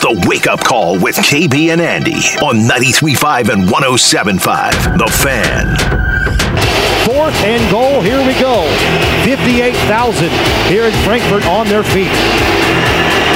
It's 0.00 0.06
the 0.06 0.28
wake 0.28 0.46
up 0.46 0.60
call 0.60 0.96
with 0.96 1.16
KB 1.16 1.72
and 1.72 1.80
Andy 1.80 2.22
on 2.38 2.68
93.5 2.68 3.48
and 3.52 3.68
107.5. 3.68 4.96
The 4.96 5.10
Fan. 5.10 5.74
Fourth 7.04 7.34
and 7.42 7.68
goal. 7.68 8.00
Here 8.00 8.24
we 8.24 8.38
go. 8.38 8.62
58,000 9.24 10.30
here 10.70 10.84
in 10.84 10.92
Frankfurt 11.02 11.44
on 11.46 11.66
their 11.66 11.82
feet. 11.82 12.14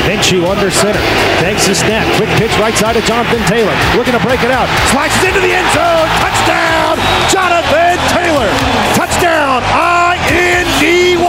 Minshew 0.07 0.49
under 0.49 0.71
center. 0.71 1.01
Takes 1.41 1.67
the 1.67 1.75
snap. 1.75 2.07
Quick 2.17 2.31
pitch 2.41 2.53
right 2.59 2.75
side 2.75 2.97
of 2.97 3.05
Jonathan 3.05 3.43
Taylor. 3.47 3.75
Looking 3.97 4.15
to 4.15 4.23
break 4.23 4.43
it 4.43 4.51
out. 4.51 4.69
Slices 4.91 5.23
into 5.25 5.41
the 5.41 5.53
end 5.53 5.69
zone. 5.71 6.09
Touchdown, 6.19 6.99
Jonathan 7.31 7.97
Taylor. 8.11 8.51
Touchdown, 8.99 9.63
I-N-D-Y 9.73 11.23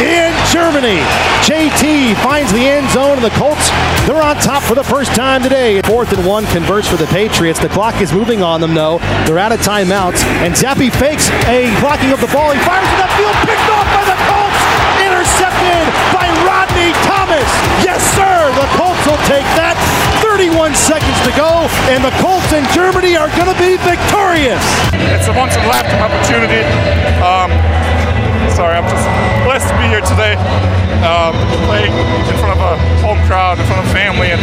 in 0.00 0.32
Germany. 0.52 1.00
JT 1.46 2.16
finds 2.22 2.52
the 2.52 2.66
end 2.66 2.90
zone 2.90 3.16
and 3.16 3.24
the 3.24 3.30
Colts, 3.30 3.70
they're 4.06 4.22
on 4.22 4.36
top 4.36 4.62
for 4.62 4.74
the 4.74 4.84
first 4.84 5.14
time 5.14 5.42
today. 5.42 5.80
Fourth 5.82 6.12
and 6.12 6.26
one 6.26 6.44
converts 6.46 6.88
for 6.88 6.96
the 6.96 7.06
Patriots. 7.06 7.58
The 7.60 7.68
clock 7.68 8.00
is 8.00 8.12
moving 8.12 8.42
on 8.42 8.60
them, 8.60 8.74
though. 8.74 8.98
They're 9.26 9.38
out 9.38 9.52
of 9.52 9.60
timeouts. 9.60 10.22
And 10.44 10.54
Zappe 10.54 10.92
fakes 10.92 11.30
a 11.46 11.68
blocking 11.80 12.12
of 12.12 12.20
the 12.20 12.28
ball. 12.28 12.52
He 12.52 12.60
fires 12.60 12.86
it 12.86 13.00
upfield, 13.02 13.34
picked 13.46 13.70
off 13.70 13.86
by 13.94 14.04
the 14.04 14.16
Colts. 14.26 14.45
Intercepted 15.66 16.14
by 16.14 16.26
Rodney 16.46 16.92
Thomas. 17.02 17.48
Yes, 17.82 17.98
sir. 18.14 18.50
The 18.54 18.66
Colts 18.78 19.02
will 19.06 19.20
take 19.26 19.46
that. 19.58 19.74
31 20.22 20.74
seconds 20.74 21.18
to 21.26 21.32
go, 21.34 21.66
and 21.90 22.04
the 22.04 22.14
Colts 22.22 22.52
in 22.52 22.62
Germany 22.70 23.16
are 23.16 23.28
going 23.34 23.50
to 23.50 23.58
be 23.58 23.74
victorious. 23.82 24.62
It's 25.10 25.28
a 25.28 25.34
once 25.34 25.56
in 25.56 25.62
a 25.64 25.68
lifetime 25.68 26.02
opportunity. 26.02 26.62
Um, 27.22 27.50
sorry, 28.54 28.76
I'm 28.78 28.86
just 28.86 29.06
blessed 29.42 29.68
to 29.68 29.76
be 29.80 29.86
here 29.90 30.04
today, 30.04 30.38
um, 31.02 31.34
playing 31.66 31.92
in 31.92 32.36
front 32.38 32.54
of 32.54 32.60
a 32.62 32.76
home 33.02 33.20
crowd, 33.26 33.58
in 33.58 33.66
front 33.66 33.84
of 33.84 33.92
family, 33.92 34.30
and 34.30 34.42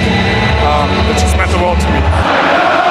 um, 0.67 0.89
it 1.07 1.19
just 1.19 1.35
meant 1.37 1.51
the 1.51 1.61
world 1.61 1.79
to 1.79 1.87
me. 1.87 2.82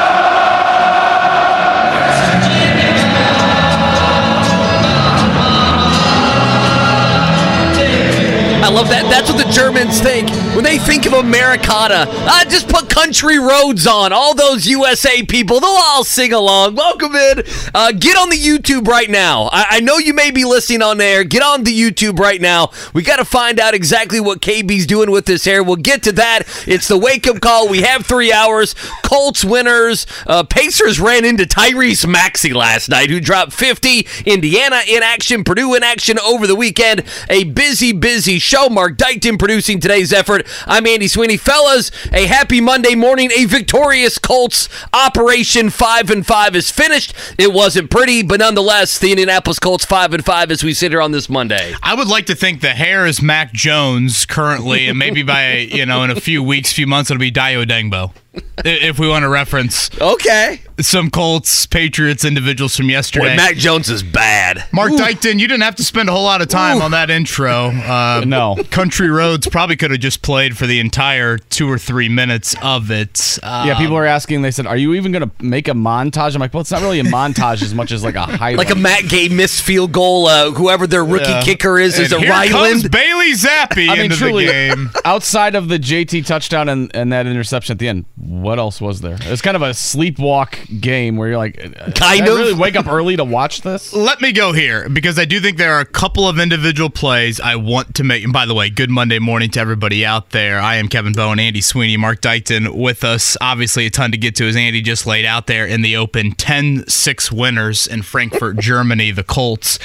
I 8.62 8.68
love 8.68 8.88
that. 8.91 9.10
That's 9.10 9.28
what 9.28 9.44
the 9.44 9.52
Germans 9.52 9.98
think 9.98 10.30
when 10.55 10.62
they 10.62 10.78
think 10.78 11.05
of 11.05 11.14
Americana. 11.14 12.06
Uh, 12.08 12.44
just 12.44 12.68
put 12.68 12.88
country 12.88 13.36
roads 13.36 13.88
on. 13.88 14.12
All 14.12 14.36
those 14.36 14.68
USA 14.68 15.24
people, 15.24 15.58
they'll 15.58 15.70
all 15.70 16.05
sing 16.05 16.32
along. 16.32 16.77
Welcome 16.77 17.16
in. 17.16 17.42
Uh, 17.74 17.90
get 17.90 18.16
on 18.16 18.30
the 18.30 18.36
YouTube 18.36 18.86
right 18.86 19.10
now. 19.10 19.48
I, 19.52 19.66
I 19.70 19.80
know 19.80 19.98
you 19.98 20.14
may 20.14 20.30
be 20.30 20.44
listening 20.44 20.80
on 20.80 20.98
there. 20.98 21.24
Get 21.24 21.42
on 21.42 21.64
the 21.64 21.77
YouTube 21.77 22.20
right 22.20 22.40
now. 22.40 22.70
We 22.94 23.02
got 23.02 23.16
to 23.16 23.24
find 23.24 23.58
out 23.58 23.74
exactly 23.74 24.20
what 24.20 24.40
KB's 24.40 24.86
doing 24.86 25.10
with 25.10 25.27
this 25.27 25.44
hair. 25.44 25.64
We'll 25.64 25.74
get 25.74 26.05
to 26.05 26.12
that. 26.12 26.42
It's 26.68 26.86
the 26.86 26.96
wake 26.96 27.27
up 27.27 27.40
call. 27.40 27.68
We 27.68 27.83
have 27.83 28.06
three 28.06 28.33
hours. 28.33 28.77
Colts 29.02 29.44
winners. 29.44 30.06
Uh, 30.24 30.44
Pacers 30.44 31.00
ran 31.00 31.24
into 31.24 31.46
Tyrese 31.46 32.08
Maxey 32.08 32.52
last 32.52 32.89
night, 32.90 33.11
who 33.11 33.18
dropped 33.18 33.55
50. 33.55 34.06
Indiana 34.24 34.83
in 34.86 35.02
action. 35.02 35.42
Purdue 35.42 35.74
in 35.74 35.83
action 35.83 36.17
over 36.20 36.46
the 36.46 36.55
weekend. 36.55 37.02
A 37.29 37.42
busy, 37.42 37.90
busy 37.92 38.39
show. 38.39 38.52
Mark 38.52 38.98
Dykton 38.98 39.39
producing 39.39 39.80
today's 39.80 40.13
effort. 40.13 40.46
I'm 40.67 40.86
Andy 40.86 41.08
Sweeney. 41.08 41.39
Fellas, 41.39 41.90
a 42.13 42.27
happy 42.27 42.61
Monday 42.61 42.95
morning. 42.95 43.30
A 43.35 43.46
victorious 43.46 44.18
Colts 44.18 44.68
Operation 44.92 45.70
5 45.70 46.11
and 46.11 46.27
5 46.27 46.57
is 46.57 46.70
finished. 46.70 47.14
It 47.39 47.55
wasn't 47.55 47.91
pretty, 47.91 48.23
but 48.23 48.41
nonetheless, 48.41 48.98
the 48.98 49.11
Indianapolis 49.11 49.58
Colts 49.58 49.86
5 49.86 50.12
and 50.12 50.24
5 50.24 50.51
as 50.51 50.62
we 50.62 50.74
sit 50.74 50.92
here 50.92 51.01
on 51.01 51.12
this 51.12 51.30
Monday. 51.30 51.73
I 51.83 51.95
would 51.95 52.08
like 52.08 52.27
to 52.27 52.35
think 52.35 52.61
the 52.61 52.70
hair 52.70 53.07
is 53.07 53.23
Mac 53.23 53.55
Jones 53.55 54.27
currently, 54.27 54.86
and 54.86 54.98
maybe 54.98 55.23
by 55.23 55.52
you 55.73 55.86
know 55.86 56.02
in 56.02 56.11
a 56.11 56.20
few 56.20 56.42
weeks, 56.42 56.73
few 56.74 56.86
months, 56.86 57.11
it'll 57.11 57.20
be 57.20 57.33
Dayo 57.33 57.64
Odeyingbo. 57.64 58.12
If 58.64 58.98
we 58.98 59.08
want 59.08 59.22
to 59.24 59.28
reference 59.28 59.90
Okay. 60.00 60.60
some 60.80 61.10
Colts 61.10 61.66
Patriots 61.66 62.24
individuals 62.24 62.76
from 62.76 62.88
yesterday. 62.90 63.30
Boy, 63.30 63.36
Mac 63.36 63.56
Jones 63.56 63.88
is 63.90 64.02
bad. 64.02 64.64
Mark 64.72 64.92
Dykton, 64.92 65.40
you 65.40 65.48
didn't 65.48 65.62
have 65.62 65.74
to 65.76 65.82
spend 65.84 66.08
a 66.08 66.12
whole 66.12 66.22
lot 66.24 66.42
of 66.42 66.48
time 66.48 66.80
on 66.80 66.92
that 66.92 67.10
intro. 67.10 67.68
Uh, 67.70 68.22
No. 68.26 68.56
Country 68.70 69.08
Roads 69.08 69.48
probably 69.48 69.76
could 69.76 69.90
have 69.90 70.00
just 70.00 70.22
played 70.22 70.56
for 70.56 70.66
the 70.66 70.78
entire 70.80 71.38
two 71.38 71.68
or 71.68 71.76
three 71.78 72.08
minutes 72.08 72.54
of 72.62 72.90
it. 72.90 73.38
Uh, 73.42 73.64
Yeah, 73.66 73.78
people 73.78 73.94
were 73.96 74.06
asking. 74.06 74.42
They 74.42 74.50
said, 74.50 74.66
"Are 74.66 74.76
you 74.76 74.94
even 74.94 75.12
going 75.12 75.28
to 75.28 75.30
make 75.44 75.66
a 75.68 75.72
montage?" 75.72 76.34
I'm 76.34 76.40
like, 76.40 76.54
"Well, 76.54 76.60
it's 76.60 76.70
not 76.70 76.82
really 76.82 77.00
a 77.00 77.04
montage 77.04 77.62
as 77.62 77.74
much 77.74 77.90
as 77.90 78.04
like 78.04 78.14
a 78.14 78.22
highlight." 78.26 78.58
Like 78.58 78.70
a 78.70 78.74
Matt 78.78 79.08
Gay 79.08 79.28
missed 79.28 79.62
field 79.62 79.92
goal. 79.92 80.26
Uh, 80.28 80.50
whoever 80.52 80.86
their 80.86 81.04
rookie 81.04 81.24
Yeah. 81.28 81.42
kicker 81.42 81.78
is 81.78 81.98
is 81.98 82.12
a 82.12 82.16
and 82.16 82.24
here 82.24 82.32
comes 82.32 82.52
Ryland. 82.52 82.90
Bailey 82.90 83.32
Zappe 83.32 83.88
I 83.88 83.94
mean, 83.94 84.04
into 84.04 84.16
truly, 84.16 84.46
the 84.46 84.52
game. 84.52 84.90
outside 85.04 85.54
of 85.54 85.68
the 85.68 85.78
JT 85.78 86.24
touchdown 86.26 86.68
and, 86.68 86.90
and 86.94 87.12
that 87.12 87.26
interception 87.26 87.72
at 87.74 87.78
the 87.78 87.88
end, 87.88 88.04
what 88.22 88.58
else 88.60 88.80
was 88.80 89.00
there? 89.00 89.16
It's 89.20 89.42
kind 89.42 89.56
of 89.56 89.62
a 89.62 89.70
sleepwalk 89.70 90.80
game 90.80 91.16
where 91.16 91.28
you're 91.30 91.38
like, 91.38 91.58
uh, 91.58 91.90
Kind 91.90 92.24
did 92.24 92.28
I 92.28 92.33
of. 92.33 92.38
really 92.38 92.55
wake 92.55 92.77
up 92.77 92.86
early 92.86 93.16
to 93.16 93.24
watch 93.24 93.62
this. 93.62 93.92
Let 93.92 94.20
me 94.20 94.30
go 94.30 94.52
here 94.52 94.88
because 94.88 95.18
I 95.18 95.24
do 95.24 95.40
think 95.40 95.58
there 95.58 95.72
are 95.74 95.80
a 95.80 95.84
couple 95.84 96.28
of 96.28 96.38
individual 96.38 96.88
plays 96.88 97.40
I 97.40 97.56
want 97.56 97.96
to 97.96 98.05
make. 98.05 98.22
And 98.22 98.32
by 98.32 98.46
the 98.46 98.55
way, 98.55 98.70
good 98.70 98.90
Monday 98.90 99.18
morning 99.18 99.50
to 99.50 99.61
everybody 99.61 100.06
out 100.06 100.30
there. 100.30 100.61
I 100.61 100.77
am 100.77 100.86
Kevin 100.86 101.12
Bowen, 101.14 101.40
Andy 101.40 101.61
Sweeney, 101.61 101.96
Mark 101.96 102.20
Dykton 102.20 102.77
with 102.77 103.02
us. 103.02 103.36
Obviously, 103.40 103.86
a 103.86 103.90
ton 103.90 104.12
to 104.12 104.16
get 104.18 104.36
to 104.36 104.46
as 104.46 104.55
Andy 104.55 104.82
just 104.82 105.05
laid 105.05 105.24
out 105.24 105.48
there 105.48 105.66
in 105.66 105.82
the 105.82 105.96
open 105.96 106.30
10 106.32 106.86
6 106.86 107.32
winners 107.32 107.88
in 107.88 108.02
Frankfurt, 108.02 108.56
Germany, 108.61 109.11
the 109.11 109.24
Colts. 109.24 109.80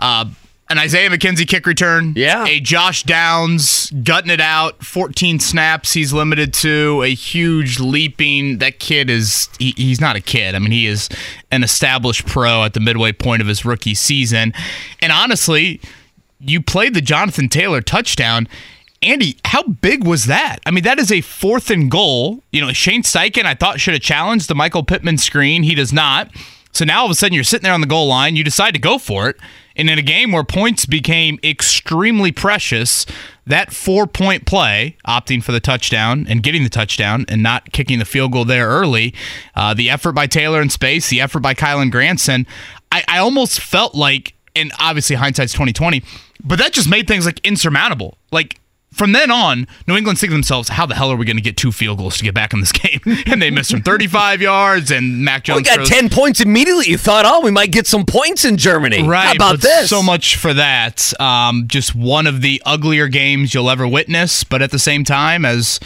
Uh, 0.00 0.26
an 0.70 0.78
Isaiah 0.78 1.08
McKenzie 1.08 1.48
kick 1.48 1.66
return. 1.66 2.12
Yeah. 2.14 2.44
A 2.46 2.60
Josh 2.60 3.02
Downs 3.02 3.90
gutting 3.90 4.30
it 4.30 4.40
out. 4.40 4.84
14 4.84 5.40
snaps 5.40 5.92
he's 5.94 6.12
limited 6.12 6.52
to. 6.54 7.02
A 7.02 7.14
huge 7.14 7.80
leaping. 7.80 8.58
That 8.58 8.78
kid 8.78 9.08
is, 9.08 9.48
he, 9.58 9.72
he's 9.76 10.00
not 10.00 10.16
a 10.16 10.20
kid. 10.20 10.54
I 10.54 10.58
mean, 10.58 10.72
he 10.72 10.86
is 10.86 11.08
an 11.50 11.62
established 11.62 12.26
pro 12.26 12.64
at 12.64 12.74
the 12.74 12.80
midway 12.80 13.12
point 13.12 13.40
of 13.40 13.48
his 13.48 13.64
rookie 13.64 13.94
season. 13.94 14.52
And 15.00 15.10
honestly, 15.10 15.80
you 16.40 16.62
played 16.62 16.94
the 16.94 17.00
Jonathan 17.00 17.48
Taylor 17.48 17.80
touchdown. 17.80 18.46
Andy, 19.00 19.36
how 19.44 19.62
big 19.62 20.04
was 20.04 20.26
that? 20.26 20.58
I 20.66 20.70
mean, 20.70 20.84
that 20.84 20.98
is 20.98 21.10
a 21.10 21.20
fourth 21.20 21.70
and 21.70 21.90
goal. 21.90 22.42
You 22.50 22.60
know, 22.60 22.72
Shane 22.72 23.02
Steichen, 23.02 23.44
I 23.44 23.54
thought 23.54 23.80
should 23.80 23.94
have 23.94 24.02
challenged 24.02 24.48
the 24.48 24.54
Michael 24.54 24.82
Pittman 24.82 25.18
screen. 25.18 25.62
He 25.62 25.74
does 25.74 25.92
not. 25.92 26.30
So 26.72 26.84
now 26.84 27.00
all 27.00 27.04
of 27.06 27.10
a 27.10 27.14
sudden 27.14 27.34
you're 27.34 27.44
sitting 27.44 27.64
there 27.64 27.72
on 27.72 27.80
the 27.80 27.86
goal 27.86 28.08
line. 28.08 28.36
You 28.36 28.44
decide 28.44 28.74
to 28.74 28.80
go 28.80 28.98
for 28.98 29.28
it. 29.28 29.36
And 29.78 29.88
in 29.88 29.98
a 29.98 30.02
game 30.02 30.32
where 30.32 30.42
points 30.42 30.84
became 30.84 31.38
extremely 31.44 32.32
precious, 32.32 33.06
that 33.46 33.72
four 33.72 34.06
point 34.06 34.44
play, 34.44 34.96
opting 35.06 35.42
for 35.42 35.52
the 35.52 35.60
touchdown 35.60 36.26
and 36.28 36.42
getting 36.42 36.64
the 36.64 36.68
touchdown 36.68 37.24
and 37.28 37.42
not 37.42 37.72
kicking 37.72 38.00
the 38.00 38.04
field 38.04 38.32
goal 38.32 38.44
there 38.44 38.68
early, 38.68 39.14
uh, 39.54 39.72
the 39.74 39.88
effort 39.88 40.12
by 40.12 40.26
Taylor 40.26 40.60
in 40.60 40.68
space, 40.68 41.08
the 41.08 41.20
effort 41.20 41.40
by 41.40 41.54
Kylen 41.54 41.90
Granson, 41.90 42.46
I, 42.90 43.04
I 43.08 43.18
almost 43.18 43.60
felt 43.60 43.94
like, 43.94 44.34
and 44.56 44.72
obviously 44.80 45.16
hindsight's 45.16 45.52
2020, 45.52 46.02
but 46.42 46.58
that 46.58 46.72
just 46.72 46.90
made 46.90 47.06
things 47.06 47.24
like 47.24 47.40
insurmountable. 47.46 48.18
Like 48.32 48.60
from 48.92 49.12
then 49.12 49.30
on, 49.30 49.66
New 49.86 49.96
England 49.96 50.18
think 50.18 50.30
to 50.30 50.34
themselves, 50.34 50.70
how 50.70 50.86
the 50.86 50.94
hell 50.94 51.10
are 51.12 51.16
we 51.16 51.24
going 51.26 51.36
to 51.36 51.42
get 51.42 51.56
two 51.56 51.70
field 51.72 51.98
goals 51.98 52.16
to 52.18 52.24
get 52.24 52.34
back 52.34 52.52
in 52.52 52.60
this 52.60 52.72
game? 52.72 53.00
and 53.26 53.40
they 53.40 53.50
missed 53.50 53.70
from 53.70 53.82
35 53.82 54.40
yards, 54.42 54.90
and 54.90 55.24
Mac 55.24 55.44
Jones 55.44 55.58
We 55.58 55.62
got 55.62 55.74
throws- 55.76 55.88
10 55.90 56.08
points 56.08 56.40
immediately. 56.40 56.88
You 56.88 56.98
thought, 56.98 57.24
oh, 57.26 57.40
we 57.40 57.50
might 57.50 57.70
get 57.70 57.86
some 57.86 58.04
points 58.04 58.44
in 58.44 58.56
Germany. 58.56 59.06
Right. 59.06 59.26
How 59.26 59.32
about 59.34 59.60
this? 59.60 59.88
So 59.90 60.02
much 60.02 60.36
for 60.36 60.54
that. 60.54 61.12
Um, 61.20 61.64
just 61.68 61.94
one 61.94 62.26
of 62.26 62.40
the 62.40 62.62
uglier 62.64 63.08
games 63.08 63.54
you'll 63.54 63.70
ever 63.70 63.86
witness. 63.86 64.42
But 64.44 64.62
at 64.62 64.70
the 64.70 64.78
same 64.78 65.04
time, 65.04 65.44
as 65.44 65.78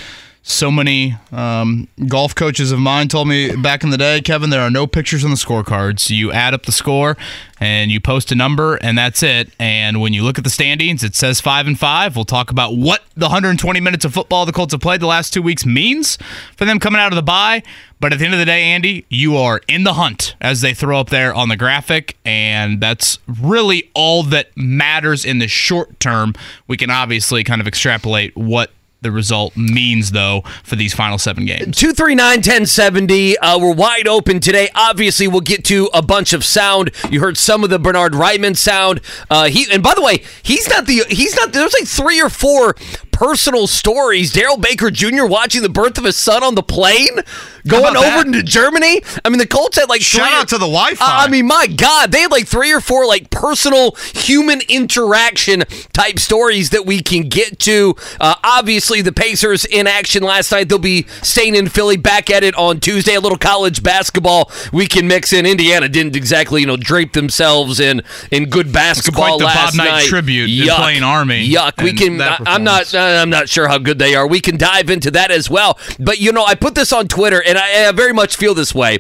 so 0.45 0.73
many 0.73 1.15
um, 1.31 1.87
golf 2.09 2.35
coaches 2.35 2.73
of 2.73 2.81
mine 2.81 3.07
told 3.07 3.29
me 3.29 3.55
back 3.55 3.85
in 3.85 3.91
the 3.91 3.97
day, 3.97 4.21
Kevin, 4.21 4.51
there 4.51 4.61
are 4.61 4.71
no 4.71 4.89
pictures 4.89 5.25
on 5.25 5.31
the 5.31 5.37
scorecards. 5.37 6.11
You 6.11 6.33
add 6.33 6.53
up 6.53 6.67
the 6.67 6.73
score 6.73 7.17
and 7.61 7.93
you 7.93 8.01
post 8.01 8.33
a 8.33 8.35
number, 8.35 8.75
and 8.75 8.99
that's 8.99 9.23
it. 9.23 9.51
And 9.61 10.01
when 10.01 10.13
you 10.13 10.25
look 10.25 10.39
at 10.39 10.45
the 10.45 10.51
standings, 10.51 11.05
it 11.05 11.15
says 11.15 11.41
five 11.41 11.69
and 11.69 11.79
five. 11.79 12.17
We'll 12.17 12.25
talk 12.25 12.51
about 12.51 12.77
what 12.77 13.05
the 13.15 13.27
120 13.27 13.79
minutes 13.79 14.05
of 14.05 14.15
football 14.15 14.45
the 14.45 14.53
Colts 14.53 14.73
have 14.73 14.81
played 14.81 15.01
the 15.01 15.07
last 15.07 15.33
two 15.33 15.43
weeks 15.43 15.65
means 15.65 16.19
for 16.57 16.65
them 16.65 16.81
coming 16.81 17.01
out 17.01 17.13
of 17.13 17.17
the 17.17 17.23
bye. 17.23 17.63
But 18.01 18.13
at 18.13 18.19
the 18.19 18.25
end 18.25 18.35
of 18.35 18.41
the 18.41 18.47
day, 18.47 18.63
Andy, 18.65 19.07
you 19.11 19.37
are 19.37 19.61
in 19.69 19.85
the 19.85 19.95
hunt 19.95 20.35
as 20.41 20.61
they 20.61 20.75
throw 20.75 20.99
up 20.99 21.11
there 21.11 21.33
on 21.33 21.51
the 21.51 21.57
graphic, 21.57 22.17
and 22.25 22.81
that's 22.81 23.21
really 23.41 23.93
all 23.95 24.25
that 24.25 24.49
matters 24.57 25.25
in 25.25 25.39
the 25.39 25.47
short 25.47 26.01
term. 26.01 26.35
We 26.67 26.77
can 26.77 26.91
obviously 26.91 27.45
kind 27.45 27.61
of 27.61 27.69
extrapolate 27.69 28.37
what 28.37 28.73
the 29.03 29.13
result 29.13 29.57
means, 29.57 30.13
though, 30.13 30.43
for 30.65 30.77
these 30.77 30.95
final 30.95 31.19
seven 31.19 31.45
games. 31.45 31.77
239 31.77 32.37
1070. 32.39 33.39
Uh, 33.39 33.59
we're 33.59 33.75
wide 33.75 34.09
open 34.09 34.41
today. 34.41 34.69
Obviously, 34.75 35.29
we'll 35.29 35.41
get 35.41 35.65
to 35.67 35.91
a 35.93 36.03
bunch 36.03 36.33
of 36.33 36.45
sound. 36.45 36.91
You 37.11 37.21
heard 37.21 37.37
some 37.37 37.65
of 37.65 37.71
the 37.71 37.79
Bernhard 37.79 38.13
Raimann 38.13 38.57
sound. 38.57 39.01
Uh, 39.29 39.49
he 39.49 39.67
and 39.73 39.83
by 39.83 39.95
the 39.95 40.03
way, 40.03 40.23
he's 40.43 40.69
not 40.69 40.87
the 40.87 41.05
he's 41.09 41.37
not 41.37 41.53
there's 41.53 41.75
like 41.75 41.87
three 41.87 42.21
or 42.21 42.29
four 42.29 42.75
personal 43.13 43.67
stories. 43.67 44.33
Darrell 44.33 44.57
Baker 44.57 44.91
Jr. 44.91 45.27
watching 45.27 45.63
the 45.63 45.69
birth 45.69 45.99
of 45.99 46.05
his 46.05 46.17
son 46.17 46.43
on 46.43 46.55
the 46.55 46.63
plane, 46.63 47.21
going 47.67 47.97
over 47.97 48.25
to 48.25 48.43
Germany. 48.43 49.03
I 49.25 49.29
mean, 49.29 49.39
the 49.39 49.47
Colts 49.47 49.79
had 49.79 49.89
like 49.89 50.01
Shout 50.01 50.27
three, 50.29 50.37
out 50.37 50.49
to 50.49 50.57
the 50.59 50.67
Wi-Fi. 50.67 51.05
I 51.05 51.25
I 51.25 51.29
mean, 51.29 51.47
my 51.47 51.67
God, 51.67 52.11
they 52.11 52.23
had 52.23 52.31
like 52.33 52.47
three 52.47 52.73
or 52.73 52.81
four 52.81 53.07
like 53.07 53.31
personal 53.31 53.93
human 54.15 54.61
interaction 54.69 55.63
type 55.93 56.19
stories 56.19 56.71
that 56.71 56.85
we 56.85 57.01
can 57.01 57.29
get 57.29 57.59
to. 57.61 57.95
Uh, 58.21 58.35
obviously, 58.43 59.03
the 59.03 59.13
Pacers 59.13 59.65
in 59.65 59.87
action 59.87 60.23
last 60.23 60.51
night. 60.51 60.69
They'll 60.69 60.79
be 60.79 61.07
staying 61.23 61.55
in 61.55 61.69
Philly, 61.69 61.97
back 61.97 62.31
at 62.31 62.43
it 62.43 62.55
on 62.57 62.81
Tuesday. 62.81 63.15
A 63.15 63.21
little 63.21 63.39
college 63.39 63.83
basketball 63.83 64.51
we 64.73 64.87
can 64.87 65.07
mix 65.07 65.33
in. 65.33 65.47
Indiana 65.47 65.89
didn't 65.89 66.17
exactly, 66.17 66.61
you 66.63 66.67
know, 66.67 66.77
drape 66.77 67.13
themselves 67.13 67.79
in 67.79 68.03
in 68.31 68.49
good 68.49 68.73
basketball 68.73 69.39
the 69.39 69.45
last 69.45 69.77
Bob 69.77 69.85
Knight 69.87 69.91
night. 69.91 70.07
tribute 70.07 70.51
in 70.51 70.75
playing 70.75 71.03
Army 71.03 71.49
Yuck. 71.49 71.83
We 71.83 71.93
can. 71.93 72.21
I, 72.21 72.39
I'm 72.47 72.65
not. 72.65 72.93
I'm 73.03 73.31
not 73.31 73.49
sure 73.49 73.69
how 73.69 73.79
good 73.79 73.99
they 73.99 74.15
are. 74.15 74.27
We 74.27 74.41
can 74.41 74.57
dive 74.57 74.91
into 74.91 75.11
that 75.13 75.31
as 75.31 75.49
well. 75.51 75.79
But 75.99 76.21
you 76.21 76.33
know, 76.33 76.45
I 76.45 76.55
put 76.55 76.75
this 76.75 76.93
on 76.93 77.09
Twitter, 77.09 77.43
and 77.43 77.59
I, 77.59 77.89
I 77.89 77.93
very 77.93 78.13
much 78.13 78.37
feel 78.37 78.55
this 78.55 78.75
way. 78.75 78.99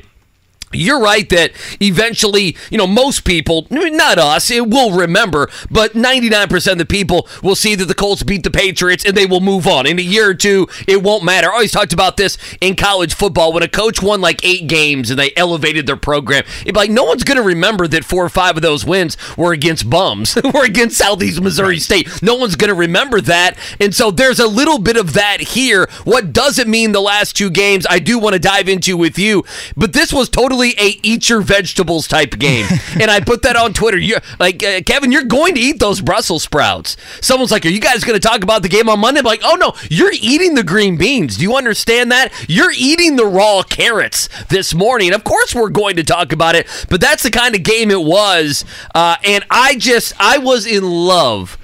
You're 0.73 1.01
right 1.01 1.29
that 1.31 1.53
eventually, 1.81 2.57
you 2.71 2.79
know, 2.79 2.87
most 2.87 3.25
people, 3.25 3.67
not 3.71 4.19
us, 4.19 4.51
it 4.51 4.69
will 4.69 4.93
remember, 4.93 5.49
but 5.71 5.93
99% 5.93 6.73
of 6.73 6.79
the 6.79 6.87
people 6.87 7.29
will 7.43 7.57
see 7.57 7.75
that 7.75 7.87
the 7.87 7.95
Colts 7.95 8.23
beat 8.23 8.43
the 8.43 8.51
Patriots 8.51 9.05
and 9.05 9.17
they 9.17 9.27
will 9.27 9.41
move 9.41 9.67
on. 9.67 9.87
In 9.87 9.99
a 9.99 10.03
year 10.03 10.31
or 10.31 10.35
two, 10.35 10.69
it 10.87 11.03
won't 11.03 11.25
matter. 11.25 11.49
I 11.49 11.55
always 11.55 11.73
talked 11.73 11.93
about 11.93 12.17
this 12.17 12.39
in 12.61 12.77
college 12.77 13.15
football 13.15 13.53
when 13.53 13.63
a 13.63 13.69
coach 13.69 14.03
won 14.03 14.21
like 14.21 14.45
eight 14.45 14.67
games 14.67 15.11
and 15.11 15.19
they 15.19 15.33
elevated 15.37 15.87
their 15.87 15.97
program. 15.97 16.45
It'd 16.63 16.75
be 16.75 16.81
like, 16.81 16.91
no 16.91 17.05
one's 17.05 17.25
going 17.25 17.37
to 17.37 17.43
remember 17.43 17.87
that 17.89 18.05
four 18.05 18.25
or 18.25 18.29
five 18.29 18.57
of 18.57 18.63
those 18.63 18.85
wins 18.85 19.17
were 19.37 19.53
against 19.53 19.89
bums, 19.89 20.37
were 20.55 20.65
against 20.65 20.99
Southeast 20.99 21.41
Missouri 21.41 21.79
State. 21.79 22.23
No 22.23 22.35
one's 22.35 22.57
going 22.57 22.69
to 22.69 22.75
remember 22.75 23.21
that. 23.23 23.59
And 23.81 23.95
so 23.95 24.11
there's 24.11 24.41
a 24.41 24.47
little 24.47 24.79
bit 24.79 24.97
of 24.97 25.15
that 25.15 25.41
here. 25.41 25.89
What 26.05 26.33
does 26.33 26.59
it 26.59 26.69
mean 26.69 26.93
the 26.93 27.01
last 27.01 27.37
two 27.37 27.51
games? 27.51 27.87
I 27.89 27.99
do 27.99 28.19
want 28.19 28.35
to 28.35 28.39
dive 28.39 28.69
into 28.69 28.97
with 28.97 29.19
you, 29.19 29.45
but 29.77 29.93
this 29.93 30.13
was 30.13 30.29
totally 30.29 30.62
a 30.71 30.99
eat 31.03 31.29
your 31.29 31.41
vegetables 31.41 32.09
type 32.09 32.39
game. 32.39 32.67
and 33.01 33.11
I 33.11 33.21
put 33.21 33.43
that 33.43 33.57
on 33.57 33.73
Twitter. 33.73 33.99
You're 33.99 34.21
like, 34.39 34.63
uh, 34.63 34.81
Kevin, 34.83 35.13
you're 35.13 35.25
going 35.25 35.55
to 35.55 35.61
eat 35.61 35.79
those 35.79 36.01
Brussels 36.01 36.43
sprouts. 36.43 36.97
Someone's 37.21 37.51
like, 37.51 37.67
Are 37.67 37.71
you 37.71 37.81
guys 37.81 38.05
going 38.05 38.19
to 38.19 38.27
talk 38.27 38.43
about 38.43 38.63
the 38.63 38.69
game 38.69 38.89
on 38.89 39.01
Monday? 39.01 39.21
I'm 39.21 39.27
like, 39.27 39.43
Oh, 39.45 39.55
no, 39.57 39.75
you're 39.91 40.13
eating 40.13 40.55
the 40.55 40.63
green 40.63 40.97
beans. 40.97 41.37
Do 41.37 41.43
you 41.43 41.57
understand 41.57 42.13
that? 42.13 42.33
You're 42.49 42.73
eating 42.77 43.17
the 43.17 43.27
raw 43.27 43.63
carrots 43.63 44.29
this 44.49 44.75
morning. 44.75 45.13
Of 45.13 45.25
course, 45.25 45.55
we're 45.55 45.71
going 45.71 45.97
to 45.97 46.05
talk 46.05 46.33
about 46.33 46.55
it, 46.55 46.67
but 46.89 47.01
that's 47.01 47.23
the 47.23 47.31
kind 47.31 47.55
of 47.55 47.63
game 47.63 47.91
it 47.91 48.03
was. 48.03 48.65
Uh, 48.95 49.17
and 49.25 49.45
I 49.51 49.77
just, 49.77 50.13
I 50.19 50.39
was 50.39 50.67
in 50.67 50.85
love 50.85 51.59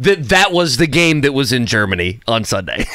that 0.00 0.28
that 0.28 0.52
was 0.52 0.76
the 0.76 0.86
game 0.86 1.20
that 1.22 1.32
was 1.32 1.52
in 1.52 1.66
Germany 1.66 2.20
on 2.26 2.44
Sunday. 2.44 2.84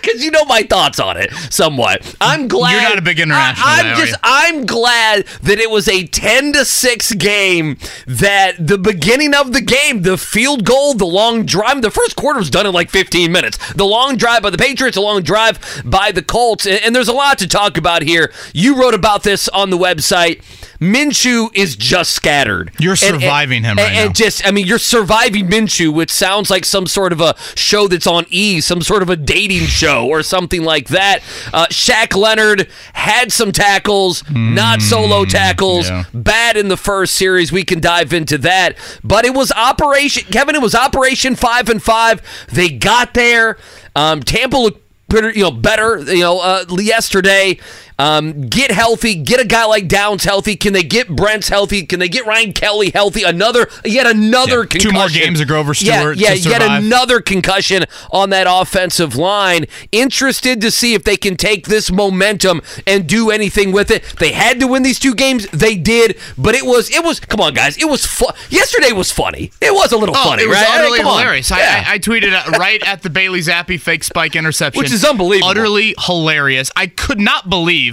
Because 0.00 0.24
you 0.24 0.30
know 0.30 0.44
my 0.44 0.62
thoughts 0.62 0.98
on 0.98 1.16
it 1.16 1.32
somewhat. 1.50 2.14
I'm 2.20 2.48
glad 2.48 2.72
You're 2.72 2.82
not 2.82 2.98
a 2.98 3.02
big 3.02 3.20
international 3.20 3.68
I, 3.68 3.80
am 3.80 3.96
just? 3.96 4.18
I'm 4.22 4.66
glad 4.66 5.26
that 5.42 5.58
it 5.58 5.70
was 5.70 5.88
a 5.88 6.06
10 6.06 6.54
to 6.54 6.64
6 6.64 7.12
game 7.14 7.76
that 8.06 8.54
the 8.58 8.78
beginning 8.78 9.34
of 9.34 9.52
the 9.52 9.60
game, 9.60 10.02
the 10.02 10.16
field 10.16 10.64
goal, 10.64 10.94
the 10.94 11.06
long 11.06 11.44
drive, 11.44 11.82
the 11.82 11.90
first 11.90 12.16
quarter 12.16 12.38
was 12.38 12.50
done 12.50 12.66
in 12.66 12.72
like 12.72 12.90
15 12.90 13.30
minutes. 13.30 13.58
The 13.74 13.84
long 13.84 14.16
drive 14.16 14.42
by 14.42 14.50
the 14.50 14.58
Patriots, 14.58 14.96
a 14.96 15.00
long 15.00 15.22
drive 15.22 15.82
by 15.84 16.12
the 16.12 16.22
Colts, 16.22 16.66
and, 16.66 16.80
and 16.82 16.94
there's 16.94 17.08
a 17.08 17.12
lot 17.12 17.38
to 17.38 17.46
talk 17.46 17.76
about 17.76 18.02
here. 18.02 18.32
You 18.52 18.80
wrote 18.80 18.94
about 18.94 19.22
this 19.22 19.48
on 19.48 19.70
the 19.70 19.78
website. 19.78 20.42
Minshew 20.80 21.50
is 21.54 21.76
just 21.76 22.12
scattered. 22.12 22.72
You're 22.78 22.94
And- 22.94 23.02
and- 23.02 23.20
surviving 23.22 23.64
him 23.64 23.76
right 23.76 23.86
and, 23.88 23.96
and 23.96 24.08
now. 24.08 24.12
just, 24.12 24.46
I 24.46 24.50
mean, 24.50 24.66
you're 24.66 24.78
surviving 24.78 25.46
Minshew, 25.48 25.92
which 25.92 26.10
sounds 26.10 26.48
like 26.50 26.64
some 26.64 26.86
sort 26.86 27.12
of 27.12 27.20
a 27.20 27.34
show 27.54 27.86
that's 27.86 28.06
on 28.06 28.24
E, 28.30 28.60
some 28.60 28.80
sort 28.80 29.02
of 29.02 29.10
a 29.10 29.16
dating 29.16 29.66
show 29.66 30.06
or 30.06 30.22
something 30.22 30.62
like 30.62 30.88
that. 30.88 31.20
Uh, 31.52 31.66
Shaq 31.66 32.16
Leonard 32.16 32.68
had 32.94 33.30
some 33.30 33.52
tackles, 33.52 34.24
not 34.30 34.80
solo 34.80 35.24
tackles, 35.26 35.88
yeah. 35.88 36.04
bad 36.14 36.56
in 36.56 36.68
the 36.68 36.76
first 36.78 37.14
series. 37.14 37.52
We 37.52 37.62
can 37.64 37.80
dive 37.80 38.12
into 38.14 38.38
that, 38.38 38.76
but 39.04 39.24
it 39.26 39.34
was 39.34 39.52
Operation 39.52 40.24
Kevin. 40.32 40.54
It 40.54 40.62
was 40.62 40.74
Operation 40.74 41.36
Five 41.36 41.68
and 41.68 41.82
Five. 41.82 42.22
They 42.50 42.70
got 42.70 43.12
there. 43.14 43.58
Um, 43.94 44.22
Tampa 44.22 44.56
looked 44.56 44.80
you 45.12 45.42
know, 45.42 45.50
better, 45.50 45.98
you 45.98 46.20
know, 46.20 46.38
uh, 46.38 46.64
yesterday. 46.78 47.58
Um, 48.00 48.48
get 48.48 48.70
healthy. 48.70 49.14
Get 49.14 49.40
a 49.40 49.44
guy 49.44 49.66
like 49.66 49.86
Downs 49.86 50.24
healthy. 50.24 50.56
Can 50.56 50.72
they 50.72 50.82
get 50.82 51.08
Brent's 51.14 51.48
healthy? 51.48 51.84
Can 51.84 51.98
they 51.98 52.08
get 52.08 52.24
Ryan 52.24 52.52
Kelly 52.54 52.90
healthy? 52.90 53.24
Another, 53.24 53.68
yet 53.84 54.06
another 54.06 54.60
Yeah, 54.60 54.66
concussion. 54.66 54.90
two 54.90 54.92
more 54.92 55.08
games 55.08 55.40
of 55.40 55.48
Grover 55.48 55.74
Stewart 55.74 56.16
Yeah, 56.16 56.30
to 56.34 56.38
yet 56.38 56.62
another 56.62 57.20
concussion 57.20 57.84
on 58.10 58.30
that 58.30 58.46
offensive 58.48 59.16
line. 59.16 59.66
Interested 59.92 60.60
to 60.62 60.70
see 60.70 60.94
if 60.94 61.04
they 61.04 61.16
can 61.16 61.36
take 61.36 61.66
this 61.66 61.90
momentum 61.92 62.62
and 62.86 63.06
do 63.06 63.30
anything 63.30 63.70
with 63.72 63.90
it. 63.90 64.02
They 64.18 64.32
had 64.32 64.60
to 64.60 64.66
win 64.66 64.82
these 64.82 64.98
two 64.98 65.14
games. 65.14 65.46
They 65.48 65.76
did, 65.76 66.16
but 66.38 66.54
it 66.54 66.64
was, 66.64 66.90
it 66.90 67.04
was. 67.04 67.20
Come 67.20 67.40
on, 67.40 67.52
guys. 67.52 67.76
It 67.76 67.88
was 67.88 68.06
fun. 68.06 68.32
Yesterday 68.48 68.92
was 68.92 69.10
funny. 69.10 69.50
It 69.60 69.74
was 69.74 69.92
a 69.92 69.96
little 69.98 70.16
Oh, 70.16 70.24
funny, 70.24 70.44
it 70.44 70.48
was 70.48 70.56
right? 70.56 70.80
utterly 70.80 70.98
Come 70.98 71.08
on. 71.08 71.18
hilarious. 71.20 71.50
Yeah. 71.50 71.84
I, 71.86 71.90
I, 71.90 71.94
I 71.94 71.98
tweeted 71.98 72.32
right 72.56 72.82
at 72.86 73.02
the 73.02 73.10
Bailey 73.10 73.40
Zappe 73.40 73.78
fake 73.78 74.04
spike 74.04 74.34
interception, 74.36 74.78
Which 74.78 74.90
is 74.92 75.04
unbelievable. 75.04 75.50
Utterly 75.50 75.94
hilarious. 76.06 76.70
I 76.76 76.86
could 76.86 77.18
not 77.20 77.50
believe 77.50 77.89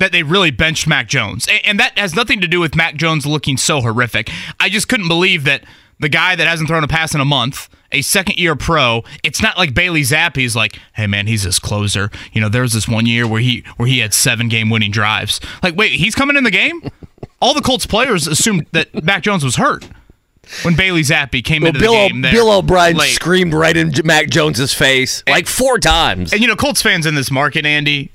that 0.00 0.10
they 0.12 0.22
really 0.24 0.50
benched 0.50 0.86
Mac 0.88 1.06
Jones, 1.08 1.46
and, 1.48 1.60
and 1.64 1.78
that 1.80 1.96
has 1.96 2.14
nothing 2.16 2.40
to 2.40 2.48
do 2.48 2.58
with 2.58 2.74
Mac 2.74 2.96
Jones 2.96 3.24
looking 3.24 3.56
so 3.56 3.80
horrific. 3.80 4.28
I 4.58 4.68
just 4.68 4.88
couldn't 4.88 5.08
believe 5.08 5.44
that 5.44 5.62
the 6.00 6.08
guy 6.08 6.34
that 6.34 6.46
hasn't 6.48 6.68
thrown 6.68 6.82
a 6.82 6.88
pass 6.88 7.14
in 7.14 7.20
a 7.20 7.24
month. 7.24 7.68
A 7.92 8.02
second 8.02 8.38
year 8.38 8.54
pro, 8.54 9.02
it's 9.24 9.42
not 9.42 9.58
like 9.58 9.74
Bailey 9.74 10.02
Zappe's 10.02 10.54
like, 10.54 10.78
hey 10.92 11.08
man, 11.08 11.26
he's 11.26 11.42
his 11.42 11.58
closer. 11.58 12.08
You 12.32 12.40
know, 12.40 12.48
there 12.48 12.62
was 12.62 12.72
this 12.72 12.86
one 12.86 13.04
year 13.04 13.26
where 13.26 13.40
he 13.40 13.64
where 13.78 13.88
he 13.88 13.98
had 13.98 14.14
seven 14.14 14.48
game 14.48 14.70
winning 14.70 14.92
drives. 14.92 15.40
Like, 15.60 15.74
wait, 15.74 15.90
he's 15.90 16.14
coming 16.14 16.36
in 16.36 16.44
the 16.44 16.52
game? 16.52 16.82
All 17.42 17.52
the 17.52 17.60
Colts 17.60 17.86
players 17.86 18.28
assumed 18.28 18.66
that 18.70 19.02
Mac 19.02 19.24
Jones 19.24 19.42
was 19.42 19.56
hurt 19.56 19.88
when 20.62 20.76
Bailey 20.76 21.00
Zappe 21.02 21.42
came 21.42 21.62
Well, 21.62 21.70
into 21.70 21.80
Bill, 21.80 21.92
the 21.94 21.98
O- 21.98 22.08
game. 22.10 22.20
there 22.22 22.30
Bill 22.32 22.52
O'Brien 22.52 22.96
late. 22.96 23.10
screamed 23.10 23.54
right 23.54 23.76
in 23.76 23.92
Mac 24.04 24.28
Jones's 24.30 24.72
face 24.72 25.24
like 25.28 25.48
four 25.48 25.78
times. 25.80 26.32
And 26.32 26.40
you 26.40 26.46
know, 26.46 26.54
Colts 26.54 26.80
fans 26.80 27.06
in 27.06 27.16
this 27.16 27.32
market, 27.32 27.66
Andy, 27.66 28.12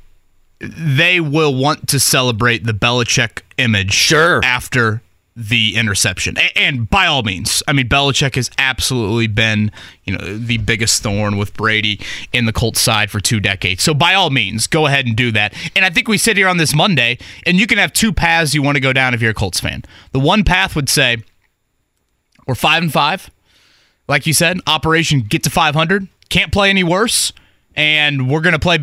they 0.76 1.20
will 1.20 1.54
want 1.56 1.88
to 1.90 2.00
celebrate 2.00 2.64
the 2.66 2.74
Belichick 2.74 3.42
image 3.58 3.94
Sure. 3.94 4.42
after 4.44 5.02
the 5.38 5.76
interception. 5.76 6.38
A- 6.38 6.58
And 6.58 6.90
by 6.90 7.06
all 7.08 7.22
means, 7.24 7.62
I 7.68 7.74
mean 7.74 7.90
Belichick 7.90 8.36
has 8.36 8.50
absolutely 8.58 9.28
been, 9.28 9.70
you 10.06 10.18
know, 10.18 10.38
the 10.38 10.58
biggest 10.60 11.04
thorn 11.04 11.36
with 11.36 11.54
Brady 11.56 12.00
in 12.32 12.46
the 12.46 12.54
Colts 12.54 12.80
side 12.80 13.12
for 13.12 13.20
two 13.20 13.42
decades. 13.42 13.84
So 13.84 13.94
by 13.94 14.14
all 14.14 14.30
means, 14.30 14.66
go 14.66 14.86
ahead 14.86 15.06
and 15.06 15.14
do 15.16 15.32
that. 15.34 15.54
And 15.76 15.84
I 15.84 15.90
think 15.90 16.08
we 16.08 16.18
sit 16.18 16.38
here 16.38 16.48
on 16.48 16.56
this 16.56 16.74
Monday 16.74 17.18
and 17.46 17.58
you 17.60 17.68
can 17.68 17.78
have 17.78 17.92
two 17.92 18.14
paths 18.14 18.54
you 18.56 18.62
want 18.64 18.76
to 18.78 18.80
go 18.82 18.94
down 18.94 19.14
if 19.14 19.22
you're 19.22 19.32
a 19.32 19.34
Colts 19.34 19.60
fan. 19.60 19.84
The 20.14 20.20
one 20.22 20.46
path 20.46 20.74
would 20.76 20.88
say 20.88 21.18
we're 22.48 22.56
5 22.56 22.84
and 22.84 22.94
5 22.94 23.30
like 24.08 24.28
you 24.28 24.34
said, 24.34 24.60
Operation 24.68 25.22
Get 25.22 25.44
to 25.44 25.50
500. 25.50 26.08
Can't 26.30 26.52
play 26.54 26.70
any 26.70 26.84
worse. 26.84 27.34
And 27.76 28.30
we're 28.30 28.40
going 28.42 28.54
to 28.54 28.60
play. 28.60 28.78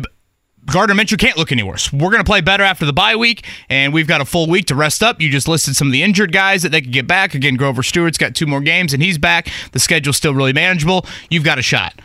Gardner 0.65 0.95
Minshew 0.95 1.17
can't 1.17 1.37
look 1.37 1.51
any 1.51 1.63
worse. 1.63 1.91
We're 1.91 2.09
going 2.09 2.23
to 2.23 2.29
play 2.29 2.41
better 2.41 2.63
after 2.63 2.85
the 2.85 2.93
bye 2.93 3.15
week, 3.15 3.45
and 3.69 3.93
we've 3.93 4.07
got 4.07 4.21
a 4.21 4.25
full 4.25 4.47
week 4.49 4.65
to 4.67 4.75
rest 4.75 5.03
up. 5.03 5.19
You 5.21 5.29
just 5.29 5.47
listed 5.47 5.75
some 5.75 5.87
of 5.87 5.91
the 5.91 6.03
injured 6.03 6.31
guys 6.31 6.63
that 6.63 6.69
they 6.69 6.81
could 6.81 6.93
get 6.93 7.07
back. 7.07 7.33
Again, 7.35 7.55
Grover 7.55 7.83
Stewart's 7.83 8.17
got 8.17 8.33
two 8.33 8.45
more 8.45 8.61
games, 8.61 8.93
and 8.93 9.03
he's 9.03 9.17
back. 9.17 9.49
The 9.73 9.79
schedule's 9.79 10.17
still 10.17 10.33
really 10.33 10.53
manageable. 10.53 11.05
You've 11.29 11.43
got 11.43 11.59
a 11.59 11.61
shot. 11.61 11.99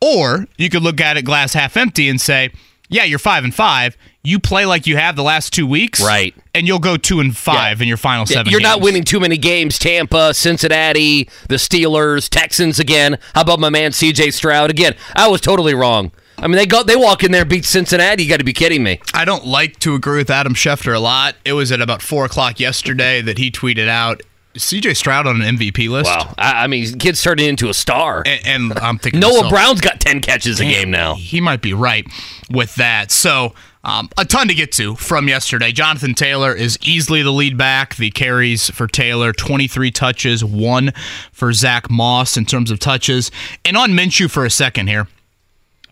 Or 0.00 0.46
you 0.56 0.70
could 0.70 0.82
look 0.82 1.00
at 1.00 1.16
it 1.16 1.22
glass 1.22 1.54
half 1.54 1.76
empty 1.76 2.08
and 2.08 2.20
say, 2.20 2.50
yeah, 2.88 3.04
you're 3.04 3.18
five 3.18 3.42
and 3.42 3.54
five. 3.54 3.96
You 4.22 4.38
play 4.38 4.64
like 4.66 4.86
you 4.86 4.96
have 4.96 5.16
the 5.16 5.22
last 5.22 5.52
two 5.52 5.66
weeks, 5.66 6.02
Right. 6.02 6.34
And 6.54 6.66
you'll 6.68 6.78
go 6.78 6.96
two 6.96 7.20
and 7.20 7.36
five 7.36 7.82
in 7.82 7.88
your 7.88 7.96
final 7.96 8.26
seven. 8.26 8.50
You're 8.50 8.60
not 8.60 8.80
winning 8.80 9.02
too 9.02 9.18
many 9.18 9.36
games. 9.36 9.78
Tampa, 9.78 10.32
Cincinnati, 10.34 11.28
the 11.48 11.56
Steelers, 11.56 12.28
Texans 12.28 12.78
again. 12.78 13.18
How 13.34 13.40
about 13.42 13.58
my 13.58 13.70
man 13.70 13.90
CJ 13.90 14.32
Stroud? 14.32 14.70
Again, 14.70 14.94
I 15.16 15.28
was 15.28 15.40
totally 15.40 15.74
wrong. 15.74 16.12
I 16.38 16.46
mean, 16.46 16.56
they 16.56 16.66
go, 16.66 16.82
they 16.82 16.96
walk 16.96 17.22
in 17.22 17.32
there, 17.32 17.44
beat 17.44 17.64
Cincinnati. 17.64 18.24
You 18.24 18.28
got 18.28 18.38
to 18.38 18.44
be 18.44 18.52
kidding 18.52 18.82
me. 18.82 19.00
I 19.12 19.24
don't 19.24 19.46
like 19.46 19.78
to 19.80 19.94
agree 19.94 20.18
with 20.18 20.30
Adam 20.30 20.54
Schefter 20.54 20.94
a 20.94 20.98
lot. 20.98 21.36
It 21.44 21.52
was 21.52 21.72
at 21.72 21.80
about 21.80 22.02
four 22.02 22.24
o'clock 22.24 22.60
yesterday 22.60 23.22
that 23.22 23.38
he 23.38 23.50
tweeted 23.50 23.88
out 23.88 24.22
CJ 24.54 24.96
Stroud 24.96 25.26
on 25.26 25.42
an 25.42 25.56
MVP 25.56 25.88
list. 25.88 26.10
Wow. 26.10 26.34
I, 26.38 26.64
I 26.64 26.66
mean, 26.66 26.98
kid's 26.98 27.22
turning 27.22 27.48
into 27.48 27.68
a 27.68 27.74
star. 27.74 28.22
And, 28.24 28.72
and 28.72 28.78
I'm 28.78 28.98
thinking 28.98 29.20
Noah 29.20 29.32
myself, 29.32 29.50
Brown's 29.50 29.80
got 29.80 30.00
ten 30.00 30.20
catches 30.20 30.60
a 30.60 30.64
game 30.64 30.90
now. 30.90 31.14
He 31.14 31.40
might 31.40 31.62
be 31.62 31.72
right 31.72 32.06
with 32.50 32.74
that. 32.76 33.10
So, 33.10 33.54
um, 33.82 34.08
a 34.16 34.24
ton 34.24 34.48
to 34.48 34.54
get 34.54 34.72
to 34.72 34.94
from 34.96 35.28
yesterday. 35.28 35.70
Jonathan 35.72 36.14
Taylor 36.14 36.54
is 36.54 36.78
easily 36.82 37.22
the 37.22 37.32
lead 37.32 37.58
back. 37.58 37.96
The 37.96 38.10
carries 38.10 38.70
for 38.70 38.86
Taylor, 38.86 39.32
23 39.32 39.90
touches, 39.90 40.42
one 40.42 40.92
for 41.32 41.52
Zach 41.52 41.90
Moss 41.90 42.36
in 42.36 42.46
terms 42.46 42.70
of 42.70 42.78
touches. 42.78 43.30
And 43.64 43.76
on 43.76 43.90
Minshew 43.90 44.30
for 44.30 44.46
a 44.46 44.50
second 44.50 44.86
here. 44.86 45.06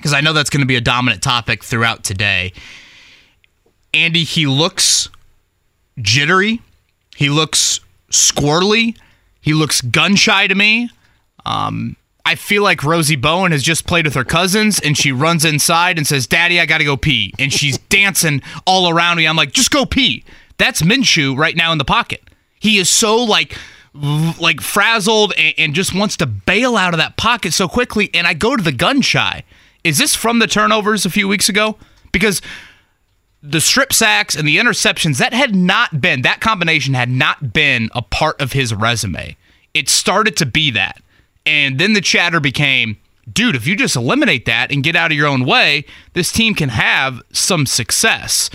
Because 0.03 0.13
I 0.13 0.21
know 0.21 0.33
that's 0.33 0.51
going 0.51 0.63
to 0.63 0.67
be 0.67 0.75
a 0.75 0.81
dominant 0.81 1.23
topic 1.23 1.63
throughout 1.63 2.03
today. 2.03 2.53
Andy, 3.95 4.25
he 4.25 4.47
looks 4.47 5.09
jittery. 6.01 6.61
He 7.15 7.29
looks 7.29 7.79
squirrely. 8.11 8.97
He 9.41 9.55
looks 9.55 9.81
gun 9.81 10.17
shy 10.17 10.49
to 10.49 10.55
me. 10.55 10.91
Um, 11.47 11.97
I 12.25 12.35
feel 12.35 12.63
like 12.63 12.83
Rosie 12.83 13.17
Bowen 13.17 13.53
has 13.53 13.63
just 13.63 13.87
played 13.87 14.05
with 14.05 14.15
her 14.15 14.25
cousins 14.25 14.81
and 14.81 14.97
she 14.97 15.13
runs 15.13 15.45
inside 15.45 15.99
and 15.99 16.07
says, 16.07 16.27
Daddy, 16.27 16.61
I 16.61 16.67
got 16.67 16.79
to 16.79 16.85
go 16.85 16.97
pee. 16.97 17.33
And 17.39 17.53
she's 17.53 17.79
dancing 17.89 18.43
all 18.67 18.89
around 18.89 19.19
me. 19.19 19.27
I'm 19.27 19.37
like, 19.37 19.53
just 19.53 19.71
go 19.71 19.85
pee. 19.87 20.25
That's 20.59 20.83
Minshew 20.83 21.37
right 21.37 21.57
now 21.57 21.73
in 21.73 21.79
the 21.79 21.85
pocket. 21.85 22.23
He 22.59 22.79
is 22.79 22.89
so 22.91 23.17
like 23.23 23.57
like 23.95 24.63
frazzled 24.63 25.35
and, 25.37 25.55
and 25.59 25.75
just 25.75 25.95
wants 25.95 26.17
to 26.17 26.25
bail 26.25 26.77
out 26.77 26.95
of 26.95 26.99
that 26.99 27.17
pocket 27.17 27.53
so 27.53 27.69
quickly. 27.69 28.11
And 28.15 28.27
I 28.27 28.35
go 28.35 28.57
to 28.57 28.63
the 28.63 28.73
gun 28.73 29.03
shy. 29.03 29.45
Is 29.85 29.99
this 29.99 30.15
from 30.15 30.39
the 30.39 30.47
turnovers 30.47 31.05
a 31.05 31.11
few 31.11 31.29
weeks 31.29 31.49
ago? 31.49 31.77
Because 32.13 32.41
the 33.43 33.61
strip 33.61 33.93
sacks 33.93 34.37
and 34.37 34.47
the 34.47 34.59
interceptions 34.59 35.19
that 35.19 35.33
had 35.33 35.55
not 35.55 36.01
been 36.01 36.23
that 36.23 36.41
combination 36.41 36.95
had 36.95 37.09
not 37.09 37.53
been 37.53 37.91
a 37.95 38.03
part 38.03 38.41
of 38.41 38.53
his 38.53 38.73
resume. 38.73 39.37
It 39.75 39.89
started 39.89 40.37
to 40.37 40.47
be 40.47 40.71
that. 40.73 41.03
And 41.45 41.79
then 41.79 41.95
the 41.95 42.01
chatter 42.01 42.39
became, 42.39 42.99
dude, 43.31 43.57
if 43.57 43.67
you 43.67 43.75
just 43.75 43.97
eliminate 43.97 44.47
that 44.47 44.71
and 44.71 44.85
get 44.85 44.95
out 44.95 45.11
of 45.11 45.17
your 45.17 45.27
own 45.27 45.45
way, 45.45 45.85
this 46.13 46.31
team 46.31 46.55
can 46.55 46.69
have 46.69 47.21
some 47.33 47.67
success. 47.67 48.49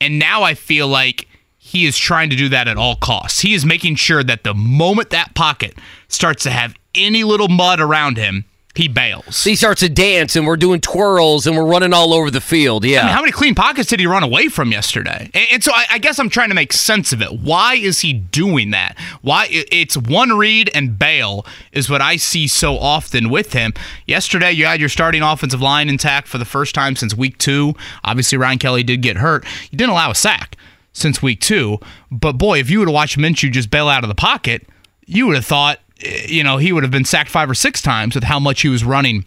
And 0.00 0.18
now 0.18 0.42
I 0.42 0.54
feel 0.54 0.88
like 0.88 1.28
he 1.58 1.84
is 1.86 1.98
trying 1.98 2.30
to 2.30 2.36
do 2.36 2.48
that 2.48 2.68
at 2.68 2.78
all 2.78 2.96
costs. 2.96 3.40
He 3.40 3.52
is 3.52 3.66
making 3.66 3.96
sure 3.96 4.24
that 4.24 4.44
the 4.44 4.54
moment 4.54 5.10
that 5.10 5.34
pocket 5.34 5.76
starts 6.08 6.42
to 6.44 6.50
have 6.50 6.74
any 6.94 7.22
little 7.22 7.48
mud 7.48 7.80
around 7.80 8.16
him, 8.16 8.44
he 8.74 8.88
bails. 8.88 9.44
He 9.44 9.54
starts 9.54 9.80
to 9.80 9.88
dance, 9.90 10.34
and 10.34 10.46
we're 10.46 10.56
doing 10.56 10.80
twirls, 10.80 11.46
and 11.46 11.54
we're 11.54 11.66
running 11.66 11.92
all 11.92 12.14
over 12.14 12.30
the 12.30 12.40
field. 12.40 12.84
Yeah. 12.84 13.00
I 13.00 13.04
mean, 13.04 13.12
how 13.12 13.20
many 13.20 13.32
clean 13.32 13.54
pockets 13.54 13.90
did 13.90 14.00
he 14.00 14.06
run 14.06 14.22
away 14.22 14.48
from 14.48 14.72
yesterday? 14.72 15.30
And, 15.34 15.46
and 15.52 15.64
so 15.64 15.72
I, 15.72 15.84
I, 15.90 15.98
guess 15.98 16.18
I'm 16.18 16.30
trying 16.30 16.48
to 16.48 16.54
make 16.54 16.72
sense 16.72 17.12
of 17.12 17.20
it. 17.20 17.40
Why 17.40 17.74
is 17.74 18.00
he 18.00 18.14
doing 18.14 18.70
that? 18.70 18.98
Why 19.20 19.46
it's 19.50 19.96
one 19.96 20.38
read 20.38 20.70
and 20.74 20.98
bail 20.98 21.44
is 21.72 21.90
what 21.90 22.00
I 22.00 22.16
see 22.16 22.48
so 22.48 22.78
often 22.78 23.28
with 23.28 23.52
him. 23.52 23.74
Yesterday, 24.06 24.52
you 24.52 24.64
had 24.64 24.80
your 24.80 24.88
starting 24.88 25.22
offensive 25.22 25.60
line 25.60 25.90
intact 25.90 26.26
for 26.26 26.38
the 26.38 26.46
first 26.46 26.74
time 26.74 26.96
since 26.96 27.14
week 27.14 27.36
two. 27.36 27.74
Obviously, 28.04 28.38
Ryan 28.38 28.58
Kelly 28.58 28.82
did 28.82 29.02
get 29.02 29.18
hurt. 29.18 29.44
You 29.70 29.76
didn't 29.76 29.90
allow 29.90 30.10
a 30.10 30.14
sack 30.14 30.56
since 30.94 31.20
week 31.20 31.40
two. 31.40 31.78
But 32.10 32.38
boy, 32.38 32.58
if 32.58 32.70
you 32.70 32.78
would 32.78 32.88
have 32.88 32.94
watched 32.94 33.18
Minshew 33.18 33.50
just 33.50 33.70
bail 33.70 33.88
out 33.88 34.02
of 34.02 34.08
the 34.08 34.14
pocket, 34.14 34.66
you 35.04 35.26
would 35.26 35.36
have 35.36 35.44
thought 35.44 35.78
you 36.02 36.42
know, 36.42 36.56
he 36.56 36.72
would 36.72 36.82
have 36.82 36.92
been 36.92 37.04
sacked 37.04 37.30
five 37.30 37.48
or 37.48 37.54
six 37.54 37.80
times 37.80 38.14
with 38.14 38.24
how 38.24 38.38
much 38.38 38.62
he 38.62 38.68
was 38.68 38.84
running 38.84 39.24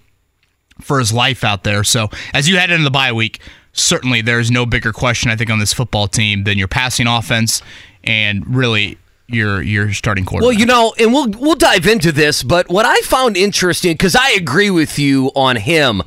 for 0.81 0.99
his 0.99 1.13
life 1.13 1.43
out 1.43 1.63
there. 1.63 1.83
So 1.83 2.09
as 2.33 2.49
you 2.49 2.57
head 2.57 2.69
into 2.69 2.83
the 2.83 2.91
bye 2.91 3.11
week, 3.11 3.39
certainly 3.73 4.21
there's 4.21 4.51
no 4.51 4.65
bigger 4.65 4.91
question 4.91 5.29
I 5.29 5.35
think 5.35 5.49
on 5.49 5.59
this 5.59 5.73
football 5.73 6.07
team 6.07 6.43
than 6.43 6.57
your 6.57 6.67
passing 6.67 7.07
offense 7.07 7.61
and 8.03 8.55
really 8.55 8.97
your 9.27 9.61
your 9.61 9.91
starting 9.93 10.25
quarterback. 10.25 10.49
Well, 10.49 10.59
you 10.59 10.65
know, 10.65 10.93
and 10.99 11.11
we'll 11.13 11.29
we'll 11.29 11.55
dive 11.55 11.87
into 11.87 12.11
this, 12.11 12.43
but 12.43 12.69
what 12.69 12.85
I 12.85 12.99
found 13.01 13.37
interesting 13.37 13.93
because 13.93 14.15
I 14.15 14.31
agree 14.31 14.69
with 14.69 14.99
you 14.99 15.31
on 15.35 15.55
him 15.55 16.03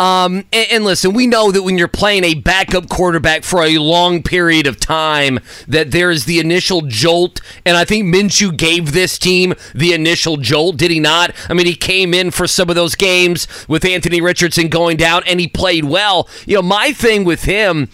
um, 0.00 0.46
and, 0.50 0.66
and, 0.70 0.84
listen, 0.84 1.12
we 1.12 1.26
know 1.26 1.52
that 1.52 1.62
when 1.62 1.76
you're 1.76 1.86
playing 1.86 2.24
a 2.24 2.32
backup 2.32 2.88
quarterback 2.88 3.44
for 3.44 3.62
a 3.62 3.76
long 3.76 4.22
period 4.22 4.66
of 4.66 4.80
time, 4.80 5.40
that 5.68 5.90
there 5.90 6.10
is 6.10 6.24
the 6.24 6.38
initial 6.38 6.80
jolt. 6.80 7.42
And 7.66 7.76
I 7.76 7.84
think 7.84 8.06
Minshew 8.06 8.56
gave 8.56 8.92
this 8.92 9.18
team 9.18 9.52
the 9.74 9.92
initial 9.92 10.38
jolt, 10.38 10.78
did 10.78 10.90
he 10.90 11.00
not? 11.00 11.34
I 11.50 11.52
mean, 11.52 11.66
he 11.66 11.74
came 11.74 12.14
in 12.14 12.30
for 12.30 12.46
some 12.46 12.70
of 12.70 12.76
those 12.76 12.94
games 12.94 13.46
with 13.68 13.84
Anthony 13.84 14.22
Richardson 14.22 14.68
going 14.68 14.96
down, 14.96 15.22
and 15.26 15.38
he 15.38 15.46
played 15.46 15.84
well. 15.84 16.30
You 16.46 16.56
know, 16.56 16.62
my 16.62 16.94
thing 16.94 17.24
with 17.24 17.44
him 17.44 17.90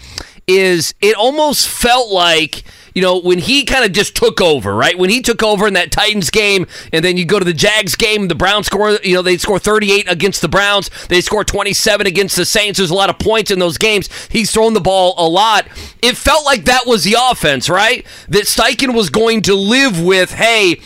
is 0.46 0.94
it 1.00 1.16
almost 1.16 1.66
felt 1.66 2.08
like 2.12 2.62
you 2.96 3.02
know, 3.02 3.20
when 3.20 3.38
he 3.38 3.66
kind 3.66 3.84
of 3.84 3.92
just 3.92 4.16
took 4.16 4.40
over, 4.40 4.74
right? 4.74 4.98
When 4.98 5.10
he 5.10 5.20
took 5.20 5.42
over 5.42 5.66
in 5.66 5.74
that 5.74 5.92
Titans 5.92 6.30
game, 6.30 6.66
and 6.94 7.04
then 7.04 7.18
you 7.18 7.26
go 7.26 7.38
to 7.38 7.44
the 7.44 7.52
Jags 7.52 7.94
game, 7.94 8.28
the 8.28 8.34
Browns 8.34 8.68
score, 8.68 8.92
you 9.04 9.14
know, 9.14 9.20
they 9.20 9.36
score 9.36 9.58
38 9.58 10.10
against 10.10 10.40
the 10.40 10.48
Browns. 10.48 10.88
They 11.08 11.20
score 11.20 11.44
27 11.44 12.06
against 12.06 12.36
the 12.36 12.46
Saints. 12.46 12.78
There's 12.78 12.90
a 12.90 12.94
lot 12.94 13.10
of 13.10 13.18
points 13.18 13.50
in 13.50 13.58
those 13.58 13.76
games. 13.76 14.08
He's 14.30 14.50
thrown 14.50 14.72
the 14.72 14.80
ball 14.80 15.12
a 15.18 15.28
lot. 15.28 15.68
It 16.00 16.16
felt 16.16 16.46
like 16.46 16.64
that 16.64 16.86
was 16.86 17.04
the 17.04 17.16
offense, 17.20 17.68
right? 17.68 18.06
That 18.30 18.44
Steichen 18.44 18.94
was 18.94 19.10
going 19.10 19.42
to 19.42 19.54
live 19.54 20.00
with, 20.00 20.30
hey, 20.30 20.80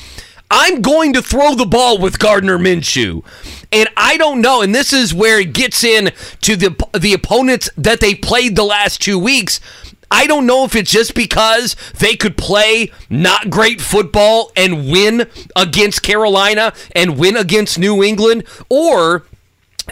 I'm 0.50 0.83
going 0.83 1.12
to 1.12 1.23
throw 1.23 1.55
the 1.55 1.64
ball 1.64 1.99
with 1.99 2.19
Gardner 2.19 2.59
Minshew. 2.59 3.25
And 3.71 3.88
I 3.97 4.17
don't 4.17 4.40
know, 4.40 4.62
and 4.62 4.75
this 4.75 4.93
is 4.93 5.14
where 5.14 5.38
it 5.38 5.52
gets 5.52 5.85
in 5.85 6.11
to 6.40 6.57
the 6.57 6.75
the 6.99 7.12
opponents 7.12 7.71
that 7.76 8.00
they 8.00 8.17
played 8.17 8.57
the 8.57 8.64
last 8.64 9.00
two 9.00 9.17
weeks. 9.17 9.61
I 10.11 10.26
don't 10.26 10.47
know 10.47 10.64
if 10.64 10.75
it's 10.75 10.90
just 10.90 11.14
because 11.14 11.76
they 11.99 12.17
could 12.17 12.37
play 12.37 12.90
not 13.09 13.49
great 13.49 13.81
football 13.81 14.50
and 14.57 14.90
win 14.90 15.29
against 15.55 16.02
Carolina 16.02 16.73
and 16.93 17.19
win 17.19 17.37
against 17.37 17.79
New 17.79 18.02
England, 18.02 18.45
or 18.69 19.25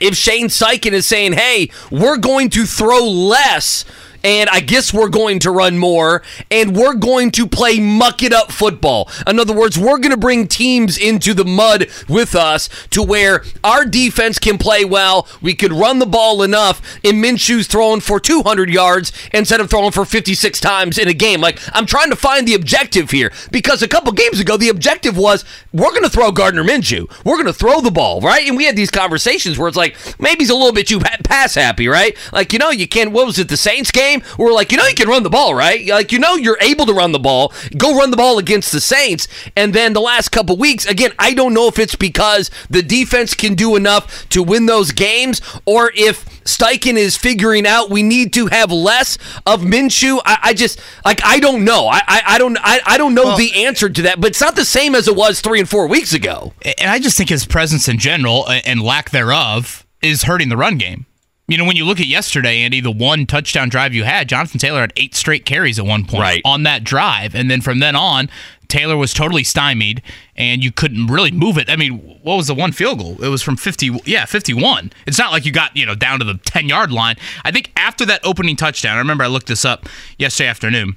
if 0.00 0.16
Shane 0.16 0.48
Steichen 0.48 0.92
is 0.92 1.06
saying, 1.06 1.34
hey, 1.34 1.70
we're 1.90 2.18
going 2.18 2.50
to 2.50 2.66
throw 2.66 3.04
less 3.04 3.84
and 4.24 4.48
I 4.50 4.60
guess 4.60 4.92
we're 4.92 5.08
going 5.08 5.38
to 5.40 5.50
run 5.50 5.78
more, 5.78 6.22
and 6.50 6.76
we're 6.76 6.94
going 6.94 7.30
to 7.32 7.46
play 7.46 7.80
muck 7.80 8.22
it 8.22 8.32
up 8.32 8.50
football. 8.50 9.08
In 9.26 9.38
other 9.38 9.54
words, 9.54 9.78
we're 9.78 9.98
going 9.98 10.10
to 10.10 10.16
bring 10.16 10.46
teams 10.46 10.98
into 10.98 11.34
the 11.34 11.44
mud 11.44 11.86
with 12.08 12.34
us 12.34 12.68
to 12.90 13.02
where 13.02 13.44
our 13.62 13.84
defense 13.84 14.38
can 14.38 14.58
play 14.58 14.84
well. 14.84 15.28
We 15.40 15.54
could 15.54 15.72
run 15.72 15.98
the 15.98 16.06
ball 16.06 16.42
enough, 16.42 16.98
and 17.04 17.22
Minshew's 17.22 17.66
throwing 17.66 18.00
for 18.00 18.20
200 18.20 18.70
yards 18.70 19.12
instead 19.32 19.60
of 19.60 19.70
throwing 19.70 19.92
for 19.92 20.04
56 20.04 20.60
times 20.60 20.98
in 20.98 21.08
a 21.08 21.14
game. 21.14 21.40
Like, 21.40 21.58
I'm 21.74 21.86
trying 21.86 22.10
to 22.10 22.16
find 22.16 22.46
the 22.46 22.54
objective 22.54 23.10
here 23.10 23.32
because 23.50 23.82
a 23.82 23.88
couple 23.88 24.12
games 24.12 24.40
ago, 24.40 24.56
the 24.56 24.68
objective 24.68 25.16
was 25.16 25.44
we're 25.72 25.90
going 25.90 26.02
to 26.02 26.10
throw 26.10 26.32
Gardner 26.32 26.64
Minshew. 26.64 27.10
We're 27.24 27.36
going 27.36 27.46
to 27.46 27.52
throw 27.52 27.80
the 27.80 27.90
ball, 27.90 28.20
right? 28.20 28.46
And 28.46 28.56
we 28.56 28.64
had 28.64 28.76
these 28.76 28.90
conversations 28.90 29.58
where 29.58 29.68
it's 29.68 29.76
like, 29.76 29.96
maybe 30.18 30.40
he's 30.40 30.50
a 30.50 30.54
little 30.54 30.72
bit 30.72 30.88
too 30.88 31.00
pass 31.00 31.54
happy, 31.54 31.88
right? 31.88 32.16
Like, 32.32 32.52
you 32.52 32.58
know, 32.58 32.70
you 32.70 32.88
can't, 32.88 33.12
what 33.12 33.26
was 33.26 33.38
it, 33.38 33.48
the 33.48 33.56
Saints 33.56 33.90
game? 33.90 34.17
Game 34.18 34.36
where 34.36 34.48
we're 34.48 34.54
like, 34.54 34.72
you 34.72 34.78
know, 34.78 34.86
you 34.86 34.94
can 34.94 35.08
run 35.08 35.22
the 35.22 35.30
ball, 35.30 35.54
right? 35.54 35.86
Like, 35.86 36.12
you 36.12 36.18
know, 36.18 36.34
you're 36.34 36.58
able 36.60 36.86
to 36.86 36.92
run 36.92 37.12
the 37.12 37.18
ball. 37.18 37.52
Go 37.76 37.96
run 37.96 38.10
the 38.10 38.16
ball 38.16 38.38
against 38.38 38.72
the 38.72 38.80
Saints. 38.80 39.28
And 39.56 39.74
then 39.74 39.92
the 39.92 40.00
last 40.00 40.30
couple 40.30 40.56
weeks, 40.56 40.86
again, 40.86 41.12
I 41.18 41.34
don't 41.34 41.54
know 41.54 41.68
if 41.68 41.78
it's 41.78 41.96
because 41.96 42.50
the 42.70 42.82
defense 42.82 43.34
can 43.34 43.54
do 43.54 43.76
enough 43.76 44.28
to 44.30 44.42
win 44.42 44.66
those 44.66 44.92
games 44.92 45.40
or 45.64 45.92
if 45.94 46.24
Steichen 46.44 46.96
is 46.96 47.16
figuring 47.16 47.66
out 47.66 47.90
we 47.90 48.02
need 48.02 48.32
to 48.34 48.46
have 48.46 48.72
less 48.72 49.18
of 49.46 49.62
Minshew. 49.62 50.20
I, 50.24 50.38
I 50.44 50.54
just 50.54 50.80
like 51.04 51.20
I 51.24 51.40
don't 51.40 51.64
know. 51.64 51.86
I 51.86 52.00
I, 52.06 52.22
I 52.26 52.38
don't 52.38 52.56
I, 52.60 52.80
I 52.86 52.98
don't 52.98 53.14
know 53.14 53.24
well, 53.24 53.36
the 53.36 53.64
answer 53.64 53.88
to 53.88 54.02
that. 54.02 54.20
But 54.20 54.30
it's 54.30 54.40
not 54.40 54.56
the 54.56 54.64
same 54.64 54.94
as 54.94 55.08
it 55.08 55.16
was 55.16 55.40
three 55.40 55.60
and 55.60 55.68
four 55.68 55.86
weeks 55.86 56.14
ago. 56.14 56.54
And 56.78 56.90
I 56.90 56.98
just 56.98 57.16
think 57.16 57.28
his 57.28 57.44
presence 57.44 57.88
in 57.88 57.98
general 57.98 58.48
and 58.48 58.80
lack 58.80 59.10
thereof 59.10 59.86
is 60.00 60.22
hurting 60.22 60.48
the 60.48 60.56
run 60.56 60.78
game. 60.78 61.06
You 61.48 61.56
know, 61.56 61.64
when 61.64 61.76
you 61.76 61.86
look 61.86 61.98
at 61.98 62.06
yesterday, 62.06 62.58
Andy, 62.58 62.80
the 62.80 62.90
one 62.90 63.24
touchdown 63.24 63.70
drive 63.70 63.94
you 63.94 64.04
had, 64.04 64.28
Jonathan 64.28 64.60
Taylor 64.60 64.82
had 64.82 64.92
eight 64.98 65.14
straight 65.14 65.46
carries 65.46 65.78
at 65.78 65.86
one 65.86 66.04
point 66.04 66.20
right. 66.20 66.42
on 66.44 66.64
that 66.64 66.84
drive. 66.84 67.34
And 67.34 67.50
then 67.50 67.62
from 67.62 67.78
then 67.78 67.96
on, 67.96 68.28
Taylor 68.68 68.98
was 68.98 69.14
totally 69.14 69.44
stymied 69.44 70.02
and 70.36 70.62
you 70.62 70.70
couldn't 70.70 71.06
really 71.06 71.30
move 71.30 71.56
it. 71.56 71.70
I 71.70 71.76
mean, 71.76 72.00
what 72.22 72.36
was 72.36 72.48
the 72.48 72.54
one 72.54 72.72
field 72.72 72.98
goal? 72.98 73.16
It 73.24 73.28
was 73.28 73.40
from 73.40 73.56
50, 73.56 74.02
yeah, 74.04 74.26
51. 74.26 74.92
It's 75.06 75.18
not 75.18 75.32
like 75.32 75.46
you 75.46 75.52
got, 75.52 75.74
you 75.74 75.86
know, 75.86 75.94
down 75.94 76.18
to 76.18 76.24
the 76.26 76.34
10 76.34 76.68
yard 76.68 76.92
line. 76.92 77.16
I 77.46 77.50
think 77.50 77.72
after 77.76 78.04
that 78.04 78.20
opening 78.26 78.54
touchdown, 78.54 78.96
I 78.96 78.98
remember 78.98 79.24
I 79.24 79.28
looked 79.28 79.46
this 79.46 79.64
up 79.64 79.86
yesterday 80.18 80.50
afternoon. 80.50 80.96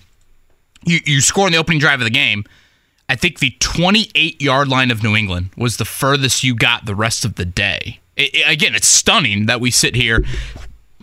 You, 0.85 0.99
you 1.05 1.21
score 1.21 1.47
in 1.47 1.53
the 1.53 1.59
opening 1.59 1.79
drive 1.79 2.01
of 2.01 2.03
the 2.03 2.09
game. 2.09 2.43
I 3.07 3.15
think 3.15 3.39
the 3.39 3.51
28 3.61 4.41
yard 4.41 4.67
line 4.67 4.91
of 4.91 5.01
New 5.01 5.15
England 5.15 5.51
was 5.55 5.77
the 5.77 5.85
furthest 5.85 6.43
you 6.43 6.55
got 6.55 6.85
the 6.85 6.95
rest 6.95 7.23
of 7.23 7.35
the 7.35 7.45
day 7.45 8.00
it, 8.15 8.43
again, 8.47 8.75
it's 8.75 8.87
stunning 8.87 9.45
that 9.47 9.59
we 9.61 9.71
sit 9.71 9.95
here 9.95 10.23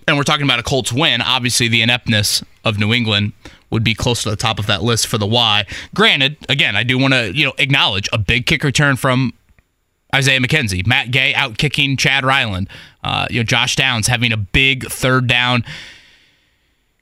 and 0.06 0.16
we're 0.16 0.24
talking 0.24 0.44
about 0.44 0.58
a 0.58 0.62
Colts 0.62 0.92
win. 0.92 1.20
Obviously, 1.20 1.68
the 1.68 1.82
ineptness 1.82 2.42
of 2.64 2.78
New 2.78 2.92
England 2.92 3.32
would 3.70 3.84
be 3.84 3.94
close 3.94 4.22
to 4.22 4.30
the 4.30 4.36
top 4.36 4.58
of 4.58 4.66
that 4.66 4.82
list 4.82 5.06
for 5.06 5.18
the 5.18 5.26
why. 5.26 5.66
Granted, 5.94 6.36
again, 6.48 6.76
I 6.76 6.82
do 6.82 6.98
want 6.98 7.14
to 7.14 7.32
you 7.34 7.44
know 7.44 7.52
acknowledge 7.58 8.08
a 8.12 8.18
big 8.18 8.46
kick 8.46 8.64
return 8.64 8.96
from 8.96 9.34
Isaiah 10.14 10.40
McKenzie, 10.40 10.86
Matt 10.86 11.10
Gay 11.10 11.34
out 11.34 11.58
kicking 11.58 11.96
Chad 11.96 12.24
Ryland, 12.24 12.68
uh, 13.04 13.26
you 13.30 13.40
know 13.40 13.44
Josh 13.44 13.76
Downs 13.76 14.06
having 14.06 14.32
a 14.32 14.36
big 14.38 14.86
third 14.86 15.26
down 15.26 15.64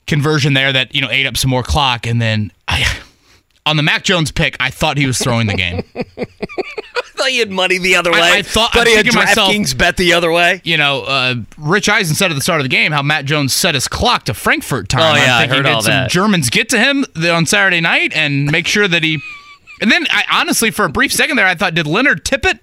conversion 0.07 0.55
there 0.55 0.73
that 0.73 0.95
you 0.95 1.01
know 1.01 1.11
ate 1.11 1.27
up 1.27 1.37
some 1.37 1.51
more 1.51 1.63
clock, 1.63 2.07
and 2.07 2.21
then 2.21 2.53
I 2.67 2.85
on 3.67 3.77
the 3.77 3.83
Mac 3.83 4.05
Jones 4.05 4.31
pick, 4.31 4.57
I 4.61 4.71
thought 4.71 4.97
he 4.97 5.07
was 5.07 5.19
throwing 5.19 5.49
the 5.49 5.55
game. 5.55 5.83
I 5.97 7.19
thought 7.19 7.29
he 7.29 7.39
had 7.39 7.51
money 7.51 7.79
the 7.79 7.97
other 7.97 8.13
way. 8.13 8.21
I, 8.21 8.37
I 8.39 8.43
thought 8.43 8.71
I'm 8.75 8.87
he 8.87 8.95
had 8.95 9.07
DraftKings 9.07 9.77
bet 9.77 9.97
the 9.97 10.13
other 10.13 10.31
way. 10.31 10.61
You 10.65 10.77
know, 10.77 11.03
uh, 11.03 11.35
Rich 11.59 11.89
Eisen 11.89 12.15
said 12.15 12.31
at 12.31 12.35
the 12.35 12.41
start 12.41 12.61
of 12.61 12.65
the 12.65 12.69
game 12.71 12.93
how 12.93 13.03
Mac 13.03 13.25
Jones 13.25 13.53
set 13.53 13.75
his 13.75 13.89
clock 13.89 14.25
to 14.27 14.35
Frankfurt 14.35 14.89
time. 14.89 15.17
Oh 15.17 15.23
yeah, 15.23 15.37
I'm 15.39 15.51
I 15.51 15.55
heard 15.55 15.67
all 15.67 15.83
some 15.83 15.91
that. 15.91 16.11
Germans 16.11 16.49
get 16.49 16.69
to 16.71 16.79
him 16.79 17.05
on 17.25 17.47
Saturday 17.47 17.81
night 17.81 18.15
and 18.15 18.51
make 18.51 18.67
sure 18.67 18.87
that 18.87 19.03
he. 19.03 19.21
And 19.81 19.91
then, 19.91 20.07
I 20.11 20.25
honestly, 20.33 20.71
for 20.71 20.87
a 20.87 20.89
brief 20.89 21.13
second 21.13 21.37
there, 21.37 21.47
I 21.47 21.55
thought, 21.55 21.75
did 21.75 21.87
Leonard 21.87 22.25
Tippett 22.25 22.61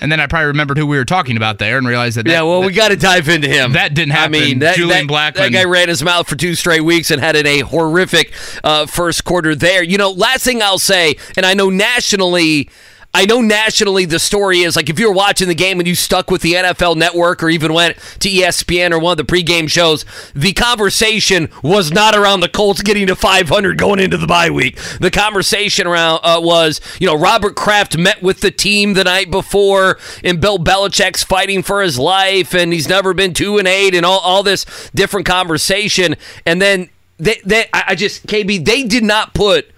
And 0.00 0.12
then 0.12 0.20
I 0.20 0.26
probably 0.26 0.46
remembered 0.46 0.78
who 0.78 0.86
we 0.86 0.96
were 0.96 1.04
talking 1.04 1.36
about 1.36 1.58
there 1.58 1.78
and 1.78 1.86
realized 1.86 2.16
that. 2.16 2.24
that 2.24 2.30
Yeah, 2.30 2.42
well, 2.42 2.60
that, 2.60 2.66
we 2.66 2.72
got 2.72 2.88
to 2.88 2.96
dive 2.96 3.28
into 3.28 3.48
him. 3.48 3.72
That 3.72 3.94
didn't 3.94 4.12
happen. 4.12 4.34
I 4.34 4.38
mean, 4.38 4.58
that, 4.60 4.76
Julian 4.76 5.06
that, 5.06 5.34
Blackmon- 5.34 5.38
that 5.38 5.52
guy 5.52 5.64
ran 5.64 5.88
his 5.88 6.02
mouth 6.02 6.28
for 6.28 6.36
two 6.36 6.54
straight 6.54 6.82
weeks 6.82 7.10
and 7.10 7.20
had 7.20 7.36
in 7.36 7.46
a 7.46 7.60
horrific 7.60 8.32
uh, 8.62 8.86
first 8.86 9.24
quarter 9.24 9.54
there. 9.54 9.82
You 9.82 9.98
know, 9.98 10.10
last 10.10 10.44
thing 10.44 10.62
I'll 10.62 10.78
say, 10.78 11.16
and 11.36 11.44
I 11.44 11.54
know 11.54 11.70
nationally. 11.70 12.68
I 13.14 13.24
know 13.24 13.40
nationally 13.40 14.04
the 14.04 14.18
story 14.18 14.60
is 14.60 14.76
like 14.76 14.90
if 14.90 15.00
you 15.00 15.08
were 15.08 15.14
watching 15.14 15.48
the 15.48 15.54
game 15.54 15.80
and 15.80 15.88
you 15.88 15.94
stuck 15.94 16.30
with 16.30 16.42
the 16.42 16.52
NFL 16.52 16.96
network 16.96 17.42
or 17.42 17.48
even 17.48 17.72
went 17.72 17.96
to 18.20 18.28
ESPN 18.28 18.92
or 18.92 18.98
one 18.98 19.18
of 19.18 19.26
the 19.26 19.32
pregame 19.32 19.68
shows, 19.68 20.04
the 20.34 20.52
conversation 20.52 21.48
was 21.62 21.90
not 21.90 22.14
around 22.14 22.40
the 22.40 22.50
Colts 22.50 22.82
getting 22.82 23.06
to 23.06 23.16
500 23.16 23.78
going 23.78 23.98
into 23.98 24.18
the 24.18 24.26
bye 24.26 24.50
week. 24.50 24.78
The 25.00 25.10
conversation 25.10 25.86
around 25.86 26.20
uh, 26.22 26.38
was, 26.40 26.82
you 27.00 27.06
know, 27.06 27.16
Robert 27.16 27.56
Kraft 27.56 27.96
met 27.96 28.22
with 28.22 28.40
the 28.40 28.50
team 28.50 28.92
the 28.92 29.04
night 29.04 29.30
before 29.30 29.98
and 30.22 30.38
Bill 30.40 30.58
Belichick's 30.58 31.24
fighting 31.24 31.62
for 31.62 31.82
his 31.82 31.98
life 31.98 32.54
and 32.54 32.72
he's 32.74 32.88
never 32.88 33.14
been 33.14 33.32
2 33.32 33.56
and 33.58 33.66
8 33.66 33.94
and 33.94 34.04
all, 34.04 34.20
all 34.20 34.42
this 34.42 34.90
different 34.94 35.26
conversation 35.26 36.14
and 36.44 36.60
then 36.60 36.90
they, 37.16 37.40
they 37.44 37.68
I 37.72 37.94
just 37.94 38.26
KB 38.26 38.64
they 38.64 38.84
did 38.84 39.02
not 39.02 39.34
put 39.34 39.70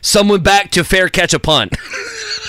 someone 0.00 0.42
back 0.42 0.70
to 0.72 0.84
fair 0.84 1.08
catch 1.08 1.32
a 1.32 1.38
punt. 1.38 1.76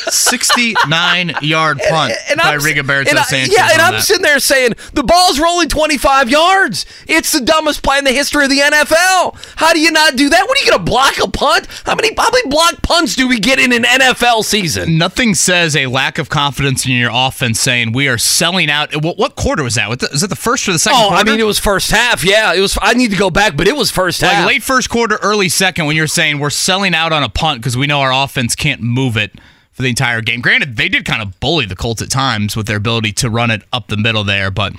69 0.09 1.33
yard 1.41 1.79
punt 1.89 2.13
by 2.37 2.43
I'm- 2.51 2.59
Rigoberto 2.59 3.09
and 3.09 3.19
I- 3.19 3.23
Sanchez. 3.23 3.53
Yeah, 3.55 3.69
and 3.73 3.81
I'm 3.81 3.93
that. 3.93 4.03
sitting 4.03 4.23
there 4.23 4.39
saying 4.39 4.73
the 4.93 5.03
ball's 5.03 5.39
rolling 5.39 5.69
25 5.69 6.29
yards. 6.29 6.85
It's 7.07 7.31
the 7.31 7.41
dumbest 7.41 7.81
play 7.83 7.97
in 7.97 8.03
the 8.03 8.11
history 8.11 8.43
of 8.45 8.49
the 8.49 8.59
NFL. 8.59 9.35
How 9.57 9.73
do 9.73 9.79
you 9.79 9.91
not 9.91 10.15
do 10.15 10.29
that? 10.29 10.47
What 10.47 10.57
are 10.57 10.61
you 10.63 10.69
going 10.71 10.79
to 10.79 10.83
block 10.91 11.17
a 11.23 11.27
punt? 11.29 11.67
How 11.85 11.95
many 11.95 12.13
how 12.17 12.29
many 12.31 12.49
block 12.49 12.81
punts 12.81 13.15
do 13.15 13.27
we 13.27 13.39
get 13.39 13.59
in 13.59 13.71
an 13.73 13.83
NFL 13.83 14.43
season? 14.43 14.97
Nothing 14.97 15.35
says 15.35 15.75
a 15.75 15.87
lack 15.87 16.17
of 16.17 16.29
confidence 16.29 16.85
in 16.85 16.91
your 16.93 17.11
offense 17.13 17.59
saying 17.59 17.91
we 17.93 18.07
are 18.07 18.17
selling 18.17 18.69
out. 18.69 18.95
What, 19.03 19.17
what 19.17 19.35
quarter 19.35 19.63
was 19.63 19.75
that? 19.75 19.89
Was 19.89 20.23
it 20.23 20.29
the 20.29 20.35
first 20.35 20.67
or 20.67 20.71
the 20.73 20.79
second 20.79 20.99
Oh, 21.01 21.07
quarter? 21.09 21.21
I 21.21 21.23
mean, 21.31 21.39
it 21.39 21.45
was 21.45 21.59
first 21.59 21.91
half. 21.91 22.23
Yeah, 22.23 22.53
it 22.53 22.59
was. 22.61 22.77
I 22.81 22.93
need 22.93 23.11
to 23.11 23.17
go 23.17 23.29
back, 23.29 23.55
but 23.57 23.67
it 23.67 23.75
was 23.75 23.91
first 23.91 24.21
like 24.21 24.31
half. 24.31 24.47
late 24.47 24.63
first 24.63 24.89
quarter, 24.89 25.17
early 25.21 25.49
second 25.49 25.85
when 25.85 25.95
you're 25.95 26.07
saying 26.07 26.39
we're 26.39 26.49
selling 26.49 26.93
out 26.95 27.11
on 27.11 27.23
a 27.23 27.29
punt 27.29 27.59
because 27.61 27.75
we 27.77 27.87
know 27.87 28.01
our 28.01 28.13
offense 28.13 28.55
can't 28.55 28.81
move 28.81 29.17
it 29.17 29.33
for 29.73 29.81
the 29.81 29.89
entire 29.89 30.21
game. 30.21 30.39
Granted, 30.39 30.77
they 30.77 30.87
did 30.87 31.03
kind 31.03 31.21
of 31.21 31.39
bully 31.39 31.65
the 31.65 31.75
Colts 31.75 32.01
at 32.01 32.09
times 32.09 32.55
with 32.55 32.67
their 32.67 32.77
ability 32.77 33.11
to 33.13 33.29
run 33.29 33.51
it 33.51 33.63
up 33.73 33.87
the 33.87 33.97
middle 33.97 34.23
there, 34.23 34.51
but 34.51 34.73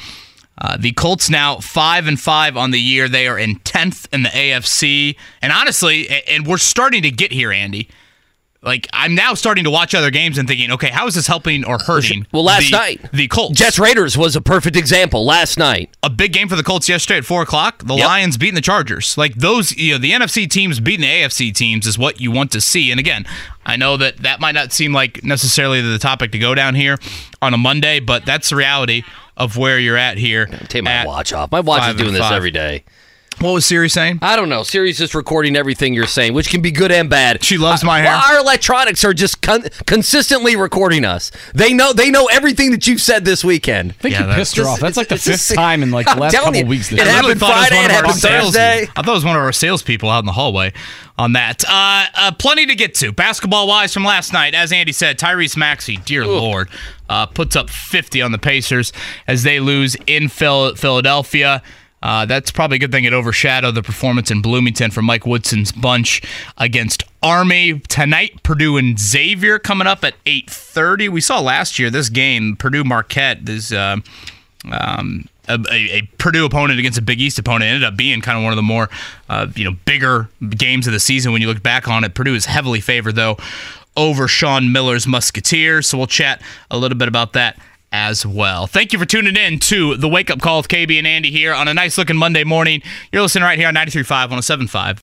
uh, 0.56 0.76
the 0.76 0.92
Colts 0.92 1.28
now 1.28 1.58
five 1.58 2.06
and 2.06 2.18
five 2.18 2.56
on 2.56 2.70
the 2.70 2.80
year. 2.80 3.08
They 3.08 3.26
are 3.26 3.38
in 3.38 3.56
tenth 3.56 4.08
in 4.12 4.22
the 4.22 4.28
AFC, 4.28 5.16
and 5.42 5.52
honestly, 5.52 6.08
and 6.28 6.46
we're 6.46 6.58
starting 6.58 7.02
to 7.02 7.10
get 7.10 7.32
here, 7.32 7.52
Andy. 7.52 7.88
Like 8.64 8.88
I'm 8.92 9.14
now 9.14 9.35
starting 9.35 9.64
to 9.64 9.71
watch 9.71 9.94
other 9.94 10.11
games 10.11 10.38
and 10.38 10.49
thinking, 10.49 10.71
okay, 10.73 10.88
how 10.88 11.06
is 11.06 11.14
this 11.14 11.26
helping 11.26 11.64
or 11.64 11.78
hurting? 11.78 12.26
Well, 12.33 12.44
last 12.44 12.71
the- 12.71 12.76
night, 12.76 13.00
the 13.12 13.28
Colts. 13.28 13.59
Jets 13.59 13.78
Raiders 13.78 14.16
was 14.16 14.37
a 14.37 14.40
perfect 14.40 14.75
example. 14.76 15.25
Last 15.26 15.59
night, 15.59 15.94
a 16.02 16.09
big 16.11 16.33
game 16.33 16.49
for 16.49 16.56
the 16.56 16.62
Colts 16.62 16.88
yesterday 16.88 17.18
at 17.18 17.25
four 17.26 17.42
o'clock. 17.42 17.83
The 17.85 17.94
Yep. 17.94 18.06
Lions 18.06 18.37
beating 18.38 18.54
the 18.54 18.61
Chargers. 18.62 19.18
Like 19.18 19.35
those, 19.35 19.76
you 19.76 19.92
know, 19.92 19.99
the 19.99 20.12
NFC 20.12 20.49
teams 20.50 20.80
beating 20.80 21.02
the 21.02 21.09
AFC 21.09 21.54
teams 21.54 21.87
is 21.87 21.99
what 21.99 22.21
you 22.21 22.30
want 22.30 22.52
to 22.52 22.61
see. 22.61 22.90
And 22.90 22.99
again, 22.99 23.26
I 23.66 23.76
know 23.76 23.97
that 23.99 24.18
that 24.18 24.40
might 24.40 24.54
not 24.54 24.73
seem 24.73 24.92
like 24.92 25.23
necessarily 25.23 25.80
the 25.83 25.99
topic 25.99 26.33
to 26.33 26.38
go 26.38 26.54
down 26.54 26.75
here 26.75 26.97
on 27.42 27.52
a 27.54 27.59
Monday, 27.59 28.00
but 28.00 28.25
that's 28.25 28.49
the 28.50 28.56
reality 28.56 29.02
of 29.37 29.56
where 29.56 29.78
you're 29.78 29.97
at 29.97 30.16
here. 30.16 30.47
take 30.68 30.85
my 30.85 30.90
at 30.92 31.06
watch 31.06 31.33
off. 31.33 31.50
My 31.50 31.61
watch 31.61 31.90
is 31.90 31.97
doing 31.97 32.14
this 32.14 32.30
every 32.30 32.50
day. 32.50 32.85
What 33.41 33.53
was 33.53 33.67
Siri 33.67 33.88
saying? 33.91 34.21
I 34.23 34.37
don't 34.37 34.49
know. 34.49 34.62
Siri's 34.62 34.97
just 34.97 35.14
recording 35.14 35.55
everything 35.57 35.93
you're 35.93 36.07
saying, 36.07 36.33
which 36.35 36.49
can 36.49 36.62
be 36.62 36.71
good 36.71 36.91
and 36.93 37.11
bad. 37.11 37.43
She 37.45 37.59
loves 37.59 37.85
my 37.85 38.03
Well, 38.03 38.19
hair. 38.21 38.37
Our 38.37 38.41
electronics 38.43 39.05
are 39.05 39.12
just 39.12 39.43
con- 39.43 39.64
consistently 39.87 40.57
recording 40.57 41.05
us. 41.05 41.31
They 41.55 41.73
know 41.75 41.93
they 41.93 42.11
know 42.11 42.26
everything 42.26 42.71
that 42.71 42.87
you've 42.87 43.00
said 43.00 43.25
this 43.25 43.45
weekend. 43.45 43.91
I 43.91 43.95
think 43.95 44.12
Yeah, 44.14 44.21
you 44.21 44.26
that's- 44.29 44.49
pissed 44.50 44.57
her 44.59 44.64
off. 44.69 44.81
That's 44.81 44.97
like 44.97 45.09
the 45.09 45.17
fifth 45.19 45.25
just- 45.49 45.55
time 45.55 45.83
in 45.83 45.91
like 45.91 46.07
the 46.07 46.17
last 46.17 46.35
couple 46.35 46.57
you, 46.57 46.64
weeks. 46.67 46.88
This 46.88 47.00
it 47.00 47.07
happened 47.07 47.41
thought 47.41 47.50
it 47.67 47.69
Friday, 47.69 47.85
it 47.85 47.91
happened 47.91 48.14
sales- 48.14 48.45
Thursday. 48.55 48.88
I 48.97 49.03
thought 49.03 49.09
it 49.09 49.12
was 49.12 49.25
one 49.25 49.37
of 49.37 49.42
our 49.42 49.53
salespeople 49.53 50.09
out 50.11 50.20
in 50.20 50.27
the 50.27 50.33
hallway 50.33 50.73
on 51.18 51.33
that. 51.35 51.64
Uh, 51.68 52.05
uh, 52.14 52.33
plenty 52.33 52.66
to 52.66 52.75
get 52.75 52.94
to. 52.97 53.12
Basketball 53.12 53.66
wise 53.68 53.92
from 53.92 54.05
last 54.05 54.33
night, 54.33 54.55
as 54.55 54.73
Andy 54.73 54.92
said, 54.92 55.18
Tyrese 55.18 55.57
Maxey, 55.57 55.97
dear 55.99 56.27
Lord, 56.27 56.68
uh, 57.09 57.27
puts 57.27 57.57
up 57.57 57.68
50 57.68 58.23
on 58.23 58.33
the 58.33 58.38
Pacers 58.38 58.92
as 59.27 59.42
they 59.42 59.61
lose 59.61 59.97
in 60.07 60.29
Phil- 60.29 60.75
Philadelphia. 60.77 61.62
Uh, 62.05 62.27
that's 62.27 62.51
probably 62.51 62.77
a 62.77 62.79
good 62.79 62.93
thing 62.93 63.05
it 63.05 63.14
overshadowed 63.14 63.75
the 63.75 63.83
performance 63.83 64.31
in 64.31 64.43
Bloomington 64.43 64.90
for 64.90 65.01
Mike 65.01 65.25
Woodson's 65.25 65.73
bunch 65.73 66.21
against 66.59 67.03
Army 67.23 67.81
tonight. 67.88 68.43
Purdue 68.43 68.77
and 68.77 69.01
Xavier 69.01 69.59
coming 69.59 69.87
up 69.87 70.05
at 70.05 70.14
8:30. 70.27 71.09
We 71.09 71.23
saw 71.23 71.40
last 71.40 71.79
year 71.79 71.88
this 71.88 72.11
game 72.11 72.57
Purdue 72.57 72.85
Marquette. 72.85 73.47
This 73.47 73.73
uh, 73.73 73.97
um, 74.71 75.25
a, 75.49 75.59
a, 75.71 76.03
Purdue 76.19 76.45
opponent 76.45 76.79
against 76.79 76.99
a 76.99 77.03
Big 77.03 77.23
East 77.23 77.38
opponent 77.38 77.71
ended 77.71 77.85
up 77.85 77.97
being 77.97 78.21
kind 78.21 78.37
of 78.37 78.45
one 78.45 78.53
of 78.53 78.57
the 78.57 78.62
more 78.62 78.90
uh, 79.31 79.47
you 79.57 79.64
know 79.64 79.75
bigger 79.87 80.29
games 80.51 80.87
of 80.87 80.93
the 80.93 81.01
season 81.01 81.33
when 81.33 81.40
you 81.40 81.49
look 81.49 81.62
back 81.62 81.88
on 81.88 82.05
it. 82.05 82.14
Purdue 82.14 82.35
is 82.35 82.45
heavily 82.45 82.83
favored 82.83 83.14
though 83.14 83.38
over 83.97 84.29
Sean 84.29 84.73
Miller's 84.73 85.07
Musketeers, 85.07 85.88
so 85.88 85.97
we'll 85.97 86.07
chat 86.07 86.43
a 86.71 86.77
little 86.77 86.99
bit 86.99 87.09
about 87.09 87.33
that 87.33 87.59
as 87.94 88.26
well. 88.26 88.66
Thank 88.66 88.92
you 88.92 88.98
for 88.98 89.07
tuning 89.07 89.37
in 89.37 89.61
to 89.61 89.96
the 89.96 90.09
Wake 90.09 90.28
Up 90.28 90.40
Call 90.40 90.57
with 90.57 90.66
KB 90.66 90.98
and 90.98 91.07
Andy 91.07 91.30
here 91.30 91.54
on 91.54 91.68
a 91.68 91.74
nice 91.74 91.96
looking 91.96 92.16
Monday 92.16 92.42
morning. 92.42 92.83
You're 93.12 93.22
listening 93.22 93.44
right 93.44 93.57
here 93.57 93.68
on 93.68 93.74
93.5 93.74 94.30
1075. 94.30 95.02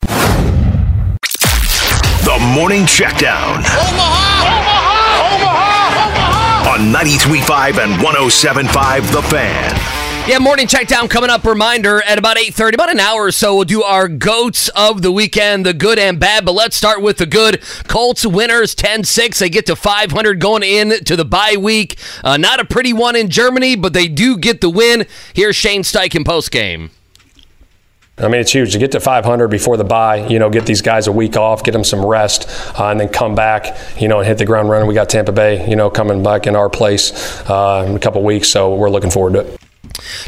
The 2.26 2.38
Morning 2.54 2.82
Checkdown. 2.82 3.60
Omaha! 3.60 4.44
Omaha! 4.44 5.36
Omaha! 5.36 6.10
Omaha! 6.10 6.74
On 6.74 6.94
93.5 6.94 7.82
and 7.82 7.94
107.5 8.04 9.12
The 9.14 9.22
Fan. 9.22 9.91
Yeah, 10.28 10.38
morning 10.38 10.68
check 10.68 10.88
down 10.88 11.08
coming 11.08 11.32
up. 11.32 11.44
Reminder 11.44 12.00
at 12.04 12.20
about 12.20 12.38
8.30, 12.38 12.76
about 12.76 12.92
an 12.92 13.00
hour 13.00 13.24
or 13.24 13.32
so, 13.32 13.56
we'll 13.56 13.66
do 13.66 13.82
our 13.82 14.08
GOATs 14.08 14.70
of 14.70 15.02
the 15.02 15.12
weekend, 15.12 15.66
the 15.66 15.74
good 15.74 15.98
and 15.98 16.20
bad. 16.20 16.46
But 16.46 16.52
let's 16.52 16.76
start 16.76 17.02
with 17.02 17.18
the 17.18 17.26
good. 17.26 17.62
Colts 17.88 18.24
winners 18.24 18.76
10-6. 18.76 19.40
They 19.40 19.50
get 19.50 19.66
to 19.66 19.76
500 19.76 20.40
going 20.40 20.62
in 20.62 21.04
to 21.06 21.16
the 21.16 21.26
bye 21.26 21.56
week. 21.60 21.98
Uh, 22.24 22.38
not 22.38 22.60
a 22.60 22.66
pretty 22.66 22.94
one 22.94 23.16
in 23.16 23.30
Germany, 23.30 23.76
but 23.76 23.94
they 23.94 24.08
do 24.08 24.38
get 24.38 24.62
the 24.62 24.70
win. 24.70 25.08
Here's 25.34 25.56
Shane 25.56 25.82
Steichen 25.82 26.24
postgame. 26.24 26.92
I 28.20 28.28
mean, 28.28 28.42
it's 28.42 28.52
huge 28.52 28.74
to 28.74 28.80
get 28.80 28.92
to 28.92 29.00
500 29.00 29.48
before 29.48 29.76
the 29.76 29.84
bye. 29.84 30.28
You 30.28 30.38
know, 30.38 30.52
get 30.52 30.68
these 30.68 30.84
guys 30.84 31.08
a 31.08 31.12
week 31.12 31.36
off, 31.36 31.64
get 31.64 31.72
them 31.72 31.84
some 31.84 32.06
rest, 32.06 32.48
uh, 32.80 32.90
and 32.90 33.00
then 33.00 33.10
come 33.10 33.34
back. 33.34 33.76
You 34.00 34.08
know, 34.08 34.20
and 34.20 34.28
hit 34.28 34.38
the 34.38 34.46
ground 34.46 34.70
running. 34.70 34.88
We 34.88 34.94
got 34.94 35.10
Tampa 35.10 35.32
Bay, 35.32 35.68
you 35.68 35.76
know, 35.76 35.90
coming 35.90 36.22
back 36.22 36.46
in 36.46 36.56
our 36.56 36.70
place 36.70 37.12
uh, 37.50 37.86
in 37.90 37.96
a 37.96 38.00
couple 38.00 38.24
weeks, 38.24 38.50
so 38.50 38.76
we're 38.76 38.92
looking 38.92 39.10
forward 39.10 39.34
to 39.34 39.40
it. 39.40 39.62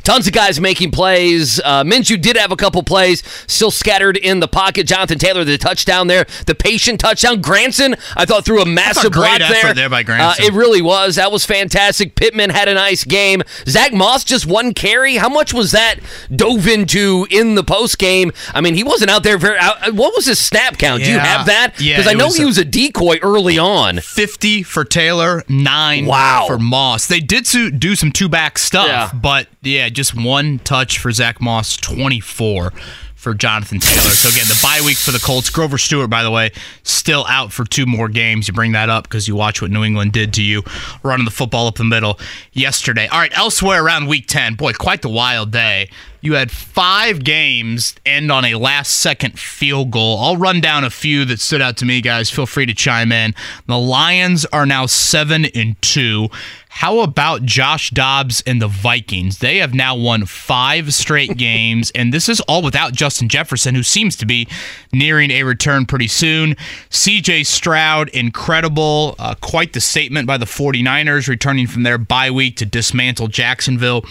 Tons 0.04 0.28
of 0.28 0.34
guys 0.34 0.60
making 0.60 0.92
plays. 0.92 1.60
Uh, 1.64 1.84
Minshew 1.84 2.22
did 2.22 2.36
have 2.38 2.52
a 2.52 2.56
couple 2.56 2.84
plays 2.84 3.24
still 3.48 3.72
scattered 3.72 4.18
in 4.18 4.40
the 4.40 4.48
pocket. 4.48 4.88
Jonathan 4.88 5.18
Taylor, 5.18 5.44
the 5.44 5.58
touchdown 5.58 6.08
there, 6.08 6.26
the 6.46 6.56
patient 6.56 7.00
touchdown. 7.00 7.42
Granson, 7.42 7.96
I 8.16 8.26
thought 8.26 8.46
threw 8.46 8.62
a 8.62 8.66
massive 8.66 9.12
great 9.12 9.40
block 9.40 9.50
effort 9.52 9.76
there. 9.76 9.90
there 9.90 9.90
by 9.90 10.04
Uh, 10.04 10.34
it 10.40 10.54
really 10.54 10.82
was. 10.82 11.16
That 11.16 11.32
was 11.32 11.46
fantastic. 11.46 12.16
Pittman 12.16 12.50
had 12.50 12.68
a 12.68 12.74
nice 12.74 13.04
game. 13.04 13.42
Zach 13.68 13.94
Moss 13.94 14.24
just 14.24 14.46
one 14.46 14.74
carry. 14.74 15.16
How 15.16 15.30
much 15.30 15.54
was 15.54 15.72
that 15.72 15.96
dove 16.36 16.68
into 16.68 17.28
in 17.30 17.56
the 17.56 17.64
post 17.64 17.98
game? 17.98 18.32
I 18.54 18.62
mean, 18.62 18.76
he 18.76 18.84
wasn't 18.84 19.10
out 19.12 19.24
there 19.24 19.38
very. 19.38 19.58
Uh, 19.58 19.92
what 19.94 20.14
was 20.16 20.26
his 20.26 20.40
snap 20.40 20.78
count? 20.78 21.04
Do 21.04 21.10
you 21.12 21.20
have 21.20 21.46
that? 21.48 21.80
Yeah, 21.80 21.98
Because 21.98 22.12
I 22.12 22.14
know 22.16 22.26
was 22.28 22.38
he 22.38 22.46
was 22.46 22.58
a 22.58 22.66
decoy 22.66 23.18
early 23.22 23.58
on. 23.58 24.00
50 24.00 24.64
for 24.64 24.84
Taylor, 24.84 25.44
nine 25.48 26.06
Wow. 26.06 26.46
for 26.48 26.58
Moss. 26.60 27.08
They 27.08 27.20
did 27.20 27.44
do 27.80 27.96
some 27.96 28.12
two 28.12 28.30
back 28.30 28.58
stuff, 28.58 28.88
Yeah. 28.88 29.10
but 29.14 29.48
yeah, 29.64 29.90
just 29.90 30.16
one 30.16 30.60
touch 30.60 31.00
for 31.00 31.12
Zach 31.12 31.42
Moss, 31.42 31.78
24 31.78 32.72
for 33.16 33.34
Jonathan 33.34 33.80
Taylor. 33.80 34.10
So 34.10 34.28
again, 34.30 34.46
the 34.48 34.60
bye 34.62 34.82
week 34.86 34.98
for 34.98 35.12
the 35.12 35.20
Colts. 35.20 35.50
Grover 35.50 35.78
Stewart, 35.78 36.10
by 36.10 36.24
the 36.24 36.32
way, 36.32 36.52
still 36.84 37.26
out 37.30 37.54
for 37.54 37.64
two 37.64 37.86
more 37.86 38.10
games. 38.10 38.48
You 38.50 38.54
bring 38.54 38.74
that 38.74 38.90
up 38.90 39.04
because 39.04 39.28
you 39.28 39.36
watch 39.36 39.62
what 39.62 39.72
New 39.72 39.84
England 39.84 40.12
did 40.12 40.34
to 40.34 40.44
you 40.44 40.62
running 41.04 41.24
the 41.26 41.32
football 41.32 41.68
up 41.68 41.76
the 41.76 41.86
middle 41.86 42.20
yesterday. 42.52 43.08
All 43.08 43.20
right, 43.20 43.36
elsewhere 43.38 43.84
around 43.84 44.08
week 44.08 44.28
10, 44.28 44.56
boy, 44.56 44.74
quite 44.74 45.02
the 45.02 45.10
wild 45.10 45.52
day. 45.52 45.90
You 46.24 46.36
had 46.36 46.52
five 46.52 47.26
games 47.26 47.96
end 48.06 48.32
on 48.32 48.46
a 48.46 48.56
last 48.56 48.94
second 48.94 49.38
field 49.38 49.92
goal. 49.92 50.18
I'll 50.20 50.38
run 50.38 50.62
down 50.62 50.86
a 50.86 50.90
few 50.90 51.26
that 51.26 51.42
stood 51.42 51.62
out 51.62 51.76
to 51.78 51.86
me, 51.86 52.00
guys. 52.00 52.30
Feel 52.30 52.46
free 52.46 52.66
to 52.66 52.74
chime 52.74 53.12
in. 53.12 53.36
The 53.68 53.78
Lions 53.78 54.46
are 54.46 54.66
now 54.66 54.86
seven 54.86 55.44
and 55.54 55.80
two. 55.82 56.30
How 56.70 57.02
about 57.02 57.44
Josh 57.44 57.90
Dobbs 57.90 58.42
and 58.48 58.62
the 58.62 58.70
Vikings? 58.70 59.40
They 59.40 59.58
have 59.58 59.74
now 59.74 59.98
won 59.98 60.26
five 60.26 60.94
straight 60.94 61.36
games, 61.38 61.92
and 61.94 62.14
this 62.14 62.30
is 62.30 62.40
all 62.42 62.62
without 62.62 62.94
Justin 62.94 63.28
Jefferson, 63.28 63.76
who 63.76 63.84
seems 63.84 64.16
to 64.16 64.26
be 64.26 64.48
nearing 64.94 65.30
a 65.30 65.44
return 65.44 65.86
pretty 65.86 66.08
soon. 66.08 66.56
CJ 66.90 67.46
Stroud, 67.46 68.08
incredible. 68.10 69.16
Uh, 69.20 69.36
quite 69.42 69.74
the 69.74 69.82
statement 69.82 70.26
by 70.26 70.38
the 70.38 70.46
49ers, 70.46 71.28
returning 71.28 71.68
from 71.68 71.84
their 71.84 71.98
bye 71.98 72.32
week 72.32 72.56
to 72.58 72.66
dismantle 72.66 73.28
Jacksonville 73.28 74.06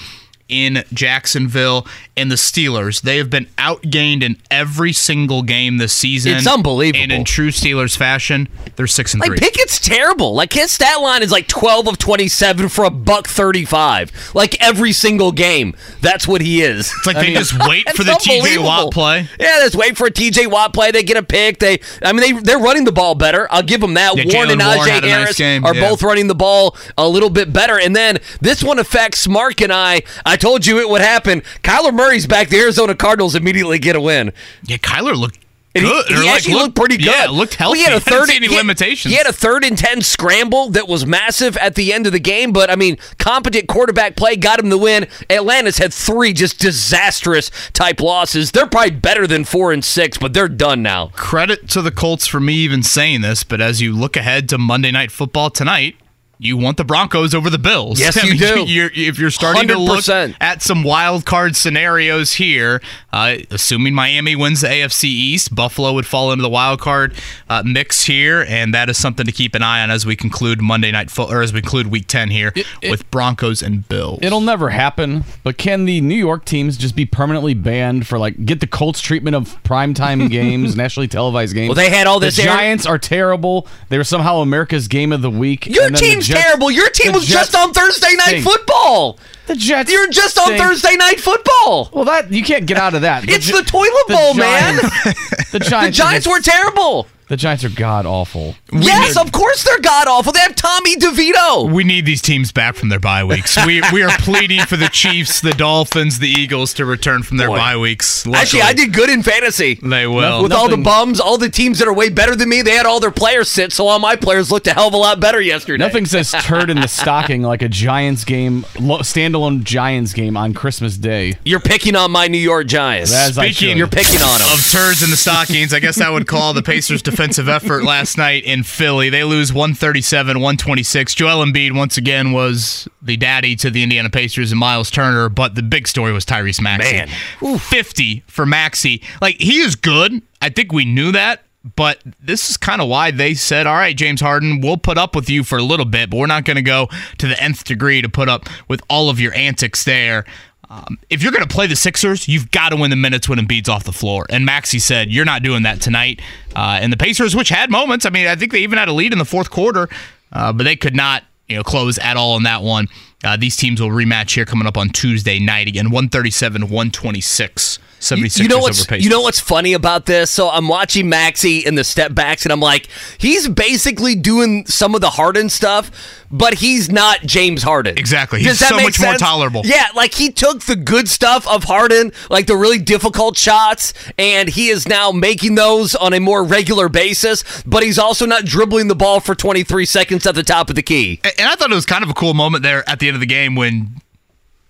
in 0.53 0.85
Jacksonville. 0.93 1.87
And 2.15 2.31
the 2.31 2.37
Steelers, 2.37 3.01
they 3.01 3.17
have 3.17 3.31
been 3.31 3.47
outgained 3.57 4.23
in 4.23 4.37
every 4.51 4.93
single 4.93 5.43
game 5.43 5.79
this 5.79 5.95
season. 5.95 6.35
It's 6.35 6.47
unbelievable. 6.47 7.03
And 7.03 7.11
in 7.11 7.25
true 7.25 7.49
Steelers 7.49 7.97
fashion, 7.97 8.49
they're 8.77 8.87
six 8.87 9.15
and 9.15 9.21
Like 9.23 9.29
three. 9.29 9.39
Pickett's 9.39 9.81
terrible. 9.81 10.35
Like 10.35 10.53
his 10.53 10.71
stat 10.71 11.01
line 11.01 11.23
is 11.23 11.33
like 11.33 11.49
12 11.49 11.89
of 11.89 11.97
27 11.97 12.69
for 12.69 12.85
a 12.85 12.91
buck 12.91 13.27
35. 13.27 14.33
Like 14.35 14.63
every 14.63 14.93
single 14.93 15.33
game. 15.33 15.75
That's 16.03 16.29
what 16.29 16.43
he 16.43 16.61
is. 16.61 16.93
It's 16.99 17.07
like 17.07 17.17
they 17.17 17.33
just 17.33 17.59
wait 17.67 17.89
for 17.97 18.05
the 18.05 18.13
TJ. 18.13 18.63
Watt 18.63 18.93
play. 18.93 19.29
Yeah, 19.41 19.59
they 19.59 19.65
just 19.65 19.77
wait 19.77 19.97
for 19.97 20.07
a 20.07 20.11
TJ 20.11 20.51
Watt 20.51 20.75
play. 20.75 20.91
They 20.91 21.03
get 21.03 21.17
a 21.17 21.23
pick. 21.23 21.59
They, 21.59 21.81
I 22.03 22.13
mean, 22.13 22.21
they 22.21 22.41
they're 22.41 22.59
running 22.59 22.85
the 22.85 22.93
ball 22.93 23.15
better. 23.15 23.49
I'll 23.51 23.63
give 23.63 23.81
them 23.81 23.95
that. 23.95 24.17
Yeah, 24.17 24.25
Warren 24.35 24.51
and 24.51 24.61
Najee 24.61 24.87
nice 24.87 25.05
Harris 25.05 25.39
game, 25.39 25.65
are 25.65 25.75
yeah. 25.75 25.89
both 25.89 26.03
running 26.03 26.27
the 26.27 26.35
ball 26.35 26.77
a 26.99 27.09
little 27.09 27.31
bit 27.31 27.53
better. 27.53 27.79
And 27.79 27.97
then 27.97 28.19
this 28.41 28.63
one 28.63 28.79
affects 28.79 29.27
Mark 29.27 29.61
and 29.61 29.73
I. 29.73 30.03
I 30.27 30.37
told 30.43 30.67
you 30.67 30.81
it 30.81 30.89
would 30.89 31.01
happen. 31.01 31.41
Kyler 31.63 31.95
Murray's 31.95 32.27
back. 32.27 32.49
The 32.49 32.59
Arizona 32.59 32.95
Cardinals 32.97 33.35
immediately 33.37 33.79
get 33.79 33.95
a 33.97 34.01
win. 34.01 34.33
Yeah, 34.65 34.77
Kyler 34.79 35.15
looked 35.17 35.39
And 35.75 35.85
good. 35.87 36.07
He, 36.09 36.15
or, 36.15 36.19
like, 36.25 36.35
actually 36.35 36.55
looked, 36.55 36.75
pretty 36.75 36.97
good. 36.97 37.07
Yeah, 37.07 37.27
looked 37.31 37.59
Well, 37.61 37.73
healthy. 37.75 37.79
He 37.79 37.85
had 37.85 37.93
a 37.95 38.01
third. 38.01 38.29
any 38.29 38.49
he 38.49 38.57
limitations. 38.57 39.13
He 39.13 39.17
had 39.17 39.27
a 39.29 39.33
third 39.33 39.65
and 39.65 39.79
ten 39.79 40.03
scramble 40.03 40.69
that 40.71 40.89
was 40.89 41.07
massive 41.07 41.57
at 41.59 41.77
the 41.77 41.93
end 41.93 42.07
of 42.09 42.13
the 42.13 42.19
game. 42.21 42.53
But 42.53 42.71
I 42.71 42.77
mean, 42.77 42.99
competent 43.19 43.69
quarterback 43.69 44.17
play 44.17 44.35
got 44.37 44.59
him 44.59 44.69
the 44.69 44.77
win. 44.79 45.07
Atlanta's 45.31 45.79
had 45.79 45.95
three 45.95 46.33
just 46.33 46.59
disastrous 46.59 47.51
type 47.73 48.01
losses. 48.01 48.51
They're 48.51 48.67
probably 48.67 48.91
better 48.91 49.27
than 49.29 49.45
four 49.45 49.73
and 49.73 49.85
six, 49.85 50.19
but 50.19 50.35
they're 50.35 50.49
done 50.49 50.83
now. 50.83 51.09
credit 51.15 51.69
to 51.71 51.81
the 51.83 51.93
Colts 51.93 52.27
for 52.27 52.41
me 52.41 52.55
even 52.55 52.83
saying 52.83 53.21
this, 53.23 53.45
but 53.45 53.61
as 53.61 53.81
you 53.81 53.95
look 53.97 54.17
ahead 54.17 54.49
to 54.51 54.59
Monday 54.59 54.91
Night 54.91 55.13
Football 55.13 55.51
tonight, 55.51 55.95
you 56.43 56.57
want 56.57 56.77
the 56.77 56.85
Broncos 56.85 57.35
over 57.35 57.49
the 57.49 57.59
Bills. 57.59 58.01
Yes, 58.01 58.17
I 58.23 58.27
you 58.27 58.31
mean, 58.33 58.39
do. 58.39 58.65
You're, 58.73 58.91
if 58.95 59.19
you're 59.19 59.31
starting 59.31 59.69
to 59.69 59.79
look 59.79 60.09
at 60.09 60.61
some 60.63 60.83
wild 60.83 61.25
card 61.25 61.55
scenarios 61.57 62.35
here, 62.35 62.81
uh, 63.13 63.37
assuming 63.51 63.95
Miami 63.95 64.35
wins 64.35 64.61
the 64.63 64.69
AFC 64.69 65.05
East, 65.05 65.55
Buffalo 65.55 65.93
would 65.93 66.07
fall 66.07 66.33
into 66.33 66.43
the 66.43 66.49
wild 66.49 66.81
card 66.81 67.15
uh, 67.49 67.63
mix 67.65 68.05
here, 68.05 68.45
and 68.49 68.75
that 68.75 68.89
is 68.91 68.99
something 68.99 69.25
to 69.27 69.33
keep 69.33 69.55
an 69.55 69.63
eye 69.63 69.83
on 69.83 69.91
as 69.91 70.05
we 70.05 70.17
conclude 70.17 70.61
Monday 70.61 70.91
Night 70.91 71.11
Football, 71.11 71.37
or 71.37 71.43
as 71.43 71.53
we 71.53 71.61
conclude 71.61 71.87
Week 71.89 72.07
10 72.09 72.31
here 72.31 72.53
it- 72.57 72.67
with 72.91 73.09
Broncos 73.11 73.63
and 73.63 73.89
Bills. 73.89 74.19
It'll 74.23 74.41
never 74.41 74.71
happen, 74.71 75.25
but 75.45 75.57
can 75.59 75.85
the 75.85 76.01
New 76.01 76.15
York 76.17 76.45
teams 76.45 76.77
just 76.77 76.97
be 76.97 77.07
permanently 77.07 77.55
banned 77.55 78.07
for 78.07 78.19
like 78.19 78.45
get 78.45 78.61
the 78.61 78.67
Colts 78.67 79.01
treatment 79.01 79.37
of 79.37 79.63
primetime 79.63 80.29
games, 80.31 80.75
nationally 80.77 81.09
televised 81.09 81.55
games? 81.55 81.69
Well, 81.69 81.77
they 81.77 81.91
had 81.91 82.07
all 82.07 82.19
this 82.21 82.37
The 82.37 82.43
air- 82.43 82.49
Giants 82.49 82.87
are 82.87 82.99
terrible. 82.99 83.67
They 83.91 83.99
were 83.99 84.05
somehow 84.05 84.39
America's 84.39 84.89
game 84.89 85.13
of 85.13 85.23
the 85.23 85.31
week. 85.31 85.67
Your 85.67 85.85
and 85.87 85.95
then 85.95 86.03
the 86.03 86.09
team's 86.09 86.29
Jets- 86.33 86.45
terrible. 86.45 86.71
Your 86.71 86.89
team 86.91 87.13
the 87.13 87.19
was 87.19 87.27
just 87.27 87.55
on 87.55 87.73
Thursday 87.73 88.15
Night 88.17 88.27
stink. 88.27 88.45
Football. 88.45 89.19
The 89.47 89.55
Jets. 89.57 89.91
You're 89.93 90.09
just 90.09 90.39
on 90.39 90.47
stink. 90.47 90.61
Thursday 90.63 90.97
Night 90.97 91.21
Football. 91.21 91.91
Well, 91.93 92.05
that 92.05 92.31
you 92.33 92.43
can't 92.43 92.67
get 92.67 92.77
out 92.79 92.95
of 92.95 93.03
that. 93.03 93.29
It's 93.29 93.47
Gi- 93.47 93.53
the 93.53 93.63
toilet 93.63 94.07
bowl, 94.09 94.35
man. 94.35 94.81
Giants- 94.81 95.51
the 95.53 95.59
The 95.59 95.65
Giants. 95.65 95.99
are 96.01 96.03
Giants 96.05 96.27
were 96.29 96.41
terrible. 96.41 97.07
The 97.33 97.39
Giants 97.39 97.65
are 97.65 97.71
god 97.71 98.05
awful. 98.05 98.57
yes, 98.71 99.17
of 99.17 99.33
course 99.33 99.65
they're 99.65 99.81
god 99.81 100.07
awful. 100.07 100.35
They 100.35 100.41
have 100.41 100.55
Tommy 100.55 100.97
DeVito. 100.97 101.73
We 101.73 101.83
need 101.83 102.05
these 102.05 102.21
teams 102.21 102.53
back 102.53 102.75
from 102.75 102.91
their 102.91 103.01
bye 103.01 103.25
weeks. 103.25 103.57
We 103.65 103.81
we 103.91 104.03
are 104.03 104.11
pleading 104.19 104.61
for 104.67 104.77
the 104.77 104.89
Chiefs, 104.89 105.41
the 105.41 105.53
Dolphins, 105.53 106.19
the 106.19 106.29
Eagles 106.29 106.75
to 106.75 106.85
return 106.85 107.23
from 107.23 107.39
their 107.39 107.49
Boy. 107.49 107.57
bye 107.57 107.77
weeks. 107.79 108.27
Actually, 108.27 108.61
I 108.61 108.75
did 108.75 108.93
good 108.93 109.09
in 109.09 109.23
fantasy. 109.23 109.81
They 109.83 110.07
will. 110.07 110.43
With 110.43 110.53
all 110.53 110.69
the 110.69 110.77
bums, 110.77 111.21
all 111.21 111.39
the 111.39 111.49
teams 111.49 111.79
that 111.79 111.89
are 111.89 111.95
way 111.95 112.11
better 112.11 112.37
than 112.37 112.51
me, 112.51 112.61
they 112.61 112.73
had 112.73 112.85
all 112.85 113.01
their 113.01 113.11
players 113.11 113.51
sit, 113.51 113.73
so 113.73 113.87
all 113.87 113.99
my 113.99 114.15
players 114.15 114.53
looked 114.53 114.67
a 114.67 114.75
hell 114.75 114.89
of 114.89 114.93
a 114.95 114.99
lot 114.99 115.19
better 115.19 115.41
yesterday. 115.41 115.83
Nothing 115.83 116.05
says 116.05 116.33
turd 116.43 116.69
in 116.69 116.83
the 116.83 116.87
stocking 116.87 117.41
like 117.41 117.63
a 117.63 117.69
Giants 117.71 118.27
game, 118.27 118.65
standalone 118.75 119.65
Giants 119.65 120.13
game 120.13 120.37
on 120.37 120.53
Christmas 120.53 120.99
Day. 120.99 121.39
You're 121.47 121.61
picking 121.61 121.97
on 121.97 122.11
my 122.11 122.29
New 122.29 122.37
York 122.37 122.67
Giants. 122.67 123.11
As 123.11 123.37
Speaking 123.37 123.53
should. 123.55 123.79
You're 123.79 123.87
picking 123.87 124.21
on 124.21 124.39
them. 124.39 124.49
of 124.53 124.71
turds 124.71 125.03
in 125.03 125.09
the 125.09 125.17
stockings, 125.17 125.73
I 125.73 125.81
guess 125.81 125.99
I 125.99 126.11
would 126.11 126.27
call 126.27 126.53
the 126.53 126.63
Pacers' 126.63 127.01
defensive 127.23 127.49
effort 127.49 127.85
last 127.85 128.19
night 128.19 128.45
in 128.45 128.63
Philly. 128.65 129.09
They 129.09 129.25
lose 129.25 129.53
137 129.53 130.39
126. 130.39 131.15
Joel 131.15 131.45
Embiid, 131.45 131.77
once 131.77 131.97
again, 131.97 132.33
was 132.33 132.89
the 133.01 133.17
daddy 133.17 133.55
to 133.57 133.71
the 133.71 133.83
Indiana 133.83 134.11
Pacers 134.11 134.51
and 134.51 134.59
Miles 134.59 134.91
Turner, 134.91 135.29
but 135.29 135.55
the 135.55 135.63
big 135.63 135.87
story 135.87 136.13
was 136.13 136.25
Tyrese 136.25 136.61
Maxey. 136.61 136.97
Man. 136.97 137.59
50 137.59 138.25
for 138.27 138.45
Maxey. 138.45 139.03
Like, 139.21 139.37
he 139.41 139.61
is 139.61 139.77
good. 139.77 140.21
I 140.41 140.49
think 140.49 140.73
we 140.73 140.85
knew 140.85 141.13
that. 141.13 141.43
But 141.77 142.03
this 142.21 142.51
is 142.51 142.57
kind 142.57 142.83
of 142.83 142.89
why 142.89 143.13
they 143.13 143.35
said, 143.35 143.69
all 143.69 143.77
right, 143.77 143.97
James 143.97 144.21
Harden, 144.21 144.61
we'll 144.61 144.77
put 144.77 144.99
up 144.99 145.15
with 145.15 145.31
you 145.31 145.45
for 145.45 145.59
a 145.59 145.63
little 145.63 145.87
bit, 145.87 146.11
but 146.11 146.17
we're 146.17 146.27
not 146.27 146.45
going 146.45 146.57
to 146.57 146.63
go 146.63 146.89
to 147.19 147.29
the 147.29 147.41
nth 147.41 147.63
degree 147.63 148.03
to 148.03 148.09
put 148.09 148.29
up 148.29 148.49
with 148.67 148.83
all 148.91 149.09
of 149.09 149.21
your 149.21 149.33
antics 149.35 149.85
there. 149.85 150.25
Um, 150.73 150.99
if 151.11 151.23
you're 151.23 151.33
going 151.33 151.47
to 151.47 151.55
play 151.55 151.67
the 151.67 151.77
Sixers, 151.77 152.27
you've 152.27 152.51
got 152.51 152.71
to 152.71 152.77
win 152.77 152.89
the 152.89 152.97
minutes 152.97 153.29
when 153.29 153.39
Embiid's 153.39 153.69
off 153.69 153.85
the 153.85 153.93
floor. 153.93 154.25
And 154.31 154.47
Maxey 154.47 154.79
said, 154.79 155.13
you're 155.13 155.27
not 155.27 155.43
doing 155.43 155.65
that 155.65 155.83
tonight. 155.83 156.23
Uh, 156.57 156.79
and 156.81 156.91
the 156.91 156.97
Pacers, 156.97 157.37
which 157.37 157.51
had 157.51 157.71
moments, 157.71 158.07
I 158.07 158.11
mean, 158.11 158.27
I 158.27 158.37
think 158.37 158.53
they 158.53 158.61
even 158.61 158.79
had 158.79 158.89
a 158.89 158.93
lead 158.95 159.13
in 159.13 159.19
the 159.19 159.27
fourth 159.27 159.51
quarter, 159.51 159.91
uh, 160.33 160.51
but 160.51 160.65
they 160.65 160.75
could 160.75 160.97
not, 160.97 161.25
you 161.47 161.57
know, 161.57 161.63
close 161.63 161.99
at 161.99 162.17
all 162.17 162.39
in 162.39 162.45
that 162.45 162.63
one. 162.63 162.89
Uh, 163.23 163.37
these 163.37 163.55
teams 163.55 163.83
will 163.83 163.91
rematch 163.91 164.35
here 164.35 164.47
coming 164.47 164.67
up 164.67 164.79
on 164.79 164.89
Tuesday 164.89 165.39
night 165.39 165.69
again, 165.69 165.91
137 165.91 166.63
126. 166.63 167.79
76ers 168.03 168.41
you 168.41 168.49
know 168.49 168.59
what's 168.59 168.91
you 168.91 169.09
know 169.09 169.21
what's 169.21 169.39
funny 169.39 169.75
about 169.75 170.07
this? 170.07 170.31
So 170.31 170.51
I'm 170.51 170.67
watching 170.67 171.09
Maxey 171.09 171.59
in 171.59 171.77
the 171.77 171.85
step 171.85 172.15
backs, 172.15 172.45
and 172.45 172.53
I'm 172.53 172.61
like, 172.61 172.89
he's 173.17 173.49
basically 173.49 174.17
doing 174.17 174.67
some 174.67 174.97
of 174.97 175.01
the 175.01 175.11
Harden 175.11 175.49
stuff, 175.49 175.91
but 176.31 176.55
he's 176.55 176.91
not 176.91 177.21
James 177.21 177.63
Harden. 177.63 177.97
Exactly. 177.97 178.41
He's 178.41 178.49
Does 178.49 178.59
that 178.59 178.71
so 178.71 178.77
make 178.77 178.87
much 178.87 179.01
more 179.01 179.11
sense? 179.11 179.23
tolerable. 179.23 179.63
Yeah, 179.65 179.87
like 179.95 180.15
he 180.15 180.33
took 180.33 180.63
the 180.63 180.75
good 180.75 181.09
stuff 181.09 181.47
of 181.47 181.65
Harden, 181.65 182.13
like 182.29 182.49
the 182.49 182.57
really 182.57 182.79
difficult 182.79 183.37
shots, 183.37 183.95
and 184.19 184.49
he 184.49 184.69
is 184.69 184.89
now 184.89 185.13
making 185.13 185.55
those 185.55 185.95
on 185.95 186.13
a 186.13 186.19
more 186.19 186.43
regular 186.43 186.89
basis. 186.89 187.63
But 187.65 187.85
he's 187.85 188.01
also 188.01 188.27
not 188.27 188.45
dribbling 188.45 188.89
the 188.89 188.97
ball 188.97 189.21
for 189.21 189.37
23 189.37 189.87
seconds 189.87 190.27
at 190.27 190.35
the 190.35 190.43
top 190.43 190.71
of 190.71 190.75
the 190.75 190.83
key. 190.83 191.21
And 191.39 191.49
I 191.49 191.55
thought 191.55 191.71
it 191.71 191.75
was 191.75 191.87
kind 191.87 192.03
of 192.03 192.11
a 192.11 192.15
cool 192.15 192.35
moment 192.35 192.65
there 192.65 192.89
at 192.89 192.99
the 192.99 193.07
end 193.07 193.15
of 193.15 193.21
the 193.21 193.27
game 193.27 193.55
when 193.55 194.02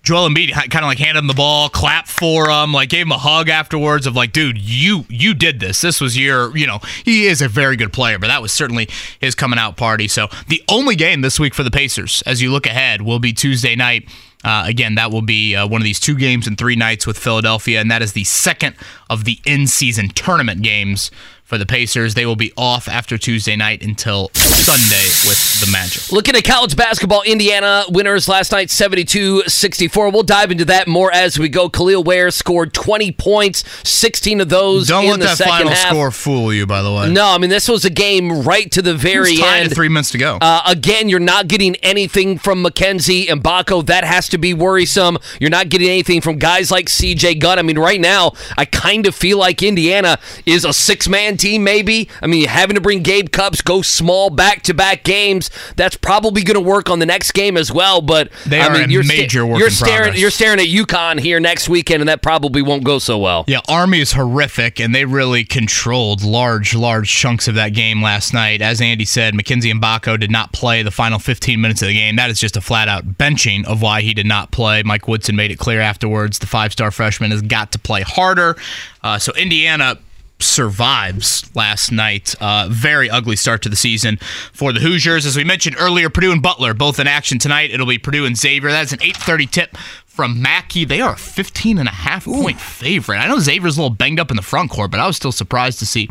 Joel 0.02 0.28
Embiid 0.28 0.52
kind 0.52 0.84
of 0.84 0.88
like 0.88 0.98
handed 0.98 1.20
him 1.20 1.28
the 1.28 1.34
ball, 1.34 1.68
clapped 1.68 2.08
for 2.08 2.50
him, 2.50 2.72
like 2.72 2.88
gave 2.88 3.06
him 3.06 3.12
a 3.12 3.18
hug 3.18 3.48
afterwards 3.48 4.06
of 4.06 4.16
like, 4.16 4.32
dude, 4.32 4.58
you 4.58 5.04
you 5.08 5.32
did 5.32 5.60
this. 5.60 5.80
This 5.80 6.00
was 6.00 6.18
your, 6.18 6.56
you 6.56 6.66
know, 6.66 6.80
he 7.04 7.26
is 7.26 7.40
a 7.40 7.48
very 7.48 7.76
good 7.76 7.92
player, 7.92 8.18
but 8.18 8.26
that 8.26 8.42
was 8.42 8.52
certainly 8.52 8.88
his 9.20 9.34
coming 9.36 9.60
out 9.60 9.76
party. 9.76 10.08
So 10.08 10.28
the 10.48 10.62
only 10.68 10.96
game 10.96 11.20
this 11.20 11.38
week 11.38 11.54
for 11.54 11.62
the 11.62 11.70
Pacers, 11.70 12.22
as 12.26 12.42
you 12.42 12.50
look 12.50 12.66
ahead, 12.66 13.02
will 13.02 13.20
be 13.20 13.32
Tuesday 13.32 13.76
night. 13.76 14.08
Uh, 14.44 14.64
again, 14.66 14.96
that 14.96 15.12
will 15.12 15.22
be 15.22 15.54
uh, 15.54 15.64
one 15.68 15.80
of 15.80 15.84
these 15.84 16.00
two 16.00 16.16
games 16.16 16.48
in 16.48 16.56
three 16.56 16.74
nights 16.74 17.06
with 17.06 17.16
Philadelphia, 17.16 17.80
and 17.80 17.88
that 17.92 18.02
is 18.02 18.12
the 18.12 18.24
second 18.24 18.74
of 19.08 19.22
the 19.24 19.38
in-season 19.46 20.08
tournament 20.08 20.62
games 20.62 21.12
for 21.52 21.58
the 21.58 21.66
Pacers. 21.66 22.14
They 22.14 22.24
will 22.24 22.34
be 22.34 22.50
off 22.56 22.88
after 22.88 23.18
Tuesday 23.18 23.56
night 23.56 23.82
until 23.82 24.30
Sunday 24.32 25.04
with 25.28 25.60
the 25.60 25.70
Magic. 25.70 26.10
Looking 26.10 26.34
at 26.34 26.44
college 26.44 26.74
basketball, 26.76 27.20
Indiana 27.24 27.84
winners 27.90 28.26
last 28.26 28.52
night 28.52 28.70
72 28.70 29.42
64. 29.42 30.10
We'll 30.10 30.22
dive 30.22 30.50
into 30.50 30.64
that 30.64 30.88
more 30.88 31.12
as 31.12 31.38
we 31.38 31.50
go. 31.50 31.68
Kel'el 31.68 32.06
Ware 32.06 32.30
scored 32.30 32.72
20 32.72 33.12
points, 33.12 33.64
16 33.86 34.40
of 34.40 34.48
those 34.48 34.88
Don't 34.88 35.06
let 35.06 35.20
that 35.20 35.36
final 35.36 35.68
half. 35.68 35.88
score 35.90 36.10
fool 36.10 36.54
you, 36.54 36.64
by 36.66 36.80
the 36.80 36.90
way. 36.90 37.10
No, 37.12 37.28
I 37.28 37.36
mean, 37.36 37.50
this 37.50 37.68
was 37.68 37.84
a 37.84 37.90
game 37.90 38.44
right 38.44 38.70
to 38.70 38.80
the 38.80 38.94
very 38.94 39.42
end. 39.42 39.74
three 39.74 39.90
minutes 39.90 40.12
to 40.12 40.18
go. 40.18 40.38
Uh, 40.40 40.62
again, 40.66 41.10
you're 41.10 41.20
not 41.20 41.48
getting 41.48 41.76
anything 41.76 42.38
from 42.38 42.62
Mackenzie 42.62 43.26
Mgbako. 43.26 43.84
That 43.84 44.04
has 44.04 44.26
to 44.30 44.38
be 44.38 44.54
worrisome. 44.54 45.18
You're 45.38 45.50
not 45.50 45.68
getting 45.68 45.90
anything 45.90 46.22
from 46.22 46.38
guys 46.38 46.70
like 46.70 46.86
CJ 46.86 47.40
Gunn. 47.40 47.58
I 47.58 47.62
mean, 47.62 47.78
right 47.78 48.00
now, 48.00 48.32
I 48.56 48.64
kind 48.64 49.06
of 49.06 49.14
feel 49.14 49.36
like 49.36 49.62
Indiana 49.62 50.18
is 50.46 50.64
a 50.64 50.72
six 50.72 51.10
man 51.10 51.36
team, 51.42 51.64
maybe. 51.64 52.08
I 52.22 52.26
mean, 52.26 52.48
having 52.48 52.74
to 52.76 52.80
bring 52.80 53.02
Gabe 53.02 53.28
Cupps, 53.30 53.60
go 53.62 53.82
small 53.82 54.30
back 54.30 54.62
to 54.62 54.74
back 54.74 55.02
games, 55.04 55.50
that's 55.76 55.96
probably 55.96 56.42
going 56.42 56.54
to 56.54 56.60
work 56.60 56.88
on 56.88 56.98
the 57.00 57.06
next 57.06 57.32
game 57.32 57.56
as 57.56 57.70
well. 57.72 58.00
But 58.00 58.30
They 58.46 58.60
I 58.60 58.68
are 58.68 58.72
mean, 58.72 58.84
a 58.84 58.92
you're 58.92 59.04
major 59.04 59.44
work 59.44 59.58
you're 59.58 59.68
in 59.68 59.74
staring, 59.74 59.96
progress. 60.02 60.20
You're 60.20 60.30
staring 60.30 60.60
at 60.60 60.66
UConn 60.66 61.20
here 61.20 61.40
next 61.40 61.68
weekend, 61.68 62.00
and 62.00 62.08
that 62.08 62.22
probably 62.22 62.62
won't 62.62 62.84
go 62.84 62.98
so 62.98 63.18
well. 63.18 63.44
yeah, 63.48 63.60
Army 63.68 64.00
is 64.00 64.12
horrific, 64.12 64.80
and 64.80 64.94
they 64.94 65.04
really 65.04 65.44
controlled 65.44 66.22
large, 66.22 66.74
large 66.74 67.10
chunks 67.10 67.48
of 67.48 67.54
that 67.56 67.70
game 67.74 68.00
last 68.02 68.32
night. 68.32 68.62
As 68.62 68.80
Andy 68.80 69.04
said, 69.04 69.34
Mackenzie 69.34 69.72
Mgbako 69.72 70.18
did 70.20 70.30
not 70.30 70.52
play 70.52 70.82
the 70.82 70.90
final 70.90 71.18
15 71.18 71.60
minutes 71.60 71.82
of 71.82 71.88
the 71.88 71.94
game. 71.94 72.16
That 72.16 72.30
is 72.30 72.38
just 72.38 72.56
a 72.56 72.60
flat 72.60 72.88
out 72.88 73.04
benching 73.18 73.64
of 73.66 73.82
why 73.82 74.02
he 74.02 74.14
did 74.14 74.26
not 74.26 74.52
play. 74.52 74.82
Mike 74.82 75.08
Woodson 75.08 75.34
made 75.36 75.50
it 75.50 75.58
clear 75.58 75.80
afterwards 75.80 76.38
the 76.38 76.46
five 76.46 76.72
star 76.72 76.90
freshman 76.90 77.30
has 77.32 77.42
got 77.42 77.72
to 77.72 77.78
play 77.78 78.02
harder. 78.02 78.56
Uh, 79.02 79.18
so 79.18 79.32
Indiana 79.34 79.98
survives 80.42 81.54
last 81.54 81.90
night. 81.92 82.34
Uh, 82.40 82.68
very 82.70 83.08
ugly 83.08 83.36
start 83.36 83.62
to 83.62 83.68
the 83.68 83.76
season 83.76 84.18
for 84.52 84.72
the 84.72 84.80
Hoosiers. 84.80 85.24
As 85.26 85.36
we 85.36 85.44
mentioned 85.44 85.76
earlier, 85.78 86.10
Purdue 86.10 86.32
and 86.32 86.42
Butler 86.42 86.74
both 86.74 86.98
in 87.00 87.06
action 87.06 87.38
tonight. 87.38 87.70
It'll 87.70 87.86
be 87.86 87.98
Purdue 87.98 88.26
and 88.26 88.36
Xavier. 88.36 88.70
That's 88.70 88.92
an 88.92 89.00
8:30 89.00 89.46
tip 89.50 89.76
from 90.06 90.42
Mackey. 90.42 90.84
They 90.84 91.00
are 91.00 91.14
a 91.14 91.16
15 91.16 91.78
and 91.78 91.88
a 91.88 91.92
half 91.92 92.26
point 92.26 92.60
favorite. 92.60 93.16
I 93.16 93.28
know 93.28 93.38
Xavier's 93.38 93.78
a 93.78 93.80
little 93.80 93.94
banged 93.94 94.20
up 94.20 94.30
in 94.30 94.36
the 94.36 94.42
front 94.42 94.70
court, 94.70 94.90
but 94.90 95.00
I 95.00 95.06
was 95.06 95.16
still 95.16 95.32
surprised 95.32 95.78
to 95.78 95.86
see 95.86 96.10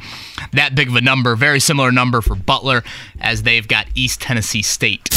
that 0.54 0.74
big 0.74 0.88
of 0.88 0.96
a 0.96 1.02
number. 1.02 1.36
Very 1.36 1.60
similar 1.60 1.92
number 1.92 2.22
for 2.22 2.36
Butler 2.36 2.84
as 3.20 3.44
they've 3.44 3.68
got 3.68 3.88
East 3.94 4.22
Tennessee 4.22 4.64
State. 4.64 5.08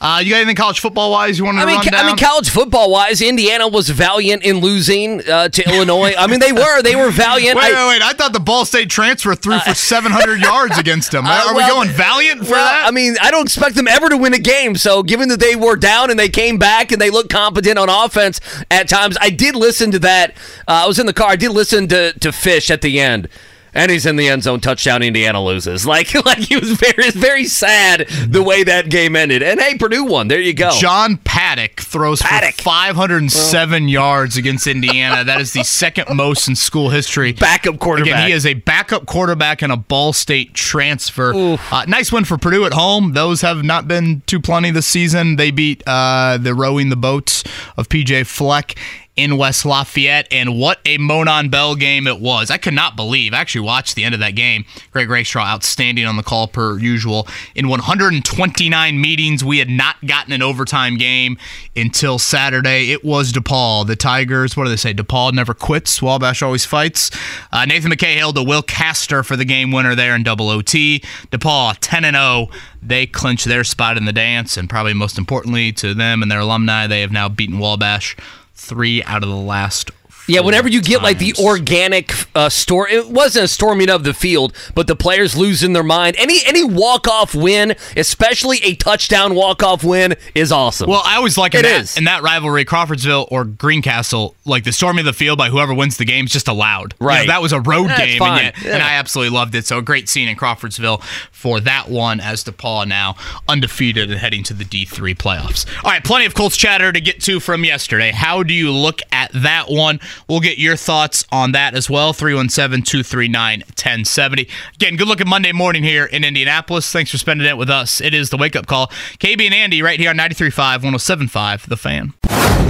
Uh, 0.00 0.20
you 0.22 0.30
got 0.30 0.36
anything 0.36 0.54
college 0.56 0.80
football 0.80 1.10
wise 1.10 1.38
you 1.38 1.44
want 1.44 1.56
to 1.58 1.62
I 1.62 1.66
mean, 1.66 1.76
run 1.76 1.84
ca- 1.84 1.90
down? 1.90 2.04
I 2.04 2.06
mean, 2.08 2.16
college 2.16 2.50
football 2.50 2.90
wise, 2.90 3.20
Indiana 3.20 3.66
was 3.66 3.88
valiant 3.88 4.44
in 4.44 4.58
losing 4.58 5.28
uh, 5.28 5.48
to 5.48 5.68
Illinois. 5.68 6.14
I 6.16 6.26
mean, 6.26 6.40
they 6.40 6.52
were 6.52 6.82
they 6.82 6.94
were 6.96 7.10
valiant. 7.10 7.56
Wait, 7.56 7.64
I- 7.74 7.88
wait, 7.88 7.98
wait! 7.98 8.02
I 8.02 8.12
thought 8.12 8.32
the 8.32 8.40
Ball 8.40 8.64
State 8.64 8.90
transfer 8.90 9.34
threw 9.34 9.58
for 9.60 9.74
700 9.74 10.40
yards 10.40 10.78
against 10.78 11.10
them. 11.10 11.26
Uh, 11.26 11.46
Are 11.48 11.54
we 11.54 11.62
going 11.66 11.88
valiant 11.88 12.44
for 12.44 12.52
well, 12.52 12.64
that? 12.66 12.86
I 12.86 12.90
mean, 12.90 13.16
I 13.20 13.30
don't 13.30 13.42
expect 13.46 13.74
them 13.74 13.88
ever 13.88 14.08
to 14.08 14.16
win 14.16 14.34
a 14.34 14.38
game. 14.38 14.76
So, 14.76 15.02
given 15.02 15.28
that 15.30 15.40
they 15.40 15.56
were 15.56 15.76
down 15.76 16.10
and 16.10 16.18
they 16.18 16.28
came 16.28 16.58
back 16.58 16.92
and 16.92 17.00
they 17.00 17.10
looked 17.10 17.30
competent 17.30 17.78
on 17.78 17.88
offense 17.88 18.40
at 18.70 18.88
times, 18.88 19.16
I 19.20 19.30
did 19.30 19.56
listen 19.56 19.90
to 19.92 19.98
that. 20.00 20.32
Uh, 20.68 20.84
I 20.84 20.86
was 20.86 20.98
in 20.98 21.06
the 21.06 21.12
car. 21.12 21.30
I 21.30 21.36
did 21.36 21.50
listen 21.50 21.88
to 21.88 22.12
to 22.12 22.32
Fish 22.32 22.70
at 22.70 22.82
the 22.82 23.00
end. 23.00 23.28
And 23.74 23.90
he's 23.90 24.06
in 24.06 24.16
the 24.16 24.28
end 24.28 24.42
zone. 24.42 24.60
Touchdown. 24.60 25.02
Indiana 25.02 25.42
loses. 25.42 25.86
Like, 25.98 26.14
like 26.26 26.38
he 26.38 26.56
was 26.56 26.72
very, 26.72 27.10
very 27.12 27.44
sad 27.46 28.08
the 28.28 28.42
way 28.42 28.62
that 28.62 28.90
game 28.90 29.16
ended. 29.16 29.42
And 29.42 29.58
hey, 29.58 29.76
Purdue 29.78 30.04
won. 30.04 30.28
There 30.28 30.40
you 30.40 30.52
go. 30.52 30.70
John 30.70 31.16
Paddock 31.16 31.80
throws 31.80 32.20
Paddock. 32.20 32.56
for 32.56 32.62
507 32.62 33.88
yards 33.88 34.36
against 34.36 34.66
Indiana. 34.66 35.24
That 35.24 35.40
is 35.40 35.54
the 35.54 35.64
second 35.64 36.14
most 36.14 36.46
in 36.46 36.54
school 36.56 36.90
history. 36.90 37.32
Backup 37.32 37.78
quarterback. 37.78 38.12
Again, 38.12 38.26
he 38.28 38.32
is 38.32 38.44
a 38.44 38.54
backup 38.54 39.06
quarterback 39.06 39.62
and 39.62 39.72
a 39.72 39.76
Ball 39.76 40.12
State 40.12 40.52
transfer. 40.54 41.32
Uh, 41.34 41.84
nice 41.88 42.12
win 42.12 42.24
for 42.24 42.36
Purdue 42.36 42.66
at 42.66 42.74
home. 42.74 43.14
Those 43.14 43.40
have 43.40 43.64
not 43.64 43.88
been 43.88 44.22
too 44.26 44.40
plenty 44.40 44.70
this 44.70 44.86
season. 44.86 45.36
They 45.36 45.50
beat 45.50 45.82
uh, 45.86 46.38
the 46.38 46.54
rowing 46.54 46.90
the 46.90 46.96
boats 46.96 47.44
of 47.76 47.88
PJ 47.88 48.26
Fleck 48.26 48.74
in 49.18 49.36
West 49.36 49.66
Lafayette, 49.66 50.28
and 50.30 50.56
what 50.56 50.78
a 50.84 50.96
Monon 50.96 51.48
Bell 51.48 51.74
game 51.74 52.06
it 52.06 52.20
was. 52.20 52.52
I 52.52 52.56
could 52.56 52.72
not 52.72 52.94
believe. 52.94 53.34
I 53.34 53.38
actually 53.38 53.62
watched 53.62 53.96
the 53.96 54.04
end 54.04 54.14
of 54.14 54.20
that 54.20 54.36
game. 54.36 54.64
Greg 54.92 55.10
Rakestraw 55.10 55.44
outstanding 55.44 56.06
on 56.06 56.16
the 56.16 56.22
call 56.22 56.46
per 56.46 56.78
usual. 56.78 57.26
In 57.56 57.68
129 57.68 59.00
meetings, 59.00 59.42
we 59.42 59.58
had 59.58 59.68
not 59.68 59.96
gotten 60.06 60.32
an 60.32 60.40
overtime 60.40 60.96
game 60.96 61.36
until 61.74 62.20
Saturday. 62.20 62.92
It 62.92 63.04
was 63.04 63.32
DePauw. 63.32 63.88
The 63.88 63.96
Tigers, 63.96 64.56
what 64.56 64.64
do 64.64 64.70
they 64.70 64.76
say? 64.76 64.94
DePauw 64.94 65.32
never 65.32 65.52
quits. 65.52 66.00
Wabash 66.00 66.40
always 66.40 66.64
fights. 66.64 67.10
Uh, 67.50 67.64
Nathan 67.64 67.90
McKay 67.90 68.14
hailed 68.14 68.36
to 68.36 68.44
Will 68.44 68.62
Castor 68.62 69.24
for 69.24 69.34
the 69.34 69.44
game 69.44 69.72
winner 69.72 69.96
there 69.96 70.14
in 70.14 70.22
double 70.22 70.48
OT. 70.48 71.00
DePauw 71.32 71.76
10 71.80 72.04
and 72.04 72.14
0. 72.14 72.50
They 72.80 73.06
clinch 73.06 73.44
their 73.44 73.64
spot 73.64 73.96
in 73.96 74.04
the 74.04 74.12
dance, 74.12 74.56
and 74.56 74.70
probably 74.70 74.94
most 74.94 75.18
importantly 75.18 75.72
to 75.72 75.92
them 75.92 76.22
and 76.22 76.30
their 76.30 76.38
alumni, 76.38 76.86
they 76.86 77.00
have 77.00 77.10
now 77.10 77.28
beaten 77.28 77.58
Wabash 77.58 78.16
three 78.58 79.02
out 79.04 79.22
of 79.22 79.28
the 79.28 79.36
last. 79.36 79.90
Yeah, 80.28 80.40
whenever 80.40 80.68
you 80.68 80.80
get 80.82 81.02
like 81.02 81.18
the 81.18 81.34
organic 81.38 82.12
uh, 82.36 82.48
store, 82.48 82.88
it 82.88 83.08
wasn't 83.08 83.46
a 83.46 83.48
storming 83.48 83.90
of 83.90 84.04
the 84.04 84.14
field, 84.14 84.52
but 84.74 84.86
the 84.86 84.94
players 84.94 85.36
losing 85.36 85.72
their 85.72 85.82
mind. 85.82 86.16
Any 86.18 86.40
any 86.46 86.62
walk 86.64 87.08
off 87.08 87.34
win, 87.34 87.74
especially 87.96 88.58
a 88.62 88.74
touchdown 88.74 89.34
walk 89.34 89.62
off 89.62 89.82
win, 89.82 90.14
is 90.34 90.52
awesome. 90.52 90.88
Well, 90.90 91.02
I 91.04 91.16
always 91.16 91.36
like 91.38 91.54
in 91.54 91.60
It 91.60 91.62
that, 91.64 91.96
in 91.96 92.04
that 92.04 92.22
rivalry, 92.22 92.64
Crawfordsville 92.64 93.26
or 93.30 93.44
Greencastle, 93.44 94.34
like 94.44 94.64
the 94.64 94.72
storming 94.72 95.00
of 95.00 95.06
the 95.06 95.12
field 95.12 95.38
by 95.38 95.48
whoever 95.48 95.72
wins 95.74 95.96
the 95.96 96.04
game 96.04 96.26
is 96.26 96.32
just 96.32 96.46
allowed. 96.48 96.94
You 97.00 97.04
know, 97.04 97.08
Right. 97.08 97.26
that 97.28 97.40
was 97.42 97.52
a 97.52 97.60
road 97.60 97.88
That's 97.88 98.00
game, 98.02 98.22
and, 98.22 98.42
yet, 98.44 98.54
Yeah. 98.62 98.74
and 98.74 98.82
I 98.82 98.94
absolutely 98.94 99.34
loved 99.34 99.54
it. 99.54 99.66
So 99.66 99.78
a 99.78 99.82
great 99.82 100.08
scene 100.08 100.28
in 100.28 100.36
Crawfordsville 100.36 101.00
for 101.32 101.60
that 101.60 101.88
one 101.88 102.20
as 102.20 102.44
DePauw 102.44 102.86
now 102.86 103.16
undefeated 103.48 104.10
and 104.10 104.20
heading 104.20 104.42
to 104.44 104.54
the 104.54 104.64
D3 104.64 105.14
playoffs. 105.14 105.64
All 105.84 105.90
right, 105.90 106.04
plenty 106.04 106.26
of 106.26 106.34
Colts 106.34 106.56
chatter 106.56 106.92
to 106.92 107.00
get 107.00 107.20
to 107.22 107.40
from 107.40 107.64
yesterday. 107.64 108.10
How 108.12 108.42
do 108.42 108.52
you 108.52 108.70
look 108.72 109.00
at 109.12 109.30
that 109.32 109.70
one? 109.70 110.00
We'll 110.28 110.40
get 110.40 110.58
your 110.58 110.76
thoughts 110.76 111.24
on 111.30 111.52
that 111.52 111.74
as 111.74 111.88
well. 111.88 112.12
317 112.12 112.82
239 112.82 113.60
1070. 113.60 114.48
Again, 114.74 114.96
good 114.96 115.08
looking 115.08 115.28
Monday 115.28 115.52
morning 115.52 115.84
here 115.84 116.04
in 116.04 116.24
Indianapolis. 116.24 116.90
Thanks 116.90 117.10
for 117.10 117.18
spending 117.18 117.46
it 117.46 117.56
with 117.56 117.70
us. 117.70 118.00
It 118.00 118.14
is 118.14 118.30
the 118.30 118.36
wake 118.36 118.56
up 118.56 118.66
call. 118.66 118.88
KB 119.18 119.44
and 119.44 119.54
Andy 119.54 119.82
right 119.82 120.00
here 120.00 120.10
on 120.10 120.16
93.5, 120.16 120.80
107.5, 120.80 121.66
The 121.66 121.76
Fan. 121.76 122.67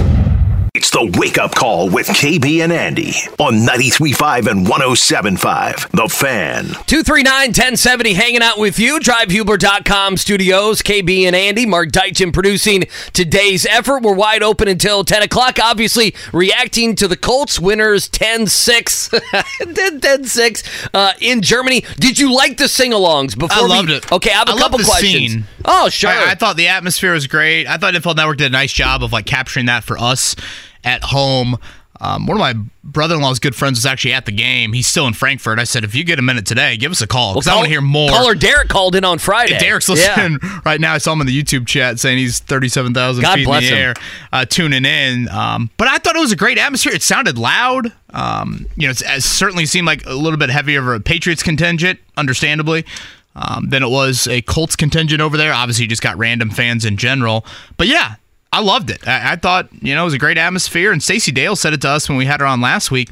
It's 0.79 0.91
the 0.91 1.11
wake 1.19 1.37
up 1.37 1.53
call 1.55 1.89
with 1.89 2.07
KB 2.07 2.63
and 2.63 2.71
Andy 2.71 3.11
on 3.37 3.55
93.5 3.67 4.49
and 4.49 4.65
107.5. 4.65 5.91
The 5.91 6.07
Fan. 6.07 6.67
239 6.67 7.47
1070 7.49 8.13
hanging 8.13 8.41
out 8.41 8.57
with 8.57 8.79
you. 8.79 8.97
DriveHubler.com 9.01 10.15
studios. 10.15 10.81
KB 10.81 11.23
and 11.23 11.35
Andy. 11.35 11.65
Mark 11.65 11.89
Deitchen 11.89 12.31
producing 12.31 12.85
today's 13.11 13.65
effort. 13.65 14.03
We're 14.03 14.13
wide 14.13 14.41
open 14.41 14.69
until 14.69 15.03
10 15.03 15.21
o'clock. 15.23 15.57
Obviously, 15.61 16.15
reacting 16.31 16.95
to 16.95 17.09
the 17.09 17.17
Colts 17.17 17.59
winners 17.59 18.07
10 18.07 18.47
6. 18.47 19.09
10 19.75 20.23
6 20.23 20.63
uh, 20.93 21.11
in 21.19 21.41
Germany. 21.41 21.83
Did 21.97 22.17
you 22.17 22.33
like 22.33 22.55
the 22.55 22.69
sing 22.69 22.91
alongs 22.91 23.37
before 23.37 23.65
I 23.65 23.67
loved 23.67 23.89
we, 23.89 23.95
it. 23.95 24.09
Okay, 24.13 24.31
I 24.31 24.35
have 24.35 24.47
a 24.47 24.51
I 24.51 24.53
love 24.53 24.61
couple 24.61 24.77
the 24.77 24.85
questions. 24.85 25.31
scene. 25.33 25.43
Oh, 25.65 25.89
sure. 25.89 26.09
I, 26.09 26.31
I 26.31 26.35
thought 26.35 26.55
the 26.55 26.69
atmosphere 26.69 27.11
was 27.11 27.27
great. 27.27 27.67
I 27.67 27.75
thought 27.75 27.93
NFL 27.95 28.15
Network 28.15 28.37
did 28.37 28.47
a 28.47 28.49
nice 28.49 28.71
job 28.71 29.03
of 29.03 29.11
like 29.11 29.25
capturing 29.25 29.65
that 29.65 29.83
for 29.83 29.97
us 29.97 30.37
at 30.83 31.03
home. 31.05 31.57
Um, 32.01 32.27
one 32.27 32.37
of 32.37 32.39
my 32.39 32.53
brother-in-law's 32.81 33.39
good 33.39 33.53
friends 33.55 33.77
was 33.77 33.85
actually 33.85 34.13
at 34.13 34.25
the 34.25 34.31
game. 34.31 34.71
He's 34.71 34.87
still 34.87 35.05
in 35.05 35.11
Frankfurt. 35.13 35.59
I 35.59 35.65
said, 35.65 35.83
if 35.83 35.93
you 35.93 36.05
get 36.05 36.17
a 36.17 36.21
minute 36.21 36.45
today, 36.45 36.77
give 36.77 36.93
us 36.93 37.01
a 37.01 37.07
call 37.07 37.33
because 37.33 37.49
I 37.49 37.55
want 37.55 37.65
to 37.65 37.69
hear 37.69 37.81
more. 37.81 38.09
Caller 38.09 38.35
Derek 38.35 38.69
called 38.69 38.95
in 38.95 39.03
on 39.03 39.19
Friday. 39.19 39.51
Yeah, 39.51 39.59
Derek's 39.59 39.89
Yeah. 39.89 39.95
listening 39.95 40.39
right 40.65 40.79
now. 40.79 40.93
I 40.93 40.97
saw 40.99 41.11
him 41.11 41.19
in 41.19 41.27
the 41.27 41.43
YouTube 41.43 41.67
chat 41.67 41.99
saying 41.99 42.17
he's 42.17 42.39
37,000 42.39 43.25
feet 43.25 43.39
in 43.45 43.51
the 43.51 43.59
him. 43.59 43.73
air, 43.77 43.93
uh, 44.31 44.45
tuning 44.45 44.85
in. 44.85 45.27
Um, 45.27 45.71
but 45.75 45.89
I 45.89 45.97
thought 45.97 46.15
it 46.15 46.19
was 46.19 46.31
a 46.31 46.37
great 46.37 46.57
atmosphere. 46.57 46.93
It 46.93 47.03
sounded 47.03 47.37
loud. 47.37 47.91
Um, 48.13 48.65
you 48.77 48.87
know, 48.87 48.91
it's, 48.91 49.01
it 49.05 49.21
certainly 49.21 49.65
seemed 49.65 49.85
like 49.85 50.05
a 50.05 50.13
little 50.13 50.39
bit 50.39 50.49
heavier 50.49 50.79
of 50.79 50.87
a 51.01 51.03
Patriots 51.03 51.43
contingent, 51.43 51.99
understandably, 52.15 52.85
um, 53.35 53.67
than 53.71 53.83
it 53.83 53.89
was 53.89 54.25
a 54.27 54.41
Colts 54.43 54.77
contingent 54.77 55.19
over 55.19 55.35
there. 55.35 55.51
Obviously, 55.51 55.83
you 55.83 55.89
just 55.89 56.01
got 56.01 56.17
random 56.17 56.49
fans 56.49 56.85
in 56.85 56.95
general. 56.95 57.45
But 57.75 57.87
yeah, 57.87 58.15
I 58.51 58.61
loved 58.61 58.89
it. 58.89 59.07
I, 59.07 59.33
I 59.33 59.35
thought, 59.35 59.69
you 59.81 59.93
know, 59.95 60.01
it 60.01 60.05
was 60.05 60.13
a 60.13 60.19
great 60.19 60.37
atmosphere. 60.37 60.91
And 60.91 61.01
Stacey 61.01 61.31
Dales 61.31 61.59
said 61.59 61.73
it 61.73 61.81
to 61.81 61.89
us 61.89 62.09
when 62.09 62.17
we 62.17 62.25
had 62.25 62.39
her 62.39 62.45
on 62.45 62.61
last 62.61 62.91
week. 62.91 63.09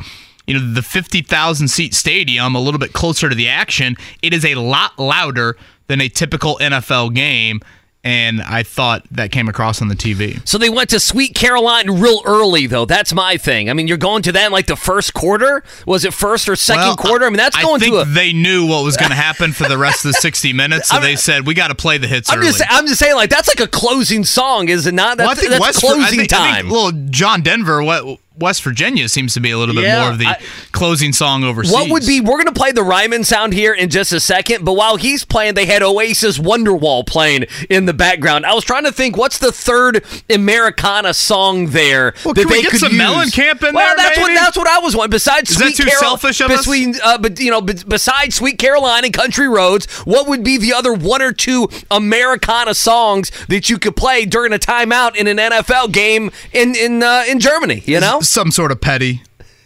You 0.47 0.53
know, 0.53 0.73
the 0.73 0.81
50,000 0.81 1.67
seat 1.67 1.93
stadium, 1.93 2.55
a 2.55 2.59
little 2.59 2.79
bit 2.79 2.93
closer 2.93 3.27
to 3.29 3.35
the 3.35 3.49
action, 3.49 3.97
it 4.21 4.33
is 4.33 4.45
a 4.45 4.55
lot 4.55 4.97
louder 4.97 5.57
than 5.87 5.99
a 6.01 6.09
typical 6.09 6.57
NFL 6.59 7.13
game. 7.13 7.61
And 8.07 8.41
I 8.41 8.63
thought 8.63 9.03
that 9.11 9.31
came 9.31 9.49
across 9.49 9.81
on 9.81 9.89
the 9.89 9.95
TV. 9.95 10.39
So 10.47 10.57
they 10.57 10.69
went 10.69 10.89
to 10.91 10.99
Sweet 10.99 11.35
Caroline 11.35 11.89
real 11.99 12.21
early, 12.25 12.65
though. 12.65 12.85
That's 12.85 13.13
my 13.13 13.35
thing. 13.35 13.69
I 13.69 13.73
mean, 13.73 13.89
you're 13.89 13.97
going 13.97 14.21
to 14.23 14.31
that 14.31 14.45
in 14.45 14.51
like 14.53 14.67
the 14.67 14.77
first 14.77 15.13
quarter. 15.13 15.61
Was 15.85 16.05
it 16.05 16.13
first 16.13 16.47
or 16.47 16.55
second 16.55 16.83
Well, 16.83 16.95
quarter? 16.95 17.25
I 17.25 17.29
mean, 17.29 17.35
that's 17.37 17.57
I 17.57 17.61
going 17.63 17.81
think 17.81 17.93
to 17.95 17.99
a. 18.01 18.05
they 18.05 18.31
knew 18.31 18.65
what 18.65 18.85
was 18.85 18.95
going 18.95 19.09
to 19.09 19.15
happen 19.17 19.51
for 19.51 19.67
the 19.67 19.77
rest 19.77 20.05
of 20.05 20.13
the 20.13 20.19
60 20.21 20.53
minutes, 20.63 20.87
so 20.87 20.95
I'm- 20.95 21.03
they 21.03 21.17
said 21.17 21.45
we 21.45 21.53
got 21.53 21.67
to 21.67 21.75
play 21.75 21.97
the 21.97 22.07
hits 22.07 22.31
I'm 22.31 22.39
early. 22.39 22.47
just, 22.47 22.63
I'm 22.69 22.87
just 22.87 22.99
saying, 22.99 23.15
like 23.15 23.29
that's 23.29 23.49
like 23.49 23.59
a 23.59 23.67
closing 23.67 24.23
song, 24.23 24.69
is 24.69 24.87
it 24.87 24.93
not? 24.93 25.17
That's, 25.17 25.27
well, 25.27 25.31
I 25.31 25.35
think 25.35 25.49
that's 25.49 25.61
West, 25.61 25.79
closing 25.81 26.01
I 26.03 26.09
think, 26.09 26.33
I 26.33 26.37
time. 26.37 26.55
think 26.63 26.73
little 26.73 26.91
John 27.09 27.41
Denver, 27.41 27.83
what 27.83 28.19
West 28.39 28.61
Virginia 28.63 29.09
seems 29.09 29.33
to 29.33 29.39
be 29.39 29.51
a 29.51 29.57
little 29.57 29.73
bit 29.75 29.83
Yeah, 29.85 30.01
more 30.01 30.11
of 30.11 30.17
the 30.19 30.27
I- 30.27 30.39
closing 30.71 31.11
song 31.13 31.43
overseas. 31.43 31.73
what 31.73 31.89
would 31.89 32.05
be? 32.05 32.21
We're 32.21 32.37
gonna 32.37 32.51
play 32.51 32.71
the 32.71 32.81
Raimann 32.81 33.25
sound 33.25 33.53
here 33.53 33.73
in 33.73 33.89
just 33.89 34.11
a 34.13 34.19
second, 34.19 34.63
but 34.63 34.73
while 34.73 34.95
he's 34.97 35.25
playing, 35.25 35.55
they 35.55 35.65
had 35.65 35.81
Oasis 35.83 36.37
Wonderwall 36.37 37.05
playing 37.05 37.45
in 37.69 37.85
the 37.85 37.93
background. 37.93 38.45
I 38.45 38.53
was 38.53 38.63
trying 38.63 38.83
to 38.83 38.91
think, 38.91 39.17
what's 39.17 39.37
the 39.39 39.51
third 39.51 40.03
Americana 40.29 41.13
song 41.13 41.67
there 41.67 42.13
Well, 42.23 42.33
that 42.33 42.47
they 42.47 42.61
get 42.61 42.71
could 42.71 42.79
some 42.79 42.91
use? 42.93 43.01
Mellencamp 43.01 43.67
in 43.67 43.73
well, 43.75 43.95
there, 43.95 44.05
that's 44.05 44.19
what 44.19 44.33
that's 44.33 44.57
what 44.57 44.67
I 44.67 44.79
was 44.79 44.95
wanting. 44.95 45.11
Besides 45.11 45.49
Is 45.51 45.57
that 45.57 45.63
Sweet 45.65 45.75
too 45.77 45.83
Carol- 45.85 45.99
selfish 46.01 46.41
of 46.41 46.51
us? 46.51 46.59
between, 46.59 46.95
uh, 47.03 47.17
but 47.17 47.39
you 47.39 47.49
know, 47.51 47.61
besides 47.61 48.35
Sweet 48.35 48.59
Caroline 48.59 49.03
and 49.05 49.13
Country 49.13 49.47
Roads, 49.47 49.87
what 50.05 50.27
would 50.27 50.43
be 50.43 50.57
the 50.57 50.73
other 50.73 50.93
one 50.93 51.21
or 51.21 51.31
two 51.33 51.69
Americana 51.89 52.73
songs 52.73 53.31
that 53.49 53.69
you 53.69 53.77
could 53.79 53.95
play 53.95 54.25
during 54.25 54.53
a 54.53 54.59
timeout 54.59 55.15
in 55.15 55.27
an 55.27 55.37
NFL 55.37 55.91
game 55.91 56.31
in 56.53 56.75
in 56.75 57.01
uh, 57.03 57.23
in 57.27 57.39
Germany? 57.39 57.83
You 57.85 57.99
know, 57.99 58.19
some 58.27 58.51
sort 58.51 58.71
of 58.71 58.81
petty? 58.81 59.21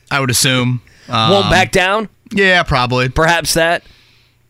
I 0.10 0.20
would 0.20 0.30
assume. 0.30 0.82
Um, 1.08 1.32
won't 1.32 1.50
back 1.50 1.72
down. 1.72 2.10
Yeah, 2.34 2.64
probably. 2.64 3.10
Perhaps 3.10 3.54
that. 3.56 3.84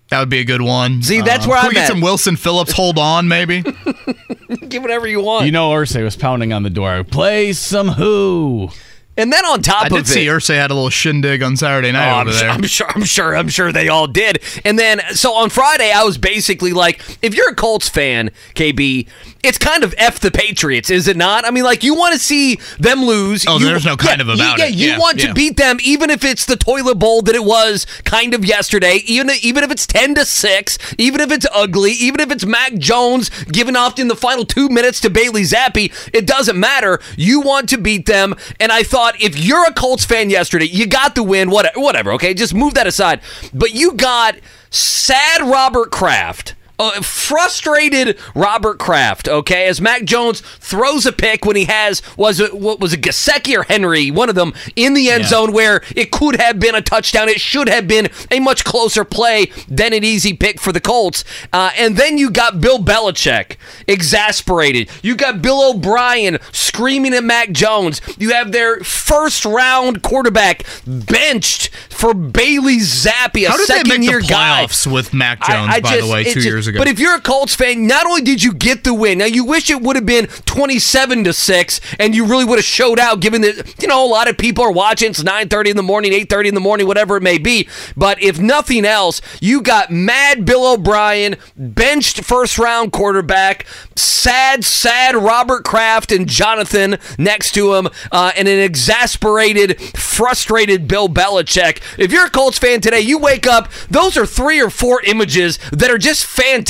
That 0.09 0.19
would 0.19 0.29
be 0.29 0.39
a 0.39 0.43
good 0.43 0.61
one. 0.61 1.01
See, 1.01 1.21
that's 1.21 1.45
Um, 1.45 1.51
where 1.51 1.59
can 1.59 1.65
I'm 1.67 1.69
we 1.69 1.75
get 1.75 1.83
at. 1.83 1.87
some 1.89 2.01
Wilson 2.01 2.35
Phillips. 2.35 2.73
Hold 2.73 2.97
on, 2.97 3.27
maybe. 3.29 3.61
Get 4.67 4.81
whatever 4.81 5.07
you 5.07 5.21
want. 5.21 5.45
You 5.45 5.51
know, 5.53 5.69
Irsay 5.71 6.03
was 6.03 6.15
pounding 6.17 6.51
on 6.51 6.63
the 6.63 6.69
door. 6.69 7.03
Play 7.05 7.53
some 7.53 7.87
Who. 7.89 8.69
and 9.15 9.31
then 9.31 9.45
on 9.45 9.61
top 9.61 9.83
I 9.83 9.85
of 9.87 9.91
did 9.93 10.07
see 10.07 10.27
it, 10.27 10.29
Irsay 10.29 10.55
had 10.55 10.69
a 10.69 10.73
little 10.73 10.89
shindig 10.89 11.41
on 11.41 11.55
Saturday 11.55 11.93
night 11.93 12.09
Oh, 12.11 12.21
over 12.21 12.29
I'm, 12.31 12.35
there. 12.35 12.39
sure, 12.41 12.49
I'm 12.51 12.63
sure. 12.63 12.87
I'm 12.97 13.03
sure. 13.05 13.35
I'm 13.37 13.47
sure 13.47 13.71
they 13.71 13.87
all 13.87 14.07
did. 14.07 14.39
And 14.65 14.77
then, 14.77 14.99
so 15.13 15.33
on 15.33 15.49
Friday, 15.49 15.91
I 15.91 16.03
was 16.03 16.17
basically 16.17 16.73
like, 16.73 17.01
if 17.21 17.33
you're 17.33 17.49
a 17.51 17.55
Colts 17.55 17.87
fan, 17.87 18.31
KB, 18.55 19.07
it's 19.43 19.57
kind 19.57 19.83
of 19.83 19.93
f 19.97 20.19
the 20.19 20.31
Patriots, 20.31 20.89
is 20.89 21.07
it 21.07 21.17
not? 21.17 21.45
I 21.45 21.51
mean, 21.51 21.63
like 21.63 21.83
you 21.83 21.95
want 21.95 22.13
to 22.13 22.19
see 22.19 22.59
them 22.79 23.03
lose. 23.03 23.45
Oh, 23.47 23.57
You- 23.59 23.65
there's 23.65 23.85
no 23.85 23.97
kind 23.97 24.17
yeah, 24.19 24.21
of 24.21 24.27
you- 24.27 24.33
about 24.35 24.59
yeah, 24.59 24.65
it. 24.65 24.73
you 24.73 24.87
Yeah, 24.89 24.97
want 24.99 25.17
yeah. 25.17 25.27
to 25.27 25.33
beat 25.33 25.57
them, 25.57 25.77
even 25.83 26.09
if 26.09 26.23
it's 26.23 26.45
the 26.45 26.55
toilet 26.55 26.95
bowl 26.95 27.21
that 27.23 27.35
it 27.35 27.43
was 27.43 27.85
kind 28.03 28.33
of 28.33 28.45
yesterday. 28.45 29.01
Even 29.05 29.31
even 29.41 29.63
if 29.63 29.71
it's 29.71 29.85
ten 29.87 30.15
to 30.15 30.25
six, 30.25 30.77
even 30.97 31.21
if 31.21 31.31
it's 31.31 31.45
ugly, 31.53 31.91
even 31.93 32.19
if 32.19 32.31
it's 32.31 32.45
Mac 32.45 32.75
Jones 32.75 33.29
giving 33.51 33.75
off 33.75 33.97
in 33.99 34.07
the 34.07 34.15
final 34.15 34.45
two 34.45 34.69
minutes 34.69 34.99
to 35.01 35.09
Bailey 35.09 35.43
Zappe, 35.43 35.91
it 36.13 36.25
doesn't 36.25 36.59
matter. 36.59 36.99
You 37.17 37.41
want 37.41 37.69
to 37.69 37.77
beat 37.77 38.05
them, 38.05 38.35
and 38.59 38.71
I 38.71 38.83
thought 38.83 39.21
if 39.21 39.37
you're 39.37 39.65
a 39.67 39.73
Colts 39.73 40.05
fan 40.05 40.29
yesterday, 40.29 40.65
you 40.65 40.85
got 40.87 41.15
the 41.15 41.23
win. 41.23 41.49
Whatever, 41.49 41.79
whatever. 41.79 42.11
Okay, 42.13 42.33
just 42.33 42.53
move 42.53 42.73
that 42.75 42.87
aside. 42.87 43.21
But 43.53 43.73
you 43.73 43.93
got 43.93 44.35
sad 44.69 45.41
Robert 45.41 45.91
Kraft 45.91 46.55
uh, 46.81 47.01
frustrated 47.01 48.17
Robert 48.35 48.79
Kraft. 48.79 49.27
Okay, 49.27 49.67
as 49.67 49.79
Mac 49.79 50.03
Jones 50.03 50.41
throws 50.59 51.05
a 51.05 51.11
pick 51.11 51.45
when 51.45 51.55
he 51.55 51.65
has 51.65 52.01
was 52.17 52.39
it 52.39 52.53
what 52.53 52.79
was 52.79 52.93
it 52.93 53.01
Gesicki 53.01 53.57
or 53.57 53.63
Henry, 53.63 54.09
one 54.11 54.29
of 54.29 54.35
them 54.35 54.53
in 54.75 54.93
the 54.93 55.09
end 55.09 55.23
Yeah. 55.23 55.29
zone 55.29 55.51
where 55.53 55.81
it 55.95 56.11
could 56.11 56.37
have 56.41 56.59
been 56.59 56.75
a 56.75 56.81
touchdown. 56.81 57.29
It 57.29 57.39
should 57.39 57.69
have 57.69 57.87
been 57.87 58.09
a 58.31 58.39
much 58.39 58.63
closer 58.63 59.03
play 59.05 59.51
than 59.67 59.93
an 59.93 60.03
easy 60.03 60.33
pick 60.33 60.59
for 60.59 60.71
the 60.71 60.79
Colts. 60.81 61.23
Uh, 61.53 61.71
and 61.77 61.95
then 61.97 62.17
you 62.17 62.29
got 62.31 62.59
Bill 62.61 62.79
Belichick 62.79 63.57
exasperated. 63.87 64.89
You 65.01 65.15
got 65.15 65.41
Bill 65.41 65.69
O'Brien 65.71 66.39
screaming 66.51 67.13
at 67.13 67.23
Mac 67.23 67.51
Jones. 67.51 68.01
You 68.17 68.31
have 68.33 68.51
their 68.51 68.79
first 68.79 69.45
round 69.45 70.01
quarterback 70.01 70.65
benched 70.87 71.69
for 71.89 72.13
Bailey 72.13 72.77
Zappe, 72.77 73.45
a 73.45 73.49
How 73.49 73.57
did 73.57 73.67
they 73.67 73.73
second 73.75 73.89
make 74.01 74.09
year 74.09 74.21
the 74.21 74.27
guy. 74.27 74.63
playoffs 74.65 74.91
with 74.91 75.13
Mac 75.13 75.41
Jones, 75.45 75.69
I 75.71 75.79
by 75.81 75.89
just- 75.95 76.07
the 76.07 76.11
way, 76.11 76.23
two 76.23 76.33
just- 76.35 76.45
years 76.45 76.67
ago? 76.67 76.70
But 76.79 76.87
if 76.87 76.99
you're 76.99 77.15
a 77.15 77.21
Colts 77.21 77.55
fan, 77.55 77.87
not 77.87 78.05
only 78.05 78.21
did 78.21 78.43
you 78.43 78.53
get 78.53 78.83
the 78.83 78.93
win, 78.93 79.19
now 79.19 79.25
you 79.25 79.45
wish 79.45 79.69
it 79.69 79.81
would 79.81 79.95
have 79.95 80.05
been 80.05 80.27
27 80.27 81.23
to 81.25 81.33
6 81.33 81.81
and 81.99 82.15
you 82.15 82.25
really 82.25 82.45
would 82.45 82.57
have 82.57 82.65
showed 82.65 82.99
out 82.99 83.19
given 83.19 83.41
that 83.41 83.81
you 83.81 83.87
know 83.87 84.05
a 84.05 84.07
lot 84.07 84.29
of 84.29 84.37
people 84.37 84.63
are 84.63 84.71
watching 84.71 85.11
it's 85.11 85.23
9:30 85.23 85.71
in 85.71 85.77
the 85.77 85.83
morning, 85.83 86.13
8:30 86.13 86.49
in 86.49 86.55
the 86.55 86.61
morning, 86.61 86.87
whatever 86.87 87.17
it 87.17 87.21
may 87.21 87.37
be. 87.37 87.67
But 87.97 88.21
if 88.21 88.39
nothing 88.39 88.85
else, 88.85 89.21
you 89.39 89.61
got 89.61 89.91
mad 89.91 90.45
Bill 90.45 90.73
O'Brien, 90.73 91.35
benched 91.57 92.23
first 92.23 92.57
round 92.57 92.91
quarterback, 92.91 93.65
sad 93.95 94.63
sad 94.63 95.15
Robert 95.15 95.63
Kraft 95.63 96.11
and 96.11 96.27
Jonathan 96.27 96.97
next 97.17 97.51
to 97.53 97.75
him 97.75 97.87
uh, 98.11 98.31
and 98.37 98.47
an 98.47 98.59
exasperated, 98.59 99.81
frustrated 99.97 100.87
Bill 100.87 101.09
Belichick. 101.09 101.81
If 101.97 102.11
you're 102.11 102.27
a 102.27 102.29
Colts 102.29 102.57
fan 102.57 102.81
today, 102.81 103.01
you 103.01 103.17
wake 103.17 103.47
up, 103.47 103.71
those 103.89 104.17
are 104.17 104.25
three 104.25 104.61
or 104.61 104.69
four 104.69 105.01
images 105.03 105.59
that 105.71 105.89
are 105.89 105.97
just 105.97 106.25
fantastic 106.25 106.60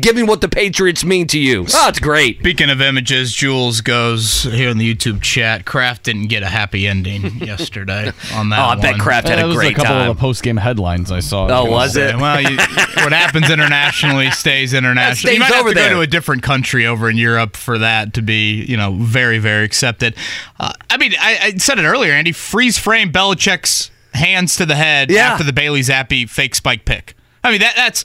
given 0.00 0.26
what 0.26 0.40
the 0.40 0.48
Patriots 0.48 1.04
mean 1.04 1.26
to 1.28 1.38
you. 1.38 1.66
Oh, 1.72 1.88
it's 1.88 1.98
great. 1.98 2.38
Speaking 2.40 2.70
of 2.70 2.80
images, 2.80 3.32
Jules 3.32 3.80
goes 3.80 4.44
here 4.44 4.68
in 4.68 4.78
the 4.78 4.94
YouTube 4.94 5.22
chat. 5.22 5.64
Kraft 5.64 6.04
didn't 6.04 6.28
get 6.28 6.42
a 6.42 6.46
happy 6.48 6.86
ending 6.86 7.22
yesterday 7.38 8.12
on 8.34 8.50
that. 8.50 8.58
Oh, 8.60 8.64
I 8.70 8.74
bet 8.76 8.92
one. 8.92 9.00
Kraft 9.00 9.28
had 9.28 9.38
that 9.38 9.44
a 9.44 9.48
was 9.48 9.56
great 9.56 9.72
a 9.72 9.74
couple 9.76 9.94
time. 9.94 10.10
of 10.10 10.16
the 10.16 10.20
post 10.20 10.42
game 10.42 10.56
headlines 10.56 11.10
I 11.10 11.20
saw. 11.20 11.46
Oh, 11.48 11.70
was 11.70 11.96
it? 11.96 12.16
Well, 12.16 12.40
you, 12.40 12.56
what 12.96 13.12
happens 13.12 13.50
internationally 13.50 14.30
stays 14.30 14.74
international. 14.74 15.16
stays 15.16 15.34
you 15.34 15.40
might 15.40 15.52
have 15.52 15.66
to 15.66 15.74
there. 15.74 15.90
go 15.90 15.96
to 15.96 16.00
a 16.02 16.06
different 16.06 16.42
country 16.42 16.86
over 16.86 17.08
in 17.10 17.16
Europe 17.16 17.56
for 17.56 17.78
that 17.78 18.14
to 18.14 18.22
be, 18.22 18.64
you 18.64 18.76
know, 18.76 18.92
very, 19.00 19.38
very 19.38 19.64
accepted. 19.64 20.14
Uh, 20.58 20.72
I 20.90 20.96
mean, 20.96 21.12
I, 21.20 21.38
I 21.42 21.56
said 21.58 21.78
it 21.78 21.84
earlier, 21.84 22.12
Andy. 22.12 22.32
Freeze 22.32 22.78
frame 22.78 23.12
Belichick's 23.12 23.90
hands 24.12 24.56
to 24.56 24.66
the 24.66 24.76
head 24.76 25.10
Yeah. 25.10 25.32
after 25.32 25.44
the 25.44 25.52
Bailey 25.52 25.80
Zappe 25.80 26.28
fake 26.28 26.54
spike 26.54 26.84
pick. 26.84 27.16
I 27.42 27.50
mean, 27.50 27.60
that 27.60 27.74
that's 27.76 28.04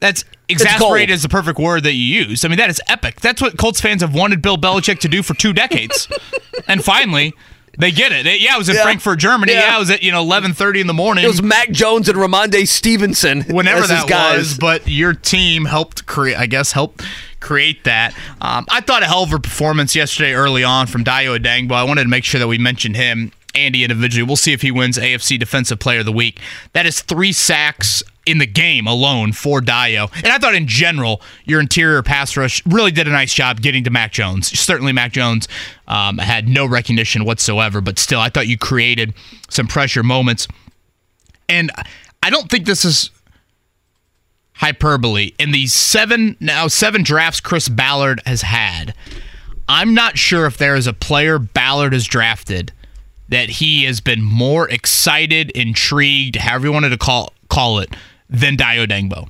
that's 0.00 0.24
exasperated 0.48 1.10
is 1.14 1.22
the 1.22 1.28
perfect 1.28 1.58
word 1.58 1.82
that 1.84 1.92
you 1.94 2.02
use. 2.24 2.44
I 2.44 2.48
mean, 2.48 2.58
that 2.58 2.70
is 2.70 2.80
epic. 2.88 3.20
That's 3.20 3.40
what 3.42 3.56
Colts 3.58 3.80
fans 3.80 4.02
have 4.02 4.14
wanted 4.14 4.42
Bill 4.42 4.56
Belichick 4.56 5.00
to 5.00 5.08
do 5.08 5.22
for 5.22 5.34
two 5.34 5.52
decades, 5.52 6.08
and 6.68 6.82
finally. 6.84 7.34
They 7.78 7.90
get 7.90 8.10
it. 8.10 8.26
It- 8.26 8.40
yeah, 8.40 8.54
it 8.54 8.58
was 8.58 8.70
in 8.70 8.74
Yeah. 8.76 8.84
Frankfurt, 8.84 9.18
Germany. 9.18 9.52
Yeah. 9.52 9.60
Yeah. 9.60 9.76
it 9.76 9.78
was 9.80 9.90
at 9.90 10.02
you 10.02 10.10
know 10.10 10.22
eleven 10.22 10.54
thirty 10.54 10.80
in 10.80 10.86
the 10.86 10.94
morning 10.94 11.24
It 11.24 11.28
was 11.28 11.42
Mac 11.42 11.70
Jones 11.70 12.08
and 12.08 12.16
Rhamondre 12.16 12.66
Stevenson. 12.66 13.42
whenever 13.42 13.86
that 13.86 14.08
guys. 14.08 14.38
was, 14.38 14.56
but 14.58 14.88
your 14.88 15.12
team 15.12 15.66
helped 15.66 16.06
create, 16.06 16.38
I 16.38 16.46
guess, 16.46 16.72
helped 16.72 17.04
create 17.38 17.84
that. 17.84 18.14
Um, 18.40 18.64
I 18.70 18.80
thought 18.80 19.02
a 19.02 19.06
hell 19.06 19.24
of 19.24 19.32
a 19.34 19.38
performance 19.38 19.94
yesterday 19.94 20.32
early 20.32 20.64
on 20.64 20.86
from 20.86 21.04
Dayo 21.04 21.38
Odeyingbo. 21.38 21.72
I 21.72 21.84
wanted 21.84 22.04
to 22.04 22.08
make 22.08 22.24
sure 22.24 22.38
that 22.38 22.48
we 22.48 22.56
mentioned 22.56 22.96
him, 22.96 23.30
Andy 23.54 23.84
individually. 23.84 24.26
We'll 24.26 24.36
see 24.36 24.54
if 24.54 24.62
he 24.62 24.70
wins 24.70 24.96
AFC 24.96 25.38
Defensive 25.38 25.78
Player 25.78 25.98
of 25.98 26.06
the 26.06 26.12
Week. 26.12 26.40
That 26.72 26.86
is 26.86 27.02
three 27.02 27.32
sacks 27.32 28.02
in 28.26 28.38
the 28.38 28.46
game 28.46 28.86
alone 28.86 29.32
for 29.32 29.60
Dayo. 29.60 30.12
And 30.16 30.28
I 30.28 30.38
thought 30.38 30.54
in 30.54 30.66
general, 30.66 31.22
your 31.44 31.60
interior 31.60 32.02
pass 32.02 32.36
rush 32.36 32.64
really 32.66 32.90
did 32.90 33.08
a 33.08 33.12
nice 33.12 33.32
job 33.32 33.62
getting 33.62 33.84
to 33.84 33.90
Mac 33.90 34.12
Jones. 34.12 34.48
Certainly, 34.58 34.92
Mac 34.92 35.12
Jones 35.12 35.48
um, 35.88 36.18
had 36.18 36.48
no 36.48 36.66
recognition 36.66 37.24
whatsoever, 37.24 37.80
but 37.80 37.98
still, 37.98 38.20
I 38.20 38.28
thought 38.28 38.48
you 38.48 38.58
created 38.58 39.14
some 39.48 39.66
pressure 39.66 40.02
moments. 40.02 40.48
And 41.48 41.70
I 42.22 42.30
don't 42.30 42.50
think 42.50 42.66
this 42.66 42.84
is 42.84 43.10
hyperbole. 44.54 45.32
In 45.38 45.52
these 45.52 45.72
seven 45.72 46.36
now 46.40 46.66
seven 46.66 47.02
drafts 47.02 47.40
Chris 47.40 47.68
Ballard 47.68 48.20
has 48.26 48.42
had, 48.42 48.94
I'm 49.68 49.94
not 49.94 50.18
sure 50.18 50.46
if 50.46 50.58
there 50.58 50.74
is 50.74 50.86
a 50.86 50.92
player 50.92 51.38
Ballard 51.38 51.92
has 51.92 52.06
drafted 52.06 52.72
that 53.28 53.48
he 53.48 53.84
has 53.84 54.00
been 54.00 54.22
more 54.22 54.68
excited, 54.68 55.50
intrigued, 55.50 56.36
however 56.36 56.66
you 56.66 56.72
wanted 56.72 56.90
to 56.90 56.98
call 56.98 57.32
call 57.48 57.78
it, 57.78 57.94
than 58.28 58.56
Dayo 58.56 58.86
Odeyingbo. 58.86 59.28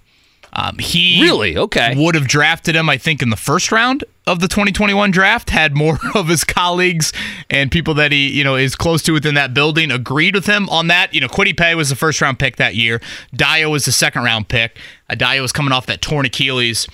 Um, 0.52 0.78
he 0.78 1.20
Really? 1.22 1.54
Okay. 1.56 1.94
would 1.96 2.14
have 2.14 2.26
drafted 2.28 2.74
him, 2.76 2.88
I 2.88 2.96
think, 2.96 3.20
in 3.20 3.28
the 3.28 3.36
first 3.36 3.70
round 3.70 4.04
of 4.26 4.40
the 4.40 4.48
2021 4.48 5.10
draft. 5.10 5.50
Had 5.50 5.76
more 5.76 5.98
of 6.14 6.28
his 6.28 6.44
colleagues 6.44 7.12
and 7.50 7.70
people 7.70 7.92
that 7.94 8.10
he, 8.10 8.28
you 8.30 8.42
know, 8.42 8.54
is 8.54 8.74
close 8.74 9.02
to 9.02 9.12
within 9.12 9.34
that 9.34 9.52
building 9.52 9.90
agreed 9.90 10.34
with 10.34 10.46
him 10.46 10.66
on 10.70 10.86
that. 10.86 11.12
You 11.12 11.20
know, 11.20 11.28
Kwity 11.28 11.54
Paye 11.54 11.74
was 11.74 11.90
the 11.90 11.96
first 11.96 12.22
round 12.22 12.38
pick 12.38 12.56
that 12.56 12.74
year. 12.74 13.02
Dayo 13.34 13.70
was 13.70 13.84
the 13.84 13.92
second 13.92 14.22
round 14.24 14.48
pick. 14.48 14.78
Uh, 15.10 15.14
Dayo 15.14 15.42
was 15.42 15.52
coming 15.52 15.72
off 15.72 15.84
that 15.86 16.00
torn 16.00 16.24
Achilles. 16.24 16.86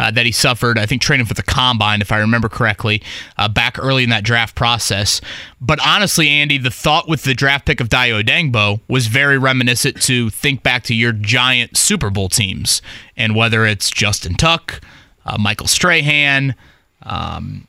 Uh, 0.00 0.10
that 0.10 0.24
he 0.24 0.32
suffered, 0.32 0.78
I 0.78 0.86
think, 0.86 1.02
training 1.02 1.26
for 1.26 1.34
the 1.34 1.42
combine, 1.42 2.00
if 2.00 2.10
I 2.10 2.16
remember 2.20 2.48
correctly, 2.48 3.02
uh, 3.36 3.48
back 3.48 3.78
early 3.78 4.02
in 4.02 4.08
that 4.08 4.24
draft 4.24 4.54
process. 4.54 5.20
But 5.60 5.78
honestly, 5.86 6.26
Andy, 6.30 6.56
the 6.56 6.70
thought 6.70 7.06
with 7.06 7.24
the 7.24 7.34
draft 7.34 7.66
pick 7.66 7.80
of 7.80 7.90
Dayo 7.90 8.22
Odeyingbo 8.22 8.80
was 8.88 9.08
very 9.08 9.36
reminiscent 9.36 10.00
to 10.04 10.30
think 10.30 10.62
back 10.62 10.84
to 10.84 10.94
your 10.94 11.12
giant 11.12 11.76
Super 11.76 12.08
Bowl 12.08 12.30
teams, 12.30 12.80
and 13.14 13.36
whether 13.36 13.66
it's 13.66 13.90
Justin 13.90 14.36
Tuck, 14.36 14.80
uh, 15.26 15.36
Michael 15.38 15.66
Strahan, 15.66 16.54
um, 17.02 17.66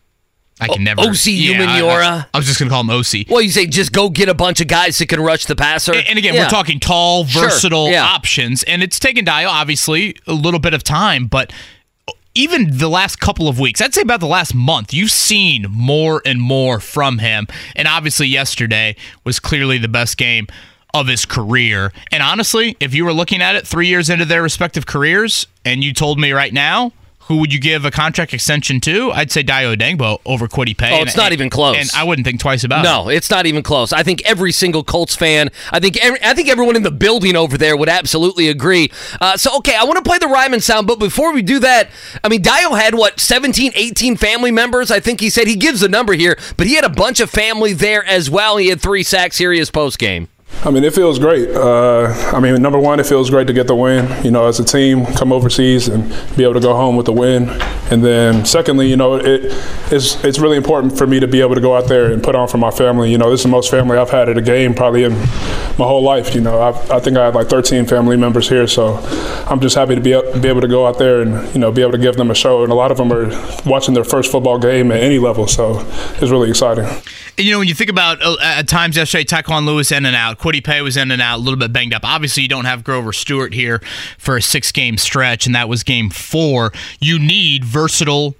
I 0.61 0.67
can 0.69 0.85
never. 0.85 1.01
O.C. 1.01 1.33
Yeah, 1.35 1.65
I- 1.69 1.81
I, 1.81 2.25
I 2.33 2.37
was 2.37 2.45
just 2.47 2.59
gonna 2.59 2.71
call 2.71 2.79
him 2.81 2.91
OC. 2.91 3.25
Well, 3.29 3.41
you 3.41 3.49
say 3.49 3.65
just 3.65 3.91
go 3.91 4.09
get 4.09 4.29
a 4.29 4.33
bunch 4.33 4.61
of 4.61 4.67
guys 4.67 4.97
that 4.99 5.07
can 5.07 5.19
rush 5.19 5.47
the 5.47 5.55
passer. 5.57 5.93
And, 5.93 6.07
and 6.07 6.17
again, 6.17 6.33
Yeah. 6.35 6.43
we're 6.43 6.49
talking 6.49 6.79
tall, 6.79 7.25
Sure, 7.25 7.43
versatile 7.43 7.89
yeah. 7.89 8.05
options, 8.05 8.63
and 8.63 8.81
it's 8.81 8.99
taken 8.99 9.25
Dayo 9.25 9.47
obviously 9.49 10.15
a 10.27 10.33
little 10.33 10.59
bit 10.61 10.73
of 10.73 10.81
time, 10.83 11.25
but 11.25 11.51
even 12.33 12.77
the 12.77 12.89
last 12.89 13.19
couple 13.19 13.47
of 13.47 13.59
weeks, 13.59 13.81
I'd 13.81 13.93
say 13.93 14.01
about 14.01 14.19
the 14.19 14.27
last 14.27 14.55
month, 14.55 14.93
you've 14.93 15.11
seen 15.11 15.65
more 15.69 16.21
and 16.25 16.41
more 16.41 16.79
from 16.79 17.19
him. 17.19 17.47
And 17.75 17.87
obviously, 17.87 18.27
yesterday 18.27 18.95
was 19.23 19.39
clearly 19.39 19.77
the 19.77 19.87
best 19.87 20.17
game 20.17 20.47
of 20.93 21.07
his 21.07 21.25
career. 21.25 21.91
And 22.11 22.21
honestly, 22.21 22.75
if 22.79 22.93
you 22.93 23.05
were 23.05 23.13
looking 23.13 23.41
at 23.41 23.55
it 23.55 23.65
three 23.65 23.87
years 23.87 24.09
into 24.09 24.25
their 24.25 24.41
respective 24.41 24.85
careers, 24.85 25.47
and 25.65 25.83
you 25.83 25.93
told 25.93 26.19
me 26.19 26.31
right 26.31 26.53
now. 26.53 26.91
Who 27.31 27.37
would 27.37 27.53
you 27.53 27.61
give 27.61 27.85
a 27.85 27.91
contract 27.91 28.33
extension 28.33 28.81
to? 28.81 29.09
I'd 29.13 29.31
say 29.31 29.41
Dayo 29.41 29.73
Odeyingbo 29.73 30.19
over 30.25 30.49
Kwity 30.49 30.75
Paye. 30.77 30.99
Oh, 30.99 31.01
it's 31.01 31.15
not 31.15 31.31
even 31.31 31.49
close. 31.49 31.77
And 31.77 31.89
I 31.95 32.03
wouldn't 32.03 32.27
think 32.27 32.41
twice 32.41 32.65
about 32.65 32.83
it. 32.83 32.89
No, 32.89 33.07
it's 33.07 33.29
not 33.29 33.45
even 33.45 33.63
close. 33.63 33.93
I 33.93 34.03
think 34.03 34.21
every 34.25 34.51
single 34.51 34.83
Colts 34.83 35.15
fan, 35.15 35.49
I 35.71 35.79
think 35.79 35.95
every, 36.03 36.21
I 36.21 36.33
think 36.33 36.49
everyone 36.49 36.75
in 36.75 36.83
the 36.83 36.91
building 36.91 37.37
over 37.37 37.57
there 37.57 37.77
would 37.77 37.87
absolutely 37.87 38.49
agree. 38.49 38.91
Uh, 39.21 39.37
so, 39.37 39.55
okay, 39.59 39.77
I 39.79 39.85
want 39.85 39.95
to 39.95 40.03
play 40.03 40.17
the 40.17 40.25
Raimann 40.25 40.61
sound, 40.61 40.87
but 40.87 40.99
before 40.99 41.33
we 41.33 41.41
do 41.41 41.59
that, 41.59 41.89
I 42.21 42.27
mean, 42.27 42.41
Dayo 42.41 42.77
had, 42.77 42.95
what, 42.95 43.21
17, 43.21 43.71
18 43.75 44.17
family 44.17 44.51
members? 44.51 44.91
I 44.91 44.99
think 44.99 45.21
he 45.21 45.29
said 45.29 45.47
he 45.47 45.55
gives 45.55 45.81
a 45.81 45.87
number 45.87 46.11
here, 46.11 46.37
but 46.57 46.67
he 46.67 46.75
had 46.75 46.83
a 46.83 46.89
bunch 46.89 47.21
of 47.21 47.29
family 47.29 47.71
there 47.71 48.03
as 48.03 48.29
well. 48.29 48.57
He 48.57 48.67
had 48.67 48.81
three 48.81 49.03
sacks 49.03 49.37
here 49.37 49.53
in 49.53 49.59
his 49.59 49.71
post 49.71 49.99
game. 49.99 50.27
I 50.63 50.69
mean, 50.69 50.83
it 50.83 50.93
feels 50.93 51.17
great. 51.17 51.49
Uh, 51.49 52.13
I 52.33 52.39
mean, 52.39 52.61
number 52.61 52.77
one, 52.77 52.99
it 52.99 53.07
feels 53.07 53.31
great 53.31 53.47
to 53.47 53.53
get 53.53 53.65
the 53.65 53.75
win. 53.75 54.23
You 54.23 54.29
know, 54.29 54.45
as 54.45 54.59
a 54.59 54.63
team, 54.63 55.07
come 55.07 55.33
overseas 55.33 55.87
and 55.87 56.07
be 56.37 56.43
able 56.43 56.53
to 56.53 56.59
go 56.59 56.75
home 56.75 56.95
with 56.95 57.07
the 57.07 57.13
win. 57.13 57.49
And 57.89 58.05
then, 58.05 58.45
secondly, 58.45 58.87
you 58.87 58.95
know, 58.95 59.15
it, 59.15 59.41
it's 59.91 60.23
it's 60.23 60.37
really 60.37 60.57
important 60.57 60.97
for 60.99 61.07
me 61.07 61.19
to 61.19 61.27
be 61.27 61.41
able 61.41 61.55
to 61.55 61.61
go 61.61 61.75
out 61.75 61.87
there 61.87 62.11
and 62.11 62.21
put 62.21 62.35
on 62.35 62.47
for 62.47 62.59
my 62.59 62.69
family. 62.69 63.11
You 63.11 63.17
know, 63.17 63.31
this 63.31 63.39
is 63.39 63.45
the 63.45 63.49
most 63.49 63.71
family 63.71 63.97
I've 63.97 64.11
had 64.11 64.29
at 64.29 64.37
a 64.37 64.41
game 64.41 64.75
probably 64.75 65.03
in 65.03 65.13
my 65.13 65.87
whole 65.87 66.03
life. 66.03 66.35
You 66.35 66.41
know, 66.41 66.61
I've, 66.61 66.91
I 66.91 66.99
think 66.99 67.17
I 67.17 67.25
have 67.25 67.33
like 67.33 67.47
13 67.47 67.85
family 67.87 68.15
members 68.15 68.47
here, 68.47 68.67
so 68.67 68.97
I'm 69.49 69.59
just 69.61 69.75
happy 69.75 69.95
to 69.95 70.01
be 70.01 70.11
be 70.39 70.47
able 70.47 70.61
to 70.61 70.67
go 70.67 70.85
out 70.85 70.99
there 70.99 71.21
and 71.21 71.53
you 71.55 71.59
know 71.59 71.71
be 71.71 71.81
able 71.81 71.93
to 71.93 71.97
give 71.97 72.17
them 72.17 72.29
a 72.29 72.35
show. 72.35 72.61
And 72.61 72.71
a 72.71 72.75
lot 72.75 72.91
of 72.91 72.97
them 72.97 73.11
are 73.11 73.29
watching 73.65 73.95
their 73.95 74.03
first 74.03 74.31
football 74.31 74.59
game 74.59 74.91
at 74.91 75.01
any 75.01 75.17
level, 75.17 75.47
so 75.47 75.79
it's 76.21 76.29
really 76.29 76.49
exciting. 76.49 76.85
You 77.37 77.51
know, 77.53 77.59
when 77.59 77.67
you 77.67 77.73
think 77.73 77.89
about 77.89 78.21
uh, 78.21 78.37
at 78.41 78.67
times 78.67 78.95
yesterday, 78.95 79.23
Taquan 79.23 79.65
Lewis 79.65 79.91
in 79.91 80.05
and 80.05 80.15
out, 80.15 80.37
Kwity 80.51 80.63
Paye 80.63 80.81
was 80.81 80.97
in 80.97 81.11
and 81.11 81.21
out, 81.21 81.37
a 81.37 81.41
little 81.41 81.59
bit 81.59 81.71
banged 81.71 81.93
up. 81.93 82.03
Obviously, 82.03 82.43
you 82.43 82.49
don't 82.49 82.65
have 82.65 82.83
Grover 82.83 83.13
Stewart 83.13 83.53
here 83.53 83.79
for 84.17 84.37
a 84.37 84.41
six 84.41 84.71
game 84.71 84.97
stretch, 84.97 85.45
and 85.45 85.55
that 85.55 85.69
was 85.69 85.83
game 85.83 86.09
four. 86.09 86.71
You 86.99 87.19
need 87.19 87.63
versatile 87.63 88.35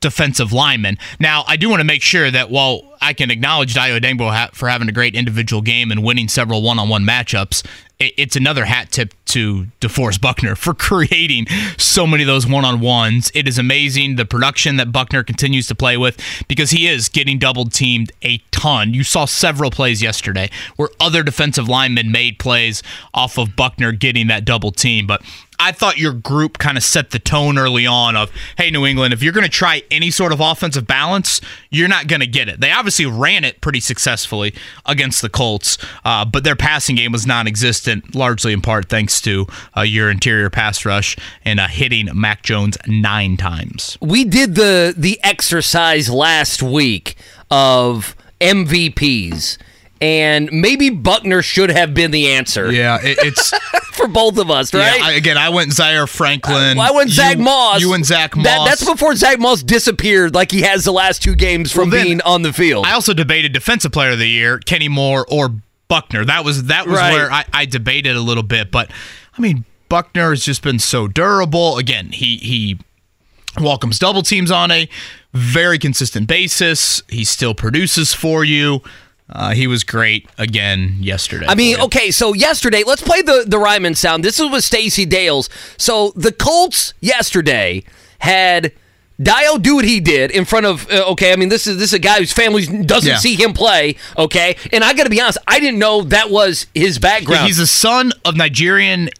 defensive 0.00 0.52
linemen. 0.52 0.98
Now, 1.20 1.44
I 1.46 1.56
do 1.56 1.68
want 1.68 1.80
to 1.80 1.84
make 1.84 2.02
sure 2.02 2.30
that 2.30 2.50
while 2.50 2.96
I 3.00 3.12
can 3.12 3.30
acknowledge 3.30 3.74
Dayo 3.74 3.98
Odeyingbo 3.98 4.30
ha- 4.30 4.50
for 4.52 4.68
having 4.68 4.88
a 4.88 4.92
great 4.92 5.14
individual 5.14 5.62
game 5.62 5.90
and 5.90 6.02
winning 6.02 6.28
several 6.28 6.62
one 6.62 6.78
on 6.78 6.88
one 6.88 7.04
matchups, 7.04 7.64
it- 7.98 8.14
it's 8.16 8.36
another 8.36 8.64
hat 8.66 8.90
tip 8.90 9.14
to 9.26 9.66
DeForest 9.80 10.20
Buckner 10.20 10.54
for 10.56 10.74
creating 10.88 11.46
so 11.78 12.06
many 12.06 12.22
of 12.22 12.26
those 12.26 12.46
one 12.46 12.64
on 12.64 12.80
ones. 12.80 13.30
It 13.34 13.46
is 13.48 13.58
amazing 13.58 14.16
the 14.16 14.24
production 14.24 14.76
that 14.76 14.92
Buckner 14.92 15.22
continues 15.22 15.66
to 15.68 15.74
play 15.74 15.96
with 15.96 16.20
because 16.48 16.70
he 16.72 16.86
is 16.88 17.08
getting 17.08 17.38
double 17.38 17.66
teamed 17.66 18.12
a 18.22 18.38
ton. 18.50 18.92
You 18.92 19.04
saw 19.04 19.24
several 19.24 19.70
plays 19.70 20.02
yesterday 20.02 20.50
where 20.76 20.88
other 20.98 21.22
defensive 21.22 21.68
linemen 21.68 22.10
made 22.10 22.38
plays 22.38 22.82
off 23.14 23.38
of 23.38 23.54
Buckner 23.56 23.92
getting 23.92 24.26
that 24.26 24.44
double 24.44 24.72
team, 24.72 25.06
but 25.06 25.22
I 25.62 25.72
thought 25.72 25.98
your 25.98 26.14
group 26.14 26.56
kind 26.56 26.78
of 26.78 26.82
set 26.82 27.10
the 27.10 27.18
tone 27.18 27.58
early 27.58 27.86
on 27.86 28.16
of, 28.16 28.30
hey, 28.56 28.70
New 28.70 28.86
England, 28.86 29.12
if 29.12 29.22
you're 29.22 29.34
going 29.34 29.44
to 29.44 29.50
try 29.50 29.82
any 29.90 30.10
sort 30.10 30.32
of 30.32 30.40
offensive 30.40 30.86
balance, 30.86 31.42
you're 31.70 31.86
not 31.86 32.06
going 32.06 32.20
to 32.20 32.26
get 32.26 32.48
it. 32.48 32.60
They 32.60 32.70
obviously 32.72 32.89
ran 33.06 33.44
it 33.44 33.60
pretty 33.60 33.80
successfully 33.80 34.54
against 34.86 35.22
the 35.22 35.28
Colts, 35.28 35.78
uh, 36.04 36.24
but 36.24 36.44
their 36.44 36.56
passing 36.56 36.96
game 36.96 37.12
was 37.12 37.26
non 37.26 37.46
existent, 37.46 38.14
largely 38.14 38.52
in 38.52 38.60
part 38.60 38.88
thanks 38.88 39.20
to 39.22 39.46
uh, 39.76 39.82
your 39.82 40.10
interior 40.10 40.50
pass 40.50 40.84
rush 40.84 41.16
and 41.44 41.60
uh, 41.60 41.68
hitting 41.68 42.08
Mac 42.14 42.42
Jones 42.42 42.76
nine 42.86 43.36
times. 43.36 43.98
we 44.00 44.24
did 44.24 44.54
the 44.54 44.94
the 44.96 45.18
exercise 45.22 46.10
last 46.10 46.62
week 46.62 47.16
of 47.50 48.16
MVPs, 48.40 49.58
and 50.00 50.50
maybe 50.52 50.90
Buckner 50.90 51.42
should 51.42 51.70
have 51.70 51.92
been 51.94 52.10
the 52.10 52.28
answer 52.32 52.70
Yeah, 52.72 52.98
it, 53.02 53.18
it's. 53.22 53.52
for 53.92 54.08
both 54.08 54.38
of 54.38 54.50
us, 54.50 54.72
yeah, 54.72 54.80
right? 54.88 55.02
I, 55.02 55.12
again, 55.12 55.36
I 55.36 55.50
went 55.50 55.72
Zaire 55.72 56.06
Franklin. 56.06 56.78
Well, 56.78 56.88
I 56.88 56.90
went 56.96 57.10
Zach 57.10 57.36
you, 57.36 57.42
Moss. 57.42 57.80
You 57.82 57.92
and 57.92 58.04
Zach 58.06 58.34
Moss. 58.34 58.44
That- 58.46 58.64
that's 58.66 58.84
before 58.84 59.14
Zach 59.14 59.38
Moss 59.38 59.62
disappeared, 59.62 60.34
like 60.34 60.50
he 60.50 60.62
has 60.62 60.84
the 60.84 60.92
last 60.92 61.22
two 61.22 61.34
games 61.34 61.70
from 61.70 61.90
Well, 61.90 62.02
being 62.02 62.22
on 62.22 62.40
the 62.42 62.52
field. 62.52 62.86
I 62.86 62.92
also 62.92 63.12
debated 63.12 63.52
defensive 63.52 63.92
player 63.92 64.12
of 64.12 64.18
the 64.18 64.28
year, 64.28 64.58
Kenny 64.58 64.88
Moore 64.88 65.26
or 65.28 65.54
Buckner. 65.88 66.24
That 66.24 66.44
was 66.44 66.64
that 66.64 66.86
was 66.86 66.96
Right. 66.98 67.12
where 67.12 67.30
I, 67.30 67.44
I 67.52 67.64
debated 67.66 68.16
a 68.16 68.20
little 68.20 68.42
bit. 68.44 68.70
But 68.70 68.90
I 69.36 69.40
mean, 69.42 69.64
Buckner 69.90 70.30
has 70.30 70.44
just 70.44 70.62
been 70.62 70.78
so 70.78 71.06
durable. 71.08 71.76
Again, 71.76 72.12
he 72.12 72.36
he 72.38 72.78
welcomes 73.60 73.98
double 73.98 74.22
teams 74.22 74.50
on 74.50 74.70
a 74.70 74.88
very 75.34 75.78
consistent 75.78 76.26
basis. 76.28 77.02
He 77.08 77.24
still 77.24 77.54
produces 77.54 78.14
for 78.14 78.44
you. 78.44 78.82
Uh, 79.32 79.52
he 79.52 79.66
was 79.66 79.84
great 79.84 80.28
again 80.38 80.96
yesterday. 81.00 81.46
I 81.48 81.54
mean, 81.54 81.80
okay, 81.80 82.10
so 82.10 82.32
yesterday, 82.34 82.82
let's 82.84 83.02
play 83.02 83.22
the 83.22 83.44
the 83.46 83.58
Raimann 83.58 83.96
sound. 83.96 84.24
This 84.24 84.40
is 84.40 84.50
with 84.50 84.64
Stacey 84.64 85.06
Dales. 85.06 85.48
So 85.76 86.12
the 86.16 86.32
Colts 86.32 86.94
yesterday 87.00 87.84
had 88.18 88.72
Dayo 89.20 89.60
do 89.60 89.76
what 89.76 89.84
he 89.84 90.00
did 90.00 90.30
in 90.30 90.44
front 90.44 90.66
of. 90.66 90.90
Uh, 90.90 91.04
okay, 91.12 91.32
I 91.32 91.36
mean, 91.36 91.48
this 91.48 91.66
is 91.66 91.76
this 91.76 91.90
is 91.90 91.94
a 91.94 91.98
guy 92.00 92.18
whose 92.18 92.32
family 92.32 92.66
doesn't 92.82 93.08
Yeah. 93.08 93.18
see 93.18 93.34
him 93.36 93.52
play. 93.52 93.96
Okay, 94.18 94.56
and 94.72 94.82
I 94.82 94.94
got 94.94 95.04
to 95.04 95.10
be 95.10 95.20
honest, 95.20 95.38
I 95.46 95.60
didn't 95.60 95.78
know 95.78 96.02
that 96.02 96.30
was 96.30 96.66
his 96.74 96.96
Yeah, 96.96 97.00
background. 97.00 97.46
he's 97.46 97.58
a 97.58 97.66
son 97.66 98.12
of 98.24 98.34
Nigerian 98.36 99.10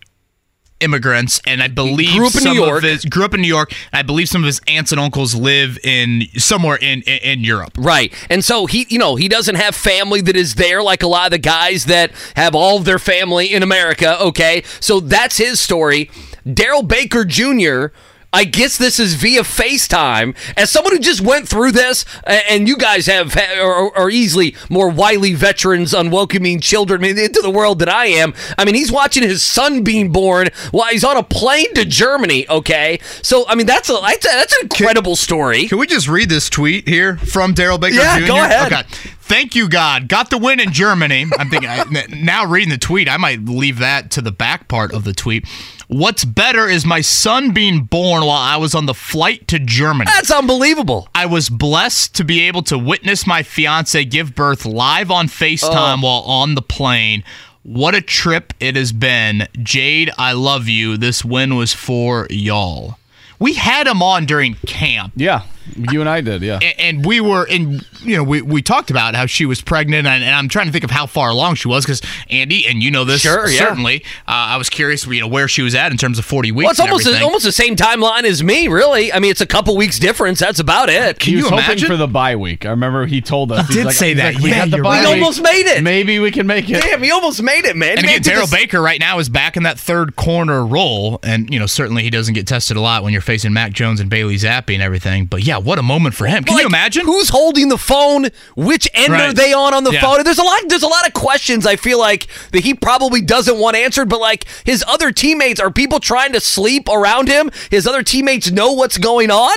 immigrants, 0.81 1.41
and 1.47 1.63
I 1.63 1.69
believe 1.69 2.17
grew 2.17 2.27
up 2.27 2.35
in 2.35 2.41
some 2.41 2.57
New 2.57 2.65
York. 2.65 2.79
of 2.79 2.91
his 2.91 3.05
grew 3.05 3.25
up 3.25 3.35
in 3.35 3.41
New 3.41 3.49
York. 3.49 3.73
And 3.93 3.99
I 3.99 4.03
believe 4.03 4.29
some 4.29 4.43
of 4.43 4.47
his 4.47 4.61
aunts 4.67 4.93
and 4.93 5.01
uncles 5.01 5.35
live 5.35 5.79
in 5.85 6.25
somewhere 6.37 6.77
in 6.77 7.03
in, 7.03 7.19
in 7.19 7.41
Europe. 7.41 7.73
Right. 7.77 8.13
And 8.29 8.45
so 8.45 8.67
he, 8.67 8.87
you 8.89 8.99
know, 8.99 9.17
he 9.17 9.29
doesn't 9.29 9.57
have 9.57 9.75
family 9.75 10.21
that 10.23 10.37
is 10.37 10.57
there 10.57 10.83
like 10.83 11.03
a 11.03 11.07
lot 11.07 11.27
of 11.27 11.31
the 11.33 11.39
guys 11.39 11.87
that 11.87 12.13
have 12.37 12.55
all 12.55 12.79
of 12.79 12.85
their 12.85 12.99
family 12.99 13.53
in 13.53 13.63
America. 13.63 14.21
Okay. 14.21 14.63
So 14.81 15.01
that's 15.01 15.37
his 15.39 15.61
story. 15.61 16.11
Darrell 16.53 16.83
Baker 16.83 17.25
Jr., 17.25 17.89
I 18.33 18.45
guess 18.45 18.79
this 18.79 19.01
is 19.01 19.15
via 19.15 19.43
FaceTime. 19.43 20.37
As 20.57 20.71
someone 20.71 20.93
who 20.93 21.01
just 21.01 21.21
went 21.21 21.49
through 21.49 21.73
this, 21.73 22.05
and 22.25 22.69
you 22.69 22.77
guys 22.77 23.07
have 23.07 23.37
are, 23.37 24.09
easily 24.11 24.55
more 24.69 24.89
wily 24.89 25.35
veterans 25.35 25.95
on 25.95 26.11
welcoming 26.11 26.61
children 26.61 27.05
into 27.05 27.41
the 27.43 27.51
world 27.51 27.79
than 27.81 27.89
I 27.89 28.07
am. 28.07 28.35
I 28.59 28.65
mean, 28.65 28.75
he's 28.75 28.93
watching 28.93 29.23
his 29.23 29.43
son 29.43 29.83
being 29.83 30.11
born 30.13 30.49
while 30.71 30.89
he's 30.89 31.05
on 31.05 31.17
a 31.17 31.23
plane 31.23 31.73
to 31.75 31.85
Germany. 31.85 32.49
Okay, 32.49 32.99
so 33.23 33.47
I 33.49 33.55
mean, 33.55 33.67
that's 33.67 33.89
a 33.89 33.99
that's, 34.01 34.27
that's 34.27 34.53
an 34.55 34.61
incredible 34.63 35.17
story. 35.17 35.67
Can 35.67 35.79
we 35.79 35.87
just 35.87 36.09
read 36.09 36.29
this 36.29 36.49
tweet 36.49 36.89
here 36.89 37.17
from 37.19 37.53
Darrell 37.53 37.79
Baker 37.79 37.97
Yeah, 37.97 38.19
Jr.? 38.21 38.27
go 38.27 38.37
ahead. 38.45 38.73
Okay. 38.73 38.83
Thank 39.31 39.55
you, 39.55 39.69
God. 39.69 40.09
Got 40.09 40.31
the 40.31 40.39
win 40.39 40.59
in 40.59 40.73
Germany. 40.73 41.25
I'm 41.39 41.49
thinking 41.51 41.71
I, 41.71 41.85
now 42.09 42.45
reading 42.47 42.71
the 42.71 42.79
tweet, 42.79 43.09
I 43.09 43.17
might 43.17 43.45
leave 43.45 43.79
that 43.79 44.11
to 44.11 44.21
the 44.21 44.33
back 44.33 44.67
part 44.67 44.93
of 44.93 45.05
the 45.05 45.13
tweet. 45.13 45.47
What's 45.87 46.25
better 46.25 46.67
is 46.67 46.85
my 46.85 47.01
son 47.01 47.53
being 47.53 47.85
born 47.85 48.23
while 48.23 48.31
I 48.41 48.57
was 48.57 48.75
on 48.75 48.87
the 48.87 48.93
flight 48.95 49.47
to 49.47 49.61
Germany. 49.61 50.11
That's 50.13 50.33
unbelievable. 50.33 51.09
I 51.15 51.27
was 51.27 51.49
blessed 51.49 52.17
to 52.17 52.25
be 52.25 52.41
able 52.41 52.63
to 52.65 52.77
witness 52.77 53.25
my 53.25 53.45
fiance 53.45 54.05
give 54.07 54.35
birth 54.35 54.67
live 54.67 55.13
on 55.13 55.29
FaceTime 55.29 55.99
Oh. 55.99 56.05
while 56.07 56.23
on 56.23 56.57
the 56.57 56.63
plane. 56.63 57.23
What 57.63 57.95
a 57.95 58.01
trip 58.01 58.53
it 58.59 58.75
has 58.75 58.91
been. 58.91 59.47
Jade, 59.63 60.11
I 60.19 60.33
love 60.33 60.67
you. 60.67 60.97
This 60.97 61.25
win 61.25 61.55
was 61.55 61.73
for 61.73 62.27
y'all. 62.31 62.97
We 63.39 63.55
had 63.55 63.87
him 63.87 64.03
on 64.03 64.27
during 64.27 64.55
camp. 64.67 65.13
Yeah, 65.15 65.43
you 65.77 66.01
and 66.01 66.09
I 66.09 66.21
did. 66.21 66.43
Yeah. 66.43 66.59
And 66.79 67.05
we 67.05 67.21
were 67.21 67.47
in 67.47 67.81
you 68.03 68.17
know 68.17 68.23
we, 68.25 68.41
we 68.43 68.63
talked 68.63 68.91
about 68.91 69.15
how 69.15 69.27
she 69.27 69.45
was 69.45 69.61
pregnant 69.61 70.07
and, 70.07 70.25
and 70.25 70.35
i'm 70.35 70.49
trying 70.49 70.65
to 70.65 70.73
think 70.73 70.85
of 70.85 70.91
how 70.91 71.05
far 71.05 71.29
along 71.29 71.55
she 71.55 71.69
was 71.69 71.85
because 71.85 72.01
andy 72.31 72.67
and 72.67 72.83
you 72.83 72.91
know 72.91 73.05
this 73.05 73.21
Sure, 73.21 73.47
yeah. 73.47 73.59
certainly 73.59 74.03
uh, 74.27 74.31
i 74.33 74.57
was 74.57 74.71
curious 74.71 75.07
you 75.07 75.21
know 75.21 75.29
where 75.29 75.49
she 75.49 75.61
was 75.61 75.75
at 75.75 75.93
in 75.93 75.99
terms 75.99 76.19
of 76.19 76.25
40 76.25 76.51
weeks 76.51 76.65
Well, 76.65 76.71
it's 76.71 76.81
and 76.81 76.89
almost 76.89 77.07
everything. 77.07 77.25
almost 77.27 77.45
the 77.45 77.53
same 77.53 77.77
timeline 77.77 78.23
as 78.25 78.43
me, 78.43 78.69
really. 78.69 79.13
I 79.13 79.19
mean, 79.19 79.31
it's 79.31 79.43
a 79.43 79.47
couple 79.47 79.77
weeks 79.77 79.99
difference. 79.99 80.39
That's 80.39 80.61
about 80.61 80.89
it. 80.89 81.23
he 81.23 81.33
you 81.33 81.37
was 81.39 81.45
hoping 81.51 81.65
imagine? 81.67 81.89
for 81.89 81.97
the 81.99 82.07
bye 82.09 82.37
week. 82.37 82.65
I 82.65 82.71
remember 82.71 83.05
he 83.05 83.21
told 83.21 83.53
us. 83.53 83.67
He 83.69 83.75
he's 83.75 83.77
did 83.77 83.87
like- 83.87 83.95
say 83.97 84.15
that. 84.15 84.35
like, 84.37 84.43
we 84.43 84.49
Yeah, 84.51 84.59
got 84.61 84.71
the 84.71 84.77
you're 84.79 84.85
bye 84.85 85.01
We 85.01 85.07
week. 85.07 85.15
almost 85.23 85.43
made 85.43 85.67
it. 85.67 85.83
Maybe 85.83 86.19
we 86.21 86.31
can 86.31 86.47
make 86.47 86.71
it. 86.71 86.81
Damn, 86.83 87.03
he 87.03 87.11
almost 87.11 87.43
made 87.43 87.67
it, 87.67 87.77
man. 87.77 87.91
and 87.91 87.99
again, 88.01 88.07
made 88.13 88.17
it 88.17 88.25
to 88.25 88.31
Darrell 88.31 88.47
the- 88.47 88.57
Baker 88.57 88.81
right 88.81 88.99
now 89.01 89.19
is 89.19 89.29
back 89.29 89.57
in 89.59 89.65
that 89.65 89.79
third 89.79 90.17
corner 90.17 90.65
role, 90.65 91.19
and 91.23 91.53
you 91.53 91.59
know 91.61 91.67
certainly 91.67 92.03
he 92.03 92.09
doesn't 92.11 92.33
get 92.35 92.47
tested 92.47 92.79
a 92.79 92.81
lot 92.81 93.03
when 93.03 93.13
you're 93.13 93.21
facing 93.23 93.53
Mac 93.53 93.73
Jones 93.73 94.01
and 94.01 94.09
Bailey 94.09 94.37
Zappe 94.37 94.73
and 94.73 94.83
everything. 94.83 95.27
But 95.27 95.43
yeah, 95.45 95.50
what 95.59 95.79
a 95.79 95.83
moment 95.83 96.15
for 96.15 96.27
him! 96.27 96.45
Can 96.45 96.55
Like, 96.55 96.63
you 96.63 96.69
imagine? 96.69 97.07
who's 97.07 97.29
holding 97.29 97.69
the 97.69 97.79
phone? 97.79 98.29
Which 98.57 98.89
end 98.95 99.13
are 99.15 99.33
they 99.33 99.53
on 99.53 99.75
on 99.75 99.85
the 99.85 99.93
Yeah. 99.93 100.01
phone? 100.01 100.23
There's 100.25 100.39
a 100.39 100.43
lot. 100.43 100.61
There's 100.69 100.83
a 100.83 100.89
lot 100.89 101.07
of 101.07 101.13
questions. 101.15 101.67
I 101.67 101.77
feel 101.77 101.99
like 101.99 102.27
that 102.53 102.65
he 102.65 102.75
probably 102.75 103.21
doesn't 103.21 103.57
want 103.59 103.77
answered. 103.77 104.09
But 104.09 104.21
like 104.21 104.45
his 104.65 104.85
other 104.87 105.13
teammates, 105.13 105.61
are 105.61 105.71
people 105.71 106.01
trying 106.01 106.33
to 106.33 106.41
sleep 106.41 106.89
around 106.89 107.29
him? 107.29 107.51
His 107.71 107.87
other 107.87 108.03
teammates 108.03 108.51
know 108.51 108.73
what's 108.73 108.99
going 108.99 109.31
on. 109.31 109.57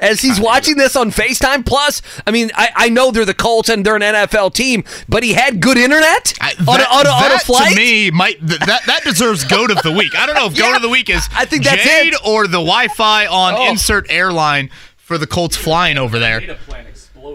As 0.00 0.20
he's 0.20 0.40
watching 0.40 0.78
this 0.78 0.96
on 0.96 1.12
FaceTime, 1.12 1.64
plus, 1.64 2.02
I 2.26 2.32
mean, 2.32 2.50
I, 2.56 2.70
I 2.74 2.88
know 2.88 3.12
they're 3.12 3.24
the 3.24 3.34
Colts 3.34 3.68
and 3.68 3.86
they're 3.86 3.94
an 3.94 4.02
NFL 4.02 4.52
team, 4.52 4.82
but 5.08 5.22
he 5.22 5.34
had 5.34 5.60
good 5.60 5.78
internet 5.78 6.34
I- 6.40 6.54
on, 6.66 6.80
a, 6.80 6.82
on, 6.82 7.06
a, 7.06 7.10
on 7.10 7.30
a 7.30 7.38
flight. 7.38 7.70
To 7.70 7.76
me, 7.76 8.10
might 8.10 8.40
th- 8.44 8.58
that 8.62 8.80
that 8.86 9.04
deserves 9.04 9.44
goat 9.44 9.70
of 9.70 9.80
the 9.84 9.92
week. 9.92 10.12
I 10.16 10.26
don't 10.26 10.34
know 10.34 10.46
if 10.46 10.54
goat 10.58 10.70
Yeah, 10.70 10.76
of 10.76 10.82
the 10.82 10.88
week 10.88 11.08
is 11.08 11.28
I 11.32 11.44
think 11.44 11.62
that's 11.62 11.84
Jade 11.84 12.14
it. 12.14 12.20
or 12.26 12.48
the 12.48 12.54
Wi-Fi 12.58 13.26
on 13.28 13.54
Oh. 13.54 13.70
insert 13.70 14.10
airline 14.10 14.70
for 15.12 15.18
the 15.18 15.26
Colts 15.26 15.58
flying 15.58 15.98
over 15.98 16.18
there. 16.18 16.56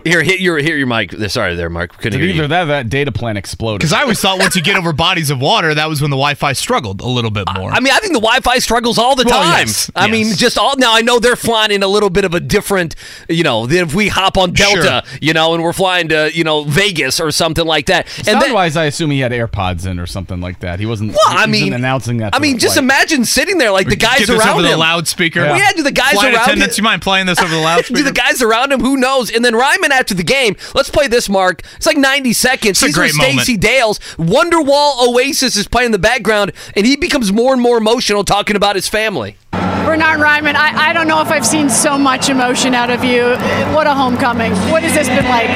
Here, 0.04 0.22
hit 0.24 0.40
your, 0.40 0.58
hit 0.58 0.78
your 0.78 0.88
mic. 0.88 1.12
Sorry, 1.30 1.56
there, 1.56 1.70
Mark. 1.70 1.98
Couldn't 1.98 2.20
hear 2.20 2.30
Either 2.30 2.42
you. 2.44 2.48
that, 2.48 2.64
or 2.64 2.68
that 2.68 2.90
data 2.90 3.12
plan 3.12 3.38
exploded. 3.38 3.80
Because 3.80 3.94
I 3.94 4.02
always 4.02 4.20
thought 4.22 4.40
once 4.40 4.56
you 4.56 4.62
get 4.62 4.76
over 4.78 4.94
bodies 4.94 5.30
of 5.30 5.40
water, 5.40 5.74
that 5.74 5.88
was 5.90 6.02
when 6.02 6.12
the 6.12 6.16
Wi-Fi 6.18 6.54
struggled 6.54 7.02
a 7.02 7.08
little 7.08 7.32
bit 7.32 7.46
more. 7.56 7.72
I 7.72 7.80
mean, 7.80 7.94
I 7.94 8.00
think 8.00 8.14
the 8.14 8.20
Wi-Fi 8.20 8.60
struggles 8.60 8.98
all 8.98 9.16
the 9.16 9.24
Well, 9.26 9.42
time. 9.44 9.68
yes, 9.68 9.90
I 9.96 10.10
mean, 10.10 10.34
just 10.36 10.58
all 10.58 10.76
now. 10.78 10.94
I 10.96 11.02
know 11.02 11.20
they're 11.20 11.36
flying 11.36 11.72
in 11.72 11.84
a 11.84 11.88
little 11.88 12.10
bit 12.10 12.26
of 12.26 12.34
a 12.34 12.40
different, 12.40 12.96
you 13.30 13.44
know, 13.44 13.66
than 13.66 13.80
if 13.80 13.94
we 13.96 14.08
hop 14.08 14.38
on 14.38 14.52
Delta, 14.54 15.04
you 15.22 15.34
know, 15.34 15.54
and 15.54 15.64
we're 15.64 15.74
flying 15.74 16.10
to, 16.10 16.32
you 16.34 16.44
know, 16.44 16.64
Vegas 16.64 17.20
or 17.20 17.32
something 17.32 17.66
like 17.66 17.88
that. 17.88 18.06
And 18.18 18.26
Sound 18.28 18.42
then, 18.42 18.54
wise, 18.54 18.76
I 18.78 18.86
assume 18.86 19.12
he 19.12 19.20
had 19.20 19.32
AirPods 19.32 19.86
in 19.86 20.00
or 20.00 20.06
something 20.08 20.40
like 20.42 20.60
that. 20.60 20.80
He 20.80 20.86
wasn't. 20.86 21.12
well, 21.12 21.38
he 21.38 21.44
I 21.44 21.46
mean, 21.48 21.74
announcing 21.74 22.18
that. 22.18 22.36
I 22.36 22.40
mean, 22.40 22.58
just 22.60 22.76
flight. 22.76 22.84
imagine 22.84 23.26
sitting 23.26 23.58
there 23.58 23.72
like 23.72 23.88
the 23.88 23.96
guys 23.96 24.20
Get 24.20 24.28
this 24.28 24.40
around 24.40 24.54
over 24.56 24.62
the 24.64 24.74
him. 24.74 24.80
loudspeaker. 24.80 25.42
We 25.42 25.60
had 25.60 25.78
the 25.78 25.92
guys 25.92 26.14
Flight 26.14 26.34
around 26.34 26.44
attendants, 26.44 26.78
him. 26.78 26.84
you 26.84 26.90
mind 26.90 27.02
playing 27.02 27.26
this 27.26 27.40
over 27.40 27.54
the 27.54 27.58
Do 27.94 28.04
the 28.04 28.12
guys 28.12 28.42
around 28.42 28.72
him? 28.72 28.80
Who 28.80 28.98
knows? 28.98 29.32
And 29.32 29.44
then 29.44 29.56
Raimann 29.78 29.90
after 29.92 30.14
the 30.14 30.24
game. 30.24 30.56
Let's 30.76 30.90
play 30.90 31.08
this, 31.08 31.30
Mark. 31.30 31.62
It's 31.76 31.86
like 31.86 31.98
90 31.98 32.34
seconds. 32.34 32.70
It's 32.72 32.84
a 32.84 32.86
He's 32.88 32.96
great 32.96 33.14
with 33.14 33.22
Stacey 33.22 33.54
moment. 33.54 33.62
Dales. 33.62 34.00
Wonderwall 34.18 35.08
Oasis 35.08 35.56
is 35.56 35.68
playing 35.68 35.88
in 35.88 35.92
the 35.92 36.00
background, 36.00 36.52
and 36.76 36.86
he 36.86 36.96
becomes 36.96 37.32
more 37.32 37.54
and 37.54 37.62
more 37.62 37.78
emotional 37.78 38.24
talking 38.24 38.56
about 38.56 38.76
his 38.76 38.88
family. 38.88 39.38
Bernhard 39.52 40.20
Raimann, 40.20 40.56
I, 40.56 40.90
I 40.90 40.94
don't 40.94 41.08
know 41.08 41.22
if 41.22 41.30
I've 41.30 41.46
seen 41.46 41.70
so 41.70 41.98
much 41.98 42.30
emotion 42.30 42.76
out 42.76 42.90
of 42.90 43.04
you. 43.06 43.24
What 43.74 43.88
a 43.88 43.94
homecoming. 43.94 44.52
What 44.70 44.84
has 44.84 44.94
this 44.94 45.08
been 45.08 45.24
like? 45.26 45.48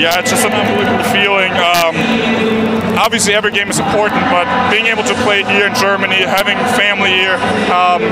Yeah, 0.00 0.20
it's 0.20 0.30
just 0.30 0.46
an 0.46 0.52
unbelievable 0.52 1.02
feeling. 1.10 1.50
Um, 1.50 2.59
obviously, 3.00 3.32
every 3.32 3.50
game 3.50 3.68
is 3.68 3.80
important, 3.80 4.20
but 4.28 4.44
being 4.70 4.86
able 4.86 5.02
to 5.02 5.14
play 5.24 5.42
here 5.44 5.66
in 5.66 5.74
Germany, 5.74 6.20
having 6.20 6.60
family 6.76 7.10
here, 7.10 7.40
um, 7.72 8.04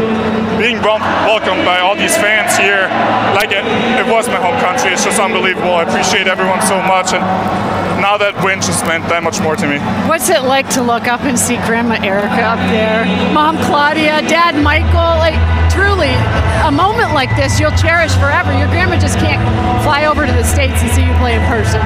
being 0.57 0.81
welcomed 0.81 1.65
by 1.65 1.79
all 1.79 1.95
these 1.95 2.17
fans 2.17 2.57
here, 2.57 2.89
like 3.37 3.53
it, 3.53 3.65
it 4.01 4.07
was 4.09 4.27
my 4.29 4.41
home 4.41 4.57
country, 4.65 4.91
it's 4.91 5.05
just 5.05 5.21
unbelievable. 5.21 5.77
I 5.77 5.85
appreciate 5.85 6.27
everyone 6.27 6.63
so 6.63 6.81
much, 6.81 7.13
and 7.13 7.23
now 8.01 8.17
that 8.17 8.33
win 8.43 8.61
just 8.61 8.87
meant 8.87 9.05
that 9.13 9.23
much 9.23 9.41
more 9.41 9.57
to 9.57 9.67
me. 9.69 9.79
What's 10.09 10.31
it 10.31 10.43
like 10.43 10.69
to 10.71 10.83
look 10.83 11.07
up 11.07 11.23
and 11.23 11.39
see 11.39 11.57
Grandma 11.69 12.01
Erica 12.01 12.57
up 12.57 12.63
there? 12.73 13.05
Mom 13.35 13.59
Claudia, 13.69 14.25
Dad 14.25 14.57
Michael, 14.57 15.21
like 15.21 15.37
truly 15.69 16.11
a 16.67 16.73
moment 16.73 17.13
like 17.15 17.31
this 17.37 17.61
you'll 17.61 17.77
cherish 17.77 18.15
forever. 18.17 18.51
Your 18.57 18.69
grandma 18.69 18.99
just 18.99 19.19
can't 19.19 19.43
fly 19.85 20.07
over 20.07 20.27
to 20.27 20.33
the 20.33 20.45
States 20.45 20.81
and 20.81 20.91
see 20.91 21.05
you 21.05 21.15
play 21.19 21.35
in 21.37 21.45
person. 21.47 21.81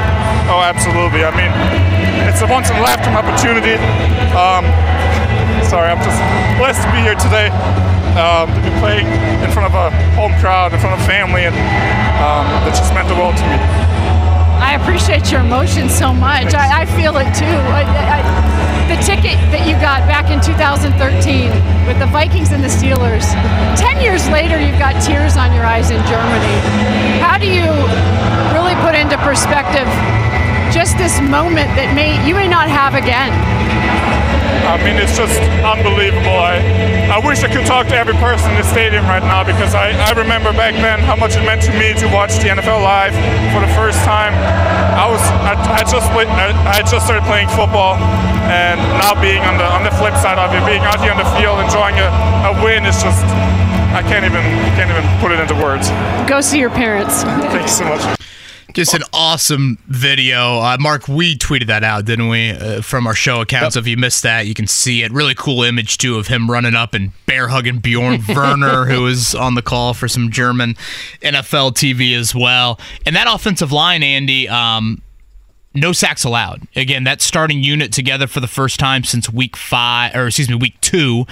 Oh, 0.48 0.60
absolutely. 0.64 1.24
I 1.24 1.32
mean, 1.32 1.52
it's 2.32 2.40
a 2.40 2.48
once 2.48 2.70
in 2.72 2.76
a 2.76 2.80
lifetime 2.80 3.12
opportunity. 3.12 3.76
Um, 4.32 4.64
sorry, 5.68 5.92
I'm 5.92 6.00
just 6.00 6.16
blessed 6.56 6.80
to 6.80 6.88
be 6.88 7.04
here 7.04 7.18
today. 7.20 7.52
Um, 8.16 8.48
to 8.52 8.60
be 8.60 8.72
playing 8.80 9.08
in 9.40 9.48
front 9.52 9.68
of 9.68 9.74
a 9.76 9.88
home 10.16 10.32
crowd, 10.40 10.72
in 10.72 10.80
front 10.80 11.00
of 11.00 11.06
family, 11.06 11.44
and 11.44 11.56
um, 12.20 12.44
that 12.64 12.76
just 12.76 12.92
meant 12.92 13.08
the 13.08 13.16
world 13.16 13.36
to 13.36 13.44
me. 13.48 13.56
I 14.60 14.76
appreciate 14.76 15.32
your 15.32 15.40
emotion 15.40 15.88
so 15.88 16.12
much. 16.12 16.52
I, 16.52 16.84
I 16.84 16.86
feel 16.96 17.16
it 17.16 17.28
too. 17.32 17.56
I, 17.72 17.88
I, 17.88 18.20
the 18.92 19.00
ticket 19.00 19.40
that 19.48 19.64
you 19.64 19.72
got 19.80 20.04
back 20.04 20.28
in 20.28 20.44
2013 20.44 20.92
with 21.88 21.96
the 22.00 22.08
Vikings 22.12 22.52
and 22.52 22.60
the 22.60 22.68
Steelers, 22.68 23.24
10 23.80 24.04
years 24.04 24.28
later, 24.28 24.60
you've 24.60 24.80
got 24.80 24.92
tears 25.00 25.40
on 25.40 25.52
your 25.56 25.64
eyes 25.64 25.88
in 25.88 26.00
Germany. 26.04 26.56
How 27.20 27.40
do 27.40 27.48
you 27.48 27.68
really 28.52 28.76
put 28.84 28.92
into 28.92 29.16
perspective 29.24 29.88
just 30.72 30.96
this 30.96 31.20
moment 31.20 31.68
that 31.76 31.92
may 31.92 32.16
you 32.24 32.32
may 32.32 32.48
not 32.48 32.72
have 32.72 32.96
again? 32.96 33.28
I 34.64 34.80
mean, 34.80 34.96
it's 34.96 35.12
just 35.12 35.36
unbelievable. 35.60 36.32
I, 36.32 36.56
I 37.12 37.20
wish 37.20 37.44
I 37.44 37.50
could 37.52 37.68
talk 37.68 37.92
to 37.92 37.96
every 37.98 38.16
person 38.16 38.56
in 38.56 38.62
the 38.62 38.64
stadium 38.64 39.04
right 39.04 39.20
now 39.20 39.44
because 39.44 39.76
I, 39.76 39.92
I 39.92 40.16
remember 40.16 40.48
back 40.56 40.72
then 40.80 41.04
how 41.04 41.12
much 41.12 41.36
it 41.36 41.44
meant 41.44 41.60
to 41.68 41.72
me 41.76 41.92
to 42.00 42.08
watch 42.08 42.40
the 42.40 42.48
NFL 42.56 42.80
live 42.80 43.12
for 43.52 43.60
the 43.60 43.68
first 43.76 44.00
time. 44.08 44.32
I 44.96 45.04
was 45.04 45.20
I, 45.44 45.52
I 45.76 45.82
just 45.84 46.08
I, 46.16 46.56
I 46.64 46.80
just 46.88 47.04
started 47.04 47.28
playing 47.28 47.52
football, 47.52 48.00
and 48.48 48.80
now 48.96 49.12
being 49.20 49.44
on 49.44 49.60
the 49.60 49.68
on 49.68 49.84
the 49.84 49.92
flip 50.00 50.16
side 50.16 50.40
of 50.40 50.48
it, 50.56 50.64
being 50.64 50.88
out 50.88 51.04
here 51.04 51.12
on 51.12 51.20
the 51.20 51.28
field, 51.36 51.60
enjoying 51.60 52.00
a, 52.00 52.08
a 52.48 52.52
win 52.64 52.88
is 52.88 52.96
just 52.96 53.20
I 53.92 54.00
can't 54.00 54.24
even 54.24 54.40
can't 54.72 54.88
even 54.88 55.04
put 55.20 55.36
it 55.36 55.40
into 55.42 55.58
words. 55.60 55.92
Go 56.24 56.40
see 56.40 56.56
your 56.56 56.72
parents. 56.72 57.28
Thank 57.52 57.68
you 57.68 57.68
so 57.68 57.84
much. 57.84 58.21
Just 58.74 58.94
an 58.94 59.02
awesome 59.12 59.78
video. 59.86 60.58
Uh, 60.58 60.76
Mark, 60.80 61.06
we 61.06 61.36
tweeted 61.36 61.66
that 61.66 61.84
out, 61.84 62.04
didn't 62.06 62.28
we? 62.28 62.50
Uh, 62.50 62.80
from 62.80 63.06
our 63.06 63.14
show 63.14 63.40
account. 63.40 63.74
So 63.74 63.80
if 63.80 63.86
you 63.86 63.96
missed 63.96 64.22
that, 64.22 64.46
you 64.46 64.54
can 64.54 64.66
see 64.66 65.02
it. 65.02 65.12
Really 65.12 65.34
cool 65.34 65.62
image, 65.62 65.98
too, 65.98 66.16
of 66.16 66.28
him 66.28 66.50
running 66.50 66.74
up 66.74 66.94
and 66.94 67.12
bear 67.26 67.48
hugging 67.48 67.80
Bjorn 67.80 68.22
Werner, 68.28 68.86
who 68.86 69.02
was 69.02 69.34
on 69.34 69.54
the 69.54 69.62
call 69.62 69.92
for 69.94 70.08
some 70.08 70.30
German 70.30 70.74
NFL 71.20 71.72
TV 71.72 72.16
as 72.16 72.34
well. 72.34 72.80
And 73.04 73.14
that 73.14 73.26
offensive 73.28 73.72
line, 73.72 74.02
Andy, 74.02 74.48
um, 74.48 75.02
no 75.74 75.92
sacks 75.92 76.24
allowed. 76.24 76.66
Again, 76.74 77.04
that 77.04 77.20
starting 77.20 77.62
unit 77.62 77.92
together 77.92 78.26
for 78.26 78.40
the 78.40 78.48
first 78.48 78.78
time 78.78 79.04
since 79.04 79.30
week 79.30 79.56
five, 79.56 80.14
or 80.14 80.26
excuse 80.26 80.48
me, 80.48 80.54
week 80.54 80.80
two, 80.80 81.26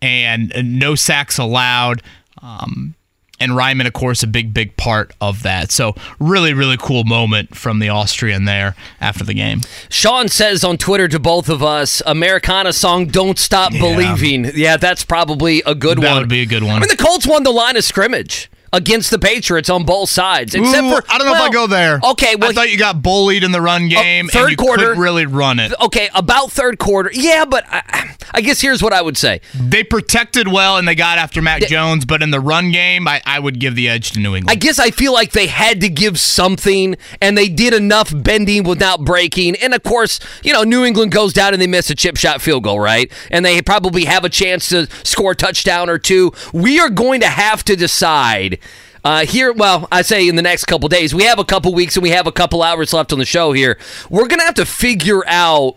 and 0.00 0.52
no 0.78 0.94
sacks 0.94 1.38
allowed. 1.38 2.02
Um, 2.42 2.94
and 3.42 3.52
Raimann, 3.52 3.86
of 3.86 3.92
course, 3.92 4.22
a 4.22 4.26
big, 4.26 4.54
big 4.54 4.76
part 4.76 5.12
of 5.20 5.42
that. 5.42 5.72
So, 5.72 5.94
really, 6.20 6.54
really 6.54 6.76
cool 6.78 7.04
moment 7.04 7.56
from 7.56 7.80
the 7.80 7.88
Austrian 7.88 8.44
there 8.44 8.76
after 9.00 9.24
the 9.24 9.34
game. 9.34 9.62
Sean 9.88 10.28
says 10.28 10.62
on 10.62 10.78
Twitter 10.78 11.08
to 11.08 11.18
both 11.18 11.48
of 11.48 11.62
us, 11.62 12.00
Americana 12.06 12.72
song 12.72 13.06
"Don't 13.06 13.38
Stop 13.38 13.72
Yeah. 13.72 13.80
Believing." 13.80 14.52
Yeah, 14.54 14.76
that's 14.76 15.04
probably 15.04 15.62
a 15.66 15.74
good 15.74 15.98
That 15.98 16.04
one. 16.04 16.14
That 16.14 16.18
would 16.20 16.28
be 16.28 16.42
a 16.42 16.46
good 16.46 16.62
one. 16.62 16.76
I 16.76 16.78
mean, 16.80 16.88
the 16.88 16.96
Colts 16.96 17.26
won 17.26 17.42
the 17.42 17.50
line 17.50 17.76
of 17.76 17.84
scrimmage 17.84 18.48
against 18.72 19.10
the 19.10 19.18
Patriots 19.18 19.68
on 19.68 19.84
both 19.84 20.08
sides, 20.08 20.54
except 20.54 20.84
Ooh, 20.84 20.96
for 20.96 21.04
I 21.10 21.18
don't 21.18 21.26
know 21.26 21.32
well, 21.32 21.44
if 21.44 21.50
I 21.50 21.52
go 21.52 21.66
there. 21.66 22.00
Okay, 22.02 22.36
well, 22.36 22.50
I 22.50 22.52
thought 22.54 22.70
you 22.70 22.78
got 22.78 23.02
bullied 23.02 23.44
in 23.44 23.52
the 23.52 23.60
run 23.60 23.84
oh, 23.84 23.88
game, 23.88 24.28
third 24.28 24.42
and 24.42 24.50
you 24.52 24.56
quarter- 24.56 24.94
really 24.94 25.26
run 25.26 25.58
it. 25.58 25.72
okay, 25.80 26.08
about 26.14 26.50
third 26.50 26.78
quarter. 26.78 27.10
Yeah, 27.12 27.44
but 27.44 27.64
I, 27.68 28.16
I 28.32 28.40
guess 28.40 28.60
here's 28.60 28.82
what 28.82 28.92
I 28.92 29.02
would 29.02 29.18
say. 29.18 29.40
They 29.54 29.84
protected 29.84 30.48
well 30.48 30.78
and 30.78 30.88
they 30.88 30.94
got 30.94 31.18
after 31.18 31.42
Mac 31.42 31.62
Jones, 31.62 32.04
but 32.04 32.22
in 32.22 32.30
the 32.30 32.40
run 32.40 32.72
game, 32.72 33.06
I, 33.06 33.20
I 33.26 33.38
would 33.38 33.60
give 33.60 33.74
the 33.74 33.88
edge 33.88 34.12
to 34.12 34.20
New 34.20 34.34
England. 34.34 34.50
I 34.50 34.54
guess 34.54 34.78
I 34.78 34.90
feel 34.90 35.12
like 35.12 35.32
they 35.32 35.48
had 35.48 35.80
to 35.82 35.88
give 35.88 36.18
something, 36.18 36.96
and 37.20 37.36
they 37.36 37.48
did 37.48 37.74
enough 37.74 38.12
bending 38.14 38.64
without 38.64 39.04
breaking. 39.04 39.56
And 39.56 39.74
of 39.74 39.82
course, 39.82 40.18
you 40.42 40.52
know, 40.52 40.62
New 40.62 40.84
England 40.84 41.12
goes 41.12 41.32
down 41.32 41.52
and 41.52 41.60
they 41.60 41.66
miss 41.66 41.90
a 41.90 41.94
chip 41.94 42.16
shot 42.16 42.40
field 42.40 42.64
goal, 42.64 42.80
right? 42.80 43.12
And 43.30 43.44
they 43.44 43.60
probably 43.60 44.06
have 44.06 44.24
a 44.24 44.28
chance 44.30 44.68
to 44.70 44.88
score 45.04 45.32
a 45.32 45.36
touchdown 45.36 45.90
or 45.90 45.98
two. 45.98 46.32
We 46.54 46.80
are 46.80 46.90
going 46.90 47.20
to 47.20 47.28
have 47.28 47.64
to 47.64 47.76
decide. 47.76 48.58
Uh, 49.04 49.26
here, 49.26 49.52
well, 49.52 49.88
I 49.90 50.02
say 50.02 50.28
in 50.28 50.36
the 50.36 50.42
next 50.42 50.66
couple 50.66 50.88
days, 50.88 51.14
we 51.14 51.24
have 51.24 51.38
a 51.38 51.44
couple 51.44 51.74
weeks 51.74 51.96
and 51.96 52.02
we 52.02 52.10
have 52.10 52.26
a 52.26 52.32
couple 52.32 52.62
hours 52.62 52.92
left 52.92 53.12
on 53.12 53.18
the 53.18 53.24
show 53.24 53.52
here. 53.52 53.78
We're 54.10 54.28
going 54.28 54.38
to 54.38 54.46
have 54.46 54.54
to 54.54 54.66
figure 54.66 55.24
out 55.26 55.76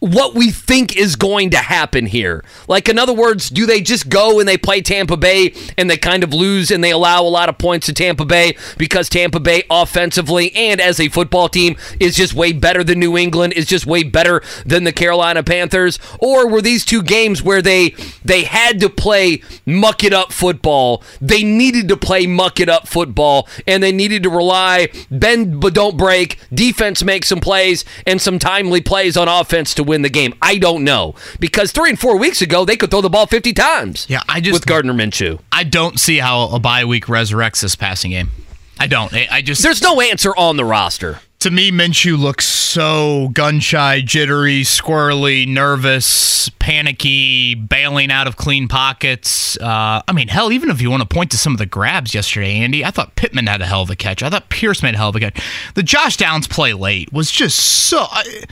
what 0.00 0.34
we 0.34 0.50
think 0.50 0.96
is 0.96 1.16
going 1.16 1.50
to 1.50 1.58
happen 1.58 2.06
here. 2.06 2.44
Like, 2.68 2.88
in 2.88 2.98
other 2.98 3.12
words, 3.12 3.50
do 3.50 3.66
they 3.66 3.80
just 3.80 4.08
go 4.08 4.38
and 4.38 4.48
they 4.48 4.56
play 4.56 4.80
Tampa 4.80 5.16
Bay 5.16 5.54
and 5.76 5.90
they 5.90 5.96
kind 5.96 6.22
of 6.22 6.32
lose 6.32 6.70
and 6.70 6.82
they 6.82 6.92
allow 6.92 7.22
a 7.22 7.28
lot 7.28 7.48
of 7.48 7.58
points 7.58 7.86
to 7.86 7.92
Tampa 7.92 8.24
Bay 8.24 8.56
because 8.76 9.08
Tampa 9.08 9.40
Bay 9.40 9.64
offensively 9.70 10.54
and 10.54 10.80
as 10.80 11.00
a 11.00 11.08
football 11.08 11.48
team 11.48 11.76
is 11.98 12.14
just 12.14 12.34
way 12.34 12.52
better 12.52 12.84
than 12.84 13.00
New 13.00 13.16
England, 13.16 13.54
is 13.54 13.66
just 13.66 13.86
way 13.86 14.02
better 14.04 14.42
than 14.64 14.84
the 14.84 14.92
Carolina 14.92 15.42
Panthers? 15.42 15.98
Or 16.20 16.48
were 16.48 16.62
these 16.62 16.84
two 16.84 17.02
games 17.02 17.42
where 17.42 17.62
they 17.62 17.94
they 18.24 18.44
had 18.44 18.80
to 18.80 18.88
play 18.88 19.42
muck 19.66 20.04
it 20.04 20.12
up 20.12 20.32
football? 20.32 21.02
They 21.20 21.42
needed 21.42 21.88
to 21.88 21.96
play 21.96 22.26
muck 22.26 22.60
it 22.60 22.68
up 22.68 22.86
football 22.86 23.48
and 23.66 23.82
they 23.82 23.92
needed 23.92 24.22
to 24.22 24.30
rely 24.30 24.88
bend 25.10 25.60
but 25.60 25.74
don't 25.74 25.96
break, 25.96 26.38
defense 26.52 27.02
make 27.02 27.24
some 27.24 27.40
plays 27.40 27.84
and 28.06 28.20
some 28.20 28.38
timely 28.38 28.80
plays 28.80 29.16
on 29.16 29.28
offense 29.28 29.74
to 29.74 29.87
win 29.88 30.02
the 30.02 30.08
game. 30.10 30.34
I 30.40 30.58
don't 30.58 30.84
know 30.84 31.14
because 31.40 31.72
three 31.72 31.90
and 31.90 31.98
four 31.98 32.16
weeks 32.18 32.40
ago 32.42 32.64
they 32.64 32.76
could 32.76 32.90
throw 32.90 33.00
the 33.00 33.10
ball 33.10 33.26
fifty 33.26 33.52
times. 33.52 34.06
Yeah, 34.08 34.22
I 34.28 34.40
just 34.40 34.54
with 34.54 34.66
Gardner 34.66 34.92
Minshew. 34.94 35.40
I 35.50 35.64
don't 35.64 35.98
see 35.98 36.18
how 36.18 36.48
a 36.50 36.60
bye 36.60 36.84
week 36.84 37.06
resurrects 37.06 37.62
this 37.62 37.74
passing 37.74 38.12
game. 38.12 38.30
I 38.78 38.86
don't. 38.86 39.12
I 39.12 39.42
just 39.42 39.62
There's 39.62 39.82
no 39.82 40.00
answer 40.00 40.36
on 40.36 40.56
the 40.56 40.64
roster. 40.64 41.18
to 41.40 41.50
me, 41.50 41.72
Minshew 41.72 42.16
looks 42.16 42.46
so 42.46 43.28
gun 43.32 43.58
shy, 43.58 44.00
jittery, 44.02 44.60
squirrely, 44.62 45.48
nervous, 45.48 46.48
panicky, 46.60 47.56
bailing 47.56 48.12
out 48.12 48.28
of 48.28 48.36
clean 48.36 48.68
pockets. 48.68 49.56
Uh, 49.58 50.02
I 50.06 50.12
mean, 50.12 50.28
hell, 50.28 50.52
even 50.52 50.70
if 50.70 50.80
you 50.80 50.90
want 50.90 51.00
to 51.00 51.08
point 51.12 51.32
to 51.32 51.38
some 51.38 51.52
of 51.54 51.58
the 51.58 51.66
grabs 51.66 52.14
yesterday, 52.14 52.56
Andy, 52.58 52.84
I 52.84 52.92
thought 52.92 53.16
Pittman 53.16 53.48
had 53.48 53.60
a 53.60 53.66
hell 53.66 53.82
of 53.82 53.90
a 53.90 53.96
catch. 53.96 54.22
I 54.22 54.30
thought 54.30 54.48
Pierce 54.48 54.80
made 54.80 54.94
a 54.94 54.98
hell 54.98 55.08
of 55.08 55.16
a 55.16 55.20
catch. 55.20 55.42
The 55.74 55.82
Josh 55.82 56.16
Downs 56.16 56.46
play 56.46 56.72
late 56.72 57.12
was 57.12 57.32
just 57.32 57.58
so. 57.58 58.06
I, 58.08 58.44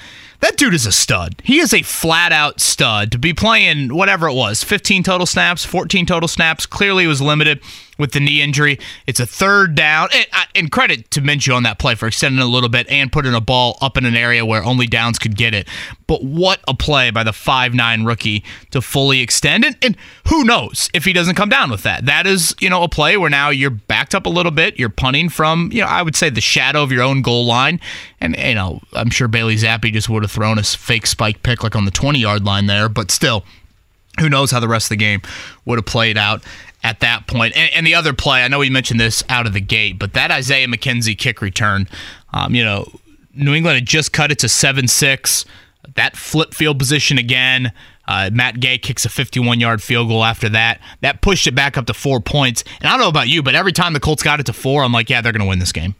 that 0.46 0.56
dude 0.56 0.74
is 0.74 0.86
a 0.86 0.92
stud. 0.92 1.34
He 1.42 1.58
is 1.58 1.74
a 1.74 1.82
flat 1.82 2.30
out 2.30 2.60
stud 2.60 3.10
to 3.10 3.18
be 3.18 3.34
playing 3.34 3.92
whatever 3.92 4.28
it 4.28 4.34
was 4.34 4.62
15 4.62 5.02
total 5.02 5.26
snaps, 5.26 5.64
14 5.64 6.06
total 6.06 6.28
snaps. 6.28 6.66
Clearly, 6.66 7.08
was 7.08 7.20
limited 7.20 7.60
with 7.98 8.12
the 8.12 8.20
knee 8.20 8.42
injury. 8.42 8.78
It's 9.06 9.20
a 9.20 9.26
third 9.26 9.74
down. 9.74 10.08
And, 10.14 10.26
and 10.54 10.72
credit 10.72 11.10
to 11.12 11.20
Minshew 11.20 11.54
on 11.54 11.62
that 11.64 11.78
play 11.78 11.94
for 11.94 12.06
extending 12.06 12.40
a 12.40 12.46
little 12.46 12.68
bit 12.68 12.88
and 12.88 13.12
putting 13.12 13.34
a 13.34 13.40
ball 13.40 13.78
up 13.80 13.96
in 13.96 14.04
an 14.04 14.16
area 14.16 14.44
where 14.44 14.64
only 14.64 14.86
Downs 14.86 15.18
could 15.18 15.36
get 15.36 15.54
it. 15.54 15.68
But 16.06 16.22
what 16.22 16.60
a 16.68 16.74
play 16.74 17.10
by 17.10 17.24
the 17.24 17.32
5'9 17.32 18.06
rookie 18.06 18.44
to 18.70 18.80
fully 18.80 19.20
extend. 19.20 19.64
And, 19.64 19.76
and 19.82 19.96
who 20.28 20.44
knows 20.44 20.88
if 20.94 21.04
he 21.04 21.12
doesn't 21.12 21.34
come 21.34 21.48
down 21.48 21.70
with 21.70 21.82
that. 21.82 22.06
That 22.06 22.26
is, 22.26 22.54
you 22.60 22.70
know, 22.70 22.82
a 22.82 22.88
play 22.88 23.16
where 23.16 23.30
now 23.30 23.50
you're 23.50 23.70
backed 23.70 24.14
up 24.14 24.26
a 24.26 24.30
little 24.30 24.52
bit. 24.52 24.78
You're 24.78 24.88
punting 24.88 25.28
from, 25.28 25.70
you 25.72 25.80
know, 25.80 25.88
I 25.88 26.02
would 26.02 26.16
say 26.16 26.30
the 26.30 26.40
shadow 26.40 26.82
of 26.82 26.92
your 26.92 27.02
own 27.02 27.22
goal 27.22 27.46
line. 27.46 27.80
And, 28.20 28.36
you 28.36 28.54
know, 28.54 28.80
I'm 28.92 29.10
sure 29.10 29.28
Bailey 29.28 29.56
Zappe 29.56 29.92
just 29.92 30.08
would 30.08 30.22
have 30.22 30.32
thrown 30.32 30.58
a 30.58 30.62
fake 30.62 31.06
spike 31.06 31.42
pick 31.42 31.62
like 31.62 31.76
on 31.76 31.84
the 31.84 31.90
20 31.90 32.18
yard 32.18 32.44
line 32.44 32.66
there. 32.66 32.88
But 32.88 33.10
still, 33.10 33.44
who 34.20 34.28
knows 34.28 34.50
how 34.50 34.60
the 34.60 34.68
rest 34.68 34.86
of 34.86 34.90
the 34.90 34.96
game 34.96 35.22
would 35.64 35.78
have 35.78 35.86
played 35.86 36.16
out 36.18 36.42
at 36.82 37.00
that 37.00 37.26
point. 37.26 37.56
And, 37.56 37.70
and 37.74 37.86
the 37.86 37.94
other 37.94 38.12
play, 38.12 38.42
I 38.42 38.48
know 38.48 38.60
we 38.60 38.70
mentioned 38.70 39.00
this 39.00 39.22
out 39.28 39.46
of 39.46 39.52
the 39.52 39.60
gate, 39.60 39.98
but 39.98 40.12
that 40.14 40.30
Isaiah 40.30 40.68
McKenzie 40.68 41.18
kick 41.18 41.42
return, 41.42 41.88
um, 42.32 42.54
you 42.54 42.64
know, 42.64 42.90
New 43.34 43.54
England 43.54 43.76
had 43.76 43.86
just 43.86 44.12
cut 44.12 44.30
it 44.30 44.38
to 44.40 44.48
7 44.48 44.88
6. 44.88 45.44
That 45.94 46.16
flip 46.16 46.54
field 46.54 46.78
position 46.78 47.18
again. 47.18 47.72
Uh, 48.08 48.30
Matt 48.32 48.60
Gay 48.60 48.78
kicks 48.78 49.04
a 49.04 49.08
51 49.08 49.60
yard 49.60 49.82
field 49.82 50.08
goal 50.08 50.24
after 50.24 50.48
that. 50.50 50.80
That 51.00 51.22
pushed 51.22 51.46
it 51.46 51.54
back 51.54 51.76
up 51.76 51.86
to 51.86 51.94
four 51.94 52.20
points. 52.20 52.62
And 52.80 52.88
I 52.88 52.92
don't 52.92 53.00
know 53.00 53.08
about 53.08 53.28
you, 53.28 53.42
but 53.42 53.54
every 53.54 53.72
time 53.72 53.92
the 53.92 54.00
Colts 54.00 54.22
got 54.22 54.40
it 54.40 54.46
to 54.46 54.52
four, 54.52 54.82
I'm 54.84 54.92
like, 54.92 55.10
yeah, 55.10 55.20
they're 55.20 55.32
going 55.32 55.42
to 55.42 55.48
win 55.48 55.58
this 55.58 55.72
game. 55.72 55.94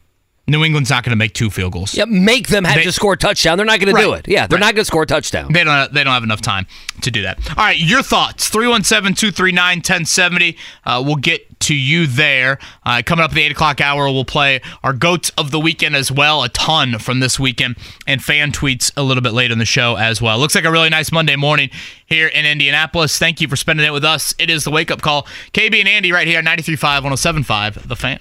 New 0.48 0.62
England's 0.64 0.90
not 0.90 1.02
going 1.02 1.10
to 1.10 1.16
make 1.16 1.34
two 1.34 1.50
field 1.50 1.72
goals. 1.72 1.94
Yeah, 1.94 2.04
make 2.04 2.48
them 2.48 2.64
have 2.64 2.76
They- 2.76 2.84
to 2.84 2.92
score 2.92 3.14
a 3.14 3.16
touchdown. 3.16 3.56
They're 3.56 3.66
not 3.66 3.80
going 3.80 3.94
to 3.94 4.00
do 4.00 4.12
it. 4.12 4.26
Yeah, 4.28 4.46
they're 4.46 4.56
Right. 4.58 4.66
not 4.66 4.74
going 4.74 4.82
to 4.82 4.86
score 4.86 5.02
a 5.02 5.06
touchdown. 5.06 5.52
They 5.52 5.64
don't. 5.64 5.92
They 5.92 6.04
don't 6.04 6.12
have 6.14 6.22
enough 6.22 6.40
time 6.40 6.66
to 7.02 7.10
do 7.10 7.22
that. 7.22 7.38
All 7.50 7.56
right, 7.64 7.78
your 7.78 8.02
thoughts? 8.02 8.48
317-239-1070. 8.50 10.56
Uh, 10.84 11.02
we'll 11.04 11.16
get 11.16 11.58
to 11.60 11.74
you 11.74 12.06
there. 12.06 12.58
Uh, 12.84 13.02
coming 13.04 13.24
up 13.24 13.30
at 13.30 13.34
the 13.34 13.42
eight 13.42 13.50
o'clock 13.52 13.80
hour, 13.80 14.04
we'll 14.10 14.24
play 14.24 14.60
our 14.84 14.92
goats 14.92 15.30
of 15.38 15.50
the 15.50 15.58
weekend 15.58 15.96
as 15.96 16.12
well. 16.12 16.42
A 16.44 16.48
ton 16.48 16.98
from 16.98 17.20
this 17.20 17.40
weekend 17.40 17.76
and 18.06 18.22
fan 18.22 18.52
tweets 18.52 18.92
a 18.96 19.02
little 19.02 19.22
bit 19.22 19.32
later 19.32 19.52
in 19.52 19.58
the 19.58 19.64
show 19.64 19.96
as 19.96 20.20
well. 20.22 20.38
Looks 20.38 20.54
like 20.54 20.64
a 20.64 20.70
really 20.70 20.90
nice 20.90 21.10
Monday 21.10 21.36
morning 21.36 21.70
here 22.06 22.28
in 22.28 22.44
Indianapolis. 22.46 23.18
Thank 23.18 23.40
you 23.40 23.48
for 23.48 23.56
spending 23.56 23.84
it 23.86 23.92
with 23.92 24.04
us. 24.04 24.34
It 24.38 24.50
is 24.50 24.64
the 24.64 24.70
wake 24.70 24.90
up 24.90 25.02
call. 25.02 25.26
KB 25.52 25.78
and 25.80 25.88
Andy 25.88 26.12
right 26.12 26.26
here, 26.28 26.42
93.5, 26.42 27.02
107.5, 27.02 27.88
The 27.88 27.96
Fan. 27.96 28.20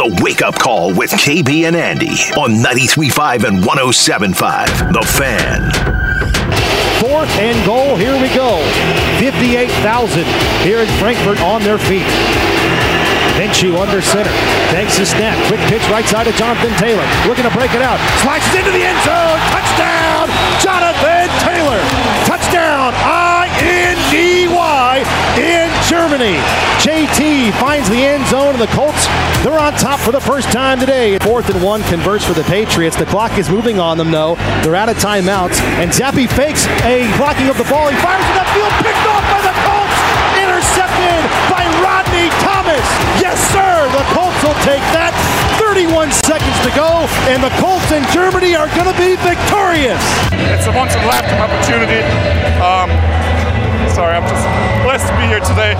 The 0.00 0.16
wake 0.24 0.40
up 0.40 0.56
call 0.56 0.94
with 0.96 1.12
KB 1.12 1.68
and 1.68 1.76
Andy 1.76 2.16
on 2.40 2.56
93.5 2.64 3.44
and 3.44 3.60
107.5. 3.60 4.96
The 4.96 5.04
Fan. 5.04 5.60
Fourth 7.04 7.28
and 7.36 7.60
goal. 7.68 8.00
Here 8.00 8.16
we 8.16 8.32
go. 8.32 8.64
58,000 9.20 10.24
here 10.64 10.80
in 10.80 10.88
Frankfurt 10.96 11.44
on 11.44 11.60
their 11.60 11.76
feet. 11.76 12.08
Minshew 13.36 13.76
under 13.76 14.00
center. 14.00 14.32
Takes 14.72 14.96
the 14.96 15.04
snap. 15.04 15.36
Quick 15.52 15.60
pitch 15.68 15.84
right 15.92 16.08
side 16.08 16.24
to 16.24 16.32
Jonathan 16.32 16.72
Taylor. 16.80 17.04
Looking 17.28 17.44
to 17.44 17.52
break 17.52 17.76
it 17.76 17.84
out. 17.84 18.00
Slices 18.24 18.56
into 18.56 18.72
the 18.72 18.80
end 18.80 18.96
zone. 19.04 19.36
Touchdown, 19.52 20.32
Jonathan 20.64 21.28
Taylor. 21.44 21.76
Touchdown, 22.24 22.96
I-N-D-Y 23.04 24.64
in 25.36 25.69
Germany. 25.90 26.38
JT 26.86 27.50
finds 27.58 27.90
the 27.90 27.98
end 27.98 28.22
zone, 28.30 28.54
and 28.54 28.62
the 28.62 28.70
Colts, 28.78 29.10
they're 29.42 29.58
on 29.58 29.74
top 29.74 29.98
for 29.98 30.12
the 30.14 30.22
first 30.22 30.46
time 30.54 30.78
today. 30.78 31.18
Fourth 31.18 31.50
and 31.50 31.58
one 31.66 31.82
converts 31.90 32.24
for 32.24 32.32
the 32.32 32.46
Patriots. 32.46 32.94
The 32.94 33.10
clock 33.10 33.34
is 33.42 33.50
moving 33.50 33.82
on 33.82 33.98
them, 33.98 34.14
though. 34.14 34.36
They're 34.62 34.78
out 34.78 34.88
of 34.88 35.02
timeouts, 35.02 35.58
and 35.82 35.90
Zappe 35.90 36.30
fakes 36.30 36.70
a 36.86 37.10
blocking 37.18 37.50
of 37.50 37.58
the 37.58 37.66
ball. 37.66 37.90
He 37.90 37.98
fires 37.98 38.22
it 38.22 38.38
upfield, 38.38 38.70
picked 38.86 39.02
off 39.10 39.26
by 39.34 39.42
the 39.42 39.54
Colts. 39.66 39.98
Intercepted 40.38 41.22
by 41.50 41.66
Rodney 41.82 42.30
Thomas. 42.38 42.86
Yes, 43.18 43.42
sir. 43.50 43.90
The 43.90 44.06
Colts 44.14 44.38
will 44.46 44.58
take 44.62 44.86
that. 44.94 45.10
31 45.58 46.14
seconds 46.14 46.58
to 46.62 46.70
go, 46.78 47.02
and 47.26 47.42
the 47.42 47.50
Colts 47.58 47.90
in 47.90 48.06
Germany 48.14 48.54
are 48.54 48.70
going 48.78 48.86
to 48.86 48.94
be 48.94 49.18
victorious. 49.26 49.98
It's 50.54 50.70
a 50.70 50.72
once 50.72 50.94
in 50.94 51.02
a 51.02 51.06
lifetime 51.10 51.42
opportunity. 51.42 52.06
Um, 52.62 52.94
sorry, 53.94 54.14
I'm 54.16 54.26
just 54.28 54.44
blessed 54.84 55.06
to 55.08 55.14
be 55.18 55.26
here 55.26 55.40
today, 55.40 55.74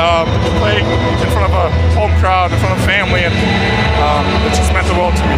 um, 0.00 0.26
playing 0.60 0.84
in 0.86 1.28
front 1.32 1.46
of 1.50 1.54
a 1.54 1.70
home 1.94 2.12
crowd, 2.20 2.52
in 2.52 2.58
front 2.58 2.78
of 2.78 2.84
family, 2.84 3.20
and 3.20 3.34
um, 4.00 4.24
it 4.46 4.54
just 4.56 4.72
meant 4.72 4.86
the 4.86 4.94
world 4.94 5.14
to 5.16 5.24
me. 5.28 5.36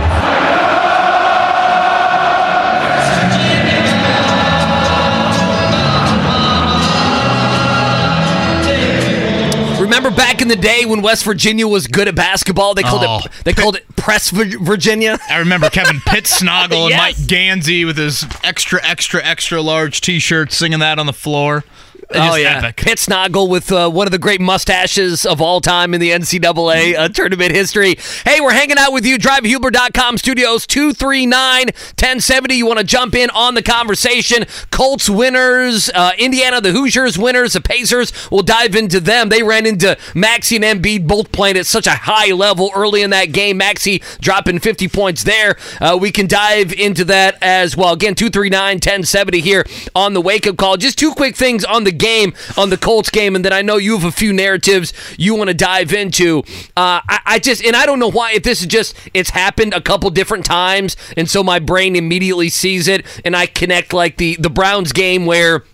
Remember 9.78 10.10
back 10.10 10.40
in 10.42 10.48
the 10.48 10.56
day 10.56 10.84
when 10.84 11.00
West 11.02 11.22
Virginia 11.24 11.68
was 11.68 11.86
good 11.86 12.08
at 12.08 12.14
basketball? 12.14 12.74
They 12.74 12.82
called 12.82 13.04
Oh. 13.06 13.20
it 13.24 13.30
they 13.44 13.52
called 13.52 13.76
it 13.76 13.84
Press 13.94 14.30
Virginia. 14.30 15.18
I 15.30 15.38
remember 15.38 15.68
Kevin 15.70 15.98
Pittsnoggle 16.00 16.82
and 16.84 16.90
Yes. 16.90 16.98
Mike 16.98 17.16
Gansey 17.28 17.84
with 17.84 17.96
his 17.98 18.24
extra, 18.42 18.80
extra, 18.84 19.22
extra 19.24 19.60
large 19.62 20.00
T-shirts 20.00 20.56
singing 20.56 20.78
that 20.80 20.98
on 20.98 21.06
the 21.06 21.12
floor. 21.12 21.62
Oh 22.14 22.36
yeah, 22.36 22.58
epic. 22.58 22.76
Pittsnoggle 22.76 23.48
with 23.48 23.72
uh, 23.72 23.90
one 23.90 24.06
of 24.06 24.12
the 24.12 24.18
great 24.18 24.40
mustaches 24.40 25.26
of 25.26 25.40
all 25.40 25.60
time 25.60 25.92
in 25.92 26.00
the 26.00 26.10
NCAA 26.10 26.94
uh, 26.94 27.08
tournament 27.08 27.50
history. 27.52 27.96
Hey, 28.24 28.40
we're 28.40 28.52
hanging 28.52 28.78
out 28.78 28.92
with 28.92 29.04
you. 29.04 29.18
DriveHubler.com 29.18 30.18
studios 30.18 30.66
239-1070. 30.68 32.56
You 32.56 32.66
want 32.66 32.78
to 32.78 32.84
jump 32.84 33.16
in 33.16 33.28
on 33.30 33.54
the 33.54 33.62
conversation? 33.62 34.46
Colts 34.70 35.10
winners, 35.10 35.90
uh, 35.94 36.12
Indiana 36.16 36.60
the 36.60 36.70
Hoosiers 36.70 37.18
winners, 37.18 37.54
the 37.54 37.60
Pacers. 37.60 38.12
We'll 38.30 38.42
dive 38.42 38.76
into 38.76 39.00
them. 39.00 39.28
They 39.28 39.42
ran 39.42 39.66
into 39.66 39.98
Maxey 40.14 40.56
and 40.56 40.64
Embiid 40.64 41.08
both 41.08 41.32
playing 41.32 41.56
at 41.56 41.66
such 41.66 41.88
a 41.88 41.94
high 41.94 42.30
level 42.32 42.70
early 42.74 43.02
in 43.02 43.10
that 43.10 43.32
game. 43.32 43.56
Maxey 43.56 44.00
dropping 44.20 44.60
50 44.60 44.86
points 44.88 45.24
there. 45.24 45.56
Uh, 45.80 45.98
we 46.00 46.12
can 46.12 46.28
dive 46.28 46.72
into 46.72 47.04
that 47.06 47.36
as 47.42 47.76
well. 47.76 47.94
Again, 47.94 48.14
239-1070 48.14 49.40
here 49.40 49.64
on 49.94 50.12
the 50.14 50.20
wake 50.20 50.46
up 50.46 50.56
call. 50.56 50.76
Just 50.76 50.98
two 50.98 51.12
quick 51.12 51.34
things 51.34 51.64
on 51.64 51.82
the 51.82 51.95
game, 51.98 52.34
on 52.56 52.70
the 52.70 52.76
Colts 52.76 53.10
game, 53.10 53.34
and 53.36 53.44
then 53.44 53.52
I 53.52 53.62
know 53.62 53.76
you 53.76 53.96
have 53.96 54.04
a 54.04 54.12
few 54.12 54.32
narratives 54.32 54.92
you 55.18 55.34
want 55.34 55.48
to 55.48 55.54
dive 55.54 55.92
into. 55.92 56.40
Uh, 56.76 57.00
I, 57.08 57.20
I 57.26 57.38
just, 57.38 57.64
and 57.64 57.74
I 57.76 57.86
don't 57.86 57.98
know 57.98 58.10
why, 58.10 58.32
if 58.32 58.42
this 58.42 58.60
is 58.60 58.66
just, 58.66 58.96
it's 59.14 59.30
happened 59.30 59.74
a 59.74 59.80
couple 59.80 60.10
different 60.10 60.44
times, 60.44 60.96
and 61.16 61.28
so 61.28 61.42
my 61.42 61.58
brain 61.58 61.96
immediately 61.96 62.48
sees 62.48 62.88
it, 62.88 63.04
and 63.24 63.34
I 63.36 63.46
connect 63.46 63.92
like 63.92 64.16
the, 64.16 64.36
the 64.36 64.50
Browns 64.50 64.92
game 64.92 65.26
where. 65.26 65.64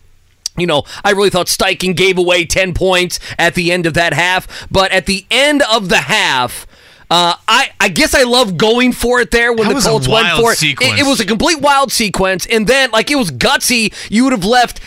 You 0.55 0.66
know, 0.66 0.83
I 1.03 1.12
really 1.12 1.31
thought 1.31 1.47
Steichen 1.47 1.97
gave 1.97 2.18
away 2.18 2.45
10 2.45 2.75
points 2.75 3.18
at 3.39 3.55
the 3.55 3.73
end 3.73 3.87
of 3.87 3.95
that 3.95 4.12
half, 4.12 4.68
but 4.70 4.93
at 4.93 5.07
the 5.07 5.25
end 5.31 5.62
of 5.62 5.89
the 5.89 5.97
half, 5.97 6.66
uh, 7.12 7.37
I, 7.47 7.70
I 7.79 7.89
guess 7.91 8.14
I 8.14 8.23
love 8.23 8.57
going 8.57 8.93
for 8.93 9.20
it 9.20 9.31
there 9.31 9.53
when 9.53 9.68
That 9.68 9.75
the 9.75 9.81
Colts 9.87 10.09
went 10.09 10.29
for 10.39 10.53
it. 10.53 10.62
it. 10.62 10.81
It 10.81 11.07
was 11.07 11.20
a 11.20 11.27
complete 11.27 11.61
wild 11.61 11.93
sequence, 11.93 12.47
and 12.47 12.66
then 12.66 12.91
like 12.91 13.11
it 13.11 13.16
was 13.16 13.31
gutsy. 13.31 13.93
You 14.11 14.25
would 14.25 14.33
have 14.33 14.47
left 14.47 14.81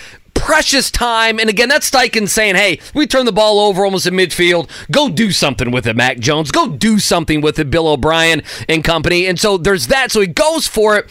precious 0.46 0.92
time, 0.92 1.40
and 1.40 1.50
again, 1.50 1.68
that's 1.68 1.90
Steichen 1.90 2.30
saying, 2.30 2.54
"Hey, 2.54 2.80
we 2.94 3.08
turn 3.08 3.26
the 3.26 3.32
ball 3.32 3.60
over 3.60 3.84
almost 3.84 4.06
in 4.06 4.14
midfield. 4.14 4.70
Go 4.92 5.10
do 5.10 5.32
something 5.32 5.72
with 5.72 5.88
it, 5.88 5.96
Mac 5.96 6.20
Jones. 6.20 6.52
Go 6.52 6.68
do 6.68 7.00
something 7.00 7.42
with 7.42 7.58
it, 7.58 7.72
Bill 7.72 7.88
O'Brien 7.88 8.44
and 8.70 8.84
company." 8.84 9.26
And 9.26 9.40
so 9.40 9.58
there's 9.58 9.88
that. 9.88 10.12
So 10.12 10.22
he 10.22 10.28
goes 10.28 10.68
for 10.68 10.98
it. 10.98 11.10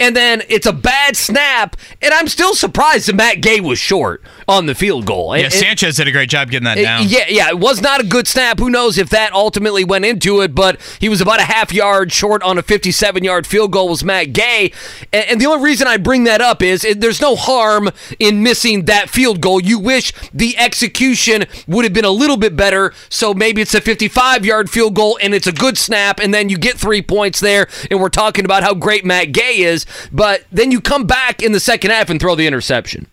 And 0.00 0.16
then 0.16 0.42
it's 0.48 0.66
a 0.66 0.72
bad 0.72 1.16
snap, 1.16 1.76
and 2.00 2.12
I'm 2.14 2.26
still 2.26 2.54
surprised 2.54 3.06
that 3.08 3.14
Matt 3.14 3.40
Gay 3.42 3.60
was 3.60 3.78
short 3.78 4.22
on 4.48 4.66
the 4.66 4.74
field 4.74 5.04
goal. 5.06 5.36
Yeah, 5.36 5.44
And- 5.44 5.52
Sanchez 5.52 5.96
did 5.96 6.08
a 6.08 6.12
great 6.12 6.30
job 6.30 6.50
getting 6.50 6.64
that 6.64 6.78
it- 6.78 6.82
down. 6.82 7.06
Yeah, 7.08 7.26
yeah, 7.28 7.48
it 7.50 7.58
was 7.58 7.80
not 7.82 8.00
a 8.00 8.04
good 8.04 8.26
snap. 8.26 8.58
Who 8.58 8.70
knows 8.70 8.96
if 8.98 9.10
that 9.10 9.32
ultimately 9.32 9.84
went 9.84 10.04
into 10.06 10.40
it, 10.40 10.54
but 10.54 10.80
he 10.98 11.08
was 11.08 11.20
about 11.20 11.38
a 11.38 11.44
half 11.44 11.72
yard 11.72 12.12
short 12.12 12.42
on 12.42 12.56
a 12.58 12.62
57 12.62 13.22
yard 13.22 13.46
field 13.46 13.70
goal 13.72 13.88
was 13.88 14.02
Matt 14.02 14.32
Gay. 14.32 14.72
And, 15.12 15.24
and 15.32 15.40
the 15.40 15.46
only 15.46 15.62
reason 15.64 15.86
I 15.86 15.98
bring 15.98 16.24
that 16.24 16.40
up 16.40 16.62
is 16.62 16.84
it, 16.84 17.00
there's 17.00 17.20
no 17.20 17.36
harm 17.36 17.90
in 18.18 18.42
missing 18.42 18.86
that 18.86 19.10
field 19.10 19.40
goal. 19.40 19.60
You 19.60 19.78
wish 19.78 20.12
the 20.32 20.56
execution 20.58 21.44
would 21.66 21.84
have 21.84 21.92
been 21.92 22.04
a 22.06 22.10
little 22.10 22.36
bit 22.38 22.56
better. 22.56 22.94
So 23.10 23.34
maybe 23.34 23.60
it's 23.62 23.74
a 23.74 23.80
55 23.80 24.44
yard 24.46 24.70
field 24.70 24.94
goal 24.94 25.18
and 25.22 25.34
it's 25.34 25.46
a 25.46 25.52
good 25.52 25.76
snap, 25.76 26.20
and 26.20 26.32
then 26.32 26.48
you 26.48 26.56
get 26.56 26.78
three 26.78 27.02
points 27.02 27.38
there. 27.40 27.68
And 27.90 28.00
we're 28.00 28.08
talking 28.08 28.44
about 28.46 28.62
how 28.62 28.72
great 28.74 29.04
Matt 29.04 29.32
Gay 29.32 29.58
is, 29.58 29.84
but 30.12 30.44
then 30.50 30.70
you 30.70 30.80
come 30.80 31.06
back 31.06 31.42
in 31.42 31.52
the 31.52 31.60
second 31.60 31.90
half 31.90 32.10
and 32.10 32.20
throw 32.20 32.34
the 32.34 32.46
interception. 32.46 33.06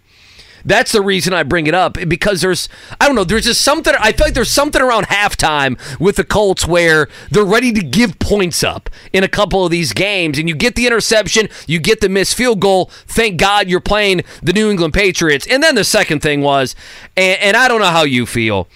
That's 0.65 0.91
the 0.91 1.01
reason 1.01 1.34
I 1.34 1.43
bring 1.43 1.67
it 1.67 1.73
up 1.73 1.97
because 2.07 2.41
there's 2.41 2.67
I 2.99 3.05
don't 3.05 3.15
know 3.15 3.23
there's 3.23 3.45
just 3.45 3.61
something 3.61 3.93
I 3.97 4.11
feel 4.11 4.28
like 4.28 4.34
there's 4.34 4.51
something 4.51 4.82
around 4.82 5.07
halftime 5.07 5.80
with 5.97 6.17
the 6.17 6.25
Colts 6.25 6.67
where 6.67 7.07
they're 7.32 7.45
ready 7.45 7.71
to 7.71 7.82
give 7.82 8.19
points 8.19 8.65
up 8.65 8.89
in 9.13 9.23
a 9.23 9.30
couple 9.30 9.63
of 9.63 9.71
these 9.71 9.93
games 9.93 10.38
and 10.38 10.49
you 10.49 10.55
get 10.55 10.75
the 10.75 10.86
interception 10.86 11.47
you 11.67 11.80
get 11.80 12.01
the 12.01 12.09
missed 12.09 12.36
field 12.36 12.59
goal. 12.59 12.91
Thank 13.07 13.39
God 13.39 13.69
you're 13.69 13.80
playing 13.80 14.23
the 14.43 14.51
New 14.51 14.69
England 14.69 14.93
Patriots. 14.93 15.47
And 15.49 15.63
then 15.63 15.75
the 15.75 15.86
second 15.86 16.19
thing 16.19 16.41
was 16.41 16.75
and, 17.15 17.39
and 17.39 17.57
I 17.57 17.69
don't 17.69 17.80
know 17.80 17.86
how 17.86 18.03
you 18.03 18.25
feel. 18.25 18.67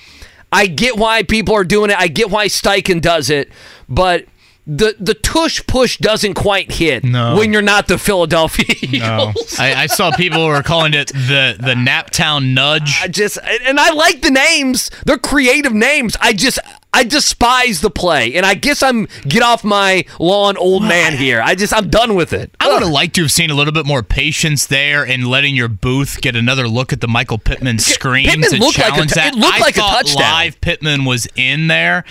I 0.49 0.67
get 0.67 0.97
why 0.97 1.23
people 1.23 1.55
are 1.55 1.63
doing 1.65 1.91
it. 1.91 1.97
I 1.97 2.07
get 2.07 2.29
why 2.29 2.47
Steichen 2.47 3.01
does 3.01 3.29
it. 3.29 3.51
But 3.89 4.25
the 4.68 4.95
the 4.99 5.16
tush 5.16 5.66
push 5.66 5.97
doesn't 5.97 6.36
quite 6.36 6.72
hit 6.72 7.03
No. 7.03 7.36
when 7.36 7.51
you're 7.51 7.62
not 7.64 7.88
the 7.88 7.97
Philadelphia 7.97 8.66
Eagles. 8.82 9.57
I, 9.59 9.84
I 9.84 9.86
saw 9.88 10.12
people 10.16 10.39
who 10.39 10.47
were 10.47 10.62
calling 10.64 10.93
it 10.93 11.07
the 11.07 11.55
the 11.59 11.74
Naptown 11.74 12.53
nudge. 12.53 12.99
I 13.01 13.07
just 13.07 13.39
and 13.68 13.80
I 13.80 13.89
like 13.91 14.22
the 14.22 14.30
names. 14.32 14.91
They're 15.05 15.18
creative 15.18 15.74
names. 15.74 16.16
I 16.22 16.34
just 16.34 16.59
I 16.93 17.05
despise 17.05 17.82
the 17.82 17.89
play, 17.89 18.36
and 18.36 18.45
I 18.45 18.53
guess 18.53 18.84
I'm 18.84 19.07
get 19.24 19.41
off 19.41 19.64
my 19.64 20.05
lawn, 20.20 20.57
old 20.57 20.84
man 20.84 21.18
here. 21.18 21.41
I 21.41 21.55
just 21.55 21.74
I'm 21.74 21.89
done 21.89 22.14
with 22.16 22.32
it. 22.34 22.53
I 22.59 22.72
would 22.72 22.84
have 22.84 22.91
liked 22.91 23.16
to 23.16 23.22
have 23.22 23.32
seen 23.32 23.49
a 23.49 23.55
little 23.55 23.74
bit 23.74 23.86
more 23.88 24.03
patience 24.03 24.68
there 24.68 25.03
and 25.05 25.26
letting 25.28 25.55
your 25.55 25.70
booth 25.70 26.22
get 26.22 26.36
another 26.36 26.68
look 26.68 26.93
at 26.93 27.01
the 27.01 27.07
Michael 27.07 27.38
Pittman 27.39 27.80
screens 27.80 28.30
Pittman 28.30 28.53
and 28.53 28.59
looked 28.59 28.78
like 28.78 28.93
a 28.97 29.07
t- 29.07 29.14
that. 29.16 29.34
it 29.34 29.39
looked 29.39 29.55
I 29.55 29.59
like 29.59 29.78
a 29.78 29.80
thought 29.80 30.05
touchdown. 30.05 30.32
Live 30.34 30.62
Pittman 30.62 31.05
was 31.05 31.28
in 31.36 31.68
there. 31.68 32.03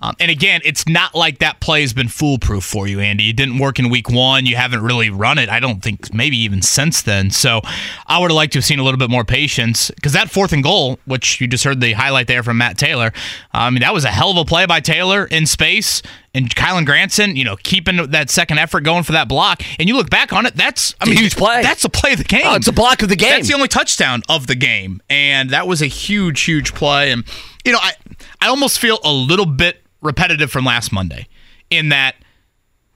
Um, 0.00 0.14
and 0.20 0.30
again, 0.30 0.60
it's 0.64 0.86
not 0.88 1.14
like 1.14 1.38
that 1.38 1.60
play 1.60 1.80
has 1.80 1.92
been 1.92 2.08
foolproof 2.08 2.64
for 2.64 2.86
you, 2.86 3.00
Andy. 3.00 3.30
It 3.30 3.36
didn't 3.36 3.58
work 3.58 3.78
in 3.78 3.90
week 3.90 4.08
one. 4.10 4.46
You 4.46 4.56
haven't 4.56 4.82
really 4.82 5.10
run 5.10 5.38
it, 5.38 5.48
I 5.48 5.60
don't 5.60 5.82
think, 5.82 6.12
maybe 6.12 6.36
even 6.38 6.62
since 6.62 7.02
then. 7.02 7.30
So 7.30 7.60
I 8.06 8.18
would 8.18 8.30
have 8.30 8.36
liked 8.36 8.52
to 8.52 8.58
have 8.58 8.64
seen 8.64 8.78
a 8.78 8.84
little 8.84 8.98
bit 8.98 9.10
more 9.10 9.24
patience 9.24 9.90
because 9.90 10.12
that 10.12 10.30
fourth 10.30 10.52
and 10.52 10.62
goal, 10.62 10.98
which 11.04 11.40
you 11.40 11.46
just 11.46 11.64
heard 11.64 11.80
the 11.80 11.92
highlight 11.92 12.26
there 12.26 12.42
from 12.42 12.58
Matt 12.58 12.78
Taylor, 12.78 13.12
I 13.52 13.70
mean, 13.70 13.80
that 13.80 13.92
was 13.92 14.04
a 14.04 14.10
hell 14.10 14.30
of 14.30 14.36
a 14.36 14.44
play 14.44 14.66
by 14.66 14.80
Taylor 14.80 15.26
in 15.26 15.46
space. 15.46 16.02
And 16.34 16.54
Kylen 16.54 16.84
Granson, 16.84 17.34
you 17.36 17.42
know, 17.42 17.56
keeping 17.56 18.10
that 18.10 18.30
second 18.30 18.58
effort 18.58 18.82
going 18.82 19.02
for 19.02 19.12
that 19.12 19.28
block. 19.28 19.62
And 19.80 19.88
you 19.88 19.96
look 19.96 20.10
back 20.10 20.32
on 20.32 20.46
it, 20.46 20.54
that's 20.54 20.94
I 21.00 21.06
mean, 21.06 21.16
huge 21.16 21.34
play. 21.36 21.62
That's 21.62 21.84
a 21.84 21.88
play 21.88 22.12
of 22.12 22.18
the 22.18 22.24
game. 22.24 22.42
Oh, 22.44 22.54
it's 22.54 22.68
a 22.68 22.72
block 22.72 23.02
of 23.02 23.08
the 23.08 23.16
game. 23.16 23.30
That's 23.30 23.48
the 23.48 23.54
only 23.54 23.66
touchdown 23.66 24.22
of 24.28 24.46
the 24.46 24.54
game, 24.54 25.02
and 25.08 25.50
that 25.50 25.66
was 25.66 25.82
a 25.82 25.86
huge, 25.86 26.42
huge 26.42 26.74
play. 26.74 27.10
And 27.10 27.24
you 27.64 27.72
know, 27.72 27.78
I 27.80 27.92
I 28.40 28.48
almost 28.48 28.78
feel 28.78 29.00
a 29.02 29.12
little 29.12 29.46
bit 29.46 29.82
repetitive 30.00 30.50
from 30.50 30.64
last 30.64 30.92
Monday, 30.92 31.28
in 31.70 31.88
that 31.88 32.16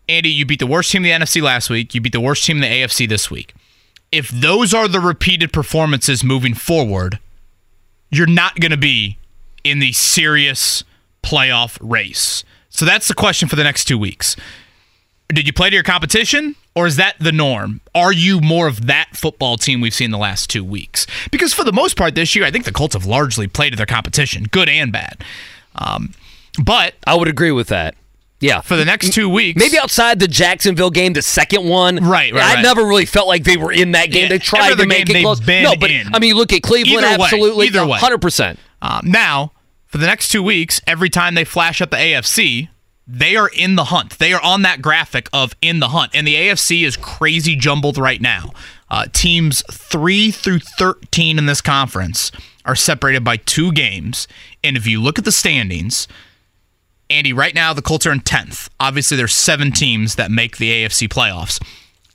Andy, 0.09 0.31
you 0.31 0.45
beat 0.45 0.59
the 0.59 0.67
worst 0.67 0.91
team 0.91 1.05
in 1.05 1.21
the 1.21 1.25
NFC 1.25 1.41
last 1.41 1.71
week. 1.71 1.95
You 1.95 2.01
beat 2.01 2.13
the 2.13 2.21
worst 2.21 2.45
team 2.45 2.57
in 2.57 2.63
the 2.63 2.69
AFC 2.69 3.09
this 3.09 3.31
week. 3.31 3.55
If 4.11 4.29
those 4.29 4.75
are 4.75 4.89
the 4.89 5.01
repeated 5.01 5.53
performances 5.53 6.23
moving 6.23 6.55
forward, 6.55 7.19
you're 8.11 8.27
not 8.27 8.61
going 8.61 8.73
to 8.73 8.77
be 8.77 9.19
in 9.65 9.79
the 9.79 9.93
serious 9.93 10.85
playoff 11.23 11.79
race. 11.81 12.45
So 12.69 12.85
that's 12.85 13.09
the 13.09 13.15
question 13.15 13.49
for 13.49 13.57
the 13.57 13.65
next 13.65 13.85
two 13.85 13.97
weeks. 13.97 14.37
Did 15.29 15.47
you 15.47 15.53
play 15.53 15.71
to 15.71 15.75
your 15.75 15.83
competition, 15.83 16.57
or 16.75 16.87
is 16.87 16.97
that 16.97 17.17
the 17.19 17.33
norm? 17.33 17.81
Are 17.95 18.13
you 18.13 18.41
more 18.41 18.67
of 18.67 18.87
that 18.87 19.17
football 19.17 19.57
team 19.57 19.81
we've 19.81 19.95
seen 19.95 20.11
the 20.11 20.19
last 20.19 20.51
two 20.51 20.65
weeks? 20.65 21.07
Because 21.31 21.55
for 21.55 21.65
the 21.65 21.73
most 21.73 21.97
part 21.97 22.15
this 22.15 22.35
year, 22.35 22.45
I 22.45 22.51
think 22.51 22.67
the 22.67 22.73
Colts 22.73 22.95
have 22.95 23.07
largely 23.07 23.47
played 23.47 23.71
to 23.71 23.77
their 23.77 23.87
competition, 23.87 24.45
good 24.45 24.69
and 24.69 24.93
bad. 24.93 25.25
Um, 25.75 26.13
but 26.63 26.95
I 27.07 27.15
would 27.15 27.29
agree 27.29 27.53
with 27.53 27.69
that. 27.69 27.95
Yeah. 28.41 28.61
for 28.61 28.75
the 28.75 28.85
next 28.85 29.13
two 29.13 29.29
weeks, 29.29 29.57
Maybe 29.57 29.79
outside 29.79 30.19
the 30.19 30.27
Jacksonville 30.27 30.91
game, 30.91 31.13
the 31.13 31.23
second 31.23 31.69
one. 31.69 31.97
Right, 31.97 32.33
right, 32.33 32.43
I 32.43 32.55
right. 32.55 32.63
never 32.63 32.85
really 32.85 33.07
felt 33.07 33.29
like 33.29 33.45
they 33.45 33.57
were 33.57 33.71
in 33.71 33.93
that 33.93 34.11
game. 34.11 34.25
Yeah, 34.25 34.29
they 34.31 34.39
tried 34.41 34.77
to 34.77 34.87
make 34.87 35.07
game 35.07 35.19
it 35.19 35.23
close. 35.23 35.41
no, 35.47 35.77
but 35.77 35.93
in. 35.93 36.13
I 36.13 36.19
mean, 36.19 36.35
look 36.35 36.53
at 36.53 36.63
Cleveland. 36.63 37.05
Either 37.07 37.19
way, 37.19 37.25
absolutely, 37.25 37.67
either 37.67 37.87
way. 37.87 37.99
hundred 37.99 38.21
percent. 38.21 38.59
Um, 38.83 39.03
now, 39.05 39.53
for 39.87 39.99
the 39.99 40.07
next 40.07 40.29
two 40.29 40.43
weeks, 40.43 40.81
every 40.89 41.09
time 41.09 41.37
they 41.37 41.45
flash 41.45 41.81
up 41.81 41.91
the 41.91 41.97
AFC, 41.97 42.69
they 43.07 43.37
are 43.37 43.49
in 43.55 43.77
the 43.77 43.85
hunt. 43.85 44.19
They 44.19 44.33
are 44.33 44.43
on 44.43 44.63
that 44.63 44.83
graphic 44.83 45.29
of 45.33 45.55
in 45.61 45.81
the 45.81 45.89
hunt. 45.89 46.13
And 46.15 46.27
the 46.27 46.35
AFC 46.35 46.85
is 46.85 46.97
crazy 46.97 47.55
jumbled 47.55 47.99
right 47.99 48.21
now. 48.21 48.53
Uh, 48.91 49.07
teams 49.13 49.63
3 49.71 50.31
through 50.31 50.61
13 50.61 51.39
in 51.39 51.47
this 51.47 51.61
conference 51.61 52.33
are 52.65 52.75
separated 52.77 53.23
by 53.23 53.37
two 53.37 53.71
games. 53.73 54.27
And 54.65 54.77
if 54.77 54.87
you 54.87 55.01
look 55.01 55.19
at 55.19 55.25
the 55.25 55.33
standings, 55.33 56.09
Andy, 57.13 57.33
right 57.33 57.55
now 57.55 57.75
the 57.75 57.83
Colts 57.83 58.07
are 58.07 58.13
in 58.13 58.21
10th. 58.21 58.71
Obviously, 58.81 59.17
there's 59.17 59.35
seven 59.35 59.71
teams 59.71 60.15
that 60.15 60.31
make 60.31 60.57
the 60.57 60.71
AFC 60.71 61.09
playoffs. 61.09 61.63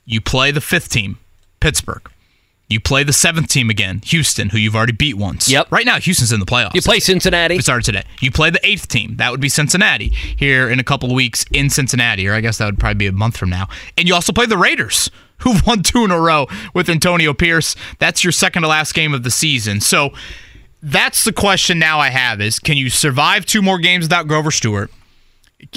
You 0.05 0.19
play 0.19 0.51
the 0.51 0.61
fifth 0.61 0.89
team, 0.89 1.19
Pittsburgh. 1.59 2.09
You 2.69 2.81
play 2.81 3.03
the 3.03 3.13
seventh 3.13 3.47
team 3.47 3.69
again, 3.69 4.01
Houston, 4.05 4.49
who 4.49 4.57
you've 4.57 4.75
already 4.75 4.91
beat 4.91 5.15
once. 5.15 5.49
Yep. 5.49 5.71
Right 5.71 5.85
now, 5.85 5.99
Houston's 5.99 6.33
in 6.33 6.41
the 6.41 6.45
playoffs. 6.45 6.73
You 6.73 6.81
play 6.81 6.99
Cincinnati. 6.99 7.55
It 7.55 7.61
started 7.61 7.85
today. 7.85 8.03
You 8.19 8.29
play 8.29 8.49
the 8.49 8.59
eighth 8.67 8.89
team. 8.89 9.15
That 9.17 9.31
would 9.31 9.39
be 9.39 9.47
Cincinnati 9.47 10.09
here 10.09 10.67
in 10.69 10.77
a 10.79 10.83
couple 10.83 11.09
of 11.09 11.15
weeks 11.15 11.45
in 11.53 11.69
Cincinnati, 11.69 12.27
or 12.27 12.33
I 12.33 12.41
guess 12.41 12.57
that 12.57 12.65
would 12.65 12.79
probably 12.79 12.95
be 12.95 13.07
a 13.07 13.13
month 13.13 13.37
from 13.37 13.49
now. 13.49 13.69
And 13.97 14.07
you 14.07 14.15
also 14.15 14.33
play 14.33 14.47
the 14.47 14.57
Raiders, 14.57 15.09
who've 15.37 15.63
won 15.67 15.83
two 15.83 16.03
in 16.03 16.11
a 16.11 16.19
row 16.19 16.47
with 16.73 16.89
Antonio 16.89 17.33
Pierce. 17.33 17.75
That's 17.99 18.25
your 18.25 18.33
second 18.33 18.63
to 18.63 18.67
last 18.67 18.93
game 18.93 19.13
of 19.13 19.23
the 19.23 19.31
season. 19.31 19.79
So 19.79 20.11
that's 20.87 21.25
the 21.25 21.33
question 21.33 21.79
now 21.79 21.99
I 21.99 22.09
have 22.09 22.39
is 22.39 22.59
can 22.59 22.77
you 22.77 22.89
survive 22.89 23.45
two 23.45 23.61
more 23.61 23.77
games 23.77 24.05
without 24.05 24.27
Grover 24.27 24.51
Stewart? 24.51 24.89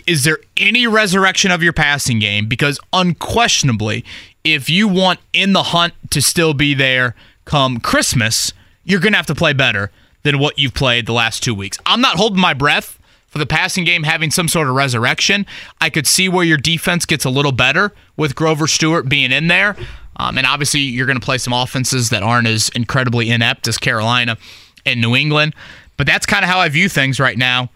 Is 0.06 0.24
there 0.24 0.38
any 0.56 0.86
resurrection 0.86 1.50
of 1.50 1.62
your 1.62 1.72
passing 1.72 2.18
game? 2.18 2.46
Because 2.46 2.78
unquestionably, 2.92 4.04
if 4.44 4.70
you 4.70 4.86
want 4.86 5.18
in 5.32 5.52
the 5.52 5.64
hunt 5.64 5.94
to 6.10 6.22
still 6.22 6.54
be 6.54 6.74
there 6.74 7.14
come 7.44 7.80
Christmas, 7.80 8.52
you're 8.84 9.00
going 9.00 9.12
to 9.12 9.16
have 9.16 9.26
to 9.26 9.34
play 9.34 9.52
better 9.52 9.90
than 10.22 10.38
what 10.38 10.58
you've 10.58 10.74
played 10.74 11.06
the 11.06 11.12
last 11.12 11.42
two 11.42 11.54
weeks. 11.54 11.78
I'm 11.86 12.00
not 12.00 12.16
holding 12.16 12.40
my 12.40 12.54
breath 12.54 12.98
for 13.26 13.38
the 13.38 13.46
passing 13.46 13.84
game 13.84 14.02
having 14.02 14.30
some 14.30 14.48
sort 14.48 14.68
of 14.68 14.74
resurrection. 14.74 15.46
I 15.80 15.90
could 15.90 16.06
see 16.06 16.28
where 16.28 16.44
your 16.44 16.58
defense 16.58 17.06
gets 17.06 17.24
a 17.24 17.30
little 17.30 17.52
better 17.52 17.92
with 18.16 18.34
Grover 18.36 18.66
Stewart 18.66 19.08
being 19.08 19.32
in 19.32 19.48
there. 19.48 19.76
Um, 20.16 20.36
and 20.36 20.46
obviously, 20.46 20.80
you're 20.80 21.06
going 21.06 21.18
to 21.18 21.24
play 21.24 21.38
some 21.38 21.54
offenses 21.54 22.10
that 22.10 22.22
aren't 22.22 22.46
as 22.46 22.68
incredibly 22.70 23.30
inept 23.30 23.66
as 23.66 23.78
Carolina 23.78 24.36
and 24.84 25.00
New 25.00 25.14
England. 25.16 25.54
But 25.96 26.06
that's 26.06 26.26
kind 26.26 26.44
of 26.44 26.50
how 26.50 26.58
I 26.58 26.68
view 26.68 26.88
things 26.88 27.20
right 27.20 27.36
now 27.36 27.68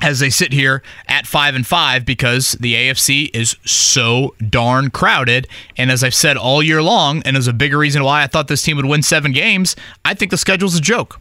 as 0.00 0.20
they 0.20 0.30
sit 0.30 0.52
here 0.52 0.82
at 1.06 1.26
five 1.26 1.54
and 1.54 1.66
five 1.66 2.04
because 2.04 2.52
the 2.52 2.74
AFC 2.74 3.30
is 3.34 3.56
so 3.64 4.34
darn 4.48 4.90
crowded. 4.90 5.46
And 5.76 5.90
as 5.90 6.02
I've 6.02 6.14
said 6.14 6.36
all 6.36 6.62
year 6.62 6.82
long, 6.82 7.22
and 7.24 7.36
as 7.36 7.46
a 7.46 7.52
bigger 7.52 7.78
reason 7.78 8.02
why 8.02 8.22
I 8.22 8.26
thought 8.26 8.48
this 8.48 8.62
team 8.62 8.76
would 8.76 8.86
win 8.86 9.02
seven 9.02 9.32
games, 9.32 9.76
I 10.04 10.14
think 10.14 10.30
the 10.30 10.36
schedule's 10.36 10.76
a 10.76 10.80
joke. 10.80 11.20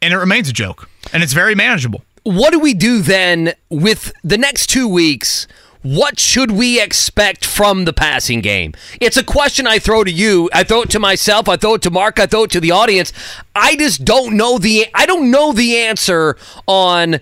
And 0.00 0.12
it 0.12 0.16
remains 0.16 0.48
a 0.48 0.52
joke. 0.52 0.88
And 1.12 1.22
it's 1.22 1.32
very 1.32 1.54
manageable. 1.54 2.02
What 2.24 2.50
do 2.50 2.58
we 2.58 2.74
do 2.74 3.02
then 3.02 3.52
with 3.68 4.12
the 4.22 4.38
next 4.38 4.68
two 4.68 4.88
weeks? 4.88 5.46
What 5.82 6.20
should 6.20 6.52
we 6.52 6.80
expect 6.80 7.44
from 7.44 7.84
the 7.84 7.92
passing 7.92 8.40
game? 8.40 8.72
It's 9.00 9.16
a 9.16 9.24
question 9.24 9.66
I 9.66 9.78
throw 9.80 10.04
to 10.04 10.10
you. 10.10 10.48
I 10.52 10.62
throw 10.62 10.82
it 10.82 10.90
to 10.90 11.00
myself. 11.00 11.48
I 11.48 11.56
throw 11.56 11.74
it 11.74 11.82
to 11.82 11.90
Mark. 11.90 12.20
I 12.20 12.26
throw 12.26 12.44
it 12.44 12.50
to 12.52 12.60
the 12.60 12.70
audience. 12.70 13.12
I 13.54 13.74
just 13.76 14.04
don't 14.04 14.36
know 14.36 14.58
the. 14.58 14.86
I 14.94 15.06
don't 15.06 15.30
know 15.30 15.52
the 15.52 15.78
answer 15.78 16.36
on 16.66 17.20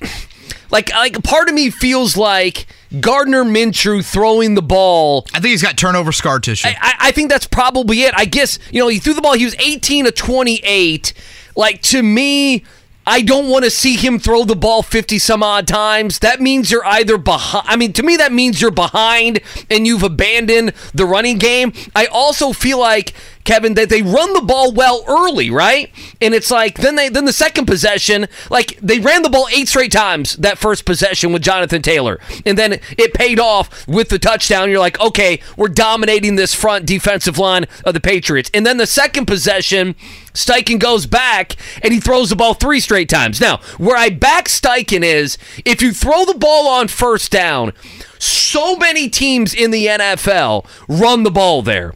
like 0.70 0.92
like 0.92 1.22
part 1.22 1.48
of 1.48 1.54
me 1.54 1.70
feels 1.70 2.16
like 2.16 2.66
Gardner 3.00 3.44
Minshew 3.44 4.04
throwing 4.04 4.54
the 4.54 4.62
ball. 4.62 5.26
I 5.32 5.40
think 5.40 5.52
he's 5.52 5.62
got 5.62 5.78
turnover 5.78 6.12
scar 6.12 6.40
tissue. 6.40 6.68
I, 6.68 6.94
I 7.00 7.10
think 7.12 7.30
that's 7.30 7.46
probably 7.46 8.02
it. 8.02 8.14
I 8.16 8.26
guess 8.26 8.58
you 8.70 8.80
know 8.80 8.88
he 8.88 8.98
threw 8.98 9.14
the 9.14 9.22
ball. 9.22 9.34
He 9.34 9.44
was 9.44 9.56
18 9.56 10.04
to 10.04 10.12
28. 10.12 11.12
Like 11.56 11.82
to 11.82 12.02
me. 12.02 12.64
I 13.08 13.22
don't 13.22 13.48
want 13.48 13.64
to 13.64 13.70
see 13.70 13.96
him 13.96 14.18
throw 14.18 14.44
the 14.44 14.54
ball 14.54 14.82
50 14.82 15.18
some 15.18 15.42
odd 15.42 15.66
times. 15.66 16.18
That 16.18 16.42
means 16.42 16.70
you're 16.70 16.84
either 16.84 17.16
behind. 17.16 17.66
I 17.66 17.74
mean, 17.74 17.94
to 17.94 18.02
me, 18.02 18.18
that 18.18 18.32
means 18.32 18.60
you're 18.60 18.70
behind 18.70 19.40
and 19.70 19.86
you've 19.86 20.02
abandoned 20.02 20.74
the 20.92 21.06
running 21.06 21.38
game. 21.38 21.72
I 21.96 22.04
also 22.04 22.52
feel 22.52 22.78
like 22.78 23.14
Kevin, 23.48 23.72
that 23.74 23.88
they 23.88 24.02
run 24.02 24.34
the 24.34 24.42
ball 24.42 24.72
well 24.72 25.02
early, 25.08 25.48
right? 25.48 25.90
And 26.20 26.34
it's 26.34 26.50
like 26.50 26.74
then 26.76 26.96
they 26.96 27.08
then 27.08 27.24
the 27.24 27.32
second 27.32 27.64
possession, 27.64 28.28
like 28.50 28.78
they 28.82 29.00
ran 29.00 29.22
the 29.22 29.30
ball 29.30 29.48
eight 29.50 29.68
straight 29.68 29.90
times 29.90 30.36
that 30.36 30.58
first 30.58 30.84
possession 30.84 31.32
with 31.32 31.40
Jonathan 31.40 31.80
Taylor, 31.80 32.20
and 32.44 32.58
then 32.58 32.74
it 32.98 33.14
paid 33.14 33.40
off 33.40 33.88
with 33.88 34.10
the 34.10 34.18
touchdown. 34.18 34.68
You're 34.68 34.80
like, 34.80 35.00
okay, 35.00 35.40
we're 35.56 35.68
dominating 35.68 36.36
this 36.36 36.52
front 36.52 36.84
defensive 36.84 37.38
line 37.38 37.64
of 37.86 37.94
the 37.94 38.00
Patriots, 38.00 38.50
and 38.52 38.66
then 38.66 38.76
the 38.76 38.86
second 38.86 39.24
possession. 39.24 39.94
Steichen 40.34 40.78
goes 40.78 41.04
back 41.04 41.56
and 41.82 41.92
he 41.92 41.98
throws 41.98 42.30
the 42.30 42.36
ball 42.36 42.54
three 42.54 42.78
straight 42.78 43.08
times. 43.08 43.40
Now, 43.40 43.56
where 43.76 43.96
I 43.96 44.08
back 44.08 44.46
Steichen 44.46 45.02
is 45.02 45.36
if 45.64 45.82
you 45.82 45.92
throw 45.92 46.24
the 46.24 46.38
ball 46.38 46.68
on 46.68 46.86
first 46.86 47.32
down, 47.32 47.72
so 48.20 48.76
many 48.76 49.08
teams 49.08 49.52
in 49.52 49.72
the 49.72 49.86
NFL 49.86 50.64
run 50.86 51.24
the 51.24 51.32
ball 51.32 51.62
there. 51.62 51.94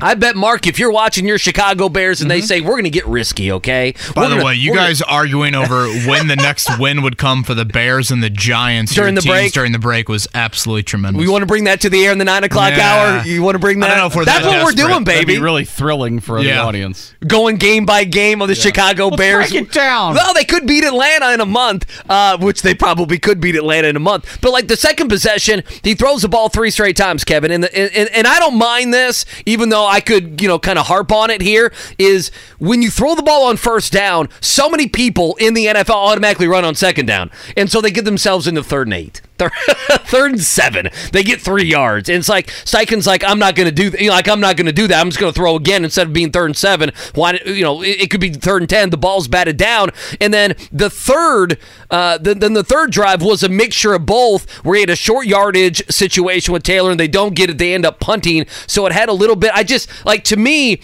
I 0.00 0.14
bet 0.14 0.36
Mark, 0.36 0.68
if 0.68 0.78
you're 0.78 0.92
watching 0.92 1.26
your 1.26 1.38
Chicago 1.38 1.88
Bears 1.88 2.20
and 2.20 2.30
they 2.30 2.40
say 2.40 2.60
we're 2.60 2.74
going 2.74 2.84
to 2.84 2.90
get 2.90 3.04
risky, 3.06 3.50
okay? 3.50 3.94
By 4.14 4.22
We're 4.22 4.28
the 4.28 4.34
gonna- 4.36 4.44
way, 4.44 4.54
you 4.54 4.70
we're 4.70 4.76
gonna- 4.76 4.88
guys 4.90 5.02
arguing 5.02 5.56
over 5.56 5.88
when 6.06 6.28
the 6.28 6.36
next 6.36 6.70
win 6.78 7.02
would 7.02 7.18
come 7.18 7.42
for 7.42 7.54
the 7.54 7.64
Bears 7.64 8.12
and 8.12 8.22
the 8.22 8.30
Giants 8.30 8.94
During 8.94 9.16
the 9.16 9.22
break? 9.22 9.52
during 9.52 9.72
the 9.72 9.78
break 9.80 10.08
was 10.08 10.28
absolutely 10.34 10.84
tremendous. 10.84 11.18
we 11.18 11.26
want 11.28 11.42
to 11.42 11.46
bring 11.46 11.64
that 11.64 11.80
to 11.80 11.90
the 11.90 12.06
air 12.06 12.12
in 12.12 12.18
the 12.18 12.24
nine 12.24 12.44
o'clock 12.44 12.74
Yeah. 12.76 13.18
hour. 13.18 13.26
You 13.26 13.42
want 13.42 13.56
to 13.56 13.58
bring 13.58 13.80
that? 13.80 13.86
I 13.86 13.88
that? 13.88 13.94
don't 13.96 14.02
know 14.02 14.06
if 14.06 14.14
we're 14.14 14.24
That's 14.24 14.44
that 14.44 14.48
what 14.48 14.64
we're 14.64 14.70
desperate. 14.70 14.88
doing, 14.92 15.04
That'd 15.04 15.26
baby. 15.26 15.36
be 15.38 15.42
really 15.42 15.64
thrilling 15.64 16.20
for 16.20 16.40
the 16.40 16.56
audience. 16.56 17.12
Going 17.26 17.56
game 17.56 17.84
by 17.84 18.04
game 18.04 18.40
of 18.40 18.46
the 18.46 18.54
Chicago 18.54 19.10
Bears. 19.10 19.50
break 19.50 19.62
it 19.64 19.72
down. 19.72 20.14
Well, 20.14 20.32
they 20.32 20.44
could 20.44 20.64
beat 20.64 20.84
Atlanta 20.84 21.32
in 21.32 21.40
a 21.40 21.46
month, 21.46 21.86
uh, 22.08 22.38
which 22.38 22.62
they 22.62 22.72
probably 22.74 23.18
could 23.18 23.40
beat 23.40 23.56
Atlanta 23.56 23.88
in 23.88 23.96
a 23.96 24.00
month. 24.00 24.38
But 24.42 24.52
like 24.52 24.68
the 24.68 24.76
second 24.76 25.08
possession, 25.08 25.64
he 25.82 25.94
throws 25.96 26.22
the 26.22 26.28
ball 26.28 26.48
three 26.50 26.70
straight 26.70 26.96
times, 26.96 27.24
Kevin. 27.24 27.50
And, 27.50 27.64
the, 27.64 27.76
and 27.76 28.08
and 28.10 28.26
I 28.28 28.38
don't 28.38 28.56
mind 28.56 28.94
this, 28.94 29.24
even 29.44 29.70
though 29.70 29.87
I 29.88 30.00
could, 30.00 30.40
you 30.40 30.48
know, 30.48 30.58
kind 30.58 30.78
of 30.78 30.86
harp 30.86 31.10
on 31.12 31.30
it 31.30 31.40
here. 31.40 31.72
Is 31.98 32.30
when 32.58 32.82
you 32.82 32.90
throw 32.90 33.14
the 33.14 33.22
ball 33.22 33.48
on 33.48 33.56
first 33.56 33.92
down, 33.92 34.28
so 34.40 34.68
many 34.68 34.88
people 34.88 35.36
in 35.40 35.54
the 35.54 35.66
NFL 35.66 35.94
automatically 35.94 36.46
run 36.46 36.64
on 36.64 36.74
second 36.74 37.06
down, 37.06 37.30
and 37.56 37.70
so 37.70 37.80
they 37.80 37.90
get 37.90 38.04
themselves 38.04 38.46
into 38.46 38.62
third 38.62 38.86
and 38.86 38.94
eight. 38.94 39.20
Third, 40.08 40.32
and 40.32 40.40
seven, 40.40 40.90
they 41.12 41.22
get 41.22 41.40
three 41.40 41.64
yards. 41.64 42.08
And 42.08 42.18
it's 42.18 42.28
like 42.28 42.48
Steichen's 42.48 43.06
like, 43.06 43.22
I'm 43.22 43.38
not 43.38 43.54
going 43.54 43.68
to 43.68 43.74
do, 43.74 43.90
know, 43.90 44.12
like 44.12 44.28
I'm 44.28 44.40
not 44.40 44.56
going 44.56 44.66
to 44.66 44.72
do 44.72 44.88
that. 44.88 45.00
I'm 45.00 45.08
just 45.08 45.20
going 45.20 45.32
to 45.32 45.36
throw 45.36 45.56
again 45.56 45.84
instead 45.84 46.06
of 46.08 46.12
being 46.12 46.32
third 46.32 46.46
and 46.46 46.56
seven. 46.56 46.90
Why, 47.14 47.38
you 47.46 47.62
know, 47.62 47.82
it, 47.82 48.02
it 48.02 48.10
could 48.10 48.20
be 48.20 48.30
third 48.30 48.62
and 48.62 48.68
ten. 48.68 48.90
The 48.90 48.96
ball's 48.96 49.28
batted 49.28 49.56
down, 49.56 49.90
and 50.20 50.34
then 50.34 50.56
the 50.72 50.90
third, 50.90 51.58
uh, 51.90 52.18
then, 52.18 52.40
then 52.40 52.54
the 52.54 52.64
third 52.64 52.90
drive 52.90 53.22
was 53.22 53.42
a 53.42 53.48
mixture 53.48 53.94
of 53.94 54.06
both, 54.06 54.50
where 54.64 54.74
he 54.74 54.80
had 54.80 54.90
a 54.90 54.96
short 54.96 55.26
yardage 55.26 55.82
situation 55.88 56.52
with 56.52 56.62
Taylor, 56.62 56.90
and 56.90 56.98
they 56.98 57.08
don't 57.08 57.34
get 57.34 57.50
it. 57.50 57.58
They 57.58 57.74
end 57.74 57.86
up 57.86 58.00
punting, 58.00 58.46
so 58.66 58.86
it 58.86 58.92
had 58.92 59.08
a 59.08 59.12
little 59.12 59.36
bit. 59.36 59.52
I 59.54 59.62
just 59.62 59.88
like 60.04 60.24
to 60.24 60.36
me, 60.36 60.80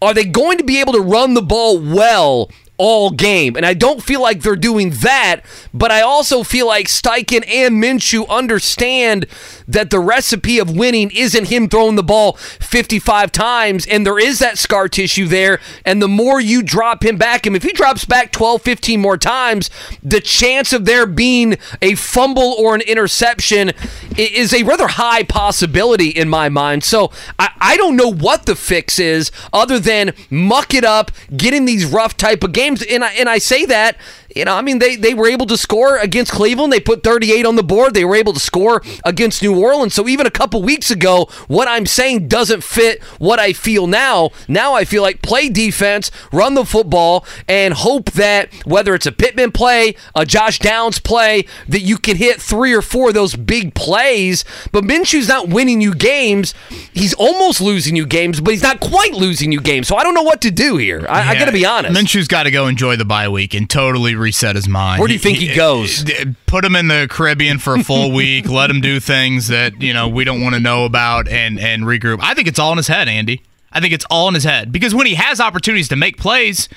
are 0.00 0.12
they 0.12 0.24
going 0.24 0.58
to 0.58 0.64
be 0.64 0.80
able 0.80 0.92
to 0.94 1.00
run 1.00 1.34
the 1.34 1.42
ball 1.42 1.78
well? 1.78 2.50
All 2.78 3.10
game. 3.10 3.56
And 3.56 3.64
I 3.66 3.74
don't 3.74 4.02
feel 4.02 4.20
like 4.20 4.42
they're 4.42 4.56
doing 4.56 4.90
that, 5.02 5.42
but 5.72 5.90
I 5.90 6.00
also 6.00 6.42
feel 6.42 6.66
like 6.66 6.86
Steichen 6.86 7.46
and 7.46 7.82
Minshew 7.82 8.28
understand 8.28 9.26
that 9.72 9.90
the 9.90 10.00
recipe 10.00 10.58
of 10.58 10.74
winning 10.74 11.10
isn't 11.10 11.48
him 11.48 11.68
throwing 11.68 11.96
the 11.96 12.02
ball 12.02 12.34
55 12.34 13.32
times, 13.32 13.86
and 13.86 14.06
there 14.06 14.18
is 14.18 14.38
that 14.38 14.58
scar 14.58 14.88
tissue 14.88 15.26
there. 15.26 15.60
And 15.84 16.00
the 16.00 16.08
more 16.08 16.40
you 16.40 16.62
drop 16.62 17.04
him 17.04 17.16
back, 17.16 17.46
and 17.46 17.56
if 17.56 17.62
he 17.62 17.72
drops 17.72 18.04
back 18.04 18.32
12, 18.32 18.62
15 18.62 19.00
more 19.00 19.16
times, 19.16 19.70
the 20.02 20.20
chance 20.20 20.72
of 20.72 20.84
there 20.84 21.06
being 21.06 21.56
a 21.80 21.94
fumble 21.94 22.54
or 22.58 22.74
an 22.74 22.80
interception 22.82 23.72
is 24.16 24.52
a 24.54 24.62
rather 24.62 24.88
high 24.88 25.22
possibility 25.22 26.08
in 26.08 26.28
my 26.28 26.48
mind. 26.48 26.84
So 26.84 27.10
I, 27.38 27.50
I 27.60 27.76
don't 27.76 27.96
know 27.96 28.12
what 28.12 28.46
the 28.46 28.54
fix 28.54 28.98
is 28.98 29.30
other 29.52 29.78
than 29.78 30.12
muck 30.30 30.74
it 30.74 30.84
up, 30.84 31.10
get 31.36 31.54
in 31.54 31.64
these 31.64 31.86
rough 31.86 32.16
type 32.16 32.44
of 32.44 32.52
games. 32.52 32.82
And 32.82 33.04
I, 33.04 33.12
and 33.14 33.28
I 33.28 33.38
say 33.38 33.64
that, 33.66 33.96
you 34.34 34.44
know, 34.44 34.54
I 34.54 34.62
mean, 34.62 34.78
they, 34.78 34.96
they 34.96 35.14
were 35.14 35.28
able 35.28 35.46
to 35.46 35.56
score 35.56 35.98
against 35.98 36.32
Cleveland. 36.32 36.72
They 36.72 36.80
put 36.80 37.02
38 37.02 37.46
on 37.46 37.56
the 37.56 37.62
board. 37.62 37.94
They 37.94 38.04
were 38.04 38.16
able 38.16 38.32
to 38.32 38.40
score 38.40 38.82
against 39.04 39.42
New 39.42 39.58
Orleans. 39.60 39.94
So 39.94 40.08
even 40.08 40.26
a 40.26 40.30
couple 40.30 40.62
weeks 40.62 40.90
ago, 40.90 41.28
what 41.48 41.68
I'm 41.68 41.86
saying 41.86 42.28
doesn't 42.28 42.62
fit 42.62 43.02
what 43.18 43.38
I 43.38 43.52
feel 43.52 43.86
now. 43.86 44.30
Now 44.48 44.74
I 44.74 44.84
feel 44.84 45.02
like 45.02 45.22
play 45.22 45.48
defense, 45.48 46.10
run 46.32 46.54
the 46.54 46.64
football, 46.64 47.26
and 47.48 47.74
hope 47.74 48.12
that 48.12 48.52
whether 48.64 48.94
it's 48.94 49.06
a 49.06 49.12
Pittman 49.12 49.52
play, 49.52 49.94
a 50.14 50.24
Josh 50.24 50.58
Downs 50.58 50.98
play, 50.98 51.44
that 51.68 51.80
you 51.80 51.98
can 51.98 52.16
hit 52.16 52.40
three 52.40 52.72
or 52.72 52.82
four 52.82 53.08
of 53.08 53.14
those 53.14 53.36
big 53.36 53.74
plays. 53.74 54.44
But 54.72 54.84
Minshew's 54.84 55.28
not 55.28 55.48
winning 55.48 55.80
you 55.80 55.94
games. 55.94 56.54
He's 56.92 57.14
almost 57.14 57.60
losing 57.60 57.96
you 57.96 58.06
games, 58.06 58.40
but 58.40 58.52
he's 58.52 58.62
not 58.62 58.80
quite 58.80 59.14
losing 59.14 59.52
you 59.52 59.60
games. 59.60 59.88
So 59.88 59.96
I 59.96 60.02
don't 60.02 60.14
know 60.14 60.22
what 60.22 60.40
to 60.42 60.50
do 60.50 60.76
here. 60.76 61.06
I, 61.08 61.30
I 61.30 61.34
got 61.34 61.46
to 61.46 61.52
be 61.52 61.66
honest. 61.66 61.94
Minshew's 61.94 62.28
got 62.28 62.44
to 62.44 62.50
go 62.50 62.66
enjoy 62.66 62.96
the 62.96 63.04
bye 63.04 63.28
week 63.28 63.54
and 63.54 63.68
totally 63.68 64.14
reset 64.22 64.56
his 64.56 64.68
mind. 64.68 65.00
Where 65.00 65.08
do 65.08 65.12
you 65.14 65.20
think 65.20 65.38
he 65.38 65.54
goes? 65.54 66.04
Put 66.46 66.64
him 66.64 66.74
in 66.76 66.88
the 66.88 67.06
Caribbean 67.10 67.58
for 67.58 67.74
a 67.74 67.84
full 67.84 68.10
week. 68.14 68.48
Let 68.48 68.70
him 68.70 68.80
do 68.80 69.00
things 69.00 69.48
that 69.48 69.82
you 69.82 69.92
know 69.92 70.08
we 70.08 70.24
don't 70.24 70.40
want 70.40 70.54
to 70.54 70.60
know 70.60 70.84
about, 70.84 71.28
and 71.28 71.58
and 71.60 71.82
regroup. 71.82 72.18
I 72.22 72.34
think 72.34 72.48
it's 72.48 72.58
all 72.58 72.72
in 72.72 72.78
his 72.78 72.88
head, 72.88 73.08
Andy. 73.08 73.42
I 73.72 73.80
think 73.80 73.92
it's 73.92 74.04
all 74.10 74.28
in 74.28 74.34
his 74.34 74.44
head 74.44 74.70
because 74.72 74.94
when 74.94 75.06
he 75.06 75.14
has 75.14 75.40
opportunities 75.40 75.88
to 75.88 75.96
make 75.96 76.16
plays, 76.18 76.68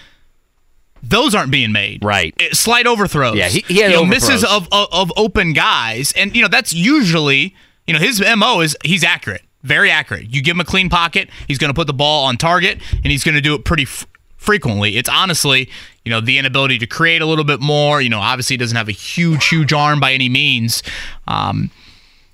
those 1.04 1.36
aren't 1.36 1.52
being 1.52 1.72
made. 1.72 2.04
Right. 2.04 2.34
Eh, 2.40 2.50
slight 2.54 2.88
overthrows. 2.88 3.36
Yeah, 3.36 3.48
he- 3.50 3.64
he 3.68 3.80
had 3.82 3.92
you 3.92 3.98
know, 3.98 4.06
misses 4.06 4.44
of, 4.44 4.68
of 4.72 4.88
of 4.92 5.12
open 5.18 5.54
guys, 5.54 6.12
and 6.14 6.36
you 6.36 6.42
know 6.42 6.48
that's 6.48 6.74
usually 6.74 7.56
you 7.86 7.94
know 7.94 8.00
his 8.00 8.22
mo 8.38 8.62
is 8.62 8.76
he's 8.84 9.04
accurate, 9.04 9.42
very 9.64 9.92
accurate. 9.92 10.34
You 10.34 10.42
give 10.42 10.56
him 10.56 10.62
a 10.62 10.66
clean 10.66 10.90
pocket, 10.90 11.30
he's 11.48 11.58
going 11.58 11.70
to 11.70 11.76
put 11.76 11.88
the 11.88 11.94
ball 11.94 12.26
on 12.26 12.38
target, 12.38 12.80
and 12.92 13.06
he's 13.08 13.24
going 13.24 13.36
to 13.36 13.42
do 13.42 13.54
it 13.56 13.66
pretty 13.66 13.84
f- 13.84 14.08
frequently. 14.38 14.98
It's 14.98 15.10
honestly 15.10 15.70
you 16.06 16.12
know 16.12 16.22
the 16.22 16.38
inability 16.38 16.78
to 16.80 16.88
create 16.88 17.22
a 17.22 17.26
little 17.26 17.44
bit 17.44 17.60
more. 17.60 18.02
You 18.02 18.10
know, 18.10 18.20
obviously 18.20 18.58
doesn't 18.58 18.78
have 18.78 18.88
a 18.88 18.94
huge 18.94 19.48
huge 19.48 19.74
arm 19.74 20.00
by 20.00 20.14
any 20.14 20.30
means, 20.30 20.84
um, 21.28 21.72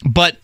but 0.06 0.38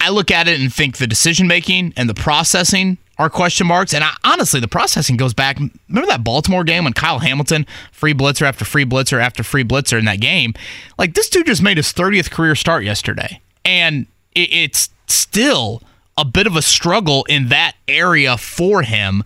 I 0.00 0.10
look 0.10 0.30
at 0.30 0.48
it 0.48 0.60
and 0.60 0.72
think 0.72 0.96
the 0.96 1.06
decision 1.06 1.46
making 1.46 1.92
and 1.96 2.08
the 2.08 2.14
processing 2.14 2.98
are 3.18 3.28
question 3.28 3.66
marks. 3.66 3.92
And 3.92 4.02
I, 4.02 4.12
honestly, 4.24 4.60
the 4.60 4.68
processing 4.68 5.18
goes 5.18 5.34
back. 5.34 5.58
Remember 5.88 6.06
that 6.06 6.24
Baltimore 6.24 6.64
game 6.64 6.84
when 6.84 6.94
Kyle 6.94 7.18
Hamilton 7.18 7.66
free 7.92 8.14
blitzer 8.14 8.42
after 8.42 8.64
free 8.64 8.86
blitzer 8.86 9.20
after 9.20 9.42
free 9.42 9.62
blitzer 9.62 9.98
in 9.98 10.06
that 10.06 10.20
game? 10.20 10.54
Like 10.98 11.14
this 11.14 11.28
dude 11.28 11.46
just 11.46 11.62
made 11.62 11.76
his 11.76 11.92
30th 11.92 12.30
career 12.30 12.54
start 12.54 12.82
yesterday, 12.82 13.40
and 13.64 14.06
it, 14.34 14.52
it's 14.52 14.90
still 15.06 15.82
a 16.16 16.24
bit 16.24 16.46
of 16.46 16.56
a 16.56 16.62
struggle 16.62 17.24
in 17.28 17.48
that 17.48 17.72
area 17.86 18.38
for 18.38 18.82
him. 18.82 19.22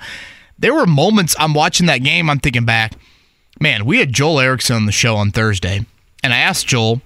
There 0.58 0.74
were 0.74 0.86
moments 0.86 1.36
I'm 1.38 1.54
watching 1.54 1.86
that 1.86 1.98
game. 1.98 2.28
I'm 2.28 2.38
thinking 2.40 2.64
back, 2.64 2.94
man. 3.60 3.84
We 3.84 3.98
had 3.98 4.12
Joel 4.12 4.40
Erickson 4.40 4.76
on 4.76 4.86
the 4.86 4.92
show 4.92 5.16
on 5.16 5.30
Thursday, 5.30 5.84
and 6.22 6.32
I 6.32 6.38
asked 6.38 6.66
Joel 6.66 7.00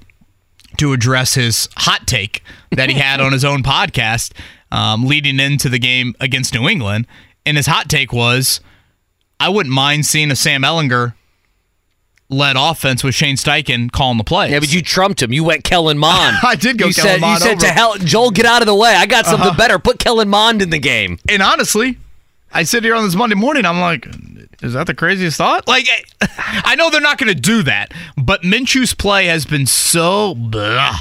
to 0.79 0.93
address 0.93 1.35
his 1.35 1.69
hot 1.77 2.07
take 2.07 2.43
that 2.71 2.89
he 2.89 2.95
had 2.99 3.21
on 3.21 3.33
his 3.33 3.45
own 3.45 3.63
podcast 3.63 4.33
um, 4.71 5.05
leading 5.07 5.41
into 5.41 5.69
the 5.69 5.79
game 5.79 6.15
against 6.21 6.55
New 6.55 6.69
England. 6.69 7.07
And 7.47 7.57
his 7.57 7.67
hot 7.67 7.89
take 7.89 8.13
was 8.13 8.61
I 9.41 9.49
wouldn't 9.49 9.75
mind 9.75 10.05
seeing 10.07 10.31
a 10.31 10.37
Sam 10.37 10.63
Ehlinger 10.63 11.15
led 12.31 12.57
offense 12.59 13.03
with 13.03 13.15
Shane 13.15 13.37
Steichen 13.37 13.91
calling 13.91 14.19
the 14.19 14.25
plays. 14.25 14.51
Yeah, 14.51 14.61
but 14.61 14.71
you 14.71 14.83
trumped 14.83 15.23
him. 15.23 15.33
You 15.33 15.45
went 15.45 15.65
Kellen 15.65 15.97
Mond. 15.97 16.37
I 16.43 16.57
did 16.57 16.77
go 16.77 16.89
you 16.89 16.93
Kellen 16.93 17.13
said, 17.13 17.21
Mond 17.23 17.41
You 17.41 17.45
said 17.47 17.51
over 17.53 17.61
to 17.61 17.73
hell, 17.73 17.95
Joel, 17.97 18.31
get 18.31 18.45
out 18.45 18.61
of 18.61 18.67
the 18.67 18.75
way. 18.75 18.91
I 18.95 19.07
got 19.07 19.25
something 19.25 19.49
Uh-huh. 19.49 19.57
better. 19.57 19.79
Put 19.79 19.99
Kellen 19.99 20.29
Mond 20.29 20.61
in 20.61 20.69
the 20.69 20.79
game. 20.79 21.19
And 21.29 21.41
honestly, 21.43 21.97
I 22.53 22.65
sit 22.65 22.85
here 22.85 22.95
on 22.95 23.05
this 23.05 23.15
Monday 23.15 23.35
morning. 23.37 23.65
I'm 23.65 23.81
like, 23.81 24.07
is 24.63 24.73
that 24.73 24.87
the 24.87 24.95
craziest 24.95 25.37
thought? 25.37 25.69
Like, 25.69 25.87
I 26.21 26.75
know 26.75 26.91
they're 26.91 27.01
not 27.01 27.19
going 27.19 27.33
to 27.35 27.41
do 27.41 27.63
that, 27.63 27.93
but 28.17 28.43
Minshew's 28.43 28.95
play 28.95 29.27
has 29.27 29.45
been 29.47 29.67
so 29.67 30.35
blah 30.35 31.01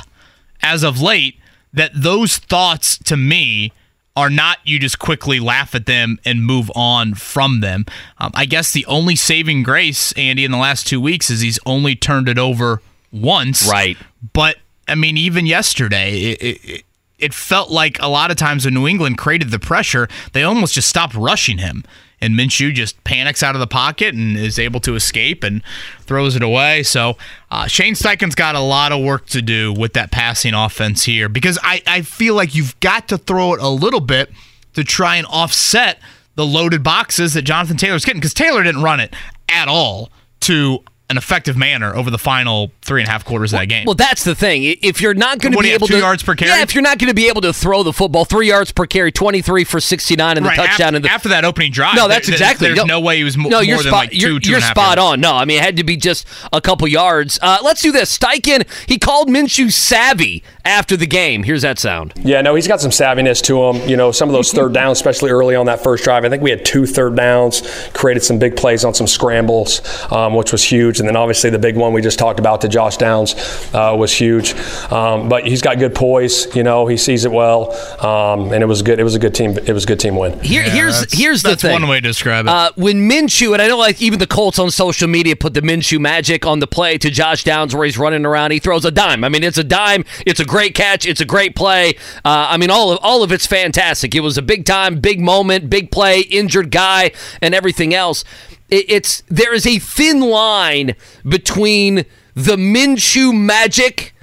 as 0.62 0.84
of 0.84 1.01
late 1.01 1.39
that 1.74 1.91
those 1.93 2.38
thoughts 2.38 2.97
to 2.99 3.18
me 3.18 3.72
are 4.16 4.30
not 4.32 4.58
you 4.64 4.80
just 4.80 4.97
quickly 4.97 5.39
laugh 5.39 5.76
at 5.76 5.86
them 5.86 6.18
and 6.26 6.43
move 6.43 6.72
on 6.76 7.14
from 7.14 7.62
them. 7.62 7.86
Um, 8.18 8.32
I 8.34 8.45
guess 8.45 8.72
the 8.72 8.86
only 8.88 9.16
saving 9.16 9.62
grace, 9.62 10.12
Andy, 10.14 10.43
in 10.43 10.51
the 10.51 10.58
last 10.58 10.88
two 10.88 10.99
weeks 10.99 11.30
is 11.30 11.41
he's 11.41 11.60
only 11.68 11.95
turned 11.95 12.28
it 12.28 12.39
over 12.39 12.82
once. 13.12 13.70
Right. 13.70 13.95
But 14.34 14.58
I 14.88 14.95
mean, 14.95 15.18
even 15.18 15.45
yesterday, 15.45 16.32
it, 16.32 16.41
it, 16.41 16.84
it 17.20 17.34
felt 17.34 17.70
like 17.70 18.01
a 18.01 18.08
lot 18.08 18.32
of 18.32 18.38
times 18.38 18.66
when 18.66 18.74
New 18.74 18.88
England 18.88 19.20
created 19.20 19.51
the 19.51 19.60
pressure, 19.60 20.08
they 20.34 20.43
almost 20.43 20.74
just 20.74 20.89
stopped 20.89 21.14
rushing 21.14 21.60
him. 21.60 21.84
And 22.20 22.34
Minshew 22.34 22.74
just 22.74 23.03
panics 23.03 23.43
out 23.43 23.55
of 23.55 23.59
the 23.59 23.68
pocket 23.68 24.15
and 24.15 24.38
is 24.38 24.57
able 24.57 24.80
to 24.82 24.95
escape 24.95 25.43
and 25.43 25.61
throws 26.01 26.36
it 26.36 26.41
away. 26.41 26.82
So 26.84 27.15
uh, 27.51 27.68
Shane 27.68 27.93
Steichen's 27.93 28.34
got 28.34 28.55
a 28.55 28.59
lot 28.59 28.91
of 28.91 29.03
work 29.03 29.28
to 29.28 29.41
do 29.41 29.72
with 29.72 29.93
that 29.93 30.11
passing 30.11 30.55
offense 30.55 31.03
here 31.03 31.30
because 31.30 31.59
I, 31.61 31.82
I 31.86 32.01
feel 32.01 32.34
like 32.34 32.55
you've 32.55 32.80
got 32.80 33.07
to 33.09 33.18
throw 33.18 33.53
it 33.53 33.61
a 33.61 33.70
little 33.70 33.99
bit 33.99 34.32
to 34.74 34.84
try 34.84 35.18
and 35.18 35.28
offset 35.28 35.99
the 36.36 36.45
loaded 36.45 36.84
boxes 36.84 37.34
that 37.34 37.43
Jonathan 37.43 37.78
Taylor's 37.78 38.05
getting 38.05 38.20
because 38.20 38.34
Taylor 38.34 38.63
didn't 38.63 38.84
run 38.84 38.99
it 38.99 39.13
at 39.49 39.68
all 39.68 40.09
to 40.41 40.84
an 41.10 41.18
effective 41.18 41.55
manner 41.55 41.95
over 41.95 42.12
the 42.12 42.18
final 42.18 42.70
three 42.82 43.01
and 43.01 43.08
a 43.08 43.12
half 43.12 43.24
quarters 43.24 43.53
of 43.53 43.60
that 43.60 43.68
game. 43.68 43.86
Well, 43.86 43.95
that's 43.95 44.26
the 44.26 44.36
thing. 44.36 44.64
If 44.82 44.99
you're 45.01 45.14
not 45.14 45.39
going 45.39 45.53
to 45.53 45.60
be 45.60 45.70
able 45.72 45.88
two 45.88 45.93
to 45.93 45.99
yards 45.99 46.22
per 46.22 46.36
carry? 46.36 46.51
yeah, 46.51 46.62
if 46.64 46.76
you're 46.76 46.82
not 46.82 46.97
going 46.99 47.08
to 47.08 47.14
be 47.16 47.30
able 47.30 47.39
to 47.41 47.53
throw 47.53 47.82
the 47.84 47.93
football 47.93 48.26
three 48.26 48.49
yards 48.49 48.74
per 48.74 48.86
carry, 48.86 49.10
23 49.12 49.64
for 49.64 49.80
69 49.80 50.36
and 50.36 50.45
the 50.45 50.49
Right, 50.49 50.55
touchdown 50.58 50.88
after, 50.88 50.95
in 50.97 51.01
the 51.03 51.10
after 51.10 51.30
that 51.30 51.45
opening 51.45 51.72
drive. 51.72 51.95
No, 51.95 52.10
that's 52.10 52.28
there- 52.28 52.34
exactly. 52.36 52.68
There's 52.74 52.86
no 52.86 52.99
way 52.99 53.18
he 53.20 53.24
was 53.24 53.38
mo- 53.38 53.47
no, 53.47 53.58
more 53.58 53.64
you're 53.64 53.78
than 53.78 53.88
spot, 53.88 53.93
like 54.08 54.12
2 54.12 54.18
you're, 54.18 54.39
two 54.41 54.49
you're 54.49 54.55
and 54.58 54.64
a 54.64 54.68
half 54.68 54.76
spot 54.76 54.97
yards. 54.97 55.14
on. 55.14 55.22
No, 55.22 55.34
I 55.34 55.45
mean 55.45 55.60
it 55.60 55.64
had 55.64 55.78
to 55.78 55.86
be 55.86 55.95
just 55.95 56.28
a 56.51 56.60
couple 56.60 56.86
yards. 56.89 57.39
Uh, 57.41 57.60
let's 57.64 57.82
do 57.82 57.93
this. 57.93 58.18
Steichen 58.18 58.68
he 58.89 58.99
called 58.99 59.30
Minshew 59.30 59.72
savvy 59.72 60.43
after 60.66 60.97
the 60.97 61.08
game. 61.08 61.43
Here's 61.43 61.62
that 61.62 61.80
sound. 61.80 62.14
Yeah, 62.18 62.41
no, 62.41 62.53
he's 62.55 62.68
got 62.68 62.82
some 62.82 62.91
savviness 62.91 63.41
to 63.43 63.64
him. 63.64 63.88
You 63.89 63.95
know, 63.95 64.12
some 64.12 64.28
of 64.28 64.34
those 64.34 64.51
third 64.51 64.74
downs, 64.74 64.97
especially 64.97 65.32
early 65.32 65.55
on 65.55 65.68
that 65.68 65.82
first 65.82 66.03
drive. 66.03 66.26
I 66.26 66.30
think 66.30 66.43
we 66.43 66.49
had 66.49 66.66
two 66.66 66.86
third 66.86 67.16
downs, 67.16 67.62
created 67.93 68.24
some 68.24 68.39
big 68.39 68.58
plays 68.58 68.84
on 68.84 68.93
some 68.93 69.08
scrambles, 69.08 69.82
um, 70.12 70.34
which 70.36 70.51
was 70.51 70.64
huge. 70.64 70.96
And 70.99 71.07
then 71.07 71.15
obviously 71.15 71.49
the 71.49 71.59
big 71.59 71.75
one 71.75 71.93
we 71.93 72.01
just 72.01 72.19
talked 72.19 72.39
about 72.39 72.61
to 72.61 72.67
Josh 72.67 72.97
Downs 72.97 73.35
uh, 73.73 73.95
was 73.97 74.13
huge. 74.13 74.53
Um, 74.91 75.29
but 75.29 75.45
he's 75.47 75.61
got 75.61 75.79
good 75.79 75.95
poise. 75.95 76.53
You 76.55 76.63
know, 76.63 76.87
he 76.87 76.97
sees 76.97 77.25
it 77.25 77.31
well, 77.31 77.71
um, 78.05 78.51
and 78.53 78.61
it 78.63 78.67
was 78.67 78.81
good. 78.81 78.99
It 78.99 79.03
was 79.03 79.15
a 79.15 79.19
good 79.19 79.33
team. 79.35 79.57
It 79.57 79.73
was 79.73 79.83
a 79.83 79.87
good 79.87 79.99
team 79.99 80.15
win. 80.15 80.39
Here, 80.39 80.63
here's 80.63 80.99
that's- 80.99 81.17
here's 81.19 81.41
the 81.43 81.49
that's 81.49 81.61
thing. 81.61 81.71
one 81.73 81.87
way 81.87 81.97
to 81.99 82.07
describe 82.07 82.45
it. 82.45 82.49
Uh, 82.49 82.71
when 82.75 83.09
Minshew, 83.09 83.53
and 83.53 83.61
I 83.61 83.67
know 83.67 83.77
like 83.77 84.01
even 84.01 84.19
the 84.19 84.27
Colts 84.27 84.59
on 84.59 84.71
social 84.71 85.07
media 85.07 85.35
put 85.35 85.53
the 85.53 85.61
Minshew 85.61 85.99
magic 85.99 86.45
on 86.45 86.59
the 86.59 86.67
play 86.67 86.97
to 86.97 87.09
Josh 87.09 87.43
Downs 87.43 87.75
where 87.75 87.85
he's 87.85 87.97
running 87.97 88.25
around. 88.25 88.51
He 88.51 88.59
throws 88.59 88.85
a 88.85 88.91
dime. 88.91 89.23
I 89.23 89.29
mean, 89.29 89.43
it's 89.43 89.57
a 89.57 89.63
dime. 89.63 90.05
It's 90.25 90.39
a 90.39 90.45
great 90.45 90.75
catch. 90.75 91.05
It's 91.05 91.21
a 91.21 91.25
great 91.25 91.55
play. 91.55 91.95
Uh, 92.25 92.47
I 92.49 92.57
mean, 92.57 92.69
all 92.69 92.91
of 92.91 92.99
all 93.01 93.23
of 93.23 93.31
it's 93.31 93.45
fantastic. 93.45 94.15
It 94.15 94.21
was 94.21 94.37
a 94.37 94.41
big 94.41 94.65
time, 94.65 94.99
big 94.99 95.19
moment, 95.19 95.69
big 95.69 95.91
play, 95.91 96.21
injured 96.21 96.71
guy, 96.71 97.11
and 97.41 97.53
everything 97.55 97.93
else. 97.93 98.23
It, 98.70 98.86
it's 98.89 99.24
there 99.28 99.53
is 99.53 99.65
a 99.65 99.80
thin 99.80 100.22
line 100.22 100.95
between 101.28 102.05
the 102.34 102.55
Minshew 102.55 103.34
magic 103.34 104.13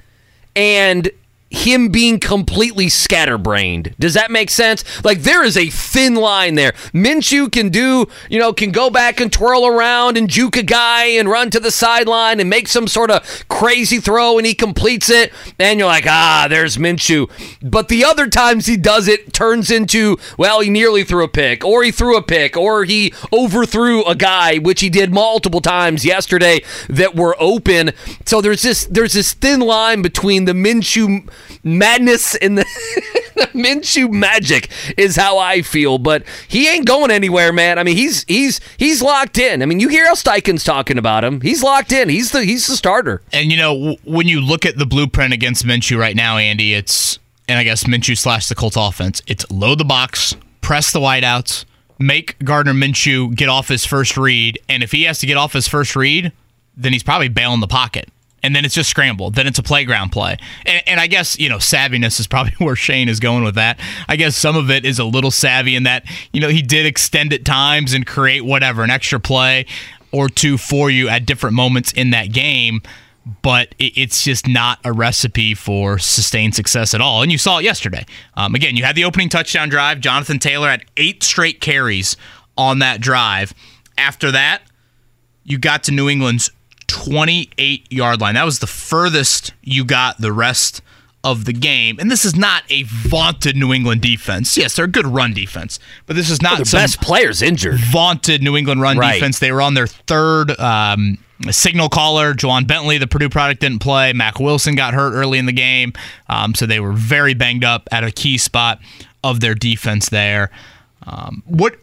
and 0.55 1.09
him 1.51 1.89
being 1.89 2.19
completely 2.19 2.89
scatterbrained. 2.89 3.95
Does 3.99 4.15
that 4.15 4.31
make 4.31 4.49
sense? 4.49 4.83
Like 5.03 5.19
there 5.21 5.43
is 5.43 5.55
a 5.55 5.69
thin 5.69 6.15
line 6.15 6.55
there. 6.55 6.71
Minshew 6.93 7.51
can 7.51 7.69
do, 7.69 8.07
you 8.29 8.39
know, 8.39 8.51
can 8.51 8.71
go 8.71 8.89
back 8.89 9.19
and 9.19 9.31
twirl 9.31 9.65
around 9.65 10.17
and 10.17 10.29
juke 10.29 10.57
a 10.57 10.63
guy 10.63 11.05
and 11.05 11.29
run 11.29 11.51
to 11.51 11.59
the 11.59 11.71
sideline 11.71 12.39
and 12.39 12.49
make 12.49 12.67
some 12.67 12.87
sort 12.87 13.11
of 13.11 13.47
crazy 13.47 13.99
throw 13.99 14.37
and 14.37 14.45
he 14.45 14.53
completes 14.53 15.09
it 15.09 15.31
and 15.59 15.79
you're 15.79 15.87
like, 15.87 16.07
"Ah, 16.07 16.47
there's 16.49 16.77
Minshew." 16.77 17.29
But 17.61 17.89
the 17.89 18.03
other 18.03 18.27
times 18.27 18.65
he 18.65 18.75
does 18.75 19.07
it 19.07 19.31
turns 19.33 19.69
into, 19.69 20.17
well, 20.37 20.61
he 20.61 20.69
nearly 20.69 21.03
threw 21.03 21.23
a 21.23 21.27
pick 21.27 21.63
or 21.63 21.83
he 21.83 21.91
threw 21.91 22.17
a 22.17 22.21
pick 22.23 22.57
or 22.57 22.85
he 22.85 23.13
overthrew 23.31 24.03
a 24.05 24.15
guy, 24.15 24.57
which 24.57 24.81
he 24.81 24.89
did 24.89 25.13
multiple 25.13 25.61
times 25.61 26.03
yesterday 26.05 26.61
that 26.89 27.15
were 27.15 27.35
open. 27.39 27.91
So 28.25 28.41
there's 28.41 28.63
this 28.63 28.85
there's 28.85 29.13
this 29.13 29.33
thin 29.33 29.59
line 29.59 30.01
between 30.01 30.45
the 30.45 30.53
Minshew 30.53 31.29
madness 31.63 32.35
in 32.35 32.55
the, 32.55 32.63
the 33.35 33.47
Minshew 33.53 34.11
magic 34.11 34.69
is 34.97 35.15
how 35.15 35.37
I 35.37 35.61
feel. 35.61 35.97
But 35.97 36.23
he 36.47 36.67
ain't 36.67 36.85
going 36.85 37.11
anywhere, 37.11 37.51
man. 37.53 37.79
I 37.79 37.83
mean, 37.83 37.97
he's 37.97 38.23
he's 38.27 38.59
he's 38.77 39.01
locked 39.01 39.37
in. 39.37 39.61
I 39.61 39.65
mean, 39.65 39.79
you 39.79 39.89
hear 39.89 40.05
how 40.05 40.13
Steichen's 40.13 40.63
talking 40.63 40.97
about 40.97 41.23
him. 41.23 41.41
He's 41.41 41.63
locked 41.63 41.91
in. 41.91 42.09
He's 42.09 42.31
the 42.31 42.43
he's 42.43 42.67
the 42.67 42.75
starter. 42.75 43.21
And 43.31 43.51
you 43.51 43.57
know, 43.57 43.73
w- 43.73 43.97
when 44.05 44.27
you 44.27 44.41
look 44.41 44.65
at 44.65 44.77
the 44.77 44.85
blueprint 44.85 45.33
against 45.33 45.65
Minshew 45.65 45.97
right 45.97 46.15
now, 46.15 46.37
Andy, 46.37 46.73
it's 46.73 47.19
and 47.47 47.59
I 47.59 47.63
guess 47.63 47.83
Minshew 47.83 48.17
slash 48.17 48.47
the 48.47 48.55
Colts 48.55 48.77
offense. 48.77 49.21
It's 49.27 49.49
load 49.51 49.79
the 49.79 49.85
box, 49.85 50.35
press 50.61 50.91
the 50.91 50.99
wideouts, 50.99 51.65
make 51.99 52.37
Gardner 52.43 52.73
Minshew 52.73 53.35
get 53.35 53.49
off 53.49 53.67
his 53.67 53.85
first 53.85 54.17
read, 54.17 54.59
and 54.67 54.83
if 54.83 54.91
he 54.91 55.03
has 55.03 55.19
to 55.19 55.25
get 55.25 55.37
off 55.37 55.53
his 55.53 55.67
first 55.67 55.95
read, 55.95 56.31
then 56.75 56.93
he's 56.93 57.03
probably 57.03 57.29
bailing 57.29 57.59
the 57.59 57.67
pocket. 57.67 58.09
And 58.45 58.55
then 58.55 58.63
it's 58.63 58.75
just 58.75 58.89
scramble. 58.89 59.31
Then 59.31 59.47
it's 59.47 59.57
a 59.59 59.63
playground 59.63 60.11
play. 60.11 60.37
And, 60.65 60.83
and 60.85 60.99
I 60.99 61.07
guess, 61.07 61.37
you 61.39 61.49
know, 61.49 61.57
savviness 61.57 62.19
is 62.19 62.27
probably 62.35 62.53
where 62.59 62.75
Shane 62.75 63.09
is 63.09 63.19
going 63.19 63.43
with 63.43 63.55
that. 63.55 63.79
I 64.07 64.15
guess 64.15 64.35
some 64.35 64.55
of 64.55 64.69
it 64.69 64.85
is 64.85 64.99
a 64.99 65.03
little 65.05 65.31
savvy 65.31 65.75
in 65.75 65.83
that, 65.83 66.05
you 66.31 66.39
know, 66.41 66.49
he 66.49 66.61
did 66.61 66.85
extend 66.85 67.33
at 67.33 67.43
times 67.43 67.93
and 67.93 68.05
create 68.05 68.45
whatever, 68.45 68.83
an 68.83 68.89
extra 68.91 69.19
play 69.19 69.65
or 70.11 70.29
two 70.29 70.57
for 70.57 70.89
you 70.89 71.09
at 71.09 71.25
different 71.25 71.55
moments 71.55 71.91
in 71.91 72.11
that 72.11 72.31
game 72.31 72.81
but 73.41 73.73
it- 73.79 73.93
it's 73.97 74.23
just 74.23 74.47
not 74.47 74.77
a 74.83 74.93
recipe 74.93 75.55
for 75.55 75.97
sustained 75.97 76.53
success 76.53 76.93
at 76.93 77.01
all. 77.01 77.23
And 77.23 77.31
you 77.31 77.39
saw 77.39 77.57
it 77.57 77.63
yesterday. 77.63 78.05
Um, 78.35 78.53
again, 78.53 78.75
you 78.77 78.83
had 78.85 78.95
the 78.95 79.03
opening 79.03 79.29
touchdown 79.29 79.67
drive. 79.67 79.99
Jonathan 79.99 80.37
Taylor 80.37 80.69
had 80.69 80.85
eight 80.95 81.23
straight 81.23 81.59
carries 81.59 82.17
on 82.55 82.77
that 82.79 83.01
drive. 83.01 83.51
After 83.97 84.29
that, 84.29 84.61
you 85.43 85.57
got 85.57 85.83
to 85.85 85.91
New 85.91 86.07
England's 86.07 86.51
28 86.87 87.91
yard 87.91 88.21
line. 88.21 88.35
That 88.35 88.45
was 88.45 88.59
the 88.59 88.67
furthest 88.67 89.53
you 89.63 89.83
got 89.85 90.19
the 90.19 90.31
rest 90.31 90.81
of 91.23 91.45
the 91.45 91.53
game. 91.53 91.97
And 91.99 92.11
this 92.11 92.23
is 92.23 92.35
not 92.35 92.63
a 92.69 92.83
vaunted 92.83 93.55
New 93.55 93.73
England 93.73 94.01
defense. 94.01 94.55
Yes, 94.57 94.75
they're 94.75 94.85
a 94.85 94.89
good 94.89 95.07
run 95.07 95.33
defense, 95.33 95.79
but 96.05 96.15
this 96.15 96.29
is 96.29 96.41
not 96.41 96.59
The 96.59 96.69
best 96.71 97.01
players 97.01 97.41
injured. 97.41 97.79
vaunted 97.79 98.43
New 98.43 98.55
England 98.55 98.81
run 98.81 98.97
Right. 98.97 99.15
defense. 99.15 99.39
They 99.39 99.51
were 99.51 99.61
on 99.61 99.73
their 99.73 99.87
third 99.87 100.57
um, 100.59 101.17
signal 101.49 101.89
caller. 101.89 102.33
Ja'Whaun 102.35 102.67
Bentley, 102.67 102.99
the 102.99 103.07
Purdue 103.07 103.29
product, 103.29 103.61
didn't 103.61 103.79
play. 103.79 104.13
Mack 104.13 104.39
Wilson 104.39 104.75
got 104.75 104.93
hurt 104.93 105.13
early 105.13 105.39
in 105.39 105.47
the 105.47 105.51
game, 105.51 105.93
um, 106.29 106.53
so 106.53 106.65
they 106.67 106.79
were 106.79 106.93
very 106.93 107.33
banged 107.33 107.63
up 107.63 107.89
at 107.91 108.03
a 108.03 108.11
key 108.11 108.37
spot 108.37 108.79
of 109.23 109.39
their 109.39 109.55
defense 109.55 110.09
there. 110.09 110.51
Um, 111.07 111.41
what 111.45 111.75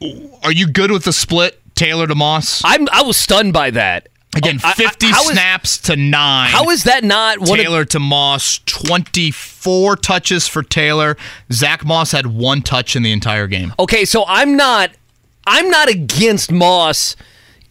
are 0.44 0.52
you 0.52 0.68
good 0.68 0.90
with 0.92 1.04
the 1.04 1.12
split 1.12 1.60
Taylor 1.74 2.06
to 2.06 2.14
Moss. 2.14 2.62
I'm 2.64 2.88
I 2.92 3.02
was 3.02 3.16
stunned 3.16 3.52
by 3.52 3.70
that. 3.70 4.08
Again, 4.34 4.60
oh, 4.64 4.68
I- 4.68 4.70
I- 4.70 4.74
50 4.74 5.06
how 5.10 5.22
is- 5.22 5.28
snaps 5.32 5.78
to 5.78 5.96
nine. 5.96 6.50
How 6.50 6.70
is 6.70 6.84
that 6.84 7.04
not 7.04 7.38
one 7.40 7.58
of- 7.58 7.64
Taylor 7.64 7.84
to 7.86 8.00
Moss? 8.00 8.60
24 8.66 9.96
touches 9.96 10.48
for 10.48 10.62
Taylor. 10.62 11.16
Zach 11.52 11.84
Moss 11.84 12.12
had 12.12 12.26
one 12.28 12.62
touch 12.62 12.96
in 12.96 13.02
the 13.02 13.12
entire 13.12 13.46
game. 13.46 13.74
Okay, 13.78 14.04
so 14.04 14.24
I'm 14.26 14.56
not 14.56 14.90
I'm 15.46 15.68
not 15.70 15.88
against 15.88 16.52
Moss 16.52 17.16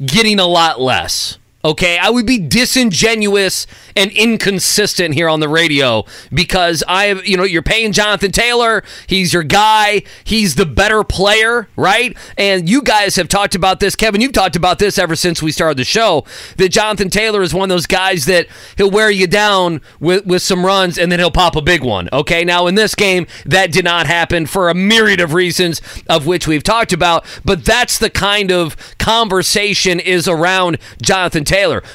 getting 0.05 0.39
a 0.39 0.45
lot 0.45 0.81
less. 0.81 1.37
Okay, 1.63 1.97
I 1.97 2.09
would 2.09 2.25
be 2.25 2.39
disingenuous 2.39 3.67
and 3.95 4.11
inconsistent 4.11 5.13
here 5.13 5.29
on 5.29 5.41
the 5.41 5.49
radio 5.49 6.05
because 6.33 6.83
I, 6.87 7.11
you 7.21 7.37
know, 7.37 7.43
you're 7.43 7.61
paying 7.61 7.91
Jonathan 7.91 8.31
Taylor. 8.31 8.83
He's 9.05 9.33
your 9.33 9.43
guy. 9.43 10.03
He's 10.23 10.55
the 10.55 10.65
better 10.65 11.03
player, 11.03 11.67
right? 11.75 12.17
And 12.37 12.67
you 12.67 12.81
guys 12.81 13.15
have 13.15 13.27
talked 13.27 13.53
about 13.53 13.79
this, 13.79 13.95
Kevin. 13.95 14.21
You've 14.21 14.31
talked 14.31 14.55
about 14.55 14.79
this 14.79 14.97
ever 14.97 15.15
since 15.15 15.41
we 15.41 15.51
started 15.51 15.77
the 15.77 15.83
show. 15.83 16.25
That 16.57 16.69
Jonathan 16.69 17.09
Taylor 17.09 17.43
is 17.43 17.53
one 17.53 17.69
of 17.69 17.75
those 17.75 17.87
guys 17.87 18.25
that 18.25 18.47
he'll 18.77 18.89
wear 18.89 19.11
you 19.11 19.27
down 19.27 19.81
with 19.99 20.25
with 20.25 20.41
some 20.41 20.65
runs 20.65 20.97
and 20.97 21.11
then 21.11 21.19
he'll 21.19 21.29
pop 21.29 21.55
a 21.55 21.61
big 21.61 21.83
one. 21.83 22.09
Okay, 22.11 22.43
now 22.43 22.67
in 22.67 22.75
this 22.75 22.95
game 22.95 23.27
that 23.45 23.71
did 23.71 23.85
not 23.85 24.07
happen 24.07 24.47
for 24.47 24.69
a 24.69 24.73
myriad 24.73 25.19
of 25.19 25.33
reasons 25.33 25.81
of 26.07 26.25
which 26.25 26.47
we've 26.47 26.63
talked 26.63 26.91
about. 26.93 27.23
But 27.45 27.65
that's 27.65 27.99
the 27.99 28.09
kind 28.09 28.51
of 28.51 28.75
conversation 28.97 29.99
is 29.99 30.27
around 30.27 30.79
Jonathan 31.01 31.43
Taylor. 31.43 31.50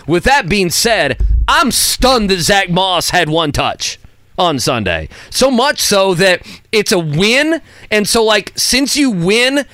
With 0.06 0.24
that 0.24 0.48
being 0.48 0.70
said, 0.70 1.18
I'm 1.48 1.70
stunned 1.70 2.28
that 2.30 2.40
Zach 2.40 2.68
Moss 2.68 3.10
had 3.10 3.28
one 3.30 3.52
touch 3.52 3.98
on 4.38 4.58
Sunday. 4.58 5.08
So 5.30 5.50
much 5.50 5.80
so 5.80 6.12
that 6.14 6.46
it's 6.72 6.92
a 6.92 6.98
win. 6.98 7.62
And 7.90 8.06
so, 8.06 8.22
like, 8.22 8.52
since 8.54 8.96
you 8.96 9.10
win, 9.10 9.64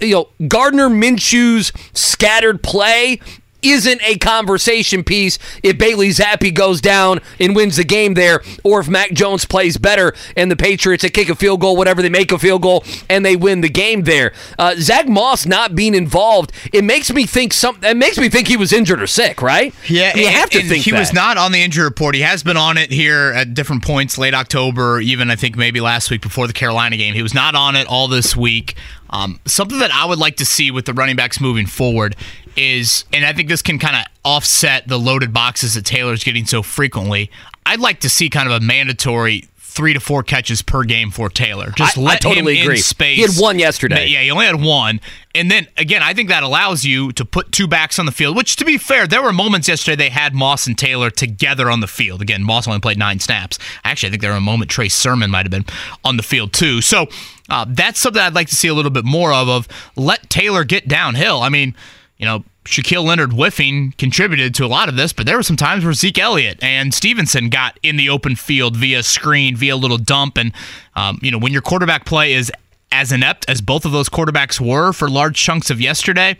you 0.00 0.12
know, 0.12 0.28
Gardner 0.48 0.88
Minshew's 0.88 1.72
scattered 1.92 2.62
play 2.62 3.20
isn't 3.62 4.00
a 4.02 4.16
conversation 4.18 5.02
piece 5.04 5.38
if 5.62 5.76
Bailey 5.78 6.10
Zappe 6.10 6.54
goes 6.54 6.80
down 6.80 7.20
and 7.40 7.56
wins 7.56 7.76
the 7.76 7.84
game 7.84 8.14
there, 8.14 8.42
or 8.62 8.80
if 8.80 8.88
Mac 8.88 9.12
Jones 9.12 9.44
plays 9.44 9.76
better 9.76 10.14
and 10.36 10.50
the 10.50 10.56
Patriots 10.56 11.02
they 11.02 11.08
kick 11.10 11.28
a 11.28 11.34
field 11.34 11.60
goal, 11.60 11.76
whatever 11.76 12.02
they 12.02 12.08
make 12.08 12.32
a 12.32 12.38
field 12.38 12.62
goal 12.62 12.84
and 13.08 13.24
they 13.24 13.36
win 13.36 13.60
the 13.60 13.68
game 13.68 14.02
there. 14.04 14.32
Uh, 14.58 14.74
Zach 14.76 15.08
Moss 15.08 15.46
not 15.46 15.74
being 15.74 15.94
involved, 15.94 16.52
it 16.72 16.84
makes 16.84 17.12
me 17.12 17.26
think 17.26 17.52
some. 17.52 17.78
It 17.82 17.96
makes 17.96 18.18
me 18.18 18.28
think 18.28 18.48
he 18.48 18.56
was 18.56 18.72
injured 18.72 19.02
or 19.02 19.06
sick, 19.06 19.42
right? 19.42 19.74
Yeah, 19.88 20.16
you 20.16 20.26
and- 20.26 20.34
have 20.36 20.50
to 20.50 20.62
think 20.62 20.84
he 20.84 20.92
was 20.92 21.12
not 21.12 21.36
on 21.36 21.52
the 21.52 21.62
injury 21.62 21.84
report. 21.84 22.14
He 22.14 22.20
has 22.22 22.42
been 22.42 22.56
on 22.56 22.78
it 22.78 22.90
here 22.92 23.32
at 23.34 23.54
different 23.54 23.82
points, 23.84 24.18
late 24.18 24.34
October, 24.34 25.00
even 25.00 25.30
I 25.30 25.36
think 25.36 25.56
maybe 25.56 25.80
last 25.80 26.10
week 26.10 26.22
before 26.22 26.46
the 26.46 26.52
Carolina 26.52 26.96
game. 26.96 27.14
He 27.14 27.22
was 27.22 27.34
not 27.34 27.54
on 27.54 27.76
it 27.76 27.86
all 27.86 28.08
this 28.08 28.36
week. 28.36 28.74
Um, 29.10 29.40
something 29.46 29.78
that 29.78 29.90
I 29.90 30.04
would 30.04 30.18
like 30.18 30.36
to 30.36 30.44
see 30.44 30.70
with 30.70 30.84
the 30.84 30.92
running 30.92 31.16
backs 31.16 31.40
moving 31.40 31.66
forward 31.66 32.14
is, 32.58 33.04
and 33.12 33.24
I 33.24 33.32
think 33.32 33.48
this 33.48 33.62
can 33.62 33.78
kind 33.78 33.96
of 33.96 34.02
offset 34.24 34.88
the 34.88 34.98
loaded 34.98 35.32
boxes 35.32 35.74
that 35.74 35.84
Taylor's 35.84 36.24
getting 36.24 36.44
so 36.46 36.62
frequently. 36.62 37.30
I'd 37.64 37.80
like 37.80 38.00
to 38.00 38.08
see 38.08 38.28
kind 38.28 38.50
of 38.50 38.62
a 38.62 38.64
mandatory 38.64 39.44
three 39.58 39.92
to 39.94 40.00
four 40.00 40.24
catches 40.24 40.60
per 40.60 40.82
game 40.82 41.10
for 41.10 41.28
Taylor. 41.28 41.70
Just 41.76 41.96
I- 41.96 42.00
I 42.00 42.04
let 42.04 42.20
totally 42.20 42.56
him 42.56 42.62
agree. 42.64 42.76
in 42.78 42.82
space. 42.82 43.16
He 43.16 43.22
had 43.22 43.40
one 43.40 43.60
yesterday. 43.60 44.06
Yeah, 44.06 44.22
he 44.22 44.30
only 44.32 44.46
had 44.46 44.60
one. 44.60 45.00
And 45.36 45.50
then 45.52 45.68
again, 45.76 46.02
I 46.02 46.14
think 46.14 46.30
that 46.30 46.42
allows 46.42 46.84
you 46.84 47.12
to 47.12 47.24
put 47.24 47.52
two 47.52 47.68
backs 47.68 47.98
on 48.00 48.06
the 48.06 48.10
field, 48.10 48.36
which 48.36 48.56
to 48.56 48.64
be 48.64 48.76
fair, 48.76 49.06
there 49.06 49.22
were 49.22 49.32
moments 49.32 49.68
yesterday 49.68 49.94
they 49.94 50.08
had 50.08 50.34
Moss 50.34 50.66
and 50.66 50.76
Taylor 50.76 51.10
together 51.10 51.70
on 51.70 51.78
the 51.78 51.86
field. 51.86 52.20
Again, 52.22 52.42
Moss 52.42 52.66
only 52.66 52.80
played 52.80 52.98
nine 52.98 53.20
snaps. 53.20 53.56
Actually, 53.84 54.08
I 54.08 54.10
think 54.10 54.22
there 54.22 54.32
were 54.32 54.38
a 54.38 54.40
moment 54.40 54.68
Trey 54.70 54.88
Sermon 54.88 55.30
might 55.30 55.46
have 55.46 55.52
been 55.52 55.66
on 56.04 56.16
the 56.16 56.24
field 56.24 56.52
too. 56.52 56.80
So 56.80 57.06
uh, 57.48 57.64
that's 57.68 58.00
something 58.00 58.20
I'd 58.20 58.34
like 58.34 58.48
to 58.48 58.56
see 58.56 58.66
a 58.66 58.74
little 58.74 58.90
bit 58.90 59.04
more 59.04 59.32
of, 59.32 59.48
of 59.48 59.68
let 59.94 60.28
Taylor 60.28 60.64
get 60.64 60.88
downhill. 60.88 61.40
I 61.40 61.50
mean, 61.50 61.76
you 62.18 62.26
know, 62.26 62.44
Shaquille 62.64 63.04
Leonard 63.04 63.32
whiffing 63.32 63.94
contributed 63.96 64.54
to 64.56 64.64
a 64.64 64.68
lot 64.68 64.88
of 64.88 64.96
this, 64.96 65.12
but 65.12 65.24
there 65.24 65.36
were 65.36 65.42
some 65.42 65.56
times 65.56 65.84
where 65.84 65.94
Zeke 65.94 66.18
Elliott 66.18 66.62
and 66.62 66.92
Stevenson 66.92 67.48
got 67.48 67.78
in 67.82 67.96
the 67.96 68.10
open 68.10 68.36
field 68.36 68.76
via 68.76 69.02
screen, 69.02 69.56
via 69.56 69.74
a 69.74 69.76
little 69.76 69.98
dump. 69.98 70.36
And, 70.36 70.52
um, 70.94 71.18
you 71.22 71.30
know, 71.30 71.38
when 71.38 71.52
your 71.52 71.62
quarterback 71.62 72.04
play 72.04 72.34
is 72.34 72.52
as 72.92 73.12
inept 73.12 73.48
as 73.48 73.60
both 73.60 73.84
of 73.84 73.92
those 73.92 74.08
quarterbacks 74.08 74.60
were 74.60 74.92
for 74.92 75.08
large 75.08 75.36
chunks 75.36 75.70
of 75.70 75.80
yesterday, 75.80 76.36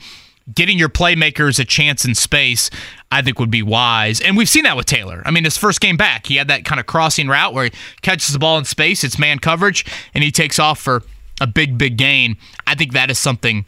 getting 0.54 0.78
your 0.78 0.88
playmakers 0.88 1.58
a 1.58 1.64
chance 1.64 2.04
in 2.04 2.14
space, 2.14 2.70
I 3.12 3.22
think 3.22 3.38
would 3.38 3.50
be 3.50 3.62
wise. 3.62 4.20
And 4.20 4.36
we've 4.36 4.48
seen 4.48 4.64
that 4.64 4.76
with 4.76 4.86
Taylor. 4.86 5.22
I 5.24 5.30
mean, 5.30 5.44
his 5.44 5.56
first 5.56 5.80
game 5.80 5.96
back, 5.96 6.26
he 6.26 6.36
had 6.36 6.48
that 6.48 6.64
kind 6.64 6.80
of 6.80 6.86
crossing 6.86 7.28
route 7.28 7.54
where 7.54 7.64
he 7.64 7.70
catches 8.02 8.32
the 8.32 8.38
ball 8.38 8.58
in 8.58 8.64
space, 8.64 9.04
it's 9.04 9.18
man 9.18 9.38
coverage, 9.38 9.84
and 10.14 10.24
he 10.24 10.30
takes 10.30 10.58
off 10.58 10.80
for 10.80 11.02
a 11.40 11.46
big, 11.46 11.78
big 11.78 11.96
gain. 11.96 12.36
I 12.66 12.74
think 12.74 12.92
that 12.92 13.10
is 13.10 13.18
something 13.18 13.64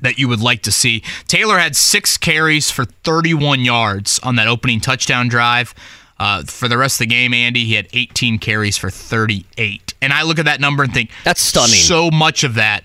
that 0.00 0.18
you 0.18 0.28
would 0.28 0.40
like 0.40 0.62
to 0.62 0.72
see. 0.72 1.02
Taylor 1.26 1.58
had 1.58 1.76
six 1.76 2.16
carries 2.16 2.70
for 2.70 2.84
31 2.84 3.60
yards 3.60 4.18
on 4.22 4.36
that 4.36 4.48
opening 4.48 4.80
touchdown 4.80 5.28
drive. 5.28 5.74
Uh, 6.18 6.42
for 6.44 6.66
the 6.66 6.78
rest 6.78 6.96
of 6.96 7.00
the 7.00 7.14
game, 7.14 7.34
Andy, 7.34 7.64
he 7.64 7.74
had 7.74 7.88
18 7.92 8.38
carries 8.38 8.78
for 8.78 8.88
38. 8.88 9.94
And 10.00 10.12
I 10.12 10.22
look 10.22 10.38
at 10.38 10.46
that 10.46 10.60
number 10.60 10.82
and 10.82 10.92
think 10.92 11.10
That's 11.24 11.42
stunning. 11.42 11.76
So 11.76 12.10
much 12.10 12.42
of 12.42 12.54
that 12.54 12.84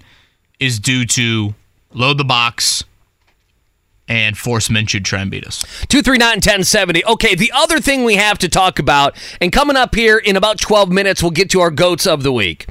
is 0.60 0.80
due 0.80 1.06
to 1.06 1.56
load 1.94 2.18
the 2.18 2.26
box 2.26 2.84
and 4.08 4.38
force 4.38 4.68
Minshew 4.68 4.92
to 4.92 5.00
try 5.00 5.22
and 5.22 5.32
beat 5.32 5.46
us. 5.46 5.64
239 5.88 6.28
1070. 6.38 7.06
Okay, 7.06 7.34
the 7.34 7.52
other 7.56 7.80
thing 7.80 8.04
we 8.04 8.16
have 8.16 8.38
to 8.40 8.50
talk 8.50 8.78
about, 8.78 9.16
and 9.40 9.54
coming 9.54 9.78
up 9.78 9.96
here 9.96 10.18
in 10.18 10.36
about 10.36 10.60
12 10.60 10.90
minutes, 10.90 11.24
we'll 11.24 11.32
get 11.32 11.50
to 11.52 11.62
our 11.62 11.72
goats 11.72 12.06
of 12.06 12.24
the 12.24 12.34
week, 12.34 12.68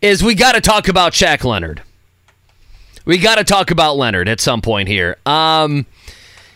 is 0.00 0.22
we 0.22 0.36
got 0.36 0.52
to 0.52 0.60
talk 0.60 0.86
about 0.86 1.12
Shaq 1.12 1.42
Leonard. 1.42 1.82
We 3.04 3.18
got 3.18 3.36
to 3.36 3.44
talk 3.44 3.70
about 3.70 3.96
Leonard 3.96 4.28
at 4.28 4.40
some 4.40 4.62
point 4.62 4.88
here. 4.88 5.16
Um, 5.26 5.86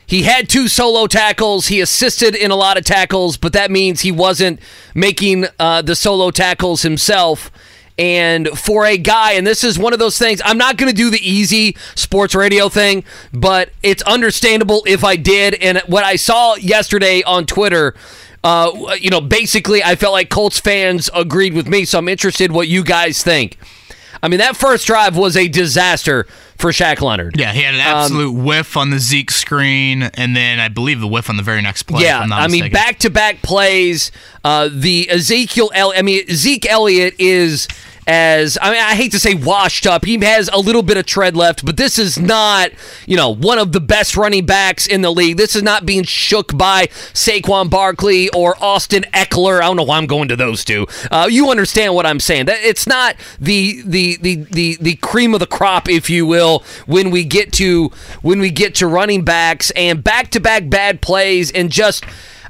he 0.06 0.22
had 0.22 0.48
two 0.48 0.68
solo 0.68 1.06
tackles. 1.06 1.66
He 1.66 1.80
assisted 1.82 2.34
in 2.34 2.50
a 2.50 2.56
lot 2.56 2.78
of 2.78 2.84
tackles, 2.84 3.36
but 3.36 3.52
that 3.52 3.70
means 3.70 4.00
he 4.00 4.10
wasn't 4.10 4.58
making 4.94 5.46
uh, 5.58 5.82
the 5.82 5.94
solo 5.94 6.30
tackles 6.30 6.80
himself. 6.82 7.50
And 7.98 8.48
for 8.58 8.86
a 8.86 8.96
guy, 8.96 9.32
and 9.32 9.46
this 9.46 9.62
is 9.62 9.78
one 9.78 9.92
of 9.92 9.98
those 9.98 10.16
things, 10.16 10.40
I'm 10.44 10.56
not 10.56 10.78
going 10.78 10.88
to 10.88 10.96
do 10.96 11.10
the 11.10 11.18
easy 11.18 11.76
sports 11.94 12.34
radio 12.34 12.70
thing, 12.70 13.04
but 13.34 13.70
it's 13.82 14.02
understandable 14.04 14.84
if 14.86 15.04
I 15.04 15.16
did. 15.16 15.54
And 15.56 15.78
what 15.86 16.04
I 16.04 16.16
saw 16.16 16.54
yesterday 16.54 17.22
on 17.24 17.44
Twitter, 17.44 17.94
uh, 18.42 18.96
you 18.98 19.10
know, 19.10 19.20
basically, 19.20 19.82
I 19.82 19.96
felt 19.96 20.12
like 20.12 20.30
Colts 20.30 20.60
fans 20.60 21.10
agreed 21.12 21.52
with 21.52 21.68
me. 21.68 21.84
So 21.84 21.98
I'm 21.98 22.08
interested 22.08 22.52
what 22.52 22.68
you 22.68 22.84
guys 22.84 23.22
think. 23.22 23.58
I 24.22 24.28
mean, 24.28 24.38
that 24.38 24.56
first 24.56 24.86
drive 24.86 25.16
was 25.16 25.36
a 25.36 25.48
disaster 25.48 26.26
for 26.56 26.70
Shaq 26.72 27.00
Leonard. 27.00 27.38
Yeah, 27.38 27.52
he 27.52 27.62
had 27.62 27.74
an 27.74 27.80
Um, 27.80 27.86
absolute 27.86 28.32
whiff 28.32 28.76
on 28.76 28.90
the 28.90 28.98
Zeke 28.98 29.30
screen, 29.30 30.02
and 30.02 30.34
then 30.36 30.58
I 30.60 30.68
believe 30.68 31.00
the 31.00 31.06
whiff 31.06 31.30
on 31.30 31.36
the 31.36 31.42
very 31.42 31.62
next 31.62 31.84
play. 31.84 32.02
Yeah, 32.04 32.26
I 32.30 32.48
mean 32.48 32.70
back 32.72 32.98
to 33.00 33.10
back 33.10 33.42
plays. 33.42 34.10
Uh, 34.44 34.68
the 34.72 35.08
Ezekiel, 35.10 35.70
El- 35.74 35.92
I 35.96 36.02
mean 36.02 36.26
Zeke 36.30 36.66
Elliott 36.68 37.14
is 37.18 37.68
as 38.08 38.56
I 38.60 38.70
mean 38.70 38.80
I 38.80 38.94
hate 38.94 39.12
to 39.12 39.20
say 39.20 39.34
washed 39.34 39.86
up. 39.86 40.04
He 40.06 40.18
has 40.24 40.48
a 40.52 40.58
little 40.58 40.82
bit 40.82 40.96
of 40.96 41.04
tread 41.06 41.36
left, 41.36 41.64
but 41.64 41.76
this 41.76 41.98
is 41.98 42.18
not 42.18 42.70
you 43.06 43.16
know 43.16 43.34
one 43.34 43.58
of 43.58 43.72
the 43.72 43.80
best 43.80 44.16
running 44.16 44.46
backs 44.46 44.86
in 44.86 45.02
the 45.02 45.10
league. 45.10 45.36
This 45.36 45.54
is 45.54 45.62
not 45.62 45.84
being 45.84 46.04
shook 46.04 46.56
by 46.56 46.86
Saquon 47.12 47.68
Barkley 47.68 48.30
or 48.30 48.56
Austin 48.64 49.04
Ekeler. 49.12 49.58
I 49.58 49.66
don't 49.66 49.76
know 49.76 49.82
why 49.82 49.98
I'm 49.98 50.06
going 50.06 50.28
to 50.28 50.36
those 50.36 50.64
two. 50.64 50.86
Uh, 51.10 51.28
you 51.30 51.50
understand 51.50 51.94
what 51.94 52.06
I'm 52.06 52.18
saying? 52.18 52.46
That 52.46 52.58
it's 52.62 52.86
not 52.86 53.14
the 53.38 53.82
the 53.84 54.16
the 54.16 54.36
the 54.50 54.78
the 54.80 54.96
cream 54.96 55.34
of 55.34 55.40
the 55.40 55.46
crop, 55.46 55.88
if 55.88 56.08
you 56.08 56.24
will, 56.26 56.64
when 56.86 57.10
we 57.10 57.24
get 57.24 57.52
to 57.54 57.90
when 58.22 58.40
we 58.40 58.50
get 58.50 58.74
to 58.76 58.86
running 58.86 59.22
backs 59.24 59.70
and 59.72 60.02
back 60.02 60.30
to 60.30 60.40
back 60.40 60.70
bad 60.70 61.02
plays 61.02 61.50
and 61.52 61.70
just. 61.70 62.04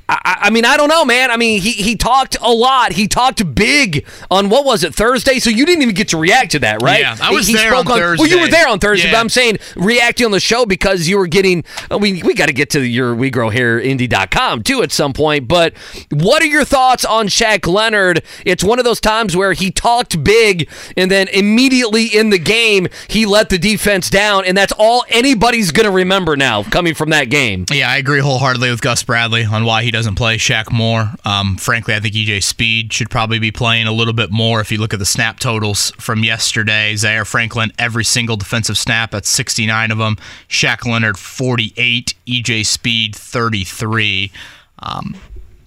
I, 0.08 0.38
I 0.42 0.50
mean, 0.50 0.64
I 0.64 0.78
don't 0.78 0.88
know, 0.88 1.04
man. 1.04 1.30
I 1.30 1.36
mean, 1.36 1.60
he, 1.60 1.72
he 1.72 1.94
talked 1.94 2.36
a 2.40 2.50
lot. 2.50 2.92
He 2.92 3.08
talked 3.08 3.54
big 3.54 4.06
on 4.30 4.48
what 4.48 4.64
was 4.64 4.82
it 4.82 4.94
Thursday? 4.94 5.38
So 5.38 5.50
you 5.50 5.66
didn't 5.66 5.82
even 5.82 5.94
get 5.94 6.08
to 6.08 6.16
react 6.16 6.52
to 6.52 6.58
that, 6.60 6.80
right? 6.80 7.00
Yeah, 7.00 7.16
I 7.20 7.30
was 7.30 7.46
he, 7.46 7.54
there 7.54 7.74
on 7.74 7.84
Thursday. 7.84 8.22
Well, 8.22 8.30
you 8.30 8.40
were 8.40 8.48
there 8.48 8.68
on 8.68 8.78
Thursday, 8.78 9.10
but 9.10 9.18
I'm 9.18 9.28
saying 9.28 9.58
reacting 9.76 10.24
on 10.24 10.32
the 10.32 10.40
show 10.40 10.64
because 10.64 11.08
you 11.08 11.18
were 11.18 11.26
getting. 11.26 11.62
I 11.90 11.98
mean, 11.98 12.24
we 12.24 12.32
got 12.32 12.46
to 12.46 12.54
get 12.54 12.70
to 12.70 12.80
your 12.80 13.14
We 13.14 13.28
Grow 13.28 13.50
Hair 13.50 13.80
Indy.com 13.80 14.62
too 14.62 14.82
at 14.82 14.92
some 14.92 15.12
point. 15.12 15.46
But 15.46 15.74
what 16.10 16.42
are 16.42 16.46
your 16.46 16.64
thoughts 16.64 17.04
on 17.04 17.26
Shaq 17.26 17.66
Leonard? 17.66 18.22
It's 18.46 18.64
one 18.64 18.78
of 18.78 18.86
those 18.86 19.00
times 19.00 19.36
where 19.36 19.52
he 19.52 19.70
talked 19.70 20.24
big 20.24 20.70
and 20.96 21.10
then 21.10 21.28
immediately 21.28 22.06
in 22.06 22.30
the 22.30 22.38
game 22.38 22.88
he 23.08 23.26
let 23.26 23.50
the 23.50 23.58
defense 23.58 24.08
down, 24.08 24.46
and 24.46 24.56
that's 24.56 24.72
all 24.78 25.04
anybody's 25.10 25.70
going 25.70 25.84
to 25.84 25.92
remember 25.92 26.34
now 26.34 26.62
coming 26.62 26.94
from 26.94 27.10
that 27.10 27.28
game. 27.28 27.66
Yeah, 27.70 27.90
I 27.90 27.98
agree 27.98 28.20
wholeheartedly 28.20 28.70
with 28.70 28.80
Gus 28.80 29.02
Bradley 29.02 29.44
on 29.44 29.66
why 29.66 29.82
he 29.82 29.90
doesn't 29.98 30.14
play 30.14 30.36
Shaq 30.36 30.70
more. 30.70 31.10
Um, 31.24 31.56
frankly, 31.56 31.92
I 31.92 31.98
think 31.98 32.14
EJ 32.14 32.44
Speed 32.44 32.92
should 32.92 33.10
probably 33.10 33.40
be 33.40 33.50
playing 33.50 33.88
a 33.88 33.92
little 33.92 34.12
bit 34.12 34.30
more. 34.30 34.60
If 34.60 34.70
you 34.70 34.78
look 34.78 34.92
at 34.92 35.00
the 35.00 35.04
snap 35.04 35.40
totals 35.40 35.90
from 35.98 36.22
yesterday, 36.22 36.94
Zaire 36.94 37.24
Franklin 37.24 37.72
every 37.80 38.04
single 38.04 38.36
defensive 38.36 38.78
snap 38.78 39.12
at 39.12 39.26
69 39.26 39.90
of 39.90 39.98
them. 39.98 40.16
Shaq 40.48 40.86
Leonard 40.86 41.18
48, 41.18 42.14
EJ 42.28 42.64
Speed 42.64 43.16
33. 43.16 44.30
Um, 44.78 45.16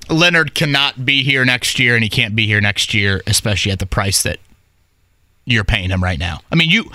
Leonard 0.10 0.56
cannot 0.56 1.06
be 1.06 1.24
here 1.24 1.44
next 1.44 1.78
year, 1.78 1.96
and 1.96 2.04
he 2.04 2.10
can't 2.10 2.34
be 2.34 2.46
here 2.48 2.62
next 2.62 2.94
year, 2.94 3.22
especially 3.28 3.74
at 3.74 3.80
the 3.80 3.86
price 3.86 4.24
that 4.24 4.40
you're 5.44 5.66
paying 5.66 5.90
him 5.90 6.02
right 6.02 6.20
now. 6.20 6.40
I 6.50 6.56
mean, 6.56 6.70
you 6.70 6.90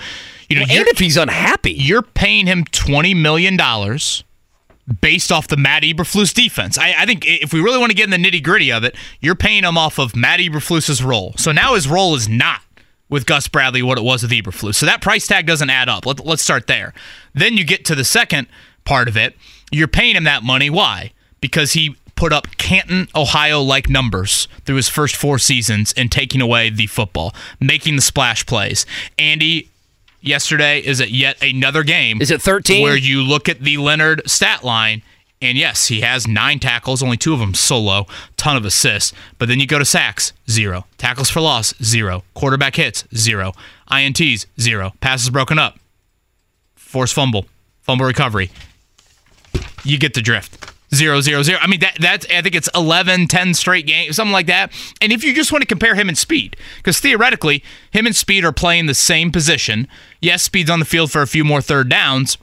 You 0.49 0.55
know, 0.55 0.65
Well, 0.67 0.79
and 0.79 0.87
if 0.87 0.97
he's 0.97 1.17
unhappy, 1.17 1.73
you're 1.73 2.01
paying 2.01 2.47
him 2.47 2.65
twenty 2.65 3.13
million 3.13 3.57
dollars 3.57 4.23
based 5.01 5.31
off 5.31 5.47
the 5.47 5.57
Matt 5.57 5.83
Eberflus 5.83 6.33
defense. 6.33 6.77
I, 6.77 6.93
I 6.99 7.05
think 7.05 7.25
if 7.25 7.51
we 7.53 7.59
really 7.59 7.77
want 7.77 7.91
to 7.91 7.95
get 7.95 8.11
in 8.11 8.21
the 8.21 8.29
nitty 8.29 8.43
gritty 8.43 8.71
of 8.71 8.83
it, 8.83 8.95
you're 9.19 9.35
paying 9.35 9.63
him 9.63 9.77
off 9.77 9.99
of 9.99 10.15
Matt 10.15 10.39
Eberflus's 10.39 11.03
role. 11.03 11.33
So 11.37 11.51
now 11.51 11.75
his 11.75 11.87
role 11.87 12.15
is 12.15 12.29
not 12.29 12.61
with 13.09 13.25
Gus 13.25 13.47
Bradley 13.47 13.81
what 13.81 13.97
it 13.97 14.03
was 14.03 14.21
with 14.23 14.31
Eberflus. 14.31 14.75
So 14.75 14.85
that 14.85 15.01
price 15.01 15.27
tag 15.27 15.45
doesn't 15.45 15.69
add 15.69 15.89
up. 15.89 16.05
Let, 16.05 16.25
let's 16.25 16.41
start 16.41 16.67
there. 16.67 16.93
Then 17.33 17.57
you 17.57 17.63
get 17.63 17.85
to 17.85 17.95
the 17.95 18.03
second 18.03 18.47
part 18.85 19.07
of 19.07 19.17
it. 19.17 19.35
You're 19.71 19.87
paying 19.87 20.15
him 20.15 20.23
that 20.25 20.43
money. 20.43 20.69
Why? 20.69 21.11
Because 21.41 21.73
he 21.73 21.95
put 22.15 22.33
up 22.33 22.47
Canton, 22.57 23.07
Ohio 23.15 23.61
like 23.61 23.89
numbers 23.89 24.47
through 24.65 24.77
his 24.77 24.89
first 24.89 25.15
four 25.15 25.37
seasons 25.37 25.93
and 25.95 26.11
taking 26.11 26.41
away 26.41 26.69
the 26.69 26.87
football, 26.87 27.33
making 27.59 27.95
the 27.95 28.01
splash 28.01 28.45
plays. 28.45 28.85
Andy, 29.19 29.69
yesterday 30.21 30.79
is 30.79 30.99
it 30.99 31.09
yet 31.09 31.41
another 31.41 31.83
game. 31.83 32.21
Is 32.21 32.31
it 32.31 32.41
13? 32.41 32.83
Where 32.83 32.97
you 32.97 33.21
look 33.21 33.47
at 33.49 33.61
the 33.61 33.77
Leonard 33.77 34.29
stat 34.29 34.63
line, 34.63 35.01
and 35.41 35.57
yes, 35.57 35.87
he 35.87 36.01
has 36.01 36.27
nine 36.27 36.59
tackles, 36.59 37.03
only 37.03 37.17
two 37.17 37.33
of 37.33 37.39
them 37.39 37.53
solo, 37.53 38.07
ton 38.37 38.57
of 38.57 38.65
assists. 38.65 39.13
But 39.37 39.47
then 39.47 39.59
you 39.59 39.67
go 39.67 39.77
to 39.77 39.85
sacks, 39.85 40.33
zero. 40.49 40.85
Tackles 40.97 41.29
for 41.29 41.41
loss, 41.41 41.75
zero. 41.83 42.23
Quarterback 42.33 42.75
hits, 42.75 43.05
zero. 43.15 43.53
INTs, 43.91 44.47
zero. 44.59 44.93
Passes 44.99 45.29
broken 45.29 45.59
up, 45.59 45.77
forced 46.75 47.13
fumble, 47.13 47.45
fumble 47.81 48.05
recovery. 48.05 48.49
You 49.83 49.97
get 49.99 50.15
the 50.15 50.21
drift. 50.21 50.73
Zero, 50.95 51.19
zero, 51.19 51.43
zero. 51.43 51.59
I 51.61 51.67
mean, 51.67 51.81
that 51.81 51.97
that's 51.99 52.25
I 52.33 52.41
think 52.41 52.55
it's 52.55 52.69
11, 52.73 53.27
10 53.27 53.53
straight 53.53 53.85
games, 53.85 54.15
something 54.15 54.31
like 54.31 54.47
that. 54.47 54.71
And 55.01 55.11
if 55.11 55.21
you 55.21 55.33
just 55.35 55.51
want 55.51 55.61
to 55.61 55.67
compare 55.67 55.95
him 55.95 56.07
and 56.07 56.17
Speed, 56.17 56.55
because 56.77 56.99
theoretically, 56.99 57.61
him 57.91 58.05
and 58.05 58.15
Speed 58.15 58.45
are 58.45 58.53
playing 58.53 58.85
the 58.85 58.93
same 58.93 59.31
position. 59.31 59.87
Yes, 60.21 60.43
Speed's 60.43 60.69
on 60.69 60.79
the 60.79 60.85
field 60.85 61.11
for 61.11 61.21
a 61.21 61.27
few 61.27 61.43
more 61.43 61.61
third 61.61 61.89
downs, 61.89 62.37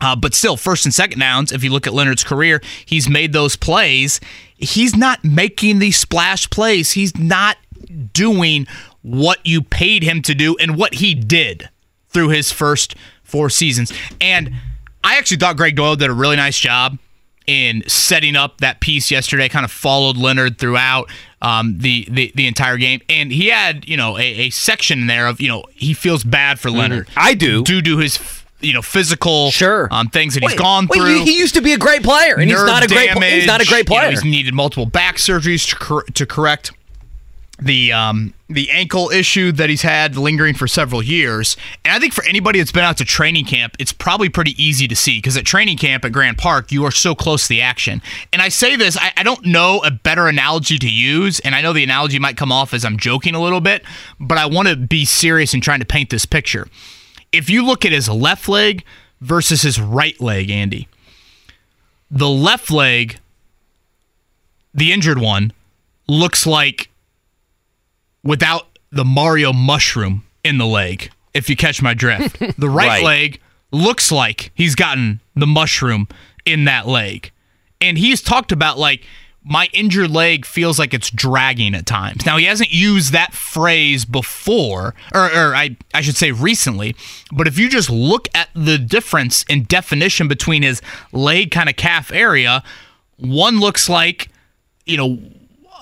uh, 0.00 0.16
but 0.16 0.34
still, 0.34 0.56
first 0.56 0.84
and 0.84 0.92
second 0.92 1.20
downs, 1.20 1.52
if 1.52 1.62
you 1.62 1.70
look 1.70 1.86
at 1.86 1.94
Leonard's 1.94 2.24
career, 2.24 2.60
he's 2.84 3.08
made 3.08 3.32
those 3.32 3.56
plays. 3.56 4.20
He's 4.56 4.96
not 4.96 5.24
making 5.24 5.78
these 5.78 5.96
splash 5.96 6.50
plays. 6.50 6.92
He's 6.92 7.16
not 7.16 7.56
doing 8.12 8.66
what 9.02 9.38
you 9.44 9.62
paid 9.62 10.02
him 10.02 10.22
to 10.22 10.34
do 10.34 10.56
and 10.58 10.76
what 10.76 10.94
he 10.94 11.14
did 11.14 11.68
through 12.08 12.28
his 12.28 12.50
first 12.50 12.96
four 13.22 13.50
seasons. 13.50 13.92
And 14.20 14.52
I 15.02 15.18
actually 15.18 15.36
thought 15.36 15.56
Greg 15.56 15.76
Doyle 15.76 15.96
did 15.96 16.10
a 16.10 16.14
really 16.14 16.36
nice 16.36 16.58
job 16.58 16.98
in 17.46 17.82
setting 17.88 18.36
up 18.36 18.58
that 18.58 18.80
piece 18.80 19.10
yesterday. 19.10 19.48
Kind 19.48 19.64
of 19.64 19.70
followed 19.70 20.16
Leonard 20.16 20.58
throughout 20.58 21.10
um, 21.42 21.78
the, 21.78 22.06
the 22.10 22.32
the 22.34 22.46
entire 22.46 22.76
game, 22.78 23.00
and 23.08 23.30
he 23.32 23.48
had 23.48 23.86
you 23.88 23.96
know 23.96 24.16
a, 24.18 24.22
a 24.22 24.50
section 24.50 25.06
there 25.06 25.26
of 25.26 25.40
you 25.40 25.48
know 25.48 25.64
he 25.74 25.94
feels 25.94 26.24
bad 26.24 26.58
for 26.58 26.70
Leonard. 26.70 27.08
I 27.16 27.34
do. 27.34 27.62
due 27.62 27.82
to 27.82 27.98
his 27.98 28.18
you 28.60 28.72
know 28.72 28.80
physical 28.82 29.50
Sure. 29.50 29.88
um, 29.90 30.08
things 30.08 30.34
that 30.34 30.42
he's 30.42 30.52
Wait, 30.52 30.58
gone 30.58 30.86
wait, 30.90 30.98
through. 31.00 31.14
he- 31.16 31.24
he 31.32 31.38
used 31.38 31.54
to 31.54 31.60
be 31.60 31.72
a 31.74 31.78
great 31.78 32.02
player, 32.02 32.34
and 32.36 32.50
he's 32.50 32.62
not 32.64 32.82
a 32.82 32.88
great. 32.88 33.10
He's 33.10 33.46
not 33.46 33.60
a 33.60 33.64
damage, 33.64 33.68
great 33.68 33.78
you 33.90 33.94
know, 33.94 34.00
player. 34.00 34.10
he's 34.10 34.24
needed 34.24 34.54
multiple 34.54 34.86
back 34.86 35.16
surgeries 35.16 35.68
to 35.70 35.76
cor- 35.76 36.04
to 36.14 36.24
correct 36.26 36.72
the 37.58 37.92
um 37.92 38.34
the 38.48 38.70
ankle 38.70 39.10
issue 39.10 39.52
that 39.52 39.70
he's 39.70 39.82
had 39.82 40.16
lingering 40.16 40.54
for 40.54 40.66
several 40.66 41.02
years. 41.02 41.56
And 41.84 41.94
I 41.94 41.98
think 41.98 42.12
for 42.12 42.24
anybody 42.24 42.58
that's 42.58 42.72
been 42.72 42.84
out 42.84 42.96
to 42.98 43.04
training 43.04 43.44
camp, 43.46 43.76
it's 43.78 43.92
probably 43.92 44.28
pretty 44.28 44.60
easy 44.62 44.86
to 44.88 44.96
see 44.96 45.18
because 45.18 45.36
at 45.36 45.44
training 45.44 45.78
camp 45.78 46.04
at 46.04 46.12
Grand 46.12 46.36
Park, 46.36 46.72
you 46.72 46.84
are 46.84 46.90
so 46.90 47.14
close 47.14 47.44
to 47.44 47.48
the 47.48 47.62
action. 47.62 48.02
And 48.32 48.42
I 48.42 48.48
say 48.48 48.76
this, 48.76 48.96
I, 48.98 49.12
I 49.16 49.22
don't 49.22 49.44
know 49.46 49.80
a 49.84 49.90
better 49.90 50.26
analogy 50.26 50.78
to 50.78 50.90
use, 50.90 51.40
and 51.40 51.54
I 51.54 51.62
know 51.62 51.72
the 51.72 51.84
analogy 51.84 52.18
might 52.18 52.36
come 52.36 52.52
off 52.52 52.74
as 52.74 52.84
I'm 52.84 52.98
joking 52.98 53.34
a 53.34 53.40
little 53.40 53.60
bit, 53.60 53.84
but 54.20 54.36
I 54.36 54.46
want 54.46 54.68
to 54.68 54.76
be 54.76 55.04
serious 55.04 55.54
in 55.54 55.60
trying 55.60 55.80
to 55.80 55.86
paint 55.86 56.10
this 56.10 56.26
picture. 56.26 56.68
If 57.32 57.48
you 57.48 57.64
look 57.64 57.84
at 57.84 57.92
his 57.92 58.08
left 58.08 58.48
leg 58.48 58.84
versus 59.20 59.62
his 59.62 59.80
right 59.80 60.20
leg, 60.20 60.50
Andy, 60.50 60.88
the 62.10 62.28
left 62.28 62.70
leg, 62.70 63.18
the 64.72 64.92
injured 64.92 65.18
one, 65.18 65.52
looks 66.06 66.46
like 66.46 66.90
without 68.24 68.66
the 68.90 69.04
Mario 69.04 69.52
mushroom 69.52 70.24
in 70.42 70.58
the 70.58 70.66
leg, 70.66 71.10
if 71.32 71.48
you 71.48 71.56
catch 71.56 71.80
my 71.82 71.94
drift. 71.94 72.38
The 72.58 72.68
right, 72.68 72.88
Right. 72.88 73.04
leg 73.04 73.40
looks 73.70 74.10
like 74.12 74.50
he's 74.54 74.74
gotten 74.74 75.20
the 75.34 75.46
mushroom 75.46 76.08
in 76.44 76.64
that 76.64 76.86
leg. 76.86 77.30
And 77.80 77.98
he's 77.98 78.22
talked 78.22 78.52
about 78.52 78.78
like 78.78 79.04
my 79.46 79.68
injured 79.74 80.10
leg 80.10 80.46
feels 80.46 80.78
like 80.78 80.94
it's 80.94 81.10
dragging 81.10 81.74
at 81.74 81.84
times. 81.84 82.24
Now 82.24 82.38
he 82.38 82.46
hasn't 82.46 82.72
used 82.72 83.12
that 83.12 83.34
phrase 83.34 84.04
before, 84.06 84.94
or, 85.12 85.24
or 85.26 85.54
I, 85.54 85.76
I 85.92 86.00
should 86.00 86.16
say 86.16 86.32
recently, 86.32 86.96
but 87.30 87.46
if 87.46 87.58
you 87.58 87.68
just 87.68 87.90
look 87.90 88.28
at 88.34 88.48
the 88.54 88.78
difference 88.78 89.42
in 89.50 89.64
definition 89.64 90.28
between 90.28 90.62
his 90.62 90.80
leg 91.12 91.50
kind 91.50 91.68
of 91.68 91.76
calf 91.76 92.10
area, 92.10 92.62
one 93.16 93.60
looks 93.60 93.88
like, 93.88 94.30
you 94.86 94.96
know, 94.96 95.18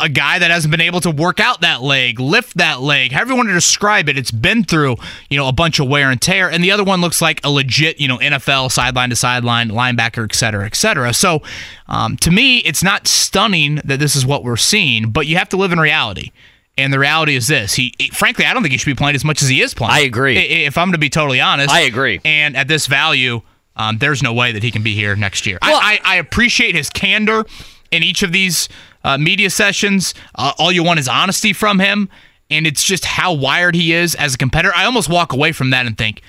a 0.02 0.08
guy 0.08 0.38
that 0.38 0.50
hasn't 0.50 0.70
been 0.70 0.80
able 0.80 1.00
to 1.00 1.10
work 1.10 1.40
out 1.40 1.60
that 1.60 1.80
leg, 1.80 2.18
lift 2.20 2.56
that 2.56 2.80
leg, 2.80 3.12
however 3.12 3.30
you 3.30 3.36
want 3.36 3.48
to 3.48 3.54
describe 3.54 4.08
it. 4.08 4.18
It's 4.18 4.30
been 4.30 4.64
through, 4.64 4.96
you 5.30 5.36
know, 5.38 5.48
a 5.48 5.52
bunch 5.52 5.78
of 5.78 5.88
wear 5.88 6.10
and 6.10 6.20
tear. 6.20 6.50
And 6.50 6.62
the 6.62 6.70
other 6.72 6.84
one 6.84 7.00
looks 7.00 7.22
like 7.22 7.40
a 7.44 7.50
legit, 7.50 8.00
you 8.00 8.08
know, 8.08 8.18
NFL 8.18 8.72
sideline 8.72 9.10
to 9.10 9.16
sideline 9.16 9.70
linebacker, 9.70 10.24
et 10.24 10.34
cetera, 10.34 10.66
et 10.66 10.74
cetera. 10.74 11.14
So 11.14 11.42
um, 11.88 12.16
to 12.18 12.30
me, 12.30 12.58
it's 12.58 12.82
not 12.82 13.06
stunning 13.06 13.76
that 13.84 13.98
this 14.00 14.16
is 14.16 14.26
what 14.26 14.44
we're 14.44 14.56
seeing, 14.56 15.10
but 15.10 15.26
you 15.26 15.36
have 15.36 15.48
to 15.50 15.56
live 15.56 15.72
in 15.72 15.78
reality. 15.80 16.32
And 16.78 16.92
the 16.92 16.98
reality 16.98 17.36
is 17.36 17.48
this: 17.48 17.74
he, 17.74 17.92
frankly, 18.14 18.46
I 18.46 18.54
don't 18.54 18.62
think 18.62 18.72
he 18.72 18.78
should 18.78 18.86
be 18.86 18.94
playing 18.94 19.14
as 19.14 19.24
much 19.24 19.42
as 19.42 19.48
he 19.48 19.60
is 19.60 19.74
playing. 19.74 19.92
I 19.92 20.00
agree. 20.00 20.38
If 20.38 20.78
I'm 20.78 20.86
going 20.88 20.92
to 20.94 20.98
be 20.98 21.10
totally 21.10 21.38
honest, 21.40 21.70
I 21.70 21.80
agree. 21.80 22.20
And 22.24 22.56
at 22.56 22.66
this 22.66 22.86
value, 22.86 23.42
um, 23.76 23.98
there's 23.98 24.22
no 24.22 24.32
way 24.32 24.52
that 24.52 24.62
he 24.62 24.70
can 24.70 24.82
be 24.82 24.94
here 24.94 25.14
next 25.14 25.46
year. 25.46 25.58
Well- 25.60 25.78
I, 25.80 26.00
I, 26.02 26.14
I 26.14 26.16
appreciate 26.16 26.74
his 26.74 26.88
candor 26.88 27.44
in 27.90 28.02
each 28.02 28.22
of 28.22 28.32
these 28.32 28.70
uh, 29.04 29.18
media 29.18 29.50
sessions. 29.50 30.14
Uh, 30.34 30.52
all 30.58 30.72
you 30.72 30.82
want 30.82 31.00
is 31.00 31.08
honesty 31.08 31.52
from 31.52 31.78
him, 31.78 32.08
and 32.50 32.66
it's 32.66 32.84
just 32.84 33.04
how 33.04 33.32
wired 33.32 33.74
he 33.74 33.92
is 33.92 34.14
as 34.14 34.34
a 34.34 34.38
competitor. 34.38 34.74
I 34.74 34.84
almost 34.84 35.08
walk 35.08 35.32
away 35.32 35.52
from 35.52 35.70
that 35.70 35.86
and 35.86 35.96
think, 35.96 36.22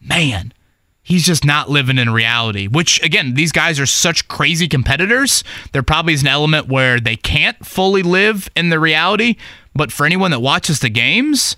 man, 0.00 0.52
he's 1.02 1.24
just 1.24 1.44
not 1.44 1.70
living 1.70 1.98
in 1.98 2.10
reality. 2.10 2.66
Which 2.66 3.02
again, 3.02 3.34
these 3.34 3.52
guys 3.52 3.78
are 3.78 3.86
such 3.86 4.28
crazy 4.28 4.68
competitors. 4.68 5.44
There 5.72 5.82
probably 5.82 6.14
is 6.14 6.22
an 6.22 6.28
element 6.28 6.68
where 6.68 6.98
they 6.98 7.16
can't 7.16 7.64
fully 7.64 8.02
live 8.02 8.48
in 8.56 8.70
the 8.70 8.80
reality. 8.80 9.36
But 9.74 9.92
for 9.92 10.06
anyone 10.06 10.30
that 10.32 10.40
watches 10.40 10.80
the 10.80 10.88
games, 10.88 11.56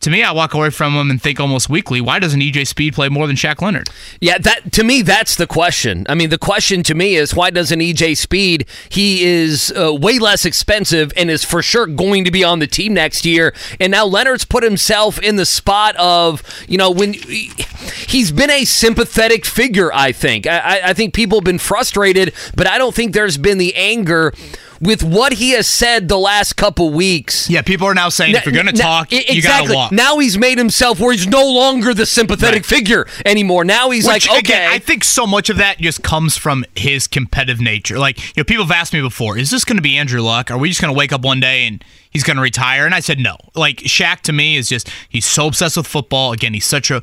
to 0.00 0.10
me, 0.10 0.22
I 0.22 0.30
walk 0.32 0.54
away 0.54 0.70
from 0.70 0.94
them 0.94 1.10
and 1.10 1.20
think 1.20 1.40
almost 1.40 1.68
weekly, 1.68 2.00
why 2.00 2.18
doesn't 2.18 2.40
EJ 2.40 2.66
Speed 2.66 2.94
play 2.94 3.08
more 3.08 3.26
than 3.26 3.34
Shaq 3.34 3.60
Leonard? 3.62 3.88
Yeah, 4.20 4.38
that 4.38 4.72
to 4.72 4.84
me 4.84 5.02
that's 5.02 5.36
the 5.36 5.46
question. 5.46 6.06
I 6.08 6.14
mean, 6.14 6.30
the 6.30 6.38
question 6.38 6.82
to 6.84 6.94
me 6.94 7.16
is 7.16 7.34
why 7.34 7.50
doesn't 7.50 7.80
EJ 7.80 8.16
Speed? 8.16 8.66
He 8.88 9.24
is 9.24 9.72
uh, 9.76 9.92
way 9.94 10.18
less 10.18 10.44
expensive 10.44 11.12
and 11.16 11.30
is 11.30 11.44
for 11.44 11.62
sure 11.62 11.86
going 11.86 12.24
to 12.24 12.30
be 12.30 12.44
on 12.44 12.58
the 12.60 12.66
team 12.66 12.94
next 12.94 13.24
year. 13.24 13.54
And 13.80 13.90
now 13.90 14.06
Leonard's 14.06 14.44
put 14.44 14.62
himself 14.62 15.18
in 15.20 15.36
the 15.36 15.46
spot 15.46 15.96
of 15.96 16.42
you 16.68 16.78
know 16.78 16.90
when 16.90 17.14
he's 17.14 18.30
been 18.32 18.50
a 18.50 18.64
sympathetic 18.64 19.44
figure. 19.44 19.92
I 19.92 20.12
think. 20.12 20.46
I- 20.46 20.80
I 20.86 20.92
think 20.92 21.14
people 21.14 21.38
have 21.38 21.44
been 21.44 21.58
frustrated, 21.58 22.32
but 22.54 22.66
I 22.66 22.76
don't 22.78 22.94
think 22.94 23.12
there's 23.12 23.38
been 23.38 23.58
the 23.58 23.74
anger. 23.74 24.32
With 24.80 25.02
what 25.02 25.34
he 25.34 25.50
has 25.52 25.66
said 25.66 26.08
the 26.08 26.18
last 26.18 26.54
couple 26.56 26.90
weeks, 26.90 27.48
Yeah, 27.48 27.62
people 27.62 27.86
are 27.86 27.94
now 27.94 28.08
saying 28.10 28.34
if 28.34 28.44
you're 28.44 28.52
going 28.52 28.66
to 28.66 28.72
talk, 28.72 29.12
n- 29.12 29.20
you 29.20 29.24
got 29.24 29.32
to 29.32 29.36
exactly. 29.38 29.74
walk. 29.76 29.92
Now 29.92 30.18
he's 30.18 30.36
made 30.36 30.58
himself 30.58 31.00
where 31.00 31.12
he's 31.12 31.26
no 31.26 31.44
longer 31.50 31.94
the 31.94 32.04
sympathetic 32.04 32.56
Right. 32.62 32.66
figure 32.66 33.06
anymore. 33.24 33.64
Now 33.64 33.90
he's 33.90 34.06
Which, 34.06 34.28
like, 34.28 34.38
okay, 34.38 34.54
again, 34.54 34.70
I 34.72 34.78
think 34.78 35.02
so 35.04 35.26
much 35.26 35.48
of 35.48 35.56
that 35.56 35.78
just 35.78 36.02
comes 36.02 36.36
from 36.36 36.64
his 36.76 37.06
competitive 37.06 37.60
nature. 37.60 37.98
Like, 37.98 38.18
you 38.18 38.32
know, 38.42 38.44
people 38.44 38.64
have 38.64 38.72
asked 38.72 38.92
me 38.92 39.00
before, 39.00 39.38
is 39.38 39.50
this 39.50 39.64
going 39.64 39.76
to 39.76 39.82
be 39.82 39.96
Andrew 39.96 40.20
Luck? 40.20 40.50
Are 40.50 40.58
we 40.58 40.68
just 40.68 40.80
going 40.80 40.92
to 40.92 40.98
wake 40.98 41.12
up 41.12 41.22
one 41.22 41.40
day 41.40 41.66
and 41.66 41.82
he's 42.10 42.22
going 42.22 42.36
to 42.36 42.42
retire? 42.42 42.84
And 42.84 42.94
I 42.94 43.00
said 43.00 43.18
no. 43.18 43.36
Like, 43.54 43.78
Shaq 43.78 44.20
to 44.22 44.32
me 44.32 44.56
is 44.56 44.68
just, 44.68 44.90
he's 45.08 45.24
so 45.24 45.46
obsessed 45.46 45.76
with 45.78 45.86
football. 45.86 46.32
Again, 46.32 46.52
he's 46.52 46.66
such 46.66 46.90
a 46.90 47.02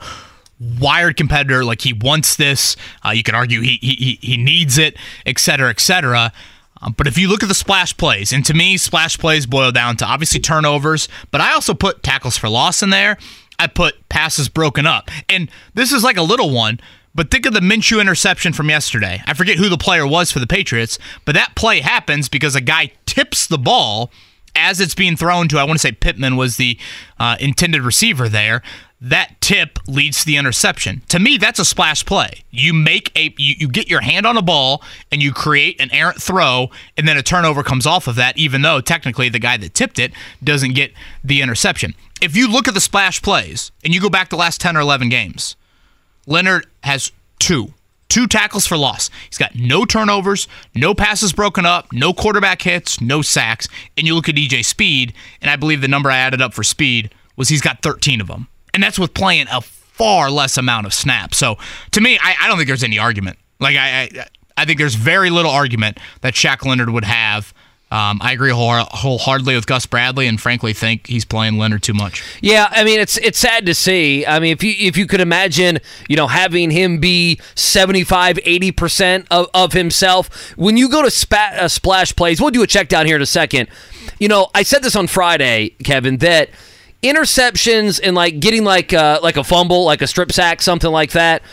wired 0.80 1.18
competitor. 1.18 1.66
Like, 1.66 1.82
he 1.82 1.94
wants 1.94 2.36
this. 2.36 2.76
Uh, 3.06 3.10
you 3.12 3.24
can 3.24 3.36
argue 3.36 3.62
he, 3.62 3.78
he, 3.82 3.94
he- 3.96 4.20
he 4.22 4.38
needs 4.38 4.78
it, 4.78 4.96
et 5.26 5.40
cetera, 5.40 5.70
et 5.70 5.80
cetera. 5.80 6.32
Um, 6.84 6.94
but 6.98 7.08
if 7.08 7.18
you 7.18 7.30
look 7.30 7.44
at 7.44 7.50
the 7.50 7.56
splash 7.56 7.96
plays, 7.96 8.34
and 8.34 8.46
to 8.46 8.54
me, 8.54 8.78
splash 8.78 9.18
plays 9.18 9.46
boil 9.46 9.72
down 9.72 9.96
to 9.98 10.06
obviously 10.06 10.40
turnovers, 10.40 11.08
but 11.32 11.42
I 11.42 11.54
also 11.54 11.74
put 11.74 12.04
tackles 12.04 12.38
for 12.38 12.50
loss 12.50 12.84
in 12.84 12.90
there. 12.90 13.18
I 13.58 13.68
put 13.68 14.10
passes 14.10 14.50
broken 14.50 14.86
up. 14.86 15.10
And 15.30 15.50
this 15.74 15.92
is 15.92 16.04
like 16.04 16.18
a 16.18 16.24
little 16.24 16.50
one, 16.50 16.80
but 17.16 17.32
think 17.32 17.46
of 17.46 17.54
the 17.54 17.60
Minshew 17.60 18.02
interception 18.02 18.52
from 18.52 18.70
yesterday. 18.70 19.22
I 19.26 19.34
forget 19.34 19.58
who 19.58 19.70
the 19.70 19.78
player 19.78 20.06
was 20.06 20.32
for 20.32 20.40
the 20.40 20.48
Patriots, 20.48 21.00
but 21.26 21.36
that 21.36 21.56
play 21.56 21.80
happens 21.80 22.28
because 22.28 22.56
a 22.56 22.62
guy 22.62 22.92
tips 23.06 23.48
the 23.48 23.58
ball 23.58 24.12
as 24.56 24.80
it's 24.80 24.96
being 24.96 25.16
thrown 25.16 25.48
to, 25.50 25.58
I 25.58 25.64
want 25.64 25.80
to 25.80 25.80
say 25.80 25.92
Pittman 25.92 26.36
was 26.36 26.58
the 26.58 26.78
uh, 27.20 27.38
intended 27.40 27.82
receiver 27.82 28.30
there. 28.30 28.62
That 29.02 29.36
tip 29.42 29.80
leads 29.86 30.22
to 30.22 30.26
the 30.26 30.38
interception. 30.38 31.02
To 31.10 31.20
me, 31.20 31.38
that's 31.38 31.60
a 31.60 31.66
splash 31.66 32.06
play. 32.06 32.44
You 32.52 32.74
make 32.74 33.12
a 33.18 33.34
you, 33.38 33.56
you 33.58 33.68
get 33.68 33.90
your 33.90 34.00
hand 34.00 34.26
on 34.26 34.38
a 34.38 34.42
ball 34.42 34.82
and 35.12 35.22
you 35.22 35.34
create 35.34 35.82
an 35.82 35.92
errant 35.92 36.22
throw, 36.22 36.70
and 36.96 37.06
then 37.06 37.18
a 37.18 37.24
turnover 37.24 37.64
comes 37.64 37.86
off 37.86 38.08
of 38.08 38.16
that, 38.16 38.38
even 38.38 38.62
though 38.62 38.80
technically 38.80 39.28
the 39.28 39.40
guy 39.40 39.58
that 39.58 39.74
tipped 39.74 40.00
it 40.00 40.14
doesn't 40.42 40.74
get 40.74 40.94
the 41.22 41.42
interception. 41.42 41.96
If 42.22 42.38
you 42.38 42.50
look 42.50 42.70
at 42.70 42.74
the 42.74 42.80
splash 42.80 43.22
plays 43.22 43.74
and 43.84 43.94
you 43.94 44.00
go 44.00 44.10
back 44.10 44.30
the 44.30 44.38
last 44.38 44.62
10 44.62 44.78
or 44.78 44.80
11 44.80 45.10
games, 45.10 45.58
Leonard 46.26 46.68
has 46.84 47.12
two. 47.40 47.74
Two 48.14 48.28
tackles 48.28 48.68
for 48.68 48.78
loss. 48.78 49.10
He's 49.28 49.40
got 49.40 49.56
no 49.56 49.86
turnovers, 49.86 50.48
no 50.76 50.94
passes 50.94 51.34
broken 51.34 51.66
up, 51.66 51.92
no 51.92 52.14
quarterback 52.14 52.62
hits, 52.62 53.02
no 53.02 53.24
sacks. 53.24 53.68
And 53.98 54.06
you 54.06 54.14
look 54.14 54.30
at 54.30 54.36
EJ 54.36 54.66
Speed, 54.66 55.16
and 55.42 55.50
I 55.50 55.56
believe 55.56 55.82
the 55.82 55.88
number 55.88 56.12
I 56.12 56.18
added 56.18 56.40
up 56.40 56.54
for 56.54 56.62
Speed 56.62 57.12
was 57.38 57.50
he's 57.50 57.60
got 57.60 57.82
13 57.82 58.22
of 58.22 58.28
them. 58.28 58.50
And 58.72 58.84
that's 58.84 59.00
with 59.00 59.16
playing 59.16 59.48
a 59.52 59.62
far 59.62 60.30
less 60.30 60.60
amount 60.60 60.86
of 60.86 60.94
snaps. 60.94 61.40
So 61.40 61.58
to 61.90 62.02
me, 62.02 62.20
I, 62.22 62.36
I 62.40 62.48
don't 62.48 62.58
think 62.58 62.68
there's 62.68 62.84
any 62.84 63.00
argument. 63.00 63.40
Like 63.60 63.78
I, 63.78 64.02
I, 64.04 64.28
I 64.58 64.66
think 64.66 64.78
there's 64.78 64.94
very 64.94 65.32
little 65.32 65.50
argument 65.50 65.98
that 66.22 66.36
Shaq 66.36 66.64
Leonard 66.68 66.92
would 66.92 67.06
have. 67.06 67.52
Um, 67.94 68.18
I 68.24 68.32
agree 68.32 68.50
whole- 68.50 68.86
wholeheartedly 68.90 69.54
with 69.54 69.68
Gus 69.68 69.86
Bradley, 69.86 70.26
and 70.26 70.42
frankly 70.42 70.74
think 70.74 71.06
he's 71.06 71.26
playing 71.26 71.60
Leonard 71.60 71.84
too 71.84 71.94
much. 71.94 72.24
Yeah, 72.42 72.68
I 72.72 72.84
mean 72.84 73.00
it's 73.00 73.18
it's 73.18 73.38
sad 73.38 73.68
to 73.68 73.76
see. 73.76 74.26
I 74.26 74.40
mean 74.40 74.52
if 74.52 74.64
you 74.64 74.74
if 74.80 74.98
you 74.98 75.06
could 75.06 75.22
imagine, 75.22 75.78
you 76.10 76.16
know, 76.16 76.26
having 76.26 76.72
him 76.72 76.98
be 76.98 77.40
75 77.54 78.38
80% 78.38 79.28
of, 79.30 79.48
of 79.54 79.74
himself 79.74 80.54
when 80.58 80.76
you 80.76 80.90
go 80.90 81.04
to 81.04 81.12
spat, 81.12 81.60
uh, 81.60 81.68
splash 81.68 82.16
plays. 82.16 82.42
We'll 82.42 82.50
do 82.50 82.64
a 82.64 82.68
check 82.68 82.90
down 82.90 83.06
here 83.06 83.16
in 83.16 83.22
a 83.22 83.28
second. 83.28 83.70
You 84.20 84.28
know, 84.28 84.50
I 84.56 84.64
said 84.64 84.82
this 84.82 84.96
on 84.96 85.06
Friday, 85.06 85.76
Kevin, 85.84 86.18
that 86.18 86.50
interceptions 87.04 88.00
and 88.02 88.16
like 88.16 88.40
getting 88.40 88.64
like 88.64 88.92
uh, 88.92 89.20
like 89.22 89.38
a 89.38 89.44
fumble, 89.44 89.86
like 89.86 90.02
a 90.02 90.08
strip 90.08 90.32
sack, 90.32 90.64
something 90.64 90.90
like 90.92 91.12
that. 91.12 91.44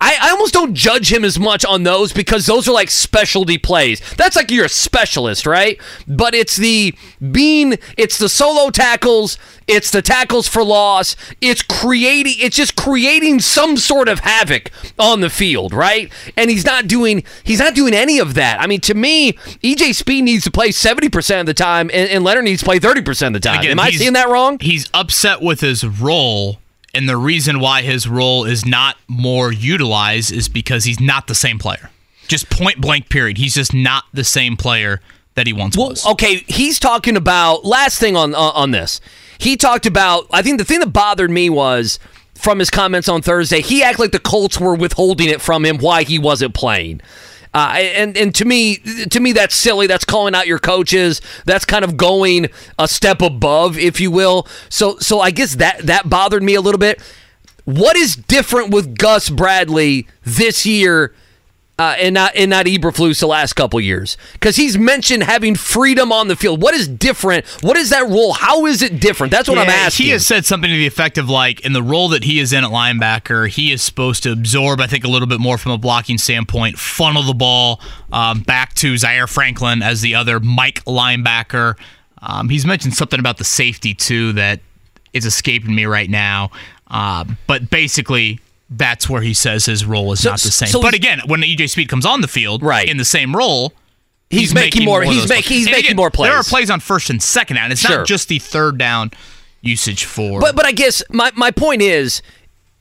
I, 0.00 0.16
I 0.20 0.30
almost 0.30 0.54
don't 0.54 0.74
judge 0.74 1.12
him 1.12 1.24
as 1.24 1.40
much 1.40 1.64
on 1.64 1.82
those 1.82 2.12
because 2.12 2.46
those 2.46 2.68
are 2.68 2.72
like 2.72 2.88
specialty 2.88 3.58
plays. 3.58 4.00
That's 4.14 4.36
like 4.36 4.50
you're 4.50 4.66
a 4.66 4.68
specialist, 4.68 5.44
right? 5.44 5.80
But 6.06 6.34
it's 6.34 6.56
the 6.56 6.94
being, 7.32 7.78
it's 7.96 8.16
the 8.18 8.28
solo 8.28 8.70
tackles, 8.70 9.38
it's 9.66 9.90
the 9.90 10.00
tackles 10.00 10.46
for 10.46 10.62
loss, 10.62 11.16
it's 11.40 11.62
creating, 11.62 12.34
it's 12.38 12.56
just 12.56 12.76
creating 12.76 13.40
some 13.40 13.76
sort 13.76 14.08
of 14.08 14.20
havoc 14.20 14.70
on 15.00 15.20
the 15.20 15.30
field, 15.30 15.72
right? 15.72 16.12
And 16.36 16.48
he's 16.48 16.64
not 16.64 16.86
doing, 16.86 17.24
he's 17.42 17.58
not 17.58 17.74
doing 17.74 17.92
any 17.92 18.20
of 18.20 18.34
that. 18.34 18.60
I 18.60 18.68
mean, 18.68 18.80
to 18.82 18.94
me, 18.94 19.32
EJ 19.32 19.94
Speed 19.96 20.22
needs 20.22 20.44
to 20.44 20.50
play 20.52 20.68
70% 20.68 21.40
of 21.40 21.46
the 21.46 21.54
time 21.54 21.90
and, 21.92 22.08
and 22.08 22.22
Leonard 22.22 22.44
needs 22.44 22.60
to 22.60 22.64
play 22.64 22.78
30% 22.78 23.26
of 23.28 23.32
the 23.32 23.40
time. 23.40 23.58
Again, 23.58 23.72
Am 23.72 23.80
I 23.80 23.90
seeing 23.90 24.12
that 24.12 24.28
wrong? 24.28 24.58
He's 24.60 24.88
upset 24.94 25.42
with 25.42 25.60
his 25.60 25.84
role, 25.84 26.58
and 26.94 27.08
the 27.08 27.16
reason 27.16 27.60
why 27.60 27.82
his 27.82 28.08
role 28.08 28.44
is 28.44 28.64
not 28.64 28.96
more 29.06 29.52
utilized 29.52 30.32
is 30.32 30.48
because 30.48 30.84
he's 30.84 31.00
not 31.00 31.26
the 31.26 31.34
same 31.34 31.58
player. 31.58 31.90
Just 32.26 32.50
point 32.50 32.80
blank, 32.80 33.08
period. 33.08 33.38
He's 33.38 33.54
just 33.54 33.72
not 33.72 34.04
the 34.12 34.24
same 34.24 34.56
player 34.56 35.00
that 35.34 35.46
he 35.46 35.52
once 35.52 35.76
was. 35.76 36.06
Okay, 36.06 36.44
he's 36.48 36.78
talking 36.78 37.16
about 37.16 37.64
last 37.64 37.98
thing 37.98 38.16
on 38.16 38.34
on 38.34 38.52
on 38.54 38.70
this. 38.70 39.00
He 39.38 39.56
talked 39.56 39.86
about. 39.86 40.26
I 40.32 40.42
think 40.42 40.58
the 40.58 40.64
thing 40.64 40.80
that 40.80 40.92
bothered 40.92 41.30
me 41.30 41.48
was 41.48 41.98
from 42.34 42.58
his 42.58 42.70
comments 42.70 43.08
on 43.08 43.22
Thursday. 43.22 43.60
He 43.60 43.82
acted 43.82 44.00
like 44.00 44.12
the 44.12 44.18
Colts 44.18 44.60
were 44.60 44.74
withholding 44.74 45.28
it 45.28 45.40
from 45.40 45.64
him 45.64 45.78
why 45.78 46.02
he 46.04 46.18
wasn't 46.18 46.54
playing. 46.54 47.00
Uh, 47.54 47.74
and 47.76 48.16
and 48.16 48.34
to 48.34 48.44
me, 48.44 48.76
to 49.10 49.20
me, 49.20 49.32
that's 49.32 49.54
silly. 49.54 49.86
That's 49.86 50.04
calling 50.04 50.34
out 50.34 50.46
your 50.46 50.58
coaches. 50.58 51.20
That's 51.44 51.64
kind 51.64 51.84
of 51.84 51.96
going 51.96 52.48
a 52.78 52.86
step 52.88 53.22
above, 53.22 53.78
if 53.78 54.00
you 54.00 54.10
will. 54.10 54.46
So 54.68 54.98
so 54.98 55.20
I 55.20 55.30
guess 55.30 55.56
that 55.56 55.86
that 55.86 56.08
bothered 56.08 56.42
me 56.42 56.54
a 56.54 56.60
little 56.60 56.78
bit. 56.78 57.00
What 57.64 57.96
is 57.96 58.16
different 58.16 58.70
with 58.70 58.96
Gus 58.96 59.28
Bradley 59.28 60.06
this 60.24 60.64
year 60.64 61.14
uh, 61.78 61.94
and 61.98 62.14
not 62.14 62.34
and 62.34 62.50
not 62.50 62.66
Eberflus 62.66 63.20
the 63.20 63.26
last 63.26 63.54
couple 63.54 63.80
years? 63.80 64.16
Because 64.32 64.56
he's 64.56 64.76
mentioned 64.76 65.22
having 65.22 65.54
freedom 65.54 66.12
on 66.12 66.28
the 66.28 66.36
field. 66.36 66.60
What 66.60 66.74
is 66.74 66.88
different? 66.88 67.46
What 67.62 67.76
is 67.76 67.90
that 67.90 68.08
role? 68.08 68.32
How 68.32 68.66
is 68.66 68.82
it 68.82 69.00
different? 69.00 69.30
That's 69.30 69.48
what 69.48 69.58
I'm 69.58 69.68
asking. 69.68 70.06
He 70.06 70.12
has 70.12 70.26
said 70.26 70.44
something 70.44 70.68
to 70.68 70.76
the 70.76 70.86
effect 70.86 71.18
of 71.18 71.28
like, 71.28 71.60
in 71.64 71.72
the 71.72 71.82
role 71.82 72.08
that 72.08 72.24
he 72.24 72.40
is 72.40 72.52
in 72.52 72.64
at 72.64 72.70
linebacker, 72.70 73.48
he 73.48 73.72
is 73.72 73.82
supposed 73.82 74.22
to 74.24 74.32
absorb, 74.32 74.80
I 74.80 74.86
think, 74.86 75.04
a 75.04 75.08
little 75.08 75.28
bit 75.28 75.40
more 75.40 75.58
from 75.58 75.72
a 75.72 75.78
blocking 75.78 76.18
standpoint, 76.18 76.78
funnel 76.78 77.22
the 77.22 77.34
ball 77.34 77.80
um, 78.12 78.40
back 78.40 78.74
to 78.74 78.96
Zaire 78.96 79.26
Franklin 79.26 79.82
as 79.82 80.00
the 80.00 80.14
other 80.14 80.40
Mike 80.40 80.84
linebacker. 80.84 81.76
Um, 82.20 82.48
he's 82.48 82.66
mentioned 82.66 82.94
something 82.94 83.20
about 83.20 83.38
the 83.38 83.44
safety 83.44 83.94
too 83.94 84.32
that 84.32 84.60
is 85.12 85.24
escaping 85.24 85.74
me 85.74 85.84
right 85.84 86.10
now. 86.10 86.50
Uh, 86.90 87.24
but 87.46 87.70
basically, 87.70 88.40
that's 88.70 89.08
where 89.08 89.22
he 89.22 89.32
says 89.34 89.66
his 89.66 89.84
role 89.84 90.12
is 90.12 90.20
So- 90.20 90.30
not 90.30 90.40
the 90.40 90.50
same. 90.50 90.68
so 90.68 90.80
but 90.82 90.94
again, 90.94 91.20
when 91.26 91.42
EJ 91.42 91.68
Speed 91.70 91.88
comes 91.88 92.04
on 92.06 92.20
the 92.20 92.28
field, 92.28 92.62
right. 92.62 92.88
in 92.88 92.96
the 92.98 93.04
same 93.04 93.34
role, 93.34 93.72
He's 94.30 94.52
making 94.54 94.84
more- 94.84 95.02
of 95.02 95.08
he's 95.08 95.26
make- 95.28 95.46
plays. 95.46 95.58
he's 95.58 95.66
making 95.66 95.84
again, 95.86 95.96
more 95.96 96.10
There 96.10 96.32
are 96.32 96.42
plays. 96.42 96.48
plays 96.48 96.70
on 96.70 96.80
first 96.80 97.08
and 97.08 97.22
second 97.22 97.56
down. 97.56 97.72
It's 97.72 97.80
Sure. 97.80 97.98
not 97.98 98.06
just 98.06 98.28
the 98.28 98.38
third 98.38 98.76
down 98.76 99.10
usage 99.62 100.04
for. 100.04 100.38
But 100.40 100.54
but 100.54 100.66
I 100.66 100.72
guess 100.72 101.02
my, 101.10 101.30
my 101.34 101.50
point 101.50 101.80
is, 101.80 102.20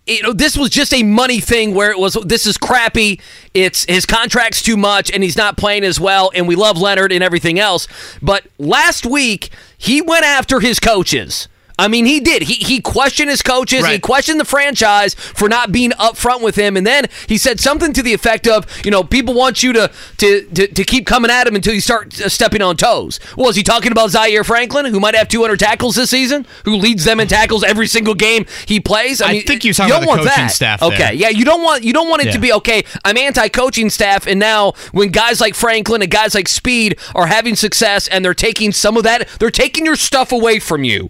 you 0.05 0.21
know, 0.23 0.33
this 0.33 0.57
was 0.57 0.69
just 0.69 0.93
a 0.93 1.03
money 1.03 1.39
thing 1.39 1.73
where 1.73 1.89
it 1.89 1.99
was 1.99 2.17
this 2.25 2.45
is 2.45 2.57
crappy. 2.57 3.21
It's 3.53 3.85
his 3.85 4.05
contract's 4.05 4.61
too 4.61 4.75
much 4.77 5.09
and 5.09 5.23
he's 5.23 5.37
not 5.37 5.55
playing 5.57 5.83
as 5.85 5.99
well. 6.01 6.31
And 6.35 6.47
we 6.49 6.55
love 6.55 6.77
Leonard 6.77 7.11
and 7.13 7.23
everything 7.23 7.59
else. 7.59 7.87
But 8.21 8.45
last 8.57 9.05
week 9.05 9.49
he 9.77 10.01
went 10.01 10.25
after 10.25 10.59
his 10.59 10.79
coaches. 10.81 11.47
I 11.79 11.87
mean, 11.87 12.05
he 12.05 12.19
did. 12.19 12.43
He 12.43 12.55
he 12.55 12.81
questioned 12.81 13.29
his 13.29 13.41
coaches. 13.41 13.85
He 13.93 13.99
questioned 13.99 14.39
the 14.39 14.45
franchise 14.45 15.13
for 15.13 15.47
not 15.47 15.71
being 15.71 15.91
upfront 15.91 16.41
with 16.41 16.55
him, 16.55 16.75
and 16.75 16.87
then 16.87 17.05
he 17.27 17.37
said 17.37 17.59
something 17.59 17.93
to 17.93 18.01
the 18.01 18.13
effect 18.13 18.47
of, 18.47 18.65
you 18.83 18.89
know, 18.91 19.03
people 19.03 19.33
want 19.35 19.61
you 19.61 19.73
to 19.73 19.91
to 20.17 20.41
to, 20.47 20.67
to 20.67 20.83
keep 20.83 21.05
coming 21.05 21.29
at 21.29 21.47
him 21.47 21.55
until 21.55 21.73
you 21.73 21.81
start 21.81 22.19
uh, 22.19 22.29
stepping 22.29 22.61
on 22.61 22.77
toes. 22.77 23.19
Well, 23.37 23.49
is 23.49 23.55
he 23.55 23.63
talking 23.63 23.91
about 23.91 24.09
Zaire 24.09 24.43
Franklin, 24.43 24.85
who 24.85 24.99
might 24.99 25.13
have 25.15 25.27
200 25.27 25.59
tackles 25.59 25.95
this 25.95 26.09
season, 26.09 26.45
who 26.65 26.75
leads 26.75 27.03
them 27.05 27.19
in 27.19 27.27
tackles 27.27 27.63
every 27.63 27.87
single 27.87 28.15
game 28.15 28.45
he 28.65 28.79
plays? 28.79 29.21
I 29.21 29.33
mean, 29.33 29.43
think 29.43 29.63
was 29.63 29.77
talking 29.77 29.89
you 29.89 29.93
don't 29.93 30.03
about 30.03 30.17
want 30.17 30.29
coaching 30.29 30.43
that. 30.45 30.51
staff 30.51 30.81
Okay, 30.81 30.97
there. 30.97 31.13
yeah, 31.13 31.29
you 31.29 31.45
don't 31.45 31.61
want 31.63 31.83
you 31.83 31.93
don't 31.93 32.09
want 32.09 32.23
it 32.23 32.31
to 32.31 32.39
be 32.39 32.51
okay. 32.53 32.83
I'm 33.05 33.17
anti-coaching 33.17 33.89
staff, 33.89 34.25
and 34.25 34.39
now 34.39 34.71
when 34.93 35.09
guys 35.09 35.39
like 35.39 35.53
Franklin 35.53 36.01
and 36.01 36.09
guys 36.09 36.33
like 36.33 36.47
Speed 36.47 36.97
are 37.13 37.27
having 37.27 37.55
success, 37.55 38.07
and 38.07 38.25
they're 38.25 38.33
taking 38.33 38.71
some 38.71 38.97
of 38.97 39.03
that, 39.03 39.27
they're 39.39 39.51
taking 39.51 39.85
your 39.85 39.95
stuff 39.95 40.31
away 40.31 40.59
from 40.59 40.83
you. 40.83 41.09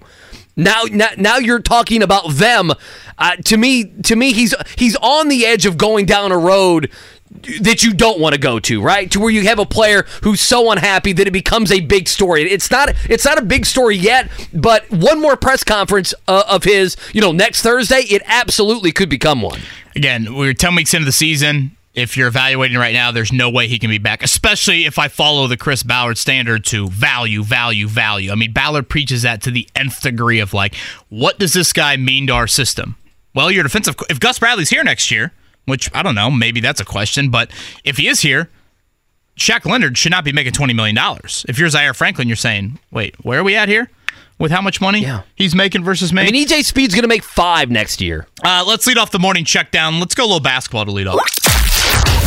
Now, 0.57 0.84
now, 0.91 1.09
now 1.17 1.38
you're 1.38 1.61
talking 1.61 2.01
about 2.01 2.34
them. 2.34 2.73
Uh, 3.17 3.35
to 3.45 3.57
me, 3.57 3.85
to 4.03 4.15
me, 4.15 4.34
he's 4.34 4.53
he's 4.75 4.95
on 4.97 5.29
the 5.29 5.45
edge 5.45 5.65
of 5.65 5.77
going 5.77 6.05
down 6.05 6.31
a 6.31 6.38
road 6.38 6.91
that 7.61 7.84
you 7.84 7.93
don't 7.93 8.19
want 8.19 8.34
to 8.34 8.39
go 8.39 8.59
to, 8.59 8.81
right? 8.81 9.09
To 9.11 9.19
where 9.19 9.29
you 9.29 9.43
have 9.43 9.59
a 9.59 9.65
player 9.65 10.05
who's 10.23 10.41
so 10.41 10.71
unhappy 10.71 11.13
that 11.13 11.27
it 11.27 11.31
becomes 11.31 11.71
a 11.71 11.79
big 11.79 12.07
story. 12.07 12.43
It's 12.43 12.71
not 12.71 12.89
it's 13.09 13.23
not 13.23 13.38
a 13.38 13.41
big 13.43 13.65
story 13.65 13.95
yet, 13.95 14.29
but 14.53 14.89
one 14.89 15.21
more 15.21 15.38
press 15.38 15.63
conference 15.63 16.13
uh, 16.27 16.43
of 16.47 16.63
his, 16.63 16.97
you 17.13 17.21
know, 17.21 17.31
next 17.31 17.61
Thursday, 17.61 18.01
it 18.01 18.21
absolutely 18.25 18.91
could 18.91 19.09
become 19.09 19.41
one. 19.41 19.61
Again, 19.95 20.35
we're 20.35 20.53
10 20.53 20.75
weeks 20.75 20.93
into 20.93 21.05
the 21.05 21.11
season. 21.11 21.76
If 21.98 22.15
you're 22.15 22.28
evaluating 22.28 22.78
right 22.78 22.94
now, 22.94 23.11
there's 23.11 23.34
no 23.34 23.49
way 23.49 23.68
he 23.68 23.80
can 23.80 23.90
be 23.90 23.98
back, 23.98 24.22
especially 24.22 24.86
if 24.86 24.99
I 24.99 25.07
follow 25.07 25.48
the 25.48 25.57
Chris 25.57 25.82
Ballard 25.82 26.19
standard 26.19 26.64
to 26.65 26.88
value, 26.90 27.41
value, 27.41 27.88
value. 27.88 28.32
I 28.32 28.36
mean, 28.36 28.53
Ballard 28.53 28.88
preaches 28.88 29.24
that 29.24 29.41
to 29.41 29.52
the 29.52 29.68
nth 29.76 30.02
degree 30.03 30.40
of 30.40 30.53
like, 30.53 30.76
what 31.10 31.40
does 31.40 31.53
this 31.53 31.74
guy 31.74 31.98
mean 31.98 32.28
to 32.28 32.34
our 32.34 32.45
system? 32.45 32.98
Well, 33.34 33.49
your 33.49 33.64
defensive, 33.64 33.95
if 34.11 34.19
Gus 34.19 34.38
Bradley's 34.38 34.69
here 34.69 34.84
next 34.84 35.10
year, 35.10 35.34
which 35.65 35.90
I 35.91 36.03
don't 36.03 36.14
know, 36.14 36.30
maybe 36.30 36.61
that's 36.61 36.80
a 36.80 36.86
question, 36.86 37.32
but 37.32 37.49
if 37.84 37.98
he 37.98 38.07
is 38.07 38.19
here, 38.22 38.52
Shaq 39.36 39.65
Leonard 39.65 39.98
should 39.98 40.11
not 40.11 40.24
be 40.24 40.32
making 40.32 40.53
$20 40.53 40.76
million. 40.76 40.95
If 41.49 41.57
you're 41.57 41.69
Zaire 41.69 41.95
Franklin, 41.95 42.28
you're 42.28 42.38
saying, 42.38 42.78
wait, 42.91 43.15
where 43.26 43.40
are 43.40 43.44
we 43.44 43.56
at 43.56 43.69
here? 43.69 43.90
With 44.39 44.51
how 44.51 44.61
much 44.61 44.80
money 44.80 45.07
he's 45.35 45.55
making 45.55 45.84
versus 45.84 46.14
me? 46.14 46.22
I 46.22 46.31
mean, 46.31 46.45
EJ 46.47 46.64
Speed's 46.64 46.93
going 46.93 47.03
to 47.03 47.07
make 47.07 47.23
five 47.23 47.72
next 47.72 48.01
year. 48.01 48.27
Uh, 48.43 48.64
let's 48.68 48.85
lead 48.85 48.97
off 48.97 49.09
the 49.09 49.19
morning 49.19 49.45
check 49.45 49.72
down. 49.72 49.99
Let's 49.99 50.14
go 50.14 50.23
a 50.23 50.27
little 50.27 50.39
basketball 50.39 50.85
to 50.85 50.91
lead 50.91 51.07
off. 51.07 51.18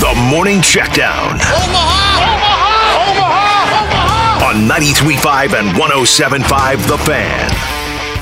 The 0.01 0.15
morning 0.31 0.59
checkdown 0.61 1.35
Omaha! 1.35 2.21
Omaha! 2.31 3.11
Omaha! 3.11 3.85
Omaha! 3.85 4.45
on 4.47 4.69
93.5 4.69 5.61
and 5.61 5.69
107.5 5.79 6.89
The 6.89 6.99
Fan. 6.99 7.70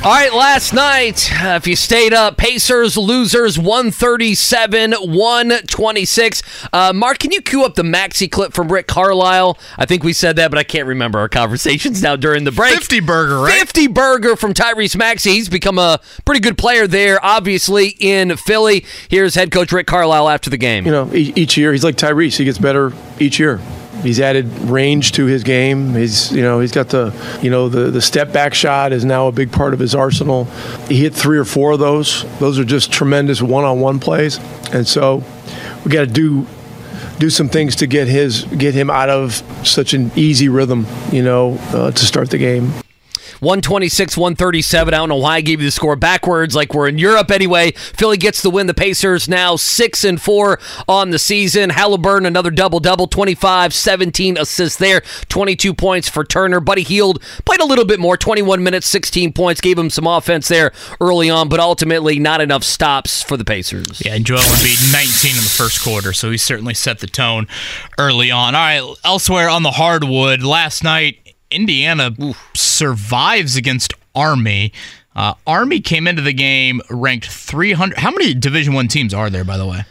All 0.05 0.15
right, 0.15 0.33
last 0.33 0.73
night, 0.73 1.29
uh, 1.43 1.57
if 1.57 1.67
you 1.67 1.75
stayed 1.75 2.15
up, 2.15 2.37
Pacers 2.37 2.97
losers 2.97 3.59
137 3.59 4.93
126. 4.93 6.43
Uh, 6.73 6.93
Mark, 6.95 7.19
can 7.19 7.33
you 7.33 7.43
cue 7.43 7.65
up 7.65 7.75
the 7.75 7.83
Maxey 7.83 8.29
clip 8.29 8.53
from 8.53 8.71
Rick 8.71 8.87
Carlisle? 8.87 9.59
I 9.77 9.87
think 9.87 10.05
we 10.05 10.13
said 10.13 10.37
that, 10.37 10.51
but 10.53 10.59
I 10.59 10.63
can't 10.63 10.87
remember 10.87 11.19
our 11.19 11.29
conversations 11.29 12.01
now 12.01 12.15
during 12.15 12.45
the 12.45 12.53
break. 12.53 12.75
50 12.75 13.01
burger, 13.01 13.41
right? 13.41 13.59
50 13.59 13.89
burger 13.89 14.37
from 14.37 14.55
Tyrese 14.55 14.97
Maxey. 14.97 15.33
He's 15.33 15.49
become 15.49 15.79
a 15.79 16.01
pretty 16.25 16.41
good 16.41 16.57
player 16.57 16.87
there, 16.87 17.19
obviously, 17.23 17.97
in 17.99 18.37
Philly. 18.37 18.87
Here's 19.11 19.35
head 19.35 19.51
coach 19.51 19.73
Rick 19.73 19.89
Carlisle 19.89 20.29
after 20.29 20.49
the 20.49 20.57
game. 20.59 20.87
You 20.87 20.93
know, 20.93 21.11
each 21.13 21.57
year 21.57 21.73
he's 21.73 21.85
like 21.85 21.97
Tyrese. 21.97 22.37
He 22.37 22.45
gets 22.45 22.59
better 22.59 22.93
each 23.19 23.41
year. 23.41 23.61
He's 24.03 24.21
added 24.21 24.47
range 24.61 25.13
to 25.13 25.27
his 25.27 25.43
game. 25.43 25.95
He's, 25.95 26.31
you 26.33 26.43
know, 26.43 26.61
he's 26.61 26.73
got 26.73 26.89
the, 26.89 27.13
you 27.43 27.51
know, 27.51 27.69
the 27.69 27.91
the 27.91 28.01
step 28.01 28.33
back 28.33 28.55
shot 28.55 28.93
is 28.93 29.05
now 29.05 29.27
a 29.27 29.33
big 29.33 29.51
part 29.51 29.75
of 29.75 29.81
his 29.81 29.95
arsenal. 29.95 30.45
He 30.89 30.97
hit 30.97 31.15
three 31.15 31.39
or 31.39 31.45
four 31.45 31.73
of 31.73 31.81
those. 31.81 32.25
Those 32.39 32.59
are 32.59 32.65
just 32.65 32.93
tremendous 32.93 33.43
one-on-one 33.43 33.99
plays, 33.99 34.39
and 34.73 34.87
so 34.87 35.25
we 35.85 35.91
got 35.91 36.01
to 36.01 36.07
do 36.07 36.47
do 37.19 37.31
some 37.31 37.49
things 37.49 37.77
to 37.77 37.87
get 37.87 38.07
his 38.07 38.45
get 38.45 38.75
him 38.75 38.91
out 38.91 39.09
of 39.11 39.43
such 39.67 39.95
an 39.95 40.13
easy 40.15 40.49
rhythm, 40.49 40.87
you 41.11 41.23
know, 41.23 41.59
uh, 41.73 41.91
to 41.91 42.07
start 42.07 42.31
the 42.31 42.39
game. 42.39 42.73
126 43.41 44.17
137. 44.17 44.95
I 44.95 44.97
don't 44.97 45.09
know 45.09 45.17
why 45.17 45.37
I 45.37 45.41
gave 45.41 45.61
you 45.61 45.67
the 45.67 45.71
score 45.71 45.97
backwards, 45.97 46.55
like 46.55 46.75
we're 46.75 46.89
in 46.89 46.99
Europe 46.99 47.31
anyway. 47.31 47.73
Philly 47.73 48.17
gets 48.17 48.43
the 48.43 48.51
win. 48.51 48.67
The 48.67 48.75
Pacers 48.75 49.29
now 49.29 49.57
6 49.57 50.05
and 50.05 50.21
4 50.21 50.59
on 50.89 51.11
the 51.11 51.19
season. 51.19 51.71
Halliburton, 51.71 52.27
another 52.27 52.51
double 52.51 52.81
double, 52.81 53.07
25, 53.07 53.73
17 53.73 54.37
assists 54.37 54.79
there, 54.79 55.03
22 55.29 55.75
points 55.75 56.09
for 56.09 56.25
Turner. 56.25 56.61
Buddy 56.61 56.83
Hield 56.83 57.23
played 57.45 57.61
a 57.61 57.65
little 57.65 57.85
bit 57.85 58.01
more, 58.01 58.17
21 58.17 58.63
minutes, 58.63 58.87
16 58.89 59.33
points, 59.33 59.61
gave 59.61 59.79
him 59.79 59.91
some 59.91 60.07
offense 60.07 60.49
there 60.49 60.73
early 61.01 61.31
on, 61.31 61.49
but 61.49 61.61
ultimately 61.61 62.19
not 62.19 62.41
enough 62.41 62.65
stops 62.65 63.23
for 63.23 63.37
the 63.37 63.45
Pacers. 63.45 64.03
Yeah, 64.05 64.15
and 64.15 64.27
Joel 64.27 64.39
Embiid 64.39 64.93
19 64.93 65.31
in 65.31 65.37
the 65.37 65.49
first 65.49 65.83
quarter, 65.83 66.13
so 66.13 66.31
he 66.31 66.37
certainly 66.37 66.75
set 66.75 66.99
the 66.99 67.07
tone 67.07 67.47
early 67.99 68.31
on. 68.31 68.55
All 68.55 68.61
right, 68.61 68.97
elsewhere 69.05 69.49
on 69.49 69.63
the 69.63 69.73
hardwood, 69.73 70.43
last 70.43 70.83
night 70.83 71.28
Indiana 71.51 72.15
survives 72.55 73.57
against 73.57 73.95
Army. 74.15 74.73
Uh, 75.17 75.35
Army 75.47 75.81
came 75.81 76.07
into 76.07 76.23
the 76.23 76.33
game 76.33 76.81
ranked 76.91 77.27
300. 77.27 77.99
How 77.99 78.11
many 78.11 78.35
Division 78.35 78.75
One 78.75 78.89
teams 78.89 79.13
are 79.15 79.31
there, 79.31 79.45
by 79.45 79.57
the 79.57 79.67
way? 79.67 79.85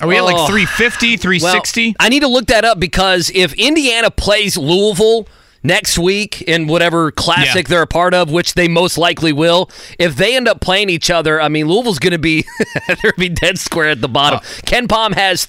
Are 0.00 0.08
we 0.08 0.16
at 0.16 0.24
like 0.24 0.36
Oh. 0.36 0.46
350, 0.46 1.16
360? 1.16 1.86
Well, 1.88 1.94
I 2.00 2.08
need 2.08 2.20
to 2.20 2.28
look 2.28 2.46
that 2.46 2.64
up 2.64 2.78
because 2.80 3.30
if 3.34 3.52
Indiana 3.54 4.10
plays 4.10 4.56
Louisville 4.56 5.26
next 5.62 5.98
week 5.98 6.42
in 6.42 6.66
whatever 6.66 7.10
classic 7.12 7.66
Yeah. 7.68 7.70
they're 7.70 7.82
a 7.82 7.86
part 7.86 8.14
of, 8.14 8.30
which 8.30 8.54
they 8.54 8.68
most 8.68 8.98
likely 8.98 9.32
will, 9.32 9.70
if 9.98 10.16
they 10.16 10.36
end 10.36 10.48
up 10.48 10.60
playing 10.60 10.90
each 10.90 11.10
other, 11.10 11.40
I 11.40 11.48
mean, 11.48 11.66
Louisville's 11.68 11.98
going 11.98 12.12
to 12.12 12.18
be 12.18 12.44
they're 13.02 13.12
be 13.18 13.28
dead 13.28 13.58
square 13.58 13.88
at 13.90 14.00
the 14.00 14.08
bottom. 14.08 14.38
Uh. 14.38 14.42
KenPom 14.66 15.14
has 15.14 15.44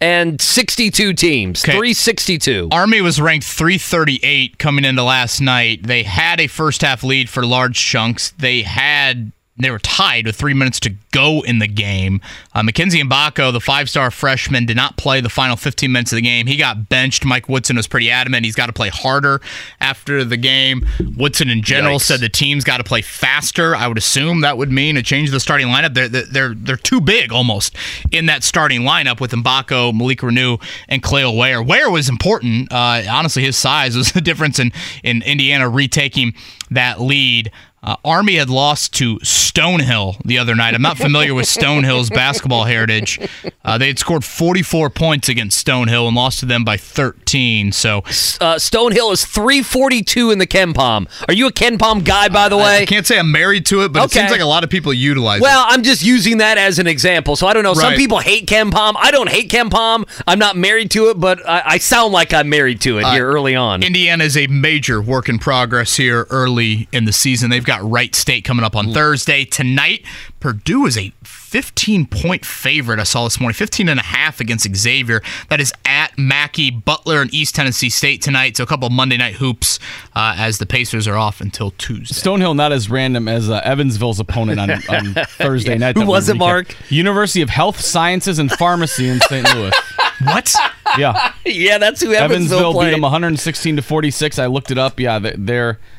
362 0.00 1.12
teams, 1.14 1.62
362. 1.62 2.68
Army 2.72 3.00
was 3.00 3.20
ranked 3.20 3.46
338 3.46 4.58
coming 4.58 4.84
into 4.84 5.02
last 5.02 5.40
night. 5.40 5.86
They 5.86 6.02
had 6.02 6.40
a 6.40 6.46
first 6.46 6.82
half 6.82 7.02
lead 7.04 7.28
for 7.28 7.44
large 7.46 7.78
chunks. 7.78 8.30
They 8.38 8.62
had 8.62 9.32
they 9.58 9.70
were 9.70 9.78
tied 9.78 10.26
with 10.26 10.36
three 10.36 10.54
minutes 10.54 10.80
to 10.80 10.94
go 11.10 11.42
in 11.42 11.58
the 11.58 11.66
game. 11.66 12.20
Uh, 12.54 12.62
Mackenzie 12.62 13.02
Mgbako, 13.02 13.52
the 13.52 13.60
five 13.60 13.90
star 13.90 14.10
freshman, 14.10 14.66
did 14.66 14.76
not 14.76 14.96
play 14.96 15.20
the 15.20 15.28
final 15.28 15.56
15 15.56 15.90
minutes 15.90 16.12
of 16.12 16.16
the 16.16 16.22
game. 16.22 16.46
He 16.46 16.56
got 16.56 16.88
benched. 16.88 17.24
Mike 17.24 17.48
Woodson 17.48 17.76
was 17.76 17.86
pretty 17.86 18.10
adamant 18.10 18.44
he's 18.44 18.54
got 18.54 18.66
to 18.66 18.72
play 18.72 18.88
harder 18.88 19.40
after 19.80 20.24
the 20.24 20.36
game. 20.36 20.86
Woodson, 21.16 21.50
in 21.50 21.62
general, 21.62 21.98
Yikes. 21.98 22.02
said 22.02 22.20
the 22.20 22.28
team's 22.28 22.64
got 22.64 22.78
to 22.78 22.84
play 22.84 23.02
faster. 23.02 23.74
I 23.74 23.88
would 23.88 23.98
assume 23.98 24.42
that 24.42 24.56
would 24.58 24.70
mean 24.70 24.96
a 24.96 25.02
change 25.02 25.28
of 25.28 25.32
the 25.32 25.40
starting 25.40 25.68
lineup. 25.68 25.94
They're, 25.94 26.08
they're, 26.08 26.26
they're, 26.26 26.54
they're 26.54 26.76
too 26.76 27.00
big 27.00 27.32
almost 27.32 27.74
in 28.10 28.26
that 28.26 28.44
starting 28.44 28.82
lineup 28.82 29.20
with 29.20 29.32
Mgbako, 29.32 29.94
Malik 29.94 30.20
Reneau, 30.20 30.62
and 30.88 31.02
Kel'el 31.02 31.36
Ware. 31.36 31.62
Ware 31.62 31.90
was 31.90 32.08
important. 32.08 32.72
Uh, 32.72 33.02
honestly, 33.10 33.42
his 33.42 33.56
size 33.56 33.96
was 33.96 34.12
the 34.18 34.20
difference 34.20 34.58
in, 34.58 34.72
in 35.02 35.22
Indiana 35.22 35.68
retaking 35.68 36.34
that 36.70 37.00
lead. 37.00 37.50
Uh, 37.82 37.96
Army 38.04 38.34
had 38.36 38.50
lost 38.50 38.92
to 38.94 39.18
Stonehill 39.20 40.20
the 40.24 40.36
other 40.38 40.54
night. 40.54 40.74
I'm 40.74 40.82
not 40.82 40.98
familiar 40.98 41.32
with 41.34 41.46
Stonehill's 41.46 42.10
basketball 42.10 42.64
heritage. 42.64 43.18
Uh, 43.64 43.78
they 43.78 43.86
had 43.86 43.98
scored 43.98 44.24
44 44.24 44.90
points 44.90 45.28
against 45.28 45.64
Stonehill 45.64 46.06
and 46.08 46.16
lost 46.16 46.40
to 46.40 46.46
them 46.46 46.64
by 46.64 46.76
13. 46.76 47.70
So 47.72 47.98
Uh, 48.40 48.56
Stonehill 48.56 49.12
is 49.12 49.24
342 49.24 50.30
in 50.30 50.38
the 50.38 50.46
KenPom. 50.46 51.06
Are 51.28 51.34
you 51.34 51.46
a 51.46 51.52
KenPom 51.52 52.04
guy, 52.04 52.28
by 52.28 52.48
the 52.48 52.56
way? 52.56 52.82
I 52.82 52.86
can't 52.86 53.06
say 53.06 53.18
I'm 53.18 53.30
married 53.30 53.64
to 53.66 53.82
it, 53.82 53.92
but 53.92 54.04
it 54.04 54.10
seems 54.10 54.30
like 54.30 54.40
a 54.40 54.44
lot 54.46 54.64
of 54.64 54.70
people 54.70 54.92
utilize 54.92 55.38
it. 55.40 55.42
Well, 55.42 55.64
I'm 55.68 55.82
just 55.82 56.02
using 56.02 56.38
that 56.38 56.58
as 56.58 56.78
an 56.78 56.86
example. 56.86 57.36
So 57.36 57.46
I 57.46 57.52
don't 57.52 57.62
know. 57.62 57.74
Some 57.74 57.94
people 57.94 58.18
hate 58.18 58.46
KenPom. 58.46 58.94
I 58.96 59.10
don't 59.10 59.28
hate 59.30 59.50
KenPom. 59.50 60.08
I'm 60.26 60.38
not 60.38 60.56
married 60.56 60.90
to 60.92 61.10
it, 61.10 61.20
but 61.20 61.46
I, 61.48 61.62
I 61.64 61.78
sound 61.78 62.12
like 62.12 62.34
I'm 62.34 62.48
married 62.48 62.80
to 62.82 62.98
it 62.98 63.04
Uh, 63.04 63.12
here 63.12 63.26
early 63.28 63.54
on. 63.54 63.82
Indiana 63.82 64.24
is 64.24 64.36
a 64.36 64.46
major 64.48 65.00
work 65.00 65.28
in 65.28 65.38
progress 65.38 65.96
here 65.96 66.26
early 66.30 66.88
in 66.92 67.04
the 67.04 67.12
season. 67.12 67.50
They've 67.50 67.64
got 67.68 67.88
Wright 67.88 68.14
State 68.14 68.44
coming 68.44 68.64
up 68.64 68.74
on 68.74 68.92
Thursday. 68.92 69.44
Tonight, 69.44 70.04
Purdue 70.40 70.86
is 70.86 70.96
a 70.98 71.12
15 71.22 72.06
point 72.06 72.44
favorite. 72.44 72.98
I 72.98 73.04
saw 73.04 73.24
this 73.24 73.38
morning 73.38 73.54
15 73.54 73.88
and 73.88 74.00
a 74.00 74.02
half 74.02 74.40
against 74.40 74.66
Xavier. 74.74 75.22
That 75.50 75.60
is 75.60 75.72
at 75.84 76.16
Mackey, 76.18 76.70
Butler, 76.70 77.20
and 77.22 77.32
East 77.32 77.54
Tennessee 77.54 77.90
State 77.90 78.22
tonight. 78.22 78.56
So 78.56 78.64
a 78.64 78.66
couple 78.66 78.86
of 78.86 78.92
Monday 78.92 79.16
night 79.16 79.34
hoops 79.36 79.78
uh, 80.16 80.34
as 80.36 80.58
the 80.58 80.66
Pacers 80.66 81.06
are 81.06 81.16
off 81.16 81.40
until 81.40 81.70
Tuesday. 81.72 82.14
Stonehill 82.14 82.56
not 82.56 82.72
as 82.72 82.90
random 82.90 83.28
as 83.28 83.48
uh, 83.50 83.60
Evansville's 83.64 84.18
opponent 84.18 84.58
on, 84.58 84.70
on 84.70 85.14
Thursday 85.28 85.72
Yeah. 85.72 85.78
night. 85.78 85.96
Who 85.96 86.06
was 86.06 86.28
it, 86.28 86.34
recap. 86.34 86.38
Mark? 86.38 86.76
University 86.90 87.42
of 87.42 87.50
Health 87.50 87.80
Sciences 87.80 88.38
and 88.38 88.50
Pharmacy 88.50 89.08
in 89.08 89.20
St. 89.20 89.46
Louis. 89.54 89.72
What? 90.20 90.52
Yeah. 90.98 91.32
yeah, 91.46 91.78
that's 91.78 92.00
who 92.00 92.12
Evansville, 92.12 92.58
Evansville 92.58 92.80
beat 92.82 92.90
them 92.90 93.02
116 93.02 93.76
to 93.76 93.82
46. 93.82 94.40
I 94.40 94.46
looked 94.46 94.72
it 94.72 94.78
up. 94.78 94.98
Yeah, 94.98 95.20
th- 95.20 95.36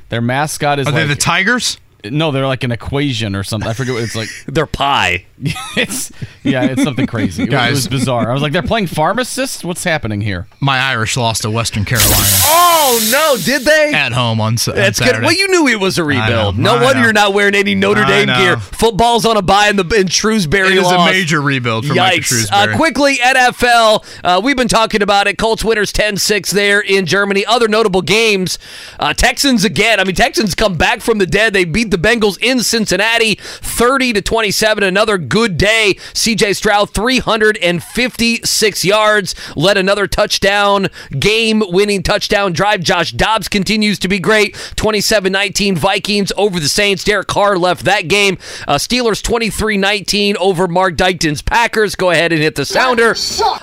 their 0.10 0.22
mascot 0.22 0.80
is 0.80 0.88
Are 0.88 0.92
like 0.92 1.08
they 1.08 1.14
the 1.14 1.20
Tigers? 1.20 1.78
No, 2.06 2.32
they're 2.32 2.48
like 2.48 2.64
an 2.64 2.72
equation 2.72 3.36
or 3.36 3.44
something. 3.44 3.70
I 3.70 3.74
forget 3.74 3.94
what 3.94 4.04
it's 4.04 4.16
like. 4.16 4.30
They're 4.48 4.66
pie. 4.66 5.26
it's 5.78 6.12
yeah, 6.44 6.64
it's 6.66 6.84
something 6.84 7.08
crazy. 7.08 7.44
It, 7.44 7.46
was- 7.46 7.48
it 7.48 7.52
Guys. 7.52 7.72
was 7.72 7.88
bizarre. 7.88 8.30
I 8.30 8.34
was 8.34 8.42
like, 8.42 8.52
they're 8.54 8.62
playing 8.64 8.88
pharmacists. 8.88 9.64
What's 9.64 9.84
happening 9.86 10.20
here? 10.22 10.48
My 10.62 10.80
Irish 10.80 11.16
lost 11.18 11.42
to 11.44 11.50
Western 11.52 11.86
Carolina 11.86 12.16
Oh 12.46 13.10
no, 13.12 13.42
did 13.44 13.64
they? 13.64 13.94
at 13.94 14.12
home 14.14 14.40
on, 14.42 14.58
Sa- 14.58 14.72
on 14.72 14.78
That's 14.78 14.98
Saturday. 14.98 15.18
good. 15.20 15.24
Well, 15.26 15.34
you 15.36 15.48
knew 15.50 15.68
it 15.68 15.80
was 15.80 15.98
a 15.98 16.04
rebuild. 16.04 16.58
know, 16.58 16.76
no 16.76 16.80
I 16.80 16.84
wonder 16.84 17.00
know. 17.00 17.04
you're 17.06 17.14
not 17.14 17.34
wearing 17.34 17.56
any 17.56 17.76
Notre 17.76 18.04
I 18.04 18.08
Dame 18.08 18.28
know. 18.28 18.38
gear. 18.38 18.58
Football's 18.58 19.26
on 19.26 19.38
a 19.38 19.42
bye 19.42 19.70
in 19.70 19.76
the 19.78 19.84
in 19.96 20.08
Shrewsberry. 20.08 20.72
It 20.72 20.78
is 20.78 20.80
a 20.92 20.96
loss. 20.96 21.10
major 21.12 21.42
rebuild 21.42 21.86
for 21.86 21.94
Micah 21.96 22.18
Yikes. 22.20 22.48
Shrewsberry. 22.50 22.74
Uh, 22.74 22.76
quickly, 22.78 23.18
NFL. 23.18 24.20
Uh, 24.24 24.42
we've 24.44 24.58
been 24.58 24.68
talking 24.68 25.02
about 25.02 25.28
it. 25.28 25.38
Colts 25.38 25.64
winners 25.64 25.92
10 25.94 26.18
6 26.18 26.52
there 26.52 26.80
in 26.82 27.06
Germany. 27.06 27.46
Other 27.46 27.68
notable 27.68 28.02
games. 28.02 28.58
Uh, 29.00 29.14
Texans 29.14 29.64
again. 29.64 30.00
I 30.00 30.04
mean, 30.04 30.16
Texans 30.16 30.54
come 30.56 30.76
back 30.76 31.02
from 31.02 31.18
the 31.18 31.26
dead. 31.28 31.54
They 31.54 31.66
beat 31.66 31.89
the 31.92 31.98
Bengals 31.98 32.38
in 32.42 32.64
Cincinnati 32.64 33.36
30 33.36 34.14
to 34.14 34.22
27. 34.22 34.84
Another 34.84 35.18
good 35.18 35.58
day. 35.58 35.96
CJ 36.14 36.56
Stroud, 36.56 36.90
356 36.92 38.86
yards, 38.86 39.36
led 39.56 39.78
another 39.78 40.08
touchdown, 40.08 40.88
game 41.18 41.64
winning 41.68 42.04
touchdown 42.04 42.54
drive. 42.54 42.82
Josh 42.82 43.12
Dobbs 43.12 43.48
continues 43.48 44.00
to 44.00 44.08
be 44.08 44.20
great. 44.20 44.56
27 44.76 45.32
19 45.32 45.76
Vikings 45.76 46.32
over 46.38 46.60
the 46.60 46.70
Saints. 46.70 47.04
Derek 47.04 47.28
Carr 47.28 47.58
left 47.58 47.86
that 47.86 48.08
game. 48.08 48.38
Uh, 48.68 48.76
Steelers 48.76 49.22
23 49.24 49.78
19 49.78 50.38
over 50.38 50.68
Mark 50.68 50.96
Dykton's 50.96 51.42
Packers. 51.42 51.96
Go 51.96 52.12
ahead 52.12 52.32
and 52.32 52.42
hit 52.42 52.56
the 52.56 52.66
sounder. 52.66 53.16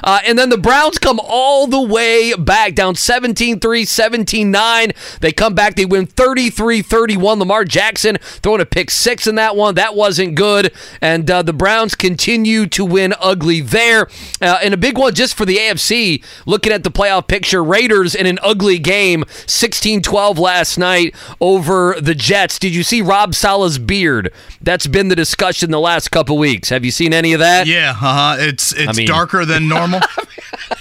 Uh, 0.03 0.21
and 0.25 0.39
then 0.39 0.49
the 0.49 0.59
Browns 0.59 0.99
come 0.99 1.21
all 1.23 1.67
the 1.67 1.81
way 1.81 2.35
back, 2.35 2.75
down 2.75 2.95
17 2.95 3.61
3, 3.61 3.85
17 3.85 4.51
9. 4.51 4.93
They 5.21 5.33
come 5.33 5.55
back, 5.55 5.77
they 5.77 5.85
win 5.85 6.07
33 6.07 6.83
31. 6.83 7.39
Lamar 7.39 7.65
Jackson 7.65 8.16
throwing 8.19 8.61
a 8.61 8.67
pick 8.67 8.91
six 8.91 9.27
in 9.27 9.35
that 9.37 9.57
one. 9.57 9.75
That 9.75 9.95
wasn't 9.95 10.35
good. 10.35 10.73
And 11.01 11.31
uh, 11.31 11.43
the 11.43 11.53
Browns 11.53 11.95
continue 11.95 12.67
to 12.69 12.85
win 12.85 13.15
ugly 13.21 13.61
there. 13.61 14.09
Uh, 14.41 14.59
and 14.63 14.75
a 14.75 14.77
big 14.77 14.99
one 14.99 15.15
just 15.15 15.35
for 15.35 15.45
the 15.45 15.57
AFC, 15.57 16.23
looking 16.47 16.73
at 16.73 16.85
the 16.85 16.91
playoff 16.91 17.29
picture 17.29 17.63
Raiders 17.63 18.15
in 18.15 18.27
an 18.27 18.39
ugly 18.43 18.79
game, 18.79 19.25
16 19.47 20.03
12 20.03 20.39
last 20.39 20.79
night 20.79 21.15
over 21.41 21.97
the 22.01 22.15
Jets. 22.15 22.59
Did 22.59 22.75
you 22.75 22.83
see 22.83 23.03
Rob 23.03 23.35
Saleh's 23.35 23.79
beard? 23.79 24.33
That's 24.61 24.87
been 24.87 25.09
the 25.09 25.17
discussion 25.17 25.71
the 25.71 25.81
last 25.81 26.11
couple 26.11 26.39
weeks. 26.39 26.69
Have 26.71 26.85
you 26.85 26.91
seen 26.91 27.13
any 27.13 27.33
of 27.33 27.41
that? 27.41 27.67
Yeah, 27.67 27.91
uh-huh. 27.91 28.37
It's 28.41 28.73
it's 28.73 28.99
mean- 28.99 29.07
darker 29.07 29.45
than 29.45 29.69
normal. 29.69 30.01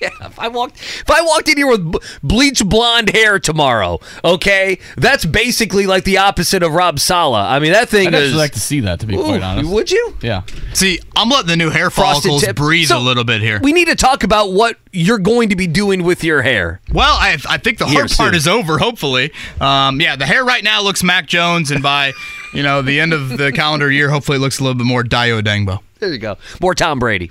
Yeah, 0.00 0.08
if 0.22 0.38
I 0.38 0.48
walked 0.48 0.76
if 0.78 1.10
I 1.10 1.20
walked 1.22 1.48
in 1.50 1.56
here 1.58 1.66
with 1.66 1.92
b- 1.92 1.98
bleach 2.22 2.64
blonde 2.64 3.10
hair 3.10 3.38
tomorrow, 3.38 4.00
okay, 4.24 4.78
that's 4.96 5.24
basically 5.26 5.86
like 5.86 6.04
the 6.04 6.16
opposite 6.18 6.62
of 6.62 6.72
Rob 6.72 6.98
Saleh. 6.98 7.44
I 7.46 7.58
mean, 7.58 7.72
that 7.72 7.88
thing 7.90 8.08
I'd 8.08 8.14
is. 8.14 8.20
actually 8.30 8.38
like 8.38 8.52
to 8.52 8.60
see 8.60 8.80
that, 8.80 9.00
to 9.00 9.06
be 9.06 9.16
quite 9.16 9.42
honest. 9.42 9.70
Would 9.70 9.90
you? 9.90 10.16
Yeah. 10.22 10.42
See, 10.72 10.98
I'm 11.14 11.28
letting 11.28 11.48
the 11.48 11.56
new 11.56 11.68
hair 11.70 11.90
Frosted 11.90 12.22
follicles 12.30 12.42
tip. 12.44 12.56
breathe 12.56 12.88
So, 12.88 12.98
a 12.98 13.00
little 13.00 13.24
bit 13.24 13.42
here. 13.42 13.60
We 13.62 13.72
need 13.74 13.88
to 13.88 13.94
talk 13.96 14.24
about 14.24 14.52
what 14.52 14.76
you're 14.92 15.18
going 15.18 15.50
to 15.50 15.56
be 15.56 15.66
doing 15.66 16.04
with 16.04 16.24
your 16.24 16.40
hair. 16.42 16.80
Well, 16.92 17.14
I, 17.18 17.36
I 17.48 17.58
think 17.58 17.78
the 17.78 17.86
Here 17.86 18.00
hard 18.00 18.10
part 18.12 18.28
soon. 18.28 18.34
is 18.34 18.48
over. 18.48 18.78
Hopefully, 18.78 19.30
um, 19.60 20.00
yeah. 20.00 20.16
The 20.16 20.26
hair 20.26 20.44
right 20.44 20.64
now 20.64 20.80
looks 20.82 21.02
Mac 21.02 21.26
Jones, 21.26 21.70
and 21.70 21.82
by 21.82 22.12
you 22.54 22.62
know 22.62 22.80
the 22.82 22.98
end 22.98 23.12
of 23.12 23.36
the 23.36 23.52
calendar 23.52 23.90
year, 23.90 24.08
hopefully 24.10 24.36
it 24.36 24.40
looks 24.40 24.58
a 24.58 24.62
little 24.64 24.78
bit 24.78 24.86
more 24.86 25.02
Dayo 25.04 25.42
Odeyingbo. 25.42 25.80
There 25.98 26.10
you 26.12 26.18
go. 26.18 26.38
More 26.60 26.74
Tom 26.74 26.98
Brady. 26.98 27.30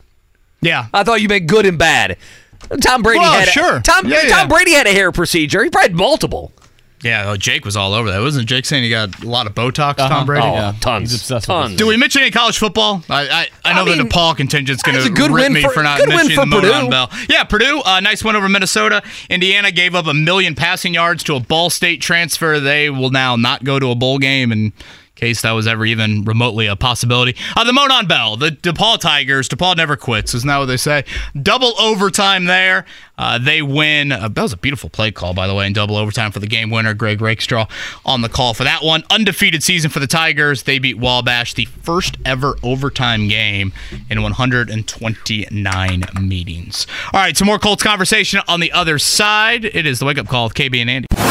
Yeah, 0.63 0.87
I 0.93 1.03
thought 1.03 1.21
you 1.21 1.27
meant 1.27 1.47
good 1.47 1.65
and 1.65 1.77
bad. 1.77 2.17
Tom 2.81 3.03
Brady 3.03 3.19
Well, 3.19 3.33
had 3.33 3.47
a- 3.47 3.51
sure. 3.51 3.79
Tom 3.81 4.07
Yeah, 4.07 4.21
Tom 4.21 4.29
yeah. 4.29 4.47
Brady 4.47 4.71
had 4.73 4.87
a 4.87 4.91
hair 4.93 5.11
procedure. 5.11 5.63
He 5.63 5.69
probably 5.69 5.89
had 5.89 5.97
multiple. 5.97 6.51
yeah. 7.03 7.25
Oh, 7.27 7.35
Jake 7.35 7.65
was 7.65 7.75
all 7.75 7.93
over 7.93 8.09
that. 8.09 8.21
Wasn't 8.21 8.47
Jake 8.47 8.63
saying 8.65 8.83
he 8.83 8.89
got 8.89 9.21
a 9.21 9.27
lot 9.27 9.45
of 9.47 9.53
Botox? 9.53 9.97
Tom 9.97 10.25
Brady. 10.25 10.45
Oh, 10.47 10.53
Yeah, 10.53 10.73
tons. 10.79 11.11
he's 11.11 11.19
obsessed 11.19 11.49
with 11.49 11.55
tons. 11.57 11.75
Do 11.75 11.85
we 11.87 11.97
mention 11.97 12.21
any 12.21 12.31
college 12.31 12.57
football? 12.57 13.03
I 13.09 13.27
I, 13.27 13.47
I 13.65 13.73
know 13.73 13.81
I 13.81 13.95
the 13.97 14.03
mean, 14.03 14.09
DePauw 14.09 14.37
contingent's 14.37 14.81
going 14.81 14.97
to 14.97 15.03
a 15.05 15.09
good 15.09 15.29
rip 15.29 15.43
win 15.43 15.53
me 15.53 15.61
for- 15.61 15.71
for, 15.71 15.83
not 15.83 15.99
good 15.99 16.07
win 16.07 16.15
mentioning 16.15 16.37
for 16.37 16.45
the 16.45 16.61
Monon 16.61 16.71
Purdue. 16.85 16.89
Bell. 16.89 17.09
Yeah, 17.29 17.43
Purdue, 17.43 17.81
uh, 17.85 17.99
nice 17.99 18.23
win 18.23 18.37
over 18.37 18.47
Minnesota. 18.47 19.03
Indiana 19.29 19.69
gave 19.71 19.93
up 19.93 20.07
a 20.07 20.13
million 20.13 20.55
passing 20.55 20.93
yards 20.93 21.21
to 21.25 21.35
a 21.35 21.41
Ball 21.41 21.69
State 21.69 22.01
transfer. 22.01 22.61
They 22.61 22.89
will 22.89 23.09
now 23.11 23.35
not 23.35 23.65
go 23.65 23.77
to 23.79 23.91
a 23.91 23.95
bowl 23.95 24.17
game, 24.19 24.53
and 24.53 24.71
case 25.15 25.41
that 25.43 25.51
was 25.51 25.67
ever 25.67 25.85
even 25.85 26.23
remotely 26.23 26.67
a 26.67 26.75
possibility. 26.75 27.35
Uh, 27.55 27.63
the 27.63 27.73
Monon 27.73 28.07
Bell, 28.07 28.35
the 28.35 28.49
DePauw 28.49 28.99
Tigers. 28.99 29.47
DePauw 29.47 29.77
never 29.77 29.95
quits, 29.95 30.33
isn't 30.33 30.47
that 30.47 30.57
what 30.57 30.65
they 30.65 30.77
say? 30.77 31.03
Double 31.39 31.79
overtime 31.79 32.45
there. 32.45 32.85
Uh, 33.17 33.37
they 33.37 33.61
win. 33.61 34.11
Uh, 34.11 34.27
that 34.27 34.41
was 34.41 34.53
a 34.53 34.57
beautiful 34.57 34.89
play 34.89 35.11
call, 35.11 35.33
by 35.33 35.47
the 35.47 35.53
way, 35.53 35.67
in 35.67 35.73
double 35.73 35.95
overtime 35.97 36.31
for 36.31 36.39
the 36.39 36.47
game 36.47 36.71
winner, 36.71 36.93
Greg 36.95 37.21
Rakestraw, 37.21 37.67
on 38.05 38.21
the 38.21 38.29
call 38.29 38.53
for 38.53 38.63
that 38.63 38.83
one. 38.83 39.03
Undefeated 39.11 39.61
season 39.61 39.91
for 39.91 39.99
the 39.99 40.07
Tigers. 40.07 40.63
They 40.63 40.79
beat 40.79 40.97
Wabash, 40.97 41.53
the 41.53 41.65
first 41.65 42.17
ever 42.25 42.57
overtime 42.63 43.27
game 43.27 43.71
in 44.09 44.23
129 44.23 46.03
meetings. 46.21 46.87
All 47.13 47.19
right, 47.19 47.37
some 47.37 47.45
more 47.45 47.59
Colts 47.59 47.83
conversation 47.83 48.41
on 48.47 48.59
the 48.59 48.71
other 48.71 48.97
side. 48.97 49.63
It 49.65 49.85
is 49.85 49.99
the 49.99 50.05
wake 50.05 50.17
up 50.17 50.27
call 50.27 50.45
with 50.45 50.55
KB 50.55 50.81
and 50.81 50.89
Andy. 50.89 51.22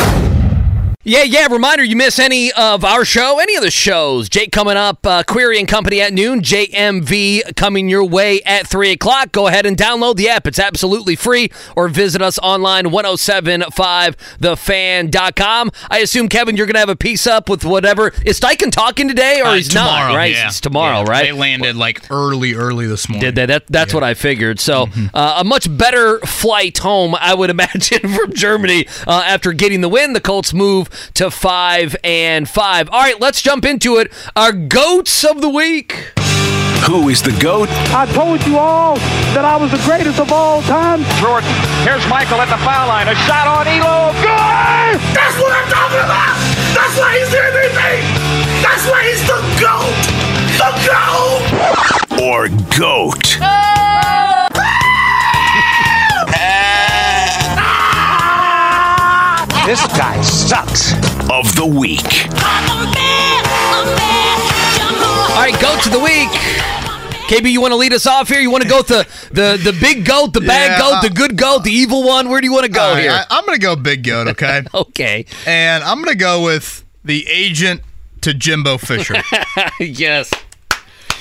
Yeah, 1.04 1.24
yeah. 1.24 1.48
Reminder: 1.50 1.82
you 1.82 1.96
miss 1.96 2.20
any 2.20 2.52
of 2.52 2.84
our 2.84 3.04
show, 3.04 3.40
any 3.40 3.56
of 3.56 3.62
the 3.64 3.72
shows? 3.72 4.28
Jake 4.28 4.52
coming 4.52 4.76
up, 4.76 5.04
uh, 5.04 5.24
Query 5.24 5.58
and 5.58 5.66
Company 5.66 6.00
at 6.00 6.12
noon. 6.12 6.42
JMV 6.42 7.56
coming 7.56 7.88
your 7.88 8.04
way 8.04 8.40
at 8.42 8.68
three 8.68 8.92
o'clock. 8.92 9.32
Go 9.32 9.48
ahead 9.48 9.66
and 9.66 9.76
download 9.76 10.14
the 10.14 10.28
app; 10.28 10.46
it's 10.46 10.60
absolutely 10.60 11.16
free. 11.16 11.50
Or 11.74 11.88
visit 11.88 12.22
us 12.22 12.38
online 12.38 12.84
1075thefan.com. 12.86 15.70
I 15.90 15.98
assume 15.98 16.28
Kevin, 16.28 16.56
you're 16.56 16.66
gonna 16.66 16.78
have 16.78 16.88
a 16.88 16.94
piece 16.94 17.26
up 17.26 17.48
with 17.48 17.64
whatever. 17.64 18.12
Is 18.24 18.38
Steichen 18.38 18.70
talking 18.70 19.08
today, 19.08 19.40
or 19.40 19.46
Uh, 19.48 19.54
he's 19.54 19.68
tomorrow, 19.70 20.10
not? 20.10 20.14
Right? 20.16 20.34
yeah. 20.34 20.46
It's 20.46 20.60
tomorrow, 20.60 20.98
Yeah, 21.00 21.10
right? 21.10 21.24
They 21.24 21.32
landed 21.32 21.74
like 21.74 22.02
early, 22.10 22.54
early 22.54 22.86
this 22.86 23.08
morning. 23.08 23.22
Did 23.26 23.34
they? 23.34 23.46
That, 23.46 23.64
that's 23.68 23.92
what 23.92 24.04
I 24.04 24.14
figured. 24.14 24.60
So, 24.60 24.88
uh, 25.12 25.38
a 25.38 25.44
much 25.44 25.66
better 25.76 26.20
flight 26.20 26.78
home, 26.78 27.16
I 27.18 27.34
would 27.34 27.50
imagine, 27.50 28.08
from 28.14 28.32
Germany 28.34 28.86
uh, 29.08 29.24
after 29.26 29.52
getting 29.52 29.80
the 29.80 29.88
win. 29.88 30.12
The 30.12 30.20
Colts 30.20 30.54
move 30.54 30.90
to 31.14 31.30
five 31.30 31.96
and 32.04 32.48
five. 32.48 32.88
All 32.90 33.00
right, 33.00 33.20
let's 33.20 33.42
jump 33.42 33.64
into 33.64 33.96
it. 33.96 34.12
Our 34.36 34.52
goats 34.52 35.24
of 35.24 35.40
the 35.40 35.48
week. 35.48 36.12
Who 36.86 37.08
is 37.08 37.22
the 37.22 37.30
GOAT? 37.38 37.68
I 37.94 38.10
told 38.12 38.44
you 38.44 38.58
all 38.58 38.96
that 39.38 39.44
I 39.44 39.54
was 39.56 39.70
the 39.70 39.78
greatest 39.86 40.18
of 40.18 40.32
all 40.32 40.62
time. 40.62 41.04
Jordan. 41.22 41.48
Here's 41.86 42.02
Michael 42.10 42.42
at 42.42 42.50
the 42.50 42.58
foul 42.66 42.88
line. 42.88 43.06
A 43.06 43.14
shot 43.22 43.46
on 43.46 43.66
Ehlo. 43.70 44.10
Good! 44.18 44.98
That's 45.14 45.38
what 45.38 45.52
I'm 45.54 45.68
talking 45.70 46.02
about! 46.02 46.34
That's 46.74 46.98
why 46.98 47.18
he's 47.18 47.30
the 47.30 47.38
MVP! 47.38 47.78
That's 48.66 48.84
why 48.90 49.06
he's 49.06 49.22
the 49.30 49.38
GOAT! 49.62 50.02
The 50.58 50.70
GOAT! 50.90 52.20
Or 52.20 52.48
GOAT? 52.76 53.38
Ah! 53.40 53.71
This 59.64 59.86
guy 59.96 60.20
sucks. 60.22 60.92
Of 61.30 61.54
the 61.54 61.64
week. 61.64 62.02
All 65.30 65.38
right, 65.38 65.56
goats 65.60 65.86
of 65.86 65.92
the 65.92 66.00
week. 66.00 66.28
KB, 67.28 67.48
you 67.48 67.60
want 67.60 67.70
to 67.70 67.76
lead 67.76 67.92
us 67.92 68.04
off 68.04 68.28
here? 68.28 68.40
You 68.40 68.50
want 68.50 68.64
to 68.64 68.68
go 68.68 68.78
with 68.78 68.88
the, 68.88 69.06
the, 69.30 69.70
the 69.70 69.78
big 69.80 70.04
goat, 70.04 70.32
the 70.32 70.40
bad 70.40 70.72
Yeah, 70.72 70.78
goat, 70.80 70.94
uh, 70.94 71.00
the 71.02 71.10
good 71.10 71.36
goat, 71.36 71.62
the 71.62 71.70
evil 71.70 72.02
one? 72.04 72.28
Where 72.28 72.40
do 72.40 72.46
you 72.46 72.52
want 72.52 72.66
to 72.66 72.72
go 72.72 72.82
All 72.82 72.94
right, 72.94 73.02
here? 73.02 73.12
I, 73.12 73.24
I'm 73.30 73.46
going 73.46 73.56
to 73.56 73.62
go 73.62 73.76
big 73.76 74.02
goat, 74.02 74.26
okay? 74.28 74.64
okay. 74.74 75.26
And 75.46 75.84
I'm 75.84 75.98
going 76.02 76.12
to 76.12 76.18
go 76.18 76.42
with 76.44 76.84
the 77.04 77.24
agent 77.28 77.82
to 78.22 78.34
Jimbo 78.34 78.78
Fisher. 78.78 79.14
yes. 79.80 80.32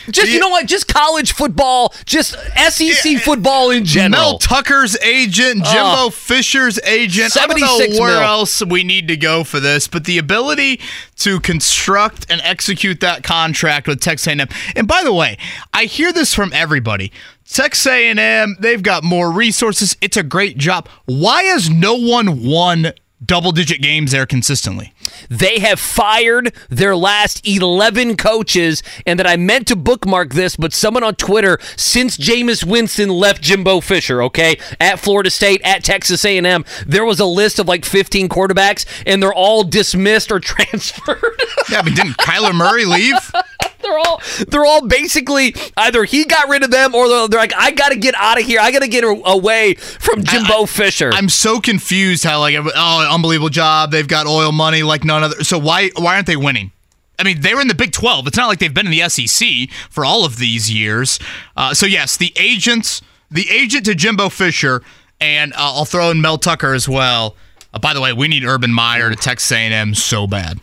Just 0.10 0.32
you 0.32 0.40
know 0.40 0.50
what? 0.50 0.66
Just 0.66 0.88
college 0.88 1.34
football, 1.34 1.94
just 2.06 2.36
SEC 2.70 3.18
football 3.20 3.70
in 3.72 3.86
general. 3.86 4.22
Mel 4.24 4.40
Tucker's 4.40 4.98
agent, 5.02 5.64
Jimbo 5.66 6.06
Oh. 6.06 6.10
Fisher's 6.10 6.80
agent. 6.84 7.36
I 7.38 7.46
don't 7.48 7.60
76 7.60 7.98
know 7.98 8.02
where 8.02 8.20
mil. 8.20 8.24
else 8.24 8.64
we 8.66 8.84
need 8.84 9.08
to 9.10 9.18
go 9.18 9.44
for 9.44 9.60
this, 9.60 9.88
but 9.88 10.06
the 10.06 10.18
ability 10.18 10.80
to 11.18 11.40
construct 11.40 12.26
and 12.30 12.42
execute 12.44 13.00
that 13.02 13.24
contract 13.24 13.88
with 13.88 14.00
Texas 14.02 14.28
A&M. 14.28 14.48
And 14.76 14.88
by 14.88 15.04
the 15.04 15.14
way, 15.14 15.38
I 15.74 15.86
hear 15.86 16.12
this 16.14 16.34
from 16.34 16.52
everybody. 16.54 17.12
Texas 17.48 17.86
A&M, 17.88 18.56
they've 18.60 18.82
got 18.82 19.04
more 19.04 19.30
resources. 19.30 19.98
It's 20.02 20.16
a 20.18 20.24
great 20.24 20.58
job. 20.58 20.88
Why 21.06 21.44
has 21.44 21.70
no 21.70 21.96
one 21.96 22.44
won 22.44 22.94
double-digit 23.24 23.82
games 23.82 24.12
there 24.12 24.26
consistently? 24.26 24.94
They 25.30 25.60
have 25.60 25.80
fired 25.80 26.54
their 26.70 26.96
last 26.96 27.48
11 27.48 28.18
coaches, 28.18 28.84
and 29.06 29.20
that 29.20 29.28
I 29.28 29.36
meant 29.36 29.68
to 29.68 29.76
bookmark 29.76 30.34
this, 30.34 30.56
but 30.56 30.74
someone 30.74 31.04
on 31.04 31.16
Twitter, 31.16 31.60
since 31.76 32.18
Jameis 32.18 32.64
Winston 32.64 33.10
left 33.10 33.42
Jimbo 33.42 33.82
Fisher, 33.82 34.22
okay, 34.24 34.58
at 34.80 35.00
Florida 35.00 35.30
State, 35.30 35.62
at 35.64 35.84
Texas 35.84 36.26
A&M, 36.26 36.66
there 36.86 37.06
was 37.06 37.20
a 37.20 37.26
list 37.26 37.60
of 37.60 37.68
like 37.68 37.86
15 37.86 38.30
quarterbacks, 38.30 38.86
and 39.06 39.22
they're 39.22 39.34
all 39.34 39.64
dismissed 39.64 40.32
or 40.32 40.40
transferred. 40.42 41.42
Yeah, 41.70 41.82
but 41.82 41.96
didn't 41.96 42.18
Kyler 42.18 42.56
Murray 42.56 42.86
leave? 42.86 43.16
they're 43.82 43.98
all 43.98 44.22
they're 44.48 44.66
all 44.66 44.88
basically 44.88 45.56
either 45.78 46.04
he 46.04 46.26
got 46.26 46.48
rid 46.50 46.64
of 46.64 46.72
them 46.72 46.96
or 46.96 47.08
they're, 47.08 47.28
they're 47.28 47.40
like, 47.40 47.54
I 47.56 47.72
got 47.72 47.90
to 47.90 47.98
get 47.98 48.16
out 48.16 48.40
of 48.40 48.46
here. 48.46 48.60
I 48.60 48.72
got 48.72 48.82
to 48.82 48.88
get 48.88 49.04
away 49.04 49.76
from 49.76 50.24
Jimbo 50.24 50.66
Fisher. 50.66 51.12
I'm 51.14 51.30
so 51.30 51.60
confused 51.60 52.24
how 52.24 52.40
like 52.40 52.56
oh 52.58 53.08
unbelievable 53.12 53.50
job 53.50 53.92
they've 53.92 54.08
got 54.08 54.28
oil 54.28 54.52
money 54.52 54.84
like 54.84 55.01
none 55.04 55.24
other 55.24 55.44
so 55.44 55.58
why 55.58 55.90
why 55.96 56.16
aren't 56.16 56.28
they 56.28 56.36
winning? 56.36 56.72
I 57.20 57.24
mean 57.24 57.42
they 57.42 57.54
were 57.54 57.62
in 57.62 57.68
the 57.68 57.76
Big 57.76 57.92
12. 57.92 58.28
It's 58.28 58.38
not 58.38 58.48
like 58.48 58.60
they've 58.60 58.74
been 58.74 58.88
in 58.88 58.92
the 58.92 59.08
SEC 59.10 59.70
for 59.90 60.06
all 60.06 60.26
of 60.26 60.38
these 60.38 60.72
years. 60.72 61.20
Uh, 61.56 61.74
so 61.74 61.86
yes, 61.86 62.18
the 62.18 62.34
agents, 62.38 63.02
the 63.30 63.50
agent 63.50 63.86
to 63.86 63.96
Jimbo 63.96 64.30
Fisher, 64.30 64.82
and 65.20 65.54
uh, 65.54 65.58
I'll 65.60 65.86
throw 65.86 66.10
in 66.12 66.22
Mel 66.22 66.38
Tucker 66.38 66.74
as 66.74 66.90
well. 66.90 67.36
Uh, 67.74 67.80
by 67.80 67.94
the 67.94 68.02
way, 68.02 68.12
we 68.14 68.28
need 68.28 68.44
Urban 68.44 68.72
Meyer 68.72 69.10
to 69.10 69.16
Texas 69.16 69.52
A&M 69.52 69.94
so 69.94 70.28
bad. 70.28 70.60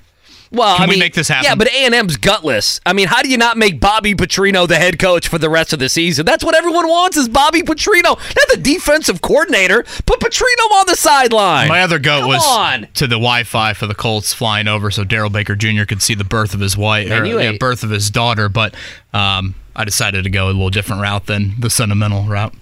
Well, 0.51 0.77
Can 0.77 0.85
I 0.85 0.87
we 0.87 0.91
mean, 0.93 0.99
make 1.01 1.15
this 1.15 1.29
happen? 1.29 1.45
Yeah, 1.45 1.55
but 1.55 1.69
A 1.69 1.85
and 1.85 1.95
M's 1.95 2.16
gutless. 2.16 2.81
I 2.87 2.93
mean, 2.93 3.09
how 3.09 3.23
do 3.23 3.29
you 3.29 3.37
not 3.37 3.57
make 3.59 3.81
Bobby 3.81 4.15
Petrino 4.15 4.66
the 4.66 4.77
head 4.77 4.99
coach 4.99 5.29
for 5.29 5.39
the 5.39 5.51
rest 5.51 5.73
of 5.73 5.79
the 5.79 5.89
season? 5.89 6.25
That's 6.25 6.45
what 6.45 6.55
everyone 6.55 6.89
wants 6.89 7.16
is 7.16 7.29
Bobby 7.29 7.62
Petrino, 7.62 8.16
not 8.16 8.49
the 8.51 8.61
defensive 8.61 9.20
coordinator. 9.20 9.83
Put 10.07 10.20
Petrino 10.20 10.70
on 10.73 10.87
the 10.87 10.97
sideline. 10.97 11.69
My 11.69 11.83
other 11.83 11.99
goat 11.99 12.20
Come 12.20 12.29
was 12.29 12.45
on. 12.47 12.89
to 12.95 13.07
the 13.07 13.16
Wi-Fi 13.16 13.75
for 13.75 13.87
the 13.87 13.95
Colts 13.95 14.33
flying 14.33 14.69
over, 14.69 14.91
so 14.91 15.05
Darrell 15.05 15.31
Baker 15.31 15.55
Jr. 15.55 15.85
could 15.85 16.03
see 16.03 16.15
the 16.15 16.25
birth 16.25 16.55
of 16.55 16.61
his 16.61 16.77
wife, 16.77 17.11
or 17.11 17.25
yeah, 17.25 17.53
birth 17.59 17.83
of 17.83 17.91
his 17.91 18.11
daughter. 18.11 18.49
But 18.49 18.75
um, 19.12 19.55
I 19.77 19.85
decided 19.85 20.25
to 20.25 20.31
go 20.31 20.47
a 20.47 20.49
little 20.49 20.70
different 20.70 21.03
route 21.03 21.27
than 21.27 21.55
the 21.59 21.70
sentimental 21.70 22.25
route. 22.25 22.55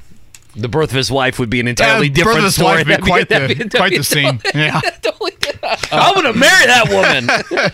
The 0.57 0.69
birth 0.69 0.91
of 0.91 0.97
his 0.97 1.11
wife 1.11 1.39
would 1.39 1.51
be 1.51 1.61
an 1.61 1.69
entirely 1.69 2.07
Yeah, 2.07 2.11
birth 2.11 2.15
different 2.17 2.39
of 2.39 2.45
his 2.45 2.55
story. 2.55 2.69
wife 2.79 2.87
would 2.87 2.97
be 2.97 3.03
quite 3.03 3.29
that'd 3.29 3.51
the- 3.51 3.55
that'd 3.65 3.75
quite 3.75 3.97
the 3.97 4.03
scene. 4.05 4.41
Yeah. 4.55 4.81
I'm 5.93 6.15
gonna 6.15 6.33
marry 6.33 6.67
that 6.67 6.89
woman. 6.89 7.27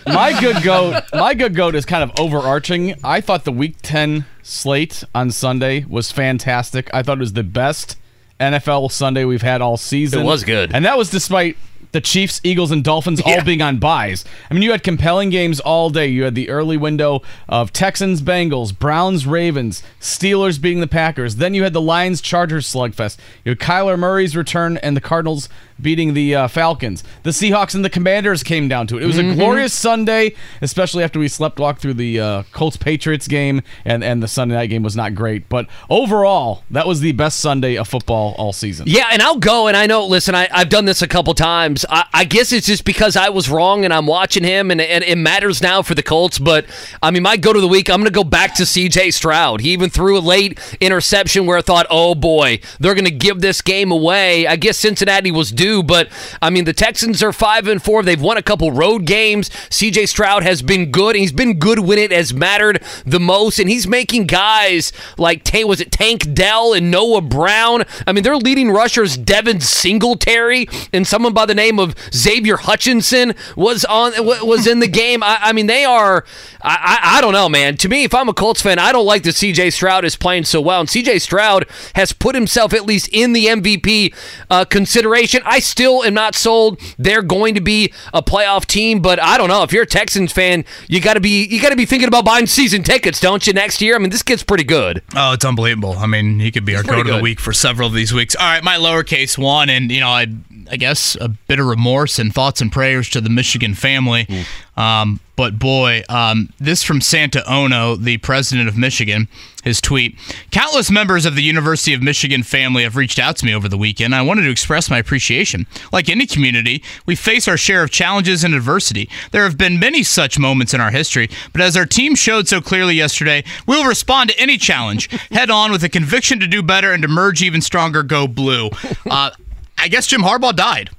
my 0.15 0.39
good 0.39 0.63
goat, 0.63 1.03
my 1.13 1.33
good 1.33 1.55
goat 1.55 1.75
is 1.75 1.85
kind 1.85 2.03
of 2.03 2.11
overarching. 2.19 2.95
I 3.03 3.21
thought 3.21 3.43
the 3.43 3.51
Week 3.51 3.75
Ten 3.81 4.25
slate 4.41 5.03
on 5.13 5.31
Sunday 5.31 5.85
was 5.87 6.11
fantastic. 6.11 6.89
I 6.93 7.03
thought 7.03 7.17
it 7.17 7.21
was 7.21 7.33
the 7.33 7.43
best 7.43 7.97
NFL 8.39 8.91
Sunday 8.91 9.25
we've 9.25 9.41
had 9.43 9.61
all 9.61 9.77
season. 9.77 10.21
It 10.21 10.25
was 10.25 10.43
good. 10.43 10.71
and 10.73 10.85
that 10.85 10.97
was 10.97 11.09
despite 11.09 11.55
the 11.93 12.01
Chiefs, 12.01 12.41
Eagles, 12.43 12.71
and 12.71 12.83
Dolphins 12.83 13.21
all 13.21 13.43
being 13.43 13.61
on 13.61 13.77
buys. 13.77 14.25
I 14.49 14.53
mean, 14.53 14.63
you 14.63 14.71
had 14.71 14.83
compelling 14.83 15.29
games 15.29 15.59
all 15.59 15.89
day. 15.89 16.07
You 16.07 16.23
had 16.23 16.35
the 16.35 16.49
early 16.49 16.75
window 16.75 17.21
of 17.47 17.71
Texans, 17.71 18.21
Bengals, 18.21 18.77
Browns, 18.77 19.25
Ravens, 19.25 19.83
Steelers 20.01 20.59
being 20.59 20.81
the 20.81 20.87
Packers. 20.87 21.37
Then 21.37 21.53
you 21.53 21.63
had 21.63 21.73
the 21.73 21.81
Lions, 21.81 22.19
Chargers 22.19 22.67
slugfest. 22.71 23.17
You 23.45 23.51
had 23.51 23.59
Kyler 23.59 23.97
Murray's 23.97 24.35
return 24.35 24.77
and 24.77 24.97
the 24.97 25.01
Cardinals 25.01 25.47
beating 25.83 26.13
the 26.15 26.33
uh, 26.35 26.47
Falcons. 26.47 27.03
The 27.23 27.29
Seahawks 27.31 27.75
and 27.75 27.85
the 27.85 27.89
Commanders 27.89 28.41
came 28.41 28.67
down 28.67 28.87
to 28.87 28.97
it. 28.97 29.03
It 29.03 29.07
was 29.07 29.17
Mhm. 29.17 29.33
a 29.33 29.35
glorious 29.35 29.73
Sunday, 29.73 30.33
especially 30.61 31.03
after 31.03 31.19
we 31.19 31.27
slept 31.27 31.59
walk 31.59 31.79
through 31.79 31.93
the 31.95 32.19
uh, 32.19 32.43
Colts 32.53 32.77
Patriots 32.77 33.27
game, 33.27 33.61
and 33.85 34.03
and 34.03 34.23
the 34.23 34.27
Sunday 34.27 34.55
night 34.55 34.67
game 34.71 34.81
was 34.83 34.95
not 34.95 35.13
great. 35.13 35.47
But 35.49 35.67
overall, 35.89 36.63
that 36.71 36.87
was 36.87 36.99
the 37.01 37.11
best 37.11 37.39
Sunday 37.39 37.75
of 37.77 37.87
football 37.87 38.33
all 38.37 38.53
season. 38.53 38.85
Yeah, 38.87 39.07
and 39.11 39.21
I'll 39.21 39.37
go. 39.37 39.67
And 39.67 39.77
I 39.77 39.85
know, 39.85 40.05
listen, 40.05 40.33
I, 40.35 40.47
I've 40.51 40.69
done 40.69 40.85
this 40.85 41.01
a 41.01 41.07
couple 41.07 41.33
times. 41.33 41.85
I, 41.89 42.05
I 42.13 42.23
guess 42.25 42.51
it's 42.51 42.67
just 42.67 42.85
because 42.85 43.15
I 43.15 43.29
was 43.29 43.49
wrong 43.49 43.85
and 43.85 43.93
I'm 43.93 44.07
watching 44.07 44.43
him, 44.43 44.71
and, 44.71 44.79
and 44.81 45.03
it 45.03 45.17
matters 45.17 45.61
now 45.61 45.81
for 45.81 45.95
the 45.95 46.03
Colts. 46.03 46.39
But 46.39 46.65
I 47.01 47.11
mean, 47.11 47.23
my 47.23 47.37
go 47.37 47.53
to 47.53 47.61
the 47.61 47.67
week, 47.67 47.89
I'm 47.89 47.97
going 47.97 48.05
to 48.05 48.11
go 48.11 48.23
back 48.23 48.55
to 48.55 48.63
CJ 48.63 49.13
Stroud. 49.13 49.61
He 49.61 49.71
even 49.71 49.89
threw 49.89 50.17
a 50.17 50.19
late 50.19 50.59
interception 50.79 51.45
where 51.45 51.57
I 51.57 51.61
thought, 51.61 51.87
oh 51.89 52.15
boy, 52.15 52.59
they're 52.79 52.93
going 52.95 53.05
to 53.05 53.11
give 53.11 53.41
this 53.41 53.61
game 53.61 53.91
away. 53.91 54.47
I 54.47 54.55
guess 54.55 54.77
Cincinnati 54.77 55.31
was 55.31 55.51
due, 55.51 55.72
but 55.81 56.09
I 56.41 56.49
mean, 56.49 56.65
the 56.65 56.73
Texans 56.73 57.23
are 57.23 57.33
five 57.33 57.67
and 57.67 57.81
four. 57.81 58.03
They've 58.03 58.21
won 58.21 58.37
a 58.37 58.43
couple 58.43 58.71
road 58.71 59.05
games. 59.05 59.49
CJ 59.49 60.07
Stroud 60.09 60.43
has 60.43 60.61
been 60.61 60.91
good. 60.91 61.15
He's 61.15 61.31
been 61.31 61.57
good 61.57 61.79
when 61.79 61.97
it 61.97 62.11
has 62.11 62.33
mattered 62.33 62.83
the 63.05 63.19
most, 63.19 63.59
and 63.59 63.69
he's 63.69 63.87
making 63.87 64.27
guys 64.27 64.91
like 65.17 65.43
Tank 65.43 65.67
was 65.67 65.79
it 65.79 65.91
Tank 65.91 66.33
Dell 66.33 66.73
and 66.73 66.91
Noah 66.91 67.21
Brown. 67.21 67.83
I 68.05 68.11
mean, 68.11 68.23
their 68.23 68.37
leading 68.37 68.69
rushers 68.69 69.17
Devin 69.17 69.61
Singletary 69.61 70.67
and 70.91 71.07
someone 71.07 71.33
by 71.33 71.45
the 71.45 71.55
name 71.55 71.79
of 71.79 71.95
Xavier 72.13 72.57
Hutchinson 72.57 73.33
was 73.55 73.85
on 73.85 74.11
was 74.17 74.67
in 74.67 74.79
the 74.79 74.87
game. 74.87 75.23
I, 75.23 75.39
I 75.41 75.53
mean, 75.53 75.67
they 75.67 75.85
are. 75.85 76.25
I, 76.61 76.99
I 77.01 77.17
I 77.17 77.21
don't 77.21 77.33
know, 77.33 77.47
man. 77.47 77.77
To 77.77 77.89
me, 77.89 78.03
if 78.03 78.13
I'm 78.13 78.27
a 78.27 78.33
Colts 78.33 78.61
fan, 78.61 78.79
I 78.79 78.91
don't 78.91 79.05
like 79.05 79.23
that 79.23 79.35
CJ 79.35 79.71
Stroud 79.73 80.03
is 80.03 80.15
playing 80.15 80.45
so 80.45 80.59
well, 80.59 80.81
and 80.81 80.89
CJ 80.89 81.21
Stroud 81.21 81.65
has 81.95 82.11
put 82.11 82.35
himself 82.35 82.73
at 82.73 82.85
least 82.85 83.09
in 83.11 83.33
the 83.33 83.45
MVP 83.45 84.13
uh, 84.49 84.65
consideration. 84.65 85.41
I 85.53 85.59
still 85.59 86.03
am 86.03 86.15
not 86.15 86.33
sold. 86.33 86.81
They're 86.97 87.21
going 87.21 87.53
to 87.53 87.61
be 87.61 87.93
a 88.11 88.23
playoff 88.23 88.65
team, 88.65 89.01
but 89.03 89.21
I 89.21 89.37
don't 89.37 89.49
know. 89.49 89.61
If 89.61 89.71
you're 89.71 89.83
a 89.83 89.87
Texans 89.87 90.31
fan, 90.31 90.65
you 90.87 90.99
got 90.99 91.13
to 91.13 91.19
be 91.19 91.45
you 91.45 91.61
got 91.61 91.69
to 91.69 91.75
be 91.75 91.85
thinking 91.85 92.07
about 92.07 92.25
buying 92.25 92.47
season 92.47 92.81
tickets, 92.81 93.19
don't 93.19 93.45
you? 93.45 93.53
Next 93.53 93.79
year. 93.79 93.95
I 93.95 93.99
mean, 93.99 94.09
this 94.09 94.23
gets 94.23 94.41
pretty 94.41 94.63
good. 94.63 95.03
Oh, 95.15 95.33
it's 95.33 95.45
unbelievable. 95.45 95.95
I 95.99 96.07
mean, 96.07 96.39
he 96.39 96.49
could 96.51 96.65
be 96.65 96.75
our 96.75 96.81
pretty 96.81 97.03
go 97.03 97.07
to 97.09 97.15
the 97.17 97.21
week 97.21 97.39
for 97.39 97.53
several 97.53 97.87
of 97.87 97.93
these 97.93 98.11
weeks. 98.11 98.35
All 98.35 98.47
right, 98.47 98.63
my 98.63 98.77
lowercase 98.77 99.37
one, 99.37 99.69
and 99.69 99.91
you 99.91 99.99
know, 99.99 100.09
I, 100.09 100.25
I 100.71 100.77
guess 100.77 101.15
a 101.21 101.29
bit 101.29 101.59
of 101.59 101.67
remorse 101.67 102.17
and 102.17 102.33
thoughts 102.33 102.59
and 102.59 102.71
prayers 102.71 103.07
to 103.11 103.21
the 103.21 103.29
Michigan 103.29 103.75
family. 103.75 104.27
Um, 104.75 105.19
but 105.35 105.57
boy, 105.57 106.03
um, 106.09 106.49
this 106.59 106.83
from 106.83 107.01
Santa 107.01 107.43
Ono, 107.51 107.95
the 107.95 108.17
president 108.17 108.67
of 108.67 108.77
Michigan, 108.77 109.27
his 109.63 109.81
tweet: 109.81 110.15
Countless 110.51 110.91
members 110.91 111.25
of 111.25 111.35
the 111.35 111.41
University 111.41 111.93
of 111.93 112.03
Michigan 112.03 112.43
family 112.43 112.83
have 112.83 112.95
reached 112.95 113.17
out 113.17 113.37
to 113.37 113.45
me 113.45 113.53
over 113.53 113.67
the 113.67 113.77
weekend. 113.77 114.13
I 114.13 114.21
wanted 114.21 114.43
to 114.43 114.51
express 114.51 114.89
my 114.89 114.99
appreciation. 114.99 115.65
Like 115.91 116.09
any 116.09 116.27
community, 116.27 116.83
we 117.05 117.15
face 117.15 117.47
our 117.47 117.57
share 117.57 117.83
of 117.83 117.89
challenges 117.89 118.43
and 118.43 118.53
adversity. 118.53 119.09
There 119.31 119.43
have 119.43 119.57
been 119.57 119.79
many 119.79 120.03
such 120.03 120.37
moments 120.37 120.73
in 120.73 120.81
our 120.81 120.91
history, 120.91 121.29
but 121.51 121.61
as 121.61 121.75
our 121.75 121.85
team 121.85 122.15
showed 122.15 122.47
so 122.47 122.61
clearly 122.61 122.95
yesterday, 122.95 123.43
we'll 123.65 123.87
respond 123.87 124.29
to 124.29 124.39
any 124.39 124.57
challenge 124.57 125.09
head 125.31 125.49
on 125.49 125.71
with 125.71 125.83
a 125.83 125.89
conviction 125.89 126.39
to 126.39 126.47
do 126.47 126.61
better 126.61 126.91
and 126.91 127.01
to 127.01 127.07
merge 127.07 127.41
even 127.41 127.61
stronger. 127.61 128.03
Go 128.03 128.27
blue. 128.27 128.69
Uh, 129.09 129.31
I 129.77 129.87
guess 129.87 130.07
Jim 130.07 130.21
Harbaugh 130.21 130.55
died. 130.55 130.89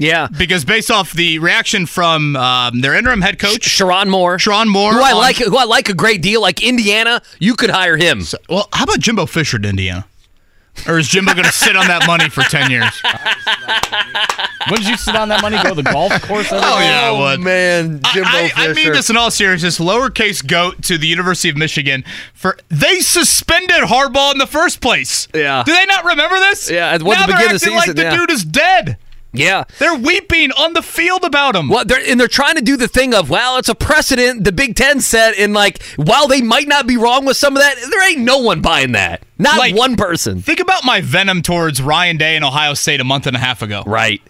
Yeah, 0.00 0.28
because 0.38 0.64
based 0.64 0.90
off 0.92 1.12
the 1.12 1.40
reaction 1.40 1.84
from 1.86 2.36
um, 2.36 2.80
their 2.82 2.94
interim 2.94 3.20
head 3.20 3.38
coach, 3.40 3.62
Sherrone 3.62 4.08
Moore, 4.08 4.36
Sherrone 4.36 4.68
Moore, 4.68 4.92
who 4.92 5.02
I 5.02 5.10
on- 5.10 5.18
like, 5.18 5.36
who 5.38 5.56
I 5.56 5.64
like 5.64 5.88
a 5.88 5.94
great 5.94 6.22
deal, 6.22 6.40
like 6.40 6.62
Indiana, 6.62 7.20
you 7.40 7.56
could 7.56 7.70
hire 7.70 7.96
him. 7.96 8.22
well, 8.48 8.68
how 8.72 8.84
about 8.84 9.00
Jimbo 9.00 9.26
Fisher 9.26 9.58
to 9.58 9.68
Indiana? 9.68 10.06
Or 10.86 11.00
is 11.00 11.08
Jimbo 11.08 11.32
going 11.32 11.44
to 11.44 11.50
sit 11.50 11.74
on 11.76 11.88
that 11.88 12.06
money 12.06 12.28
for 12.28 12.42
ten 12.42 12.70
years? 12.70 13.02
Wouldn't 14.70 14.88
you 14.88 14.96
sit 14.96 15.16
on 15.16 15.28
that 15.30 15.42
money, 15.42 15.56
go 15.62 15.70
to 15.70 15.74
the 15.74 15.82
golf 15.82 16.12
course? 16.22 16.52
every 16.52 16.58
Oh 16.64 16.78
day? 16.78 16.84
yeah, 16.86 17.08
I 17.10 17.18
would. 17.18 17.40
man, 17.40 18.00
Jimbo 18.12 18.28
I, 18.30 18.50
I, 18.54 18.68
I 18.68 18.72
mean 18.74 18.92
this 18.92 19.10
in 19.10 19.16
all 19.16 19.32
seriousness. 19.32 19.80
Lowercase 19.80 20.46
goat 20.46 20.82
to 20.84 20.96
the 20.98 21.08
University 21.08 21.48
of 21.48 21.56
Michigan 21.56 22.04
for 22.34 22.56
they 22.68 23.00
suspended 23.00 23.78
Harbaugh 23.78 24.30
in 24.32 24.38
the 24.38 24.46
first 24.46 24.80
place. 24.80 25.26
Yeah. 25.34 25.64
Do 25.64 25.72
they 25.72 25.86
not 25.86 26.04
remember 26.04 26.36
this? 26.36 26.70
Yeah, 26.70 26.90
at 26.92 26.98
the 26.98 27.04
now 27.06 27.26
they're 27.26 27.36
beginning 27.36 27.54
of 27.56 27.60
the 27.60 27.66
acting 27.66 27.74
like 27.74 27.96
the 27.96 28.02
yeah. 28.02 28.16
dude 28.16 28.30
is 28.30 28.44
dead. 28.44 28.96
Yeah. 29.38 29.64
They're 29.78 29.94
weeping 29.96 30.52
on 30.52 30.72
the 30.74 30.82
field 30.82 31.24
about 31.24 31.56
him. 31.56 31.68
Well, 31.68 31.84
they're, 31.84 32.00
and 32.06 32.18
they're 32.18 32.28
trying 32.28 32.56
to 32.56 32.62
do 32.62 32.76
the 32.76 32.88
thing 32.88 33.14
of, 33.14 33.30
well, 33.30 33.56
it's 33.58 33.68
a 33.68 33.74
precedent 33.74 34.44
the 34.44 34.52
Big 34.52 34.76
Ten 34.76 35.00
set, 35.00 35.36
and 35.38 35.54
like, 35.54 35.82
while 35.96 36.28
they 36.28 36.42
might 36.42 36.68
not 36.68 36.86
be 36.86 36.96
wrong 36.96 37.24
with 37.24 37.36
some 37.36 37.56
of 37.56 37.62
that, 37.62 37.76
there 37.90 38.08
ain't 38.10 38.20
no 38.20 38.38
one 38.38 38.60
buying 38.60 38.92
that. 38.92 39.22
Not 39.38 39.58
Like- 39.58 39.74
one 39.76 39.96
person. 39.96 40.42
Think 40.42 40.60
about 40.60 40.84
my 40.84 41.00
venom 41.00 41.42
towards 41.42 41.80
Ryan 41.80 42.16
Day 42.16 42.36
in 42.36 42.42
Ohio 42.44 42.74
State 42.74 43.00
a 43.00 43.04
month 43.04 43.26
and 43.26 43.36
a 43.36 43.38
half 43.38 43.62
ago. 43.62 43.82
Right. 43.86 44.20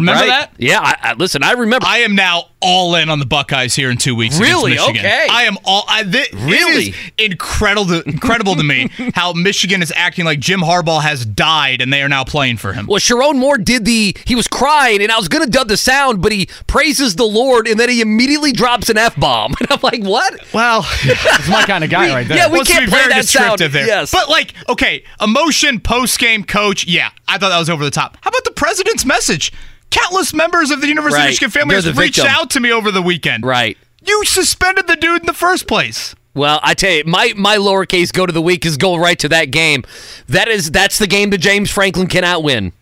Remember 0.00 0.20
Right? 0.22 0.28
that? 0.28 0.52
Yeah. 0.58 0.80
I, 0.80 0.96
I, 1.10 1.14
listen, 1.14 1.42
I 1.42 1.52
remember. 1.52 1.86
I 1.86 1.98
am 1.98 2.14
now 2.14 2.44
all 2.62 2.94
in 2.96 3.08
on 3.08 3.18
the 3.20 3.26
Buckeyes 3.26 3.74
here 3.74 3.90
in 3.90 3.96
two 3.96 4.14
weeks. 4.14 4.38
Really? 4.38 4.72
Michigan. 4.72 4.96
Okay. 4.98 5.26
I 5.30 5.44
am 5.44 5.56
all. 5.64 5.84
I, 5.88 6.02
thi- 6.04 6.26
Really? 6.34 6.88
It 6.88 6.94
is 6.94 7.32
incredible, 7.32 7.86
to, 7.86 8.02
incredible 8.08 8.54
to 8.56 8.62
me 8.62 8.90
how 9.14 9.32
Michigan 9.32 9.82
is 9.82 9.92
acting 9.96 10.24
like 10.24 10.40
Jim 10.40 10.60
Harbaugh 10.60 11.00
has 11.02 11.24
died 11.24 11.80
and 11.80 11.92
they 11.92 12.02
are 12.02 12.08
now 12.08 12.24
playing 12.24 12.56
for 12.58 12.72
him. 12.72 12.86
Well, 12.86 12.98
Sherrone 12.98 13.36
Moore 13.38 13.56
did 13.58 13.84
the. 13.84 14.14
He 14.26 14.34
was 14.34 14.46
crying, 14.48 15.02
and 15.02 15.10
I 15.10 15.16
was 15.16 15.28
going 15.28 15.44
to 15.44 15.50
dub 15.50 15.68
the 15.68 15.76
sound, 15.76 16.20
but 16.22 16.32
he 16.32 16.48
praises 16.66 17.16
the 17.16 17.24
Lord, 17.24 17.66
and 17.68 17.78
then 17.80 17.88
he 17.88 18.00
immediately 18.00 18.52
drops 18.52 18.88
an 18.90 18.98
f 18.98 19.16
bomb, 19.16 19.54
and 19.60 19.70
I'm 19.70 19.80
like, 19.82 20.02
what? 20.02 20.34
Well, 20.52 20.86
It's 21.04 21.48
my 21.48 21.62
kind 21.64 21.84
of 21.84 21.90
guy 21.90 22.08
right 22.12 22.26
there. 22.28 22.36
Yeah, 22.36 22.50
we 22.52 22.58
to 22.60 22.64
can't 22.64 22.84
be 22.86 22.90
play 22.90 23.00
very 23.00 23.12
that 23.14 23.24
sound. 23.26 23.58
there. 23.60 23.86
Yes. 23.86 24.10
But 24.12 24.28
like, 24.28 24.54
okay, 24.68 25.04
emotion 25.20 25.80
post 25.80 26.18
game 26.18 26.44
coach. 26.44 26.86
Yeah, 26.86 27.10
I 27.28 27.38
thought 27.38 27.48
that 27.50 27.58
was 27.58 27.70
over 27.70 27.84
the 27.84 27.90
top. 27.90 28.16
How 28.20 28.28
about 28.28 28.44
the 28.44 28.50
president's 28.52 29.04
message? 29.04 29.52
Countless 29.90 30.32
members 30.32 30.70
of 30.70 30.80
the 30.80 30.86
University 30.88 31.18
Right. 31.18 31.24
of 31.26 31.30
Michigan 31.30 31.50
family 31.50 31.80
the 31.80 31.92
reached 31.92 32.16
victim. 32.16 32.26
out 32.34 32.50
to 32.50 32.60
me 32.60 32.72
over 32.72 32.90
the 32.90 33.02
weekend. 33.02 33.44
Right. 33.44 33.76
You 34.04 34.24
suspended 34.24 34.86
the 34.86 34.96
dude 34.96 35.20
in 35.22 35.26
the 35.26 35.32
first 35.34 35.66
place. 35.66 36.14
Well, 36.32 36.60
I 36.62 36.74
tell 36.74 36.92
you, 36.92 37.02
my 37.06 37.32
my 37.36 37.56
lowercase 37.56 38.12
go 38.12 38.24
to 38.24 38.32
the 38.32 38.40
week 38.40 38.64
is 38.64 38.76
go 38.76 38.96
right 38.96 39.18
to 39.18 39.28
that 39.30 39.46
game. 39.50 39.84
That 40.28 40.48
is 40.48 40.70
that's 40.70 40.98
the 40.98 41.08
game 41.08 41.30
that 41.30 41.38
James 41.38 41.70
Franklin 41.70 42.06
cannot 42.06 42.42
win. 42.44 42.72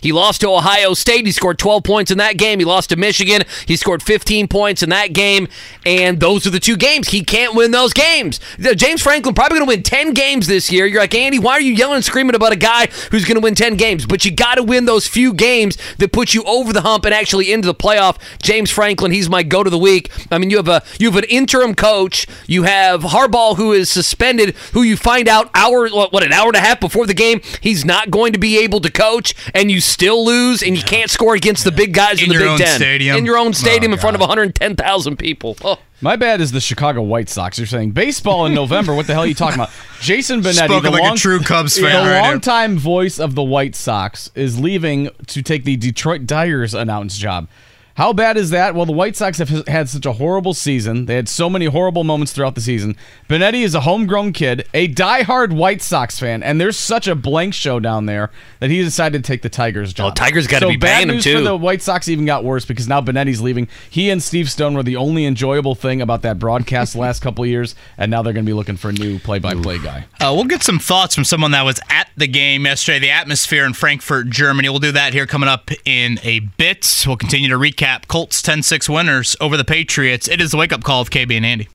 He 0.00 0.12
lost 0.12 0.40
to 0.42 0.48
Ohio 0.48 0.94
State. 0.94 1.26
He 1.26 1.32
scored 1.32 1.58
12 1.58 1.84
points 1.84 2.10
in 2.10 2.18
that 2.18 2.36
game. 2.36 2.58
He 2.58 2.64
lost 2.64 2.90
to 2.90 2.96
Michigan. 2.96 3.42
He 3.66 3.76
scored 3.76 4.02
15 4.02 4.48
points 4.48 4.82
in 4.82 4.90
that 4.90 5.12
game. 5.12 5.48
And 5.84 6.20
those 6.20 6.46
are 6.46 6.50
the 6.50 6.60
two 6.60 6.76
games. 6.76 7.08
He 7.08 7.24
can't 7.24 7.54
win 7.54 7.70
those 7.70 7.92
games. 7.92 8.40
James 8.58 9.02
Franklin 9.02 9.34
probably 9.34 9.58
going 9.58 9.68
to 9.68 9.76
win 9.76 9.82
10 9.82 10.14
games 10.14 10.46
this 10.46 10.70
year. 10.70 10.86
You're 10.86 11.00
like, 11.00 11.14
Andy, 11.14 11.38
why 11.38 11.52
are 11.52 11.60
you 11.60 11.72
yelling 11.72 11.96
and 11.96 12.04
screaming 12.04 12.34
about 12.34 12.52
a 12.52 12.56
guy 12.56 12.86
who's 13.10 13.24
going 13.24 13.36
to 13.36 13.40
win 13.40 13.54
10 13.54 13.76
games? 13.76 14.06
But 14.06 14.24
you 14.24 14.30
got 14.30 14.56
to 14.56 14.62
win 14.62 14.84
those 14.84 15.06
few 15.06 15.32
games 15.32 15.76
that 15.98 16.12
put 16.12 16.34
you 16.34 16.42
over 16.44 16.72
the 16.72 16.82
hump 16.82 17.04
and 17.04 17.14
actually 17.14 17.52
into 17.52 17.66
the 17.66 17.74
playoff. 17.74 18.16
James 18.42 18.70
Franklin, 18.70 19.12
he's 19.12 19.28
my 19.28 19.42
go 19.42 19.62
to 19.62 19.70
the 19.70 19.78
week. 19.78 20.10
I 20.30 20.38
mean, 20.38 20.50
you 20.50 20.56
have 20.56 20.68
a 20.68 20.82
you 20.98 21.10
have 21.10 21.22
an 21.22 21.28
interim 21.28 21.74
coach. 21.74 22.26
You 22.46 22.64
have 22.64 23.02
Harbaugh 23.02 23.56
who 23.56 23.72
is 23.72 23.90
suspended, 23.90 24.56
who 24.72 24.82
you 24.82 24.96
find 24.96 25.28
out 25.28 25.50
hour 25.54 25.88
what, 25.88 26.12
what 26.12 26.22
an 26.22 26.32
hour 26.32 26.48
and 26.48 26.56
a 26.56 26.60
half 26.60 26.80
before 26.80 27.06
the 27.06 27.14
game 27.14 27.40
he's 27.60 27.84
not 27.84 28.10
going 28.10 28.32
to 28.32 28.38
be 28.38 28.58
able 28.58 28.80
to 28.80 28.90
coach, 28.90 29.34
and 29.54 29.70
you 29.70 29.80
still 29.90 30.24
lose, 30.24 30.62
and 30.62 30.76
you 30.76 30.82
can't 30.82 31.10
score 31.10 31.34
against 31.34 31.64
the 31.64 31.72
big 31.72 31.92
guys 31.92 32.22
in, 32.22 32.30
In 32.32 32.38
the 32.38 32.44
Big 32.44 32.58
Ten 32.58 32.76
stadium. 32.76 33.16
in 33.16 33.26
your 33.26 33.36
own 33.36 33.52
stadium 33.52 33.92
Oh, 33.92 33.94
in 33.94 34.00
front 34.00 34.14
of 34.14 34.20
110,000 34.20 35.16
people. 35.18 35.56
Oh. 35.64 35.78
My 36.00 36.16
bad 36.16 36.40
is 36.40 36.52
the 36.52 36.60
Chicago 36.60 37.02
White 37.02 37.28
Sox. 37.28 37.58
You're 37.58 37.66
saying 37.66 37.90
baseball 37.90 38.46
in 38.46 38.54
November. 38.54 38.94
What 38.94 39.06
the 39.06 39.12
hell 39.12 39.24
are 39.24 39.26
you 39.26 39.34
talking 39.34 39.56
about? 39.56 39.70
Jason 40.00 40.40
Benetti, 40.40 40.64
Spoken 40.64 40.82
the 40.84 40.90
like 40.90 41.02
a 41.02 41.04
long, 41.04 41.16
true 41.16 41.40
Cubs 41.40 41.78
fan 41.78 42.04
the 42.04 42.10
right 42.10 42.44
here. 42.44 42.78
voice 42.78 43.18
of 43.18 43.34
the 43.34 43.42
White 43.42 43.74
Sox, 43.74 44.30
is 44.34 44.58
leaving 44.58 45.10
to 45.26 45.42
take 45.42 45.64
the 45.64 45.76
Detroit 45.76 46.26
Tigers 46.26 46.72
announce 46.72 47.18
job. 47.18 47.48
How 47.94 48.12
bad 48.12 48.36
is 48.36 48.50
that? 48.50 48.74
Well, 48.74 48.86
the 48.86 48.92
White 48.92 49.16
Sox 49.16 49.38
have 49.38 49.48
had 49.66 49.88
such 49.88 50.06
a 50.06 50.12
horrible 50.12 50.54
season. 50.54 51.06
They 51.06 51.16
had 51.16 51.28
so 51.28 51.50
many 51.50 51.66
horrible 51.66 52.04
moments 52.04 52.32
throughout 52.32 52.54
the 52.54 52.60
season. 52.60 52.96
Benetti 53.28 53.62
is 53.62 53.74
a 53.74 53.80
homegrown 53.80 54.32
kid, 54.32 54.66
a 54.72 54.88
diehard 54.88 55.52
White 55.52 55.82
Sox 55.82 56.18
fan, 56.18 56.42
and 56.42 56.60
there's 56.60 56.78
such 56.78 57.08
a 57.08 57.14
blank 57.14 57.52
show 57.52 57.80
down 57.80 58.06
there 58.06 58.30
that 58.60 58.70
he 58.70 58.82
decided 58.82 59.22
to 59.22 59.28
take 59.28 59.42
the 59.42 59.48
Tigers 59.48 59.92
job. 59.92 60.12
Oh, 60.12 60.14
Tigers 60.14 60.46
gotta 60.46 60.66
so 60.66 60.70
be 60.70 60.76
bad 60.76 60.96
paying 60.96 61.08
him, 61.08 61.14
news 61.16 61.24
too. 61.24 61.38
For 61.38 61.42
the 61.42 61.56
White 61.56 61.82
Sox 61.82 62.08
even 62.08 62.24
got 62.24 62.44
worse 62.44 62.64
because 62.64 62.88
now 62.88 63.00
Benetti's 63.00 63.40
leaving. 63.40 63.68
He 63.90 64.08
and 64.08 64.22
Steve 64.22 64.50
Stone 64.50 64.74
were 64.74 64.82
the 64.82 64.96
only 64.96 65.26
enjoyable 65.26 65.74
thing 65.74 66.00
about 66.00 66.22
that 66.22 66.38
broadcast 66.38 66.94
the 66.94 67.00
last 67.00 67.20
couple 67.20 67.44
years, 67.44 67.74
and 67.98 68.10
now 68.10 68.22
they're 68.22 68.32
going 68.32 68.46
to 68.46 68.50
be 68.50 68.54
looking 68.54 68.76
for 68.76 68.90
a 68.90 68.92
new 68.92 69.18
play-by-play 69.18 69.78
guy. 69.80 70.06
Uh, 70.20 70.32
we'll 70.34 70.44
get 70.44 70.62
some 70.62 70.78
thoughts 70.78 71.14
from 71.14 71.24
someone 71.24 71.50
that 71.50 71.64
was 71.64 71.80
at 71.90 72.08
the 72.16 72.28
game 72.28 72.64
yesterday, 72.64 73.00
the 73.00 73.10
atmosphere 73.10 73.66
in 73.66 73.74
Frankfurt, 73.74 74.30
Germany. 74.30 74.68
We'll 74.68 74.78
do 74.78 74.92
that 74.92 75.12
here 75.12 75.26
coming 75.26 75.48
up 75.48 75.70
in 75.84 76.18
a 76.22 76.38
bit. 76.38 77.04
We'll 77.06 77.16
continue 77.16 77.48
to 77.48 77.56
recap 77.56 77.79
Colts 78.08 78.42
10 78.42 78.62
6 78.62 78.88
winners 78.90 79.36
over 79.40 79.56
the 79.56 79.64
Patriots. 79.64 80.28
It 80.28 80.40
is 80.40 80.50
the 80.50 80.58
wake 80.58 80.72
up 80.72 80.82
call 80.84 81.00
of 81.00 81.08
KB 81.10 81.34
and 81.36 81.46
Andy. 81.46 81.68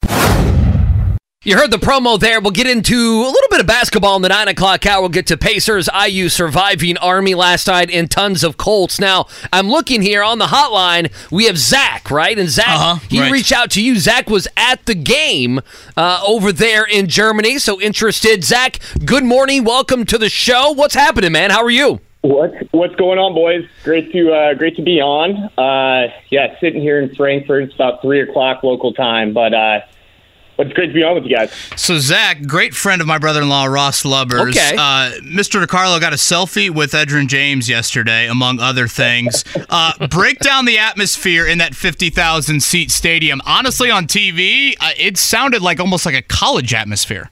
You 1.44 1.56
heard 1.58 1.70
the 1.70 1.78
promo 1.78 2.20
there. 2.20 2.42
We'll 2.42 2.50
get 2.52 2.66
into 2.66 2.96
a 2.96 3.30
little 3.30 3.50
bit 3.52 3.60
of 3.60 3.68
basketball 3.68 4.16
in 4.16 4.24
the 4.24 4.30
9 4.30 4.48
o'clock 4.48 4.86
hour. 4.88 5.02
We'll 5.02 5.10
get 5.10 5.28
to 5.28 5.38
Pacers, 5.38 5.88
IU 6.08 6.28
surviving 6.30 6.98
Army 6.98 7.36
last 7.36 7.68
night, 7.68 7.92
and 7.92 8.10
tons 8.10 8.44
of 8.44 8.58
Colts. 8.58 9.00
Now, 9.00 9.26
I'm 9.54 9.70
looking 9.70 10.02
here 10.02 10.24
on 10.24 10.40
the 10.40 10.46
hotline. 10.48 11.12
We 11.32 11.46
have 11.46 11.58
Zach, 11.60 12.10
right? 12.10 12.38
And 12.38 12.50
Zach, 12.50 12.68
Uh-huh, 12.68 12.96
he 13.10 13.20
right. 13.20 13.32
reached 13.32 13.52
out 13.52 13.70
to 13.72 13.82
you. 13.84 13.98
Zach 14.00 14.28
was 14.28 14.48
at 14.58 14.84
the 14.88 14.96
game 14.96 15.62
uh, 15.96 16.20
over 16.26 16.52
there 16.52 16.84
in 16.84 17.08
Germany, 17.08 17.60
so 17.60 17.80
interested. 17.80 18.44
Zach, 18.44 18.80
good 19.06 19.24
morning. 19.24 19.64
Welcome 19.64 20.06
to 20.06 20.18
the 20.18 20.30
show. 20.30 20.72
What's 20.72 20.96
happening, 20.96 21.32
man? 21.32 21.52
How 21.52 21.64
are 21.64 21.70
you? 21.70 22.00
What's 22.26 22.56
what's 22.72 22.96
going 22.96 23.20
on, 23.20 23.36
boys? 23.36 23.68
Great 23.84 24.12
to 24.12 24.34
uh, 24.34 24.54
great 24.56 24.76
to 24.78 24.82
be 24.82 25.00
on. 25.00 25.48
Uh, 25.60 26.12
yeah, 26.32 26.60
sitting 26.60 26.82
here 26.82 27.00
in 27.00 27.14
Frankfurt. 27.14 27.66
It's 27.66 27.76
about 27.76 28.02
three 28.02 28.20
o'clock 28.20 28.64
local 28.64 28.94
time, 28.94 29.32
but 29.32 29.54
uh, 29.54 29.82
but 30.58 30.66
it's 30.66 30.76
great 30.76 30.88
to 30.88 30.94
be 30.94 31.04
on 31.04 31.14
with 31.14 31.26
you 31.26 31.36
guys. 31.36 31.54
So, 31.76 32.00
Zach, 32.00 32.48
great 32.48 32.74
friend 32.74 33.00
of 33.00 33.06
my 33.06 33.20
brother 33.20 33.44
in 33.44 33.50
law, 33.50 33.66
Ross 33.66 34.06
Lubbers. 34.06 34.58
Okay. 34.58 34.76
Uh, 34.76 35.12
Mr. 35.22 35.64
DiCarlo 35.64 36.02
got 36.02 36.14
a 36.14 36.16
selfie 36.16 36.72
with 36.72 36.94
Edrin 36.94 37.28
James 37.28 37.70
yesterday, 37.70 38.28
among 38.28 38.60
other 38.60 38.88
things. 38.88 39.44
Uh, 39.70 40.08
break 40.08 40.40
down 40.40 40.66
the 40.66 40.80
atmosphere 40.80 41.46
in 41.46 41.60
that 41.60 41.76
50,000 41.76 42.64
seat 42.64 42.90
stadium. 42.90 43.42
Honestly, 43.46 43.92
on 43.92 44.08
TV, 44.08 44.76
uh, 44.80 44.92
it 44.98 45.18
sounded 45.18 45.62
like 45.62 45.80
almost 45.80 46.06
like 46.06 46.16
a 46.16 46.22
college 46.22 46.74
atmosphere. 46.74 47.30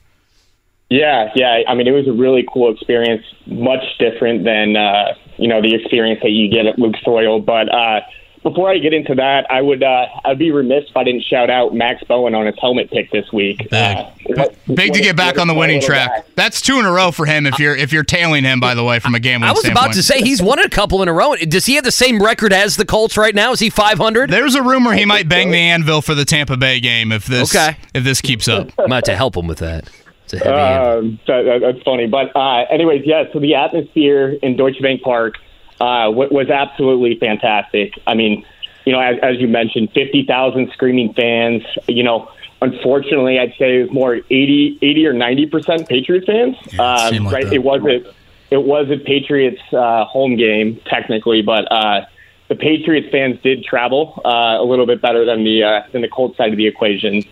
Yeah, 0.94 1.30
yeah. 1.34 1.62
I 1.66 1.74
mean, 1.74 1.86
it 1.88 1.92
was 1.92 2.06
a 2.06 2.12
really 2.12 2.46
cool 2.52 2.72
experience. 2.72 3.24
Much 3.46 3.82
different 3.98 4.44
than 4.44 4.76
uh, 4.76 5.14
you 5.38 5.48
know 5.48 5.60
the 5.60 5.74
experience 5.74 6.20
that 6.22 6.30
you 6.30 6.48
get 6.48 6.66
at 6.66 6.78
Lucas 6.78 7.02
Oil. 7.08 7.40
But 7.40 7.68
uh, 7.74 8.00
before 8.44 8.70
I 8.70 8.78
get 8.78 8.92
into 8.94 9.14
that, 9.16 9.46
I 9.50 9.60
would 9.60 9.82
uh, 9.82 10.06
I'd 10.24 10.38
be 10.38 10.50
remiss 10.52 10.84
if 10.88 10.96
I 10.96 11.02
didn't 11.02 11.24
shout 11.24 11.50
out 11.50 11.74
Max 11.74 12.04
Bowen 12.04 12.34
on 12.34 12.46
his 12.46 12.54
helmet 12.60 12.90
pick 12.90 13.10
this 13.10 13.24
week. 13.32 13.66
Uh, 13.72 14.10
what- 14.26 14.54
Big 14.74 14.92
to 14.94 15.00
get 15.00 15.16
back 15.16 15.38
on 15.38 15.46
the 15.48 15.52
winning 15.54 15.80
little 15.80 15.88
track. 15.94 16.10
guy. 16.10 16.22
That's 16.36 16.60
two 16.60 16.78
in 16.78 16.86
a 16.86 16.92
row 16.92 17.10
for 17.10 17.26
him. 17.26 17.44
If 17.46 17.58
you're 17.58 17.74
if 17.76 17.92
you're 17.92 18.04
tailing 18.04 18.44
him, 18.44 18.60
by 18.60 18.74
the 18.74 18.84
way, 18.84 18.98
from 19.00 19.14
a 19.14 19.20
gambling 19.20 19.48
I 19.48 19.52
was 19.52 19.60
standpoint. 19.60 19.86
about 19.86 19.94
to 19.96 20.02
say 20.02 20.20
he's 20.20 20.40
won 20.40 20.58
a 20.58 20.68
couple 20.68 21.02
in 21.02 21.08
a 21.08 21.12
row. 21.12 21.34
Does 21.36 21.66
he 21.66 21.74
have 21.74 21.84
the 21.84 21.90
same 21.92 22.22
record 22.22 22.52
as 22.52 22.76
the 22.76 22.84
Colts 22.86 23.16
right 23.16 23.34
now? 23.34 23.52
Is 23.52 23.60
he 23.60 23.68
500? 23.68 24.30
There's 24.30 24.54
a 24.54 24.62
rumor 24.62 24.92
he 24.92 25.04
might 25.06 25.28
bang 25.28 25.50
the 25.50 25.58
anvil 25.58 26.02
for 26.02 26.14
the 26.14 26.24
Tampa 26.24 26.56
Bay 26.56 26.78
game 26.80 27.10
if 27.12 27.26
this 27.26 27.54
Okay. 27.54 27.76
if 27.94 28.04
this 28.04 28.20
keeps 28.20 28.46
up. 28.48 28.70
I'm 28.78 28.86
about 28.86 29.04
to 29.06 29.16
help 29.16 29.36
him 29.36 29.46
with 29.48 29.58
that. 29.58 29.88
A 30.40 30.44
heavy. 30.44 30.98
Um, 31.08 31.18
that, 31.26 31.42
that- 31.42 31.60
that's 31.60 31.82
funny. 31.82 32.06
But 32.06 32.34
uh, 32.36 32.64
anyways, 32.70 33.02
yeah. 33.06 33.24
So 33.32 33.38
the 33.40 33.54
atmosphere 33.54 34.30
in 34.42 34.56
Deutsche 34.56 34.80
Bank 34.80 35.02
Park, 35.02 35.34
uh, 35.80 36.10
wa- 36.10 36.28
was 36.30 36.50
absolutely 36.50 37.18
fantastic. 37.18 37.94
I 38.06 38.14
mean, 38.14 38.44
you 38.84 38.92
know, 38.92 39.00
as, 39.00 39.16
as 39.22 39.40
you 39.40 39.48
mentioned, 39.48 39.90
50,000 39.92 40.70
screaming 40.72 41.14
fans. 41.14 41.62
You 41.88 42.02
know, 42.02 42.30
unfortunately, 42.62 43.38
I'd 43.38 43.54
say 43.58 43.78
it 43.80 43.82
was 43.84 43.92
more 43.92 44.14
80, 44.16 44.78
80 44.82 45.06
or 45.06 45.14
90% 45.14 45.88
Patriots 45.88 46.26
fans. 46.26 46.56
um, 46.78 47.24
like 47.24 47.32
right? 47.34 47.44
that. 47.44 47.52
It 47.54 47.62
wasn't, 47.62 48.06
it 48.50 48.62
was 48.62 48.90
a 48.90 48.98
Patriots 48.98 49.60
uh, 49.72 50.04
home 50.04 50.36
game, 50.36 50.80
technically, 50.86 51.42
but 51.42 51.70
uh, 51.72 52.06
the 52.48 52.54
Patriots 52.54 53.08
fans 53.10 53.40
did 53.42 53.64
travel 53.64 54.20
uh, 54.24 54.58
a 54.60 54.64
little 54.64 54.86
bit 54.86 55.00
better 55.00 55.24
than 55.24 55.44
the, 55.44 55.62
uh, 55.64 55.80
than 55.92 56.02
the 56.02 56.08
Colts 56.08 56.36
side 56.36 56.50
of 56.52 56.56
the 56.58 56.66
equation. 56.66 57.22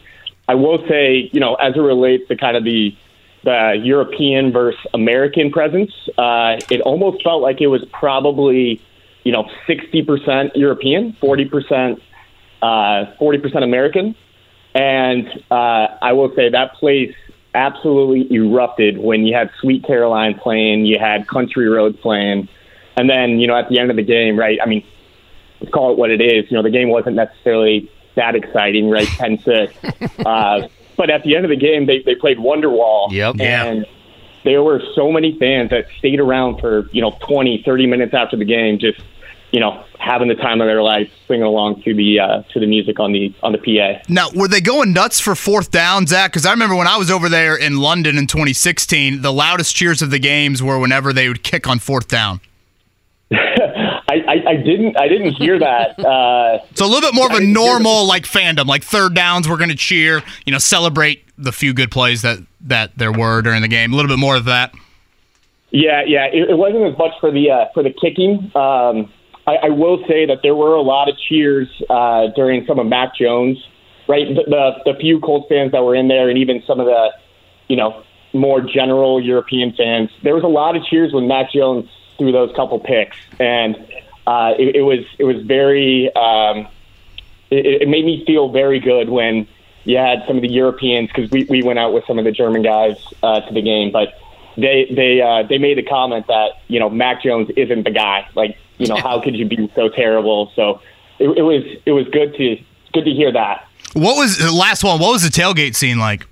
I 0.53 0.55
will 0.55 0.87
say, 0.87 1.31
you 1.33 1.41
know, 1.41 1.55
as 1.55 1.77
it 1.77 1.81
relates 1.81 2.29
to 2.29 2.37
kind 2.37 2.59
of 2.59 2.65
the 2.65 2.95
the 3.43 3.81
European 3.83 4.53
versus 4.53 4.79
American 4.93 5.51
presence, 5.51 5.91
uh, 6.19 6.61
it 6.71 6.83
almost 6.83 7.25
felt 7.25 7.41
like 7.41 7.63
it 7.63 7.69
was 7.69 7.83
probably, 7.87 8.79
you 9.25 9.33
know, 9.33 9.49
sixty 9.67 10.03
percent 10.03 10.55
European, 10.55 11.17
forty 11.23 11.47
percent, 11.47 12.03
uh, 12.61 13.07
forty 13.19 13.39
percent 13.39 13.65
American, 13.65 14.15
and 14.75 15.27
uh, 15.51 15.87
I 16.03 16.13
will 16.13 16.35
say 16.37 16.51
that 16.51 16.75
place 16.75 17.15
absolutely 17.55 18.31
erupted 18.31 18.99
when 18.99 19.25
you 19.25 19.35
had 19.35 19.51
Sweet 19.59 19.85
Caroline 19.87 20.35
playing, 20.39 20.85
you 20.85 20.99
had 20.99 21.27
Country 21.29 21.67
Roads 21.67 21.99
playing, 22.01 22.47
and 22.99 23.09
then 23.09 23.41
you 23.41 23.47
know 23.47 23.57
at 23.57 23.71
the 23.71 23.79
end 23.79 23.89
of 23.89 23.97
the 23.97 24.05
game, 24.05 24.39
right? 24.39 24.59
I 24.63 24.67
mean, 24.67 24.85
let's 25.61 25.73
call 25.73 25.93
it 25.93 25.99
what 25.99 26.11
it 26.11 26.21
is. 26.21 26.51
You 26.51 26.59
know, 26.59 26.63
the 26.63 26.69
game 26.69 26.91
wasn't 26.91 27.17
necessarily 27.17 27.91
that 28.17 28.35
exciting, 28.35 28.91
right? 28.91 29.07
10-6. 29.19 30.27
uh, 30.27 30.69
but 30.97 31.11
at 31.11 31.23
the 31.23 31.37
end 31.37 31.45
of 31.45 31.51
the 31.51 31.57
game, 31.57 31.87
they, 31.87 32.03
they 32.03 32.15
played 32.15 32.39
Wonderwall. 32.39 33.11
Yep. 33.11 33.41
And 33.41 33.87
there 34.45 34.63
were 34.63 34.83
so 34.95 35.11
many 35.11 35.39
fans 35.39 35.71
that 35.71 35.87
stayed 35.99 36.21
around 36.21 36.61
for, 36.61 36.89
you 36.93 37.01
know, 37.01 37.17
20, 37.27 37.63
30 37.65 37.87
minutes 37.87 38.15
after 38.15 38.37
the 38.37 38.45
game, 38.45 38.79
just, 38.79 39.01
you 39.53 39.61
know, 39.61 39.85
having 39.99 40.29
the 40.29 40.35
time 40.35 40.61
of 40.61 40.67
their 40.67 40.83
life, 40.83 41.11
singing 41.29 41.43
along 41.45 41.83
to 41.83 41.95
the 41.95 42.19
uh, 42.19 42.43
to 42.53 42.59
the 42.59 42.67
music 42.67 42.99
on 42.99 43.13
the 43.13 43.33
on 43.43 43.53
the 43.53 43.59
PA. 43.59 44.03
Now, 44.09 44.31
were 44.35 44.49
they 44.49 44.61
going 44.61 44.93
nuts 44.93 45.21
for 45.21 45.35
fourth 45.35 45.71
down, 45.71 46.07
Zach? 46.07 46.33
Because 46.33 46.47
I 46.47 46.51
remember 46.51 46.75
when 46.75 46.87
I 46.87 46.97
was 46.97 47.11
over 47.11 47.29
there 47.29 47.57
in 47.57 47.77
London 47.79 48.19
in 48.19 48.27
2016, 48.27 49.23
the 49.23 49.33
loudest 49.33 49.77
cheers 49.77 50.03
of 50.03 50.11
the 50.11 50.19
games 50.19 50.63
were 50.63 50.79
whenever 50.79 51.13
they 51.13 51.29
would 51.29 51.43
kick 51.43 51.69
on 51.69 51.79
fourth 51.79 52.09
down. 52.09 52.41
I, 54.13 54.33
I, 54.33 54.51
I 54.51 54.57
didn't 54.57 54.99
I 54.99 55.09
didn't 55.09 55.33
hear 55.35 55.59
that. 55.59 55.99
Uh, 56.13 56.59
So 56.75 56.85
a 56.85 56.89
little 56.89 57.01
bit 57.01 57.15
more 57.15 57.27
of 57.31 57.37
a 57.37 57.41
normal 57.41 58.07
like 58.07 58.25
fandom, 58.25 58.67
like 58.67 58.83
third 58.85 59.15
downs, 59.15 59.49
we're 59.49 59.57
going 59.57 59.71
to 59.71 59.77
cheer, 59.77 60.23
you 60.45 60.53
know, 60.53 60.59
celebrate 60.59 61.25
the 61.39 61.53
few 61.53 61.73
good 61.73 61.91
plays 61.91 62.23
that 62.23 62.39
that 62.63 62.97
there 62.97 63.13
were 63.13 63.41
during 63.41 63.63
the 63.63 63.69
game. 63.69 63.93
A 63.93 63.97
little 63.97 64.11
bit 64.11 64.19
more 64.19 64.37
of 64.37 64.45
that. 64.45 64.75
Yeah, 65.71 66.03
yeah. 66.07 66.27
It, 66.27 66.51
it 66.51 66.59
wasn't 66.59 66.85
as 66.85 66.99
much 66.99 67.13
for 67.21 67.31
the 67.31 67.51
uh, 67.51 67.65
for 67.73 67.83
the 67.83 67.91
kicking. 67.91 68.51
Um, 68.55 69.11
I, 69.47 69.57
I 69.65 69.69
will 69.71 70.05
say 70.07 70.27
that 70.27 70.39
there 70.43 70.55
were 70.55 70.75
a 70.75 70.83
lot 70.83 71.09
of 71.09 71.17
cheers 71.29 71.69
uh, 71.89 72.29
during 72.37 72.67
some 72.67 72.79
of 72.79 72.87
Mac 72.87 73.15
Jones, 73.17 73.59
right? 74.09 74.27
The, 74.29 74.43
the 74.47 74.93
the 74.93 74.99
few 74.99 75.21
Colts 75.21 75.47
fans 75.49 75.73
that 75.73 75.83
were 75.83 75.95
in 75.95 76.09
there, 76.09 76.29
and 76.29 76.39
even 76.39 76.63
some 76.67 76.79
of 76.79 76.87
the, 76.87 77.11
you 77.69 77.77
know, 77.77 78.03
more 78.35 78.61
general 78.61 79.21
European 79.23 79.73
fans. 79.77 80.11
There 80.23 80.35
was 80.35 80.45
a 80.45 80.49
lot 80.49 80.77
of 80.77 80.85
cheers 80.85 81.13
when 81.13 81.27
Mac 81.27 81.53
Jones 81.53 81.89
threw 82.19 82.33
those 82.33 82.55
couple 82.55 82.79
picks, 82.79 83.17
and 83.39 83.77
uh, 84.27 84.55
it, 84.59 84.77
it 84.77 84.83
was 84.83 85.01
it 85.19 85.25
was 85.25 85.43
very. 85.43 86.15
Um, 86.15 86.69
it, 87.51 87.83
it 87.83 87.89
made 87.89 88.05
me 88.05 88.25
feel 88.27 88.49
very 88.49 88.81
good 88.81 89.11
when 89.11 89.47
you 89.85 89.97
had 89.97 90.25
some 90.27 90.37
of 90.37 90.43
the 90.43 90.49
Europeans 90.49 91.09
because 91.09 91.31
we, 91.31 91.45
we 91.45 91.63
went 91.63 91.79
out 91.79 91.93
with 91.93 92.05
some 92.07 92.19
of 92.19 92.25
the 92.25 92.33
German 92.33 92.63
guys 92.63 92.97
uh, 93.23 93.41
to 93.41 93.53
the 93.53 93.63
game, 93.63 93.91
but 93.91 94.15
they 94.57 94.87
they 94.91 95.21
uh, 95.21 95.43
they 95.49 95.59
made 95.59 95.79
the 95.79 95.83
comment 95.83 96.27
that 96.29 96.61
you 96.69 96.79
know 96.79 96.91
Mac 96.91 97.23
Jones 97.23 97.51
isn't 97.57 97.85
the 97.85 97.91
guy. 97.91 98.29
Like 98.35 98.59
you 98.79 98.87
know 98.87 98.97
how 98.97 99.21
could 99.21 99.37
you 99.37 99.47
be 99.47 99.71
so 99.75 99.89
terrible? 99.89 100.53
So 100.55 100.81
it, 101.19 101.29
it 101.29 101.43
was 101.43 101.65
it 101.85 101.93
was 101.93 102.07
good 102.09 102.35
to 102.37 102.63
good 102.93 103.05
to 103.05 103.11
hear 103.11 103.33
that. 103.33 103.67
What 103.95 104.17
was 104.17 104.39
the 104.39 104.53
last 104.53 104.85
one? 104.85 105.01
What 105.01 105.13
was 105.13 105.23
the 105.23 105.29
tailgate 105.29 105.75
scene 105.75 105.99
like? 105.99 106.27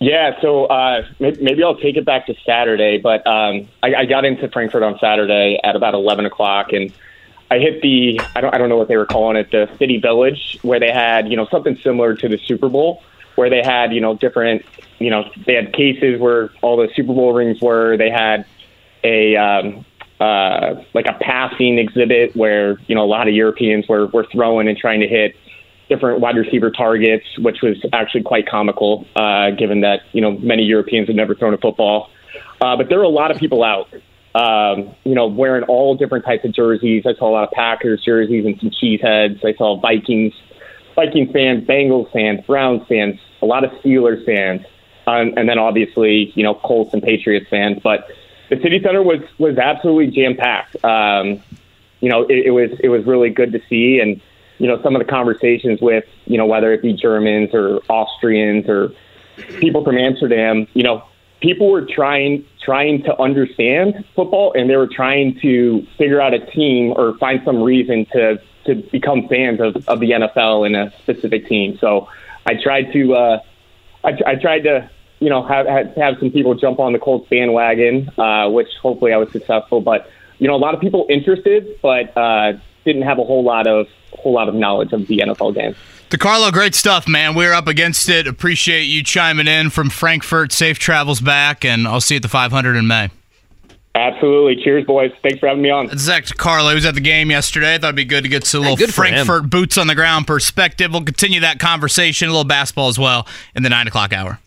Yeah, 0.00 0.40
so 0.40 0.66
uh, 0.66 1.06
maybe 1.20 1.62
I'll 1.62 1.76
take 1.76 1.96
it 1.96 2.04
back 2.04 2.26
to 2.26 2.34
Saturday, 2.44 2.98
but 2.98 3.26
um, 3.26 3.68
I, 3.82 3.94
I 3.94 4.04
got 4.04 4.24
into 4.24 4.48
Frankfurt 4.48 4.82
on 4.82 4.98
Saturday 4.98 5.58
at 5.62 5.76
about 5.76 5.94
eleven 5.94 6.26
o'clock, 6.26 6.72
and 6.72 6.92
I 7.50 7.58
hit 7.58 7.80
the 7.82 8.20
I 8.34 8.40
don't 8.40 8.54
I 8.54 8.58
don't 8.58 8.68
know 8.68 8.76
what 8.76 8.88
they 8.88 8.96
were 8.96 9.06
calling 9.06 9.36
it 9.36 9.50
the 9.50 9.68
City 9.78 9.98
Village 9.98 10.58
where 10.62 10.80
they 10.80 10.90
had 10.90 11.28
you 11.28 11.36
know 11.36 11.46
something 11.50 11.78
similar 11.82 12.14
to 12.14 12.28
the 12.28 12.38
Super 12.46 12.68
Bowl 12.68 13.02
where 13.36 13.48
they 13.48 13.62
had 13.62 13.92
you 13.92 14.00
know 14.00 14.14
different 14.16 14.64
you 14.98 15.10
know 15.10 15.30
they 15.46 15.54
had 15.54 15.72
cases 15.72 16.20
where 16.20 16.50
all 16.62 16.76
the 16.76 16.88
Super 16.94 17.14
Bowl 17.14 17.32
rings 17.32 17.60
were. 17.60 17.96
They 17.96 18.10
had 18.10 18.44
a 19.04 19.36
um, 19.36 19.84
uh, 20.20 20.82
like 20.94 21.06
a 21.06 21.14
passing 21.20 21.78
exhibit 21.78 22.34
where 22.34 22.78
you 22.86 22.94
know 22.94 23.04
a 23.04 23.06
lot 23.06 23.28
of 23.28 23.34
Europeans 23.34 23.86
were 23.88 24.06
were 24.06 24.26
throwing 24.32 24.68
and 24.68 24.76
trying 24.76 25.00
to 25.00 25.08
hit 25.08 25.36
different 25.88 26.20
wide 26.20 26.36
receiver 26.36 26.70
targets, 26.70 27.26
which 27.38 27.62
was 27.62 27.76
actually 27.92 28.22
quite 28.22 28.46
comical, 28.48 29.06
uh, 29.16 29.50
given 29.50 29.80
that 29.82 30.00
you 30.12 30.20
know 30.20 30.32
many 30.32 30.62
Europeans 30.62 31.08
had 31.08 31.16
never 31.16 31.34
thrown 31.34 31.54
a 31.54 31.58
football. 31.58 32.10
Uh, 32.60 32.76
but 32.76 32.88
there 32.88 32.98
were 32.98 33.04
a 33.04 33.08
lot 33.08 33.30
of 33.30 33.38
people 33.38 33.62
out, 33.62 33.88
um, 34.34 34.94
you 35.04 35.14
know, 35.14 35.26
wearing 35.26 35.64
all 35.64 35.96
different 35.96 36.24
types 36.24 36.44
of 36.44 36.52
jerseys. 36.52 37.04
I 37.06 37.14
saw 37.14 37.28
a 37.28 37.32
lot 37.32 37.44
of 37.44 37.50
Packers 37.50 38.02
jerseys 38.04 38.44
and 38.44 38.58
some 38.58 38.70
cheeseheads. 38.70 39.44
I 39.44 39.54
saw 39.54 39.78
Vikings, 39.80 40.32
Vikings 40.94 41.30
fans, 41.32 41.66
Bengals 41.66 42.10
fans, 42.12 42.40
Browns 42.46 42.86
fans, 42.88 43.20
a 43.42 43.46
lot 43.46 43.64
of 43.64 43.70
Steelers 43.82 44.24
fans, 44.24 44.64
um, 45.06 45.34
and 45.36 45.48
then 45.48 45.58
obviously 45.58 46.32
you 46.34 46.42
know 46.42 46.54
Colts 46.54 46.94
and 46.94 47.02
Patriots 47.02 47.46
fans. 47.50 47.78
But 47.82 48.08
the 48.50 48.56
city 48.62 48.80
center 48.82 49.02
was 49.02 49.20
was 49.38 49.58
absolutely 49.58 50.08
jam 50.08 50.36
packed. 50.36 50.82
Um, 50.84 51.42
you 52.00 52.10
know, 52.10 52.24
it, 52.24 52.46
it 52.46 52.50
was 52.50 52.70
it 52.80 52.88
was 52.88 53.04
really 53.06 53.30
good 53.30 53.52
to 53.52 53.60
see 53.68 53.98
and 53.98 54.20
you 54.58 54.66
know, 54.68 54.80
some 54.82 54.94
of 54.94 55.00
the 55.00 55.10
conversations 55.10 55.80
with, 55.80 56.04
you 56.26 56.38
know, 56.38 56.46
whether 56.46 56.72
it 56.72 56.82
be 56.82 56.92
Germans 56.92 57.50
or 57.52 57.80
Austrians 57.88 58.68
or 58.68 58.92
people 59.58 59.84
from 59.84 59.98
Amsterdam, 59.98 60.66
you 60.74 60.82
know, 60.82 61.04
people 61.40 61.70
were 61.70 61.86
trying 61.86 62.44
trying 62.62 63.02
to 63.02 63.20
understand 63.20 64.04
football 64.14 64.52
and 64.56 64.70
they 64.70 64.76
were 64.76 64.88
trying 64.88 65.38
to 65.40 65.86
figure 65.98 66.20
out 66.20 66.32
a 66.32 66.38
team 66.52 66.92
or 66.96 67.16
find 67.18 67.40
some 67.44 67.62
reason 67.62 68.06
to 68.12 68.40
to 68.66 68.76
become 68.90 69.28
fans 69.28 69.60
of, 69.60 69.76
of 69.88 70.00
the 70.00 70.10
NFL 70.10 70.64
and 70.64 70.74
a 70.74 70.92
specific 71.02 71.46
team. 71.46 71.76
So 71.80 72.08
I 72.46 72.54
tried 72.54 72.92
to 72.92 73.14
uh, 73.14 73.38
I, 74.04 74.18
I 74.26 74.34
tried 74.36 74.60
to 74.60 74.88
you 75.20 75.28
know 75.28 75.42
have, 75.46 75.66
have 75.96 76.18
some 76.18 76.30
people 76.30 76.54
jump 76.54 76.78
on 76.78 76.92
the 76.92 76.98
Colts 76.98 77.28
bandwagon, 77.28 78.10
uh, 78.18 78.48
which 78.48 78.68
hopefully 78.80 79.12
I 79.12 79.16
was 79.16 79.30
successful. 79.32 79.80
But 79.80 80.08
you 80.38 80.48
know, 80.48 80.54
a 80.54 80.62
lot 80.62 80.74
of 80.74 80.80
people 80.80 81.06
interested, 81.08 81.78
but 81.82 82.16
uh, 82.16 82.54
didn't 82.84 83.02
have 83.02 83.18
a 83.18 83.24
whole 83.24 83.42
lot 83.42 83.66
of 83.66 83.86
whole 84.12 84.32
lot 84.32 84.48
of 84.48 84.54
knowledge 84.54 84.92
of 84.92 85.06
the 85.06 85.18
NFL 85.18 85.54
game. 85.54 85.74
DeCarlo, 86.10 86.52
great 86.52 86.74
stuff, 86.74 87.08
man. 87.08 87.34
We're 87.34 87.52
up 87.52 87.66
against 87.66 88.08
it. 88.08 88.26
Appreciate 88.26 88.84
you 88.84 89.02
chiming 89.02 89.48
in 89.48 89.70
from 89.70 89.90
Frankfurt. 89.90 90.52
Safe 90.52 90.78
travels 90.78 91.20
back, 91.20 91.64
and 91.64 91.88
I'll 91.88 92.00
see 92.00 92.14
you 92.14 92.18
at 92.18 92.22
the 92.22 92.28
500 92.28 92.76
in 92.76 92.86
May. 92.86 93.10
Absolutely. 93.96 94.62
Cheers, 94.62 94.86
boys. 94.86 95.12
Thanks 95.22 95.38
for 95.38 95.48
having 95.48 95.62
me 95.62 95.70
on. 95.70 95.86
That's 95.86 96.02
Zach 96.02 96.24
DeCarlo. 96.24 96.70
He 96.70 96.74
was 96.74 96.84
at 96.84 96.94
the 96.94 97.00
game 97.00 97.30
yesterday. 97.30 97.74
I 97.74 97.78
thought 97.78 97.88
it'd 97.88 97.96
be 97.96 98.04
good 98.04 98.24
to 98.24 98.28
get 98.28 98.44
some 98.44 98.62
little 98.62 98.76
good. 98.76 98.92
Frankfurt 98.92 99.48
boots 99.48 99.78
on 99.78 99.86
the 99.86 99.94
ground 99.94 100.26
perspective. 100.26 100.92
We'll 100.92 101.04
continue 101.04 101.40
that 101.40 101.60
conversation, 101.60 102.28
a 102.28 102.32
little 102.32 102.44
basketball 102.44 102.88
as 102.88 102.98
well, 102.98 103.26
in 103.54 103.62
the 103.62 103.70
9 103.70 103.86
o'clock 103.86 104.12
hour. 104.12 104.40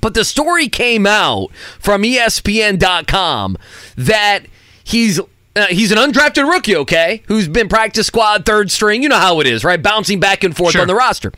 But 0.00 0.14
the 0.14 0.24
story 0.24 0.68
came 0.68 1.06
out 1.06 1.48
from 1.78 2.02
ESPN.com 2.02 3.56
that 3.96 4.40
he's 4.84 5.18
uh, 5.56 5.66
he's 5.66 5.90
an 5.90 5.98
undrafted 5.98 6.48
rookie, 6.48 6.76
okay, 6.76 7.22
who's 7.26 7.48
been 7.48 7.68
practice 7.68 8.06
squad, 8.06 8.44
third 8.46 8.70
string. 8.70 9.02
You 9.02 9.08
know 9.08 9.16
how 9.18 9.40
it 9.40 9.46
is, 9.46 9.64
right? 9.64 9.82
Bouncing 9.82 10.20
back 10.20 10.44
and 10.44 10.56
forth 10.56 10.72
Sure. 10.72 10.82
on 10.82 10.88
the 10.88 10.94
roster. 10.94 11.32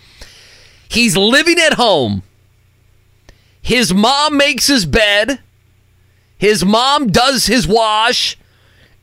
He's 0.88 1.16
living 1.16 1.58
at 1.58 1.74
home. 1.74 2.22
His 3.62 3.94
mom 3.94 4.36
makes 4.36 4.66
his 4.66 4.84
bed. 4.84 5.40
His 6.36 6.64
mom 6.64 7.08
does 7.08 7.46
his 7.46 7.68
wash, 7.68 8.36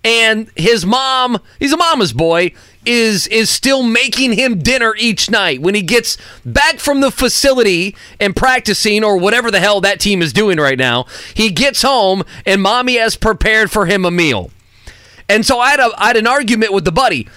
and 0.03 0.49
his 0.55 0.85
mom, 0.85 1.39
he's 1.59 1.71
a 1.71 1.77
mama's 1.77 2.11
boy, 2.13 2.51
is 2.87 3.27
is 3.27 3.49
still 3.49 3.83
making 3.83 4.33
him 4.33 4.59
dinner 4.59 4.95
each 4.97 5.29
night 5.29 5.61
when 5.61 5.75
he 5.75 5.81
gets 5.81 6.17
back 6.45 6.79
from 6.79 7.01
the 7.01 7.11
facility 7.11 7.95
and 8.19 8.35
practicing 8.35 9.03
or 9.03 9.17
whatever 9.17 9.51
the 9.51 9.59
hell 9.59 9.81
that 9.81 9.99
team 9.99 10.21
is 10.21 10.31
doing 10.33 10.57
right 10.57 10.77
now. 10.77 11.05
He 11.33 11.51
gets 11.51 11.81
home 11.81 12.23
and 12.45 12.61
mommy 12.61 12.95
has 12.95 13.17
prepared 13.17 13.69
for 13.69 13.85
him 13.85 14.05
a 14.05 14.11
meal. 14.11 14.51
And 15.29 15.45
so 15.45 15.59
I 15.59 15.71
had, 15.71 15.81
a, 15.81 15.91
I 15.97 16.07
had 16.07 16.17
an 16.17 16.27
argument 16.27 16.71
with 16.71 16.85
the 16.85 16.91
buddy. 16.91 17.27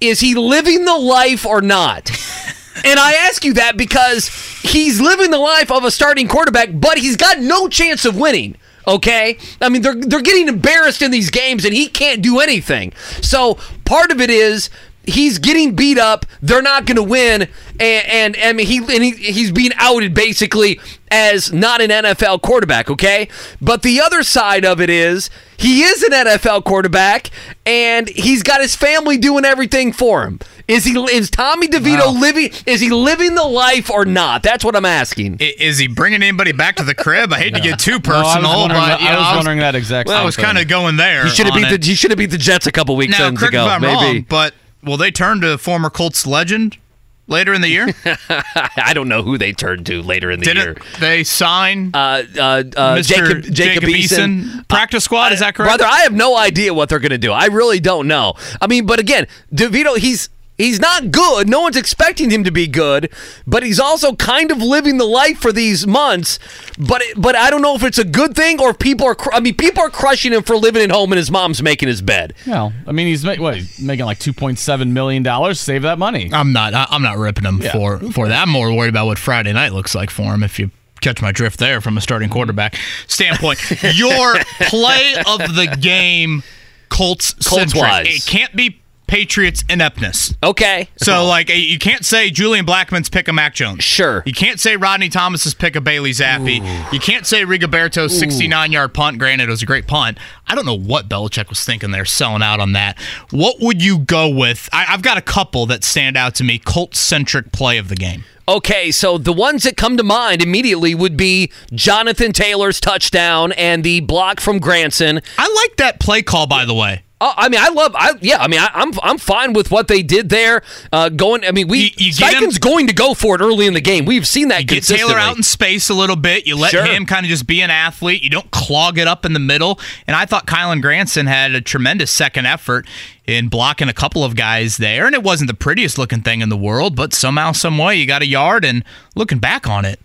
Is 0.00 0.20
he 0.20 0.34
living 0.34 0.84
the 0.84 0.98
life 0.98 1.46
or 1.46 1.62
not? 1.62 2.10
and 2.84 3.00
I 3.00 3.14
ask 3.26 3.44
you 3.44 3.54
that 3.54 3.76
because 3.76 4.28
he's 4.62 5.00
living 5.00 5.30
the 5.30 5.38
life 5.38 5.70
of 5.70 5.84
a 5.84 5.90
starting 5.90 6.28
quarterback, 6.28 6.68
but 6.74 6.98
he's 6.98 7.16
got 7.16 7.40
no 7.40 7.68
chance 7.68 8.04
of 8.04 8.16
winning. 8.16 8.56
Okay, 8.86 9.36
I 9.60 9.68
mean 9.68 9.82
they're 9.82 9.94
they're 9.94 10.22
getting 10.22 10.48
embarrassed 10.48 11.02
in 11.02 11.10
these 11.10 11.28
games, 11.28 11.66
and 11.66 11.74
he 11.74 11.88
can't 11.88 12.22
do 12.22 12.40
anything. 12.40 12.94
So 13.20 13.58
part 13.84 14.10
of 14.10 14.18
it 14.18 14.30
is 14.30 14.70
he's 15.08 15.38
getting 15.38 15.74
beat 15.74 15.98
up. 15.98 16.26
They're 16.42 16.62
not 16.62 16.86
going 16.86 16.96
to 16.96 17.02
win, 17.02 17.48
and, 17.80 18.06
and 18.06 18.36
I 18.42 18.52
mean 18.52 18.66
he 18.66 18.78
and 18.78 19.02
he, 19.04 19.10
he's 19.12 19.50
being 19.50 19.72
outed 19.76 20.14
basically 20.14 20.80
as 21.10 21.52
not 21.52 21.80
an 21.80 21.90
NFL 21.90 22.42
quarterback. 22.42 22.90
Okay, 22.90 23.28
but 23.60 23.82
the 23.82 24.00
other 24.00 24.22
side 24.22 24.64
of 24.64 24.80
it 24.80 24.90
is 24.90 25.30
he 25.56 25.82
is 25.82 26.02
an 26.02 26.12
NFL 26.12 26.64
quarterback, 26.64 27.30
and 27.66 28.08
he's 28.08 28.42
got 28.42 28.60
his 28.60 28.76
family 28.76 29.18
doing 29.18 29.44
everything 29.44 29.92
for 29.92 30.24
him. 30.24 30.38
Is 30.68 30.84
he? 30.84 30.92
Is 31.10 31.30
Tommy 31.30 31.66
DeVito 31.66 32.20
living? 32.20 32.50
Is 32.66 32.80
he 32.82 32.90
living 32.90 33.34
the 33.34 33.44
life 33.44 33.90
or 33.90 34.04
not? 34.04 34.42
That's 34.42 34.62
what 34.62 34.76
I'm 34.76 34.84
asking. 34.84 35.38
I- 35.40 35.54
Is 35.58 35.78
he 35.78 35.86
bringing 35.88 36.22
anybody 36.22 36.52
back 36.52 36.76
to 36.76 36.82
the 36.84 36.94
crib? 36.94 37.32
I 37.32 37.38
hate 37.38 37.54
to 37.54 37.60
get 37.60 37.78
too 37.78 37.92
No, 37.92 38.14
I 38.14 38.22
was 38.22 38.26
personal, 38.34 38.58
wondering 38.60 38.80
but 38.82 38.86
that- 38.88 39.00
you 39.00 39.08
I 39.08 39.12
know, 39.14 39.18
was 39.20 39.36
wondering 39.36 39.58
that 39.60 39.74
exactly. 39.74 40.12
Well, 40.12 40.20
I 40.22 40.26
was 40.26 40.36
kind 40.36 40.58
of 40.58 40.68
going 40.68 40.96
there. 40.98 41.24
He 41.24 41.30
should 41.30 41.46
have 41.46 41.54
beat 41.54 41.72
it. 41.72 41.80
the. 41.80 41.86
He 41.86 41.94
should 41.94 42.10
have 42.10 42.18
beat 42.18 42.30
the 42.30 42.36
Jets 42.36 42.66
a 42.66 42.72
couple 42.72 42.94
weeks 42.96 43.18
Now, 43.18 43.28
ends 43.28 43.40
me 43.40 43.48
ago. 43.48 43.64
if 43.64 43.70
I'm 43.72 43.80
maybe. 43.80 43.94
wrong, 44.18 44.26
but 44.28 44.52
will 44.82 44.96
they 44.96 45.10
turn 45.10 45.40
to 45.40 45.58
former 45.58 45.90
Colts 45.90 46.26
legend 46.26 46.78
later 47.26 47.52
in 47.52 47.60
the 47.60 47.68
year? 47.68 47.88
I 48.28 48.92
don't 48.94 49.08
know 49.08 49.22
who 49.22 49.38
they 49.38 49.52
turned 49.52 49.86
to 49.86 50.02
later 50.02 50.30
in 50.30 50.40
the 50.40 50.46
year. 50.46 50.74
Didn't 50.74 51.00
they 51.00 51.24
sign 51.24 51.90
uh, 51.94 52.24
uh, 52.36 52.64
uh. 52.76 53.02
Jacob, 53.02 53.42
Jacob, 53.42 53.54
Jacob 53.54 53.84
Eason. 53.84 54.42
Eason? 54.42 54.68
Practice 54.68 55.04
squad, 55.04 55.32
is 55.32 55.40
that 55.40 55.54
correct? 55.54 55.78
Brother, 55.78 55.90
I 55.90 56.00
have 56.00 56.12
no 56.12 56.36
idea 56.36 56.74
what 56.74 56.88
they're 56.88 56.98
going 56.98 57.10
to 57.10 57.18
do. 57.18 57.32
I 57.32 57.46
really 57.46 57.80
don't 57.80 58.08
know. 58.08 58.34
I 58.60 58.66
mean, 58.66 58.86
but 58.86 58.98
again, 58.98 59.26
DeVito, 59.52 59.96
he's 59.96 60.28
he's 60.58 60.78
not 60.80 61.10
good. 61.10 61.48
No 61.48 61.60
one's 61.62 61.76
expecting 61.76 62.30
him 62.30 62.44
to 62.44 62.50
be 62.50 62.66
good, 62.66 63.10
but 63.46 63.62
he's 63.62 63.80
also 63.80 64.14
kind 64.16 64.50
of 64.50 64.58
living 64.58 64.98
the 64.98 65.04
life 65.06 65.38
for 65.38 65.52
these 65.52 65.86
months. 65.86 66.38
But 66.78 67.00
it, 67.02 67.20
but 67.20 67.34
I 67.36 67.48
don't 67.50 67.62
know 67.62 67.74
if 67.74 67.82
it's 67.82 67.98
a 67.98 68.04
good 68.04 68.34
thing 68.34 68.60
or 68.60 68.70
if 68.70 68.78
people 68.78 69.06
are. 69.06 69.14
Cr- 69.14 69.32
I 69.32 69.40
mean, 69.40 69.54
people 69.54 69.82
are 69.82 69.90
crushing 69.90 70.32
him 70.32 70.42
for 70.42 70.56
living 70.56 70.82
at 70.82 70.90
home 70.90 71.10
and 71.12 71.16
his 71.16 71.30
mom's 71.30 71.62
making 71.62 71.88
his 71.88 72.02
bed. 72.02 72.34
Well, 72.46 72.72
I 72.86 72.92
mean, 72.92 73.06
he's 73.06 73.24
ma- 73.24 73.36
what, 73.36 73.54
he's 73.56 73.80
making 73.80 74.04
like 74.04 74.18
two 74.18 74.32
point 74.34 74.58
seven 74.58 74.92
million 74.92 75.22
dollars. 75.22 75.58
Save 75.60 75.82
that 75.82 75.98
money. 75.98 76.30
I'm 76.32 76.52
not. 76.52 76.74
I- 76.74 76.86
I'm 76.90 77.02
not 77.02 77.16
ripping 77.16 77.44
him 77.44 77.60
Yeah. 77.62 77.72
for 77.72 77.98
for 78.12 78.28
that. 78.28 78.42
I'm 78.42 78.50
more 78.50 78.72
worried 78.74 78.90
about 78.90 79.06
what 79.06 79.18
Friday 79.18 79.52
night 79.52 79.72
looks 79.72 79.94
like 79.94 80.10
for 80.10 80.34
him. 80.34 80.42
If 80.42 80.58
you 80.58 80.70
catch 81.00 81.22
my 81.22 81.30
drift 81.30 81.60
there 81.60 81.80
from 81.80 81.96
a 81.96 82.00
starting 82.00 82.28
quarterback 82.28 82.76
standpoint, 83.06 83.60
your 83.94 84.34
play 84.62 85.14
of 85.26 85.38
the 85.54 85.76
game, 85.80 86.42
Colts. 86.88 87.34
Colts-wise. 87.34 88.06
It 88.08 88.26
can't 88.26 88.54
be 88.56 88.80
Patriots 89.08 89.64
ineptness. 89.68 90.34
Okay. 90.42 90.88
So 90.98 91.24
like 91.26 91.50
eh, 91.50 91.54
you 91.54 91.78
can't 91.78 92.04
say 92.04 92.30
Julian 92.30 92.64
Blackmon's 92.64 93.08
pick 93.08 93.26
a 93.26 93.32
Mac 93.32 93.54
Jones. 93.54 93.82
Sure. 93.82 94.22
You 94.24 94.32
can't 94.32 94.60
say 94.60 94.76
Rodney 94.76 95.08
Thomas's 95.08 95.54
pick 95.54 95.74
a 95.74 95.80
Bailey 95.80 96.12
Zappe. 96.12 96.92
You 96.92 97.00
can't 97.00 97.26
say 97.26 97.42
Rigoberto's 97.44 98.16
69 98.16 98.70
yard 98.70 98.94
punt. 98.94 99.18
Granted, 99.18 99.48
it 99.48 99.50
was 99.50 99.62
a 99.62 99.66
great 99.66 99.88
punt. 99.88 100.18
I 100.46 100.54
don't 100.54 100.66
know 100.66 100.78
what 100.78 101.08
Belichick 101.08 101.48
was 101.48 101.64
thinking 101.64 101.90
there, 101.90 102.04
selling 102.04 102.42
out 102.42 102.60
on 102.60 102.72
that. 102.72 102.98
What 103.30 103.56
would 103.60 103.82
you 103.82 103.98
go 103.98 104.28
with? 104.28 104.68
I, 104.72 104.86
I've 104.90 105.02
got 105.02 105.18
a 105.18 105.22
couple 105.22 105.66
that 105.66 105.82
stand 105.82 106.16
out 106.16 106.34
to 106.36 106.44
me. 106.44 106.58
Colt 106.58 106.94
centric 106.94 107.50
play 107.50 107.78
of 107.78 107.88
the 107.88 107.96
game. 107.96 108.24
Okay, 108.46 108.90
so 108.90 109.18
the 109.18 109.32
ones 109.32 109.64
that 109.64 109.76
come 109.76 109.98
to 109.98 110.02
mind 110.02 110.42
immediately 110.42 110.94
would 110.94 111.18
be 111.18 111.52
Jonathan 111.72 112.32
Taylor's 112.32 112.80
touchdown 112.80 113.52
and 113.52 113.84
the 113.84 114.00
block 114.00 114.40
from 114.40 114.58
Granson. 114.58 115.20
I 115.36 115.66
like 115.66 115.76
that 115.76 116.00
play 116.00 116.22
call, 116.22 116.46
by 116.46 116.64
the 116.64 116.72
way. 116.72 117.02
Oh, 117.20 117.32
I 117.36 117.48
mean, 117.48 117.60
I 117.60 117.68
love. 117.70 117.96
I 117.96 118.12
yeah. 118.20 118.38
I 118.38 118.46
mean, 118.46 118.60
I, 118.60 118.70
I'm 118.74 118.92
I'm 119.02 119.18
fine 119.18 119.52
with 119.52 119.72
what 119.72 119.88
they 119.88 120.02
did 120.04 120.28
there. 120.28 120.62
Uh, 120.92 121.08
going. 121.08 121.44
I 121.44 121.50
mean, 121.50 121.66
we 121.66 121.78
You- 121.78 121.90
you 122.06 122.12
Steichen's 122.12 122.58
going 122.58 122.86
to 122.86 122.92
go 122.92 123.12
for 123.12 123.34
it 123.34 123.40
early 123.40 123.66
in 123.66 123.74
the 123.74 123.80
game. 123.80 124.04
We've 124.04 124.26
seen 124.26 124.48
that. 124.48 124.60
You 124.60 124.66
get. 124.66 124.84
Taylor 124.84 125.16
out 125.18 125.36
in 125.36 125.42
space 125.42 125.88
a 125.90 125.94
little 125.94 126.14
bit. 126.14 126.46
You 126.46 126.56
let 126.56 126.70
Sure. 126.70 126.84
him 126.84 127.06
kind 127.06 127.26
of 127.26 127.30
just 127.30 127.46
be 127.48 127.60
an 127.60 127.70
athlete. 127.70 128.22
You 128.22 128.30
don't 128.30 128.50
clog 128.52 128.98
it 128.98 129.08
up 129.08 129.24
in 129.26 129.32
the 129.32 129.40
middle. 129.40 129.80
And 130.06 130.14
I 130.14 130.26
thought 130.26 130.46
Kylen 130.46 130.80
Granson 130.80 131.26
had 131.26 131.56
a 131.56 131.60
tremendous 131.60 132.12
second 132.12 132.46
effort 132.46 132.86
in 133.26 133.48
blocking 133.48 133.88
a 133.88 133.92
couple 133.92 134.22
of 134.22 134.36
guys 134.36 134.76
there. 134.76 135.04
And 135.04 135.14
it 135.14 135.24
wasn't 135.24 135.48
the 135.48 135.54
prettiest 135.54 135.98
looking 135.98 136.22
thing 136.22 136.40
in 136.40 136.50
the 136.50 136.56
world, 136.56 136.94
but 136.94 137.12
somehow, 137.12 137.50
some 137.52 137.78
way, 137.78 137.96
you 137.96 138.06
got 138.06 138.22
a 138.22 138.26
yard. 138.26 138.64
And 138.64 138.84
looking 139.16 139.38
back 139.38 139.68
on 139.68 139.84
it, 139.84 139.98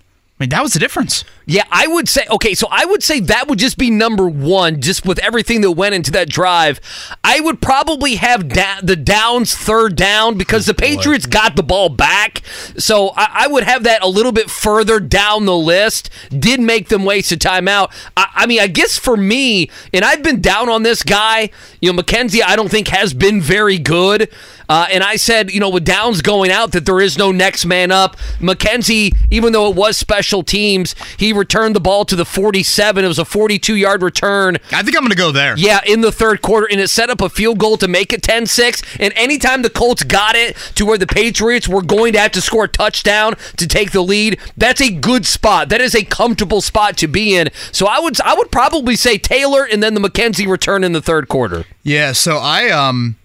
I 0.44 0.46
mean, 0.46 0.50
that 0.50 0.64
was 0.64 0.74
the 0.74 0.80
difference. 0.80 1.24
Yeah, 1.46 1.64
I 1.72 1.88
would 1.88 2.10
say 2.10 2.26
okay, 2.32 2.56
so 2.56 2.68
I 2.72 2.86
would 2.86 3.04
say 3.04 3.20
that 3.20 3.48
would 3.48 3.60
just 3.60 3.78
be 3.78 3.90
number 3.90 4.28
one, 4.28 4.82
just 4.82 5.06
with 5.06 5.20
everything 5.20 5.62
that 5.62 5.72
went 5.72 5.94
into 5.94 6.12
that 6.12 6.28
drive. 6.28 6.82
I 7.24 7.40
would 7.40 7.62
probably 7.62 8.16
have 8.16 8.50
da- 8.50 8.80
the 8.82 8.96
downs 8.96 9.54
third 9.54 9.96
down 9.96 10.38
because 10.38 10.66
the 10.66 10.74
oh, 10.74 10.76
Patriots 10.76 11.26
got 11.26 11.56
the 11.56 11.64
ball 11.64 11.90
back. 11.90 12.42
So 12.78 13.10
I-, 13.16 13.44
I 13.44 13.48
would 13.48 13.64
have 13.64 13.84
that 13.84 14.02
a 14.02 14.08
little 14.08 14.32
bit 14.32 14.50
further 14.50 15.00
down 15.00 15.46
the 15.46 15.56
list. 15.56 16.10
Did 16.30 16.60
make 16.60 16.90
them 16.90 17.06
waste 17.06 17.32
a 17.32 17.38
timeout. 17.38 17.94
I, 18.18 18.30
I 18.34 18.46
mean, 18.46 18.60
I 18.60 18.68
guess 18.68 18.98
for 18.98 19.16
me, 19.16 19.70
and 19.94 20.04
I've 20.04 20.24
been 20.24 20.42
down 20.42 20.68
on 20.70 20.84
this 20.84 21.04
guy. 21.04 21.52
You 21.80 21.94
know, 21.94 22.02
McKenzie, 22.02 22.42
I 22.44 22.56
don't 22.56 22.72
think 22.72 22.88
has 22.88 23.14
been 23.14 23.40
very 23.40 23.78
good. 23.78 24.30
Uh, 24.74 24.88
and 24.90 25.04
I 25.04 25.18
said, 25.18 25.52
you 25.52 25.60
know, 25.60 25.70
with 25.70 25.86
Downs 25.86 26.24
going 26.24 26.50
out, 26.50 26.72
that 26.72 26.88
there 26.88 27.00
is 27.00 27.16
no 27.16 27.32
next 27.32 27.64
man 27.64 27.92
up. 27.92 28.18
McKenzie, 28.40 29.16
even 29.30 29.54
though 29.54 29.70
it 29.70 29.76
was 29.76 29.98
special 29.98 30.42
teams, 30.42 30.96
he 31.16 31.32
returned 31.32 31.76
the 31.76 31.80
ball 31.80 32.06
to 32.06 32.16
the 32.16 32.26
47. 32.26 33.06
It 33.06 33.08
was 33.08 33.20
a 33.20 33.24
42 33.24 33.76
yard 33.76 34.02
return. 34.02 34.58
I 34.72 34.82
think 34.82 34.98
I'm 34.98 35.04
going 35.04 35.12
to 35.12 35.16
go 35.16 35.32
there. 35.32 35.54
Yeah, 35.56 35.82
in 35.86 36.02
the 36.02 36.12
third 36.12 36.42
quarter, 36.42 36.68
and 36.72 36.82
it 36.82 36.88
set 36.88 37.12
up 37.12 37.22
a 37.22 37.30
field 37.30 37.60
goal 37.60 37.78
to 37.78 37.88
make 37.88 38.14
it 38.14 38.24
10 38.24 38.48
6. 38.48 38.82
And 39.00 39.14
anytime 39.16 39.62
the 39.62 39.70
Colts 39.70 40.02
got 40.02 40.36
it 40.36 40.56
to 40.74 40.88
where 40.88 40.98
the 40.98 41.06
Patriots 41.06 41.68
were 41.68 41.84
going 41.84 42.14
to 42.14 42.20
have 42.20 42.32
to 42.32 42.42
score 42.42 42.64
a 42.64 42.68
touchdown 42.68 43.36
to 43.58 43.68
take 43.68 43.92
the 43.92 44.02
lead, 44.02 44.40
that's 44.58 44.82
a 44.82 44.90
good 44.90 45.28
spot. 45.28 45.70
That 45.70 45.82
is 45.82 45.94
a 45.94 46.04
comfortable 46.04 46.62
spot 46.62 46.98
to 46.98 47.08
be 47.08 47.36
in. 47.36 47.50
So 47.72 47.86
I 47.86 48.00
would 48.00 48.20
I 48.22 48.34
would 48.34 48.50
probably 48.50 48.96
say 48.96 49.20
Taylor 49.20 49.68
and 49.72 49.84
then 49.84 49.94
the 49.94 50.02
McKenzie 50.02 50.48
return 50.48 50.84
in 50.84 50.94
the 50.94 51.02
third 51.02 51.28
quarter. 51.28 51.66
Yeah, 51.84 52.14
so 52.14 52.38
I 52.38 52.72
um 52.72 53.18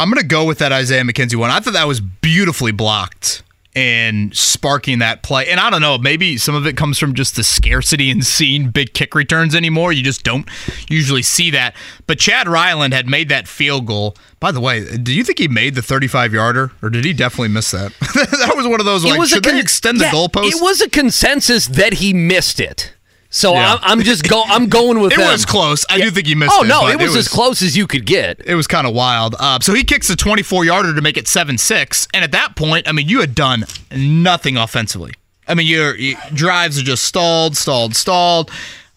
I'm 0.00 0.08
gonna 0.08 0.22
go 0.22 0.46
with 0.46 0.58
that 0.60 0.72
Isaiah 0.72 1.02
McKenzie 1.02 1.36
one. 1.36 1.50
I 1.50 1.60
thought 1.60 1.74
that 1.74 1.86
was 1.86 2.00
beautifully 2.00 2.72
blocked 2.72 3.42
and 3.76 4.34
sparking 4.34 5.00
that 5.00 5.22
play. 5.22 5.46
And 5.48 5.60
I 5.60 5.68
don't 5.68 5.82
know, 5.82 5.98
maybe 5.98 6.38
some 6.38 6.54
of 6.54 6.66
it 6.66 6.74
comes 6.74 6.98
from 6.98 7.14
just 7.14 7.36
the 7.36 7.44
scarcity 7.44 8.08
in 8.08 8.22
seeing 8.22 8.70
big 8.70 8.94
kick 8.94 9.14
returns 9.14 9.54
anymore. 9.54 9.92
You 9.92 10.02
just 10.02 10.24
don't 10.24 10.48
usually 10.88 11.20
see 11.20 11.50
that. 11.50 11.76
But 12.06 12.18
Chad 12.18 12.48
Ryland 12.48 12.94
had 12.94 13.08
made 13.08 13.28
that 13.28 13.46
field 13.46 13.86
goal. 13.86 14.16
By 14.40 14.52
the 14.52 14.60
way, 14.60 14.96
do 14.96 15.12
you 15.12 15.22
think 15.22 15.38
he 15.38 15.48
made 15.48 15.74
the 15.74 15.82
35 15.82 16.32
yarder, 16.32 16.72
or 16.82 16.88
did 16.88 17.04
he 17.04 17.12
definitely 17.12 17.48
miss 17.48 17.70
that? 17.72 17.92
that 18.00 18.54
was 18.56 18.66
one 18.66 18.80
of 18.80 18.86
those 18.86 19.04
like, 19.04 19.28
should 19.28 19.38
a 19.38 19.40
they 19.42 19.50
con- 19.50 19.60
extend 19.60 20.00
the 20.00 20.06
goalpost? 20.06 20.46
It 20.46 20.62
was 20.62 20.80
a 20.80 20.88
consensus 20.88 21.66
that 21.66 21.94
he 21.94 22.14
missed 22.14 22.58
it. 22.58 22.94
So 23.32 23.52
Yeah. 23.54 23.74
I'm, 23.74 23.98
I'm 23.98 24.00
just 24.04 24.28
go. 24.28 24.42
I'm 24.46 24.68
going 24.68 25.00
with 25.00 25.12
It 25.14 25.18
them. 25.18 25.30
was 25.30 25.46
close. 25.46 25.84
I 25.88 25.98
do 26.00 26.10
think 26.10 26.26
you 26.28 26.36
missed 26.36 26.52
Oh 26.54 26.64
it, 26.64 26.68
no, 26.68 26.80
but 26.82 27.00
it 27.00 27.06
was, 27.06 27.16
as 27.16 27.28
close 27.28 27.62
as 27.62 27.76
you 27.76 27.86
could 27.86 28.04
get. 28.04 28.40
It 28.44 28.56
was 28.56 28.66
kind 28.66 28.86
of 28.86 28.92
wild. 28.94 29.36
Uh, 29.38 29.60
so 29.60 29.72
he 29.72 29.84
kicks 29.84 30.10
a 30.10 30.16
24 30.16 30.64
yarder 30.64 30.94
to 30.94 31.00
make 31.00 31.16
it 31.16 31.28
7 31.28 31.56
6. 31.56 32.08
And 32.12 32.24
at 32.24 32.32
that 32.32 32.56
point, 32.56 32.88
I 32.88 32.92
mean, 32.92 33.08
you 33.08 33.20
had 33.20 33.34
done 33.34 33.64
nothing 33.94 34.56
offensively. 34.56 35.14
I 35.48 35.54
mean, 35.54 35.66
your, 35.66 35.96
your 35.96 36.18
drives 36.34 36.78
are 36.78 36.84
just 36.84 37.04
stalled, 37.04 37.56
stalled, 37.56 37.96
stalled. 37.96 38.50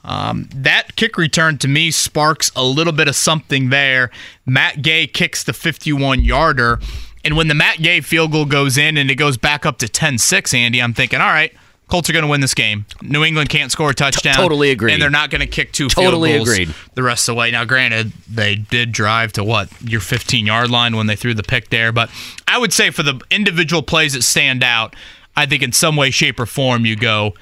Um, 0.05 0.49
that 0.53 0.95
kick 0.97 1.17
return 1.17 1.57
to 1.59 1.67
me 1.67 1.89
sparks 1.89 2.51
a 2.55 2.63
little 2.63 2.91
bit 2.93 3.07
of 3.07 3.15
something 3.15 3.69
there. 3.69 4.11
Matt 4.45 4.81
Gay 4.81 5.07
kicks 5.07 5.43
the 5.43 5.53
51 5.53 6.23
yarder. 6.23 6.79
And 7.23 7.37
when 7.37 7.47
the 7.47 7.53
Matt 7.55 7.77
Gay 7.81 8.01
field 8.01 8.33
goal 8.33 8.45
goes 8.45 8.77
in 8.77 8.97
and 8.97 9.09
it 9.09 9.15
goes 9.15 9.37
back 9.37 9.65
up 9.65 9.77
to 9.77 9.87
10 9.87 10.17
6, 10.17 10.53
Andy, 10.53 10.81
I'm 10.81 10.93
thinking, 10.93 11.21
all 11.21 11.27
right, 11.29 11.53
Colts 11.89 12.09
are 12.09 12.13
going 12.13 12.23
to 12.23 12.29
win 12.29 12.41
this 12.41 12.53
game. 12.53 12.85
New 13.01 13.23
England 13.23 13.49
can't 13.49 13.71
score 13.71 13.91
a 13.91 13.93
touchdown. 13.93 14.35
totally 14.35 14.71
agree. 14.71 14.93
And 14.93 15.01
they're 15.01 15.09
not 15.11 15.29
going 15.29 15.41
to 15.41 15.47
kick 15.47 15.71
two 15.73 15.89
Totally 15.89 16.31
field 16.33 16.47
goals 16.47 16.57
agreed. 16.57 16.75
the 16.95 17.03
rest 17.03 17.27
of 17.29 17.35
the 17.35 17.39
way. 17.39 17.51
Now, 17.51 17.65
granted, 17.65 18.11
they 18.27 18.55
did 18.55 18.91
drive 18.91 19.33
to 19.33 19.43
what 19.43 19.69
your 19.81 20.01
15 20.01 20.45
yard 20.45 20.69
line 20.71 20.95
when 20.95 21.07
they 21.07 21.15
threw 21.15 21.33
the 21.33 21.43
pick 21.43 21.69
there, 21.69 21.91
but 21.91 22.09
I 22.47 22.57
would 22.57 22.73
say 22.73 22.89
for 22.89 23.03
the 23.03 23.19
individual 23.29 23.83
plays 23.83 24.13
that 24.13 24.23
stand 24.23 24.63
out, 24.63 24.95
I 25.35 25.45
think 25.45 25.61
in 25.61 25.71
some 25.71 25.95
way, 25.95 26.09
shape, 26.09 26.39
or 26.39 26.45
form, 26.45 26.85
you 26.85 26.95
go 26.95 27.33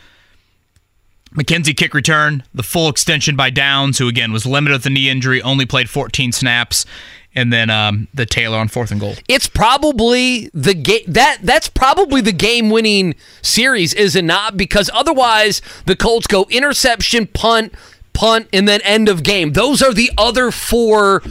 McKenzie 1.35 1.75
kick 1.75 1.93
return, 1.93 2.43
the 2.53 2.63
full 2.63 2.89
extension 2.89 3.35
by 3.37 3.49
Downs, 3.49 3.97
who 3.99 4.07
again 4.09 4.33
was 4.33 4.45
limited 4.45 4.73
with 4.73 4.83
the 4.83 4.89
knee 4.89 5.09
injury, 5.09 5.41
only 5.41 5.65
played 5.65 5.89
14 5.89 6.33
snaps, 6.33 6.85
and 7.33 7.51
then 7.51 7.69
um, 7.69 8.07
the 8.13 8.25
Taylor 8.25 8.57
on 8.57 8.67
fourth 8.67 8.91
and 8.91 8.99
goal. 8.99 9.15
It's 9.27 9.47
probably 9.47 10.49
the 10.53 10.73
game 10.73 11.03
that 11.07 11.39
that's 11.43 11.69
probably 11.69 12.21
the 12.21 12.33
game 12.33 12.69
winning 12.69 13.15
series, 13.41 13.93
is 13.93 14.15
it 14.15 14.25
not? 14.25 14.57
Because 14.57 14.89
otherwise 14.93 15.61
the 15.85 15.95
Colts 15.95 16.27
go 16.27 16.45
interception, 16.49 17.27
punt, 17.27 17.73
punt, 18.13 18.47
and 18.51 18.67
then 18.67 18.81
end 18.81 19.07
of 19.07 19.23
game. 19.23 19.53
Those 19.53 19.81
are 19.81 19.93
the 19.93 20.11
other 20.17 20.51
four 20.51 21.23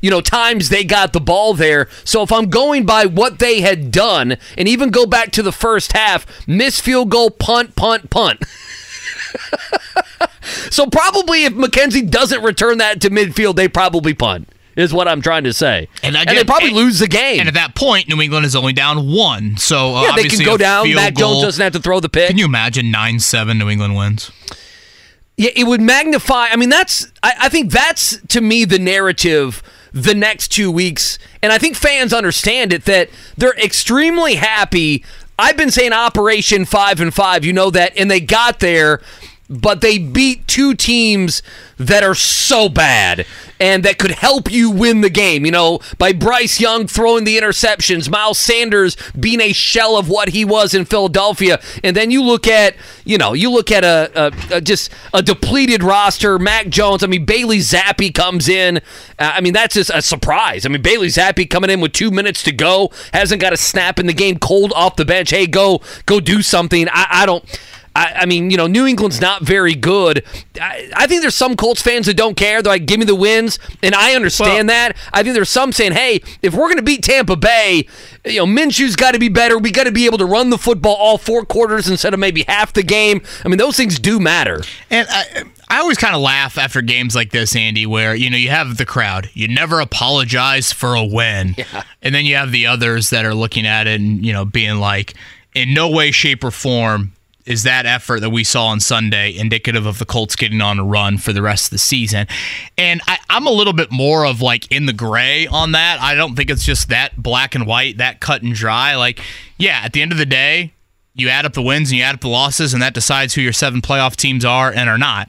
you 0.00 0.10
know 0.10 0.20
times 0.20 0.68
they 0.68 0.84
got 0.84 1.12
the 1.12 1.20
ball 1.20 1.54
there. 1.54 1.88
So 2.04 2.22
if 2.22 2.32
I'm 2.32 2.50
going 2.50 2.86
by 2.86 3.06
what 3.06 3.38
they 3.38 3.60
had 3.60 3.90
done, 3.90 4.36
and 4.56 4.68
even 4.68 4.90
go 4.90 5.06
back 5.06 5.30
to 5.32 5.42
the 5.42 5.52
first 5.52 5.92
half, 5.92 6.26
miss 6.46 6.80
field 6.80 7.10
goal, 7.10 7.30
punt, 7.30 7.76
punt, 7.76 8.10
punt. 8.10 8.42
so 10.70 10.86
probably 10.86 11.44
if 11.44 11.52
McKenzie 11.54 12.08
doesn't 12.08 12.42
return 12.42 12.78
that 12.78 13.00
to 13.02 13.10
midfield, 13.10 13.56
they 13.56 13.68
probably 13.68 14.14
punt. 14.14 14.48
Is 14.76 14.92
what 14.92 15.06
I'm 15.06 15.22
trying 15.22 15.44
to 15.44 15.52
say, 15.52 15.88
and, 16.02 16.16
again- 16.16 16.34
they 16.34 16.44
probably 16.44 16.68
and- 16.68 16.76
lose 16.76 16.98
the 16.98 17.06
game. 17.06 17.38
And 17.40 17.48
at 17.48 17.54
that 17.54 17.74
point, 17.74 18.08
New 18.08 18.20
England 18.20 18.44
is 18.44 18.56
only 18.56 18.72
down 18.72 19.12
one. 19.12 19.56
So 19.56 19.94
uh, 19.94 20.02
yeah, 20.02 20.16
they 20.16 20.28
can 20.28 20.44
go 20.44 20.56
down. 20.56 20.92
Mac 20.94 21.14
goal- 21.14 21.34
Jones 21.34 21.44
doesn't 21.44 21.62
have 21.62 21.72
to 21.74 21.80
throw 21.80 22.00
the 22.00 22.08
pick. 22.08 22.28
Can 22.28 22.38
you 22.38 22.44
imagine 22.44 22.90
nine 22.90 23.20
seven 23.20 23.58
New 23.58 23.68
England 23.70 23.94
wins? 23.96 24.30
Yeah, 25.36 25.50
it 25.56 25.64
would 25.64 25.80
magnify. 25.80 26.48
I 26.48 26.56
mean, 26.56 26.68
that's. 26.70 27.10
I, 27.22 27.32
I 27.42 27.48
think 27.48 27.70
that's 27.72 28.18
to 28.28 28.40
me 28.40 28.64
the 28.64 28.78
narrative. 28.78 29.62
The 29.92 30.12
next 30.14 30.48
two 30.48 30.72
weeks, 30.72 31.20
and 31.40 31.52
I 31.52 31.58
think 31.58 31.76
fans 31.76 32.12
understand 32.12 32.72
it 32.72 32.84
that 32.86 33.10
they're 33.36 33.56
extremely 33.56 34.34
happy. 34.34 35.04
I've 35.38 35.56
been 35.56 35.70
saying 35.70 35.92
Operation 35.92 36.64
Five 36.64 37.00
and 37.00 37.14
Five. 37.14 37.44
You 37.44 37.52
know 37.52 37.70
that, 37.70 37.96
and 37.96 38.10
they 38.10 38.18
got 38.18 38.58
there, 38.58 39.00
but 39.48 39.82
they 39.82 39.98
beat 39.98 40.48
two 40.48 40.74
teams 40.74 41.42
that 41.78 42.02
are 42.02 42.14
so 42.14 42.68
bad 42.68 43.26
and 43.60 43.84
that 43.84 43.98
could 43.98 44.10
help 44.10 44.50
you 44.50 44.70
win 44.70 45.00
the 45.00 45.10
game. 45.10 45.44
You 45.44 45.52
know, 45.52 45.80
by 45.98 46.12
Bryce 46.12 46.60
Young 46.60 46.86
throwing 46.86 47.24
the 47.24 47.38
interceptions, 47.38 48.10
Miles 48.10 48.38
Sanders 48.38 48.96
being 49.18 49.40
a 49.40 49.52
shell 49.52 49.96
of 49.96 50.08
what 50.08 50.30
he 50.30 50.44
was 50.44 50.74
in 50.74 50.84
Philadelphia, 50.84 51.60
and 51.82 51.96
then 51.96 52.10
you 52.10 52.22
look 52.22 52.46
at, 52.46 52.74
you 53.04 53.18
know, 53.18 53.32
you 53.32 53.50
look 53.50 53.70
at 53.70 53.84
a, 53.84 54.10
a, 54.14 54.56
a 54.56 54.60
just 54.60 54.90
a 55.12 55.22
depleted 55.22 55.82
roster. 55.82 56.38
Mac 56.38 56.68
Jones. 56.68 57.02
I 57.02 57.06
mean, 57.06 57.24
Bailey 57.24 57.58
Zappe 57.58 58.14
comes 58.14 58.48
in. 58.48 58.78
Uh, 58.78 58.80
I 59.18 59.40
mean, 59.40 59.52
that's 59.52 59.74
just 59.74 59.90
a 59.90 60.02
surprise. 60.02 60.66
I 60.66 60.68
mean, 60.68 60.82
Bailey 60.82 61.08
Zappe 61.08 61.48
coming 61.48 61.70
in 61.70 61.80
with 61.80 61.92
two 61.92 62.10
minutes 62.10 62.42
to 62.44 62.52
go, 62.52 62.90
hasn't 63.12 63.40
got 63.40 63.52
a 63.52 63.56
snap 63.56 63.98
in 63.98 64.06
the 64.06 64.12
game, 64.12 64.38
cold 64.38 64.72
off 64.74 64.96
the 64.96 65.04
bench. 65.04 65.30
Hey, 65.30 65.46
go 65.46 65.80
go 66.06 66.20
do 66.20 66.42
something. 66.42 66.88
I, 66.90 67.06
I 67.10 67.26
don't. 67.26 67.44
I, 67.96 68.12
I 68.20 68.26
mean, 68.26 68.50
you 68.50 68.56
know, 68.56 68.66
New 68.66 68.86
England's 68.86 69.20
not 69.20 69.42
very 69.42 69.74
good. 69.74 70.24
I, 70.60 70.90
I 70.96 71.06
think 71.06 71.22
there's 71.22 71.34
some 71.34 71.54
Colts 71.56 71.80
fans 71.80 72.06
that 72.06 72.16
don't 72.16 72.36
care. 72.36 72.60
They're 72.60 72.72
like, 72.72 72.86
give 72.86 72.98
me 72.98 73.06
the 73.06 73.14
wins. 73.14 73.58
And 73.82 73.94
I 73.94 74.14
understand 74.14 74.68
that. 74.68 74.96
I 75.12 75.22
think 75.22 75.34
there's 75.34 75.48
some 75.48 75.72
saying, 75.72 75.92
hey, 75.92 76.20
if 76.42 76.54
we're 76.54 76.66
going 76.66 76.76
to 76.76 76.82
beat 76.82 77.04
Tampa 77.04 77.36
Bay, 77.36 77.86
you 78.24 78.38
know, 78.38 78.46
Minshew's 78.46 78.96
got 78.96 79.12
to 79.12 79.20
be 79.20 79.28
better. 79.28 79.58
We 79.58 79.70
got 79.70 79.84
to 79.84 79.92
be 79.92 80.06
able 80.06 80.18
to 80.18 80.26
run 80.26 80.50
the 80.50 80.58
football 80.58 80.94
all 80.94 81.18
four 81.18 81.44
quarters 81.44 81.88
instead 81.88 82.14
of 82.14 82.20
maybe 82.20 82.44
half 82.48 82.72
the 82.72 82.82
game. 82.82 83.22
I 83.44 83.48
mean, 83.48 83.58
those 83.58 83.76
things 83.76 83.98
do 83.98 84.18
matter. 84.18 84.60
And 84.90 85.06
I, 85.08 85.44
I 85.68 85.78
always 85.78 85.98
kind 85.98 86.14
of 86.14 86.20
laugh 86.20 86.58
after 86.58 86.82
games 86.82 87.14
like 87.14 87.30
this, 87.30 87.54
Andy, 87.54 87.86
where 87.86 88.14
you 88.14 88.28
know 88.28 88.36
you 88.36 88.50
have 88.50 88.76
the 88.76 88.84
crowd. 88.84 89.30
You 89.34 89.48
never 89.48 89.80
apologize 89.80 90.72
for 90.72 90.94
a 90.94 91.04
win, 91.04 91.56
and 92.02 92.14
then 92.14 92.26
you 92.26 92.36
have 92.36 92.52
the 92.52 92.66
others 92.66 93.10
that 93.10 93.24
are 93.24 93.34
looking 93.34 93.66
at 93.66 93.86
it 93.86 94.00
and 94.00 94.24
you 94.24 94.32
know 94.32 94.44
being 94.44 94.76
like, 94.76 95.14
in 95.54 95.74
no 95.74 95.88
way, 95.88 96.10
shape, 96.10 96.44
or 96.44 96.50
form 96.50 97.12
is 97.46 97.62
that 97.64 97.84
effort 97.86 98.20
that 98.20 98.30
we 98.30 98.42
saw 98.42 98.66
on 98.66 98.80
Sunday 98.80 99.36
indicative 99.36 99.86
of 99.86 99.98
the 99.98 100.06
Colts 100.06 100.34
getting 100.34 100.60
on 100.60 100.78
a 100.78 100.84
run 100.84 101.18
for 101.18 101.32
the 101.32 101.42
rest 101.42 101.66
of 101.66 101.70
the 101.70 101.78
season. 101.78 102.26
And 102.78 103.00
I, 103.06 103.18
I'm 103.28 103.46
a 103.46 103.50
little 103.50 103.72
bit 103.72 103.92
more 103.92 104.24
of 104.24 104.40
like 104.40 104.70
in 104.72 104.86
the 104.86 104.92
gray 104.92 105.46
on 105.46 105.72
that. 105.72 106.00
I 106.00 106.14
don't 106.14 106.36
think 106.36 106.50
it's 106.50 106.64
just 106.64 106.88
that 106.88 107.22
black 107.22 107.54
and 107.54 107.66
white, 107.66 107.98
that 107.98 108.20
cut 108.20 108.42
and 108.42 108.54
dry. 108.54 108.94
Like, 108.94 109.20
yeah, 109.58 109.80
at 109.84 109.92
the 109.92 110.00
end 110.00 110.12
of 110.12 110.18
the 110.18 110.26
day, 110.26 110.72
you 111.14 111.28
add 111.28 111.44
up 111.44 111.52
the 111.52 111.62
wins 111.62 111.90
and 111.90 111.98
you 111.98 112.04
add 112.04 112.14
up 112.14 112.20
the 112.22 112.28
losses, 112.28 112.72
and 112.72 112.82
that 112.82 112.94
decides 112.94 113.34
who 113.34 113.40
your 113.40 113.52
seven 113.52 113.80
playoff 113.80 114.16
teams 114.16 114.44
are 114.44 114.72
and 114.72 114.88
are 114.88 114.98
not. 114.98 115.28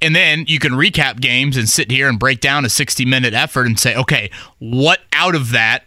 And 0.00 0.14
then 0.14 0.44
you 0.46 0.58
can 0.58 0.72
recap 0.72 1.20
games 1.20 1.56
and 1.56 1.68
sit 1.68 1.90
here 1.90 2.08
and 2.08 2.18
break 2.18 2.40
down 2.40 2.64
a 2.64 2.68
60 2.68 3.04
minute 3.06 3.34
effort 3.34 3.66
and 3.66 3.80
say, 3.80 3.96
okay, 3.96 4.30
what 4.58 5.00
out 5.12 5.34
of 5.34 5.52
that 5.52 5.84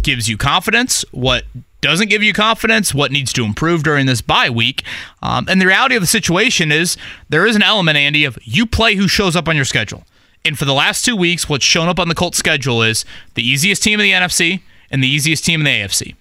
gives 0.00 0.28
you 0.28 0.36
confidence? 0.36 1.04
What 1.12 1.44
doesn't 1.82 2.08
give 2.08 2.22
you 2.22 2.32
confidence? 2.32 2.94
What 2.94 3.12
needs 3.12 3.32
to 3.34 3.44
improve 3.44 3.82
during 3.82 4.06
this 4.06 4.22
bye 4.22 4.48
week? 4.48 4.84
Um, 5.20 5.46
and 5.48 5.60
the 5.60 5.66
reality 5.66 5.96
of 5.96 6.00
the 6.00 6.06
situation 6.06 6.72
is 6.72 6.96
there 7.28 7.44
is 7.44 7.56
an 7.56 7.62
element, 7.62 7.98
Andy, 7.98 8.24
of 8.24 8.38
you 8.42 8.64
play 8.64 8.94
who 8.94 9.08
shows 9.08 9.36
up 9.36 9.48
on 9.48 9.56
your 9.56 9.66
schedule. 9.66 10.04
And 10.44 10.58
for 10.58 10.64
the 10.64 10.72
last 10.72 11.04
two 11.04 11.14
weeks, 11.14 11.48
what's 11.48 11.64
shown 11.64 11.88
up 11.88 11.98
on 11.98 12.08
the 12.08 12.14
Colts 12.14 12.38
schedule 12.38 12.82
is 12.82 13.04
the 13.34 13.46
easiest 13.46 13.82
team 13.82 14.00
in 14.00 14.04
the 14.04 14.12
NFC 14.12 14.62
and 14.90 15.02
the 15.02 15.08
easiest 15.08 15.44
team 15.44 15.60
in 15.60 15.64
the 15.64 15.70
AFC. 15.70 16.14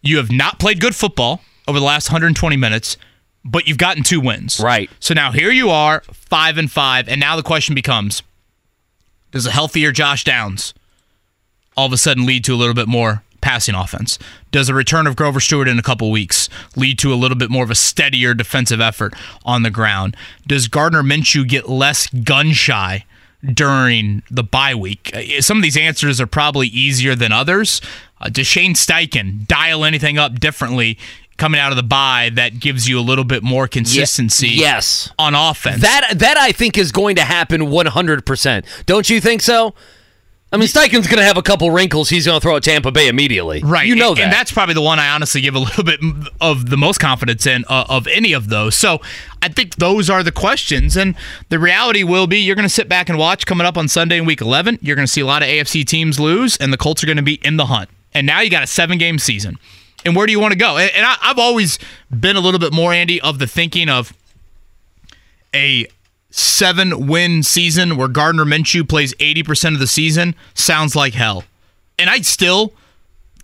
You 0.00 0.16
have 0.16 0.32
not 0.32 0.58
played 0.58 0.80
good 0.80 0.94
football 0.94 1.42
over 1.68 1.78
the 1.78 1.84
last 1.84 2.08
120 2.08 2.56
minutes, 2.56 2.96
but 3.44 3.66
you've 3.66 3.78
gotten 3.78 4.02
two 4.02 4.20
wins. 4.20 4.60
Right. 4.60 4.90
So 5.00 5.14
now 5.14 5.32
here 5.32 5.50
you 5.50 5.70
are, 5.70 6.02
five 6.12 6.58
and 6.58 6.70
five, 6.70 7.08
and 7.08 7.20
now 7.20 7.36
the 7.36 7.42
question 7.42 7.74
becomes: 7.74 8.22
Does 9.30 9.46
a 9.46 9.50
healthier 9.50 9.92
Josh 9.92 10.24
Downs 10.24 10.74
all 11.76 11.86
of 11.86 11.92
a 11.92 11.96
sudden 11.96 12.26
lead 12.26 12.44
to 12.44 12.54
a 12.54 12.56
little 12.56 12.74
bit 12.74 12.88
more 12.88 13.22
passing 13.42 13.74
offense? 13.74 14.18
Does 14.50 14.68
the 14.68 14.74
return 14.74 15.06
of 15.06 15.14
Grover 15.16 15.40
Stewart 15.40 15.68
in 15.68 15.78
a 15.78 15.82
couple 15.82 16.10
weeks 16.10 16.48
lead 16.76 16.98
to 17.00 17.12
a 17.12 17.16
little 17.16 17.36
bit 17.36 17.50
more 17.50 17.64
of 17.64 17.70
a 17.70 17.74
steadier 17.74 18.32
defensive 18.32 18.80
effort 18.80 19.12
on 19.44 19.62
the 19.62 19.70
ground? 19.70 20.16
Does 20.46 20.68
Gardner 20.68 21.02
Minshew 21.02 21.46
get 21.46 21.68
less 21.68 22.06
gun 22.08 22.52
shy? 22.52 23.04
During 23.44 24.22
the 24.30 24.44
bye 24.44 24.72
week, 24.76 25.10
Uh, 25.12 25.40
some 25.40 25.56
of 25.56 25.64
these 25.64 25.76
answers 25.76 26.20
are 26.20 26.28
probably 26.28 26.68
easier 26.68 27.16
than 27.16 27.32
others. 27.32 27.80
Uh, 28.20 28.28
does 28.28 28.46
Shane 28.46 28.74
Steichen 28.74 29.48
dial 29.48 29.84
anything 29.84 30.16
up 30.16 30.38
differently 30.38 30.96
coming 31.38 31.60
out 31.60 31.72
of 31.72 31.76
the 31.76 31.82
bye 31.82 32.30
that 32.34 32.60
gives 32.60 32.88
you 32.88 33.00
a 33.00 33.02
little 33.02 33.24
bit 33.24 33.42
more 33.42 33.66
consistency? 33.66 34.48
yes. 34.50 35.10
on 35.18 35.34
offense. 35.34 35.82
That 35.82 36.20
that 36.20 36.36
I 36.36 36.52
think 36.52 36.78
is 36.78 36.92
going 36.92 37.16
to 37.16 37.22
happen 37.24 37.62
100%. 37.62 38.64
Don't 38.86 39.10
you 39.10 39.20
think 39.20 39.42
so? 39.42 39.74
I 40.52 40.58
mean, 40.58 40.68
Steichen's 40.68 41.06
going 41.06 41.18
to 41.18 41.24
have 41.24 41.38
a 41.38 41.42
couple 41.42 41.70
wrinkles. 41.70 42.10
He's 42.10 42.26
going 42.26 42.38
to 42.38 42.42
throw 42.42 42.56
at 42.56 42.62
Tampa 42.62 42.92
Bay 42.92 43.08
immediately. 43.08 43.62
Right. 43.62 43.86
You 43.86 43.96
know 43.96 44.10
and, 44.10 44.18
that. 44.18 44.22
And 44.24 44.32
that's 44.32 44.52
probably 44.52 44.74
the 44.74 44.82
one 44.82 44.98
I 44.98 45.08
honestly 45.08 45.40
give 45.40 45.54
a 45.54 45.58
little 45.60 45.82
bit 45.82 45.98
of 46.42 46.68
the 46.68 46.76
most 46.76 46.98
confidence 46.98 47.46
in 47.46 47.64
uh, 47.70 47.86
of 47.88 48.06
any 48.06 48.34
of 48.34 48.50
those. 48.50 48.74
So 48.74 49.00
I 49.40 49.48
think 49.48 49.76
those 49.76 50.10
are 50.10 50.22
the 50.22 50.30
questions. 50.30 50.94
And 50.94 51.14
the 51.48 51.58
reality 51.58 52.02
will 52.02 52.26
be 52.26 52.38
you're 52.38 52.54
going 52.54 52.68
to 52.68 52.74
sit 52.74 52.86
back 52.86 53.08
and 53.08 53.18
watch 53.18 53.46
coming 53.46 53.66
up 53.66 53.78
on 53.78 53.88
Sunday 53.88 54.18
in 54.18 54.26
week 54.26 54.42
11. 54.42 54.78
You're 54.82 54.96
going 54.96 55.06
to 55.06 55.12
see 55.12 55.22
a 55.22 55.26
lot 55.26 55.42
of 55.42 55.48
AFC 55.48 55.86
teams 55.86 56.20
lose, 56.20 56.58
and 56.58 56.70
the 56.70 56.76
Colts 56.76 57.02
are 57.02 57.06
going 57.06 57.16
to 57.16 57.22
be 57.22 57.40
in 57.42 57.56
the 57.56 57.66
hunt. 57.66 57.88
And 58.12 58.26
now 58.26 58.40
you 58.40 58.50
got 58.50 58.62
a 58.62 58.66
seven 58.66 58.98
game 58.98 59.18
season. 59.18 59.58
And 60.04 60.14
where 60.14 60.26
do 60.26 60.32
you 60.32 60.40
want 60.40 60.52
to 60.52 60.58
go? 60.58 60.76
And, 60.76 60.90
and 60.94 61.06
I, 61.06 61.16
I've 61.22 61.38
always 61.38 61.78
been 62.10 62.36
a 62.36 62.40
little 62.40 62.60
bit 62.60 62.74
more, 62.74 62.92
Andy, 62.92 63.20
of 63.22 63.38
the 63.38 63.46
thinking 63.46 63.88
of 63.88 64.12
a 65.54 65.86
seven 66.32 67.06
win 67.06 67.42
season 67.42 67.96
where 67.96 68.08
Gardner 68.08 68.44
Minshew 68.44 68.88
plays 68.88 69.14
80% 69.14 69.74
of 69.74 69.80
the 69.80 69.86
season 69.86 70.34
sounds 70.54 70.96
like 70.96 71.14
hell. 71.14 71.44
And 71.98 72.10
I 72.10 72.22
still 72.22 72.72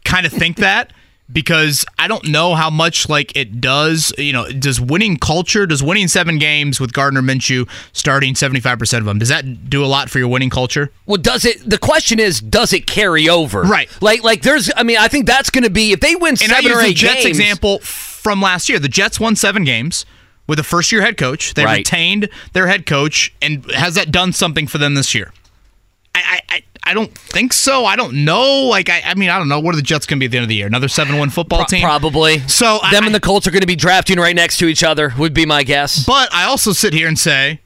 kind 0.05 0.27
of 0.27 0.33
think 0.33 0.57
that 0.57 0.93
because 1.33 1.85
I 1.99 2.09
don't 2.09 2.27
know 2.29 2.55
how 2.55 2.71
much 2.71 3.09
like 3.09 3.37
it 3.37 3.61
does, 3.61 4.13
you 4.17 4.33
know, 4.33 4.49
does 4.51 4.81
winning 4.81 5.19
culture, 5.19 5.67
does 5.67 5.83
winning 5.83 6.09
seven 6.09 6.39
games 6.39 6.81
with 6.81 6.95
Gardner 6.95 7.21
Minshew 7.21 7.69
starting 7.93 8.33
75% 8.35 8.99
of 8.99 9.05
them, 9.05 9.19
does 9.19 9.29
that 9.29 9.69
do 9.69 9.85
a 9.85 9.87
lot 9.87 10.09
for 10.09 10.19
your 10.19 10.29
winning 10.29 10.51
culture? 10.51 10.91
Well, 11.05 11.19
does 11.19 11.45
it? 11.45 11.69
The 11.69 11.79
question 11.79 12.19
is, 12.19 12.41
does 12.41 12.73
it 12.73 12.87
carry 12.87 13.29
over? 13.29 13.63
Right. 13.63 13.91
Like, 14.01 14.25
like 14.25 14.43
there's. 14.43 14.71
I 14.77 14.83
mean, 14.83 14.97
I 14.99 15.09
think 15.09 15.27
that's 15.27 15.51
going 15.51 15.65
to 15.65 15.71
be 15.71 15.93
if 15.93 16.01
they 16.01 16.15
win 16.17 16.37
And 16.43 16.53
I 16.53 16.57
seven 16.57 16.65
use 16.65 16.79
or 16.79 16.83
the 16.83 16.89
eight 16.89 16.97
Jets 16.97 17.25
games. 17.25 17.39
example 17.39 17.79
from 17.81 18.41
last 18.41 18.69
year. 18.69 18.79
The 18.79 18.89
Jets 18.89 19.21
won 19.21 19.37
seven 19.37 19.65
games 19.65 20.07
with 20.49 20.59
a 20.59 20.65
first 20.65 20.91
year 20.91 21.03
head 21.03 21.17
coach. 21.17 21.55
They 21.55 21.65
Right. 21.65 21.79
retained 21.79 22.29
their 22.55 22.67
head 22.67 22.85
coach, 22.87 23.33
and 23.41 23.71
has 23.71 23.95
that 23.95 24.11
done 24.11 24.33
something 24.33 24.67
for 24.67 24.79
them 24.79 24.95
this 24.95 25.15
year? 25.15 25.33
I, 26.15 26.21
I, 26.51 26.55
I- 26.57 26.63
I 26.85 26.95
don't 26.95 27.13
think 27.13 27.53
so. 27.53 27.85
I 27.85 27.97
don't 27.97 28.25
know. 28.25 28.63
Like, 28.63 28.89
I, 28.89 29.03
I 29.05 29.15
mean, 29.15 29.29
I 29.29 29.37
don't 29.37 29.49
know. 29.51 29.61
What 29.61 29.75
are 29.75 29.77
the 29.77 29.83
Jets 29.83 30.07
going 30.07 30.19
to 30.19 30.21
be 30.21 30.25
at 30.25 30.31
the 30.31 30.39
end 30.39 30.45
of 30.45 30.49
the 30.49 30.55
year? 30.55 30.67
Another 30.67 30.89
7 30.89 31.19
1 31.19 31.29
football 31.29 31.67
team? 31.67 31.83
Probably. 31.83 32.39
So 32.49 32.79
them 32.91 33.05
and 33.05 33.15
the 33.15 33.21
Colts 33.21 33.47
are 33.47 33.51
going 33.51 33.61
to 33.61 33.67
be 33.67 33.77
drafting 33.77 34.19
right 34.19 34.35
next 34.35 34.57
to 34.59 34.67
each 34.67 34.83
other. 34.83 35.13
Would 35.19 35.35
be 35.35 35.45
my 35.45 35.65
guess. 35.65 36.07
But 36.07 36.33
I 36.33 36.45
also 36.45 36.73
sit 36.73 36.95
here 36.95 37.07
and 37.07 37.19
say, 37.19 37.61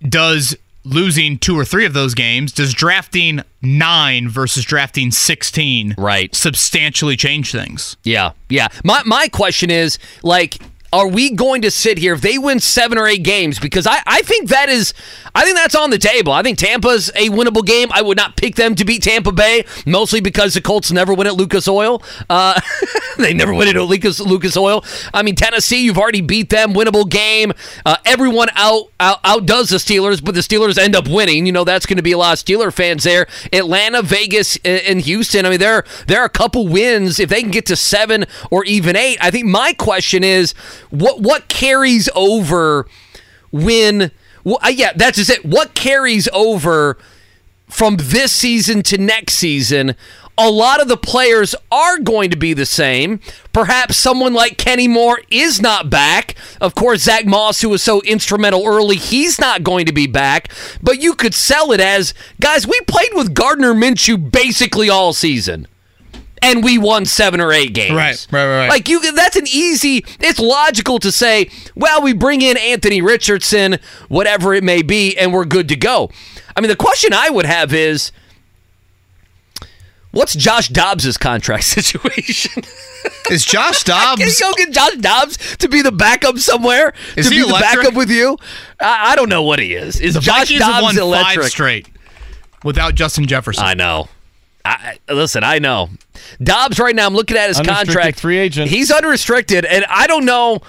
does 0.00 0.56
losing 0.84 1.38
two 1.38 1.58
or 1.58 1.64
three 1.66 1.84
of 1.84 1.92
those 1.92 2.14
games, 2.14 2.52
does 2.52 2.72
drafting 2.72 3.42
nine 3.60 4.30
versus 4.30 4.64
drafting 4.64 5.10
16 5.10 5.94
right. 5.98 6.34
substantially 6.34 7.16
change 7.16 7.52
things? 7.52 7.98
Yeah, 8.02 8.32
yeah. 8.48 8.68
My 8.82 9.02
my 9.04 9.28
question 9.28 9.70
is 9.70 9.98
like. 10.22 10.58
Are 10.92 11.08
we 11.08 11.30
going 11.30 11.62
to 11.62 11.70
sit 11.70 11.96
here 11.96 12.12
if 12.12 12.20
they 12.20 12.36
win 12.36 12.60
seven 12.60 12.98
or 12.98 13.06
eight 13.06 13.22
games? 13.22 13.58
Because 13.58 13.86
I, 13.86 14.02
I 14.06 14.20
think 14.20 14.50
that 14.50 14.68
is, 14.68 14.92
I 15.34 15.42
think 15.42 15.56
that's 15.56 15.74
on 15.74 15.88
the 15.88 15.96
table. 15.96 16.32
I 16.32 16.42
think 16.42 16.58
Tampa's 16.58 17.08
a 17.14 17.30
winnable 17.30 17.64
game. 17.64 17.88
I 17.92 18.02
would 18.02 18.18
not 18.18 18.36
pick 18.36 18.56
them 18.56 18.74
to 18.74 18.84
beat 18.84 19.02
Tampa 19.02 19.32
Bay, 19.32 19.64
mostly 19.86 20.20
because 20.20 20.52
the 20.52 20.60
Colts 20.60 20.92
never 20.92 21.14
win 21.14 21.26
at 21.26 21.34
Lucas 21.34 21.66
Oil. 21.66 22.02
Uh, 22.28 22.60
they 23.18 23.32
never 23.32 23.54
win 23.54 23.68
at 23.68 23.76
Lucas 23.76 24.20
Lucas 24.20 24.54
Oil. 24.54 24.84
I 25.14 25.22
mean 25.22 25.34
Tennessee, 25.34 25.82
you've 25.82 25.96
already 25.96 26.20
beat 26.20 26.50
them, 26.50 26.74
winnable 26.74 27.08
game. 27.08 27.52
Uh, 27.86 27.96
everyone 28.04 28.48
out, 28.54 28.88
out 29.00 29.20
outdoes 29.24 29.70
the 29.70 29.78
Steelers, 29.78 30.22
but 30.22 30.34
the 30.34 30.40
Steelers 30.42 30.76
end 30.76 30.94
up 30.94 31.08
winning. 31.08 31.46
You 31.46 31.52
know 31.52 31.64
that's 31.64 31.86
going 31.86 31.96
to 31.96 32.02
be 32.02 32.12
a 32.12 32.18
lot 32.18 32.34
of 32.34 32.44
Steeler 32.44 32.70
fans 32.70 33.04
there. 33.04 33.26
Atlanta, 33.50 34.02
Vegas, 34.02 34.58
and 34.62 35.00
Houston. 35.00 35.46
I 35.46 35.50
mean 35.50 35.58
there 35.58 35.84
there 36.06 36.20
are 36.20 36.26
a 36.26 36.30
couple 36.30 36.68
wins 36.68 37.18
if 37.18 37.30
they 37.30 37.40
can 37.40 37.50
get 37.50 37.64
to 37.66 37.76
seven 37.76 38.26
or 38.50 38.62
even 38.66 38.94
eight. 38.94 39.16
I 39.22 39.30
think 39.30 39.46
my 39.46 39.72
question 39.72 40.22
is 40.22 40.54
what 40.90 41.20
what 41.20 41.48
carries 41.48 42.08
over 42.14 42.86
when. 43.50 44.10
Well, 44.44 44.58
uh, 44.62 44.68
yeah, 44.68 44.92
that's 44.94 45.18
just 45.18 45.30
it. 45.30 45.44
What 45.44 45.74
carries 45.74 46.28
over 46.32 46.98
from 47.68 47.96
this 47.98 48.32
season 48.32 48.82
to 48.82 48.98
next 48.98 49.34
season, 49.34 49.94
a 50.36 50.50
lot 50.50 50.80
of 50.80 50.88
the 50.88 50.96
players 50.96 51.54
are 51.70 51.98
going 51.98 52.30
to 52.30 52.36
be 52.36 52.52
the 52.52 52.66
same. 52.66 53.20
Perhaps 53.52 53.96
someone 53.96 54.34
like 54.34 54.56
Kenny 54.56 54.88
Moore 54.88 55.20
is 55.30 55.60
not 55.60 55.90
back. 55.90 56.34
Of 56.60 56.74
course, 56.74 57.02
Zach 57.02 57.26
Moss, 57.26 57.60
who 57.60 57.68
was 57.68 57.82
so 57.82 58.00
instrumental 58.02 58.66
early, 58.66 58.96
he's 58.96 59.38
not 59.38 59.62
going 59.62 59.86
to 59.86 59.92
be 59.92 60.06
back. 60.06 60.52
But 60.82 61.00
you 61.02 61.14
could 61.14 61.34
sell 61.34 61.72
it 61.72 61.80
as 61.80 62.14
guys, 62.40 62.66
we 62.66 62.80
played 62.82 63.10
with 63.14 63.34
Gardner 63.34 63.74
Minshew 63.74 64.30
basically 64.30 64.90
all 64.90 65.12
season. 65.12 65.66
And 66.42 66.64
we 66.64 66.76
won 66.76 67.04
seven 67.06 67.40
or 67.40 67.52
eight 67.52 67.72
games. 67.72 67.94
Right, 67.94 68.26
right, 68.30 68.46
right, 68.46 68.58
right. 68.58 68.68
Like 68.68 68.88
you, 68.88 69.12
that's 69.12 69.36
an 69.36 69.46
easy. 69.46 70.04
It's 70.20 70.40
logical 70.40 70.98
to 70.98 71.12
say, 71.12 71.48
well, 71.76 72.02
we 72.02 72.12
bring 72.12 72.42
in 72.42 72.56
Anthony 72.56 73.00
Richardson, 73.00 73.78
whatever 74.08 74.52
it 74.52 74.64
may 74.64 74.82
be, 74.82 75.16
and 75.16 75.32
we're 75.32 75.44
good 75.44 75.68
to 75.68 75.76
go. 75.76 76.10
I 76.56 76.60
mean, 76.60 76.68
the 76.68 76.76
question 76.76 77.12
I 77.12 77.30
would 77.30 77.46
have 77.46 77.72
is, 77.72 78.12
what's 80.10 80.34
Josh 80.34 80.68
Dobbs's 80.68 81.16
contract 81.16 81.64
situation? 81.64 82.62
Is 83.30 83.44
Josh 83.44 83.82
Dobbs? 83.84 84.20
Can 84.20 84.28
you 84.28 84.34
go 84.40 84.52
get 84.54 84.72
Josh 84.72 84.96
Dobbs 84.96 85.56
to 85.58 85.68
be 85.68 85.82
the 85.82 85.92
backup 85.92 86.38
somewhere? 86.38 86.92
Is 87.16 87.28
to 87.28 87.34
he 87.34 87.42
be 87.42 87.46
the 87.46 87.54
backup 87.58 87.94
with 87.94 88.10
you? 88.10 88.36
I, 88.80 89.12
I 89.12 89.16
don't 89.16 89.28
know 89.28 89.42
what 89.42 89.58
he 89.58 89.74
is. 89.74 90.00
Is 90.00 90.14
The 90.14 90.20
Josh 90.20 90.48
Vikings 90.48 90.60
Dobbs 90.60 90.82
won 90.82 90.98
electric? 90.98 91.42
five 91.44 91.50
straight 91.50 91.88
without 92.64 92.94
Justin 92.94 93.26
Jefferson. 93.26 93.64
I 93.64 93.74
know. 93.74 94.08
I, 94.64 94.98
listen, 95.08 95.42
I 95.44 95.58
know. 95.58 95.90
Dobbs 96.42 96.78
right 96.78 96.94
now. 96.94 97.06
I'm 97.06 97.14
looking 97.14 97.36
at 97.36 97.48
his 97.48 97.60
contract. 97.60 98.20
free 98.20 98.38
agent. 98.38 98.70
He's 98.70 98.90
unrestricted, 98.90 99.64
and 99.64 99.84
I 99.88 100.06
don't 100.06 100.24
know. 100.24 100.60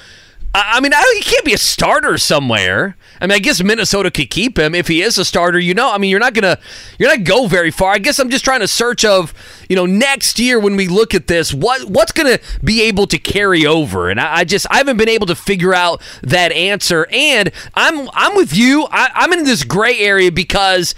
I 0.53 0.73
I 0.77 0.79
mean, 0.79 0.93
I 0.93 1.13
he 1.15 1.23
can't 1.23 1.45
be 1.45 1.53
a 1.53 1.57
starter 1.57 2.17
somewhere. 2.17 2.95
I 3.21 3.27
mean, 3.27 3.35
I 3.35 3.39
guess 3.39 3.63
Minnesota 3.63 4.11
could 4.11 4.29
keep 4.29 4.57
him 4.57 4.75
if 4.75 4.87
he 4.87 5.01
is 5.01 5.17
a 5.17 5.25
starter. 5.25 5.59
You 5.59 5.73
know, 5.73 5.91
I 5.91 5.97
mean, 5.97 6.09
you're 6.09 6.19
not 6.19 6.33
gonna 6.33 6.57
you're 6.97 7.09
not 7.09 7.23
go 7.23 7.47
very 7.47 7.71
far. 7.71 7.93
I 7.93 7.99
guess 7.99 8.19
I'm 8.19 8.29
just 8.29 8.43
trying 8.43 8.59
to 8.61 8.67
search 8.67 9.05
of 9.05 9.33
you 9.69 9.75
know 9.75 9.85
next 9.85 10.39
year 10.39 10.59
when 10.59 10.75
we 10.75 10.87
look 10.87 11.13
at 11.13 11.27
this, 11.27 11.53
what 11.53 11.87
what's 11.89 12.11
gonna 12.11 12.39
be 12.63 12.81
able 12.83 13.07
to 13.07 13.17
carry 13.17 13.65
over, 13.65 14.09
and 14.09 14.19
I, 14.19 14.37
I 14.37 14.43
just 14.43 14.65
I 14.69 14.77
haven't 14.77 14.97
been 14.97 15.09
able 15.09 15.27
to 15.27 15.35
figure 15.35 15.73
out 15.73 16.01
that 16.23 16.51
answer. 16.51 17.07
And 17.11 17.51
I'm 17.75 18.09
I'm 18.13 18.35
with 18.35 18.55
you. 18.55 18.87
I, 18.91 19.09
I'm 19.13 19.33
in 19.33 19.43
this 19.43 19.63
gray 19.63 19.99
area 19.99 20.31
because 20.31 20.95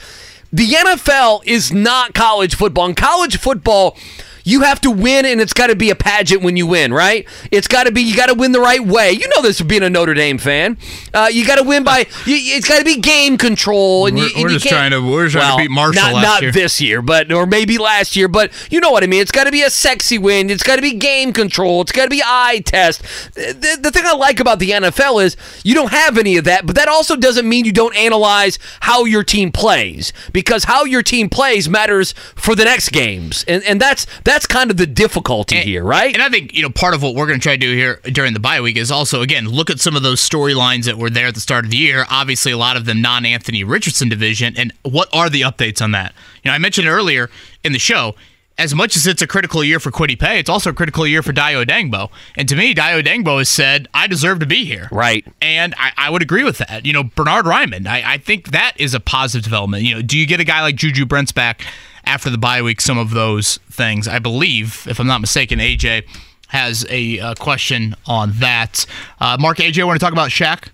the 0.56 0.70
NFL 0.70 1.42
is 1.46 1.74
not 1.74 2.14
college 2.14 2.56
football. 2.56 2.88
In 2.88 2.96
college 2.96 3.38
football, 3.38 3.98
you 4.46 4.62
have 4.62 4.80
to 4.82 4.92
win, 4.92 5.26
and 5.26 5.42
it's 5.42 5.52
got 5.52 5.68
to 5.68 5.76
be 5.76 5.90
a 5.90 5.96
pageant 5.96 6.42
when 6.44 6.56
you 6.56 6.66
win, 6.68 6.94
right? 6.94 7.28
It's 7.52 7.68
got 7.68 7.84
to 7.88 7.92
be 7.92 8.02
you 8.02 8.16
got 8.16 8.28
to 8.28 8.34
win 8.36 8.54
the 8.54 8.62
right 8.62 8.86
way. 8.86 9.12
You 9.12 9.28
know 9.36 9.42
this 9.42 9.60
being 9.62 9.84
a 9.84 9.90
Notre 9.90 10.14
Dame 10.14 10.38
fan. 10.38 10.78
Uh, 11.14 11.28
you 11.32 11.46
got 11.46 11.58
to 11.58 11.64
win 11.64 11.84
by. 11.84 12.06
You, 12.26 12.38
it's 12.56 12.68
got 12.68 12.80
to 12.80 12.86
be 12.86 13.00
game 13.02 13.38
control, 13.38 14.06
and 14.08 14.16
We're- 14.18 14.30
you, 14.30 14.36
and 14.36 14.44
we're 14.44 14.50
you 14.52 14.56
just 14.56 14.66
can't- 14.66 14.76
trying 14.76 14.92
to- 14.92 15.02
we're 15.12 15.26
just 15.28 15.36
trying 15.36 15.58
to 15.58 15.64
beat 15.64 15.72
Marshall 15.72 16.12
Not, 16.14 16.22
not 16.22 16.42
year. 16.44 16.52
this 16.52 16.80
year, 16.80 17.02
but 17.02 17.32
or 17.32 17.46
maybe 17.46 17.78
last 17.78 18.16
year. 18.16 18.28
But 18.28 18.52
you 18.72 18.80
know 18.80 18.92
what 18.92 19.04
I 19.04 19.08
mean. 19.08 19.22
It's 19.22 19.32
got 19.32 19.44
to 19.46 19.52
be 19.52 19.62
a 19.64 19.70
sexy 19.70 20.18
win. 20.18 20.50
It's 20.50 20.64
got 20.64 20.76
to 20.78 20.82
be 20.82 20.94
game 20.94 21.34
control. 21.34 21.82
It's 21.82 21.92
got 21.92 22.04
to 22.06 22.10
be 22.10 22.22
eye 22.26 22.62
test. 22.66 23.02
The, 23.34 23.78
the 23.82 23.92
thing 23.92 24.06
I 24.06 24.14
like 24.14 24.40
about 24.40 24.60
the 24.60 24.70
NFL 24.72 25.24
is 25.24 25.36
you 25.64 25.74
don't 25.76 25.92
have 25.92 26.18
any 26.18 26.38
of 26.38 26.46
that, 26.46 26.66
but 26.66 26.76
that 26.76 26.88
also 26.88 27.16
doesn't 27.16 27.48
mean 27.50 27.66
you 27.66 27.72
don't 27.74 27.96
analyze 27.96 28.60
how 28.82 29.06
your 29.06 29.24
team 29.24 29.52
plays 29.52 30.14
because 30.32 30.66
how 30.66 30.84
your 30.86 31.02
team 31.04 31.30
plays 31.30 31.68
matters 31.70 32.14
for 32.36 32.56
the 32.56 32.66
next 32.66 32.90
games, 32.90 33.44
and 33.48 33.64
and 33.64 33.80
that's 33.82 34.06
that's 34.24 34.35
kind 34.44 34.72
of 34.72 34.78
the 34.78 34.88
difficulty 34.88 35.58
here, 35.58 35.84
right? 35.84 36.14
And 36.14 36.22
I 36.22 36.30
think, 36.30 36.54
you 36.54 36.62
know, 36.62 36.70
part 36.70 36.94
of 36.94 37.02
what 37.02 37.16
we're 37.16 37.28
going 37.28 37.40
to 37.40 37.44
try 37.44 37.54
to 37.54 37.58
do 37.58 37.74
here 37.74 38.02
during 38.12 38.34
the 38.34 38.40
bye 38.40 38.60
week 38.60 38.76
is 38.76 38.92
also, 38.92 39.22
again, 39.22 39.48
look 39.48 39.70
at 39.70 39.80
some 39.80 39.96
of 39.96 40.04
those 40.04 40.20
storylines 40.20 40.86
that 40.86 40.98
were 40.98 41.10
there 41.10 41.28
at 41.28 41.36
the 41.36 41.40
start 41.40 41.64
of 41.64 41.72
the 41.72 41.78
year. 41.78 42.06
Obviously, 42.10 42.52
a 42.52 42.58
lot 42.58 42.76
of 42.76 42.86
them 42.86 43.02
non 43.02 43.26
Anthony 43.26 43.64
Richardson 43.64 44.10
division. 44.10 44.56
And 44.58 44.74
what 44.84 45.08
are 45.14 45.30
the 45.30 45.42
updates 45.42 45.82
on 45.82 45.92
that? 45.92 46.14
You 46.44 46.50
know, 46.50 46.56
I 46.56 46.58
mentioned 46.58 46.88
earlier 46.88 47.30
in 47.64 47.72
the 47.72 47.80
show, 47.80 48.16
as 48.58 48.74
much 48.74 48.96
as 48.96 49.06
it's 49.06 49.22
a 49.22 49.28
critical 49.28 49.64
year 49.64 49.80
for 49.80 49.92
Kwity 49.92 50.18
Paye, 50.18 50.40
it's 50.40 50.50
also 50.50 50.70
a 50.70 50.74
critical 50.74 51.06
year 51.06 51.22
for 51.22 51.34
Dayo 51.34 51.66
Odeyingbo. 51.66 52.10
And 52.38 52.48
to 52.48 52.56
me, 52.56 52.74
Dayo 52.74 53.02
Odeyingbo 53.02 53.40
has 53.40 53.50
said, 53.50 53.88
I 53.94 54.08
deserve 54.08 54.40
to 54.40 54.46
be 54.46 54.66
here. 54.66 54.88
Right. 54.92 55.26
And 55.42 55.76
I, 55.78 55.92
I 55.98 56.10
would 56.10 56.22
agree 56.22 56.44
with 56.44 56.60
that. 56.60 56.86
You 56.86 56.94
know, 56.94 57.04
Bernhard 57.04 57.46
Raimann, 57.46 57.86
I, 57.88 58.14
I 58.14 58.18
think 58.18 58.52
that 58.52 58.74
is 58.78 58.94
a 58.94 59.00
positive 59.00 59.44
development. 59.44 59.84
You 59.84 59.96
know, 59.96 60.02
do 60.02 60.18
you 60.18 60.26
get 60.26 60.40
a 60.40 60.46
guy 60.46 60.62
like 60.62 60.76
Juju 60.76 61.06
Brents 61.06 61.34
back 61.34 61.66
after 62.06 62.30
the 62.30 62.38
bye 62.38 62.62
week? 62.62 62.82
Some 62.82 62.98
of 62.98 63.12
those 63.12 63.58
things, 63.70 64.08
I 64.08 64.20
believe, 64.20 64.86
if 64.90 65.00
I'm 65.00 65.08
not 65.08 65.22
mistaken, 65.22 65.60
AJ 65.60 66.06
has 66.48 66.86
a 66.90 67.20
uh, 67.20 67.36
question 67.36 67.96
on 68.06 68.32
that. 68.36 68.86
Uh, 69.20 69.38
Mark, 69.40 69.58
AJ, 69.58 69.86
want 69.86 70.00
to 70.00 70.04
talk 70.04 70.14
about 70.14 70.30
Shaq? 70.30 70.68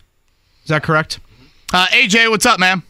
Is 0.64 0.70
that 0.70 0.84
correct? 0.84 1.20
Uh, 1.74 1.88
AJ, 1.88 2.30
what's 2.30 2.46
up, 2.46 2.60
man? 2.60 2.84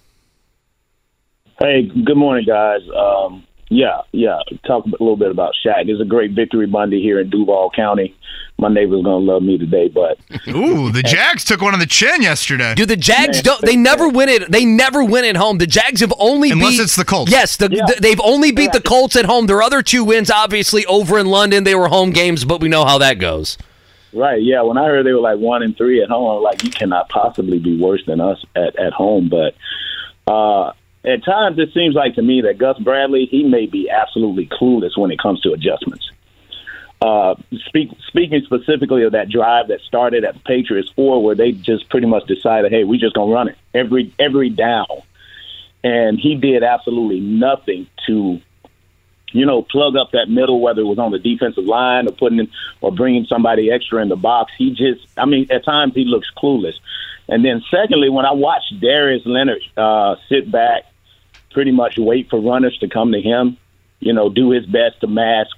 Hey, 1.59 1.83
good 1.83 2.17
morning, 2.17 2.45
guys. 2.45 2.81
Um, 2.95 3.45
yeah, 3.69 4.01
yeah. 4.11 4.39
Talk 4.65 4.85
a 4.85 4.89
little 4.89 5.15
bit 5.15 5.31
about 5.31 5.53
Shaq. 5.65 5.87
It's 5.87 6.01
a 6.01 6.05
great 6.05 6.31
victory 6.31 6.67
Monday 6.67 7.01
here 7.01 7.19
in 7.19 7.29
Duval 7.29 7.71
County. 7.75 8.15
My 8.61 8.69
neighbor's 8.69 9.03
gonna 9.03 9.17
love 9.17 9.41
me 9.41 9.57
today, 9.57 9.87
but 9.87 10.19
Ooh, 10.47 10.91
the 10.91 11.01
Jags 11.01 11.43
took 11.43 11.61
one 11.61 11.73
on 11.73 11.79
the 11.79 11.87
chin 11.87 12.21
yesterday. 12.21 12.75
Dude, 12.75 12.89
the 12.89 12.95
Jags 12.95 13.37
Man, 13.37 13.43
don't. 13.43 13.61
They 13.61 13.75
never 13.75 14.07
win 14.07 14.29
it. 14.29 14.51
They 14.51 14.65
never 14.65 15.03
win 15.03 15.25
at 15.25 15.35
home. 15.35 15.57
The 15.57 15.65
Jags 15.65 16.01
have 16.01 16.13
only 16.19 16.51
Unless 16.51 16.69
beat, 16.77 16.79
it's 16.81 16.95
the 16.95 17.03
Colts. 17.03 17.31
Yes, 17.31 17.57
the, 17.57 17.69
the- 17.69 17.97
they've 17.99 18.21
only 18.23 18.51
beat 18.51 18.71
the 18.71 18.79
Colts 18.79 19.15
at 19.15 19.25
home. 19.25 19.47
Their 19.47 19.63
other 19.63 19.81
two 19.81 20.03
wins, 20.03 20.29
obviously, 20.29 20.85
over 20.85 21.17
in 21.17 21.25
London. 21.25 21.63
They 21.63 21.73
were 21.73 21.87
home 21.87 22.11
games, 22.11 22.45
but 22.45 22.61
we 22.61 22.69
know 22.69 22.85
how 22.85 22.99
that 22.99 23.15
goes. 23.15 23.57
right, 24.13 24.39
yeah. 24.41 24.61
When 24.61 24.77
I 24.77 24.85
heard 24.85 25.07
they 25.07 25.13
were 25.13 25.21
like 25.21 25.39
one 25.39 25.63
and 25.63 25.75
three 25.75 26.03
at 26.03 26.09
home, 26.09 26.29
I 26.29 26.33
was 26.35 26.43
like, 26.43 26.63
you 26.63 26.69
cannot 26.69 27.09
possibly 27.09 27.57
be 27.57 27.79
worse 27.81 28.05
than 28.05 28.21
us 28.21 28.45
at 28.55 28.75
at 28.77 28.93
home. 28.93 29.27
But 29.27 29.55
uh, 30.31 30.73
at 31.03 31.23
times, 31.25 31.57
it 31.57 31.73
seems 31.73 31.95
like 31.95 32.13
to 32.13 32.21
me 32.21 32.41
that 32.41 32.59
Gus 32.59 32.77
Bradley 32.77 33.25
he 33.25 33.41
may 33.43 33.65
be 33.65 33.89
absolutely 33.89 34.45
clueless 34.45 34.95
when 34.95 35.09
it 35.09 35.17
comes 35.19 35.41
to 35.41 35.53
adjustments. 35.53 36.10
Uh, 37.01 37.33
speak, 37.65 37.89
speaking 38.07 38.43
specifically 38.45 39.03
of 39.03 39.13
that 39.13 39.27
drive 39.27 39.69
that 39.69 39.81
started 39.81 40.23
at 40.23 40.43
Patriots 40.43 40.91
four, 40.95 41.23
where 41.23 41.33
they 41.33 41.51
just 41.51 41.89
pretty 41.89 42.05
much 42.05 42.27
decided, 42.27 42.71
hey, 42.71 42.83
we're 42.83 42.99
just 42.99 43.15
gonna 43.15 43.31
run 43.31 43.47
it 43.47 43.57
every 43.73 44.13
every 44.19 44.51
down, 44.51 44.85
and 45.83 46.19
he 46.19 46.35
did 46.35 46.61
absolutely 46.63 47.19
nothing 47.19 47.87
to, 48.05 48.39
you 49.31 49.45
know, 49.47 49.63
plug 49.63 49.95
up 49.95 50.11
that 50.11 50.29
middle, 50.29 50.61
whether 50.61 50.81
it 50.81 50.85
was 50.85 50.99
on 50.99 51.11
the 51.11 51.17
defensive 51.17 51.65
line 51.65 52.07
or 52.07 52.11
putting 52.11 52.37
in, 52.37 52.51
or 52.81 52.91
bringing 52.91 53.25
somebody 53.25 53.71
extra 53.71 53.99
in 53.99 54.09
the 54.09 54.15
box. 54.15 54.51
He 54.55 54.69
just, 54.69 55.07
I 55.17 55.25
mean, 55.25 55.47
at 55.49 55.65
times 55.65 55.95
he 55.95 56.05
looks 56.05 56.29
clueless. 56.37 56.75
And 57.27 57.43
then 57.43 57.63
secondly, 57.71 58.09
when 58.09 58.27
I 58.27 58.33
watched 58.33 58.79
Darius 58.79 59.25
Leonard 59.25 59.63
uh, 59.75 60.17
sit 60.29 60.51
back, 60.51 60.83
pretty 61.49 61.71
much 61.71 61.97
wait 61.97 62.29
for 62.29 62.39
runners 62.39 62.77
to 62.79 62.87
come 62.87 63.11
to 63.13 63.21
him, 63.21 63.57
you 63.99 64.13
know, 64.13 64.29
do 64.29 64.51
his 64.51 64.67
best 64.67 65.01
to 65.01 65.07
mask 65.07 65.55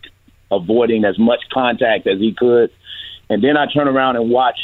avoiding 0.54 1.06
as 1.06 1.18
much 1.18 1.42
contact 1.52 2.08
as 2.08 2.20
he 2.20 2.34
could. 2.34 2.72
And 3.30 3.44
then 3.44 3.58
I 3.58 3.66
turn 3.72 3.88
around 3.88 4.16
and 4.16 4.30
watch 4.30 4.58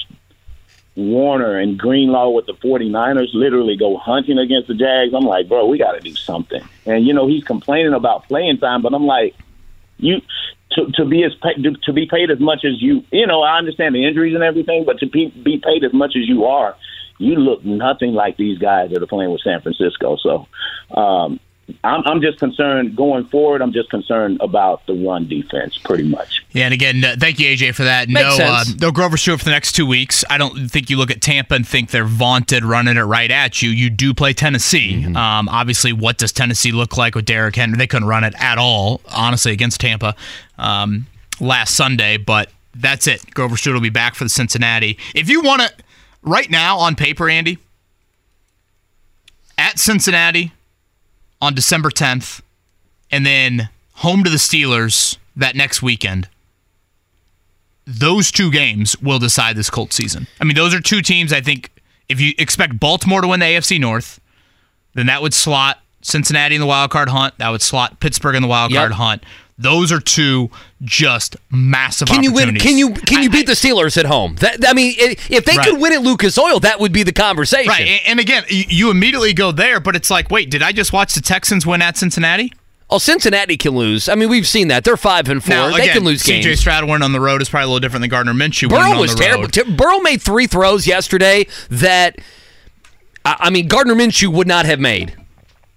Warner 0.96 1.58
and 1.58 1.78
Greenlaw 1.78 2.30
with 2.30 2.46
the 2.46 2.54
49ers 2.54 3.30
literally 3.34 3.78
go 3.78 3.98
hunting 3.98 4.38
against 4.38 4.68
the 4.68 4.76
Jags. 4.76 5.14
I'm 5.14 5.26
like, 5.26 5.48
bro, 5.48 5.66
we 5.66 5.78
got 5.78 5.94
to 5.94 6.00
do 6.00 6.16
something. 6.16 6.62
And, 6.86 7.06
you 7.06 7.14
know, 7.14 7.28
he's 7.28 7.44
complaining 7.44 7.94
about 7.94 8.28
playing 8.28 8.58
time, 8.58 8.82
but 8.82 8.94
I'm 8.94 9.06
like, 9.06 9.36
you 9.98 10.22
to, 10.72 10.92
to 10.96 11.06
be 11.06 11.24
as 11.24 11.32
to 11.84 11.94
be 11.94 12.06
paid 12.06 12.32
as 12.32 12.40
much 12.40 12.64
as 12.64 12.82
you 12.82 13.04
you 13.12 13.26
know 13.26 13.42
I 13.42 13.58
understand 13.58 13.96
the 13.96 14.06
injuries 14.06 14.36
and 14.36 14.44
everything, 14.44 14.86
but 14.86 15.00
to 15.00 15.08
be, 15.08 15.30
be 15.30 15.62
paid 15.64 15.84
as 15.84 15.94
much 15.94 16.16
as 16.16 16.28
you 16.28 16.46
are, 16.46 16.76
you 17.18 17.36
look 17.36 17.66
nothing 17.66 18.14
like 18.14 18.38
these 18.38 18.58
guys 18.60 18.92
that 18.92 19.02
are 19.02 19.08
playing 19.08 19.32
with 19.32 19.42
San 19.42 19.62
Francisco. 19.62 20.18
So 20.18 20.48
um, 20.96 21.40
I'm, 21.84 22.04
I'm 22.06 22.22
just 22.22 22.40
concerned 22.40 22.96
going 22.96 23.26
forward. 23.26 23.62
I'm 23.62 23.74
just 23.74 23.90
concerned 23.90 24.38
about 24.42 24.86
the 24.86 24.94
run 24.94 25.28
defense, 25.28 25.78
pretty 25.78 26.04
much. 26.04 26.44
Yeah, 26.52 26.66
and 26.66 26.74
again, 26.74 27.04
uh, 27.04 27.16
thank 27.20 27.40
you, 27.40 27.48
AJ, 27.48 27.76
for 27.76 27.84
that. 27.84 28.10
Makes 28.10 28.38
no, 28.38 28.46
uh, 28.46 28.64
no 28.80 28.92
Grover 28.92 29.18
Stewart 29.18 29.40
for 29.40 29.46
the 29.46 29.52
next 29.52 29.74
two 29.74 29.86
weeks. 29.86 30.24
I 30.30 30.38
don't 30.38 30.70
think 30.70 30.90
you 30.90 30.98
look 30.98 31.12
at 31.12 31.22
Tampa 31.22 31.56
and 31.56 31.68
think 31.68 31.92
they're 31.92 32.06
vaunted 32.06 32.64
running 32.64 32.98
it 32.98 33.02
right 33.02 33.30
at 33.30 33.62
you. 33.62 33.70
You 33.70 33.90
do 33.90 34.14
play 34.14 34.34
Tennessee. 34.34 35.04
Mm-hmm. 35.04 35.16
Um, 35.16 35.50
obviously, 35.50 35.94
what 35.94 36.18
does 36.18 36.32
Tennessee 36.32 36.72
look 36.72 36.98
like 36.98 37.16
with 37.16 37.26
Derrick 37.26 37.56
Henry? 37.56 37.78
They 37.78 37.88
couldn't 37.88 38.08
run 38.08 38.24
it 38.24 38.34
at 38.40 38.58
all, 38.58 39.02
honestly, 39.10 39.52
against 39.52 39.82
Tampa 39.82 40.16
um, 40.58 41.08
last 41.40 41.76
Sunday. 41.76 42.18
But 42.18 42.50
that's 42.76 43.08
it. 43.08 43.34
Grover 43.34 43.58
Stewart 43.58 43.76
will 43.76 43.82
be 43.82 43.90
back 43.90 44.16
for 44.16 44.24
the 44.24 44.30
Cincinnati. 44.30 44.98
If 45.16 45.30
you 45.30 45.42
want 45.42 45.62
to, 45.62 45.72
right 46.22 46.50
now 46.50 46.78
on 46.78 46.96
paper, 46.96 47.30
Andy, 47.30 47.58
at 49.58 49.78
Cincinnati 49.78 50.54
on 51.42 51.54
December 51.54 51.90
10th, 51.90 52.42
and 53.12 53.26
then 53.26 53.70
home 53.96 54.24
to 54.24 54.30
the 54.30 54.38
Steelers 54.38 55.18
that 55.36 55.56
next 55.56 55.82
weekend. 55.82 56.28
Those 57.86 58.32
two 58.32 58.52
games 58.52 59.00
will 59.02 59.20
decide 59.20 59.56
this 59.56 59.70
Colts 59.70 59.96
season. 59.96 60.28
I 60.40 60.44
mean, 60.44 60.56
those 60.56 60.76
are 60.76 60.80
two 60.82 61.02
teams 61.02 61.34
I 61.34 61.42
think 61.42 61.72
if 62.08 62.20
you 62.22 62.34
expect 62.38 62.80
Baltimore 62.80 63.22
to 63.22 63.28
win 63.28 63.40
the 63.40 63.46
AFC 63.48 63.80
North, 63.80 64.20
then 64.94 65.08
that 65.08 65.22
would 65.22 65.34
slot 65.34 65.80
Cincinnati 66.02 66.56
in 66.56 66.62
the 66.62 66.68
wild 66.68 66.92
card 66.92 67.10
hunt. 67.10 67.38
That 67.40 67.50
would 67.50 67.62
slot 67.62 68.00
Pittsburgh 68.00 68.36
in 68.36 68.42
the 68.42 68.48
wild 68.48 68.72
Yep. 68.72 68.80
card 68.80 68.92
hunt. 68.94 69.24
Those 69.62 69.92
are 69.92 70.00
two 70.00 70.50
just 70.82 71.36
massive 71.52 72.08
Can 72.08 72.24
you 72.24 72.32
win? 72.32 72.56
Can 72.56 72.78
you 72.78 72.94
can 72.94 73.22
you 73.22 73.30
beat 73.30 73.46
the 73.46 73.52
Steelers 73.54 73.98
at 73.98 74.06
home? 74.06 74.36
That 74.38 74.66
I 74.66 74.74
mean, 74.74 74.94
if 74.98 75.44
they 75.44 75.58
Right. 75.58 75.68
could 75.68 75.82
win 75.82 75.92
at 75.92 76.02
Lucas 76.02 76.38
Oil, 76.38 76.62
that 76.62 76.80
would 76.80 76.94
be 76.94 77.04
the 77.04 77.12
conversation. 77.12 77.68
Right. 77.70 78.00
and- 78.06 78.20
again, 78.22 78.44
you 78.50 78.90
immediately 78.90 79.34
go 79.34 79.52
there, 79.52 79.80
but 79.82 79.98
it's 79.98 80.10
like, 80.10 80.32
wait, 80.32 80.50
did 80.50 80.64
I 80.64 80.72
just 80.72 80.94
watch 80.94 81.14
the 81.14 81.22
Texans 81.22 81.66
win 81.66 81.82
at 81.82 81.98
Cincinnati? 81.98 82.54
Oh, 82.90 82.98
Cincinnati 83.00 83.56
can 83.58 83.76
lose. 83.76 84.08
I 84.10 84.16
mean, 84.16 84.30
we've 84.30 84.48
seen 84.48 84.70
that. 84.70 84.84
They're 84.84 84.98
five 84.98 85.30
and 85.30 85.44
four. 85.44 85.54
Now, 85.56 85.68
they 85.76 85.84
again, 85.84 85.96
can 85.96 86.04
lose 86.06 86.24
games. 86.24 86.46
CJ. 86.46 86.58
Stroud 86.58 86.86
winning 86.86 87.04
on 87.04 87.12
the 87.12 87.20
road 87.20 87.42
is 87.42 87.50
probably 87.50 87.66
a 87.66 87.68
little 87.68 87.80
different 87.82 88.02
than 88.02 88.10
Gardner 88.10 88.34
Minshew 88.34 88.70
Burrow 88.70 88.92
on 88.92 88.98
was 88.98 89.14
terrible. 89.14 89.48
Burrow 89.76 90.00
made 90.00 90.22
three 90.22 90.48
throws 90.48 90.88
yesterday 90.88 91.46
that 91.70 92.18
I 93.26 93.36
I 93.42 93.50
mean 93.50 93.68
Gardner 93.68 93.94
Minshew 93.94 94.30
would 94.30 94.48
not 94.48 94.66
have 94.66 94.80
made. 94.80 95.14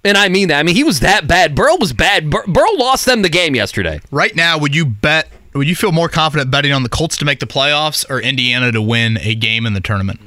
And 0.05 0.17
I 0.19 0.29
mean 0.29 0.49
that. 0.49 0.59
I 0.59 0.63
mean 0.63 0.75
he 0.75 0.85
was 0.85 1.01
that 1.01 1.27
bad. 1.29 1.55
Burrow 1.55 1.77
was 1.79 1.93
bad. 1.93 2.29
Bur- 2.31 2.47
Burrow 2.47 2.73
lost 2.77 3.07
them 3.07 3.23
the 3.23 3.29
game 3.29 3.55
yesterday. 3.55 4.01
Right 4.11 4.35
now, 4.35 4.59
would 4.59 4.75
you 4.75 4.85
bet? 4.85 5.29
Would 5.55 5.69
you 5.69 5.77
feel 5.77 5.93
more 5.93 6.09
confident 6.09 6.51
betting 6.51 6.73
on 6.73 6.83
the 6.83 6.89
Colts 6.89 7.17
to 7.19 7.25
make 7.25 7.39
the 7.41 7.47
playoffs 7.47 8.09
or 8.11 8.21
Indiana 8.21 8.73
to 8.73 8.81
win 8.83 9.19
a 9.21 9.35
game 9.35 9.67
in 9.67 9.75
the 9.75 9.81
tournament? 9.81 10.19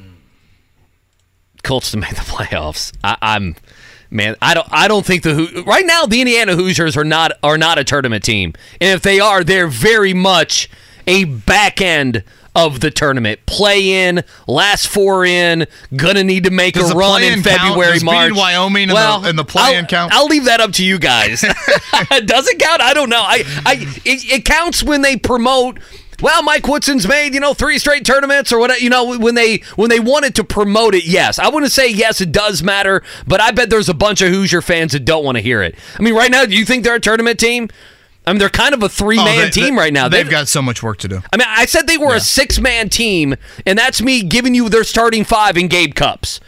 Colts 1.63 1.91
to 1.91 1.97
make 1.97 2.11
the 2.11 2.15
playoffs. 2.21 2.93
I, 3.03 3.17
I'm 3.21 3.55
man. 4.09 4.35
I 4.41 4.53
don't. 4.53 4.67
I 4.71 4.87
don't 4.87 5.05
think 5.05 5.23
the 5.23 5.33
Hoo- 5.33 5.63
right 5.63 5.85
now 5.85 6.05
the 6.05 6.21
Indiana 6.21 6.55
Hoosiers 6.55 6.95
are 6.95 7.03
not 7.03 7.31
are 7.43 7.57
not 7.57 7.77
a 7.79 7.83
tournament 7.83 8.23
team, 8.23 8.53
and 8.79 8.91
if 8.95 9.01
they 9.01 9.19
are, 9.19 9.43
they're 9.43 9.67
very 9.67 10.13
much 10.13 10.69
a 11.07 11.25
back 11.25 11.81
end 11.81 12.23
of 12.55 12.79
the 12.79 12.89
tournament. 12.89 13.39
Play 13.45 14.07
in, 14.07 14.23
last 14.47 14.87
four 14.87 15.25
in, 15.25 15.67
gonna 15.95 16.23
need 16.23 16.45
to 16.45 16.51
make 16.51 16.75
Does 16.75 16.91
a 16.91 16.95
run 16.95 17.21
in? 17.21 17.43
February, 17.43 17.99
March. 18.01 18.33
Wyoming 18.33 18.83
in 18.83 18.89
the- 18.89 18.95
well, 18.95 19.25
in 19.25 19.35
the 19.35 19.43
play-in 19.45 19.81
I'll- 19.83 19.85
count? 19.87 20.13
I'll 20.13 20.27
leave 20.27 20.45
that 20.45 20.61
up 20.61 20.71
to 20.73 20.85
you 20.85 20.97
guys. 20.97 21.41
Does 22.25 22.47
it 22.47 22.59
count? 22.59 22.81
I 22.81 22.93
don't 22.93 23.09
know. 23.09 23.21
I, 23.21 23.43
I, 23.65 23.73
it, 24.05 24.31
it 24.31 24.45
counts 24.45 24.81
when 24.83 25.01
they 25.01 25.17
promote. 25.17 25.79
Well, 26.21 26.43
Mike 26.43 26.65
Woodson's 26.65 27.05
made 27.05 27.33
you 27.33 27.41
know 27.41 27.53
three 27.53 27.77
straight 27.77 28.05
tournaments 28.05 28.53
or 28.53 28.59
whatever. 28.59 28.79
You 28.79 28.89
know 28.89 29.17
when 29.17 29.35
they 29.35 29.57
when 29.75 29.89
they 29.89 29.99
wanted 29.99 30.33
to 30.35 30.45
promote 30.45 30.95
it. 30.95 31.03
Yes, 31.05 31.39
I 31.39 31.49
wouldn't 31.49 31.73
say 31.73 31.89
yes. 31.89 32.21
It 32.21 32.31
does 32.31 32.63
matter, 32.63 33.03
but 33.27 33.41
I 33.41 33.51
bet 33.51 33.69
there's 33.69 33.89
a 33.89 33.93
bunch 33.93 34.21
of 34.21 34.29
Hoosier 34.29 34.61
fans 34.61 34.93
that 34.93 35.03
don't 35.03 35.25
want 35.25 35.35
to 35.37 35.41
hear 35.41 35.61
it. 35.61 35.75
I 35.99 36.01
mean, 36.01 36.15
right 36.15 36.31
now, 36.31 36.45
do 36.45 36.55
you 36.55 36.63
think 36.63 36.85
they're 36.85 36.95
a 36.95 36.99
tournament 37.01 37.37
team? 37.37 37.67
I 38.27 38.31
mean, 38.31 38.39
they're 38.39 38.49
kind 38.49 38.73
of 38.73 38.81
a 38.83 38.89
three 38.89 39.17
man 39.17 39.27
Oh, 39.27 39.41
they- 39.43 39.49
team 39.51 39.75
they- 39.75 39.81
right 39.81 39.93
now. 39.93 40.07
They've 40.09 40.29
got 40.29 40.47
so 40.47 40.61
much 40.61 40.81
work 40.81 40.97
to 40.99 41.07
do. 41.07 41.21
I 41.31 41.37
mean, 41.37 41.47
I 41.47 41.65
said 41.65 41.87
they 41.87 41.97
were 41.97 42.15
a 42.15 42.19
six 42.19 42.59
man 42.59 42.89
team, 42.89 43.35
and 43.65 43.77
that's 43.77 44.01
me 44.01 44.21
giving 44.23 44.55
you 44.55 44.69
their 44.69 44.83
starting 44.83 45.23
five 45.23 45.57
in 45.57 45.67
Gabe 45.67 45.93
Cupps. 45.93 46.39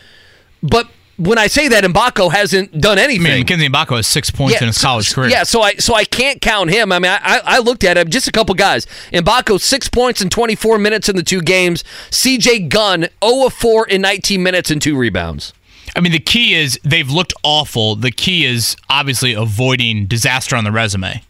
But 0.63 0.87
when 1.17 1.37
I 1.37 1.47
say 1.47 1.67
that, 1.67 1.83
Mgbako 1.83 2.31
hasn't 2.31 2.79
done 2.79 2.97
anything. 2.99 3.25
I 3.27 3.29
mean, 3.29 3.39
Mackenzie 3.41 3.69
Mgbako 3.69 3.95
has 3.97 4.07
six 4.07 4.29
points 4.31 4.53
Yeah, 4.55 4.61
in 4.61 4.67
his 4.67 4.77
so- 4.77 4.87
college 4.87 5.13
career. 5.13 5.29
Yeah, 5.29 5.43
so 5.43 5.61
I 5.61 5.75
so 5.75 5.93
I 5.95 6.03
can't 6.05 6.41
count 6.41 6.69
him. 6.71 6.91
I 6.91 6.99
mean, 6.99 7.11
I, 7.11 7.19
I 7.23 7.41
I 7.45 7.59
looked 7.59 7.83
at 7.83 7.97
him, 7.97 8.09
just 8.09 8.27
a 8.27 8.31
couple 8.31 8.55
guys. 8.55 8.85
Mgbako 9.13 9.59
six 9.59 9.87
points 9.87 10.21
in 10.21 10.29
24 10.29 10.77
minutes 10.79 11.09
in 11.09 11.15
the 11.15 11.23
two 11.23 11.41
games. 11.41 11.83
C.J. 12.11 12.59
Gunn 12.69 13.07
0 13.23 13.45
of 13.47 13.53
4 13.53 13.87
in 13.87 14.01
19 14.01 14.41
minutes 14.43 14.71
and 14.71 14.81
two 14.81 14.97
rebounds. 14.97 15.53
I 15.95 15.99
mean, 16.01 16.11
the 16.11 16.19
key 16.19 16.53
is 16.53 16.79
they've 16.83 17.09
looked 17.09 17.33
awful. 17.43 17.95
The 17.95 18.11
key 18.11 18.45
is 18.45 18.75
obviously 18.89 19.33
avoiding 19.33 20.05
disaster 20.05 20.55
on 20.55 20.63
the 20.63 20.71
resume. 20.71 21.23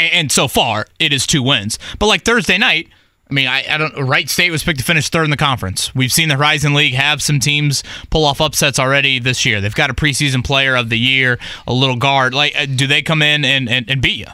And, 0.00 0.32
so 0.32 0.48
far, 0.48 0.86
it 0.98 1.12
is 1.12 1.26
two 1.26 1.42
wins. 1.42 1.78
But 1.98 2.06
like 2.06 2.24
Thursday 2.24 2.58
night, 2.58 2.88
I 3.30 3.32
mean, 3.32 3.46
I, 3.46 3.64
I 3.70 3.78
don't. 3.78 3.96
Wright 4.08 4.28
State 4.28 4.50
was 4.50 4.64
picked 4.64 4.80
to 4.80 4.84
finish 4.84 5.08
third 5.08 5.24
in 5.24 5.30
the 5.30 5.36
conference. 5.36 5.94
We've 5.94 6.12
seen 6.12 6.28
the 6.28 6.36
Horizon 6.36 6.74
League 6.74 6.94
have 6.94 7.22
some 7.22 7.38
teams 7.38 7.84
pull 8.10 8.24
off 8.24 8.40
upsets 8.40 8.78
already 8.78 9.20
this 9.20 9.46
year. 9.46 9.60
They've 9.60 9.74
got 9.74 9.88
a 9.88 9.94
preseason 9.94 10.44
player 10.44 10.74
of 10.74 10.88
the 10.88 10.98
year, 10.98 11.38
a 11.66 11.72
little 11.72 11.96
guard. 11.96 12.34
Like, 12.34 12.56
uh, 12.56 12.66
do 12.66 12.88
they 12.88 13.02
come 13.02 13.22
in 13.22 13.44
and, 13.44 13.68
and, 13.68 13.88
and 13.88 14.02
beat 14.02 14.18
you? 14.18 14.26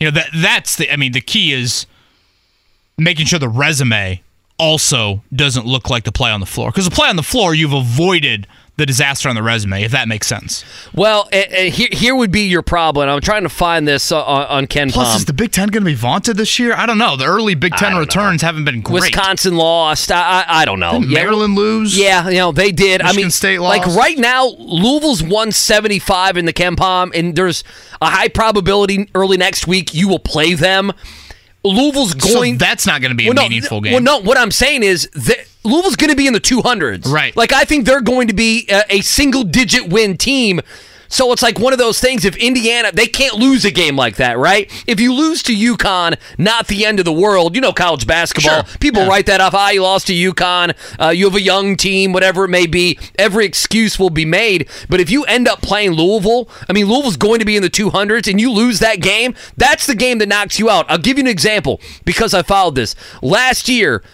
You 0.00 0.06
know 0.06 0.10
that 0.12 0.30
that's 0.34 0.76
the. 0.76 0.92
I 0.92 0.96
mean, 0.96 1.12
the 1.12 1.20
key 1.20 1.52
is 1.52 1.86
making 2.98 3.26
sure 3.26 3.38
the 3.38 3.48
resume 3.48 4.20
also 4.58 5.22
doesn't 5.34 5.66
look 5.66 5.88
like 5.88 6.04
the 6.04 6.12
play 6.12 6.30
on 6.30 6.40
the 6.40 6.46
floor. 6.46 6.70
Because 6.70 6.84
the 6.84 6.94
play 6.94 7.08
on 7.08 7.16
the 7.16 7.22
floor, 7.22 7.54
you've 7.54 7.72
avoided 7.72 8.46
the 8.80 8.86
disaster 8.86 9.28
on 9.28 9.34
the 9.34 9.42
resume, 9.42 9.82
if 9.84 9.92
that 9.92 10.08
makes 10.08 10.26
sense. 10.26 10.64
Well, 10.94 11.28
uh, 11.32 11.36
uh, 11.36 11.56
here, 11.64 11.88
here 11.92 12.16
would 12.16 12.32
be 12.32 12.48
your 12.48 12.62
problem. 12.62 13.10
I'm 13.10 13.20
trying 13.20 13.42
to 13.42 13.50
find 13.50 13.86
this 13.86 14.10
uh, 14.10 14.24
on, 14.24 14.46
on 14.46 14.66
Ken 14.66 14.90
Plus, 14.90 15.08
Palm. 15.08 15.16
is 15.18 15.26
the 15.26 15.34
Big 15.34 15.52
Ten 15.52 15.68
going 15.68 15.82
to 15.84 15.90
be 15.90 15.94
vaunted 15.94 16.38
this 16.38 16.58
year? 16.58 16.72
I 16.74 16.86
don't 16.86 16.96
know. 16.96 17.14
The 17.14 17.26
early 17.26 17.54
Big 17.54 17.74
Ten 17.74 17.94
returns 17.96 18.40
haven't 18.40 18.64
been 18.64 18.80
great. 18.80 19.02
Wisconsin 19.02 19.56
lost. 19.56 20.10
I, 20.10 20.44
I, 20.48 20.62
I 20.62 20.64
don't 20.64 20.80
know. 20.80 20.98
Maryland 20.98 21.56
lose? 21.56 21.96
Yeah, 21.96 22.28
you 22.28 22.38
know 22.38 22.52
they 22.52 22.72
did. 22.72 23.02
I 23.02 23.12
mean, 23.12 23.30
State 23.30 23.60
lost. 23.60 23.86
like 23.86 23.96
right 23.96 24.18
now, 24.18 24.46
Louisville's 24.46 25.22
175 25.22 26.38
in 26.38 26.46
the 26.46 26.52
KenPom, 26.54 27.14
and 27.14 27.36
there's 27.36 27.62
a 28.00 28.06
high 28.06 28.28
probability 28.28 29.10
early 29.14 29.36
next 29.36 29.66
week 29.66 29.92
you 29.92 30.08
will 30.08 30.18
play 30.18 30.54
them. 30.54 30.90
Louisville's 31.62 32.12
So 32.12 32.34
going. 32.36 32.56
that's 32.56 32.86
not 32.86 33.02
going 33.02 33.10
to 33.10 33.16
be 33.16 33.26
a 33.26 33.28
well, 33.28 33.34
no, 33.34 33.42
meaningful 33.42 33.82
game. 33.82 33.92
Well, 33.92 34.02
no. 34.02 34.20
What 34.20 34.38
I'm 34.38 34.50
saying 34.50 34.82
is 34.82 35.10
that 35.12 35.46
Louisville's 35.64 35.96
going 35.96 36.10
to 36.10 36.16
be 36.16 36.26
in 36.26 36.32
the 36.32 36.40
200s. 36.40 37.06
Right. 37.06 37.36
Like 37.36 37.52
I 37.52 37.64
think 37.64 37.84
they're 37.86 38.00
going 38.00 38.28
to 38.28 38.34
be 38.34 38.66
a, 38.68 38.82
a 38.88 39.00
single 39.02 39.44
digit 39.44 39.88
win 39.88 40.16
team. 40.16 40.60
So 41.12 41.32
it's 41.32 41.42
like 41.42 41.58
one 41.58 41.72
of 41.72 41.80
those 41.80 41.98
things. 41.98 42.24
If 42.24 42.36
Indiana, 42.36 42.92
they 42.94 43.08
can't 43.08 43.34
lose 43.34 43.64
a 43.64 43.72
game 43.72 43.96
like 43.96 44.14
that, 44.16 44.38
right? 44.38 44.70
If 44.86 45.00
you 45.00 45.12
lose 45.12 45.42
to 45.42 45.52
UConn, 45.52 46.16
not 46.38 46.68
the 46.68 46.86
end 46.86 47.00
of 47.00 47.04
the 47.04 47.12
world. 47.12 47.56
You 47.56 47.60
know, 47.60 47.72
college 47.72 48.06
basketball. 48.06 48.62
Sure. 48.62 48.78
People 48.78 49.02
Yeah. 49.02 49.08
write 49.08 49.26
that 49.26 49.40
off. 49.40 49.52
Ah, 49.52 49.70
you 49.70 49.82
lost 49.82 50.06
to 50.06 50.12
UConn. 50.14 50.72
Uh, 51.00 51.08
you 51.08 51.24
have 51.24 51.34
a 51.34 51.40
young 51.40 51.74
team, 51.76 52.12
whatever 52.12 52.44
it 52.44 52.48
may 52.48 52.68
be. 52.68 52.96
Every 53.18 53.44
excuse 53.44 53.98
will 53.98 54.10
be 54.10 54.24
made. 54.24 54.68
But 54.88 55.00
if 55.00 55.10
you 55.10 55.24
end 55.24 55.48
up 55.48 55.60
playing 55.62 55.94
Louisville, 55.94 56.48
I 56.68 56.72
mean, 56.72 56.86
Louisville's 56.86 57.16
going 57.16 57.40
to 57.40 57.44
be 57.44 57.56
in 57.56 57.62
the 57.64 57.70
200s, 57.70 58.30
and 58.30 58.40
you 58.40 58.52
lose 58.52 58.78
that 58.78 59.00
game, 59.00 59.34
that's 59.56 59.86
the 59.86 59.96
game 59.96 60.18
that 60.18 60.28
knocks 60.28 60.60
you 60.60 60.70
out. 60.70 60.86
I'll 60.88 60.96
give 60.96 61.18
you 61.18 61.24
an 61.24 61.28
example 61.28 61.80
because 62.04 62.34
I 62.34 62.42
followed 62.42 62.76
this 62.76 62.94
last 63.20 63.68
year. 63.68 64.04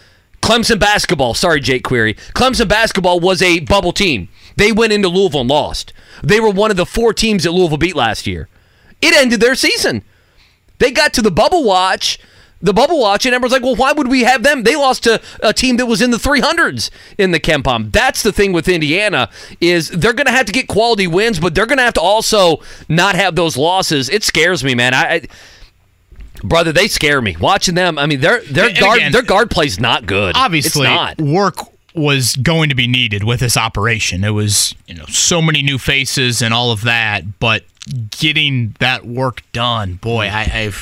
Clemson 0.46 0.78
basketball. 0.78 1.34
Sorry, 1.34 1.60
Jake 1.60 1.82
Query. 1.82 2.14
Clemson 2.14 2.68
basketball 2.68 3.18
was 3.18 3.42
a 3.42 3.58
bubble 3.58 3.90
team. 3.90 4.28
They 4.54 4.70
went 4.70 4.92
into 4.92 5.08
Louisville 5.08 5.40
and 5.40 5.50
lost. 5.50 5.92
They 6.22 6.38
were 6.38 6.50
one 6.50 6.70
of 6.70 6.76
the 6.76 6.86
four 6.86 7.12
teams 7.12 7.42
that 7.42 7.50
Louisville 7.50 7.78
beat 7.78 7.96
last 7.96 8.28
year. 8.28 8.48
It 9.02 9.12
ended 9.16 9.40
their 9.40 9.56
season. 9.56 10.04
They 10.78 10.92
got 10.92 11.12
to 11.14 11.22
the 11.22 11.32
bubble 11.32 11.64
watch, 11.64 12.20
the 12.62 12.72
bubble 12.72 13.00
watch, 13.00 13.26
and 13.26 13.34
everyone's 13.34 13.54
like, 13.54 13.64
well, 13.64 13.74
why 13.74 13.90
would 13.90 14.06
we 14.06 14.20
have 14.20 14.44
them? 14.44 14.62
They 14.62 14.76
lost 14.76 15.02
to 15.02 15.20
a 15.42 15.52
team 15.52 15.78
that 15.78 15.86
was 15.86 16.00
in 16.00 16.12
the 16.12 16.16
300s 16.16 16.90
in 17.18 17.32
the 17.32 17.40
KenPom. 17.40 17.90
That's 17.90 18.22
the 18.22 18.30
thing 18.30 18.52
with 18.52 18.68
Indiana 18.68 19.28
is 19.60 19.88
they're 19.88 20.12
going 20.12 20.26
to 20.26 20.32
have 20.32 20.46
to 20.46 20.52
get 20.52 20.68
quality 20.68 21.08
wins, 21.08 21.40
but 21.40 21.56
they're 21.56 21.66
going 21.66 21.78
to 21.78 21.84
have 21.84 21.94
to 21.94 22.00
also 22.00 22.62
not 22.88 23.16
have 23.16 23.34
those 23.34 23.56
losses. 23.56 24.08
It 24.08 24.22
scares 24.22 24.62
me, 24.62 24.76
man. 24.76 24.94
I, 24.94 25.14
I 25.14 25.22
brother, 26.42 26.72
they 26.72 26.88
scare 26.88 27.20
me. 27.20 27.36
Watching 27.38 27.74
them, 27.74 27.98
I 27.98 28.06
mean, 28.06 28.20
their 28.20 28.40
their 28.42 28.68
And 28.68 28.78
guard 28.78 28.98
again, 28.98 29.12
their 29.12 29.22
guard 29.22 29.50
play's 29.50 29.80
not 29.80 30.06
good. 30.06 30.34
Obviously, 30.36 30.84
not. 30.84 31.20
work 31.20 31.56
was 31.94 32.36
going 32.36 32.68
to 32.68 32.74
be 32.74 32.86
needed 32.86 33.24
with 33.24 33.40
this 33.40 33.56
operation. 33.56 34.22
It 34.22 34.30
was, 34.30 34.74
you 34.86 34.94
know, 34.94 35.06
so 35.06 35.40
many 35.40 35.62
new 35.62 35.78
faces 35.78 36.42
and 36.42 36.52
all 36.52 36.70
of 36.70 36.82
that, 36.82 37.38
but 37.40 37.64
getting 38.10 38.74
that 38.80 39.06
work 39.06 39.42
done, 39.52 39.94
boy, 39.94 40.26
I, 40.26 40.42
I 40.42 40.72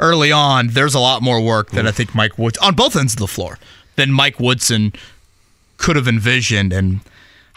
early 0.00 0.32
on, 0.32 0.68
there's 0.68 0.94
a 0.94 1.00
lot 1.00 1.22
more 1.22 1.40
work 1.40 1.70
that 1.70 1.86
I 1.86 1.90
think 1.90 2.14
Mike 2.14 2.38
Woods 2.38 2.56
on 2.58 2.74
both 2.74 2.96
ends 2.96 3.14
of 3.14 3.18
the 3.18 3.26
floor 3.26 3.58
than 3.96 4.12
Mike 4.12 4.38
Woodson 4.40 4.92
could 5.76 5.96
have 5.96 6.08
envisioned 6.08 6.72
and 6.72 7.00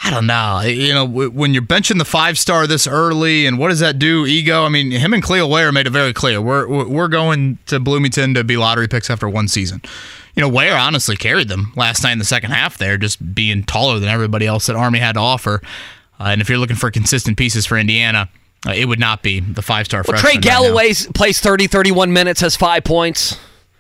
I 0.04 0.10
don't 0.10 0.26
know. 0.26 0.62
You 0.62 0.94
know, 0.94 1.06
when 1.06 1.54
you're 1.54 1.62
benching 1.64 1.98
the 2.00 2.06
five 2.06 2.38
star 2.40 2.66
this 2.66 2.88
early, 2.88 3.46
and 3.46 3.60
what 3.60 3.70
does 3.70 3.80
that 3.82 4.00
do? 4.00 4.26
Ego. 4.26 4.64
I 4.66 4.70
mean, 4.70 4.90
him 4.92 5.14
and 5.14 5.24
Kel'el 5.24 5.50
Ware 5.50 5.72
made 5.72 5.86
it 5.86 5.92
very 5.92 6.12
clear. 6.14 6.42
We're 6.42 6.68
we're 6.88 7.08
going 7.08 7.60
to 7.68 7.80
Bloomington 7.80 8.34
to 8.34 8.44
be 8.44 8.58
lottery 8.58 8.88
picks 8.88 9.10
after 9.10 9.30
one 9.30 9.48
season. 9.48 9.82
You 10.36 10.42
know, 10.42 10.50
Ware 10.50 10.76
honestly 10.78 11.16
carried 11.18 11.50
them 11.50 11.72
last 11.76 12.04
night 12.04 12.14
in 12.14 12.20
the 12.20 12.26
second 12.26 12.52
half. 12.52 12.78
There, 12.78 12.98
just 12.98 13.36
being 13.36 13.64
taller 13.64 14.00
than 14.00 14.10
everybody 14.10 14.48
else 14.48 14.66
that 14.68 14.76
Army 14.76 15.00
had 15.00 15.14
to 15.14 15.20
offer. 15.20 15.62
Uh, 16.20 16.26
and 16.30 16.42
if 16.42 16.50
you're 16.50 16.58
looking 16.58 16.76
for 16.78 16.90
consistent 16.90 17.38
pieces 17.38 17.66
for 17.66 17.78
Indiana, 17.78 18.30
uh, 18.68 18.72
it 18.72 18.86
would 18.86 19.00
not 19.00 19.22
be 19.22 19.40
the 19.40 19.62
five 19.62 19.86
star. 19.86 20.04
Well, 20.08 20.18
Trey 20.18 20.38
Galloway 20.38 20.94
plays 21.14 21.40
30, 21.40 21.68
31 21.68 22.12
minutes, 22.14 22.42
has 22.42 22.56
five 22.56 22.84
points. 22.84 23.38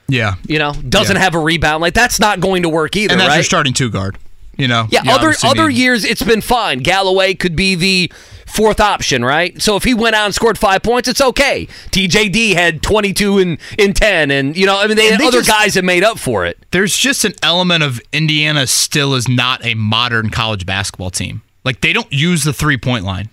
Yeah, 0.07 0.35
You 0.45 0.60
know, 0.60 0.73
doesn't 0.73 1.15
Yeah. 1.15 1.22
have 1.23 1.35
a 1.35 1.39
rebound. 1.39 1.81
Like 1.81 1.93
that's 1.93 2.19
not 2.19 2.41
going 2.41 2.64
to 2.64 2.69
work 2.69 2.95
either, 2.98 3.14
and 3.14 3.19
that's 3.22 3.30
right? 3.30 3.35
your 3.38 3.43
starting 3.45 3.73
two 3.73 3.89
guard. 3.89 4.18
You 4.57 4.68
know, 4.68 4.88
Yeah, 4.91 5.02
You 5.03 5.11
other 5.11 5.34
other 5.44 5.69
need- 5.69 5.78
years 5.78 6.03
it's 6.06 6.22
been 6.22 6.41
fine. 6.41 6.80
Galloway 6.80 7.34
could 7.34 7.56
be 7.56 7.73
the 7.76 8.11
fourth 8.45 8.80
option, 8.82 9.23
right? 9.23 9.60
So 9.61 9.76
if 9.78 9.84
he 9.86 9.94
went 9.94 10.14
out 10.15 10.26
and 10.26 10.36
scored 10.36 10.57
five 10.57 10.84
points, 10.84 11.07
it's 11.07 11.22
okay. 11.22 11.68
TJD 11.91 12.53
had 12.53 12.84
twenty 12.84 13.14
two 13.14 13.38
and 13.40 13.57
in 13.78 13.94
ten, 13.94 14.30
and 14.30 14.56
you 14.57 14.65
know, 14.65 14.78
I 14.80 14.88
mean, 14.88 14.98
they 14.98 15.03
And 15.07 15.14
had 15.14 15.22
they 15.22 15.28
other 15.28 15.38
just- 15.40 15.49
guys 15.49 15.73
that 15.76 15.84
made 15.86 16.03
up 16.03 16.19
for 16.19 16.45
it. 16.45 16.57
there's 16.72 16.95
just 16.98 17.23
an 17.26 17.34
element 17.41 17.82
of 17.84 18.02
Indiana 18.11 18.68
still 18.68 19.15
is 19.15 19.28
not 19.28 19.65
a 19.65 19.73
modern 19.76 20.30
college 20.30 20.65
basketball 20.65 21.11
team. 21.11 21.41
Like 21.64 21.82
they 21.82 21.94
don't 21.94 22.11
use 22.11 22.44
the 22.44 22.53
three 22.53 22.78
point 22.78 23.06
line. 23.06 23.30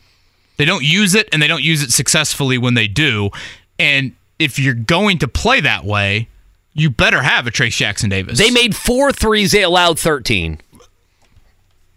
They 0.56 0.64
don't 0.64 0.84
use 0.84 1.14
it 1.14 1.28
and 1.32 1.42
they 1.42 1.46
don't 1.48 1.62
use 1.62 1.82
it 1.82 1.92
successfully 1.92 2.58
when 2.58 2.74
they 2.74 2.86
do. 2.88 3.30
And 3.78 4.12
if 4.38 4.58
you're 4.58 4.74
going 4.74 5.18
to 5.18 5.28
play 5.28 5.60
that 5.60 5.84
way, 5.84 6.28
you 6.74 6.90
better 6.90 7.22
have 7.22 7.46
a 7.46 7.50
Trayce 7.50 7.76
Jackson 7.76 8.08
Davis. 8.10 8.38
They 8.38 8.50
made 8.50 8.74
four 8.76 9.12
threes. 9.12 9.50
They 9.52 9.62
allowed 9.62 9.98
thirteen. 9.98 10.58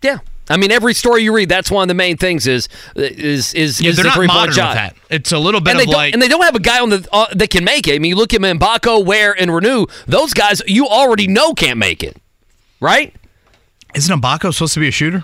Yeah, 0.02 0.20
I 0.50 0.58
mean, 0.58 0.72
every 0.72 0.94
story 0.94 1.24
you 1.24 1.34
read, 1.34 1.48
that's 1.48 1.72
one 1.72 1.84
of 1.84 1.88
the 1.88 1.94
main 1.94 2.18
things 2.18 2.46
is 2.46 2.68
is 2.96 3.54
is, 3.54 3.80
yeah, 3.80 3.92
is 3.92 3.96
they're 3.96 4.06
the 4.06 4.12
three 4.12 4.28
point 4.28 4.54
shot. 4.54 4.96
It's 5.10 5.32
a 5.32 5.40
little 5.40 5.62
bit 5.62 5.72
and 5.72 5.80
they, 5.80 5.84
of 5.84 5.90
like 5.90 6.14
and 6.14 6.22
they 6.22 6.28
don't 6.28 6.44
have 6.44 6.56
a 6.56 6.60
guy 6.60 6.82
on 6.82 6.90
the 6.90 7.08
uh, 7.12 7.28
that 7.34 7.50
can 7.50 7.64
make 7.64 7.88
it. 7.88 7.96
I 7.96 8.00
mean, 8.00 8.10
you 8.10 8.16
look 8.16 8.34
at 8.34 8.42
Mgbako, 8.42 9.06
Ware, 9.06 9.40
and 9.40 9.50
Reneau; 9.50 9.90
those 10.08 10.34
guys 10.34 10.62
you 10.68 10.88
already 10.88 11.28
know 11.28 11.54
can't 11.54 11.78
make 11.78 12.04
it, 12.04 12.18
right? 12.80 13.16
Isn't 13.96 14.22
Mgbako 14.22 14.54
supposed 14.54 14.74
to 14.74 14.80
be 14.80 14.88
a 14.90 14.92
shooter? 14.92 15.24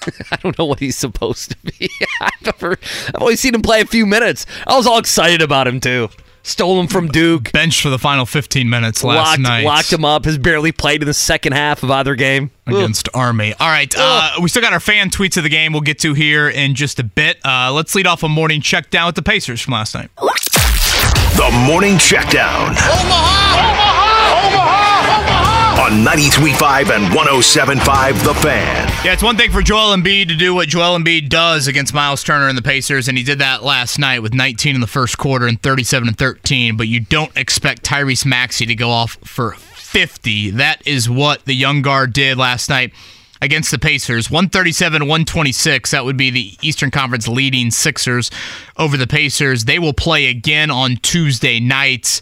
I 0.32 0.36
don't 0.36 0.58
know 0.58 0.64
what 0.64 0.80
he's 0.80 0.96
supposed 0.96 1.50
to 1.50 1.56
be. 1.78 1.90
I've, 2.20 2.42
never, 2.42 2.78
I've 3.08 3.22
only 3.22 3.36
seen 3.36 3.54
him 3.54 3.62
play 3.62 3.80
a 3.80 3.86
few 3.86 4.06
minutes. 4.06 4.46
I 4.66 4.76
was 4.76 4.86
all 4.86 4.98
excited 4.98 5.42
about 5.42 5.66
him 5.66 5.80
too. 5.80 6.08
Stole 6.42 6.80
him 6.80 6.86
from 6.86 7.08
Duke. 7.08 7.52
Benched 7.52 7.82
for 7.82 7.90
the 7.90 7.98
final 7.98 8.24
15 8.24 8.68
minutes 8.70 9.04
last 9.04 9.30
locked, 9.30 9.40
night. 9.40 9.64
locked 9.64 9.92
him 9.92 10.04
up. 10.04 10.24
Has 10.24 10.38
barely 10.38 10.72
played 10.72 11.02
in 11.02 11.06
the 11.06 11.14
second 11.14 11.52
half 11.52 11.82
of 11.82 11.90
either 11.90 12.14
game. 12.14 12.50
against 12.66 13.08
Army. 13.14 13.54
All 13.60 13.68
right, 13.68 13.92
uh, 13.96 14.32
we 14.42 14.48
still 14.48 14.62
got 14.62 14.72
our 14.72 14.80
fan 14.80 15.10
tweets 15.10 15.36
of 15.36 15.42
the 15.42 15.48
game. 15.50 15.72
We'll 15.72 15.82
get 15.82 15.98
to 16.00 16.14
here 16.14 16.48
in 16.48 16.74
just 16.74 16.98
a 16.98 17.04
bit. 17.04 17.38
Uh, 17.44 17.72
let's 17.72 17.94
lead 17.94 18.06
off 18.06 18.22
a 18.22 18.28
morning 18.28 18.60
check 18.60 18.90
down 18.90 19.06
with 19.06 19.14
the 19.14 19.22
Pacers 19.22 19.60
from 19.60 19.72
last 19.72 19.94
night. 19.94 20.10
The 20.16 21.50
morning 21.66 21.94
checkdown 21.96 22.70
Omaha! 22.70 23.58
Omaha! 23.58 24.48
Omaha! 24.48 25.20
Omaha! 25.20 25.82
on 25.82 26.04
93.5 26.04 26.90
and 26.96 27.04
107.5 27.14 28.24
The 28.24 28.34
Fan. 28.34 28.87
Yeah, 29.04 29.12
it's 29.12 29.22
one 29.22 29.36
thing 29.36 29.52
for 29.52 29.62
Joel 29.62 29.96
Embiid 29.96 30.26
to 30.26 30.34
do 30.34 30.52
what 30.52 30.66
Joel 30.68 30.98
Embiid 30.98 31.28
does 31.28 31.68
against 31.68 31.94
Miles 31.94 32.24
Turner 32.24 32.48
and 32.48 32.58
the 32.58 32.62
Pacers, 32.62 33.06
and 33.06 33.16
he 33.16 33.22
did 33.22 33.38
that 33.38 33.62
last 33.62 33.96
night 33.96 34.22
with 34.22 34.34
19 34.34 34.74
in 34.74 34.80
the 34.80 34.88
first 34.88 35.16
quarter 35.16 35.46
and 35.46 35.62
37 35.62 36.08
and 36.08 36.18
13. 36.18 36.76
But 36.76 36.88
you 36.88 36.98
don't 36.98 37.34
expect 37.36 37.84
Tyrese 37.84 38.26
Maxey 38.26 38.66
to 38.66 38.74
go 38.74 38.90
off 38.90 39.16
for 39.22 39.52
50. 39.52 40.50
That 40.50 40.84
is 40.84 41.08
what 41.08 41.44
the 41.44 41.54
young 41.54 41.80
guard 41.80 42.12
did 42.12 42.38
last 42.38 42.68
night 42.68 42.92
against 43.40 43.70
the 43.70 43.78
Pacers. 43.78 44.32
137 44.32 45.02
126. 45.02 45.92
That 45.92 46.04
would 46.04 46.16
be 46.16 46.30
the 46.30 46.58
Eastern 46.60 46.90
Conference 46.90 47.28
leading 47.28 47.70
Sixers 47.70 48.32
over 48.76 48.96
the 48.96 49.06
Pacers. 49.06 49.64
They 49.64 49.78
will 49.78 49.94
play 49.94 50.26
again 50.26 50.72
on 50.72 50.96
Tuesday 50.96 51.60
night. 51.60 52.20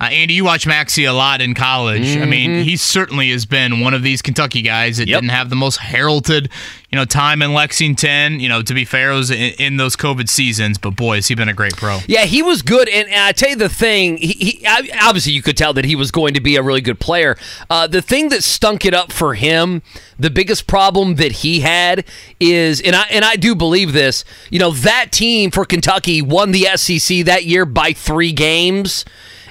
Uh, 0.00 0.06
Andy, 0.10 0.34
you 0.34 0.44
watch 0.44 0.66
Maxey 0.66 1.04
a 1.04 1.12
lot 1.12 1.40
in 1.40 1.54
college. 1.54 2.16
I 2.16 2.24
mean, 2.26 2.64
he 2.64 2.76
certainly 2.76 3.30
has 3.30 3.46
been 3.46 3.78
one 3.80 3.94
of 3.94 4.02
these 4.02 4.22
Kentucky 4.22 4.60
guys 4.60 4.96
that 4.98 5.06
didn't 5.06 5.28
have 5.30 5.50
the 5.50 5.56
most 5.56 5.76
heralded, 5.78 6.50
you 6.90 6.96
know, 6.98 7.04
time 7.04 7.40
in 7.42 7.54
Lexington. 7.54 8.40
You 8.40 8.48
know, 8.48 8.60
to 8.60 8.74
be 8.74 8.84
fair, 8.84 9.12
was 9.12 9.30
in, 9.30 9.52
in 9.58 9.76
those 9.76 9.94
COVID 9.94 10.28
seasons. 10.28 10.78
But 10.78 10.96
boy, 10.96 11.16
has 11.16 11.28
he 11.28 11.36
been 11.36 11.48
a 11.48 11.54
great 11.54 11.76
pro. 11.76 12.00
Yeah, 12.08 12.24
he 12.24 12.42
was 12.42 12.60
good, 12.60 12.88
and, 12.88 13.06
and 13.08 13.20
I 13.20 13.30
tell 13.32 13.50
you 13.50 13.56
the 13.56 13.68
thing. 13.68 14.16
He, 14.16 14.32
he 14.32 14.66
I- 14.66 14.88
obviously 15.04 15.32
you 15.32 15.42
could 15.42 15.56
tell 15.56 15.72
that 15.74 15.84
he 15.84 15.94
was 15.94 16.10
going 16.10 16.34
to 16.34 16.40
be 16.40 16.56
a 16.56 16.62
really 16.62 16.80
good 16.80 16.98
player. 16.98 17.36
Uh, 17.70 17.86
the 17.86 18.02
thing 18.02 18.30
that 18.30 18.42
stunk 18.42 18.84
it 18.84 18.94
up 18.94 19.12
for 19.12 19.34
him, 19.34 19.80
the 20.18 20.28
biggest 20.30 20.66
problem 20.66 21.14
that 21.14 21.30
he 21.32 21.60
had 21.60 22.04
is, 22.40 22.80
and 22.80 22.96
I 22.96 23.04
and 23.10 23.24
I 23.24 23.36
do 23.36 23.54
believe 23.54 23.92
this. 23.92 24.24
You 24.50 24.58
know, 24.58 24.72
that 24.72 25.12
team 25.12 25.52
for 25.52 25.64
Kentucky 25.64 26.20
won 26.20 26.50
the 26.50 26.64
SEC 26.76 27.24
that 27.26 27.44
year 27.44 27.64
by 27.64 27.92
three 27.92 28.32
games, 28.32 29.04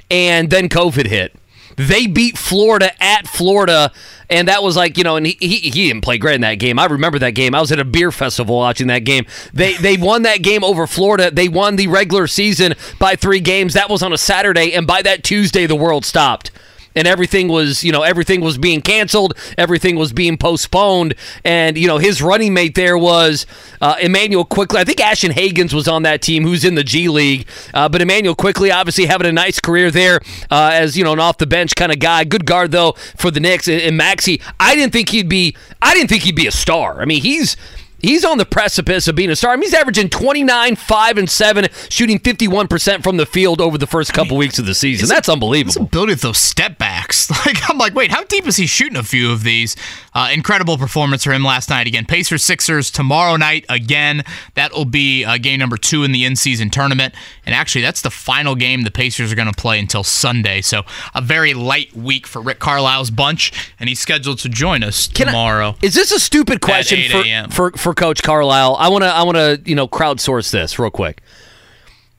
and 0.09 0.49
then 0.49 0.69
COVID 0.69 1.07
hit. 1.07 1.35
They 1.75 2.07
beat 2.07 2.37
Florida 2.37 2.91
at 3.03 3.27
Florida, 3.27 3.91
and 4.29 4.47
that 4.47 4.61
was 4.61 4.75
like 4.75 4.97
you 4.97 5.03
know, 5.03 5.15
and 5.15 5.25
he, 5.25 5.37
he 5.39 5.57
he 5.57 5.87
didn't 5.87 6.01
play 6.01 6.17
great 6.17 6.35
in 6.35 6.41
that 6.41 6.55
game. 6.55 6.77
I 6.77 6.85
remember 6.85 7.19
that 7.19 7.31
game. 7.31 7.55
I 7.55 7.61
was 7.61 7.71
at 7.71 7.79
a 7.79 7.85
beer 7.85 8.11
festival 8.11 8.57
watching 8.57 8.87
that 8.87 8.99
game. 8.99 9.25
They 9.53 9.73
they 9.75 9.97
won 9.97 10.21
that 10.23 10.43
game 10.43 10.63
over 10.63 10.85
Florida. 10.85 11.31
They 11.31 11.49
won 11.49 11.75
the 11.75 11.87
regular 11.87 12.27
season 12.27 12.75
by 12.99 13.15
three 13.15 13.39
games. 13.39 13.73
That 13.73 13.89
was 13.89 14.03
on 14.03 14.13
a 14.13 14.17
Saturday, 14.17 14.73
and 14.73 14.85
by 14.85 15.01
that 15.01 15.23
Tuesday, 15.23 15.65
the 15.65 15.75
world 15.75 16.05
stopped. 16.05 16.51
And 16.95 17.07
everything 17.07 17.47
was, 17.47 17.83
you 17.83 17.91
know, 17.91 18.03
everything 18.03 18.41
was 18.41 18.57
being 18.57 18.81
canceled. 18.81 19.33
Everything 19.57 19.95
was 19.95 20.13
being 20.13 20.37
postponed. 20.37 21.15
And 21.43 21.77
you 21.77 21.87
know, 21.87 21.97
his 21.97 22.21
running 22.21 22.53
mate 22.53 22.75
there 22.75 22.97
was 22.97 23.45
uh, 23.81 23.95
Immanuel 24.01 24.45
Quickley. 24.45 24.79
I 24.79 24.83
think 24.83 24.99
Ashton 24.99 25.31
Hagans 25.31 25.73
was 25.73 25.87
on 25.87 26.03
that 26.03 26.21
team, 26.21 26.43
who's 26.43 26.63
in 26.63 26.75
the 26.75 26.83
G 26.83 27.09
League. 27.09 27.47
Uh, 27.73 27.89
but 27.89 28.01
Immanuel 28.01 28.35
Quickley, 28.35 28.71
obviously 28.71 29.05
having 29.05 29.27
a 29.27 29.31
nice 29.31 29.59
career 29.59 29.91
there 29.91 30.19
uh, 30.51 30.71
as 30.73 30.97
you 30.97 31.03
know 31.03 31.13
an 31.13 31.19
off 31.19 31.37
the 31.37 31.47
bench 31.47 31.75
kind 31.75 31.91
of 31.91 31.99
guy. 31.99 32.23
Good 32.23 32.45
guard 32.45 32.71
though 32.71 32.93
for 33.15 33.31
the 33.31 33.39
Knicks. 33.39 33.67
And, 33.67 33.81
and 33.81 33.97
Maxey, 33.97 34.41
I 34.59 34.75
didn't 34.75 34.93
think 34.93 35.09
he'd 35.09 35.29
be. 35.29 35.55
I 35.81 35.93
didn't 35.93 36.09
think 36.09 36.23
he'd 36.23 36.35
be 36.35 36.47
a 36.47 36.51
star. 36.51 37.01
I 37.01 37.05
mean, 37.05 37.21
he's. 37.21 37.57
He's 38.03 38.25
on 38.25 38.37
the 38.37 38.45
precipice 38.45 39.07
of 39.07 39.15
being 39.15 39.29
a 39.29 39.35
star. 39.35 39.53
I 39.53 39.55
mean, 39.55 39.63
he's 39.63 39.73
averaging 39.73 40.09
29, 40.09 40.75
5, 40.75 41.17
and 41.17 41.29
7, 41.29 41.67
shooting 41.89 42.19
51% 42.19 43.01
from 43.01 43.15
the 43.15 43.25
field 43.25 43.61
over 43.61 43.77
the 43.77 43.87
first 43.87 44.13
couple 44.13 44.35
weeks 44.35 44.59
of 44.59 44.65
the 44.65 44.75
season. 44.75 45.07
That's 45.07 45.29
unbelievable. 45.29 45.83
Ability 45.83 46.11
with 46.11 46.21
those 46.21 46.37
step 46.37 46.77
backs. 46.77 47.31
Like 47.45 47.69
I'm 47.69 47.77
like, 47.77 47.93
wait, 47.93 48.09
how 48.09 48.23
deep 48.23 48.47
is 48.47 48.55
he 48.55 48.65
shooting 48.67 48.95
a 48.95 49.03
few 49.03 49.31
of 49.31 49.43
these? 49.43 49.75
Uh, 50.13 50.29
incredible 50.33 50.77
performance 50.77 51.23
for 51.23 51.33
him 51.33 51.43
last 51.43 51.69
night. 51.69 51.87
Again, 51.87 52.05
Pacers 52.05 52.43
Sixers 52.43 52.89
tomorrow 52.89 53.35
night. 53.35 53.65
Again, 53.67 54.23
that 54.55 54.71
will 54.71 54.85
be 54.85 55.25
uh, 55.25 55.37
game 55.37 55.59
number 55.59 55.75
two 55.75 56.03
in 56.03 56.11
the 56.11 56.23
in-season 56.23 56.69
tournament. 56.69 57.13
And 57.45 57.53
actually, 57.53 57.81
that's 57.81 58.01
the 58.01 58.11
final 58.11 58.55
game 58.55 58.83
the 58.83 58.91
Pacers 58.91 59.31
are 59.31 59.35
going 59.35 59.51
to 59.51 59.53
play 59.53 59.79
until 59.79 60.03
Sunday. 60.03 60.61
So 60.61 60.83
a 61.13 61.21
very 61.21 61.53
light 61.53 61.93
week 61.95 62.27
for 62.27 62.41
Rick 62.41 62.59
Carlisle's 62.59 63.11
bunch, 63.11 63.51
and 63.79 63.89
he's 63.89 63.99
scheduled 63.99 64.39
to 64.39 64.49
join 64.49 64.83
us 64.83 65.07
tomorrow. 65.07 65.75
Is 65.81 65.95
this 65.95 66.11
a 66.11 66.19
stupid 66.19 66.61
question 66.61 66.99
8 66.99 67.51
for, 67.51 67.71
for 67.71 67.92
for 67.93 67.99
Coach 67.99 68.23
Carlisle? 68.23 68.75
I 68.79 68.89
want 68.89 69.03
to 69.03 69.09
I 69.09 69.23
want 69.23 69.37
to 69.37 69.61
you 69.65 69.75
know 69.75 69.87
crowdsource 69.87 70.51
this 70.51 70.79
real 70.79 70.89
quick. 70.89 71.21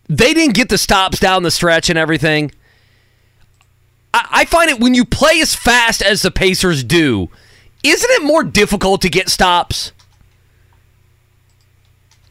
They 0.08 0.34
didn't 0.34 0.54
get 0.54 0.68
the 0.68 0.78
stops 0.78 1.18
down 1.18 1.42
the 1.42 1.50
stretch 1.50 1.90
and 1.90 1.98
everything. 1.98 2.52
I, 4.12 4.26
I 4.30 4.44
find 4.44 4.70
it 4.70 4.80
when 4.80 4.94
you 4.94 5.04
play 5.04 5.40
as 5.40 5.54
fast 5.54 6.02
as 6.02 6.22
the 6.22 6.30
Pacers 6.30 6.84
do, 6.84 7.30
isn't 7.82 8.10
it 8.10 8.22
more 8.22 8.44
difficult 8.44 9.02
to 9.02 9.08
get 9.08 9.28
stops? 9.28 9.92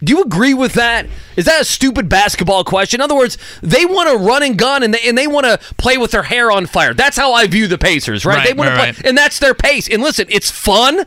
Do 0.03 0.11
you 0.11 0.21
agree 0.21 0.53
with 0.53 0.73
that? 0.73 1.07
Is 1.37 1.45
that 1.45 1.61
a 1.61 1.65
stupid 1.65 2.09
basketball 2.09 2.65
question? 2.65 2.99
In 2.99 3.03
other 3.03 3.15
words, 3.15 3.37
they 3.61 3.85
want 3.85 4.09
to 4.09 4.17
run 4.17 4.43
and 4.43 4.57
gun 4.57 4.83
and 4.83 4.93
they, 4.93 4.99
and 5.07 5.17
they 5.17 5.27
want 5.27 5.45
to 5.45 5.57
play 5.77 5.97
with 5.97 6.11
their 6.11 6.23
hair 6.23 6.51
on 6.51 6.65
fire. 6.65 6.93
That's 6.93 7.15
how 7.15 7.31
I 7.31 7.47
view 7.47 7.67
the 7.67 7.77
Pacers, 7.77 8.25
right? 8.25 8.37
Right, 8.37 8.47
they 8.47 8.53
want 8.53 8.71
right, 8.71 8.75
to 8.75 8.79
play, 8.79 8.91
right. 8.91 9.05
and 9.05 9.17
that's 9.17 9.39
their 9.39 9.53
pace. 9.53 9.87
And 9.87 10.03
listen, 10.03 10.25
it's 10.29 10.51
fun. 10.51 11.05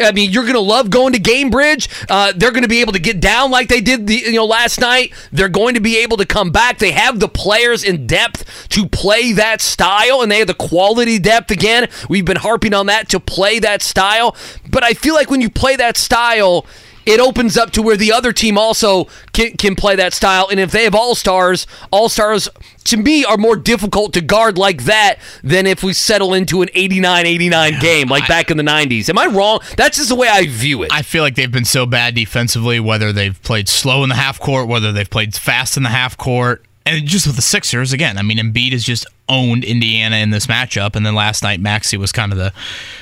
I 0.00 0.12
mean, 0.12 0.30
you're 0.30 0.44
going 0.44 0.54
to 0.54 0.60
love 0.60 0.90
going 0.90 1.12
to 1.12 1.18
Gainbridge. 1.18 1.88
Uh, 2.08 2.32
they're 2.34 2.52
going 2.52 2.62
to 2.62 2.68
be 2.68 2.80
able 2.80 2.92
to 2.92 2.98
get 3.00 3.20
down 3.20 3.50
like 3.50 3.68
they 3.68 3.80
did 3.80 4.06
the 4.06 4.14
you 4.14 4.32
know 4.32 4.44
last 4.46 4.80
night. 4.80 5.12
They're 5.32 5.48
going 5.48 5.74
to 5.74 5.80
be 5.80 5.98
able 5.98 6.16
to 6.18 6.26
come 6.26 6.50
back. 6.50 6.78
They 6.78 6.92
have 6.92 7.20
the 7.20 7.28
players 7.28 7.82
in 7.82 8.06
depth 8.06 8.68
to 8.70 8.86
play 8.86 9.32
that 9.32 9.60
style, 9.60 10.22
and 10.22 10.30
they 10.30 10.38
have 10.38 10.46
the 10.46 10.54
quality 10.54 11.18
depth 11.18 11.50
again. 11.50 11.88
We've 12.08 12.24
been 12.24 12.36
harping 12.36 12.74
on 12.74 12.86
that 12.86 13.08
to 13.10 13.20
play 13.20 13.58
that 13.58 13.82
style. 13.82 14.36
But 14.70 14.84
I 14.84 14.94
feel 14.94 15.14
like 15.14 15.30
when 15.30 15.40
you 15.40 15.50
play 15.50 15.76
that 15.76 15.96
style, 15.96 16.64
it 17.08 17.20
opens 17.20 17.56
up 17.56 17.70
to 17.72 17.82
where 17.82 17.96
the 17.96 18.12
other 18.12 18.32
team 18.32 18.58
also 18.58 19.06
can, 19.32 19.56
can 19.56 19.74
play 19.74 19.96
that 19.96 20.12
style. 20.12 20.48
And 20.50 20.60
if 20.60 20.70
they 20.70 20.84
have 20.84 20.94
all 20.94 21.14
stars, 21.14 21.66
all 21.90 22.08
stars 22.08 22.48
to 22.84 22.96
me 22.96 23.24
are 23.24 23.36
more 23.36 23.56
difficult 23.56 24.12
to 24.12 24.20
guard 24.20 24.58
like 24.58 24.84
that 24.84 25.16
than 25.42 25.66
if 25.66 25.82
we 25.82 25.92
settle 25.92 26.34
into 26.34 26.62
an 26.62 26.68
89 26.74 27.26
89 27.26 27.80
game 27.80 28.08
like 28.08 28.28
back 28.28 28.50
in 28.50 28.56
the 28.56 28.62
90s. 28.62 29.08
Am 29.08 29.18
I 29.18 29.26
wrong? 29.26 29.60
That's 29.76 29.96
just 29.96 30.10
the 30.10 30.14
way 30.14 30.28
I 30.28 30.46
view 30.46 30.82
it. 30.82 30.92
I 30.92 31.02
feel 31.02 31.22
like 31.22 31.34
they've 31.34 31.50
been 31.50 31.64
so 31.64 31.86
bad 31.86 32.14
defensively, 32.14 32.78
whether 32.80 33.12
they've 33.12 33.40
played 33.42 33.68
slow 33.68 34.02
in 34.02 34.08
the 34.10 34.14
half 34.14 34.38
court, 34.38 34.68
whether 34.68 34.92
they've 34.92 35.08
played 35.08 35.34
fast 35.34 35.76
in 35.76 35.82
the 35.82 35.88
half 35.88 36.16
court. 36.16 36.64
And 36.84 37.06
just 37.06 37.26
with 37.26 37.36
the 37.36 37.42
Sixers, 37.42 37.92
again, 37.92 38.16
I 38.16 38.22
mean, 38.22 38.38
Embiid 38.38 38.72
has 38.72 38.82
just 38.82 39.06
owned 39.28 39.62
Indiana 39.64 40.16
in 40.16 40.30
this 40.30 40.46
matchup. 40.46 40.96
And 40.96 41.04
then 41.04 41.14
last 41.14 41.42
night, 41.42 41.60
Maxey 41.60 41.98
was 41.98 42.12
kind 42.12 42.32
of 42.32 42.38
the 42.38 42.52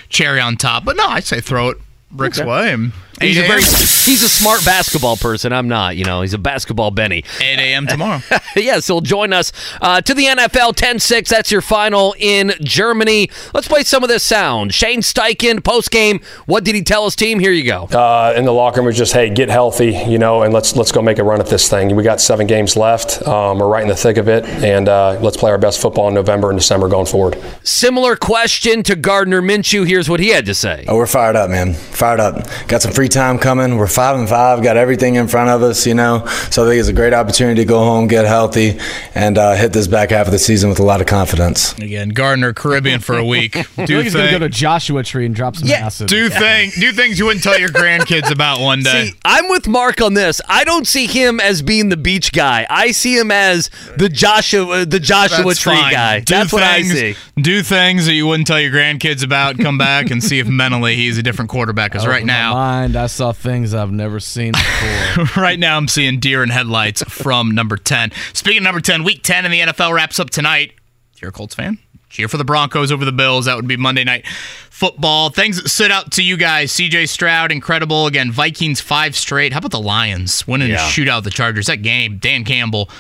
cherry 0.09 0.41
on 0.41 0.57
top. 0.57 0.85
But 0.85 0.97
no, 0.97 1.07
I'd 1.07 1.25
say 1.25 1.41
throw 1.41 1.69
it 1.71 1.79
Rick's 2.11 2.41
Okay. 2.41 2.49
way. 2.49 2.73
And 2.73 2.93
He's 3.21 3.39
a 3.39 3.43
very, 3.43 3.63
he's 3.63 4.23
a 4.23 4.29
smart 4.29 4.65
basketball 4.65 5.17
person. 5.17 5.53
I'm 5.53 5.69
not. 5.69 5.97
You 5.97 6.05
know, 6.05 6.21
he's 6.23 6.35
a 6.35 6.39
basketball 6.39 6.91
Benny. 6.91 7.25
8 7.41 7.59
a.m. 7.59 7.87
tomorrow. 7.87 8.21
yes, 8.57 8.87
he'll 8.87 9.01
join 9.01 9.33
us 9.33 9.53
uh, 9.81 10.01
to 10.03 10.15
the 10.15 10.25
NFL 10.25 10.75
10-6. 10.77 11.29
That's 11.29 11.51
your 11.51 11.61
final 11.63 12.15
in 12.19 12.53
Germany. 12.61 13.31
Let's 13.55 13.69
play 13.69 13.83
some 13.85 14.03
of 14.03 14.09
this 14.09 14.23
sound. 14.23 14.75
Shane 14.75 15.01
Steichen 15.01 15.63
post 15.65 15.91
game. 15.91 16.21
What 16.47 16.65
did 16.65 16.75
he 16.75 16.83
tell 16.83 17.05
his 17.05 17.17
team? 17.17 17.39
Here 17.39 17.53
you 17.53 17.65
go. 17.65 17.85
uh, 17.85 18.35
in 18.37 18.45
the 18.45 18.53
locker 18.53 18.81
room 18.81 18.87
was 18.87 18.97
just, 18.97 19.13
hey, 19.13 19.31
get 19.31 19.49
healthy, 19.49 19.93
you 19.93 20.19
know, 20.19 20.43
and 20.43 20.53
let's 20.53 20.77
let's 20.77 20.93
go 20.93 21.01
make 21.03 21.19
a 21.19 21.25
run 21.25 21.41
at 21.41 21.47
this 21.47 21.69
thing. 21.69 21.95
We 21.97 22.03
got 22.03 22.21
seven 22.21 22.47
games 22.47 22.77
left. 22.77 23.27
Um, 23.27 23.59
we're 23.59 23.69
right 23.69 23.83
in 23.83 23.89
the 23.89 23.97
thick 23.97 24.17
of 24.19 24.29
it, 24.29 24.45
and 24.45 24.89
uh, 24.89 25.19
let's 25.21 25.37
play 25.37 25.51
our 25.51 25.59
best 25.59 25.81
football 25.81 26.09
in 26.09 26.15
November 26.15 26.51
and 26.51 26.59
December 26.59 26.89
going 26.89 27.07
forward. 27.07 27.43
Similar 27.63 28.17
question 28.17 28.83
to 28.85 28.95
Gardner 28.97 29.41
Minshew. 29.43 29.87
Here's 29.87 30.09
what 30.09 30.21
he 30.21 30.29
had 30.29 30.47
to 30.47 30.55
say. 30.55 30.85
Oh, 30.89 30.97
we're 30.97 31.07
fired 31.07 31.37
up, 31.37 31.51
man. 31.51 31.75
Fired 31.75 32.21
up. 32.21 32.47
Got 32.69 32.83
some 32.83 32.93
free 32.93 33.06
time 33.09 33.39
coming. 33.39 33.77
We're 33.77 33.87
five 33.87 34.19
and 34.19 34.29
five. 34.29 34.63
Got 34.63 34.77
everything 34.77 35.15
in 35.17 35.29
front 35.29 35.51
of 35.51 35.63
us, 35.63 35.87
you 35.87 35.95
know. 35.95 36.25
So 36.51 36.65
I 36.65 36.69
think 36.69 36.81
it's 36.81 36.89
a 36.89 36.93
great 36.93 37.13
opportunity 37.15 37.63
to 37.63 37.65
go 37.65 37.79
home, 37.81 38.07
get 38.09 38.25
healthy, 38.25 38.79
and 39.15 39.39
uh, 39.39 39.55
hit 39.55 39.73
this 39.73 39.87
back 39.87 40.11
half 40.11 40.27
of 40.27 40.33
the 40.33 40.39
season 40.39 40.69
with 40.71 40.79
a 40.79 40.83
lot 40.85 41.01
of 41.01 41.07
confidence. 41.07 41.73
Again, 41.79 42.11
Gardner, 42.11 42.53
Caribbean 42.53 43.01
for 43.01 43.17
a 43.17 43.25
week. 43.25 43.57
I 43.57 43.63
feel 43.63 43.87
Do 43.87 43.97
like 43.97 44.05
he's 44.05 44.15
gonna 44.15 44.31
go 44.31 44.39
to 44.41 44.49
Joshua 44.49 45.03
Tree 45.03 45.27
and 45.27 45.35
drop 45.35 45.57
some 45.57 45.69
acid. 45.71 46.09
do 46.09 46.29
thing, 46.29 46.71
do 46.81 46.93
things 46.93 47.19
you 47.19 47.27
wouldn't 47.27 47.45
tell 47.45 47.59
your 47.59 47.69
grandkids 47.71 48.31
about 48.31 48.61
one 48.61 48.83
day. 48.83 49.07
See, 49.07 49.15
I'm 49.25 49.49
with 49.49 49.69
Mark 49.69 50.01
on 50.01 50.15
this. 50.15 50.41
I 50.49 50.65
don't 50.65 50.87
see 50.87 51.07
him 51.07 51.41
as 51.41 51.63
being 51.63 51.89
the 51.89 51.97
beach 51.97 52.33
guy. 52.33 52.67
I 52.71 52.93
see 52.93 53.17
him 53.19 53.31
as 53.31 53.71
the 53.97 54.09
Joshua, 54.09 54.85
the 54.87 55.01
Joshua 55.01 55.45
That's 55.45 55.61
Tree 55.61 55.75
fine. 55.77 55.93
guy. 55.93 56.21
Do 56.21 56.35
That's 56.35 56.53
what 56.53 56.63
I 56.63 56.83
see. 56.83 57.15
Do 57.37 57.63
things 57.63 58.07
that 58.07 58.13
you 58.15 58.27
wouldn't 58.27 58.47
tell 58.47 58.61
your 58.61 58.73
grandkids 58.73 59.23
about. 59.25 59.59
Come 59.59 59.79
back 59.79 60.11
and 60.11 60.23
see 60.23 60.39
if 60.39 60.49
mentally 60.49 60.97
he's 60.97 61.19
a 61.19 61.23
different 61.23 61.51
quarterback. 61.51 61.93
Because 61.93 62.07
right 62.07 62.17
Open 62.17 62.27
my 62.29 62.33
now, 62.33 62.87
mind, 62.97 63.05
I 63.05 63.07
saw 63.07 63.33
things 63.33 63.75
I've 63.75 63.93
never 63.93 64.21
seen 64.21 64.53
before. 64.53 65.43
right 65.43 65.59
now 65.59 65.77
I'm 65.77 65.89
seeing 65.89 66.19
deer 66.21 66.43
in 66.43 66.49
headlights 66.51 67.03
from 67.05 67.51
number 67.55 67.77
10. 67.77 68.13
Speaking 68.33 68.59
of 68.59 68.65
number 68.65 68.81
10, 68.81 69.05
week 69.05 69.23
10 69.23 69.45
in 69.45 69.51
the 69.51 69.61
NFL 69.61 69.93
wraps 69.95 70.19
up 70.19 70.31
tonight. 70.31 70.73
If 71.15 71.23
you're 71.23 71.29
a 71.31 71.33
Colts 71.33 71.55
fan, 71.55 71.79
cheer 72.09 72.29
for 72.29 72.37
the 72.37 72.45
Broncos 72.45 72.93
over 72.93 73.05
the 73.05 73.13
Bills. 73.13 73.47
That 73.47 73.57
would 73.57 73.67
be 73.69 73.77
Monday 73.77 74.05
night 74.05 74.27
football. 74.27 75.31
Things 75.31 75.61
that 75.63 75.69
stood 75.69 75.91
out 75.91 76.13
to 76.13 76.23
you 76.23 76.37
guys. 76.37 76.73
CJ 76.73 77.09
Stroud, 77.09 77.53
incredible. 77.53 78.07
Again, 78.07 78.31
Vikings 78.31 78.81
five 78.81 79.17
straight. 79.17 79.53
How 79.53 79.59
about 79.59 79.71
the 79.71 79.81
Lions 79.81 80.47
winning 80.47 80.69
Yeah. 80.71 80.87
a 80.87 80.91
shootout 80.91 81.23
the 81.25 81.31
Chargers? 81.31 81.67
That 81.67 81.83
game, 81.83 82.19
Dan 82.19 82.45
Campbell. 82.45 82.91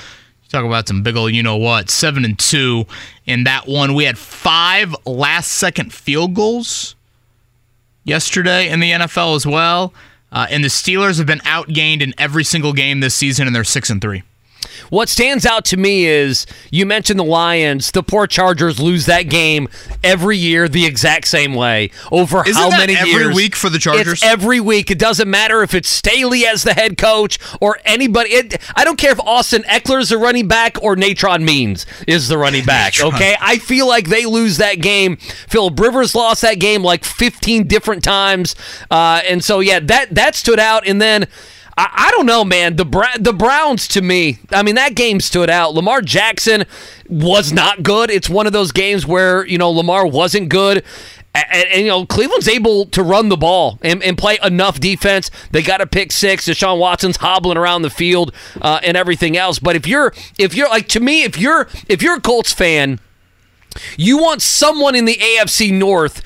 Talk 0.48 0.64
about 0.64 0.86
some 0.86 1.02
big 1.02 1.16
old, 1.16 1.32
you 1.34 1.42
know 1.42 1.56
what, 1.56 1.90
seven 1.90 2.24
and 2.24 2.38
two 2.38 2.86
in 3.26 3.44
that 3.44 3.66
one. 3.66 3.94
We 3.94 4.04
had 4.04 4.16
five 4.16 4.94
last 5.04 5.50
second 5.52 5.92
field 5.92 6.34
goals 6.34 6.94
yesterday 8.06 8.70
in 8.70 8.80
the 8.80 8.92
NFL 8.92 9.36
as 9.36 9.46
well. 9.46 9.92
Uh, 10.32 10.46
and 10.50 10.64
the 10.64 10.68
Steelers 10.68 11.18
have 11.18 11.26
been 11.26 11.40
outgained 11.40 12.00
in 12.00 12.14
every 12.18 12.44
single 12.44 12.72
game 12.72 13.00
this 13.00 13.14
season, 13.14 13.46
and 13.46 13.54
they're 13.54 13.64
six 13.64 13.90
and 13.90 14.00
three. 14.00 14.22
What 14.90 15.08
stands 15.08 15.44
out 15.46 15.64
to 15.66 15.76
me 15.76 16.06
is 16.06 16.46
you 16.70 16.86
mentioned 16.86 17.18
the 17.18 17.24
Lions. 17.24 17.90
The 17.90 18.02
poor 18.02 18.26
Chargers 18.26 18.78
lose 18.80 19.06
that 19.06 19.22
game 19.22 19.68
every 20.04 20.36
year 20.36 20.68
the 20.68 20.86
exact 20.86 21.26
same 21.28 21.54
way. 21.54 21.90
Over 22.12 22.42
Isn't 22.46 22.54
how 22.54 22.70
that 22.70 22.78
many 22.78 22.96
every 22.96 23.10
years? 23.10 23.34
week 23.34 23.56
for 23.56 23.68
the 23.68 23.78
Chargers? 23.78 24.14
It's 24.14 24.22
every 24.24 24.60
week. 24.60 24.90
It 24.90 24.98
doesn't 24.98 25.28
matter 25.28 25.62
if 25.62 25.74
it's 25.74 25.88
Staley 25.88 26.46
as 26.46 26.62
the 26.62 26.74
head 26.74 26.96
coach 26.98 27.38
or 27.60 27.78
anybody. 27.84 28.30
It, 28.30 28.60
I 28.74 28.84
don't 28.84 28.96
care 28.98 29.12
if 29.12 29.20
Austin 29.20 29.62
Ekeler 29.64 30.00
is 30.00 30.10
the 30.10 30.18
running 30.18 30.48
back 30.48 30.82
or 30.82 30.96
Natrone 30.96 31.42
Means 31.42 31.86
is 32.06 32.28
the 32.28 32.38
running 32.38 32.64
back. 32.66 33.00
Okay, 33.00 33.36
I 33.40 33.58
feel 33.58 33.86
like 33.88 34.08
they 34.08 34.26
lose 34.26 34.58
that 34.58 34.80
game. 34.80 35.16
Philip 35.16 35.78
Rivers 35.78 36.14
lost 36.14 36.42
that 36.42 36.58
game 36.60 36.82
like 36.82 37.04
15 37.04 37.66
different 37.66 38.02
times, 38.04 38.54
uh, 38.90 39.20
and 39.28 39.42
so 39.42 39.60
yeah, 39.60 39.80
that 39.80 40.14
that 40.14 40.34
stood 40.34 40.58
out. 40.58 40.86
And 40.86 41.00
then. 41.00 41.26
I, 41.76 42.08
I 42.08 42.10
don't 42.12 42.26
know, 42.26 42.44
man. 42.44 42.76
The 42.76 42.84
Bra- 42.84 43.16
the 43.18 43.32
Browns 43.32 43.88
to 43.88 44.02
me, 44.02 44.38
I 44.50 44.62
mean, 44.62 44.76
that 44.76 44.94
game 44.94 45.20
stood 45.20 45.50
out. 45.50 45.74
Lamar 45.74 46.00
Jackson 46.00 46.64
was 47.08 47.52
not 47.52 47.82
good. 47.82 48.10
It's 48.10 48.28
one 48.28 48.46
of 48.46 48.52
those 48.52 48.72
games 48.72 49.06
where 49.06 49.46
you 49.46 49.58
know 49.58 49.70
Lamar 49.70 50.06
wasn't 50.06 50.48
good. 50.48 50.84
And, 51.34 51.68
and, 51.68 51.82
you 51.82 51.88
know 51.88 52.06
Cleveland's 52.06 52.48
able 52.48 52.86
to 52.86 53.02
run 53.02 53.28
the 53.28 53.36
ball 53.36 53.78
and, 53.82 54.02
and 54.02 54.16
play 54.16 54.38
enough 54.42 54.80
defense. 54.80 55.30
They 55.50 55.60
got 55.60 55.82
a 55.82 55.86
pick 55.86 56.10
six. 56.10 56.46
Deshaun 56.46 56.78
Watson's 56.78 57.18
hobbling 57.18 57.58
around 57.58 57.82
the 57.82 57.90
field 57.90 58.32
uh, 58.62 58.80
and 58.82 58.96
everything 58.96 59.36
else. 59.36 59.58
But 59.58 59.76
if 59.76 59.86
you're 59.86 60.14
if 60.38 60.54
you're 60.54 60.70
like 60.70 60.88
to 60.88 61.00
me, 61.00 61.24
if 61.24 61.36
you're 61.38 61.68
if 61.88 62.00
you're 62.02 62.16
a 62.16 62.20
Colts 62.22 62.54
fan, 62.54 63.00
you 63.98 64.16
want 64.16 64.40
someone 64.40 64.94
in 64.94 65.04
the 65.04 65.16
AFC 65.16 65.70
North 65.72 66.22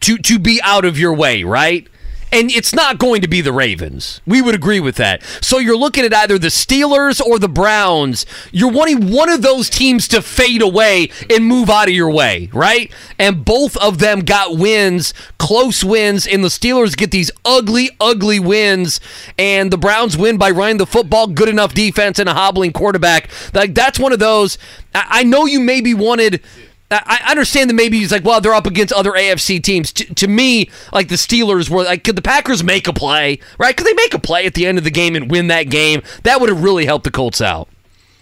to 0.00 0.16
to 0.16 0.38
be 0.38 0.58
out 0.62 0.86
of 0.86 0.98
your 0.98 1.12
way, 1.12 1.44
right? 1.44 1.86
And 2.32 2.50
it's 2.50 2.74
not 2.74 2.98
going 2.98 3.22
to 3.22 3.28
be 3.28 3.40
the 3.40 3.52
Ravens. 3.52 4.20
We 4.26 4.42
would 4.42 4.54
agree 4.54 4.80
with 4.80 4.96
that. 4.96 5.22
So 5.40 5.58
you're 5.58 5.76
looking 5.76 6.04
at 6.04 6.12
either 6.12 6.38
the 6.38 6.48
Steelers 6.48 7.20
or 7.20 7.38
the 7.38 7.48
Browns. 7.48 8.26
You're 8.52 8.72
wanting 8.72 9.12
one 9.12 9.28
of 9.28 9.42
those 9.42 9.70
teams 9.70 10.08
to 10.08 10.20
fade 10.20 10.60
away 10.60 11.10
and 11.30 11.46
move 11.46 11.70
out 11.70 11.88
of 11.88 11.94
your 11.94 12.10
way, 12.10 12.50
right? 12.52 12.92
And 13.18 13.44
both 13.44 13.76
of 13.76 13.98
them 13.98 14.20
got 14.20 14.58
wins, 14.58 15.14
close 15.38 15.84
wins, 15.84 16.26
and 16.26 16.42
the 16.42 16.48
Steelers 16.48 16.96
get 16.96 17.10
these 17.10 17.30
ugly, 17.44 17.90
ugly 18.00 18.40
wins, 18.40 19.00
and 19.38 19.70
the 19.70 19.78
Browns 19.78 20.16
win 20.16 20.36
by 20.36 20.50
running 20.50 20.78
the 20.78 20.86
football, 20.86 21.28
good 21.28 21.48
enough 21.48 21.74
defense, 21.74 22.18
and 22.18 22.28
a 22.28 22.34
hobbling 22.34 22.72
quarterback. 22.72 23.30
Like 23.54 23.74
that's 23.74 23.98
one 23.98 24.12
of 24.12 24.18
those. 24.18 24.58
I 24.94 25.22
know 25.22 25.46
you 25.46 25.60
maybe 25.60 25.94
wanted. 25.94 26.42
I 26.90 27.30
understand 27.30 27.68
that 27.70 27.74
maybe 27.74 27.98
he's 27.98 28.12
like, 28.12 28.24
well, 28.24 28.40
they're 28.40 28.54
up 28.54 28.66
against 28.66 28.92
other 28.92 29.12
AFC 29.12 29.62
teams. 29.62 29.92
T- 29.92 30.04
to 30.04 30.28
me, 30.28 30.70
like 30.92 31.08
the 31.08 31.16
Steelers 31.16 31.68
were 31.68 31.82
like, 31.82 32.04
could 32.04 32.16
the 32.16 32.22
Packers 32.22 32.62
make 32.62 32.86
a 32.86 32.92
play, 32.92 33.40
right? 33.58 33.76
Could 33.76 33.86
they 33.86 33.94
make 33.94 34.14
a 34.14 34.20
play 34.20 34.46
at 34.46 34.54
the 34.54 34.66
end 34.66 34.78
of 34.78 34.84
the 34.84 34.90
game 34.90 35.16
and 35.16 35.30
win 35.30 35.48
that 35.48 35.64
game? 35.64 36.02
That 36.22 36.40
would 36.40 36.48
have 36.48 36.62
really 36.62 36.86
helped 36.86 37.04
the 37.04 37.10
Colts 37.10 37.40
out. 37.40 37.68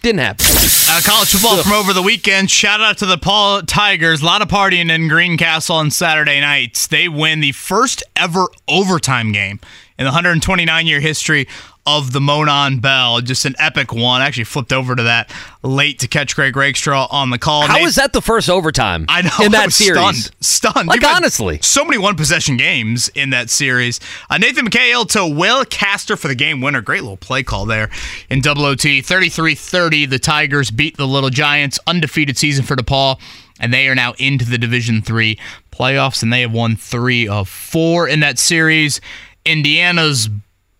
Didn't 0.01 0.21
happen. 0.21 0.47
Uh, 0.89 1.01
college 1.03 1.31
football 1.31 1.63
from 1.63 1.73
over 1.73 1.95
the 1.95 2.03
weekend. 2.03 2.51
Shout 2.51 2.81
out 2.81 2.99
to 2.99 3.07
the 3.07 3.17
DePauw 3.17 3.65
Tigers. 3.67 4.21
A 4.21 4.27
lot 4.27 4.43
of 4.43 4.49
partying 4.49 4.91
in 4.91 5.09
Greencastle 5.09 5.77
on 5.77 5.91
Saturday 5.91 6.41
nights. 6.41 6.87
They 6.87 7.09
win 7.09 7.41
the 7.41 7.53
first 7.53 8.03
ever 8.15 8.49
overtime 8.69 9.33
game 9.33 9.61
in 9.99 10.05
the 10.05 10.11
129 10.11 10.87
year 10.87 11.01
history 11.01 11.47
of 11.87 12.13
the 12.13 12.21
Monon 12.21 12.79
Bell. 12.81 13.21
Just 13.21 13.45
an 13.45 13.55
epic 13.59 13.93
one. 13.93 14.23
I 14.23 14.27
actually 14.27 14.45
flipped 14.45 14.73
over 14.73 14.97
to 14.97 15.03
that 15.03 15.31
late 15.63 15.99
to 16.01 16.09
catch 16.09 16.35
Greg 16.35 16.57
Rakestraw 16.57 17.09
on 17.11 17.31
the 17.31 17.39
call. 17.39 17.63
How 17.63 17.75
Nate- 17.77 17.87
is 17.87 17.95
that 17.97 18.13
the 18.13 18.23
first 18.23 18.49
overtime? 18.49 19.05
I 19.09 19.23
know 19.23 19.45
in 19.47 19.53
that 19.53 19.67
was 19.67 19.77
series. 19.77 20.01
Stunned, 20.01 20.35
stunned. 20.41 20.89
Like 20.89 21.03
You've 21.03 21.11
honestly, 21.15 21.59
so 21.63 21.85
many 21.85 21.99
one 21.99 22.17
possession 22.17 22.57
games 22.57 23.09
in 23.11 23.31
that 23.31 23.51
series. 23.51 24.01
Uh, 24.31 24.39
Nathan 24.39 24.67
McHale 24.69 25.07
to 25.11 25.27
Will 25.27 25.65
Caster 25.65 26.17
for 26.17 26.29
the 26.29 26.35
game 26.35 26.61
winner. 26.61 26.81
Great 26.81 27.03
little 27.03 27.17
play 27.17 27.43
call 27.43 27.67
there 27.67 27.91
in 28.31 28.41
double 28.41 28.65
OT. 28.65 29.03
33-30. 29.03 30.09
The 30.09 30.19
Tigers 30.19 30.71
beat 30.71 30.97
the 30.97 31.07
Little 31.07 31.31
Giants. 31.31 31.79
Undefeated 31.87 32.39
season 32.39 32.65
for 32.65 32.77
DePauw, 32.77 33.19
and 33.61 33.73
they 33.73 33.89
are 33.89 33.95
now 33.95 34.15
into 34.19 34.45
the 34.45 34.59
Division 34.59 35.03
Three 35.03 35.39
playoffs, 35.71 36.23
and 36.23 36.33
they 36.33 36.41
have 36.41 36.53
won 36.53 36.77
three 36.77 37.29
of 37.29 37.49
four 37.49 38.09
in 38.09 38.21
that 38.21 38.39
series. 38.39 39.01
Indiana's 39.45 40.29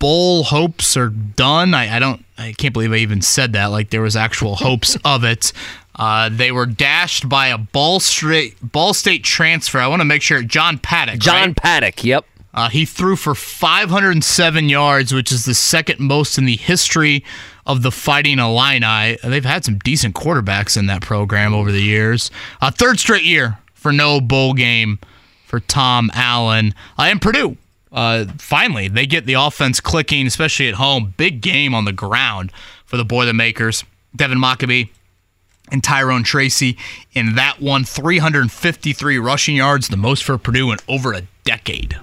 bowl 0.05 0.45
hopes 0.45 0.99
are 0.99 1.09
done. 1.09 1.73
I, 1.73 1.97
I 1.97 1.99
don't. 1.99 2.23
I 2.37 2.53
can't 2.53 2.75
believe 2.75 2.93
I 2.93 2.97
even 2.97 3.23
said 3.23 3.55
that. 3.55 3.67
Like 3.67 3.89
there 3.89 4.03
was 4.03 4.17
actual 4.17 4.55
hopes 4.57 4.99
of 5.03 5.25
it. 5.25 5.51
Uh, 5.97 6.29
they 6.31 6.53
were 6.53 6.67
dashed 6.67 7.27
by 7.27 7.47
a 7.47 7.57
Ball 7.57 8.01
State 8.01 8.57
Ball 8.61 8.93
State 8.93 9.25
transfer. 9.25 9.79
I 9.79 9.87
want 9.87 10.01
to 10.01 10.05
make 10.05 10.21
sure 10.21 10.43
John 10.43 10.79
Paddock. 10.79 11.21
John 11.21 11.49
right? 11.49 11.57
Paddock. 11.57 12.05
Yep. 12.05 12.27
Uh, 12.53 12.69
he 12.69 12.85
threw 12.85 13.17
for 13.17 13.35
507 13.35 14.69
yards, 14.69 15.15
which 15.15 15.33
is 15.33 15.47
the 15.47 15.55
second 15.55 16.01
most 16.01 16.37
in 16.37 16.45
the 16.45 16.57
history 16.57 17.25
of 17.67 17.83
the 17.83 17.91
Fighting 17.91 18.39
Illini. 18.39 19.17
They've 19.25 19.45
had 19.45 19.65
some 19.65 19.79
decent 19.79 20.15
quarterbacks 20.15 20.77
in 20.77 20.87
that 20.87 21.01
program 21.01 21.55
over 21.55 21.73
the 21.73 21.83
years. 21.83 22.31
Uh, 22.61 22.71
third 22.71 23.01
straight 23.01 23.25
year 23.25 23.59
for 23.73 23.91
no 23.91 24.21
bowl 24.21 24.53
game 24.53 24.99
for 25.47 25.61
Tom 25.61 26.11
Allen. 26.15 26.75
Uh, 26.99 27.05
am 27.05 27.19
Purdue, 27.19 27.57
uh, 27.95 28.27
finally, 28.39 28.89
they 28.89 29.07
get 29.07 29.25
the 29.25 29.35
offense 29.35 29.81
clicking, 29.81 30.27
especially 30.27 30.69
at 30.69 30.75
home. 30.75 31.15
Big 31.17 31.41
game 31.41 31.75
on 31.75 31.85
the 31.85 31.93
ground 31.93 32.51
for 32.85 32.97
the 32.97 33.05
Boilermakers. 33.05 33.85
Devin 34.15 34.39
Mockobee 34.39 34.91
and 35.71 35.83
Tyrone 35.83 36.25
Tracy 36.25 36.77
in 37.13 37.37
that 37.37 37.61
one. 37.61 37.85
353 37.85 39.19
rushing 39.19 39.57
yards, 39.57 39.89
the 39.89 39.97
most 39.97 40.25
for 40.25 40.37
Purdue 40.37 40.73
in 40.73 40.79
over 40.89 41.13
a 41.13 41.23
decade. 41.45 41.97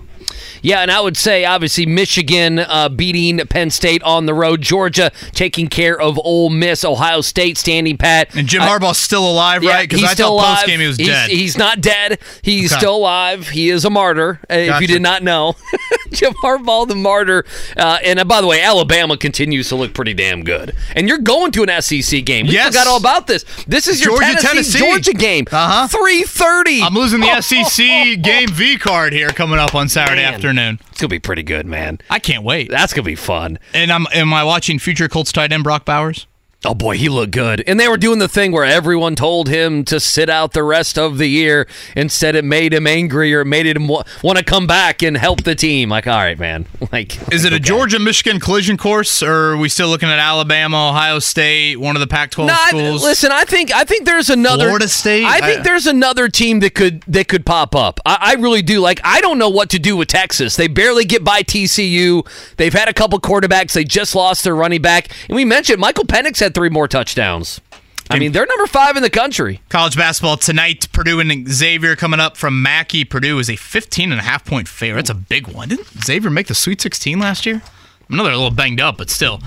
Yeah, 0.61 0.79
and 0.81 0.91
I 0.91 0.99
would 1.01 1.17
say 1.17 1.45
obviously 1.45 1.85
Michigan 1.85 2.59
uh, 2.59 2.89
beating 2.89 3.37
Penn 3.47 3.69
State 3.69 4.03
on 4.03 4.25
the 4.25 4.33
road, 4.33 4.61
Georgia 4.61 5.11
taking 5.33 5.67
care 5.67 5.99
of 5.99 6.19
Ole 6.23 6.49
Miss, 6.49 6.83
Ohio 6.85 7.21
State 7.21 7.57
standing 7.57 7.97
pat, 7.97 8.33
And 8.35 8.47
Jim 8.47 8.61
Harbaugh's 8.61 8.97
still 8.97 9.29
alive, 9.29 9.63
Yeah, 9.63 9.71
right? 9.71 9.89
Because 9.89 10.03
I 10.03 10.13
still 10.13 10.39
thought 10.39 10.57
post 10.57 10.67
game 10.67 10.79
he 10.79 10.87
was 10.87 10.97
he's, 10.97 11.07
dead. 11.07 11.29
He's 11.29 11.57
not 11.57 11.81
dead. 11.81 12.19
He's 12.41 12.71
Okay. 12.71 12.79
still 12.79 12.95
alive. 12.97 13.49
He 13.49 13.69
is 13.69 13.85
a 13.85 13.89
martyr. 13.89 14.39
uh, 14.49 14.53
If 14.55 14.81
you 14.81 14.87
did 14.87 15.01
not 15.01 15.23
know, 15.23 15.55
Jim 16.11 16.33
Harbaugh, 16.43 16.87
the 16.87 16.95
martyr. 16.95 17.45
Uh, 17.77 17.97
and 18.03 18.19
uh, 18.19 18.23
by 18.25 18.41
the 18.41 18.47
way, 18.47 18.61
Alabama 18.61 19.17
continues 19.17 19.69
to 19.69 19.75
look 19.75 19.93
pretty 19.93 20.13
damn 20.13 20.43
good. 20.43 20.75
And 20.95 21.07
you're 21.07 21.17
going 21.17 21.51
to 21.53 21.63
an 21.63 21.81
SEC 21.81 22.23
game. 22.25 22.47
We 22.47 22.53
Yes. 22.53 22.67
forgot 22.67 22.87
all 22.87 22.97
about 22.97 23.27
this. 23.27 23.43
This 23.67 23.87
is 23.87 24.03
your 24.03 24.11
Georgia, 24.21 24.25
Tennessee, 24.41 24.47
Tennessee. 24.47 24.79
Georgia 24.79 25.13
game. 25.13 25.45
Uh-huh. 25.51 25.87
Three 25.87 26.23
thirty. 26.23 26.81
I'm 26.81 26.93
losing 26.93 27.19
the 27.21 27.41
SEC 27.41 27.77
game 28.21 28.49
V 28.49 28.77
card 28.77 29.13
here 29.13 29.29
coming 29.29 29.59
up 29.59 29.73
on 29.75 29.87
Saturday 29.89 30.20
Friday 30.21 30.31
Man. 30.31 30.33
afternoon. 30.33 30.79
It's 30.91 31.01
gonna 31.01 31.09
be 31.09 31.19
pretty 31.19 31.43
good, 31.43 31.65
man. 31.65 31.99
I 32.09 32.19
can't 32.19 32.43
wait. 32.43 32.69
That's 32.69 32.93
gonna 32.93 33.05
be 33.05 33.15
fun. 33.15 33.59
And 33.73 33.91
I'm 33.91 34.07
am 34.13 34.33
I 34.33 34.43
watching 34.43 34.79
future 34.79 35.07
Colts 35.07 35.31
tight 35.31 35.51
end 35.51 35.63
Brock 35.63 35.85
Bowers? 35.85 36.27
Oh 36.63 36.75
boy, 36.75 36.95
he 36.95 37.09
looked 37.09 37.31
good. 37.31 37.63
And 37.65 37.79
they 37.79 37.87
were 37.87 37.97
doing 37.97 38.19
the 38.19 38.27
thing 38.27 38.51
where 38.51 38.63
everyone 38.65 39.15
told 39.15 39.49
him 39.49 39.83
to 39.85 39.99
sit 39.99 40.29
out 40.29 40.53
the 40.53 40.61
rest 40.61 40.95
of 40.99 41.17
the 41.17 41.25
year. 41.25 41.67
Instead, 41.95 42.35
it 42.35 42.45
made 42.45 42.71
him 42.71 42.85
angry 42.85 43.33
or 43.33 43.43
made 43.43 43.65
him 43.65 43.87
wa- 43.87 44.03
want 44.21 44.37
to 44.37 44.43
come 44.43 44.67
back 44.67 45.01
and 45.01 45.17
help 45.17 45.43
the 45.43 45.55
team. 45.55 45.89
Like, 45.89 46.05
all 46.05 46.17
right, 46.17 46.37
man. 46.37 46.67
Like, 46.91 47.31
Is 47.31 47.45
it 47.45 47.53
a 47.53 47.59
Georgia 47.59 47.99
Michigan 47.99 48.39
collision 48.41 48.75
course, 48.75 49.23
or 49.23 49.53
are 49.53 49.57
we 49.57 49.69
still 49.69 49.87
looking 49.87 50.09
at 50.09 50.19
Alabama, 50.19 50.89
Ohio 50.89 51.19
State, 51.19 51.79
one 51.79 51.95
of 51.95 51.99
the 52.01 52.07
Pac-12 52.07 52.47
No, 52.47 52.53
I- 52.55 52.67
schools? 52.69 53.01
listen, 53.03 53.31
I 53.31 53.45
think 53.45 53.73
I 53.73 53.83
think 53.85 54.05
there's 54.05 54.29
another 54.29 54.65
Florida 54.65 54.89
State? 54.89 55.23
I 55.25 55.39
think 55.39 55.61
I- 55.61 55.63
there's 55.63 55.87
another 55.87 56.27
team 56.27 56.59
that 56.59 56.75
could 56.75 57.01
that 57.07 57.27
could 57.29 57.45
pop 57.45 57.75
up. 57.75 57.99
I, 58.05 58.17
I 58.21 58.33
really 58.41 58.61
do. 58.61 58.81
Like 58.81 58.99
I 59.05 59.21
don't 59.21 59.37
know 59.39 59.47
what 59.49 59.69
to 59.69 59.79
do 59.79 59.95
with 59.95 60.09
Texas. 60.09 60.57
They 60.57 60.67
barely 60.67 61.05
get 61.05 61.23
by 61.23 61.43
TCU. 61.43 62.27
They've 62.57 62.73
had 62.73 62.89
a 62.89 62.93
couple 62.93 63.19
quarterbacks. 63.21 63.71
They 63.73 63.83
just 63.85 64.13
lost 64.13 64.43
their 64.43 64.55
running 64.55 64.81
back, 64.81 65.07
and 65.29 65.35
we 65.35 65.45
mentioned 65.45 65.79
Michael 65.79 66.03
Penix 66.05 66.39
had 66.41 66.50
three 66.53 66.69
more 66.69 66.87
touchdowns. 66.87 67.61
I 68.09 68.19
mean, 68.19 68.33
they're 68.33 68.45
number 68.45 68.67
five 68.67 68.97
in 68.97 69.03
the 69.03 69.09
country. 69.09 69.61
College 69.69 69.95
basketball 69.95 70.35
tonight, 70.35 70.87
Purdue 70.91 71.19
and 71.19 71.47
Xavier 71.47 71.95
coming 71.95 72.19
up 72.19 72.35
from 72.35 72.61
Mackey. 72.61 73.05
Purdue 73.05 73.39
is 73.39 73.49
a 73.49 73.55
15 73.55 74.11
and 74.11 74.19
a 74.19 74.23
half 74.23 74.43
point 74.43 74.67
favorite. 74.67 75.07
That's 75.07 75.09
a 75.11 75.15
big 75.15 75.47
one. 75.47 75.69
Didn't 75.69 75.87
Xavier 76.03 76.29
make 76.29 76.47
the 76.47 76.55
Sweet 76.55 76.81
16 76.81 77.19
last 77.19 77.45
year? 77.45 77.61
I 78.09 78.15
know 78.15 78.23
they're 78.23 78.33
a 78.33 78.37
little 78.37 78.51
banged 78.51 78.81
up, 78.81 78.97
but 78.97 79.09
still. 79.09 79.39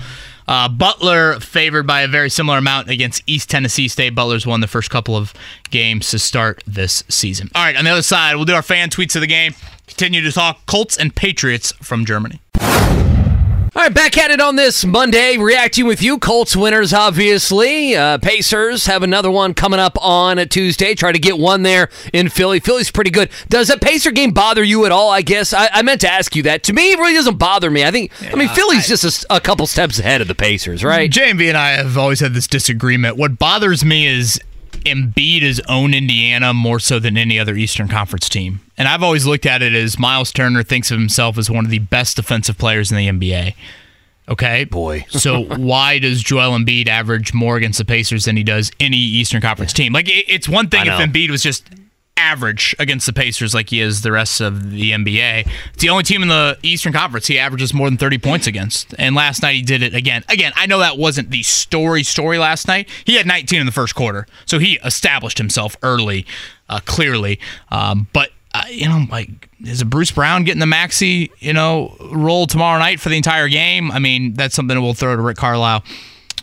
Uh, 0.47 0.69
Butler 0.69 1.39
favored 1.39 1.87
by 1.87 2.01
a 2.01 2.07
very 2.07 2.29
similar 2.29 2.59
amount 2.59 2.89
against 2.89 3.23
East 3.25 3.49
Tennessee 3.49 3.87
State. 3.87 4.13
Butler's 4.13 4.45
won 4.45 4.61
the 4.61 4.67
first 4.67 4.89
couple 4.89 5.15
of 5.15 5.33
games 5.71 6.09
to 6.11 6.19
start 6.19 6.63
this 6.67 7.03
season. 7.09 7.49
All 7.55 7.63
right, 7.63 7.75
on 7.75 7.83
the 7.85 7.91
other 7.91 8.03
side, 8.03 8.35
we'll 8.35 8.45
do 8.45 8.53
our 8.53 8.61
fan 8.61 8.89
tweets 8.89 9.15
of 9.15 9.21
the 9.21 9.27
game. 9.27 9.53
Continue 9.87 10.21
to 10.21 10.31
talk 10.31 10.65
Colts 10.65 10.97
and 10.97 11.15
Patriots 11.15 11.71
from 11.73 12.05
Germany. 12.05 12.39
All 13.77 13.81
right, 13.81 13.93
back 13.93 14.17
at 14.17 14.31
it 14.31 14.39
on 14.39 14.55
this 14.55 14.85
Monday, 14.85 15.35
reacting 15.35 15.85
with 15.85 16.01
you. 16.01 16.17
Colts 16.17 16.55
winners, 16.55 16.93
obviously. 16.93 17.93
Uh, 17.93 18.17
Pacers 18.19 18.85
have 18.85 19.03
another 19.03 19.29
one 19.29 19.53
coming 19.53 19.81
up 19.81 19.97
on 20.01 20.39
a 20.39 20.45
Tuesday. 20.45 20.95
Try 20.95 21.11
to 21.11 21.19
get 21.19 21.37
one 21.37 21.63
there 21.63 21.89
in 22.13 22.29
Philly. 22.29 22.61
Philly's 22.61 22.89
pretty 22.89 23.11
good. 23.11 23.29
Does 23.49 23.69
a 23.69 23.77
Pacer 23.77 24.11
game 24.11 24.31
bother 24.31 24.63
you 24.63 24.85
at 24.85 24.93
all? 24.93 25.09
I 25.09 25.21
guess 25.21 25.53
I, 25.53 25.67
I 25.73 25.81
meant 25.81 25.99
to 26.01 26.09
ask 26.09 26.37
you 26.37 26.43
that. 26.43 26.63
To 26.63 26.73
me, 26.73 26.93
it 26.93 26.99
really 26.99 27.15
doesn't 27.15 27.37
bother 27.37 27.69
me. 27.69 27.83
I 27.83 27.91
think. 27.91 28.13
I 28.31 28.35
mean, 28.37 28.47
Philly's 28.47 28.87
just 28.87 29.25
a 29.29 29.41
couple 29.41 29.67
steps 29.67 29.99
ahead 29.99 30.21
of 30.21 30.29
the 30.29 30.35
Pacers, 30.35 30.81
right? 30.81 31.11
JMV 31.11 31.49
and 31.49 31.57
I 31.57 31.71
have 31.71 31.97
always 31.97 32.21
had 32.21 32.33
this 32.33 32.47
disagreement. 32.47 33.17
What 33.17 33.37
bothers 33.37 33.83
me 33.83 34.07
is 34.07 34.39
Embiid 34.85 35.41
has 35.41 35.59
owned 35.67 35.95
Indiana 35.95 36.53
more 36.53 36.79
so 36.79 36.99
than 36.99 37.17
any 37.17 37.39
other 37.39 37.55
Eastern 37.55 37.87
Conference 37.87 38.29
team. 38.29 38.61
And 38.77 38.87
I've 38.87 39.03
always 39.03 39.25
looked 39.25 39.45
at 39.45 39.61
it 39.61 39.73
as 39.73 39.99
Myles 39.99 40.31
Turner 40.31 40.63
thinks 40.63 40.91
of 40.91 40.99
himself 40.99 41.37
as 41.37 41.49
one 41.49 41.65
of 41.65 41.71
the 41.71 41.79
best 41.79 42.15
defensive 42.15 42.57
players 42.57 42.91
in 42.91 42.97
the 42.97 43.07
NBA. 43.07 43.55
Okay, 44.27 44.63
boy. 44.65 45.05
so 45.09 45.43
why 45.43 45.99
does 45.99 46.23
Joel 46.23 46.57
Embiid 46.57 46.87
average 46.87 47.33
more 47.33 47.57
against 47.57 47.77
the 47.77 47.85
Pacers 47.85 48.25
than 48.25 48.37
he 48.37 48.43
does 48.43 48.71
any 48.79 48.97
Eastern 48.97 49.41
Conference 49.41 49.73
team? 49.73 49.93
Like 49.93 50.07
it, 50.07 50.25
it's 50.27 50.49
one 50.49 50.69
thing 50.69 50.87
if. 50.87 50.93
Embiid 50.93 51.29
was 51.29 51.43
just 51.43 51.67
average 52.17 52.75
against 52.79 53.05
the 53.05 53.13
Pacers 53.13 53.53
like 53.53 53.69
he 53.69 53.81
is 53.81 54.01
the 54.01 54.11
rest 54.11 54.39
of 54.41 54.71
the 54.71 54.91
NBA. 54.91 55.49
It's 55.73 55.81
the 55.81 55.89
only 55.89 56.03
team 56.03 56.21
in 56.21 56.29
the 56.29 56.57
Eastern 56.63 56.93
Conference 56.93 57.27
he 57.27 57.37
averages 57.37 57.73
more 57.73 57.89
than 57.89 57.97
30 57.97 58.17
points 58.19 58.47
against. 58.47 58.95
And 58.97 59.15
last 59.15 59.41
night 59.41 59.55
he 59.55 59.61
did 59.61 59.83
it 59.83 59.93
again. 59.93 60.23
Again, 60.29 60.53
I 60.55 60.65
know 60.65 60.79
that 60.79 60.97
wasn't 60.97 61.29
the 61.29 61.43
story 61.43 62.03
story 62.03 62.37
last 62.37 62.67
night. 62.67 62.89
He 63.05 63.15
had 63.15 63.25
19 63.25 63.59
in 63.59 63.65
the 63.65 63.71
first 63.71 63.95
quarter. 63.95 64.27
So 64.45 64.59
he 64.59 64.79
established 64.83 65.37
himself 65.37 65.75
early, 65.83 66.25
uh, 66.69 66.79
clearly. 66.85 67.39
Um, 67.69 68.07
but 68.13 68.29
uh, 68.53 68.63
you 68.69 68.87
know, 68.87 69.05
like, 69.11 69.49
is 69.65 69.81
it 69.81 69.89
Bruce 69.89 70.11
Brown 70.11 70.45
getting 70.45 70.61
the 70.61 70.65
Maxey, 70.65 71.29
you 71.39 71.51
know, 71.51 71.93
role 72.11 72.47
tomorrow 72.47 72.79
night 72.79 73.01
for 73.01 73.09
the 73.09 73.17
entire 73.17 73.49
game? 73.49 73.91
I 73.91 73.99
mean, 73.99 74.33
that's 74.33 74.55
something 74.55 74.75
that 74.75 74.81
we'll 74.81 74.93
throw 74.93 75.13
to 75.13 75.21
Rick 75.21 75.35
Carlisle 75.35 75.83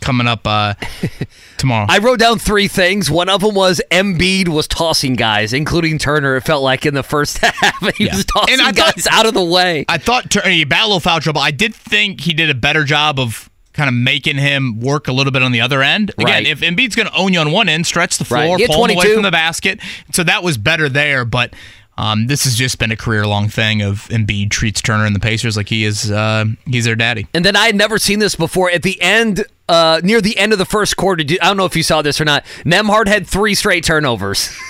coming 0.03 0.27
up 0.27 0.45
uh, 0.45 0.73
tomorrow. 1.57 1.85
I 1.89 1.99
wrote 1.99 2.19
down 2.19 2.39
three 2.39 2.67
things. 2.67 3.09
One 3.09 3.29
of 3.29 3.41
them 3.41 3.55
was 3.55 3.81
Embiid 3.91 4.47
was 4.49 4.67
tossing 4.67 5.13
guys, 5.15 5.53
including 5.53 5.97
Turner. 5.97 6.35
It 6.35 6.41
felt 6.41 6.63
like 6.63 6.85
in 6.85 6.93
the 6.93 7.03
first 7.03 7.37
half 7.41 7.95
he 7.95 8.05
was 8.05 8.25
tossing 8.25 8.57
thought- 8.57 8.75
guys 8.75 9.07
out 9.07 9.25
of 9.25 9.33
the 9.33 9.43
way. 9.43 9.85
I 9.89 9.97
thought 9.97 10.29
Tur- 10.29 10.47
he 10.47 10.63
battled 10.65 10.83
a 10.85 10.93
little 10.95 10.99
foul 10.99 11.19
trouble. 11.19 11.41
I 11.41 11.51
did 11.51 11.73
think 11.73 12.21
he 12.21 12.33
did 12.33 12.49
a 12.49 12.55
better 12.55 12.83
job 12.83 13.19
of 13.19 13.49
kind 13.73 13.87
of 13.87 13.95
making 13.95 14.37
him 14.37 14.79
work 14.79 15.07
a 15.07 15.11
little 15.11 15.31
bit 15.31 15.41
on 15.41 15.51
the 15.51 15.61
other 15.61 15.81
end. 15.81 16.11
Again, 16.19 16.27
Right. 16.43 16.47
if 16.47 16.59
Embiid's 16.59 16.95
going 16.95 17.07
to 17.07 17.15
own 17.15 17.33
you 17.33 17.39
on 17.39 17.51
one 17.51 17.67
end, 17.69 17.87
stretch 17.87 18.19
the 18.19 18.25
floor, 18.25 18.59
had 18.59 18.67
pull 18.67 18.85
him 18.85 18.95
away 18.95 19.13
from 19.15 19.23
the 19.23 19.31
basket. 19.31 19.79
So 20.11 20.23
that 20.23 20.43
was 20.43 20.57
better 20.57 20.89
there, 20.89 21.25
but. 21.25 21.53
Um, 21.97 22.27
this 22.27 22.43
has 22.45 22.55
just 22.55 22.79
been 22.79 22.91
a 22.91 22.95
career-long 22.97 23.49
thing 23.49 23.81
of 23.81 24.07
Embiid 24.09 24.49
treats 24.49 24.81
Turner 24.81 25.05
and 25.05 25.15
the 25.15 25.19
Pacers 25.19 25.55
like 25.55 25.69
he 25.69 25.85
is 25.85 26.09
uh, 26.09 26.45
he's 26.65 26.85
their 26.85 26.95
daddy. 26.95 27.27
And 27.33 27.45
then 27.45 27.55
I 27.55 27.67
had 27.67 27.75
never 27.75 27.99
seen 27.99 28.19
this 28.19 28.35
before. 28.35 28.71
At 28.71 28.81
the 28.81 28.99
end, 28.99 29.45
uh, 29.69 30.01
near 30.03 30.19
the 30.19 30.37
end 30.37 30.53
of 30.53 30.57
the 30.57 30.65
first 30.65 30.97
quarter, 30.97 31.21
I 31.21 31.35
don't 31.35 31.57
know 31.57 31.65
if 31.65 31.75
you 31.75 31.83
saw 31.83 32.01
this 32.01 32.19
or 32.19 32.25
not. 32.25 32.45
Nembhard 32.65 33.07
had 33.07 33.27
three 33.27 33.55
straight 33.55 33.83
turnovers. 33.83 34.49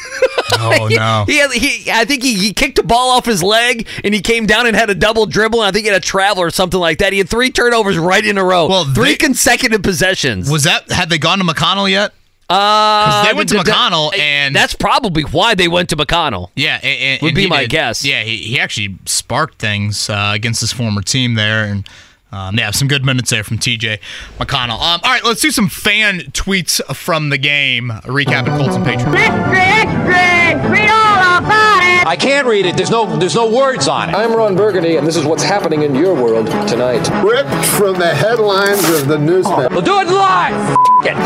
Oh 0.59 0.87
no! 0.91 1.25
He, 1.27 1.37
had, 1.37 1.51
he 1.51 1.91
I 1.91 2.05
think 2.05 2.21
he, 2.23 2.35
he 2.35 2.53
kicked 2.53 2.77
a 2.77 2.83
ball 2.83 3.09
off 3.09 3.25
his 3.25 3.41
leg 3.41 3.87
and 4.03 4.13
he 4.13 4.21
came 4.21 4.45
down 4.45 4.67
and 4.67 4.75
had 4.75 4.89
a 4.89 4.95
double 4.95 5.25
dribble. 5.25 5.61
And 5.61 5.67
I 5.67 5.71
think 5.71 5.85
he 5.85 5.91
had 5.91 6.01
a 6.01 6.05
travel 6.05 6.43
or 6.43 6.51
something 6.51 6.79
like 6.79 6.99
that. 6.99 7.11
He 7.11 7.17
had 7.19 7.27
three 7.29 7.49
turnovers 7.49 7.97
right 7.97 8.23
in 8.23 8.37
a 8.37 8.43
row. 8.43 8.67
Well, 8.67 8.85
three 8.85 9.15
consecutive 9.15 9.81
possessions. 9.81 10.49
Was 10.51 10.63
that 10.63 10.91
had 10.91 11.09
they 11.09 11.17
gone 11.17 11.39
to 11.39 11.43
McConnell 11.43 11.89
yet? 11.89 12.13
Uh, 12.49 13.25
they 13.25 13.33
went 13.33 13.49
to 13.49 13.55
th- 13.55 13.65
th- 13.65 13.75
McConnell 13.75 14.15
and 14.17 14.55
that's 14.55 14.73
probably 14.75 15.23
why 15.23 15.55
they 15.55 15.67
went 15.67 15.89
to 15.89 15.95
McConnell. 15.95 16.49
Yeah, 16.55 16.79
a- 16.83 17.15
a- 17.15 17.19
Would 17.21 17.29
and 17.29 17.35
be 17.35 17.47
my 17.47 17.61
did- 17.61 17.69
guess. 17.71 18.03
Yeah, 18.05 18.23
he, 18.23 18.37
he 18.37 18.59
actually 18.59 18.97
sparked 19.05 19.59
things 19.59 20.09
uh, 20.09 20.31
against 20.35 20.61
his 20.61 20.71
former 20.71 21.01
team 21.01 21.35
there, 21.35 21.63
and 21.63 21.87
um, 22.31 22.57
yeah, 22.57 22.71
some 22.71 22.87
good 22.87 23.05
minutes 23.05 23.29
there 23.29 23.43
from 23.43 23.59
TJ 23.59 23.99
McConnell. 24.39 24.79
Um, 24.81 24.99
all 25.03 25.11
right, 25.11 25.23
let's 25.23 25.41
do 25.41 25.51
some 25.51 25.69
fan 25.69 26.19
tweets 26.31 26.83
from 26.95 27.29
the 27.29 27.37
game. 27.37 27.89
Recapping 28.03 28.57
Colts 28.57 28.75
and 28.75 28.83
Patriots. 28.85 29.07
Read 29.13 30.89
all 30.89 31.37
about 31.37 31.83
it. 31.83 31.92
I 32.05 32.17
can't 32.17 32.45
read 32.45 32.65
it. 32.65 32.75
There's 32.75 32.89
no 32.89 33.17
there's 33.17 33.35
no 33.35 33.49
words 33.49 33.87
on 33.87 34.09
it. 34.09 34.13
I'm 34.13 34.35
Ron 34.35 34.57
Burgundy, 34.57 34.97
and 34.97 35.07
this 35.07 35.15
is 35.15 35.23
what's 35.23 35.43
happening 35.43 35.83
in 35.83 35.95
your 35.95 36.13
world 36.13 36.47
tonight. 36.67 37.07
Ripped 37.23 37.65
from 37.65 37.97
the 37.97 38.13
headlines 38.13 38.83
of 38.89 39.07
the 39.07 39.17
newspaper. 39.17 39.69
We'll 39.69 39.81
do 39.81 40.01
it 40.01 40.07
live. 40.09 40.77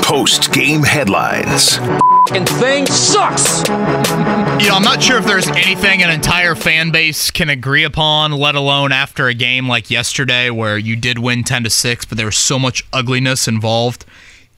Post 0.03 0.53
game 0.53 0.83
headlines. 0.83 1.79
F***ing 1.79 2.45
thing 2.45 2.85
sucks. 2.85 3.67
You 3.67 4.69
know, 4.69 4.75
I'm 4.75 4.83
not 4.83 5.01
sure 5.01 5.17
if 5.17 5.25
there's 5.25 5.47
anything 5.47 6.03
an 6.03 6.11
entire 6.11 6.53
fan 6.53 6.91
base 6.91 7.31
can 7.31 7.49
agree 7.49 7.83
upon, 7.83 8.33
let 8.33 8.53
alone 8.53 8.91
after 8.91 9.27
a 9.27 9.33
game 9.33 9.67
like 9.67 9.89
yesterday 9.89 10.51
where 10.51 10.77
you 10.77 10.95
did 10.95 11.17
win 11.17 11.43
10 11.43 11.63
to 11.63 11.69
6, 11.71 12.05
but 12.05 12.17
there 12.17 12.27
was 12.27 12.37
so 12.37 12.59
much 12.59 12.85
ugliness 12.93 13.47
involved 13.47 14.05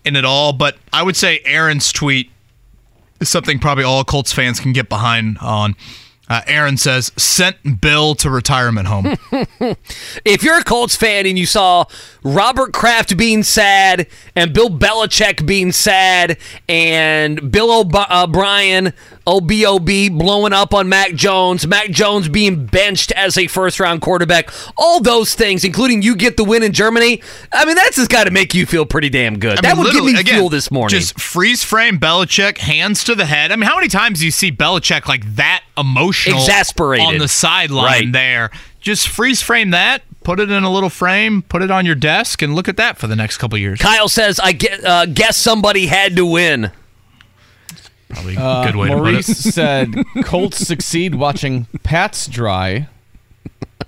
in 0.04 0.18
it 0.18 0.26
all. 0.26 0.52
But 0.52 0.78
I 0.92 1.02
would 1.02 1.16
say 1.16 1.40
Aaron's 1.46 1.94
tweet 1.94 2.30
is 3.22 3.30
something 3.30 3.60
probably 3.60 3.86
all 3.86 4.04
Colts 4.04 4.34
fans 4.34 4.60
can 4.60 4.74
get 4.74 4.90
behind 4.90 5.38
on. 5.40 5.76
Uh, 6.30 6.42
Aaron 6.46 6.78
says, 6.78 7.12
sent 7.18 7.82
Bill 7.82 8.14
to 8.16 8.30
retirement 8.30 8.88
home. 8.88 9.16
if 10.24 10.44
you're 10.44 10.60
a 10.60 10.64
Colts 10.64 10.96
fan 10.96 11.26
and 11.26 11.40
you 11.40 11.48
saw 11.48 11.86
Robert 12.24 12.72
Kraft 12.72 13.18
being 13.18 13.42
sad 13.42 14.06
and 14.36 14.54
Bill 14.54 14.70
Belichick 14.70 15.46
being 15.46 15.72
sad 15.72 16.38
and 16.68 17.52
Bill 17.52 17.80
O'B- 17.80 17.96
uh, 17.96 18.26
O'Brien, 18.28 18.94
OBOB, 19.30 20.18
blowing 20.18 20.54
up 20.54 20.74
on 20.74 20.90
Mac 20.90 21.14
Jones, 21.14 21.68
Mac 21.68 21.90
Jones 21.92 22.28
being 22.28 22.66
benched 22.66 23.12
as 23.12 23.38
a 23.38 23.46
first 23.48 23.80
round 23.80 24.02
quarterback, 24.02 24.50
all 24.76 25.00
those 25.00 25.36
things, 25.36 25.64
including 25.64 26.02
you 26.02 26.16
get 26.16 26.36
the 26.36 26.44
win 26.44 26.64
in 26.64 26.74
Germany, 26.74 27.22
I 27.52 27.66
mean, 27.66 27.76
that's 27.76 27.98
just 27.98 28.10
got 28.10 28.24
to 28.24 28.32
make 28.32 28.54
you 28.56 28.66
feel 28.66 28.86
pretty 28.86 29.10
damn 29.10 29.38
good. 29.38 29.60
I 29.60 29.62
that 29.62 29.76
mean, 29.76 29.84
would 29.86 29.94
give 29.94 30.04
me 30.04 30.20
again, 30.20 30.36
fuel 30.38 30.50
this 30.50 30.72
morning. 30.72 30.98
Just 31.00 31.20
freeze 31.20 31.64
frame 31.64 32.00
Belichick, 32.00 32.58
hands 32.58 33.04
to 33.04 33.14
the 33.16 33.26
head. 33.26 33.52
I 33.52 33.56
mean, 33.56 33.68
how 33.70 33.76
many 33.76 33.88
times 33.88 34.20
do 34.20 34.26
you 34.26 34.32
see 34.32 34.52
Belichick 34.52 35.08
like 35.08 35.36
that 35.36 35.64
emotional, 35.78 36.40
Exasperated. 36.40 37.06
on 37.06 37.18
the 37.20 37.28
sideline 37.28 37.86
Right. 37.86 38.12
there? 38.12 38.52
Just 38.82 39.10
freeze 39.10 39.42
frame 39.42 39.72
that, 39.72 40.04
put 40.24 40.40
it 40.40 40.50
in 40.50 40.64
a 40.64 40.72
little 40.72 40.90
frame, 40.90 41.42
put 41.44 41.62
it 41.62 41.70
on 41.70 41.86
your 41.86 41.96
desk, 41.96 42.42
and 42.42 42.56
look 42.56 42.68
at 42.70 42.78
that 42.78 42.98
for 42.98 43.08
the 43.08 43.16
next 43.16 43.38
couple 43.38 43.58
years. 43.58 43.78
Kyle 43.80 44.08
says, 44.10 44.40
I 44.40 44.54
get, 44.54 44.84
uh, 44.84 45.06
guess 45.06 45.36
somebody 45.38 45.88
had 45.88 46.16
to 46.16 46.26
win. 46.26 46.72
Probably 48.10 48.36
a 48.36 48.40
Uh, 48.40 48.66
good 48.66 48.76
way 48.76 48.88
Maurice 48.90 49.28
to 49.28 49.34
put 49.34 49.46
it. 49.48 49.54
said 49.54 49.96
Colts 50.26 50.58
succeed 50.58 51.16
watching 51.16 51.68
Pats 51.84 52.28
dry 52.28 52.88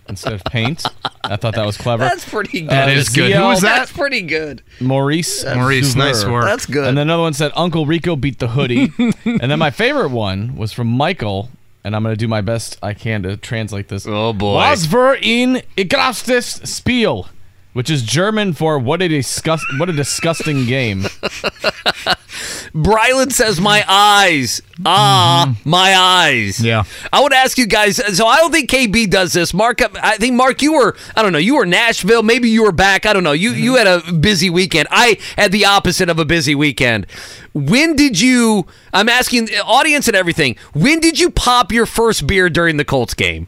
instead 0.08 0.34
of 0.34 0.44
paint. 0.46 0.84
I 1.24 1.38
thought 1.38 1.56
that 1.56 1.66
was 1.66 1.78
clever. 1.78 2.04
That's 2.04 2.28
pretty 2.28 2.62
good. 2.62 2.70
That 2.70 2.90
is 2.90 3.10
good. 3.10 3.32
Who 3.32 3.42
was 3.44 3.62
that? 3.62 3.80
That's 3.80 3.92
pretty 3.92 4.22
good. 4.22 4.62
Maurice. 4.80 5.46
Maurice, 5.46 5.96
nice 5.96 6.26
work. 6.26 6.44
That's 6.46 6.66
good. 6.66 6.88
And 6.88 6.98
then 6.98 7.08
another 7.08 7.24
one 7.24 7.34
said 7.34 7.52
Uncle 7.56 7.86
Rico 7.86 8.16
beat 8.16 8.40
the 8.40 8.50
hoodie. 8.50 8.92
and 9.26 9.52
then 9.52 9.58
my 9.60 9.72
favorite 9.72 10.10
one 10.10 10.56
was 10.56 10.74
from 10.74 10.88
Michael, 10.88 11.50
and 11.84 11.96
I'm 11.96 12.04
going 12.04 12.14
to 12.14 12.20
do 12.20 12.28
my 12.28 12.42
best 12.42 12.78
I 12.84 12.94
can 12.94 13.24
to 13.24 13.38
translate 13.38 13.88
this. 13.88 14.06
Oh 14.08 14.34
boy. 14.34 14.56
Was 14.56 14.86
wir 14.92 15.18
in 15.22 15.62
erstes 15.78 16.70
Spiel 16.70 17.28
which 17.74 17.90
is 17.90 18.04
German 18.04 18.54
for 18.54 18.78
what 18.78 19.02
a 19.02 19.08
disgust 19.08 19.66
what 19.78 19.90
a 19.90 19.94
disgusting 19.94 20.66
game. 20.66 21.02
Brylan 22.74 23.32
says, 23.32 23.60
"My 23.60 23.84
eyes, 23.88 24.62
ah, 24.86 25.56
my 25.66 25.96
eyes." 25.96 26.64
Yeah. 26.64 26.84
I 27.12 27.22
would 27.22 27.34
ask 27.34 27.58
you 27.58 27.66
guys. 27.66 27.98
So 28.18 28.26
I 28.26 28.38
don't 28.38 28.52
think 28.52 28.70
KB 28.70 29.10
does 29.10 29.34
this. 29.34 29.54
Mark, 29.54 29.82
I 30.02 30.18
think 30.18 30.36
Mark, 30.36 30.62
you 30.62 30.74
were. 30.74 30.96
I 31.16 31.22
don't 31.22 31.34
know. 31.34 31.40
You 31.40 31.56
were 31.56 31.66
Nashville. 31.66 32.24
Maybe 32.24 32.50
you 32.50 32.64
were 32.64 32.72
back. 32.72 33.06
I 33.06 33.14
don't 33.14 33.24
know. 33.24 33.32
You 33.34 33.52
you 33.52 33.76
had 33.76 33.88
a 33.88 34.12
busy 34.14 34.50
weekend. 34.50 34.88
I 34.92 35.18
had 35.38 35.52
the 35.52 35.66
opposite 35.66 36.10
of 36.10 36.20
a 36.20 36.26
busy 36.26 36.56
weekend. 36.56 37.08
When 37.54 37.96
did 37.96 38.20
you? 38.20 38.66
I'm 38.94 39.10
asking 39.10 39.46
the 39.46 39.64
audience 39.64 40.08
and 40.08 40.16
everything. 40.16 40.56
When 40.74 41.00
did 41.00 41.20
you 41.20 41.30
pop 41.30 41.72
your 41.72 41.86
first 41.86 42.26
beer 42.28 42.50
during 42.50 42.78
the 42.78 42.86
Colts 42.86 43.14
game? 43.14 43.48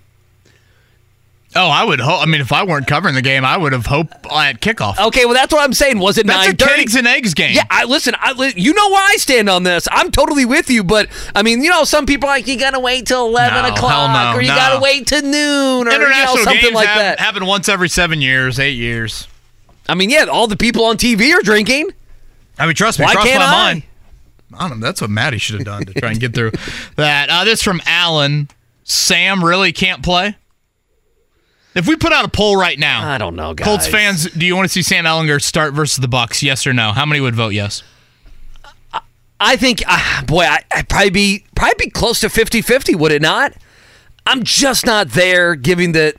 Oh, 1.55 1.67
I 1.69 1.83
would 1.83 1.99
hope. 1.99 2.21
I 2.21 2.25
mean, 2.25 2.41
if 2.41 2.51
I 2.51 2.63
weren't 2.63 2.87
covering 2.87 3.13
the 3.15 3.21
game, 3.21 3.45
I 3.45 3.57
would 3.57 3.73
have 3.73 3.85
hoped 3.85 4.13
at 4.31 4.59
kickoff. 4.59 4.97
Okay, 5.07 5.25
well 5.25 5.35
that's 5.35 5.53
what 5.53 5.63
I'm 5.63 5.73
saying. 5.73 5.99
Was 5.99 6.17
it 6.17 6.25
That's 6.25 6.47
a 6.47 6.49
nine 6.49 6.57
thirty? 6.57 6.97
and 6.97 7.07
eggs 7.07 7.33
game. 7.33 7.53
Yeah, 7.55 7.63
I 7.69 7.83
listen. 7.85 8.15
I 8.19 8.31
you 8.55 8.73
know 8.73 8.89
where 8.89 9.03
I 9.03 9.17
stand 9.17 9.49
on 9.49 9.63
this. 9.63 9.87
I'm 9.91 10.09
totally 10.11 10.45
with 10.45 10.69
you, 10.69 10.83
but 10.83 11.09
I 11.35 11.43
mean, 11.43 11.63
you 11.63 11.69
know, 11.69 11.83
some 11.83 12.05
people 12.07 12.27
are 12.29 12.35
like 12.35 12.47
you 12.47 12.57
gotta 12.57 12.79
wait 12.79 13.05
till 13.05 13.25
eleven 13.27 13.61
No, 13.63 13.69
o'clock, 13.73 14.11
no, 14.33 14.37
or 14.37 14.41
you 14.41 14.47
no. 14.49 14.55
gotta 14.55 14.79
wait 14.81 15.05
till 15.07 15.21
noon, 15.21 15.87
or 15.87 15.91
you 15.91 15.99
know, 15.99 16.35
something 16.43 16.73
like 16.73 16.87
that. 16.87 17.19
happen 17.19 17.45
once 17.45 17.69
every 17.69 17.89
seven 17.89 18.21
years, 18.21 18.59
eight 18.59 18.71
years. 18.77 19.27
I 19.87 19.95
mean, 19.95 20.09
yeah, 20.09 20.25
all 20.25 20.47
the 20.47 20.57
people 20.57 20.85
on 20.85 20.97
TV 20.97 21.33
are 21.33 21.41
drinking. 21.43 21.91
I 22.57 22.65
mean, 22.65 22.75
trust 22.75 22.99
me, 22.99 23.05
Why 23.05 23.13
cross 23.13 23.25
can't 23.25 23.39
my 23.39 23.45
I? 23.45 23.51
mind. 23.51 23.83
I 24.57 24.69
don't 24.69 24.79
know. 24.79 24.85
That's 24.85 25.01
what 25.01 25.09
Maddie 25.09 25.39
should 25.39 25.55
have 25.55 25.65
done 25.65 25.85
to 25.85 25.93
try 25.93 26.11
and 26.11 26.19
get 26.19 26.33
through 26.33 26.51
that. 26.95 27.29
Uh, 27.29 27.43
this 27.43 27.61
from 27.61 27.81
Alan. 27.85 28.49
Sam 28.85 29.43
really 29.43 29.71
can't 29.71 30.03
play. 30.03 30.35
If 31.75 31.87
we 31.87 31.95
put 31.95 32.13
out 32.13 32.23
a 32.23 32.27
poll 32.27 32.55
right 32.55 32.77
now, 32.77 33.07
I 33.07 33.17
don't 33.17 33.35
know, 33.35 33.53
guys. 33.53 33.65
Colts 33.65 33.87
fans, 33.87 34.29
do 34.29 34.45
you 34.45 34.55
want 34.55 34.65
to 34.67 34.71
see 34.71 34.83
Sam 34.83 35.05
Ehlinger 35.05 35.41
start 35.41 35.73
versus 35.73 35.97
the 35.97 36.07
Bucs? 36.07 36.41
Yes 36.43 36.67
or 36.67 36.73
no? 36.73 36.91
How 36.91 37.05
many 37.05 37.19
would 37.19 37.35
vote 37.35 37.49
yes? 37.53 37.81
I 39.39 39.57
think, 39.57 39.83
uh, 39.87 40.23
boy, 40.25 40.43
I, 40.43 40.63
I'd 40.73 40.87
probably 40.87 41.09
be 41.09 41.45
probably 41.55 41.85
be 41.87 41.89
close 41.89 42.21
to 42.21 42.27
50-50, 42.27 42.95
would 42.95 43.11
it 43.11 43.21
not? 43.21 43.53
I'm 44.25 44.43
just 44.43 44.85
not 44.85 45.09
there, 45.09 45.55
giving 45.55 45.91
that 45.93 46.15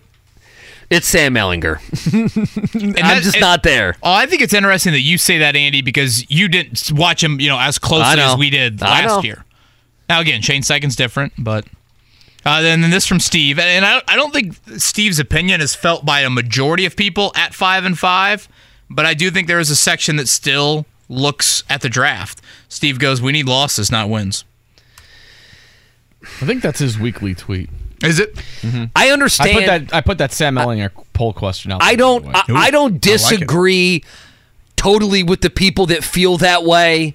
it's 0.90 1.06
Sam 1.06 1.34
Ehlinger. 1.34 1.78
I'm 2.74 2.92
that- 2.92 3.22
just 3.22 3.40
not 3.40 3.62
there. 3.62 3.96
Oh, 4.02 4.12
I 4.12 4.26
think 4.26 4.42
it's 4.42 4.52
interesting 4.52 4.92
that 4.92 5.00
you 5.00 5.16
say 5.16 5.38
that, 5.38 5.56
Andy, 5.56 5.80
because 5.80 6.28
you 6.30 6.48
didn't 6.48 6.90
watch 6.92 7.22
him, 7.24 7.40
you 7.40 7.48
know, 7.48 7.58
as 7.58 7.78
closely 7.78 8.20
as 8.20 8.36
we 8.36 8.50
did 8.50 8.80
last 8.80 9.24
year. 9.24 9.44
Now, 10.08 10.20
again, 10.20 10.42
Shane 10.42 10.62
Steichen's 10.62 10.96
different, 10.96 11.32
but 11.38 11.64
uh, 12.44 12.60
then, 12.60 12.80
then 12.82 12.90
this 12.90 13.06
from 13.06 13.20
Steve, 13.20 13.58
and 13.58 13.84
I, 13.84 14.02
I 14.06 14.16
don't 14.16 14.32
think 14.32 14.54
Steve's 14.78 15.18
opinion 15.18 15.60
is 15.60 15.74
felt 15.74 16.04
by 16.04 16.20
a 16.20 16.30
majority 16.30 16.84
of 16.84 16.96
people 16.96 17.32
at 17.34 17.54
five 17.54 17.84
and 17.84 17.98
five, 17.98 18.48
but 18.90 19.06
I 19.06 19.14
do 19.14 19.30
think 19.30 19.48
there 19.48 19.60
is 19.60 19.70
a 19.70 19.76
section 19.76 20.16
that 20.16 20.28
still 20.28 20.86
looks 21.08 21.64
at 21.70 21.80
the 21.80 21.88
draft. 21.88 22.40
Steve 22.68 22.98
goes, 22.98 23.22
"We 23.22 23.32
need 23.32 23.46
losses, 23.46 23.90
not 23.90 24.08
wins." 24.08 24.44
I 26.40 26.46
think 26.46 26.62
that's 26.62 26.78
his 26.78 26.98
weekly 26.98 27.34
tweet. 27.34 27.70
Is 28.02 28.18
it? 28.18 28.38
I 28.62 28.90
I 28.94 29.08
understand. 29.10 29.54
put 29.54 29.66
that 29.66 29.94
I 29.94 30.00
put 30.00 30.18
that 30.18 30.32
Sam 30.32 30.56
Ehlinger 30.56 30.90
poll 31.12 31.32
question 31.32 31.72
out. 31.72 31.82
I 31.82 31.96
don't. 31.96 32.24
by 32.24 32.42
the 32.46 32.54
way. 32.54 32.60
I, 32.60 32.64
I 32.64 32.70
don't 32.70 32.92
I 32.92 32.94
like 32.94 33.00
disagree 33.00 34.04
totally 34.76 35.22
with 35.22 35.40
the 35.40 35.50
people 35.50 35.86
that 35.86 36.04
feel 36.04 36.36
that 36.38 36.64
way. 36.64 37.14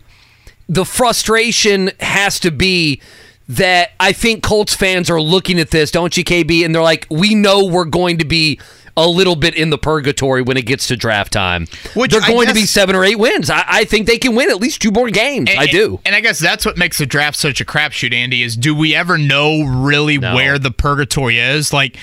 The 0.67 0.85
frustration 0.85 1.91
has 1.99 2.39
to 2.41 2.51
be 2.51 3.01
that 3.49 3.91
I 3.99 4.11
think 4.13 4.43
Colts 4.43 4.75
fans 4.75 5.09
are 5.09 5.19
looking 5.21 5.59
at 5.59 5.71
this, 5.71 5.91
don't 5.91 6.15
you, 6.15 6.23
KB? 6.23 6.63
And 6.63 6.73
they're 6.73 6.81
like, 6.83 7.07
we 7.09 7.33
know 7.35 7.65
we're 7.65 7.85
going 7.85 8.19
to 8.19 8.25
be 8.25 8.59
a 8.95 9.07
little 9.07 9.35
bit 9.35 9.55
in 9.55 9.69
the 9.69 9.77
purgatory 9.77 10.41
when 10.41 10.55
it 10.57 10.65
gets 10.65 10.87
to 10.87 10.95
draft 10.97 11.31
time. 11.33 11.67
Which 11.95 12.11
they're 12.11 12.21
I 12.21 12.27
going 12.27 12.47
to 12.49 12.53
be 12.53 12.65
seven 12.65 12.95
or 12.95 13.03
eight 13.03 13.17
wins. 13.17 13.49
I, 13.49 13.63
I 13.67 13.83
think 13.85 14.07
they 14.07 14.17
can 14.17 14.35
win 14.35 14.49
at 14.51 14.57
least 14.57 14.81
two 14.81 14.91
more 14.91 15.09
games. 15.09 15.49
I 15.49 15.63
And- 15.63 15.71
do. 15.71 15.99
And 16.05 16.15
I 16.15 16.19
guess 16.21 16.37
that's 16.37 16.65
what 16.65 16.77
makes 16.77 16.97
the 16.99 17.05
draft 17.05 17.37
such 17.37 17.59
a 17.61 17.65
crapshoot, 17.65 18.13
Andy, 18.13 18.43
is 18.43 18.55
do 18.55 18.75
we 18.75 18.93
ever 18.93 19.17
know 19.17 19.63
really 19.63 20.17
No. 20.17 20.35
where 20.35 20.59
the 20.59 20.71
purgatory 20.71 21.39
is? 21.39 21.71
Like, 21.73 21.95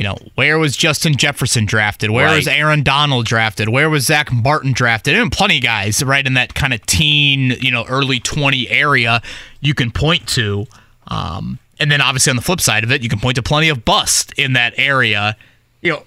you 0.00 0.04
know, 0.04 0.16
where 0.34 0.58
was 0.58 0.78
Justin 0.78 1.14
Jefferson 1.14 1.66
drafted? 1.66 2.08
Where 2.08 2.34
was 2.34 2.48
Aaron 2.48 2.82
Donald 2.82 3.26
drafted? 3.26 3.68
Where 3.68 3.90
was 3.90 4.06
Zack 4.06 4.32
Martin 4.32 4.72
drafted? 4.72 5.14
And 5.14 5.30
plenty 5.30 5.58
of 5.58 5.62
guys 5.62 6.02
right 6.02 6.26
in 6.26 6.32
that 6.32 6.54
kind 6.54 6.72
of 6.72 6.80
teen, 6.86 7.50
you 7.60 7.70
know, 7.70 7.84
early 7.86 8.18
20 8.18 8.66
area 8.70 9.20
you 9.60 9.74
can 9.74 9.90
point 9.90 10.26
to. 10.28 10.64
Um, 11.08 11.58
and 11.78 11.92
then 11.92 12.00
obviously 12.00 12.30
on 12.30 12.36
the 12.36 12.42
flip 12.42 12.62
side 12.62 12.82
of 12.82 12.90
it, 12.90 13.02
you 13.02 13.10
can 13.10 13.20
point 13.20 13.34
to 13.36 13.42
plenty 13.42 13.68
of 13.68 13.84
bust 13.84 14.32
in 14.38 14.54
that 14.54 14.72
area. 14.78 15.36
You 15.82 15.92
know, 15.92 16.02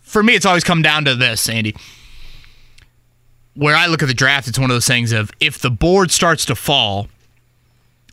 for 0.00 0.22
me, 0.22 0.32
it's 0.32 0.46
always 0.46 0.64
come 0.64 0.80
down 0.80 1.04
to 1.04 1.14
this, 1.14 1.46
Andy 1.46 1.76
where 3.52 3.74
I 3.74 3.86
look 3.86 4.02
at 4.02 4.08
the 4.08 4.12
draft, 4.12 4.48
it's 4.48 4.58
one 4.58 4.70
of 4.70 4.74
those 4.74 4.86
things 4.86 5.12
of 5.12 5.30
if 5.40 5.58
the 5.58 5.70
board 5.70 6.10
starts 6.10 6.44
to 6.44 6.54
fall 6.54 7.08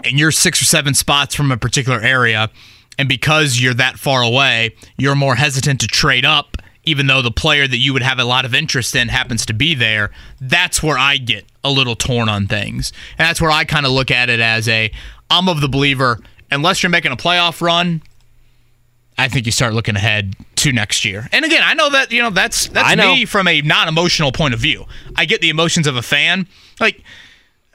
and 0.06 0.18
you're 0.18 0.32
six 0.32 0.62
or 0.62 0.64
seven 0.66 0.94
spots 0.94 1.36
from 1.36 1.52
a 1.52 1.58
particular 1.58 2.00
area, 2.00 2.50
and 2.98 3.10
because 3.10 3.60
you're 3.60 3.74
that 3.74 3.98
far 3.98 4.22
away, 4.22 4.76
you're 4.98 5.16
more 5.16 5.36
hesitant 5.36 5.82
to 5.82 5.88
trade 5.88 6.26
up, 6.26 6.58
even 6.84 7.08
though 7.08 7.22
the 7.22 7.32
player 7.32 7.68
that 7.68 7.78
you 7.78 7.94
would 7.94 8.02
have 8.02 8.20
a 8.20 8.24
lot 8.24 8.46
of 8.46 8.54
interest 8.54 8.96
in 8.96 9.10
happens 9.10 9.46
to 9.48 9.54
be 9.54 9.74
there. 9.74 10.12
That's 10.40 10.84
where 10.84 10.98
I 10.98 11.18
get 11.18 11.46
a 11.64 11.72
little 11.72 11.96
torn 11.96 12.30
on 12.30 12.48
things. 12.48 12.92
And 13.18 13.28
that's 13.28 13.42
where 13.42 13.52
I 13.52 13.64
kind 13.64 13.86
of 13.86 13.92
look 13.92 14.12
at 14.12 14.30
it 14.30 14.40
as 14.40 14.68
a 14.68 14.92
I'm 15.30 15.50
of 15.50 15.62
the 15.62 15.70
believer, 15.70 16.20
unless 16.52 16.84
you're 16.84 16.90
making 16.90 17.12
a 17.12 17.18
playoff 17.18 17.62
run, 17.62 18.04
I 19.18 19.28
think 19.28 19.46
you 19.46 19.52
start 19.52 19.74
looking 19.74 19.96
ahead 19.96 20.36
to 20.58 20.72
next 20.72 21.06
year. 21.06 21.28
And 21.32 21.46
again, 21.46 21.62
I 21.64 21.74
know 21.74 21.90
that 21.90 22.12
you 22.12 22.22
know 22.22 22.30
that's 22.30 22.68
that's 22.68 22.96
me 22.96 23.26
from 23.26 23.48
a 23.48 23.62
non-emotional 23.62 24.32
point 24.32 24.54
of 24.54 24.60
view. 24.60 24.86
I 25.16 25.26
get 25.26 25.42
the 25.42 25.50
emotions 25.50 25.88
of 25.88 25.96
a 25.96 26.02
fan. 26.02 26.48
Like 26.80 27.04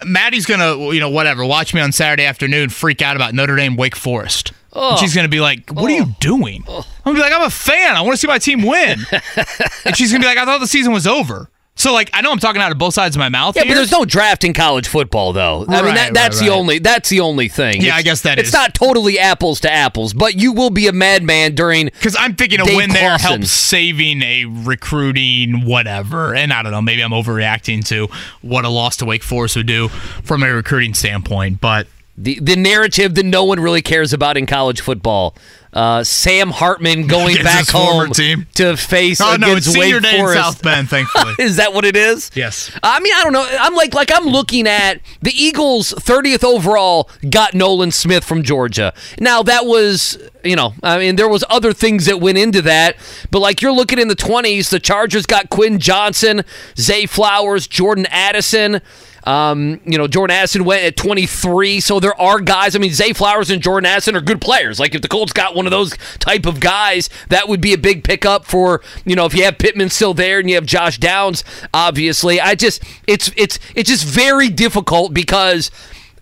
Maddie's 0.04 0.46
gonna, 0.46 0.76
you 0.92 1.00
know, 1.00 1.10
whatever, 1.10 1.44
watch 1.44 1.74
me 1.74 1.80
on 1.80 1.92
Saturday 1.92 2.24
afternoon 2.24 2.70
freak 2.70 3.02
out 3.02 3.16
about 3.16 3.34
Notre 3.34 3.56
Dame 3.56 3.76
Wake 3.76 3.96
Forest. 3.96 4.52
Oh. 4.72 4.96
She's 4.96 5.14
gonna 5.14 5.28
be 5.28 5.40
like, 5.40 5.70
"What 5.70 5.90
are 5.90 5.94
you 5.94 6.06
oh. 6.08 6.16
doing?" 6.20 6.64
Oh. 6.68 6.78
I'm 7.04 7.14
gonna 7.14 7.16
be 7.16 7.20
like, 7.20 7.32
"I'm 7.32 7.46
a 7.46 7.50
fan. 7.50 7.96
I 7.96 8.02
want 8.02 8.14
to 8.14 8.18
see 8.18 8.26
my 8.26 8.38
team 8.38 8.62
win." 8.62 9.00
and 9.84 9.96
she's 9.96 10.12
gonna 10.12 10.22
be 10.22 10.26
like, 10.26 10.38
"I 10.38 10.44
thought 10.44 10.60
the 10.60 10.66
season 10.66 10.92
was 10.92 11.06
over." 11.06 11.50
So 11.78 11.92
like, 11.92 12.10
I 12.12 12.22
know 12.22 12.32
I'm 12.32 12.40
talking 12.40 12.60
out 12.60 12.72
of 12.72 12.78
both 12.78 12.92
sides 12.92 13.14
of 13.14 13.20
my 13.20 13.28
mouth. 13.28 13.54
Yeah, 13.54 13.62
here. 13.62 13.72
but 13.72 13.76
there's 13.76 13.92
no 13.92 14.04
draft 14.04 14.42
in 14.42 14.52
college 14.52 14.88
football, 14.88 15.32
though. 15.32 15.64
I 15.68 15.82
mean, 15.82 15.94
that, 15.94 16.12
that's 16.12 16.40
right, 16.40 16.48
the 16.48 16.52
only 16.52 16.78
that's 16.80 17.08
the 17.08 17.20
only 17.20 17.46
thing. 17.48 17.80
Yeah, 17.80 17.94
I 17.94 18.00
It's- 18.00 18.04
guess 18.04 18.20
that 18.22 18.40
it's 18.40 18.48
is. 18.48 18.52
not 18.52 18.74
totally 18.74 19.16
apples 19.16 19.60
to 19.60 19.70
apples, 19.72 20.12
but 20.12 20.34
you 20.34 20.52
will 20.52 20.70
be 20.70 20.88
a 20.88 20.92
madman 20.92 21.54
during 21.54 21.86
Because 21.86 22.16
I'm 22.18 22.34
thinking 22.34 22.60
a 22.60 22.64
Dave 22.64 22.76
win 22.76 22.90
there 22.90 23.10
Clawson. 23.10 23.30
helps 23.30 23.52
saving 23.52 24.22
a 24.22 24.46
recruiting 24.46 25.64
whatever. 25.66 26.34
And 26.34 26.52
I 26.52 26.64
don't 26.64 26.72
know, 26.72 26.82
maybe 26.82 27.00
I'm 27.00 27.12
overreacting 27.12 27.84
to 27.86 28.08
what 28.42 28.64
a 28.64 28.68
loss 28.68 28.96
to 28.96 29.04
Wake 29.04 29.22
Forest 29.22 29.54
would 29.54 29.66
do 29.68 29.86
from 29.88 30.42
a 30.42 30.52
recruiting 30.52 30.94
standpoint. 30.94 31.60
But 31.60 31.86
the 32.20 32.38
the 32.40 32.56
narrative 32.56 33.14
that 33.14 33.24
no 33.24 33.44
one 33.44 33.60
really 33.60 33.80
cares 33.82 34.12
about 34.12 34.36
in 34.36 34.44
college 34.44 34.80
football. 34.80 35.36
Uh, 35.70 36.02
Sam 36.02 36.50
Hartman 36.50 37.06
going 37.06 37.36
back 37.44 37.68
home 37.68 38.10
team. 38.10 38.46
to 38.54 38.74
face 38.76 39.20
oh 39.20 39.36
no, 39.36 39.48
against 39.48 39.68
it's 39.68 39.78
Wake 39.78 40.02
day 40.02 40.16
Forest. 40.16 40.36
in 40.36 40.42
South 40.42 40.62
Bend, 40.62 40.88
thankfully. 40.88 41.34
Is 41.38 41.56
that 41.56 41.74
what 41.74 41.84
it 41.84 41.94
is? 41.94 42.30
yes. 42.34 42.72
I 42.82 42.98
mean, 43.00 43.12
I 43.14 43.22
don't 43.22 43.34
know. 43.34 43.46
I'm 43.60 43.74
like, 43.74 43.94
like 43.94 44.10
I'm 44.10 44.24
looking 44.24 44.66
at 44.66 45.00
the 45.20 45.30
Eagles' 45.30 45.92
30th 45.92 46.42
overall 46.42 47.10
got 47.30 47.52
Nolan 47.54 47.90
Smith 47.90 48.24
from 48.24 48.42
Georgia. 48.42 48.94
Now 49.20 49.42
that 49.42 49.66
was, 49.66 50.18
you 50.42 50.56
know, 50.56 50.72
I 50.82 50.98
mean, 50.98 51.16
there 51.16 51.28
was 51.28 51.44
other 51.50 51.74
things 51.74 52.06
that 52.06 52.18
went 52.18 52.38
into 52.38 52.62
that, 52.62 52.96
but 53.30 53.40
like 53.40 53.60
you're 53.60 53.70
looking 53.72 53.98
in 53.98 54.08
the 54.08 54.16
20s, 54.16 54.70
the 54.70 54.80
Chargers 54.80 55.26
got 55.26 55.50
Quinn 55.50 55.78
Johnson, 55.78 56.44
Zay 56.78 57.04
Flowers, 57.06 57.68
Jordan 57.68 58.06
Addison. 58.10 58.80
Um, 59.24 59.80
you 59.84 59.98
know, 59.98 60.06
Jordan 60.06 60.36
Addison 60.36 60.64
went 60.64 60.84
at 60.84 60.96
23, 60.96 61.80
so 61.80 62.00
there 62.00 62.18
are 62.20 62.40
guys. 62.40 62.74
I 62.74 62.78
mean, 62.78 62.92
Zay 62.92 63.12
Flowers 63.12 63.50
and 63.50 63.62
Jordan 63.62 63.86
Addison 63.86 64.16
are 64.16 64.20
good 64.20 64.40
players. 64.40 64.78
Like 64.80 64.94
if 64.94 65.02
the 65.02 65.08
Colts 65.08 65.32
got 65.32 65.54
one 65.54 65.66
of 65.66 65.70
those 65.70 65.96
type 66.18 66.46
of 66.46 66.60
guys, 66.60 67.10
that 67.28 67.48
would 67.48 67.60
be 67.60 67.72
a 67.72 67.78
big 67.78 68.04
pickup 68.04 68.44
for 68.44 68.82
you 69.04 69.16
know 69.16 69.26
if 69.26 69.34
you 69.34 69.44
have 69.44 69.58
Pittman 69.58 69.90
still 69.90 70.14
there 70.14 70.38
and 70.38 70.48
you 70.48 70.54
have 70.54 70.66
Josh 70.66 70.98
Downs. 70.98 71.44
Obviously, 71.74 72.40
I 72.40 72.54
just 72.54 72.82
it's 73.06 73.30
it's 73.36 73.58
it's 73.74 73.88
just 73.88 74.04
very 74.04 74.48
difficult 74.48 75.12
because 75.14 75.70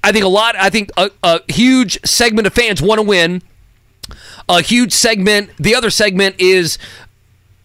I 0.02 0.12
think 0.12 0.24
a 0.24 0.28
lot. 0.28 0.56
I 0.56 0.70
think 0.70 0.90
a, 0.96 1.10
a 1.22 1.40
huge 1.52 1.98
segment 2.04 2.46
of 2.46 2.52
fans 2.54 2.80
want 2.80 2.98
to 2.98 3.02
win. 3.02 3.42
A 4.48 4.62
huge 4.62 4.92
segment. 4.92 5.50
The 5.58 5.74
other 5.74 5.90
segment 5.90 6.36
is 6.38 6.78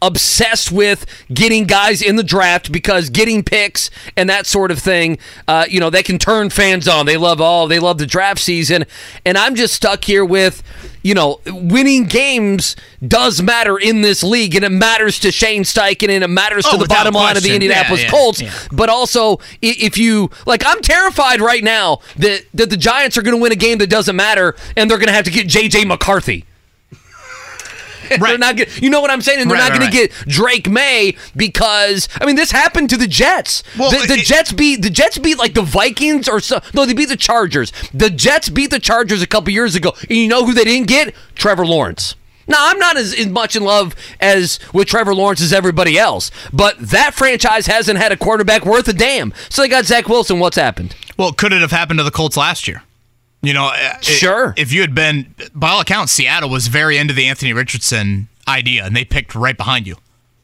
obsessed 0.02 0.72
with 0.72 1.06
getting 1.34 1.66
guys 1.66 2.02
in 2.02 2.16
the 2.16 2.24
draft 2.24 2.72
because 2.72 3.10
getting 3.10 3.44
picks 3.44 3.90
and 4.18 4.30
that 4.30 4.46
sort 4.46 4.72
of 4.72 4.80
thing, 4.80 5.18
uh, 5.48 5.66
you 5.70 5.80
know, 5.80 5.90
they 5.90 6.04
can 6.04 6.18
turn 6.18 6.50
fans 6.50 6.88
on. 6.88 7.06
They 7.06 7.18
love 7.18 7.40
all, 7.40 7.68
they 7.68 7.80
love 7.80 7.98
the 7.98 8.06
draft 8.06 8.40
season. 8.42 8.86
And 9.26 9.38
I'm 9.38 9.56
just 9.56 9.74
stuck 9.74 10.04
here 10.04 10.26
with, 10.26 10.64
you 11.04 11.14
know, 11.14 11.40
winning 11.48 12.06
games 12.06 12.76
does 13.08 13.42
matter 13.42 13.78
in 13.78 14.02
this 14.02 14.24
league 14.24 14.56
and 14.56 14.64
it 14.66 14.70
matters 14.72 15.20
to 15.20 15.32
Shane 15.32 15.64
Steichen 15.64 16.10
and 16.10 16.24
it 16.24 16.28
matters 16.30 16.66
Oh, 16.68 16.72
to 16.74 16.78
the 16.78 16.88
bottom 16.88 17.14
line 17.14 17.38
of 17.38 17.44
the. 17.44 17.52
Indianapolis 17.54 18.02
Yeah, 18.02 18.06
yeah, 18.08 18.12
Colts. 18.12 18.42
yeah. 18.42 18.52
But 18.72 18.90
also, 18.90 19.40
if 19.62 19.98
you, 19.98 20.30
like, 20.46 20.64
I'm 20.66 20.82
terrified 20.82 21.42
right 21.42 21.64
now 21.64 22.00
that, 22.18 22.46
that 22.54 22.70
the 22.70 22.78
Giants 22.78 23.18
are 23.18 23.22
going 23.22 23.36
to 23.36 23.42
win 23.42 23.52
a 23.52 23.56
game 23.56 23.78
that 23.80 23.90
doesn't 23.90 24.16
matter 24.16 24.56
and 24.78 24.90
they're 24.90 24.98
going 24.98 25.08
to 25.08 25.14
have 25.14 25.26
to 25.26 25.32
get 25.32 25.48
J.J. 25.48 25.86
McCarthy. 25.86 26.46
they're 28.20 28.38
not. 28.38 28.58
Gonna, 28.58 28.70
you 28.82 28.90
know 28.90 29.02
what 29.02 29.12
I'm 29.12 29.22
saying? 29.22 29.42
And 29.42 29.50
they're 29.50 29.58
Right, 29.58 29.70
not 29.70 29.80
right, 29.80 29.92
going 29.92 29.92
to 29.92 29.98
get 29.98 30.12
Drake 30.28 30.70
Maye 30.70 31.16
because 31.36 32.08
I 32.20 32.26
mean 32.26 32.36
this 32.36 32.52
happened 32.52 32.90
to 32.92 32.98
the 32.98 33.08
Jets. 33.08 33.64
Well, 33.78 33.92
the, 33.92 34.06
the 34.08 34.14
it- 34.20 34.26
Jets 34.26 34.52
beat 34.52 34.82
the 34.82 34.90
Jets 34.90 35.18
beat 35.18 35.38
like 35.38 35.54
the 35.54 35.62
Vikings 35.62 36.28
or 36.28 36.40
so. 36.40 36.60
No, 36.74 36.86
they 36.86 36.94
beat 36.94 37.10
the 37.10 37.18
Chargers. 37.18 37.72
The 37.94 38.10
Jets 38.10 38.50
beat 38.50 38.72
the 38.72 38.80
Chargers 38.80 39.22
a 39.22 39.28
couple 39.28 39.52
years 39.54 39.76
ago. 39.76 39.94
And 40.10 40.18
you 40.18 40.28
know 40.28 40.46
who 40.46 40.54
they 40.54 40.64
didn't 40.64 40.88
get? 40.88 41.14
Trevor 41.36 41.66
Lawrence. 41.66 42.16
Now, 42.48 42.58
I'm 42.70 42.80
not 42.80 42.98
as, 42.98 43.14
as 43.14 43.28
much 43.28 43.56
in 43.56 43.64
love 43.64 43.96
as 44.20 44.60
with 44.74 44.88
Trevor 44.88 45.14
Lawrence 45.16 45.42
as 45.42 45.54
everybody 45.54 45.98
else, 45.98 46.32
but 46.52 46.78
that 46.80 47.14
franchise 47.14 47.68
hasn't 47.68 47.98
had 48.00 48.12
a 48.12 48.18
quarterback 48.18 48.66
worth 48.66 48.88
a 48.90 48.94
damn. 48.94 49.34
So 49.50 49.62
they 49.62 49.70
got 49.70 49.86
Zach 49.86 50.10
Wilson. 50.10 50.40
What's 50.40 50.58
happened? 50.58 50.96
Well, 51.18 51.32
could 51.32 51.54
it 51.54 51.62
have 51.62 51.72
happened 51.72 52.00
to 52.00 52.04
the 52.04 52.12
Colts 52.12 52.36
last 52.36 52.68
year? 52.68 52.84
You 53.42 53.54
know, 53.54 53.68
uh, 53.74 54.00
Sure. 54.02 54.54
if 54.56 54.72
you 54.72 54.82
had 54.82 54.94
been, 54.94 55.34
by 55.56 55.70
all 55.70 55.80
accounts, 55.82 56.12
Seattle 56.12 56.50
was 56.50 56.68
very 56.68 56.98
into 56.98 57.14
the 57.14 57.26
Anthony 57.28 57.54
Richardson 57.54 58.28
idea, 58.48 58.86
and 58.86 58.96
they 58.96 59.04
picked 59.04 59.34
right 59.34 59.58
behind 59.58 59.88
you. 59.88 59.96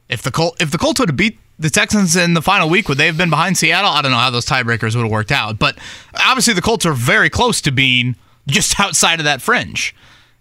If 0.10 0.22
the 0.24 0.32
Col- 0.32 0.56
if 0.60 0.72
the 0.72 0.78
Colts 0.78 1.00
would 1.00 1.10
have 1.10 1.18
beat 1.18 1.38
the 1.60 1.70
Texans 1.70 2.16
in 2.16 2.34
the 2.34 2.42
final 2.42 2.70
week, 2.70 2.88
would 2.90 2.98
they 2.98 3.06
have 3.08 3.18
been 3.18 3.30
behind 3.30 3.58
Seattle? 3.58 3.92
I 3.92 4.02
don't 4.02 4.12
know 4.12 4.18
how 4.18 4.30
those 4.30 4.46
tiebreakers 4.46 4.96
would 4.96 5.04
have 5.04 5.12
worked 5.12 5.32
out, 5.32 5.60
but 5.60 5.78
obviously 6.26 6.54
the 6.54 6.62
Colts 6.62 6.86
are 6.86 6.94
very 6.94 7.30
close 7.30 7.62
to 7.62 7.72
being 7.72 8.16
just 8.48 8.80
outside 8.80 9.20
of 9.20 9.26
that 9.26 9.42
fringe, 9.42 9.96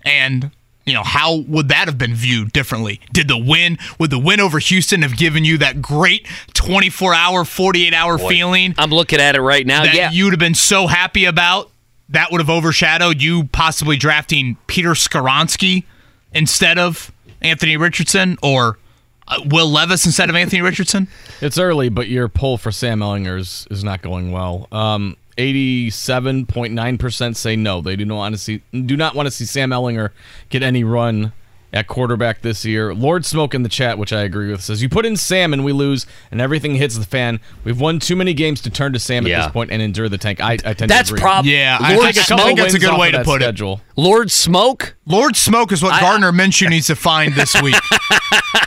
and. 0.04 0.50
You 0.88 0.94
know, 0.94 1.02
how 1.02 1.38
would 1.48 1.66
that 1.70 1.88
have 1.88 1.98
been 1.98 2.14
viewed 2.14 2.52
differently? 2.52 3.00
Did 3.12 3.26
the 3.26 3.36
win, 3.36 3.76
would 3.98 4.10
the 4.10 4.20
win 4.20 4.38
over 4.38 4.60
Houston 4.60 5.02
have 5.02 5.16
given 5.16 5.44
you 5.44 5.58
that 5.58 5.82
great 5.82 6.28
24 6.54 7.12
hour, 7.12 7.44
48 7.44 7.92
hour 7.92 8.18
feeling? 8.18 8.72
I'm 8.78 8.90
looking 8.90 9.18
at 9.18 9.34
it 9.34 9.40
right 9.40 9.66
now. 9.66 9.82
that 9.82 9.96
yeah. 9.96 10.12
you'd 10.12 10.32
have 10.32 10.38
been 10.38 10.54
so 10.54 10.86
happy 10.86 11.24
about 11.24 11.72
that 12.08 12.30
would 12.30 12.40
have 12.40 12.50
overshadowed 12.50 13.20
you 13.20 13.44
possibly 13.44 13.96
drafting 13.96 14.56
Peter 14.66 14.90
Skoronski 14.90 15.84
instead 16.32 16.78
of 16.78 17.12
Anthony 17.40 17.76
Richardson 17.76 18.38
or 18.42 18.78
uh, 19.28 19.40
Will 19.46 19.68
Levis 19.68 20.06
instead 20.06 20.30
of 20.30 20.36
Anthony 20.36 20.62
Richardson? 20.62 21.08
It's 21.40 21.58
early, 21.58 21.88
but 21.88 22.08
your 22.08 22.28
poll 22.28 22.58
for 22.58 22.70
Sam 22.70 23.00
Ehlinger 23.00 23.38
is, 23.38 23.66
is 23.70 23.82
not 23.82 24.02
going 24.02 24.30
well. 24.30 24.68
Um, 24.70 25.16
87.9% 25.36 27.36
say 27.36 27.56
no. 27.56 27.80
They 27.80 27.96
do 27.96 28.04
not 28.04 28.16
want 28.16 28.34
to 28.34 28.38
see 28.38 28.62
do 28.72 28.96
not 28.96 29.14
want 29.14 29.26
to 29.26 29.30
see 29.30 29.44
Sam 29.44 29.70
Ehlinger 29.70 30.10
get 30.48 30.62
any 30.62 30.82
run 30.82 31.32
at 31.72 31.86
quarterback 31.86 32.42
this 32.42 32.64
year. 32.64 32.94
Lord 32.94 33.24
Smoke 33.24 33.54
in 33.54 33.62
the 33.62 33.68
chat, 33.68 33.98
which 33.98 34.12
I 34.12 34.22
agree 34.22 34.50
with, 34.50 34.60
says 34.62 34.82
you 34.82 34.88
put 34.88 35.04
in 35.04 35.16
Sam 35.16 35.52
and 35.52 35.64
we 35.64 35.72
lose 35.72 36.06
and 36.30 36.40
everything 36.40 36.74
hits 36.76 36.96
the 36.96 37.04
fan. 37.04 37.40
We've 37.64 37.80
won 37.80 37.98
too 37.98 38.16
many 38.16 38.34
games 38.34 38.60
to 38.62 38.70
turn 38.70 38.92
to 38.92 38.98
Sam 38.98 39.26
Yeah. 39.26 39.38
at 39.40 39.42
this 39.46 39.52
point 39.52 39.70
and 39.70 39.82
endure 39.82 40.08
the 40.08 40.18
tank. 40.18 40.40
I, 40.40 40.52
I 40.52 40.56
tend 40.74 40.90
That's 40.90 41.08
to 41.08 41.14
agree. 41.14 41.20
prob- 41.22 41.44
Yeah, 41.44 41.76
I 41.80 41.94
Lord 41.94 42.06
think, 42.14 42.18
I 42.18 42.22
Smoke 42.22 42.40
think 42.40 42.58
that's 42.58 42.74
a 42.74 42.78
good 42.78 42.98
way 42.98 43.10
to 43.10 43.24
put 43.24 43.42
schedule. 43.42 43.80
Lord 43.98 44.30
Smoke? 44.30 44.94
Lord 45.06 45.36
Smoke 45.36 45.72
is 45.72 45.82
what 45.82 45.94
I- 45.94 46.00
Gardner 46.00 46.30
Minshew 46.32 46.68
needs 46.68 46.88
to 46.88 46.96
find 46.96 47.34
this 47.34 47.60
week. 47.62 47.74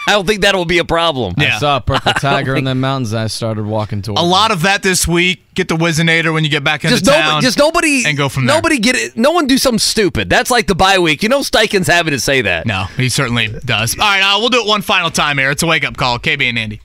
I 0.07 0.13
don't 0.13 0.25
think 0.25 0.41
that'll 0.41 0.65
be 0.65 0.79
a 0.79 0.85
problem. 0.85 1.35
I 1.37 1.59
saw 1.59 1.77
a 1.77 1.81
purple 1.81 2.13
tiger 2.19 2.55
in 2.55 2.63
the 2.63 2.73
mountains. 2.73 3.13
I 3.13 3.27
started 3.27 3.65
walking 3.65 4.01
towards 4.01 4.19
A 4.19 4.23
lot 4.23 4.49
of 4.49 4.63
that 4.63 4.81
this 4.81 5.07
week. 5.07 5.43
Get 5.53 5.67
the 5.67 5.75
Wizinator 5.75 6.33
when 6.33 6.43
you 6.43 6.49
get 6.49 6.63
back 6.63 6.83
into 6.83 6.95
Just 6.95 7.05
town. 7.05 7.19
nobody, 7.27 7.45
just 7.45 7.57
nobody, 7.59 8.03
and 8.07 8.17
go 8.17 8.27
from 8.27 8.45
there. 8.47 8.55
Nobody 8.55 8.79
get 8.79 8.95
it. 8.95 9.17
No 9.17 9.31
one 9.31 9.45
do 9.45 9.57
something 9.59 9.77
stupid. 9.77 10.27
That's 10.29 10.49
like 10.49 10.65
the 10.67 10.73
bye 10.75 10.97
week. 10.97 11.21
You 11.21 11.29
know, 11.29 11.41
Steichen's 11.41 11.87
having 11.87 12.11
to 12.11 12.19
say 12.19 12.41
that. 12.41 12.65
No, 12.65 12.85
he 12.97 13.09
certainly 13.09 13.49
does. 13.65 13.95
All 13.99 14.05
right, 14.07 14.21
uh, 14.21 14.39
we'll 14.39 14.49
do 14.49 14.61
it 14.63 14.67
one 14.67 14.81
final 14.81 15.11
time 15.11 15.37
here. 15.37 15.51
It's 15.51 15.61
a 15.61 15.67
wake 15.67 15.83
up 15.83 15.95
call. 15.97 16.17
KB 16.17 16.41
and 16.49 16.57
Andy. 16.57 16.81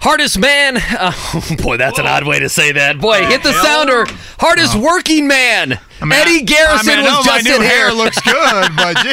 Hardest 0.00 0.38
man. 0.38 0.78
Oh, 1.00 1.44
boy, 1.62 1.76
that's 1.76 1.98
an 1.98 2.06
odd 2.06 2.26
way 2.26 2.38
to 2.40 2.48
say 2.48 2.72
that. 2.72 2.98
Boy, 3.00 3.24
hit 3.26 3.42
the 3.42 3.52
sounder. 3.52 4.04
Hardest 4.38 4.74
working 4.74 5.28
man. 5.28 5.78
I 6.00 6.04
mean, 6.04 6.12
Eddie 6.20 6.42
Garrison 6.44 6.90
I, 6.90 6.96
mean, 6.96 7.06
I 7.06 7.08
know 7.10 7.16
was 7.18 7.26
my 7.26 7.40
new 7.40 7.56
in 7.56 7.62
hair 7.62 7.90
looks 7.92 8.20
good, 8.20 8.70
but 8.76 9.04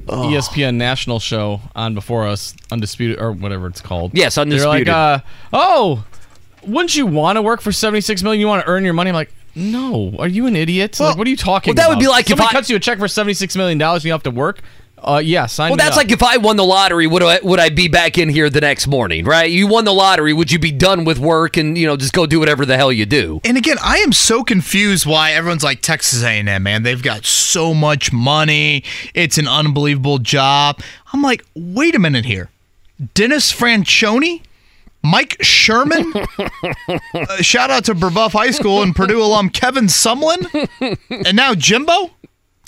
E 0.09 0.35
ESPN 0.35 0.75
national 0.77 1.21
show 1.21 1.61
on 1.77 1.95
before 1.95 2.27
us, 2.27 2.55
undisputed 2.73 3.21
or 3.21 3.33
whatever 3.33 3.67
it's 3.69 3.81
called. 3.81 4.13
Yes, 4.15 4.35
They're 4.35 4.43
Undisputed. 4.43 4.89
like, 4.89 4.89
uh, 4.89 5.21
oh, 5.53 6.05
wouldn't 6.67 6.97
you 6.97 7.07
want 7.07 7.37
to 7.37 7.43
work 7.43 7.61
for 7.61 7.73
seventy 7.73 8.01
six 8.01 8.23
million? 8.23 8.41
You 8.41 8.49
want 8.49 8.65
to 8.65 8.69
earn 8.71 8.85
your 8.85 8.95
money? 8.95 9.11
I'm 9.11 9.15
like, 9.15 9.33
no. 9.55 10.15
Are 10.19 10.29
you 10.29 10.47
an 10.47 10.57
idiot? 10.57 10.99
like, 11.01 11.17
what 11.17 11.27
are 11.27 11.31
you 11.31 11.37
talking? 11.37 11.71
well, 11.75 11.77
that 11.77 11.89
would 11.89 11.95
about? 11.95 12.01
be 12.01 12.09
like 12.09 12.25
if 12.25 12.29
somebody 12.31 12.49
I- 12.49 12.53
cuts 12.53 12.71
you 12.71 12.77
a 12.77 12.81
check 12.81 12.99
for 12.99 13.09
seventy 13.09 13.35
six 13.35 13.55
million 13.57 13.79
dollars 13.79 14.03
and 14.03 14.07
you 14.07 14.13
have 14.13 14.23
to 14.25 14.31
work. 14.31 14.61
Uh, 15.03 15.19
yeah, 15.25 15.47
sign 15.47 15.71
Well, 15.71 15.77
me 15.77 15.83
that's 15.83 15.93
up. 15.93 15.97
like 15.99 16.11
if 16.13 16.23
I 16.23 16.37
won 16.39 16.57
the 16.57 16.65
lottery, 16.65 17.07
would 17.07 17.23
I 17.23 17.39
would 17.43 17.61
I 17.61 17.69
be 17.69 17.89
back 17.89 18.19
in 18.19 18.29
here 18.29 18.51
the 18.51 18.61
next 18.61 18.87
morning? 18.87 19.25
Right? 19.25 19.51
You 19.51 19.67
won 19.67 19.85
the 19.85 19.93
lottery, 19.95 20.33
would 20.33 20.51
you 20.53 20.59
be 20.59 20.73
done 20.73 21.05
with 21.05 21.19
work 21.19 21.57
and 21.57 21.77
you 21.79 21.87
know 21.87 21.97
just 21.97 22.13
go 22.13 22.27
do 22.27 22.39
whatever 22.41 22.67
the 22.67 22.77
hell 22.77 22.93
you 22.93 23.07
do? 23.07 23.41
And 23.45 23.57
again, 23.57 23.77
I 23.83 23.99
am 23.99 24.13
so 24.13 24.43
confused 24.45 25.07
why 25.07 25.33
everyone's 25.33 25.63
like 25.65 25.81
Texas 25.83 26.23
A&M, 26.23 26.63
man. 26.63 26.83
They've 26.83 27.03
got 27.03 27.25
so 27.25 27.73
much 27.75 28.13
money. 28.13 28.83
It's 29.15 29.39
an 29.39 29.49
unbelievable 29.49 30.19
job. 30.19 30.81
I'm 31.13 31.23
like, 31.23 31.45
wait 31.55 31.95
a 31.95 31.99
minute 31.99 32.25
here. 32.25 32.51
Dennis 33.15 33.53
Franchione? 33.53 34.43
Mike 35.03 35.37
Sherman? 35.41 36.13
Uh, 37.15 37.37
shout 37.43 37.71
out 37.71 37.85
to 37.85 37.95
Brebeuf 37.95 38.33
High 38.33 38.51
School 38.51 38.83
and 38.83 38.95
Purdue 38.95 39.23
alum 39.23 39.51
Kevin 39.51 39.85
Sumlin? 39.87 40.69
And 41.11 41.37
now 41.37 41.55
Jimbo? 41.55 42.11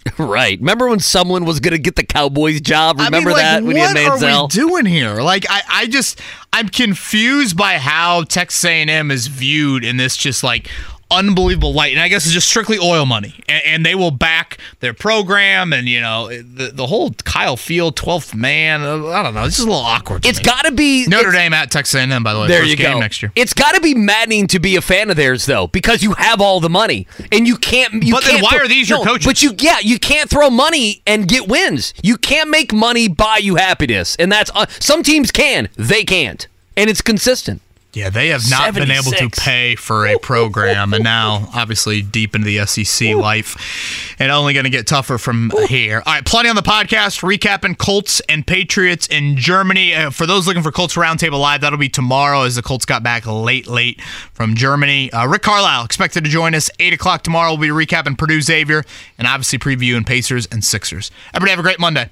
right. 0.19 0.59
Remember 0.59 0.89
when 0.89 1.01
someone 1.01 1.45
was 1.45 1.61
going 1.61 1.73
to 1.73 1.79
get 1.79 1.97
the 1.97 2.05
Cowboys 2.05 2.61
job? 2.61 2.99
Remember 2.99 3.17
I 3.17 3.21
mean, 3.21 3.33
like, 3.33 3.37
that 3.43 3.63
when 3.65 3.77
you 3.77 3.83
had 3.83 3.97
what 3.97 4.23
are 4.23 4.27
Manziel? 4.27 4.43
we 4.43 4.49
doing 4.49 4.87
here? 4.87 5.17
Like, 5.17 5.45
I, 5.49 5.63
I 5.69 5.87
just, 5.87 6.21
I'm 6.53 6.69
confused 6.69 7.57
by 7.57 7.79
how 7.79 8.25
Texas 8.25 8.65
A&M 8.65 9.11
is 9.11 9.27
viewed 9.27 9.85
in 9.85 9.97
this 9.97 10.17
just 10.17 10.43
like 10.43 10.69
unbelievable 11.11 11.73
light, 11.73 11.93
and 11.93 12.01
I 12.01 12.09
guess 12.09 12.25
it's 12.25 12.35
just 12.35 12.49
strictly 12.49 12.79
oil 12.79 13.07
money, 13.07 13.35
and, 13.49 13.63
and 13.67 13.87
they 13.87 13.95
will 13.95 14.11
back 14.11 14.59
their 14.81 14.95
program, 14.95 15.73
and 15.73 15.89
you 15.89 16.01
know 16.01 16.29
the 16.29 16.71
the 16.73 16.87
whole 16.87 17.11
Kyle 17.25 17.57
Field 17.57 17.97
twelfth 17.97 18.35
man. 18.35 18.83
uh, 18.83 19.07
I 19.09 19.23
don't 19.23 19.35
know, 19.35 19.45
it's 19.45 19.57
just 19.57 19.67
a 19.67 19.71
little 19.71 19.85
awkward. 19.85 20.25
It's 20.27 20.39
got 20.39 20.65
to 20.65 20.73
be 20.73 21.07
Notre 21.07 21.33
Dame 21.33 21.53
at 21.53 21.71
Texas 21.71 21.95
A&M, 21.95 22.23
by 22.23 22.33
the 22.35 22.41
way. 22.41 22.49
There 22.49 22.61
first 22.61 22.71
you 22.71 22.77
game 22.77 22.95
go. 22.95 23.01
next 23.01 23.23
year. 23.23 23.33
It's 23.35 23.55
got 23.55 23.75
to 23.75 23.81
be 23.81 23.95
maddening 23.95 24.47
to 24.49 24.59
be 24.61 24.77
a 24.77 24.81
fan 24.81 25.11
of 25.11 25.17
theirs, 25.17 25.47
though, 25.47 25.67
because 25.67 26.03
you 26.03 26.13
have 26.15 26.41
all 26.41 26.61
the 26.61 26.71
money 26.71 27.07
and 27.33 27.47
you 27.47 27.57
can't. 27.57 28.03
You 28.03 28.15
But 28.15 28.23
then 28.25 28.33
can't 28.35 28.45
why 28.45 28.51
throw- 28.51 28.65
are 28.65 28.69
these 28.69 28.89
your 28.89 28.99
No, 28.99 29.05
coaches? 29.13 29.27
But 29.27 29.43
you, 29.43 29.55
yeah, 29.59 29.79
you 29.81 29.99
can't 29.99 30.29
throw 30.31 30.51
money 30.51 31.03
and 31.07 31.27
get 31.29 31.49
wins. 31.49 31.93
You 32.03 32.17
can't 32.17 32.51
make 32.51 32.73
money 32.73 33.09
buy 33.09 33.39
you 33.39 33.57
happiness, 33.57 34.17
and 34.19 34.31
that's 34.31 34.51
uh, 34.55 34.67
some 34.79 35.03
teams 35.03 35.31
can, 35.31 35.69
they 35.77 36.05
can't, 36.05 36.47
and 36.77 36.89
it's 36.91 37.01
consistent. 37.03 37.61
Yeah, 37.93 38.09
they 38.09 38.29
have 38.29 38.49
not 38.49 38.73
been 38.75 38.89
able 38.93 39.11
to 39.11 39.29
pay 39.31 39.75
for 39.75 40.07
a 40.07 40.17
program, 40.17 40.95
and 40.95 41.03
now 41.03 41.49
obviously 41.53 42.03
deep 42.03 42.37
into 42.37 42.45
the 42.45 42.65
SEC 42.65 43.15
life, 43.17 44.15
and 44.21 44.31
only 44.31 44.55
going 44.55 44.65
to 44.65 44.71
get 44.71 44.87
tougher 44.87 45.19
from 45.19 45.51
here. 45.69 46.01
All 46.07 46.13
right, 46.15 46.25
plenty 46.25 46.49
on 46.49 46.55
the 46.55 46.63
podcast 46.63 47.23
recapping 47.23 47.77
Colts 47.77 48.21
and 48.29 48.47
Patriots 48.47 49.09
in 49.09 49.37
Germany. 49.37 49.93
Uh, 49.93 50.11
for 50.11 50.25
those 50.25 50.47
looking 50.47 50.63
for 50.63 50.71
Colts 50.71 50.95
Roundtable 50.95 51.41
Live, 51.41 51.63
that'll 51.63 51.81
be 51.81 51.89
tomorrow 51.89 52.43
as 52.43 52.55
the 52.55 52.63
Colts 52.63 52.85
got 52.85 53.03
back 53.03 53.27
late, 53.27 53.67
late 53.67 54.01
from 54.35 54.55
Germany. 54.55 55.13
Uh, 55.13 55.27
Rick 55.27 55.43
Carlisle 55.43 55.85
expected 55.85 56.23
to 56.23 56.31
join 56.31 56.55
us 56.55 56.71
eight 56.79 56.93
o'clock 56.93 57.23
tomorrow. 57.23 57.57
We'll 57.57 57.75
be 57.75 57.87
recapping 57.87 58.17
Purdue 58.17 58.41
Xavier 58.41 58.85
and 59.19 59.27
obviously 59.27 59.59
previewing 59.59 60.07
Pacers 60.07 60.47
and 60.53 60.63
Sixers. 60.63 61.11
Everybody 61.35 61.51
have 61.51 61.59
a 61.59 61.63
great 61.63 61.81
Monday. 61.81 62.11